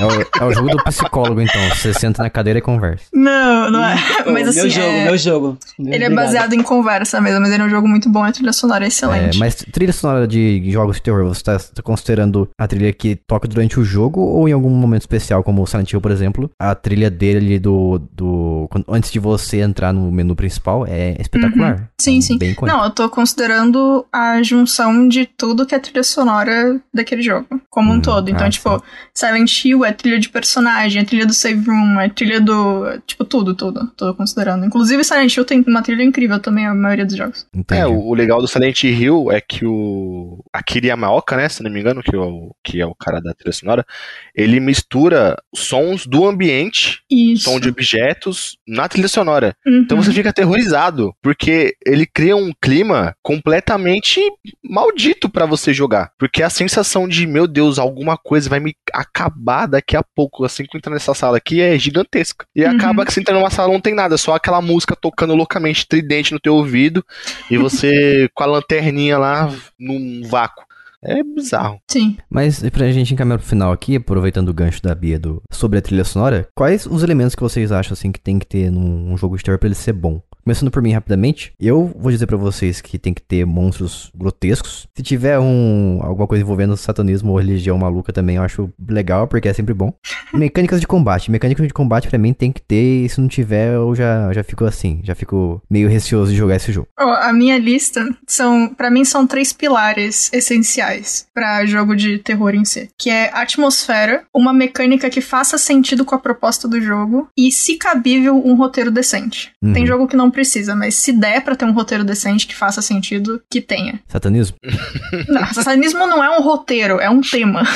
É 0.00 0.04
o, 0.06 0.44
é 0.44 0.44
o 0.48 0.52
jogo 0.52 0.70
do 0.70 0.82
psicólogo, 0.84 1.40
então. 1.40 1.60
Você 1.70 1.92
senta 1.92 2.22
na 2.22 2.30
cadeira 2.30 2.58
e 2.58 2.62
conversa. 2.62 3.04
Não, 3.12 3.70
não 3.70 3.84
é. 3.84 3.94
Mas 4.32 4.48
assim, 4.48 4.60
meu 4.62 4.70
jogo, 4.70 4.86
é- 4.88 5.04
meu 5.04 5.18
jogo. 5.18 5.58
ele 5.78 5.88
é 5.88 5.94
Obrigado. 6.06 6.14
baseado 6.14 6.52
em 6.54 6.62
conversa 6.62 7.20
mesmo, 7.20 7.40
mas 7.40 7.52
ele 7.52 7.62
é 7.62 7.66
um 7.66 7.70
jogo 7.70 7.86
muito 7.86 8.08
bom, 8.08 8.24
a 8.24 8.32
trilha 8.32 8.52
sonora 8.52 8.84
é 8.84 8.86
É, 8.86 8.88
excelente. 8.88 9.38
mas 9.38 9.54
trilha 9.56 9.92
sonora 9.92 10.26
de 10.26 10.70
jogos 10.70 10.96
de 10.96 11.02
terror, 11.02 11.24
você 11.26 11.42
tá, 11.42 11.58
tá 11.58 11.82
considerando 11.82 12.48
a 12.58 12.66
trilha 12.66 12.92
que 12.92 13.14
toca 13.26 13.46
durante 13.46 13.78
o 13.78 13.84
jogo 13.84 14.20
ou 14.20 14.48
em 14.48 14.52
algum 14.52 14.70
momento 14.70 15.02
especial, 15.02 15.42
como 15.44 15.62
o 15.62 15.66
Silent 15.66 15.92
Hill, 15.92 16.00
por 16.00 16.10
exemplo? 16.10 16.50
A 16.58 16.74
trilha 16.74 17.10
dele 17.10 17.58
do. 17.58 18.00
do 18.12 18.66
quando- 18.70 18.86
antes 18.88 19.10
de 19.10 19.18
você 19.18 19.60
entrar 19.60 19.92
no 19.92 20.10
menu 20.10 20.34
principal 20.34 20.86
é 20.86 21.16
espetacular. 21.20 21.88
Sim, 22.00 22.18
É 22.18 22.20
sim. 22.22 22.38
Bem 22.38 22.50
icônico. 22.52 22.76
Não, 22.76 22.84
eu 22.84 22.90
tô 22.90 23.08
considerando 23.08 24.06
a 24.12 24.42
junção 24.42 25.08
de 25.08 25.26
tudo 25.26 25.66
que 25.66 25.74
é 25.74 25.78
trilha 25.78 26.02
sonora 26.02 26.80
daquele 26.92 27.22
jogo, 27.22 27.46
como 27.68 27.92
um 27.92 27.96
Hum, 27.96 28.00
todo. 28.00 28.30
Então, 28.30 28.46
ah, 28.46 28.50
tipo, 28.50 28.70
sim. 28.78 28.84
Silent 29.14 29.64
Hill 29.64 29.84
é 29.84 29.89
trilha 29.92 30.18
de 30.18 30.28
personagem, 30.28 31.02
é 31.02 31.04
trilha 31.04 31.26
do 31.26 31.32
save 31.32 31.64
room, 31.66 32.00
é 32.00 32.08
trilha 32.08 32.40
do. 32.40 33.00
Tipo, 33.06 33.24
tudo, 33.24 33.54
tudo. 33.54 33.90
Tô 33.96 34.14
considerando. 34.14 34.64
Inclusive, 34.64 35.04
Silent 35.04 35.36
Hill 35.36 35.44
tem 35.44 35.64
uma 35.66 35.82
trilha 35.82 36.02
incrível 36.02 36.38
também, 36.38 36.66
a 36.66 36.74
maioria 36.74 37.06
dos 37.06 37.16
jogos. 37.16 37.46
Entendi. 37.54 37.80
É, 37.80 37.86
o, 37.86 37.98
o 37.98 38.14
legal 38.14 38.40
do 38.40 38.48
Silent 38.48 38.84
Hill 38.84 39.30
é 39.30 39.40
que 39.40 39.64
o 39.64 40.42
Akira 40.52 40.88
Yamaoka, 40.88 41.36
né, 41.36 41.48
se 41.48 41.62
não 41.62 41.70
me 41.70 41.80
engano, 41.80 42.02
que 42.02 42.14
é 42.14 42.18
o, 42.18 42.54
que 42.62 42.80
é 42.80 42.86
o 42.86 42.94
cara 42.94 43.20
da 43.20 43.34
trilha 43.34 43.52
sonora, 43.52 43.86
ele 44.34 44.60
mistura 44.60 45.36
sons 45.54 46.06
do 46.06 46.26
ambiente, 46.26 47.02
Isso. 47.10 47.44
som 47.44 47.60
de 47.60 47.68
objetos, 47.68 48.56
na 48.66 48.88
trilha 48.88 49.08
sonora. 49.08 49.54
Uhum. 49.66 49.78
Então 49.78 50.00
você 50.00 50.12
fica 50.12 50.30
aterrorizado, 50.30 51.14
porque 51.22 51.74
ele 51.84 52.06
cria 52.06 52.36
um 52.36 52.52
clima 52.60 53.14
completamente 53.22 54.20
maldito 54.62 55.28
pra 55.28 55.46
você 55.46 55.72
jogar. 55.72 56.12
Porque 56.18 56.42
a 56.42 56.50
sensação 56.50 57.08
de, 57.08 57.26
meu 57.26 57.46
Deus, 57.46 57.78
alguma 57.78 58.16
coisa 58.16 58.48
vai 58.48 58.60
me 58.60 58.74
acabar 58.92 59.66
daqui 59.66 59.96
a 59.96 60.02
pouco, 60.02 60.44
assim 60.44 60.64
que 60.64 60.76
eu 60.76 60.78
entrar 60.78 60.92
nessa 60.92 61.14
sala 61.14 61.36
aqui, 61.36 61.60
é 61.60 61.78
gigantesca. 61.78 62.44
E 62.54 62.64
Uhum. 62.64 62.76
acaba 62.76 63.04
que 63.04 63.12
você 63.12 63.20
entra 63.20 63.34
numa 63.34 63.50
sala 63.50 63.72
não 63.72 63.80
tem 63.80 63.94
nada, 63.94 64.16
só 64.16 64.34
aquela 64.34 64.60
música 64.60 64.96
tocando 64.96 65.34
loucamente 65.34 65.86
tridente 65.86 66.32
no 66.32 66.40
teu 66.40 66.54
ouvido 66.54 67.04
e 67.50 67.56
você 67.56 68.28
com 68.34 68.42
a 68.42 68.46
lanterninha 68.46 69.18
lá 69.18 69.52
num 69.78 70.22
vácuo. 70.28 70.64
É 71.02 71.22
bizarro. 71.22 71.80
Sim. 71.90 72.18
Mas 72.28 72.62
pra 72.68 72.92
gente 72.92 73.14
encaminhar 73.14 73.38
pro 73.38 73.48
final 73.48 73.72
aqui, 73.72 73.96
aproveitando 73.96 74.50
o 74.50 74.54
gancho 74.54 74.82
da 74.82 74.94
Bia 74.94 75.18
do, 75.18 75.42
sobre 75.50 75.78
a 75.78 75.82
trilha 75.82 76.04
sonora, 76.04 76.46
quais 76.54 76.84
os 76.84 77.02
elementos 77.02 77.34
que 77.34 77.40
vocês 77.42 77.72
acham 77.72 77.94
assim 77.94 78.12
que 78.12 78.20
tem 78.20 78.38
que 78.38 78.46
ter 78.46 78.70
num, 78.70 78.80
num 79.08 79.16
jogo 79.16 79.34
de 79.38 79.42
terror 79.42 79.58
pra 79.58 79.66
ele 79.66 79.74
ser 79.74 79.94
bom? 79.94 80.20
Começando 80.50 80.72
por 80.72 80.82
mim 80.82 80.90
rapidamente, 80.90 81.52
eu 81.60 81.92
vou 81.96 82.10
dizer 82.10 82.26
pra 82.26 82.36
vocês 82.36 82.80
que 82.80 82.98
tem 82.98 83.14
que 83.14 83.22
ter 83.22 83.46
monstros 83.46 84.10
grotescos. 84.12 84.88
Se 84.96 85.00
tiver 85.00 85.38
um 85.38 86.00
alguma 86.02 86.26
coisa 86.26 86.42
envolvendo 86.42 86.76
satanismo 86.76 87.30
ou 87.30 87.38
religião 87.38 87.78
maluca 87.78 88.12
também, 88.12 88.34
eu 88.34 88.42
acho 88.42 88.68
legal, 88.88 89.28
porque 89.28 89.48
é 89.48 89.52
sempre 89.52 89.72
bom. 89.72 89.94
Mecânicas 90.34 90.80
de 90.80 90.88
combate. 90.88 91.30
Mecânicas 91.30 91.68
de 91.68 91.72
combate 91.72 92.08
pra 92.08 92.18
mim 92.18 92.32
tem 92.32 92.50
que 92.50 92.60
ter, 92.60 93.04
e 93.04 93.08
se 93.08 93.20
não 93.20 93.28
tiver, 93.28 93.74
eu 93.74 93.94
já, 93.94 94.32
já 94.32 94.42
fico 94.42 94.64
assim, 94.64 95.00
já 95.04 95.14
fico 95.14 95.62
meio 95.70 95.88
receoso 95.88 96.32
de 96.32 96.36
jogar 96.36 96.56
esse 96.56 96.72
jogo. 96.72 96.88
Ó, 96.98 97.12
a 97.12 97.32
minha 97.32 97.56
lista 97.56 98.04
são, 98.26 98.74
para 98.74 98.90
mim, 98.90 99.04
são 99.04 99.28
três 99.28 99.52
pilares 99.52 100.32
essenciais 100.32 101.28
pra 101.32 101.64
jogo 101.64 101.94
de 101.94 102.18
terror 102.18 102.56
em 102.56 102.64
si, 102.64 102.88
que 102.98 103.08
é 103.08 103.30
atmosfera, 103.32 104.24
uma 104.34 104.52
mecânica 104.52 105.08
que 105.08 105.20
faça 105.20 105.56
sentido 105.56 106.04
com 106.04 106.16
a 106.16 106.18
proposta 106.18 106.66
do 106.66 106.80
jogo 106.80 107.28
e, 107.38 107.52
se 107.52 107.76
cabível, 107.76 108.34
um 108.44 108.56
roteiro 108.56 108.90
decente. 108.90 109.52
Uhum. 109.62 109.72
Tem 109.72 109.86
jogo 109.86 110.08
que 110.08 110.16
não 110.16 110.28
precisa, 110.40 110.74
mas 110.74 110.94
se 110.94 111.12
der 111.12 111.42
pra 111.44 111.54
ter 111.54 111.66
um 111.66 111.72
roteiro 111.72 112.02
decente 112.02 112.46
que 112.46 112.54
faça 112.56 112.80
sentido, 112.80 113.42
que 113.50 113.60
tenha. 113.60 114.00
Satanismo? 114.08 114.56
Não, 115.28 115.44
satanismo 115.52 116.06
não 116.06 116.22
é 116.24 116.38
um 116.38 116.42
roteiro, 116.42 116.98
é 116.98 117.10
um 117.10 117.20
tema. 117.20 117.62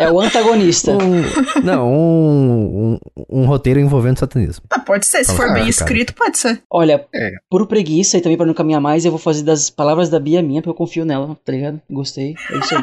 É 0.00 0.10
o 0.10 0.20
antagonista. 0.20 0.90
Um- 0.90 1.22
não, 1.62 1.92
um, 1.92 2.98
um, 3.28 3.42
um 3.42 3.44
roteiro 3.46 3.78
envolvendo 3.78 4.18
satanismo. 4.18 4.64
Ah, 4.70 4.80
pode 4.80 5.06
ser, 5.06 5.24
se 5.24 5.30
Tá 5.30 5.36
for 5.36 5.46
bom, 5.46 5.52
bem 5.54 5.62
cara. 5.62 5.70
escrito, 5.70 6.14
pode 6.14 6.36
ser. 6.38 6.60
Olha, 6.70 7.04
É. 7.14 7.30
por 7.48 7.66
preguiça 7.68 8.18
e 8.18 8.20
também 8.20 8.36
pra 8.36 8.46
não 8.46 8.54
caminhar 8.54 8.80
mais, 8.80 9.04
eu 9.04 9.10
vou 9.12 9.20
fazer 9.20 9.44
das 9.44 9.70
palavras 9.70 10.08
da 10.08 10.18
Bia 10.18 10.42
minha, 10.42 10.60
porque 10.60 10.70
eu 10.70 10.74
confio 10.74 11.04
nela, 11.04 11.36
tá 11.44 11.52
ligado? 11.52 11.80
Gostei. 11.88 12.34
É 12.50 12.58
isso 12.58 12.74
aí. 12.76 12.82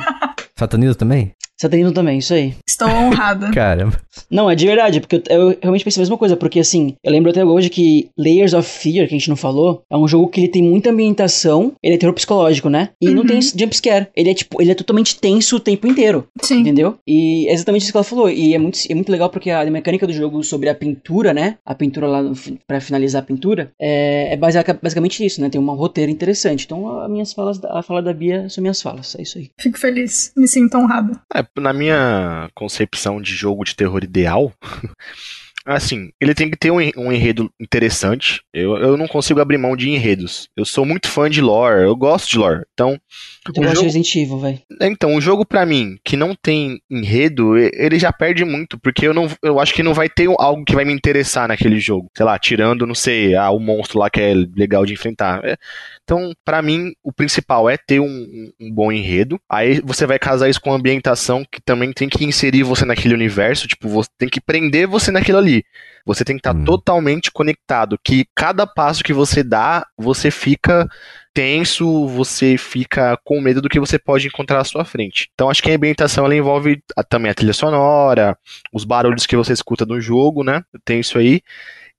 Satanismo 0.57 0.95
também? 0.95 1.33
Satanismo 1.61 1.91
também, 1.93 2.17
isso 2.17 2.33
aí. 2.33 2.53
Estou 2.67 2.87
honrada. 2.89 3.51
Caramba. 3.53 3.99
Não, 4.29 4.49
é 4.49 4.55
de 4.55 4.65
verdade, 4.65 4.99
porque 4.99 5.21
eu, 5.29 5.51
eu 5.51 5.57
realmente 5.61 5.83
pensei 5.85 6.01
a 6.01 6.03
mesma 6.03 6.17
coisa, 6.17 6.35
porque 6.35 6.59
assim, 6.59 6.95
eu 7.03 7.11
lembro 7.11 7.29
até 7.31 7.43
hoje 7.45 7.69
que 7.69 8.09
Layers 8.17 8.53
of 8.53 8.67
Fear, 8.67 9.07
que 9.07 9.13
a 9.15 9.17
gente 9.17 9.29
não 9.29 9.35
falou, 9.35 9.83
é 9.89 9.95
um 9.97 10.07
jogo 10.07 10.27
que 10.27 10.39
ele 10.41 10.47
tem 10.47 10.63
muita 10.63 10.89
ambientação, 10.89 11.73
ele 11.83 11.95
é 11.95 11.97
terror 11.97 12.13
psicológico, 12.13 12.69
né? 12.69 12.89
E 13.01 13.09
não 13.11 13.21
Uhum. 13.21 13.27
tem 13.27 13.41
jumpscare. 13.41 14.07
Ele 14.15 14.29
é 14.31 14.33
tipo, 14.33 14.61
ele 14.61 14.71
é 14.71 14.75
totalmente 14.75 15.19
tenso 15.19 15.57
o 15.57 15.59
tempo 15.59 15.85
inteiro. 15.87 16.27
Sim. 16.41 16.59
Entendeu? 16.61 16.95
E 17.07 17.47
é 17.47 17.53
exatamente 17.53 17.83
isso 17.83 17.91
que 17.91 17.97
ela 17.97 18.03
falou. 18.03 18.29
E 18.29 18.53
é 18.53 18.57
muito, 18.57 18.79
é 18.89 18.95
muito 18.95 19.11
legal 19.11 19.29
porque 19.29 19.49
a 19.51 19.63
mecânica 19.69 20.07
do 20.07 20.13
jogo 20.13 20.43
sobre 20.43 20.69
a 20.69 20.75
pintura, 20.75 21.33
né? 21.33 21.57
A 21.65 21.75
pintura 21.75 22.07
lá 22.07 22.21
no 22.23 22.33
pra 22.67 22.81
finalizar 22.81 23.21
a 23.21 23.25
pintura 23.25 23.71
é, 23.79 24.33
é 24.33 24.37
baseada- 24.37 24.77
basicamente 24.81 25.23
isso, 25.25 25.39
né? 25.41 25.49
Tem 25.49 25.59
um 25.61 25.71
roteiro 25.75 26.11
interessante. 26.11 26.65
Então, 26.65 27.01
as 27.01 27.09
minhas 27.09 27.33
falas, 27.33 27.63
a 27.63 27.83
fala 27.83 28.01
da 28.01 28.13
Bia 28.13 28.49
são 28.49 28.61
minhas 28.61 28.81
falas. 28.81 29.15
É 29.17 29.21
isso 29.21 29.37
aí. 29.37 29.49
Fico 29.59 29.77
feliz. 29.77 30.31
Me 30.35 30.47
sinto 30.47 30.77
honrada. 30.77 31.19
É, 31.35 31.43
na 31.57 31.73
minha 31.73 32.49
concepção 32.53 33.21
de 33.21 33.33
jogo 33.33 33.63
de 33.63 33.75
terror 33.75 34.03
ideal, 34.03 34.53
assim, 35.65 36.09
ele 36.19 36.33
tem 36.33 36.49
que 36.49 36.57
ter 36.57 36.71
um, 36.71 36.79
en- 36.81 36.91
um 36.97 37.11
enredo 37.11 37.51
interessante. 37.59 38.41
Eu, 38.53 38.75
eu 38.77 38.97
não 38.97 39.07
consigo 39.07 39.39
abrir 39.39 39.57
mão 39.57 39.75
de 39.75 39.89
enredos. 39.89 40.47
Eu 40.55 40.65
sou 40.65 40.85
muito 40.85 41.07
fã 41.07 41.29
de 41.29 41.41
lore, 41.41 41.83
eu 41.83 41.95
gosto 41.95 42.29
de 42.29 42.37
lore. 42.37 42.63
Então, 42.73 42.91
eu 42.91 43.53
gosto 43.53 43.61
de 43.69 43.75
jogo- 43.75 43.85
Resident 43.85 44.15
Evil, 44.15 44.39
velho. 44.39 44.59
então 44.81 45.15
o 45.15 45.21
jogo 45.21 45.45
pra 45.45 45.65
mim 45.65 45.97
que 46.03 46.15
não 46.17 46.35
tem 46.35 46.79
enredo, 46.89 47.57
ele 47.57 47.97
já 47.99 48.11
perde 48.11 48.43
muito, 48.45 48.79
porque 48.79 49.07
eu 49.07 49.13
não, 49.13 49.27
eu 49.43 49.59
acho 49.59 49.73
que 49.73 49.83
não 49.83 49.93
vai 49.93 50.07
ter 50.09 50.27
algo 50.39 50.63
que 50.65 50.75
vai 50.75 50.85
me 50.85 50.93
interessar 50.93 51.47
naquele 51.47 51.79
jogo. 51.79 52.09
Sei 52.15 52.25
lá, 52.25 52.37
tirando, 52.39 52.85
não 52.87 52.95
sei, 52.95 53.35
ah, 53.35 53.49
o 53.51 53.59
monstro 53.59 53.99
lá 53.99 54.09
que 54.09 54.19
é 54.21 54.33
legal 54.55 54.85
de 54.85 54.93
enfrentar. 54.93 55.43
É, 55.45 55.55
Então, 56.03 56.33
pra 56.45 56.61
mim, 56.61 56.91
o 57.03 57.11
principal 57.13 57.69
é 57.69 57.77
ter 57.77 57.99
um, 57.99 58.51
um- 58.59 58.71
bom 58.73 58.91
enredo. 58.91 59.39
Aí 59.49 59.81
você 59.83 60.05
vai 60.05 60.17
casar 60.19 60.49
isso 60.49 60.61
com 60.61 60.71
a 60.71 60.75
ambientação 60.75 61.43
que 61.51 61.61
também 61.61 61.91
tem 61.91 62.07
que 62.09 62.23
inserir 62.25 62.63
você 62.63 62.85
naquele 62.85 63.13
universo. 63.13 63.67
Tipo, 63.67 63.87
você 63.89 64.09
tem 64.17 64.29
que 64.29 64.39
prender 64.41 64.87
você 64.87 65.11
naquilo 65.11 65.37
ali. 65.51 65.65
Você 66.05 66.25
tem 66.25 66.35
que 66.35 66.39
estar 66.39 66.55
Hum. 66.55 66.63
totalmente 66.65 67.31
conectado. 67.31 67.97
Que 68.03 68.25
cada 68.35 68.65
passo 68.65 69.03
que 69.03 69.13
você 69.13 69.43
dá, 69.43 69.85
você 69.97 70.31
fica 70.31 70.87
tenso, 71.33 72.07
você 72.07 72.57
fica 72.57 73.17
com 73.23 73.39
medo 73.39 73.61
do 73.61 73.69
que 73.69 73.79
você 73.79 73.97
pode 73.99 74.27
encontrar 74.27 74.59
à 74.59 74.63
sua 74.63 74.83
frente. 74.83 75.29
Então 75.33 75.49
acho 75.49 75.61
que 75.61 75.71
a 75.71 75.75
ambientação 75.75 76.25
ela 76.25 76.35
envolve 76.35 76.81
a- 76.97 77.03
também 77.03 77.31
a 77.31 77.35
trilha 77.35 77.53
sonora, 77.53 78.37
os 78.73 78.83
barulhos 78.83 79.25
que 79.25 79.35
você 79.37 79.53
escuta 79.53 79.85
no 79.85 80.01
jogo, 80.01 80.43
né? 80.43 80.61
Tem 80.83 80.99
isso 80.99 81.17
aí. 81.17 81.41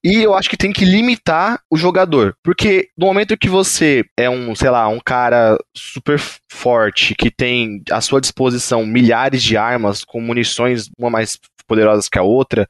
E 0.04 0.22
eu 0.22 0.34
acho 0.34 0.50
que 0.50 0.56
tem 0.56 0.72
que 0.72 0.84
limitar 0.84 1.60
o 1.70 1.76
jogador. 1.76 2.36
Porque 2.42 2.88
no 2.98 3.06
momento 3.06 3.36
que 3.36 3.48
você 3.48 4.04
é 4.16 4.28
um, 4.28 4.54
sei 4.54 4.68
lá, 4.68 4.88
um 4.88 4.98
cara 4.98 5.56
super 5.76 6.18
forte, 6.50 7.14
que 7.14 7.30
tem 7.30 7.82
à 7.90 8.00
sua 8.00 8.20
disposição 8.20 8.84
milhares 8.84 9.42
de 9.42 9.56
armas 9.56 10.02
com 10.04 10.20
munições, 10.20 10.90
uma 10.98 11.08
mais 11.08 11.38
poderosas 11.66 12.08
que 12.08 12.18
a 12.18 12.22
outra, 12.22 12.68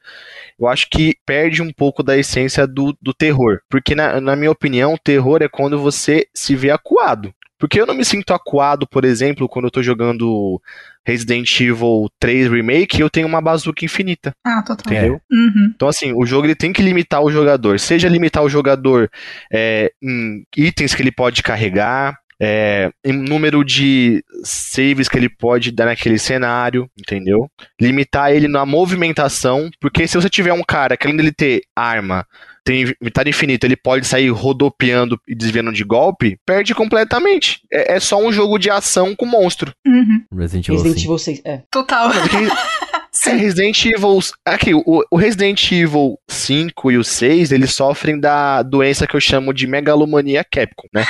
eu 0.61 0.69
acho 0.69 0.89
que 0.89 1.17
perde 1.27 1.63
um 1.63 1.73
pouco 1.73 2.03
da 2.03 2.17
essência 2.17 2.67
do, 2.67 2.97
do 3.01 3.13
terror. 3.13 3.61
Porque, 3.69 3.95
na, 3.95 4.21
na 4.21 4.37
minha 4.37 4.51
opinião, 4.51 4.95
o 4.95 4.99
terror 4.99 5.43
é 5.43 5.49
quando 5.49 5.81
você 5.81 6.27
se 6.35 6.55
vê 6.55 6.71
acuado. 6.71 7.35
Porque 7.63 7.81
eu 7.81 7.87
não 7.87 7.95
me 7.95 8.05
sinto 8.05 8.35
acuado, 8.35 8.89
por 8.89 9.05
exemplo, 9.05 9.49
quando 9.49 9.67
eu 9.67 9.71
tô 9.71 9.81
jogando 9.81 10.61
Resident 11.07 11.61
Evil 11.61 12.09
3 12.19 12.51
Remake, 12.51 13.01
eu 13.01 13.09
tenho 13.09 13.29
uma 13.29 13.41
bazuca 13.41 13.85
infinita, 13.85 14.33
Ah, 14.45 14.61
total. 14.63 14.93
entendeu? 14.93 15.21
Uhum. 15.31 15.71
Então, 15.73 15.87
assim, 15.87 16.13
o 16.13 16.27
jogo 16.27 16.45
ele 16.49 16.57
tem 16.57 16.73
que 16.73 16.83
limitar 16.83 17.23
o 17.23 17.31
jogador. 17.31 17.79
Seja 17.79 18.09
limitar 18.09 18.43
o 18.43 18.49
jogador 18.49 19.09
é, 19.53 19.93
em 20.03 20.43
itens 20.57 20.93
que 20.93 21.03
ele 21.03 21.13
pode 21.13 21.41
carregar, 21.41 22.19
é, 22.41 22.91
em 23.05 23.13
número 23.13 23.65
de 23.65 24.25
saves 24.43 25.09
que 25.09 25.17
ele 25.17 25.29
pode 25.29 25.71
dar 25.71 25.85
naquele 25.87 26.19
cenário, 26.19 26.91
entendeu? 26.99 27.49
Limitar 27.81 28.33
ele 28.33 28.49
na 28.49 28.67
movimentação, 28.67 29.71
porque 29.81 30.09
se 30.09 30.17
você 30.17 30.29
tiver 30.29 30.53
um 30.53 30.65
cara 30.65 30.97
que 30.97 31.07
além 31.07 31.17
dele 31.17 31.31
ter 31.31 31.63
arma, 31.77 32.27
tem 32.65 32.95
metade 33.01 33.31
infinito, 33.31 33.65
ele 33.65 33.77
pode 33.77 34.07
sair 34.07 34.31
rodopiando 34.31 35.21
e 35.27 35.35
desviando 35.35 35.73
de 35.73 35.85
golpe, 35.85 36.39
perde 36.47 36.75
completamente. 36.75 37.61
É, 37.73 37.95
é 37.95 38.01
só 38.01 38.23
um 38.23 38.33
jogo 38.33 38.59
de 38.59 38.71
ação 38.71 39.15
com 39.15 39.27
monstro. 39.27 39.73
Uhum. 39.87 40.25
Resident 40.37 40.69
Evil 40.69 40.83
Resident 40.83 40.99
5. 41.01 41.07
Evil 41.07 41.19
6. 41.19 41.43
É. 41.45 41.63
Total. 41.71 42.11
É, 43.27 43.33
Resident 43.33 43.85
Evil. 43.85 44.19
Aqui, 44.45 44.75
o, 44.75 45.05
o 45.11 45.17
Resident 45.17 45.71
Evil 45.71 46.19
5 46.29 46.91
e 46.91 46.97
o 46.97 47.05
6, 47.05 47.53
eles 47.53 47.75
sofrem 47.75 48.19
da 48.19 48.63
doença 48.63 49.07
que 49.07 49.15
eu 49.15 49.21
chamo 49.21 49.53
de 49.53 49.67
megalomania 49.67 50.43
Capcom, 50.43 50.89
né? 50.93 51.05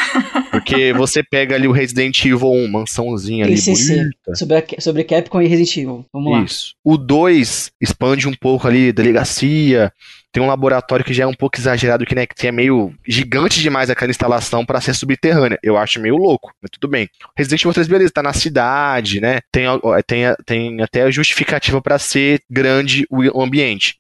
Porque 0.51 0.93
você 0.95 1.23
pega 1.23 1.55
ali 1.55 1.69
o 1.69 1.73
Resident 1.73 2.24
Evil 2.24 2.53
1, 2.53 2.69
mansãozinha 2.69 3.45
ali 3.45 3.55
TCC. 3.55 3.97
bonita. 3.97 4.35
Sobre, 4.35 4.57
a, 4.57 4.81
sobre 4.81 5.05
Capcom 5.05 5.41
e 5.41 5.47
Resident 5.47 5.77
Evil. 5.77 6.07
Vamos 6.12 6.33
lá. 6.33 6.43
Isso. 6.43 6.74
O 6.85 6.97
2 6.97 7.70
expande 7.81 8.29
um 8.29 8.35
pouco 8.35 8.66
ali, 8.66 8.93
delegacia. 8.93 9.93
Tem 10.32 10.42
um 10.42 10.46
laboratório 10.46 11.04
que 11.04 11.12
já 11.12 11.24
é 11.24 11.26
um 11.26 11.34
pouco 11.34 11.59
exagerado, 11.59 12.06
que, 12.06 12.14
né, 12.14 12.26
que 12.26 12.46
é 12.46 12.52
meio 12.52 12.94
gigante 13.06 13.60
demais 13.60 13.90
aquela 13.90 14.10
instalação 14.10 14.64
para 14.64 14.80
ser 14.80 14.94
subterrânea. 14.94 15.59
Eu 15.62 15.76
acho 15.76 16.00
meio 16.00 16.16
louco, 16.16 16.54
mas 16.60 16.70
tudo 16.70 16.88
bem. 16.88 17.09
Resident 17.36 17.60
Evil 17.60 17.74
3, 17.74 17.88
beleza, 17.88 18.12
tá 18.12 18.22
na 18.22 18.32
cidade, 18.32 19.20
né? 19.20 19.40
Tem, 19.52 19.68
ó, 19.68 19.78
tem, 20.06 20.22
tem 20.46 20.82
até 20.82 21.10
justificativa 21.12 21.82
para 21.82 21.98
ser 21.98 22.40
grande 22.50 23.06
o 23.10 23.42
ambiente. 23.42 23.98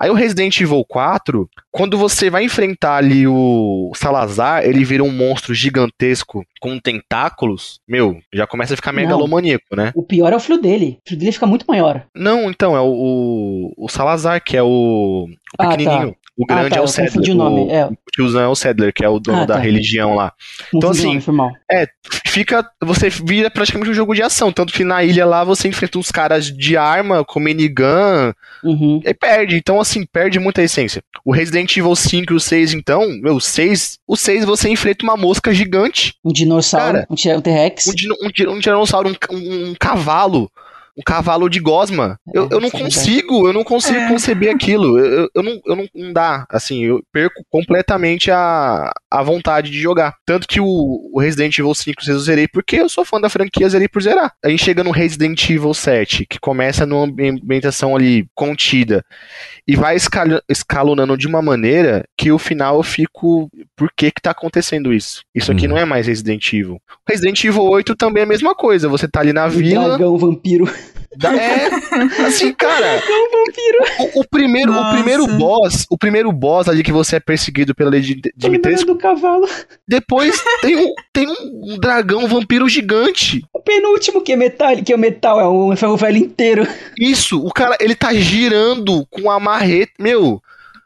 Aí 0.00 0.10
o 0.10 0.14
Resident 0.14 0.60
Evil 0.60 0.84
4, 0.86 1.48
quando 1.70 1.96
você 1.96 2.28
vai 2.28 2.44
enfrentar 2.44 2.96
ali 2.96 3.26
o 3.26 3.90
Salazar, 3.94 4.64
ele 4.64 4.84
vira 4.84 5.02
um 5.02 5.10
monstro 5.10 5.54
gigantesco 5.54 6.44
com 6.60 6.78
tentáculos. 6.78 7.80
Meu, 7.88 8.18
já 8.32 8.46
começa 8.46 8.74
a 8.74 8.76
ficar 8.76 8.92
megalomaníaco, 8.92 9.74
né? 9.74 9.92
O 9.94 10.02
pior 10.02 10.32
é 10.32 10.36
o 10.36 10.40
fio 10.40 10.58
dele. 10.60 10.98
O 11.06 11.08
fio 11.08 11.18
dele 11.18 11.32
fica 11.32 11.46
muito 11.46 11.64
maior. 11.66 12.04
Não, 12.14 12.50
então, 12.50 12.76
é 12.76 12.80
o, 12.80 12.86
o, 12.86 13.84
o 13.86 13.88
Salazar, 13.88 14.42
que 14.42 14.56
é 14.56 14.62
o, 14.62 15.26
o 15.26 15.28
Ah, 15.58 15.68
pequenininho. 15.68 16.14
O 16.38 16.44
Ah, 16.44 16.54
grande 16.54 16.70
tá, 16.70 16.76
é 16.76 16.80
o 16.80 16.84
confundi 16.84 17.30
o 17.30 17.34
nome, 17.34 17.70
é. 17.70 17.86
O 17.86 17.96
tiozão 18.12 18.42
é 18.42 18.48
o 18.48 18.54
Sadler, 18.54 18.92
que 18.92 19.02
é 19.02 19.08
o 19.08 19.18
dono 19.18 19.38
Ah, 19.42 19.46
da 19.46 19.54
tá. 19.54 19.60
religião 19.60 20.14
lá. 20.14 20.34
Não 20.72 20.78
Então, 20.78 20.90
assim, 20.90 21.18
nome. 21.28 21.54
É, 21.70 21.86
fica. 22.26 22.62
Você 22.82 23.08
vira 23.08 23.50
praticamente 23.50 23.90
um 23.90 23.94
jogo 23.94 24.14
de 24.14 24.22
ação. 24.22 24.52
Tanto 24.52 24.70
que 24.72 24.84
na 24.84 25.02
ilha 25.02 25.24
lá 25.24 25.42
você 25.44 25.66
enfrenta 25.68 25.98
uns 25.98 26.10
caras 26.10 26.46
de 26.54 26.76
arma 26.76 27.24
com 27.24 27.40
minigun 27.40 28.32
Uhum. 28.62 29.00
e 29.02 29.14
perde. 29.14 29.56
Então, 29.56 29.80
assim, 29.80 30.04
perde 30.04 30.38
muita 30.38 30.62
essência. 30.62 31.02
O 31.24 31.32
Resident 31.32 31.74
Evil 31.74 31.96
5 31.96 32.32
e 32.32 32.36
o 32.36 32.40
6, 32.40 32.74
então, 32.74 33.06
meu, 33.22 33.36
o 33.36 33.40
6. 33.40 33.98
O 34.06 34.14
6 34.14 34.44
você 34.44 34.68
enfrenta 34.68 35.04
uma 35.04 35.16
mosca 35.16 35.54
gigante. 35.54 36.14
Um 36.24 36.32
dinossauro, 36.32 36.98
Cara, 36.98 37.06
um 37.10 37.40
T-Rex. 37.40 37.86
um, 37.88 38.26
um, 38.26 38.52
um 38.56 38.60
tiranossauro, 38.60 39.08
um, 39.08 39.34
um- 39.34 39.70
um 39.70 39.74
cavalo. 39.80 40.50
Um 40.98 41.02
cavalo 41.04 41.48
de 41.50 41.60
gosma. 41.60 42.18
É, 42.34 42.38
Eu, 42.38 42.48
eu 42.52 42.60
não 42.60 42.70
consigo, 42.70 43.46
eu 43.46 43.52
não 43.52 43.62
consigo 43.62 43.98
É. 43.98 44.08
conceber 44.08 44.50
aquilo. 44.54 44.98
Eu, 44.98 45.06
eu, 45.06 45.28
eu 45.34 45.42
não, 45.42 45.60
eu 45.66 45.76
não, 45.76 45.88
não 45.94 46.12
dá. 46.12 46.46
Assim, 46.48 46.84
eu 46.84 47.02
perco 47.12 47.42
completamente 47.50 48.30
a, 48.30 48.90
a 49.10 49.22
vontade 49.22 49.70
de 49.70 49.78
jogar. 49.78 50.14
Tanto 50.24 50.48
que 50.48 50.58
o, 50.60 51.10
o 51.12 51.20
Resident 51.20 51.58
Evil 51.58 51.74
5 51.74 52.02
eu 52.08 52.18
zerei 52.18 52.48
porque 52.48 52.76
eu 52.76 52.88
sou 52.88 53.04
fã 53.04 53.20
da 53.20 53.28
franquia, 53.28 53.68
zerei 53.68 53.88
por 53.88 54.02
zerar. 54.02 54.32
A 54.42 54.48
gente 54.48 54.64
chega 54.64 54.82
no 54.82 54.90
Resident 54.90 55.50
Evil 55.50 55.74
7, 55.74 56.24
que 56.24 56.38
começa 56.40 56.86
numa 56.86 57.04
ambientação 57.04 57.94
ali 57.94 58.26
contida 58.34 59.04
e 59.68 59.76
vai 59.76 59.96
escal- 59.96 60.40
escalonando 60.48 61.16
de 61.16 61.26
uma 61.26 61.42
maneira 61.42 62.04
que 62.16 62.32
o 62.32 62.38
final 62.38 62.76
eu 62.76 62.82
fico. 62.82 63.50
Por 63.76 63.90
que 63.94 64.10
que 64.10 64.22
tá 64.22 64.30
acontecendo 64.30 64.94
isso? 64.94 65.20
Isso 65.34 65.52
aqui 65.52 65.64
Uhum. 65.66 65.74
não 65.74 65.78
é 65.78 65.84
mais 65.84 66.06
Resident 66.06 66.50
Evil. 66.52 66.80
Resident 67.06 67.44
Evil 67.44 67.64
8 67.64 67.94
também 67.96 68.22
é 68.22 68.24
a 68.24 68.28
mesma 68.28 68.54
coisa. 68.54 68.88
Você 68.88 69.06
tá 69.06 69.20
ali 69.20 69.32
na 69.34 69.44
Um 69.46 69.50
vila. 69.50 69.88
dragão 69.88 70.16
vampiro. 70.16 70.64
Da- 71.16 71.34
É, 71.34 71.68
assim, 72.26 72.52
cara. 72.52 73.00
vampiro. 73.00 74.10
O, 74.14 74.20
o 74.20 74.28
primeiro, 74.28 74.72
o 74.72 74.90
primeiro 74.92 75.26
boss, 75.26 75.86
o 75.90 75.96
primeiro 75.98 76.30
boss 76.32 76.68
ali 76.68 76.82
que 76.82 76.92
você 76.92 77.16
é 77.16 77.20
perseguido 77.20 77.74
pela 77.74 77.90
lei 77.90 78.00
de 78.00 78.14
Tô 78.16 78.20
lembrando 78.28 78.38
Dimitrescu, 78.52 78.86
do 78.86 78.96
cavalo. 78.98 79.48
depois 79.86 80.42
tem 80.60 80.76
um, 80.76 80.94
tem 81.12 81.28
um, 81.28 81.72
um 81.74 81.78
dragão 81.78 82.26
vampiro 82.28 82.68
gigante. 82.68 83.42
O 83.52 83.60
penúltimo 83.60 84.20
que 84.22 84.32
é 84.32 84.36
metal, 84.36 84.76
que 84.76 84.92
é 84.92 84.96
o 84.96 84.98
metal, 84.98 85.40
é 85.40 85.48
um 85.48 85.74
ferro 85.76 85.96
velho 85.96 86.18
inteiro. 86.18 86.66
Isso, 86.98 87.44
o 87.44 87.52
cara, 87.52 87.76
ele 87.80 87.94
tá 87.94 88.12
girando 88.14 89.06
com 89.10 89.30
a 89.30 89.38
marreta. 89.40 89.92
Meu, 89.98 90.40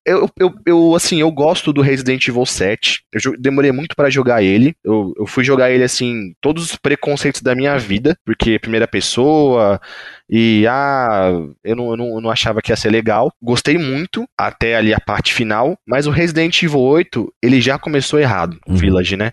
eu, 0.07 0.28
eu, 0.39 0.55
eu, 0.66 0.94
assim, 0.94 1.20
eu 1.20 1.31
gosto 1.31 1.73
do 1.73 1.82
Resident 1.82 2.27
Evil 2.27 2.47
7. 2.47 3.02
Eu 3.24 3.36
demorei 3.39 3.70
muito 3.70 3.94
pra 3.94 4.09
jogar 4.11 4.43
ele. 4.43 4.74
Eu, 4.85 5.12
eu 5.19 5.27
fui 5.27 5.44
jogar 5.44 5.70
ele, 5.70 5.85
assim, 5.85 6.32
todos 6.40 6.65
os 6.70 6.77
preconceitos 6.77 7.43
da 7.43 7.55
minha 7.55 7.77
vida, 7.78 8.16
porque 8.24 8.59
primeira 8.59 8.89
pessoa 8.89 9.81
e, 10.31 10.65
ah, 10.69 11.32
eu 11.65 11.74
não, 11.74 11.90
eu 11.90 11.97
não, 11.97 12.07
eu 12.15 12.20
não 12.20 12.31
achava 12.31 12.62
que 12.62 12.70
ia 12.70 12.77
ser 12.77 12.90
legal. 12.90 13.32
Gostei 13.43 13.77
muito, 13.77 14.24
até 14.39 14.77
ali 14.77 14.94
a 14.94 15.01
parte 15.01 15.35
final, 15.35 15.77
mas 15.85 16.07
o 16.07 16.11
Resident 16.11 16.62
Evil 16.62 16.81
8, 16.81 17.32
ele 17.43 17.61
já 17.61 17.78
começou 17.78 18.20
errado, 18.20 18.57
o 18.66 18.70
Uhum. 18.70 18.77
Village, 18.77 19.16
né? 19.16 19.32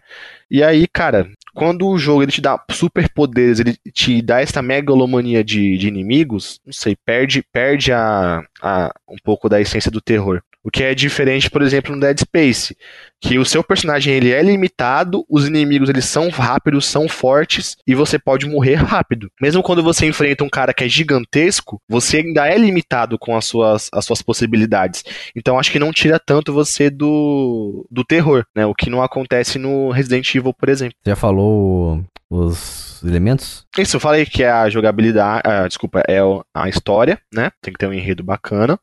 E 0.50 0.64
aí, 0.64 0.88
cara, 0.88 1.30
quando 1.54 1.88
o 1.88 1.98
jogo 1.98 2.24
ele 2.24 2.32
te 2.32 2.42
dá 2.42 2.60
superpoderes, 2.72 3.60
ele 3.60 3.76
te 3.94 4.22
dá 4.22 4.42
essa 4.42 4.62
megalomania 4.62 5.44
de, 5.44 5.78
de 5.78 5.88
inimigos, 5.88 6.60
não 6.66 6.74
sei, 6.74 6.96
perde, 6.96 7.44
perde 7.54 7.92
a, 7.92 8.42
a, 8.62 8.92
um 9.08 9.18
pouco 9.24 9.48
da 9.48 9.62
essência 9.62 9.92
do 9.92 10.02
terror. 10.02 10.42
O 10.64 10.70
que 10.70 10.84
é 10.84 10.94
diferente, 10.94 11.50
por 11.50 11.62
exemplo, 11.62 11.96
no 11.96 12.02
Dead 12.02 12.20
Space, 12.20 12.76
que 13.22 13.40
o 13.40 13.46
seu 13.46 13.64
personagem 13.64 14.14
ele 14.14 14.32
é 14.32 14.42
limitado, 14.42 15.26
os 15.30 15.48
inimigos 15.48 15.90
eles 15.90 16.04
são 16.04 16.30
rápidos, 16.30 16.86
são 16.86 17.08
fortes 17.08 17.78
e 17.88 17.96
você 17.96 18.20
pode 18.20 18.46
morrer 18.46 18.76
rápido. 18.76 19.32
Mesmo 19.42 19.64
quando 19.64 19.82
você 19.82 20.06
enfrenta 20.06 20.44
um 20.44 20.50
cara 20.50 20.74
que 20.74 20.84
é 20.84 20.87
é 20.88 20.90
gigantesco, 20.90 21.80
você 21.88 22.18
ainda 22.18 22.48
é 22.48 22.58
limitado 22.58 23.18
com 23.20 23.36
as 23.36 23.46
suas, 23.46 23.90
as 23.94 24.06
suas 24.06 24.22
possibilidades. 24.22 25.04
Então 25.36 25.60
acho 25.60 25.72
que 25.72 25.80
não 25.80 25.92
tira 25.92 26.20
tanto 26.20 26.54
você 26.54 26.90
do, 26.90 27.86
do 27.92 28.04
terror, 28.04 28.44
né? 28.56 28.66
O 28.66 28.74
que 28.74 28.90
não 28.90 29.02
acontece 29.02 29.60
no 29.60 29.92
Resident 29.92 30.34
Evil, 30.34 30.54
por 30.54 30.70
exemplo. 30.70 30.98
Já 31.06 31.16
falou 31.16 32.04
os 32.30 33.02
elementos? 33.04 33.66
Isso, 33.78 33.96
eu 33.96 34.02
falei 34.02 34.26
que 34.26 34.44
é 34.44 34.50
a 34.50 34.70
jogabilidade, 34.70 35.42
ah, 35.46 35.68
desculpa, 35.68 36.04
é 36.08 36.20
a 36.54 36.70
história, 36.70 37.20
né? 37.34 37.52
Tem 37.62 37.74
que 37.74 37.80
ter 37.80 37.88
um 37.88 37.94
enredo 37.94 38.24
bacana. 38.24 38.80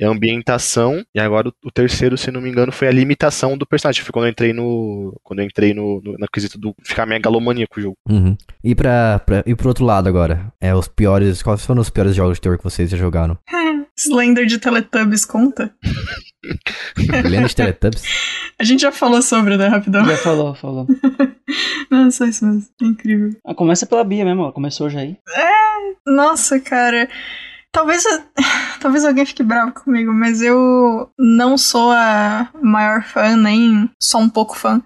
É 0.00 0.06
a 0.06 0.10
ambientação, 0.10 1.04
e 1.14 1.20
agora 1.20 1.48
o, 1.48 1.52
o, 1.66 1.70
terceiro, 1.70 2.16
se 2.16 2.30
não 2.30 2.40
me 2.40 2.48
engano, 2.48 2.72
foi 2.72 2.88
a 2.88 2.92
limitação 2.92 3.56
do 3.58 3.66
personagem. 3.66 4.02
Foi 4.02 4.12
quando 4.12 4.26
eu 4.26 4.30
entrei 4.30 4.52
no. 4.52 5.14
Quando 5.22 5.40
eu 5.40 5.44
entrei 5.44 5.74
no, 5.74 6.00
no, 6.02 6.12
no 6.18 6.26
quesito 6.32 6.58
do 6.58 6.74
ficar 6.82 7.04
megalomaníaco 7.04 7.78
o 7.78 7.82
jogo. 7.82 7.96
Uhum. 8.08 8.36
E 8.64 8.74
pra, 8.74 9.18
pra, 9.18 9.42
e 9.46 9.54
pro 9.54 9.68
outro 9.68 9.84
lado 9.84 10.08
agora? 10.08 10.52
É 10.60 10.74
os 10.74 10.88
piores. 10.88 11.42
Quais 11.42 11.64
foram 11.66 11.82
os 11.82 11.90
piores 11.90 12.14
jogos 12.14 12.38
de 12.38 12.40
terror 12.40 12.56
que 12.56 12.64
vocês 12.64 12.88
já 12.88 12.96
jogaram? 12.96 13.38
Slender 13.94 14.46
de 14.46 14.58
Teletubbies 14.58 15.26
conta? 15.26 15.74
Slender 16.96 17.46
de 17.46 17.56
Teletubbies? 17.56 18.02
A 18.58 18.64
gente 18.64 18.80
já 18.80 18.90
falou 18.90 19.20
sobre, 19.20 19.58
né, 19.58 19.68
rapidão? 19.68 20.04
Já 20.06 20.16
falou, 20.16 20.54
falou. 20.54 20.86
Não, 21.90 22.10
só 22.10 22.24
isso 22.24 22.46
mesmo. 22.46 22.64
É 22.80 22.86
incrível. 22.86 23.30
Ah, 23.44 23.54
começa 23.54 23.84
pela 23.84 24.04
Bia 24.04 24.24
mesmo, 24.24 24.42
ó. 24.42 24.52
Começou 24.52 24.88
já 24.88 25.00
aí. 25.00 25.16
É, 25.28 26.10
nossa, 26.10 26.58
cara. 26.58 27.08
Talvez, 27.72 28.04
talvez 28.80 29.04
alguém 29.04 29.24
fique 29.24 29.42
bravo 29.42 29.72
comigo, 29.72 30.12
mas 30.12 30.42
eu 30.42 31.10
não 31.18 31.56
sou 31.56 31.92
a 31.92 32.48
maior 32.60 33.02
fã, 33.04 33.36
nem 33.36 33.90
só 34.00 34.18
um 34.18 34.28
pouco 34.28 34.56
fã, 34.56 34.82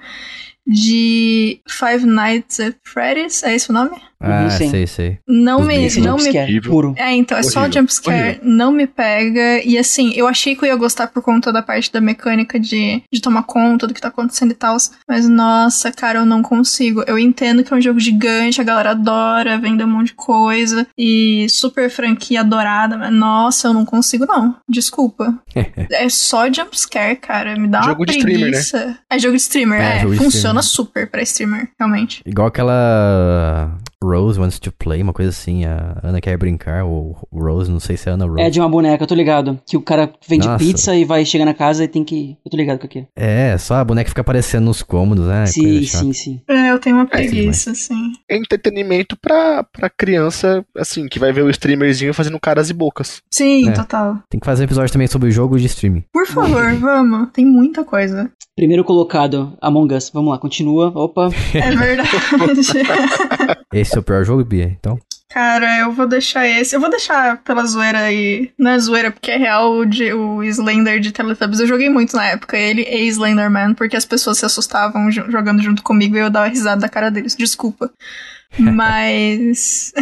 de 0.67 1.61
Five 1.69 2.07
Nights 2.07 2.61
at 2.61 2.77
Freddy's. 2.83 3.43
É 3.43 3.55
esse 3.55 3.71
o 3.71 3.73
nome? 3.73 4.01
Ah, 4.25 4.51
sim. 4.51 4.71
sei, 4.71 4.87
sei. 4.87 5.19
Não 5.27 5.61
Os 5.61 5.67
me. 5.67 6.01
Não 6.01 6.17
me 6.17 6.61
puro. 6.61 6.95
É, 6.97 7.13
então, 7.13 7.37
é 7.37 7.41
horrível. 7.41 7.53
só 7.53 7.71
jumpscare. 7.71 8.39
Horrível. 8.39 8.41
Não 8.43 8.73
me 8.73 8.87
pega. 8.87 9.63
E 9.65 9.79
assim, 9.79 10.13
eu 10.15 10.27
achei 10.27 10.55
que 10.55 10.65
eu 10.65 10.69
ia 10.69 10.77
gostar 10.77 11.09
por 11.09 11.23
conta 11.23 11.53
da 11.53 11.63
parte 11.63 11.93
da 11.93 12.01
mecânica 12.01 12.59
de, 12.59 13.03
de 13.13 13.21
tomar 13.21 13.43
conta 13.45 13.87
do 13.87 13.95
que 13.95 14.01
tá 14.01 14.09
acontecendo 14.09 14.53
e 14.53 14.55
tal. 14.55 14.77
Mas 15.09 15.29
nossa, 15.29 15.93
cara, 15.93 16.21
eu 16.21 16.27
não 16.27 16.43
consigo. 16.43 17.05
Eu 17.07 17.19
entendo 17.19 17.63
que 17.63 17.73
é 17.73 17.77
um 17.77 17.81
jogo 17.81 18.01
gigante, 18.01 18.61
a 18.61 18.65
galera 18.65 18.91
adora, 18.91 19.59
vende 19.59 19.85
um 19.85 19.89
monte 19.89 20.09
de 20.09 20.15
coisa. 20.15 20.87
E 20.99 21.47
super 21.49 21.91
franquia 21.91 22.41
adorada. 22.41 22.97
Mas 22.97 23.13
nossa, 23.13 23.69
eu 23.69 23.75
não 23.75 23.85
consigo, 23.85 24.27
não. 24.27 24.57
Desculpa. 24.69 25.39
é 25.91 26.09
só 26.09 26.53
jumpscare, 26.53 27.17
cara. 27.17 27.57
Me 27.57 27.69
dá 27.69 27.83
jogo 27.83 28.03
uma 28.03 28.07
preguiça. 28.07 28.25
De 28.25 28.57
streamer, 28.57 28.89
né? 28.89 28.99
É 29.11 29.19
jogo 29.19 29.37
de 29.37 29.43
streamer, 29.43 29.81
é. 29.81 29.97
é 29.99 30.01
funciona 30.01 30.61
streamer. 30.61 30.63
super 30.63 31.11
pra 31.11 31.23
streamer, 31.23 31.69
realmente. 31.79 32.23
Igual 32.27 32.49
aquela 32.49 33.79
Rose 34.05 34.39
wants 34.39 34.59
to 34.59 34.73
play, 34.73 35.03
uma 35.03 35.13
coisa 35.13 35.31
assim. 35.31 35.65
A 35.65 35.99
Ana 36.03 36.21
quer 36.21 36.37
brincar, 36.37 36.85
ou 36.85 37.17
Rose, 37.33 37.71
não 37.71 37.81
sei 37.81 37.97
se 37.97 38.09
é 38.09 38.13
Ana 38.13 38.27
Rose. 38.27 38.43
É 38.43 38.51
de 38.51 38.61
uma 38.61 38.69
boneca, 38.69 39.03
eu 39.03 39.09
tô 39.09 39.15
ligado. 39.15 39.59
Que 39.67 39.77
o 39.77 39.83
cara 39.83 40.13
vende 40.27 40.47
Nossa. 40.47 40.65
pizza 40.65 40.95
e 40.97 41.05
vai 41.05 41.25
chegar 41.25 41.45
na 41.45 41.55
casa 41.55 41.85
e 41.85 41.89
tem 41.89 42.05
que. 42.05 42.37
Eu 42.45 42.51
tô 42.51 42.57
ligado 42.57 42.79
com 42.79 42.87
aqui. 42.87 43.07
É, 43.17 43.57
só 43.59 43.77
a 43.77 43.85
boneca 43.85 44.09
fica 44.09 44.21
aparecendo 44.21 44.65
nos 44.65 44.83
cômodos, 44.83 45.27
né? 45.27 45.47
Sim, 45.47 45.85
sim, 45.85 46.13
sim. 46.13 46.41
É, 46.49 46.71
eu 46.71 46.79
tenho 46.79 46.97
uma 46.97 47.07
preguiça, 47.07 47.71
é, 47.71 47.75
sim. 47.75 48.13
É 48.29 48.37
entretenimento 48.37 49.17
pra, 49.17 49.65
pra 49.65 49.89
criança, 49.91 50.65
assim, 50.77 51.09
que 51.09 51.19
vai 51.19 51.33
ver 51.33 51.43
o 51.43 51.51
streamerzinho 51.51 52.15
fazendo 52.15 52.39
caras 52.39 52.71
e 52.71 52.75
bocas. 52.75 53.23
Sim, 53.31 53.69
é. 53.69 53.73
total. 53.73 54.19
Tem 54.29 54.41
que 54.41 54.47
fazer 54.47 54.63
um 54.63 54.67
episódio 54.67 54.93
também 54.93 55.07
sobre 55.07 55.29
o 55.29 55.33
jogo 55.33 55.59
de 55.59 55.67
streaming. 55.67 56.05
Por 56.13 56.27
favor, 56.27 56.75
vamos. 56.77 57.29
Tem 57.33 57.45
muita 57.45 57.85
coisa. 57.85 58.31
Primeiro 58.57 58.85
colocado, 58.85 59.57
Among 59.61 59.95
Us. 59.95 60.11
Vamos 60.15 60.31
lá, 60.31 60.39
continua. 60.39 60.93
Opa. 60.95 61.29
É 61.55 61.75
verdade. 61.75 62.11
Esse 63.73 63.94
o 64.01 64.03
pior 64.05 64.25
jogo, 64.25 64.45
Bia, 64.45 64.65
então? 64.65 64.99
Cara, 65.35 65.81
eu 65.81 65.91
vou 65.91 66.07
deixar 66.07 66.47
esse. 66.47 66.77
Eu 66.77 66.81
vou 66.81 66.89
deixar 66.89 67.39
pela 67.39 67.67
zoeira 67.67 67.99
aí. 67.99 68.53
Não 68.57 68.71
é 68.71 68.79
zoeira, 68.79 69.11
porque 69.11 69.33
é 69.33 69.37
real 69.37 69.73
o, 69.73 69.85
de, 69.85 70.13
o 70.13 70.45
Slender 70.45 71.01
de 71.01 71.11
Teletubbies. 71.11 71.59
Eu 71.59 71.67
joguei 71.67 71.91
muito 71.91 72.15
na 72.15 72.27
época, 72.27 72.57
ele 72.57 72.83
e 72.83 73.09
Slenderman, 73.09 73.75
porque 73.75 73.97
as 73.97 74.05
pessoas 74.05 74.39
se 74.39 74.47
assustavam 74.47 75.11
jogando 75.11 75.61
junto 75.61 75.83
comigo 75.83 76.17
e 76.17 76.21
eu 76.21 76.31
dava 76.31 76.47
risada 76.47 76.83
da 76.83 76.89
cara 76.89 77.11
deles. 77.11 77.35
Desculpa. 77.35 77.91
Mas. 78.57 79.93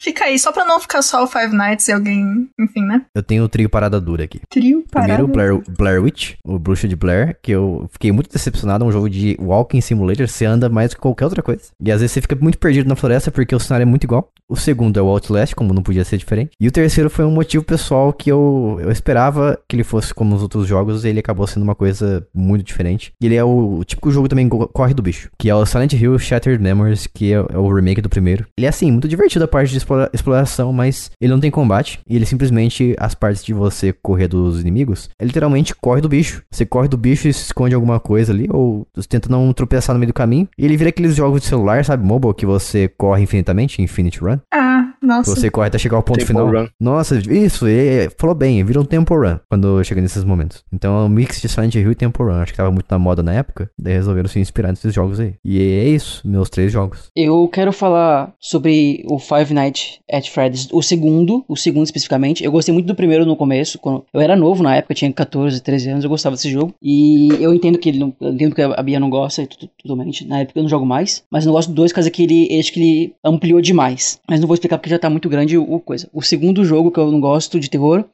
Fica 0.00 0.24
aí, 0.24 0.38
só 0.38 0.52
pra 0.52 0.64
não 0.64 0.80
ficar 0.80 1.02
só 1.02 1.24
o 1.24 1.26
Five 1.26 1.54
Nights 1.54 1.88
e 1.88 1.92
alguém. 1.92 2.48
Enfim, 2.58 2.82
né? 2.82 3.02
Eu 3.14 3.22
tenho 3.22 3.44
o 3.44 3.48
trio 3.48 3.68
parada 3.68 4.00
dura 4.00 4.24
aqui. 4.24 4.40
Trio 4.48 4.84
parada 4.90 5.14
Primeiro, 5.14 5.32
Blair, 5.32 5.76
Blair 5.76 6.02
Witch, 6.02 6.34
o 6.44 6.58
Bruxa 6.58 6.86
de 6.86 6.96
Blair, 6.96 7.36
que 7.42 7.52
eu 7.52 7.88
fiquei 7.92 8.12
muito 8.12 8.30
decepcionado. 8.30 8.84
É 8.84 8.86
um 8.86 8.92
jogo 8.92 9.08
de 9.08 9.36
Walking 9.40 9.80
Simulator, 9.80 10.28
você 10.28 10.44
anda 10.44 10.68
mais 10.68 10.94
que 10.94 11.00
qualquer 11.00 11.24
outra 11.24 11.42
coisa. 11.42 11.62
E 11.82 11.90
às 11.90 12.00
vezes 12.00 12.12
você 12.12 12.20
fica 12.20 12.36
muito 12.36 12.58
perdido 12.58 12.88
na 12.88 12.96
floresta 12.96 13.30
porque 13.30 13.54
o 13.54 13.60
cenário 13.60 13.84
é 13.84 13.86
muito 13.86 14.04
igual. 14.04 14.30
O 14.48 14.56
segundo 14.56 14.98
é 14.98 15.02
o 15.02 15.06
Outlast, 15.06 15.54
como 15.54 15.74
não 15.74 15.82
podia 15.82 16.04
ser 16.04 16.18
diferente. 16.18 16.52
E 16.60 16.68
o 16.68 16.72
terceiro 16.72 17.10
foi 17.10 17.24
um 17.24 17.30
motivo 17.30 17.64
pessoal 17.64 18.12
que 18.12 18.30
eu, 18.30 18.78
eu 18.80 18.92
esperava 18.92 19.58
que 19.68 19.74
ele 19.74 19.82
fosse 19.82 20.14
como 20.14 20.36
os 20.36 20.42
outros 20.42 20.68
jogos, 20.68 21.04
e 21.04 21.08
ele 21.08 21.18
acabou 21.18 21.46
sendo 21.46 21.64
uma 21.64 21.74
coisa 21.74 22.26
muito 22.32 22.64
diferente. 22.64 23.12
E 23.20 23.26
ele 23.26 23.34
é 23.34 23.42
o, 23.42 23.78
o 23.78 23.84
típico 23.84 24.10
jogo 24.10 24.28
também 24.28 24.48
corre 24.48 24.94
do 24.94 25.02
bicho, 25.02 25.30
que 25.36 25.50
é 25.50 25.54
o 25.54 25.66
Silent 25.66 25.94
Hill 25.94 26.16
Shattered 26.18 26.62
Memories, 26.62 27.08
que 27.08 27.32
é, 27.32 27.36
é 27.36 27.58
o 27.58 27.72
remake 27.72 28.00
do 28.00 28.08
primeiro. 28.08 28.46
Ele 28.56 28.66
é 28.66 28.68
assim, 28.68 28.92
muito 28.92 29.08
divertido 29.08 29.44
a 29.44 29.48
parte 29.48 29.70
de 29.70 29.78
explora, 29.78 29.95
exploração, 30.12 30.72
mas 30.72 31.10
ele 31.20 31.32
não 31.32 31.40
tem 31.40 31.50
combate. 31.50 32.00
E 32.08 32.16
ele 32.16 32.26
simplesmente, 32.26 32.94
as 32.98 33.14
partes 33.14 33.44
de 33.44 33.52
você 33.54 33.92
correr 33.92 34.28
dos 34.28 34.60
inimigos, 34.60 35.08
é 35.18 35.24
literalmente 35.24 35.74
corre 35.74 36.00
do 36.00 36.08
bicho. 36.08 36.42
Você 36.50 36.66
corre 36.66 36.88
do 36.88 36.96
bicho 36.96 37.28
e 37.28 37.32
se 37.32 37.44
esconde 37.44 37.74
alguma 37.74 37.98
coisa 38.00 38.32
ali, 38.32 38.46
ou 38.50 38.86
tenta 39.08 39.28
não 39.28 39.52
tropeçar 39.52 39.94
no 39.94 40.00
meio 40.00 40.08
do 40.08 40.14
caminho. 40.14 40.48
E 40.58 40.64
ele 40.64 40.76
vira 40.76 40.90
aqueles 40.90 41.14
jogos 41.14 41.42
de 41.42 41.46
celular, 41.46 41.84
sabe, 41.84 42.04
mobile, 42.04 42.34
que 42.34 42.46
você 42.46 42.88
corre 42.88 43.22
infinitamente, 43.22 43.80
Infinite 43.80 44.20
Run. 44.20 44.38
Ah, 44.52 44.75
nossa. 45.02 45.34
Você 45.34 45.50
corre 45.50 45.68
até 45.68 45.78
chegar 45.78 45.96
ao 45.96 46.02
ponto 46.02 46.18
tempo 46.18 46.28
final. 46.28 46.50
Run. 46.50 46.68
Nossa, 46.80 47.18
isso, 47.18 47.66
é, 47.66 48.08
falou 48.18 48.34
bem, 48.34 48.62
vira 48.64 48.80
um 48.80 48.84
tempo 48.84 49.14
run 49.14 49.38
quando 49.48 49.82
chega 49.84 50.00
nesses 50.00 50.24
momentos. 50.24 50.64
Então 50.72 50.98
é 50.98 51.04
um 51.04 51.08
mix 51.08 51.40
de 51.40 51.48
Silent 51.48 51.74
Hill 51.74 51.92
e 51.92 51.94
tempo 51.94 52.22
run. 52.24 52.34
Acho 52.34 52.52
que 52.52 52.56
tava 52.56 52.70
muito 52.70 52.86
na 52.90 52.98
moda 52.98 53.22
na 53.22 53.32
época, 53.32 53.70
daí 53.78 53.94
resolveram 53.94 54.28
se 54.28 54.38
inspirar 54.38 54.70
nesses 54.70 54.92
jogos 54.92 55.20
aí. 55.20 55.34
E 55.44 55.60
é 55.60 55.88
isso, 55.88 56.22
meus 56.24 56.48
três 56.50 56.72
jogos. 56.72 57.10
Eu 57.14 57.48
quero 57.48 57.72
falar 57.72 58.32
sobre 58.38 59.04
o 59.08 59.18
Five 59.18 59.52
Nights 59.52 59.98
at 60.10 60.28
Freddy's, 60.28 60.68
o 60.72 60.82
segundo, 60.82 61.44
o 61.48 61.56
segundo 61.56 61.84
especificamente. 61.84 62.44
Eu 62.44 62.52
gostei 62.52 62.72
muito 62.72 62.86
do 62.86 62.94
primeiro 62.94 63.24
no 63.24 63.36
começo, 63.36 63.78
quando 63.78 64.04
eu 64.12 64.20
era 64.20 64.36
novo 64.36 64.62
na 64.62 64.76
época, 64.76 64.94
tinha 64.94 65.12
14, 65.12 65.60
13 65.60 65.90
anos, 65.90 66.04
eu 66.04 66.10
gostava 66.10 66.36
desse 66.36 66.50
jogo. 66.50 66.74
E 66.82 67.28
eu 67.40 67.52
entendo 67.52 67.78
que 67.78 67.88
ele 67.88 67.98
não, 67.98 68.14
eu 68.20 68.32
entendo 68.32 68.54
que 68.54 68.62
a 68.62 68.82
Bia 68.82 69.00
não 69.00 69.10
gosta, 69.10 69.42
e 69.42 69.46
tudo, 69.46 69.70
totalmente. 69.82 70.26
Na 70.26 70.40
época 70.40 70.58
eu 70.58 70.62
não 70.62 70.70
jogo 70.70 70.86
mais, 70.86 71.24
mas 71.30 71.44
eu 71.44 71.48
não 71.48 71.54
gosto 71.54 71.68
do 71.68 71.74
dois, 71.74 71.92
caso 71.92 72.10
que 72.10 72.22
ele, 72.22 72.58
acho 72.58 72.72
que 72.72 72.80
ele 72.80 73.14
ampliou 73.24 73.60
demais. 73.60 74.18
Mas 74.28 74.40
não 74.40 74.46
vou 74.46 74.54
explicar 74.54 74.78
porque 74.86 74.90
já 74.90 74.98
tá 75.00 75.10
muito 75.10 75.28
grande 75.28 75.58
o 75.58 75.80
coisa. 75.80 76.08
O 76.12 76.22
segundo 76.22 76.64
jogo 76.64 76.92
que 76.92 77.00
eu 77.00 77.10
não 77.10 77.20
gosto 77.20 77.58
de 77.58 77.68
terror 77.68 78.04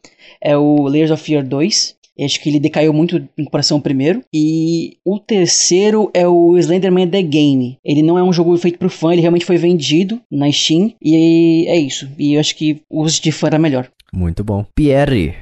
é 0.40 0.56
o 0.56 0.88
Layers 0.88 1.10
of 1.10 1.22
Fear 1.22 1.46
2. 1.46 1.96
Acho 2.18 2.40
que 2.40 2.48
ele 2.48 2.58
decaiu 2.58 2.94
muito 2.94 3.16
em 3.36 3.44
comparação 3.44 3.76
ao 3.76 3.82
primeiro. 3.82 4.22
E 4.32 4.96
o 5.04 5.18
terceiro 5.18 6.10
é 6.14 6.26
o 6.26 6.56
Slenderman 6.56 7.08
The 7.08 7.22
Game. 7.22 7.78
Ele 7.84 8.02
não 8.02 8.18
é 8.18 8.22
um 8.22 8.32
jogo 8.32 8.56
feito 8.56 8.78
pro 8.78 8.88
fã, 8.88 9.12
ele 9.12 9.20
realmente 9.20 9.44
foi 9.44 9.58
vendido 9.58 10.18
na 10.30 10.50
Steam. 10.50 10.94
E 11.02 11.66
é 11.68 11.76
isso. 11.76 12.08
E 12.18 12.34
eu 12.34 12.40
acho 12.40 12.56
que 12.56 12.80
o 12.88 13.02
uso 13.02 13.20
de 13.20 13.30
fã 13.30 13.48
era 13.48 13.58
melhor. 13.58 13.90
Muito 14.10 14.42
bom. 14.42 14.64
Pierre. 14.74 15.34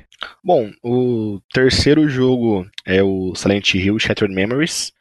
Bom, 0.44 0.68
o 0.82 1.38
terceiro 1.54 2.08
jogo 2.08 2.66
é 2.84 3.02
o 3.04 3.34
Silent 3.36 3.74
Hill 3.74 4.00
Shattered 4.00 4.34
Memories. 4.34 4.92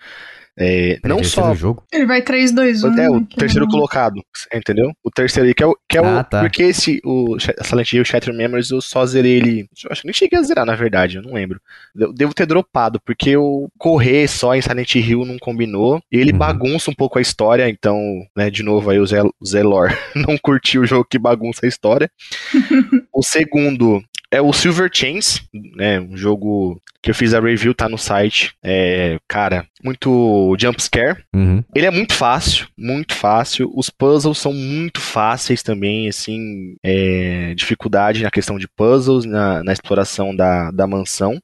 É, 0.59 0.99
não 1.05 1.23
só. 1.23 1.55
Jogo? 1.55 1.83
Ele 1.91 2.05
vai 2.05 2.21
3, 2.21 2.51
2, 2.51 2.83
1. 2.83 2.99
É, 2.99 3.09
o 3.09 3.25
terceiro 3.25 3.65
não... 3.65 3.71
colocado, 3.71 4.21
entendeu? 4.53 4.91
O 5.01 5.09
terceiro 5.09 5.47
aí, 5.47 5.53
que 5.53 5.63
é 5.63 5.67
o. 5.67 5.77
Que 5.87 5.97
é 5.97 6.01
ah, 6.01 6.19
o 6.19 6.23
tá. 6.23 6.41
Porque 6.41 6.63
esse, 6.63 6.99
o 7.05 7.37
Silent 7.63 7.93
Hill 7.93 8.03
Shattered 8.03 8.37
Memories, 8.37 8.69
eu 8.69 8.81
só 8.81 9.05
zerei 9.05 9.37
ele. 9.37 9.69
Acho 9.89 10.01
que 10.01 10.07
nem 10.07 10.13
cheguei 10.13 10.37
a 10.37 10.43
zerar, 10.43 10.65
na 10.65 10.75
verdade, 10.75 11.15
eu 11.15 11.21
não 11.21 11.33
lembro. 11.33 11.61
Eu 11.95 12.11
devo 12.11 12.33
ter 12.33 12.45
dropado, 12.45 12.99
porque 13.05 13.37
o 13.37 13.69
correr 13.77 14.27
só 14.27 14.53
em 14.53 14.61
Silent 14.61 14.95
Hill 14.95 15.23
não 15.25 15.37
combinou. 15.39 16.01
E 16.11 16.17
ele 16.17 16.33
uhum. 16.33 16.37
bagunça 16.37 16.91
um 16.91 16.95
pouco 16.95 17.17
a 17.17 17.21
história, 17.21 17.69
então, 17.69 17.97
né, 18.35 18.49
de 18.49 18.61
novo 18.61 18.89
aí 18.89 18.99
o 18.99 19.07
Zé, 19.07 19.21
Zé 19.45 19.63
Lore 19.63 19.95
não 20.13 20.37
curtiu 20.37 20.81
o 20.81 20.85
jogo 20.85 21.07
que 21.09 21.17
bagunça 21.17 21.65
a 21.65 21.69
história. 21.69 22.11
o 23.13 23.23
segundo 23.23 24.03
é 24.31 24.41
o 24.41 24.53
Silver 24.53 24.89
Chains, 24.93 25.41
né? 25.75 25.99
Um 25.99 26.15
jogo 26.15 26.81
que 27.01 27.09
eu 27.09 27.15
fiz 27.15 27.33
a 27.33 27.39
review, 27.39 27.73
tá 27.73 27.87
no 27.87 27.97
site. 27.97 28.53
É, 28.63 29.17
cara, 29.27 29.65
muito 29.83 30.55
jumpscare. 30.59 31.23
Uhum. 31.33 31.63
Ele 31.73 31.85
é 31.85 31.91
muito 31.91 32.13
fácil, 32.13 32.67
muito 32.77 33.13
fácil. 33.13 33.71
Os 33.73 33.89
puzzles 33.89 34.37
são 34.37 34.51
muito 34.51 34.99
fáceis 34.99 35.63
também, 35.63 36.09
assim, 36.09 36.75
é, 36.83 37.53
dificuldade 37.55 38.23
na 38.23 38.31
questão 38.31 38.57
de 38.57 38.67
puzzles, 38.67 39.25
na, 39.25 39.63
na 39.63 39.71
exploração 39.71 40.35
da, 40.35 40.71
da 40.71 40.85
mansão. 40.85 41.39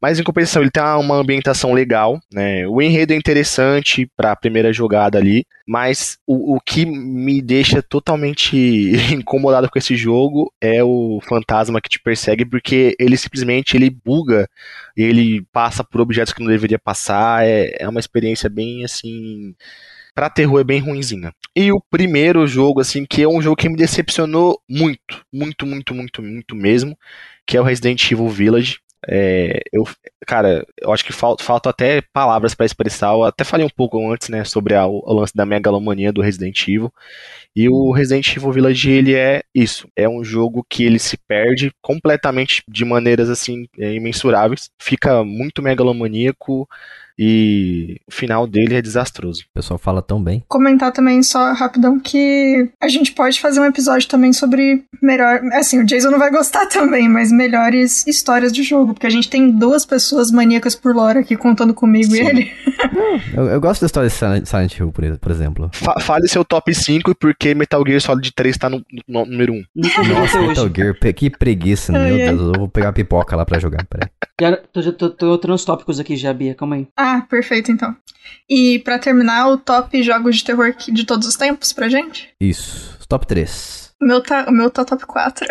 Mas 0.00 0.18
em 0.18 0.24
compensação, 0.24 0.62
ele 0.62 0.70
tem 0.70 0.82
uma 0.82 1.16
ambientação 1.16 1.72
legal, 1.72 2.20
né? 2.32 2.66
O 2.68 2.80
enredo 2.80 3.12
é 3.12 3.16
interessante 3.16 4.08
para 4.16 4.32
a 4.32 4.36
primeira 4.36 4.72
jogada 4.72 5.18
ali, 5.18 5.44
mas 5.66 6.18
o, 6.26 6.56
o 6.56 6.60
que 6.60 6.84
me 6.84 7.40
deixa 7.40 7.82
totalmente 7.82 8.56
incomodado 9.12 9.68
com 9.70 9.78
esse 9.78 9.96
jogo 9.96 10.52
é 10.60 10.82
o 10.82 11.20
fantasma 11.22 11.80
que 11.80 11.88
te 11.88 12.00
persegue, 12.00 12.21
porque 12.46 12.94
ele 12.98 13.16
simplesmente 13.16 13.76
ele 13.76 13.90
buga 13.90 14.48
ele 14.96 15.42
passa 15.52 15.82
por 15.84 16.00
objetos 16.00 16.32
que 16.32 16.40
não 16.40 16.48
deveria 16.48 16.78
passar. 16.78 17.46
É, 17.46 17.76
é 17.78 17.88
uma 17.88 18.00
experiência 18.00 18.48
bem 18.48 18.84
assim. 18.84 19.54
pra 20.14 20.30
terror 20.30 20.60
é 20.60 20.64
bem 20.64 20.80
ruinzinha. 20.80 21.32
E 21.56 21.72
o 21.72 21.80
primeiro 21.80 22.46
jogo, 22.46 22.80
assim, 22.80 23.04
que 23.06 23.22
é 23.22 23.28
um 23.28 23.42
jogo 23.42 23.56
que 23.56 23.68
me 23.68 23.76
decepcionou 23.76 24.60
muito, 24.68 25.24
muito, 25.32 25.66
muito, 25.66 25.94
muito, 25.94 26.22
muito 26.22 26.54
mesmo, 26.56 26.96
que 27.46 27.56
é 27.56 27.60
o 27.60 27.64
Resident 27.64 28.10
Evil 28.10 28.28
Village. 28.28 28.78
É, 29.08 29.60
eu, 29.72 29.84
cara, 30.26 30.64
eu 30.80 30.92
acho 30.92 31.04
que 31.04 31.12
falta, 31.12 31.42
falta 31.42 31.70
até 31.70 32.00
palavras 32.12 32.54
para 32.54 32.66
expressar. 32.66 33.12
Eu 33.12 33.24
até 33.24 33.44
falei 33.44 33.66
um 33.66 33.70
pouco 33.70 33.98
antes, 34.12 34.28
né, 34.28 34.44
sobre 34.44 34.74
a, 34.74 34.86
o 34.86 35.12
lance 35.12 35.34
da 35.34 35.44
megalomania 35.44 36.12
do 36.12 36.20
Resident 36.22 36.62
Evil. 36.68 36.92
E 37.54 37.68
o 37.68 37.92
Resident 37.92 38.36
Evil 38.36 38.52
Village, 38.52 38.90
ele 38.90 39.14
é 39.14 39.42
isso. 39.54 39.88
É 39.96 40.08
um 40.08 40.24
jogo 40.24 40.64
que 40.68 40.84
ele 40.84 40.98
se 40.98 41.16
perde 41.16 41.72
completamente 41.82 42.62
de 42.68 42.84
maneiras, 42.84 43.28
assim, 43.28 43.66
é, 43.78 43.92
imensuráveis. 43.94 44.70
Fica 44.78 45.24
muito 45.24 45.62
megalomaníaco 45.62 46.68
e 47.18 48.00
o 48.08 48.12
final 48.12 48.46
dele 48.46 48.74
é 48.74 48.82
desastroso. 48.82 49.42
O 49.42 49.54
pessoal 49.54 49.78
fala 49.78 50.02
tão 50.02 50.22
bem. 50.22 50.42
Comentar 50.48 50.92
também 50.92 51.22
só 51.22 51.52
rapidão 51.52 51.98
que 51.98 52.70
a 52.80 52.88
gente 52.88 53.12
pode 53.12 53.40
fazer 53.40 53.60
um 53.60 53.64
episódio 53.64 54.08
também 54.08 54.32
sobre 54.32 54.84
melhor. 55.02 55.40
Assim, 55.52 55.80
o 55.80 55.86
Jason 55.86 56.10
não 56.10 56.18
vai 56.18 56.30
gostar 56.30 56.66
também, 56.70 57.08
mas 57.08 57.30
melhores 57.30 58.06
histórias 58.06 58.52
de 58.52 58.62
jogo. 58.62 58.94
Porque 58.94 59.06
a 59.06 59.10
gente 59.10 59.28
tem 59.28 59.50
duas 59.50 59.84
pessoas 59.84 60.30
maníacas 60.30 60.74
por 60.74 60.94
lore 60.94 61.18
aqui 61.18 61.36
contando 61.36 61.74
comigo 61.74 62.12
Sim. 62.12 62.22
e 62.22 62.26
ele. 62.26 62.52
Eu, 63.34 63.44
eu 63.44 63.60
gosto 63.60 63.80
da 63.82 63.86
história 63.86 64.08
de 64.08 64.48
Silent 64.48 64.78
Hill, 64.78 64.92
por, 64.92 65.18
por 65.18 65.30
exemplo. 65.30 65.70
Fa 65.72 65.98
fale 66.00 66.28
seu 66.28 66.44
top 66.44 66.74
5 66.74 67.10
e 67.10 67.14
por 67.14 67.34
que 67.34 67.54
Metal 67.54 67.82
Gear 67.86 68.00
Solid 68.00 68.32
3 68.32 68.58
tá 68.58 68.68
no, 68.68 68.84
no 69.08 69.24
número 69.24 69.52
1. 69.52 69.62
Nunca 69.74 70.02
vi 70.02 70.12
Nossa, 70.12 70.40
Metal. 70.40 70.70
Gear, 70.74 71.14
que 71.14 71.30
preguiça, 71.30 71.92
meu. 71.92 72.16
Deus. 72.16 72.40
Eu 72.40 72.52
vou 72.52 72.68
pegar 72.68 72.92
pipoca 72.92 73.36
lá 73.36 73.44
pra 73.44 73.58
jogar, 73.58 73.84
peraí. 73.86 74.08
Já, 74.40 74.56
tô, 74.56 74.92
tô, 74.92 75.10
tô 75.10 75.26
outros 75.30 75.62
os 75.62 75.64
tópicos 75.64 76.00
aqui 76.00 76.16
já, 76.16 76.32
Bia, 76.32 76.54
calma 76.54 76.76
aí. 76.76 76.86
Ah, 77.02 77.20
perfeito 77.28 77.72
então. 77.72 77.96
E 78.48 78.78
pra 78.78 78.96
terminar, 78.96 79.48
o 79.48 79.58
top 79.58 80.00
jogos 80.04 80.36
de 80.36 80.44
terror 80.44 80.72
de 80.76 81.04
todos 81.04 81.26
os 81.26 81.34
tempos 81.34 81.72
pra 81.72 81.88
gente? 81.88 82.30
Isso. 82.40 82.96
Top 83.08 83.26
3. 83.26 83.92
O 84.00 84.06
meu 84.06 84.22
tá, 84.22 84.46
o 84.48 84.52
meu 84.52 84.70
tá 84.70 84.84
top 84.84 85.04
4. 85.04 85.46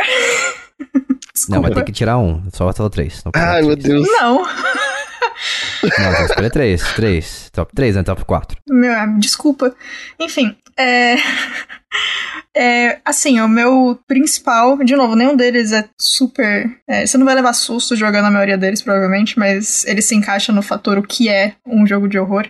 Desculpa. 1.34 1.50
Não, 1.50 1.62
vai 1.62 1.74
ter 1.74 1.84
que 1.84 1.92
tirar 1.92 2.18
um. 2.18 2.42
Só 2.54 2.70
o 2.70 2.74
top 2.74 2.90
3. 2.94 3.24
Top 3.24 3.38
Ai, 3.38 3.64
meu 3.64 3.76
Deus. 3.76 4.08
Não. 4.08 4.44
Não, 4.44 6.16
que 6.16 6.22
escolher 6.24 6.52
3. 6.52 6.94
3. 6.94 7.50
Top 7.52 7.76
3, 7.76 7.96
né? 7.98 8.04
Top 8.04 8.24
4. 8.24 8.58
Meu, 8.70 8.94
é, 8.94 9.06
desculpa. 9.20 9.76
Enfim, 10.18 10.56
é. 10.78 11.16
É, 12.56 13.00
assim, 13.06 13.40
o 13.40 13.48
meu 13.48 13.98
principal, 14.08 14.78
de 14.84 14.96
novo, 14.96 15.16
nenhum 15.16 15.36
deles 15.36 15.72
é 15.72 15.88
super. 15.98 16.70
é, 16.88 17.06
você 17.06 17.18
não 17.18 17.26
vai 17.26 17.36
levar 17.36 17.54
susto 17.54 17.96
jogando 17.96 18.26
a 18.26 18.32
maioria 18.32 18.58
deles, 18.58 18.82
provavelmente, 18.82 19.40
mas 19.40 19.86
ele 19.86 20.02
se 20.02 20.16
encaixa 20.16 20.52
no 20.52 20.62
fator 20.62 20.98
o 20.98 21.04
que 21.04 21.30
é 21.30 21.54
um 21.66 21.88
jogo 21.88 22.10
de 22.10 22.20
horror. 22.20 22.50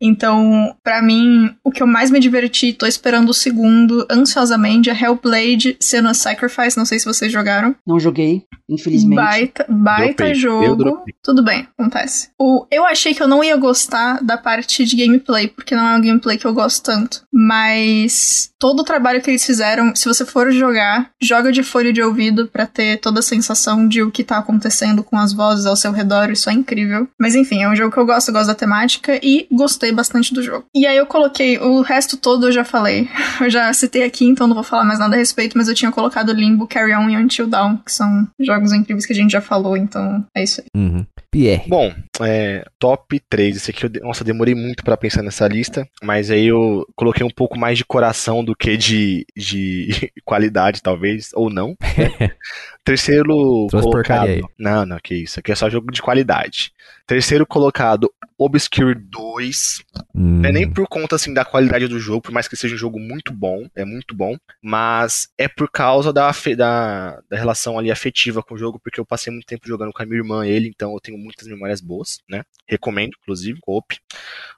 Então, 0.00 0.74
pra 0.82 1.02
mim, 1.02 1.54
o 1.62 1.70
que 1.70 1.82
eu 1.82 1.86
mais 1.86 2.10
me 2.10 2.20
diverti, 2.20 2.72
tô 2.72 2.86
esperando 2.86 3.30
o 3.30 3.34
segundo 3.34 4.06
ansiosamente, 4.10 4.88
é 4.88 4.94
Hellblade 4.94 5.76
Senua 5.78 6.14
Sacrifice. 6.14 6.78
Não 6.78 6.86
sei 6.86 6.98
se 6.98 7.04
vocês 7.04 7.30
jogaram. 7.30 7.76
Não 7.86 8.00
joguei, 8.00 8.44
infelizmente. 8.68 9.16
Baita, 9.16 9.66
baita 9.68 10.24
Dropei. 10.24 10.34
Jogo. 10.34 11.04
Tudo 11.22 11.44
bem, 11.44 11.68
acontece. 11.76 12.30
O, 12.38 12.66
eu 12.70 12.86
achei 12.86 13.12
que 13.12 13.22
eu 13.22 13.28
não 13.28 13.44
ia 13.44 13.56
gostar 13.56 14.22
da 14.22 14.38
parte 14.38 14.84
de 14.84 14.96
gameplay, 14.96 15.48
porque 15.48 15.76
não 15.76 15.86
é 15.86 15.96
um 15.96 16.00
gameplay 16.00 16.38
que 16.38 16.46
eu 16.46 16.54
gosto 16.54 16.82
tanto. 16.82 17.22
Mas 17.32 18.50
todo 18.58 18.79
o 18.80 18.84
trabalho 18.84 19.20
que 19.20 19.30
eles 19.30 19.44
fizeram, 19.44 19.94
se 19.94 20.06
você 20.06 20.24
for 20.24 20.50
jogar, 20.50 21.10
joga 21.20 21.52
de 21.52 21.62
fone 21.62 21.92
de 21.92 22.02
ouvido 22.02 22.48
pra 22.48 22.66
ter 22.66 22.98
toda 22.98 23.20
a 23.20 23.22
sensação 23.22 23.86
de 23.86 24.02
o 24.02 24.10
que 24.10 24.24
tá 24.24 24.38
acontecendo 24.38 25.02
com 25.02 25.16
as 25.16 25.32
vozes 25.32 25.66
ao 25.66 25.76
seu 25.76 25.92
redor, 25.92 26.30
isso 26.30 26.50
é 26.50 26.52
incrível. 26.52 27.08
Mas 27.18 27.34
enfim, 27.34 27.62
é 27.62 27.68
um 27.68 27.76
jogo 27.76 27.92
que 27.92 27.98
eu 27.98 28.06
gosto, 28.06 28.28
eu 28.28 28.34
gosto 28.34 28.48
da 28.48 28.54
temática 28.54 29.18
e 29.22 29.46
gostei 29.50 29.92
bastante 29.92 30.34
do 30.34 30.42
jogo. 30.42 30.64
E 30.74 30.86
aí 30.86 30.96
eu 30.96 31.06
coloquei, 31.06 31.58
o 31.58 31.82
resto 31.82 32.16
todo 32.16 32.48
eu 32.48 32.52
já 32.52 32.64
falei. 32.64 33.08
Eu 33.40 33.48
já 33.48 33.72
citei 33.72 34.02
aqui, 34.02 34.26
então 34.26 34.46
não 34.46 34.54
vou 34.54 34.62
falar 34.62 34.84
mais 34.84 34.98
nada 34.98 35.14
a 35.14 35.18
respeito, 35.18 35.56
mas 35.56 35.66
eu 35.66 35.74
tinha 35.74 35.90
colocado 35.90 36.32
Limbo, 36.32 36.66
Carry 36.66 36.94
On 36.94 37.08
e 37.08 37.16
Until 37.16 37.46
Dawn, 37.46 37.78
que 37.78 37.90
são 37.90 38.28
jogos 38.38 38.72
incríveis 38.72 39.06
que 39.06 39.12
a 39.14 39.16
gente 39.16 39.30
já 39.30 39.40
falou, 39.40 39.76
então 39.76 40.24
é 40.36 40.42
isso 40.42 40.60
aí. 40.60 40.66
Uhum. 40.78 41.06
Pierre. 41.30 41.68
Bom, 41.68 41.92
é, 42.20 42.64
top 42.78 43.20
3. 43.30 43.56
Esse 43.56 43.70
aqui, 43.70 43.84
eu, 43.84 43.90
nossa, 44.02 44.24
demorei 44.24 44.54
muito 44.54 44.82
pra 44.82 44.96
pensar 44.96 45.22
nessa 45.22 45.46
lista, 45.46 45.88
mas 46.02 46.30
aí 46.30 46.46
eu 46.46 46.84
coloquei 46.96 47.24
um 47.24 47.30
pouco 47.30 47.58
mais 47.58 47.78
de 47.78 47.84
coração 47.84 48.44
do 48.44 48.54
que 48.54 48.69
de, 48.76 49.26
de 49.36 50.10
qualidade, 50.24 50.82
talvez, 50.82 51.30
ou 51.34 51.50
não. 51.50 51.76
né? 51.96 52.36
Terceiro 52.84 53.66
Trouxe 53.68 53.88
colocado. 53.88 54.48
Não, 54.58 54.86
não, 54.86 54.98
que 55.02 55.14
isso. 55.14 55.38
Aqui 55.38 55.52
é 55.52 55.54
só 55.54 55.68
jogo 55.68 55.92
de 55.92 56.00
qualidade. 56.02 56.72
Terceiro 57.06 57.44
colocado, 57.46 58.10
Obscure 58.38 58.94
2. 58.94 59.82
Hum, 60.14 60.40
Não 60.40 60.48
é 60.48 60.52
nem 60.52 60.70
por 60.72 60.86
conta 60.88 61.16
assim 61.16 61.34
da 61.34 61.44
qualidade 61.44 61.86
do 61.88 61.98
jogo, 61.98 62.22
por 62.22 62.32
mais 62.32 62.48
que 62.48 62.56
seja 62.56 62.74
um 62.74 62.78
jogo 62.78 62.98
muito 62.98 63.32
bom, 63.32 63.66
é 63.74 63.84
muito 63.84 64.14
bom, 64.14 64.36
mas 64.62 65.28
é 65.36 65.46
por 65.48 65.70
causa 65.70 66.12
da, 66.12 66.30
da, 66.56 67.20
da 67.28 67.36
relação 67.36 67.78
ali 67.78 67.90
afetiva 67.90 68.42
com 68.42 68.54
o 68.54 68.58
jogo, 68.58 68.80
porque 68.82 68.98
eu 69.00 69.04
passei 69.04 69.32
muito 69.32 69.44
tempo 69.46 69.66
jogando 69.66 69.92
com 69.92 70.02
a 70.02 70.06
minha 70.06 70.18
irmã 70.18 70.46
ele, 70.46 70.68
então 70.68 70.92
eu 70.94 71.00
tenho 71.00 71.18
muitas 71.18 71.46
memórias 71.46 71.80
boas, 71.80 72.20
né? 72.28 72.42
Recomendo, 72.66 73.12
inclusive, 73.20 73.58
Coop. 73.60 73.98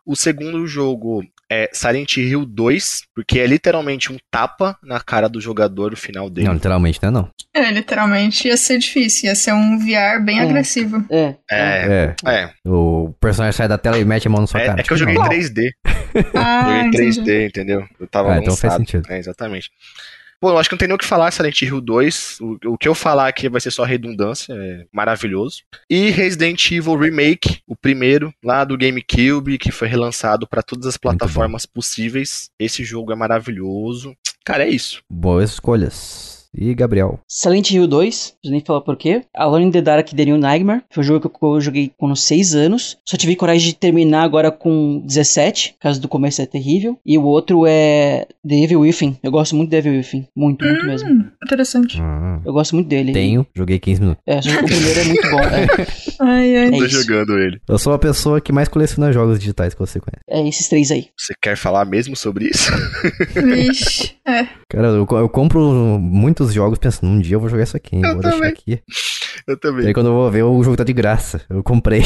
O 0.04 0.16
segundo 0.16 0.66
jogo 0.66 1.22
é 1.50 1.68
Silent 1.72 2.16
Hill 2.16 2.44
2, 2.46 3.02
porque 3.14 3.38
é 3.38 3.46
literalmente 3.46 4.10
um 4.10 4.16
tapa 4.30 4.76
na 4.82 4.98
cara 5.00 5.28
do 5.28 5.40
jogador 5.40 5.92
o 5.92 5.96
final 5.96 6.28
dele. 6.30 6.46
Não, 6.48 6.54
literalmente, 6.54 6.98
né? 7.02 7.10
Não. 7.10 7.28
É, 7.54 7.70
literalmente 7.70 8.48
ia 8.48 8.56
ser 8.56 8.78
difícil, 8.78 9.28
ia 9.28 9.34
ser 9.34 9.52
um 9.52 9.78
VR 9.78 10.18
bem 10.24 10.40
É. 10.40 10.42
agressivo. 10.42 11.04
É, 11.10 11.34
É, 11.50 12.14
É. 12.24 12.34
é. 12.34 12.50
O 12.66 13.14
personagem 13.20 13.56
sai 13.56 13.68
da 13.68 13.76
tela 13.78 13.98
e 13.98 14.04
mete 14.04 14.26
a 14.26 14.30
mão 14.30 14.40
na 14.40 14.46
sua 14.46 14.60
É, 14.60 14.66
cara. 14.66 14.80
é 14.80 14.82
que 14.82 14.92
eu 14.92 14.96
joguei 14.96 15.14
Não. 15.14 15.26
em 15.26 15.28
3D. 15.28 15.70
Ah, 16.34 16.64
Joguei 16.64 16.80
entendi. 16.88 17.20
3D, 17.20 17.46
entendeu? 17.48 17.86
Eu 18.00 18.06
tava 18.08 18.32
Ah, 18.34 18.38
então 18.38 18.56
faz 18.56 18.74
sentido. 18.74 19.06
É, 19.10 19.18
exatamente. 19.18 19.70
Pô, 20.42 20.50
eu 20.50 20.58
acho 20.58 20.68
que 20.68 20.74
não 20.74 20.78
tem 20.78 20.88
nem 20.88 20.96
o 20.96 20.98
que 20.98 21.06
falar 21.06 21.30
Silent 21.30 21.62
Hill 21.62 21.80
2. 21.80 22.38
O, 22.40 22.72
o 22.72 22.76
que 22.76 22.88
eu 22.88 22.96
falar 22.96 23.28
aqui 23.28 23.48
vai 23.48 23.60
ser 23.60 23.70
só 23.70 23.84
redundância, 23.84 24.52
é 24.52 24.84
maravilhoso. 24.90 25.62
E 25.88 26.10
Resident 26.10 26.68
Evil 26.72 26.96
Remake, 26.96 27.60
o 27.64 27.76
primeiro, 27.76 28.34
lá 28.42 28.64
do 28.64 28.76
GameCube, 28.76 29.56
que 29.56 29.70
foi 29.70 29.86
relançado 29.86 30.44
pra 30.44 30.60
todas 30.60 30.86
as 30.86 30.96
plataformas 30.96 31.64
possíveis. 31.64 32.50
Esse 32.58 32.82
jogo 32.82 33.12
é 33.12 33.14
maravilhoso. 33.14 34.16
Cara, 34.44 34.64
é 34.64 34.68
isso. 34.68 35.00
Boas 35.08 35.52
escolhas. 35.52 36.41
E 36.54 36.74
Gabriel? 36.74 37.18
Silent 37.28 37.70
Hill 37.70 37.86
2, 37.86 38.34
não 38.44 38.50
nem 38.52 38.60
falar 38.60 38.82
porquê. 38.82 39.22
Alone 39.34 39.66
in 39.66 39.70
the 39.70 39.80
Dark 39.80 40.08
The 40.10 40.24
New 40.24 40.36
Nightmare, 40.38 40.82
foi 40.90 41.02
um 41.02 41.06
jogo 41.06 41.28
que 41.30 41.44
eu 41.44 41.60
joguei 41.60 41.90
com 41.96 42.14
6 42.14 42.54
anos. 42.54 42.98
Só 43.06 43.16
tive 43.16 43.34
coragem 43.36 43.68
de 43.68 43.74
terminar 43.74 44.22
agora 44.22 44.50
com 44.50 45.00
17, 45.06 45.76
caso 45.80 46.00
do 46.00 46.08
começo 46.08 46.42
é 46.42 46.46
terrível. 46.46 46.98
E 47.06 47.16
o 47.16 47.24
outro 47.24 47.64
é 47.66 48.26
The 48.46 48.54
Evil 48.64 48.80
Within. 48.80 49.16
Eu 49.22 49.30
gosto 49.30 49.56
muito 49.56 49.70
de 49.70 49.80
The 49.82 49.88
Evil 49.88 49.98
Within, 50.00 50.26
muito, 50.36 50.64
muito 50.64 50.84
mesmo. 50.86 51.08
Hum, 51.10 51.24
interessante. 51.44 51.98
Ah, 52.00 52.40
Eu 52.44 52.52
gosto 52.52 52.74
muito 52.74 52.88
dele. 52.88 53.12
tenho, 53.12 53.46
joguei 53.54 53.78
15 53.78 54.00
minutos. 54.00 54.22
É, 54.26 54.38
o 54.38 54.64
primeiro 54.64 55.00
é 55.00 55.04
muito 55.04 55.30
bom. 55.30 55.40
É, 55.40 55.66
Ai, 56.20 56.56
ai. 56.56 56.66
É 56.66 56.70
Tô 56.70 56.84
isso. 56.84 57.02
jogando 57.02 57.38
ele. 57.38 57.60
Eu 57.68 57.78
sou 57.78 57.92
a 57.92 57.98
pessoa 57.98 58.40
que 58.40 58.52
mais 58.52 58.68
coleciona 58.68 59.12
jogos 59.12 59.38
digitais 59.40 59.74
que 59.74 59.80
você 59.80 59.98
conhece. 59.98 60.22
é 60.28 60.46
esses 60.48 60.68
três 60.68 60.90
aí. 60.90 61.08
Você 61.18 61.34
quer 61.40 61.56
falar 61.56 61.84
mesmo 61.84 62.14
sobre 62.14 62.46
isso? 62.48 62.70
Vixe. 63.34 64.14
É. 64.26 64.46
Cara, 64.72 64.88
eu, 64.88 65.06
eu 65.10 65.28
compro 65.28 65.60
muitos 66.00 66.52
jogos 66.52 66.78
pensando, 66.78 67.10
um 67.10 67.20
dia 67.20 67.36
eu 67.36 67.40
vou 67.40 67.48
jogar 67.48 67.62
isso 67.64 67.76
aqui, 67.76 67.96
hein, 67.96 68.02
Eu 68.04 68.12
vou 68.14 68.22
deixar 68.22 68.36
também. 68.36 68.50
aqui. 68.52 68.82
Eu 69.46 69.54
E 69.54 69.56
também. 69.58 69.86
aí 69.88 69.94
quando 69.94 70.06
eu 70.06 70.12
vou 70.14 70.30
ver, 70.30 70.42
o 70.44 70.62
jogo 70.62 70.76
tá 70.76 70.84
de 70.84 70.92
graça. 70.92 71.42
Eu 71.50 71.62
comprei, 71.62 72.02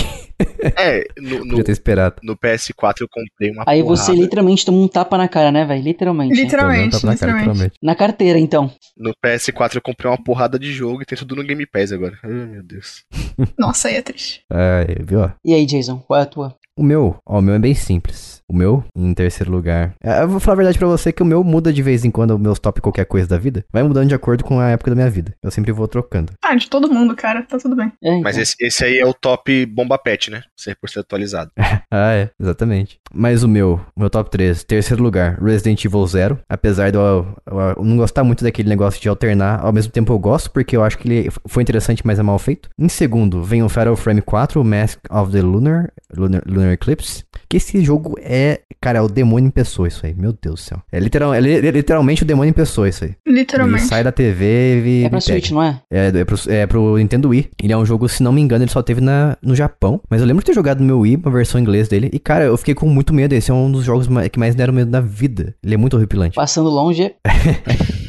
É, 0.77 1.05
no, 1.21 1.39
no, 1.45 1.49
podia 1.51 1.65
ter 1.65 1.73
esperado. 1.73 2.17
no 2.23 2.37
PS4 2.37 3.03
eu 3.03 3.09
comprei 3.09 3.51
uma 3.53 3.63
Aí 3.67 3.83
porrada. 3.83 4.03
você 4.03 4.13
literalmente 4.13 4.65
toma 4.65 4.79
um 4.79 4.89
tapa 4.89 5.17
na 5.17 5.29
cara, 5.29 5.53
né, 5.53 5.65
velho? 5.65 5.83
Literalmente. 5.83 6.35
Literalmente, 6.35 6.93
tapa 6.93 7.07
na 7.07 7.17
cara, 7.17 7.33
literalmente. 7.33 7.49
literalmente. 7.53 7.79
Na 7.83 7.95
carteira, 7.95 8.39
então. 8.39 8.71
No 8.97 9.13
PS4 9.25 9.77
eu 9.77 9.83
comprei 9.83 10.11
uma 10.11 10.23
porrada 10.23 10.59
de 10.59 10.73
jogo 10.73 11.03
e 11.03 11.05
tem 11.05 11.17
tudo 11.17 11.37
no 11.37 11.45
Game 11.45 11.67
Pass 11.67 11.93
agora. 11.93 12.19
Ai, 12.25 12.31
meu 12.33 12.63
Deus. 12.63 13.05
Nossa, 13.59 13.89
aí 13.89 13.95
é 13.97 14.03
triste. 14.03 14.43
Ai, 14.51 14.87
viu? 15.07 15.31
E 15.45 15.55
aí, 15.55 15.67
Jason, 15.67 15.99
qual 15.99 16.19
é 16.21 16.23
a 16.23 16.27
tua? 16.27 16.55
O 16.79 16.83
meu, 16.83 17.17
ó, 17.25 17.39
o 17.39 17.43
meu 17.43 17.55
é 17.55 17.59
bem 17.59 17.75
simples. 17.75 18.43
O 18.49 18.55
meu, 18.55 18.85
em 18.97 19.13
terceiro 19.13 19.51
lugar. 19.51 19.95
É, 20.03 20.23
Eu 20.23 20.29
vou 20.29 20.39
falar 20.41 20.55
a 20.55 20.57
verdade 20.57 20.79
pra 20.79 20.87
você 20.87 21.13
que 21.13 21.23
o 21.23 21.27
meu 21.27 21.43
muda 21.43 21.73
de 21.73 21.83
vez 21.83 22.05
em 22.05 22.11
quando, 22.11 22.31
o 22.33 22.39
meus 22.39 22.59
top 22.59 22.81
qualquer 22.81 23.05
coisa 23.05 23.27
da 23.27 23.37
vida. 23.39 23.65
Vai 23.73 23.83
mudando 23.83 24.09
de 24.09 24.15
acordo 24.15 24.45
com 24.45 24.61
a 24.61 24.69
época 24.69 24.91
da 24.91 24.95
minha 24.95 25.11
vida. 25.11 25.35
Eu 25.43 25.51
sempre 25.51 25.73
vou 25.73 25.89
trocando. 25.89 26.33
Ah, 26.45 26.55
de 26.55 26.69
todo 26.71 26.89
mundo, 26.93 27.15
cara. 27.17 27.43
Tá 27.43 27.59
tudo 27.59 27.75
bem. 27.75 27.93
É, 28.03 28.09
então. 28.09 28.21
Mas 28.23 28.39
esse, 28.39 28.55
esse 28.61 28.85
aí 28.85 28.99
é 28.99 29.07
o 29.07 29.13
top 29.13 29.67
bomba 29.67 29.99
pet, 29.99 30.31
né? 30.31 30.43
100% 30.59 31.01
atualizado. 31.01 31.51
Ah, 31.91 32.13
é, 32.15 32.31
exatamente. 32.41 32.99
Mas 33.15 33.43
o 33.43 33.49
meu, 33.49 33.81
o 33.97 34.01
meu 34.01 34.11
top 34.11 34.29
3, 34.31 34.65
terceiro 34.65 35.03
lugar, 35.03 35.41
Resident 35.43 35.83
Evil 35.85 36.07
Zero. 36.07 36.39
Apesar 36.49 36.91
de 36.91 36.97
eu, 36.99 37.27
eu- 37.47 37.59
eu 37.77 37.85
não 37.85 37.97
gostar 37.97 38.23
muito 38.25 38.43
daquele 38.45 38.69
negócio 38.69 39.01
de 39.01 39.09
alternar, 39.09 39.61
ao 39.65 39.73
mesmo 39.73 39.93
tempo 39.93 40.13
eu 40.13 40.19
gosto, 40.19 40.51
porque 40.51 40.77
eu 40.77 40.83
acho 40.85 40.99
que 40.99 41.09
ele 41.09 41.31
foi 41.47 41.63
interessante, 41.63 42.03
mas 42.05 42.19
é 42.19 42.23
mal 42.23 42.39
feito. 42.39 42.69
Em 42.79 42.89
segundo, 42.89 43.43
vem 43.43 43.63
o 43.63 43.69
Fatal 43.69 43.97
Frame 43.97 44.21
4, 44.21 44.61
o 44.61 44.65
Mask 44.65 44.99
of 45.11 45.31
the 45.33 45.41
Lunar, 45.41 45.91
Lunar, 46.15 46.43
Lunar 46.47 46.73
Eclipse. 46.73 47.25
Que 47.49 47.57
esse 47.59 47.83
jogo 47.83 48.17
é, 48.21 48.36
cara, 48.81 48.99
é 48.99 49.03
o 49.03 49.09
demônio 49.09 49.49
em 49.49 49.51
pessoa 49.51 49.89
isso 49.89 50.05
aí. 50.07 50.15
Meu 50.15 50.33
Deus 50.33 50.61
do 50.61 50.65
céu. 50.65 50.83
É, 50.93 50.99
literal, 50.99 51.33
é, 51.35 51.41
li- 51.41 51.57
é 51.67 51.71
literalmente 51.71 52.23
o 52.23 52.27
demônio 52.27 52.51
em 52.51 52.53
pessoa 52.55 52.89
isso 52.89 53.05
aí. 53.05 53.15
Ele 53.27 53.39
Literalmente. 53.41 53.85
sai 53.87 54.03
da 54.05 54.13
TV 54.13 54.83
e 54.85 55.05
É 55.05 55.09
pra. 55.09 55.21
Switch, 55.21 55.51
não 55.51 55.63
é? 55.63 55.81
É, 55.91 56.07
é, 56.09 56.25
pro, 56.25 56.37
é 56.49 56.67
pro 56.67 56.97
Nintendo 56.97 57.29
Wii. 57.29 57.51
Ele 57.63 57.73
é 57.73 57.77
um 57.77 57.85
jogo, 57.87 58.09
se 58.09 58.23
não 58.23 58.33
me 58.33 58.41
engano, 58.41 58.65
ele 58.65 58.71
só 58.71 58.83
teve 58.83 59.01
na, 59.01 59.37
no 59.43 59.55
Japão. 59.55 60.01
Mas 60.09 60.21
eu 60.21 60.27
lembro 60.27 60.43
de 60.43 60.47
ter 60.47 60.55
jogado 60.55 60.81
no 60.81 60.87
meu 60.87 61.01
Wii, 61.01 61.17
uma 61.17 61.31
versão 61.31 61.59
em 61.59 61.63
inglês 61.63 61.89
dele. 61.89 62.11
E, 62.13 62.19
cara, 62.19 62.45
eu 62.45 62.57
fiquei 62.57 62.75
com 62.75 62.89
muito 62.89 63.13
medo. 63.15 63.35
Esse 63.35 63.51
é 63.51 63.55
um 63.55 63.71
dos 63.71 63.85
jogos 63.85 64.09
que 64.31 64.39
mais 64.39 64.55
deram 64.55 64.73
medo 64.73 64.91
na 64.91 65.01
vida. 65.01 65.55
Ele 65.65 65.75
é 65.75 65.77
muito 65.77 65.97
horripilante. 65.97 66.35
Passando 66.35 66.69
longe. 66.71 67.13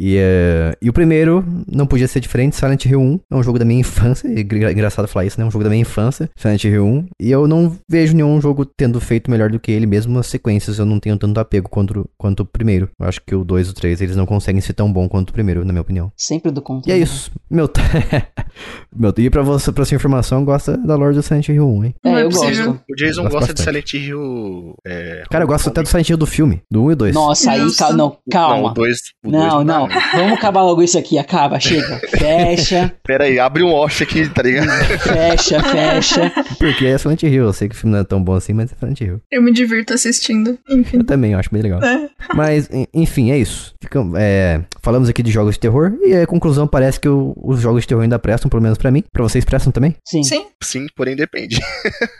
E, 0.00 0.16
eh, 0.16 0.76
e 0.80 0.88
o 0.88 0.92
primeiro 0.92 1.44
não 1.70 1.86
podia 1.86 2.06
ser 2.06 2.20
diferente. 2.20 2.54
Silent 2.54 2.84
Hill 2.84 3.00
1 3.00 3.20
é 3.32 3.34
um 3.36 3.42
jogo 3.42 3.58
da 3.58 3.64
minha 3.64 3.80
infância. 3.80 4.28
É 4.28 4.40
engra- 4.40 4.70
engraçado 4.72 5.08
falar 5.08 5.24
isso, 5.26 5.38
né? 5.40 5.44
É 5.44 5.48
um 5.48 5.50
jogo 5.50 5.64
da 5.64 5.70
minha 5.70 5.82
infância. 5.82 6.30
Silent 6.36 6.62
Hill 6.64 6.84
1. 6.86 7.06
E 7.20 7.30
eu 7.30 7.48
não 7.48 7.76
vejo 7.88 8.14
nenhum 8.14 8.40
jogo 8.40 8.64
tendo 8.64 9.00
feito 9.00 9.30
melhor 9.30 9.50
do 9.50 9.58
que 9.58 9.72
ele, 9.72 9.86
mesmo 9.86 10.16
as 10.18 10.26
sequências. 10.28 10.78
Eu 10.78 10.86
não 10.86 11.00
tenho 11.00 11.16
tanto 11.18 11.38
apego 11.40 11.68
quanto, 11.68 12.08
quanto 12.16 12.40
o 12.40 12.46
primeiro. 12.46 12.88
Eu 13.00 13.06
acho 13.08 13.20
que 13.26 13.34
o 13.34 13.42
2 13.44 13.66
e 13.68 13.70
o 13.70 13.74
3 13.74 14.00
eles 14.00 14.14
não 14.16 14.24
conseguem 14.26 14.60
ser 14.60 14.72
tão 14.74 14.92
bom 14.92 15.08
quanto 15.08 15.30
o 15.30 15.32
primeiro, 15.32 15.64
na 15.64 15.72
minha 15.72 15.82
opinião. 15.82 16.12
Sempre 16.16 16.50
do 16.52 16.62
contra. 16.62 16.90
E 16.90 16.94
é 16.94 16.98
isso. 16.98 17.30
Meu. 17.50 17.68
Meu, 18.94 19.12
e 19.18 19.30
pra 19.30 19.42
você, 19.42 19.70
pra 19.72 19.84
sua 19.84 19.94
informação, 19.96 20.44
gosta 20.44 20.76
da 20.76 20.96
Lord 20.96 21.16
do 21.16 21.22
Silent 21.22 21.48
Hill 21.48 21.66
1, 21.68 21.84
hein? 21.84 21.94
É, 22.04 22.10
Não 22.10 22.18
é 22.18 22.22
eu 22.24 22.30
gosto. 22.30 22.80
O 22.90 22.94
Jason 22.96 23.22
Gosto 23.22 23.32
gosta 23.32 23.54
de 23.54 23.62
bastante. 23.62 23.62
Silent 23.62 23.94
Hill. 23.94 24.74
É, 24.86 25.22
Cara, 25.30 25.44
eu 25.44 25.48
gosto 25.48 25.68
até 25.68 25.82
do 25.82 25.88
Silent 25.88 26.08
Hill 26.08 26.16
do 26.16 26.26
filme, 26.26 26.62
do 26.70 26.84
1 26.84 26.92
e 26.92 26.94
2. 26.94 27.14
Nossa, 27.14 27.50
aí, 27.52 27.60
Nossa. 27.60 27.76
cal- 27.78 27.92
não, 27.92 27.98
Não, 27.98 28.12
o 28.26 28.30
calma. 28.30 28.74
2. 28.74 28.98
Não, 29.24 29.64
não. 29.64 29.87
Vamos 30.14 30.32
acabar 30.38 30.62
logo 30.62 30.82
isso 30.82 30.98
aqui. 30.98 31.18
Acaba, 31.18 31.58
chega. 31.60 32.00
Fecha, 32.08 32.92
Pera 33.04 33.24
aí, 33.24 33.38
abre 33.38 33.62
um 33.62 33.72
wash 33.72 34.02
aqui, 34.02 34.28
tá 34.28 34.42
ligado? 34.42 34.68
fecha, 34.98 35.62
fecha. 35.62 36.32
Porque 36.58 36.86
é 36.86 36.98
Silent 36.98 37.22
Hill. 37.22 37.44
Eu 37.44 37.52
sei 37.52 37.68
que 37.68 37.74
o 37.74 37.78
filme 37.78 37.92
não 37.94 38.00
é 38.00 38.04
tão 38.04 38.22
bom 38.22 38.34
assim, 38.34 38.52
mas 38.52 38.72
é 38.72 38.76
Silent 38.76 39.00
Hill. 39.00 39.20
Eu 39.30 39.42
me 39.42 39.52
divirto 39.52 39.94
assistindo. 39.94 40.58
Enfim. 40.68 40.98
Eu 40.98 41.04
também, 41.04 41.32
eu 41.32 41.38
acho 41.38 41.50
bem 41.52 41.62
legal. 41.62 41.82
É. 41.82 42.08
Mas, 42.34 42.68
en- 42.70 42.86
enfim, 42.94 43.30
é 43.30 43.38
isso. 43.38 43.74
Ficam- 43.80 44.12
é, 44.16 44.60
falamos 44.82 45.08
aqui 45.08 45.22
de 45.22 45.30
jogos 45.30 45.54
de 45.54 45.60
terror 45.60 45.92
e 46.04 46.14
a 46.14 46.26
conclusão 46.26 46.66
parece 46.66 46.98
que 47.00 47.08
o- 47.08 47.34
os 47.42 47.60
jogos 47.60 47.82
de 47.82 47.88
terror 47.88 48.02
ainda 48.02 48.18
prestam, 48.18 48.48
pelo 48.48 48.62
menos 48.62 48.78
pra 48.78 48.90
mim. 48.90 49.02
Pra 49.12 49.22
vocês 49.22 49.44
prestam 49.44 49.72
também? 49.72 49.94
Sim. 50.04 50.22
Sim. 50.22 50.46
Sim, 50.62 50.86
porém 50.96 51.14
depende. 51.16 51.58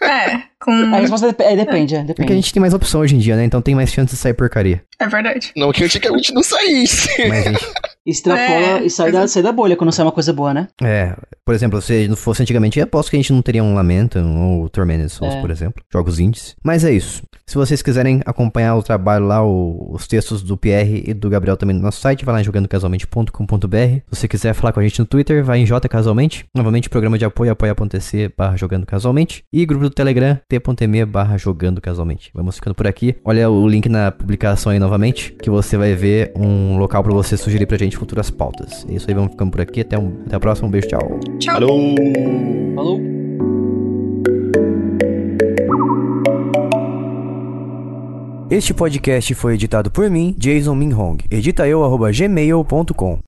É. 0.03 0.49
Com... 0.61 0.73
A 0.95 0.99
resposta 0.99 1.27
é, 1.39 1.57
depende, 1.57 1.95
é, 1.95 1.99
É 1.99 2.05
que 2.05 2.11
a 2.11 2.15
depende. 2.15 2.35
gente 2.35 2.53
tem 2.53 2.61
mais 2.61 2.75
opção 2.75 3.01
hoje 3.01 3.15
em 3.15 3.19
dia, 3.19 3.37
né? 3.37 3.45
Então 3.45 3.63
tem 3.63 3.75
mais 3.77 3.93
chance 3.93 4.13
de 4.15 4.21
sair 4.21 4.35
porcaria. 4.35 4.83
É 4.99 5.07
verdade. 5.07 5.53
Não 5.57 5.71
que 5.73 5.85
antigamente 5.85 6.33
não 6.35 6.43
saísse. 6.43 7.09
Mas, 7.29 7.45
gente, 7.45 7.67
Extrapola 8.11 8.81
É, 8.81 8.83
e 8.85 8.91
sai 8.91 9.13
da, 9.13 9.27
sai 9.29 9.43
da 9.43 9.53
bolha 9.53 9.77
quando 9.77 9.93
sai 9.93 10.05
uma 10.05 10.13
coisa 10.13 10.33
boa, 10.33 10.53
né? 10.55 10.69
é, 10.83 11.15
por 11.45 11.55
exemplo, 11.55 11.81
se 11.83 12.09
não 12.09 12.17
fosse 12.17 12.43
antigamente, 12.43 12.79
eu 12.79 12.85
aposto 12.85 13.11
que 13.11 13.17
a 13.17 13.19
gente 13.19 13.33
não 13.33 13.43
teria 13.43 13.63
um 13.63 13.75
Lamentum 13.75 14.61
ou 14.61 14.69
Tormented 14.69 15.09
Souls, 15.11 15.35
É. 15.35 15.41
por 15.41 15.51
exemplo. 15.51 15.83
Jogos 15.93 16.19
indies. 16.19 16.55
Mas 16.63 16.85
é 16.85 16.93
isso. 16.93 17.23
Se 17.47 17.55
vocês 17.55 17.81
quiserem 17.81 18.21
acompanhar 18.27 18.77
o 18.77 18.83
trabalho 18.83 19.27
lá, 19.27 19.43
o- 19.45 19.91
os 19.95 20.07
textos 20.07 20.43
do 20.43 20.57
Pierre 20.57 21.03
e 21.07 21.15
do 21.15 21.31
Gabriel 21.31 21.57
também 21.57 21.75
no 21.75 21.83
nosso 21.83 22.01
site, 22.01 22.25
vai 22.25 22.35
lá 22.35 22.41
em 22.41 22.45
jogandocasualmente.com.br. 22.45 23.77
Se 23.77 24.03
você 24.11 24.29
quiser 24.29 24.55
falar 24.55 24.73
com 24.73 24.81
a 24.81 24.83
gente 24.83 24.99
no 24.99 25.07
Twitter, 25.07 25.43
vai 25.45 25.59
em 25.61 25.67
jcasualmente. 25.67 26.45
Novamente, 26.55 26.89
programa 26.91 27.19
de 27.19 27.25
apoio, 27.25 27.51
apoia.se 27.53 28.31
barra 28.37 28.57
jogando 28.57 28.87
casualmente. 28.87 29.43
E 29.53 29.65
grupo 29.65 29.85
do 29.85 29.91
Telegram, 29.91 30.39
t.me 30.49 31.05
barra 31.05 31.37
jogando 31.39 31.81
casualmente. 31.81 32.31
Vamos 32.35 32.57
ficando 32.57 32.75
por 32.75 32.87
aqui. 32.87 33.17
Olha 33.25 33.49
o 33.51 33.67
link 33.69 33.89
na 33.89 34.11
publicação 34.11 34.73
aí 34.73 34.79
novamente, 34.79 35.35
que 35.43 35.49
você 35.51 35.77
vai 35.77 35.95
ver 35.95 36.33
um 36.37 36.77
local 36.79 37.03
pra 37.03 37.13
você 37.13 37.37
sugerir 37.37 37.67
pra 37.67 37.79
gente 37.79 37.98
futuras 37.99 38.31
pautas. 38.31 38.87
É 38.89 38.95
isso 38.95 39.07
aí, 39.09 39.15
vamos 39.15 39.33
ficando 39.33 39.51
por 39.51 39.61
aqui. 39.61 39.81
Até, 39.81 39.99
um, 39.99 40.23
até 40.27 40.37
a 40.37 40.41
próxima. 40.41 40.69
Um 40.69 40.71
beijo, 40.71 40.89
tchau. 40.89 41.21
Tchau. 41.39 41.57
Alô! 41.57 41.95
Falou. 42.75 43.01
Este 48.51 48.73
podcast 48.73 49.35
foi 49.35 49.55
editado 49.55 49.91
por 49.91 50.09
mim, 50.09 50.35
Jason 50.39 50.75
Minhong. 50.75 51.19
Edita 51.31 51.69
eu, 51.69 51.85
arroba 51.85 52.11
gmail.com. 52.11 53.19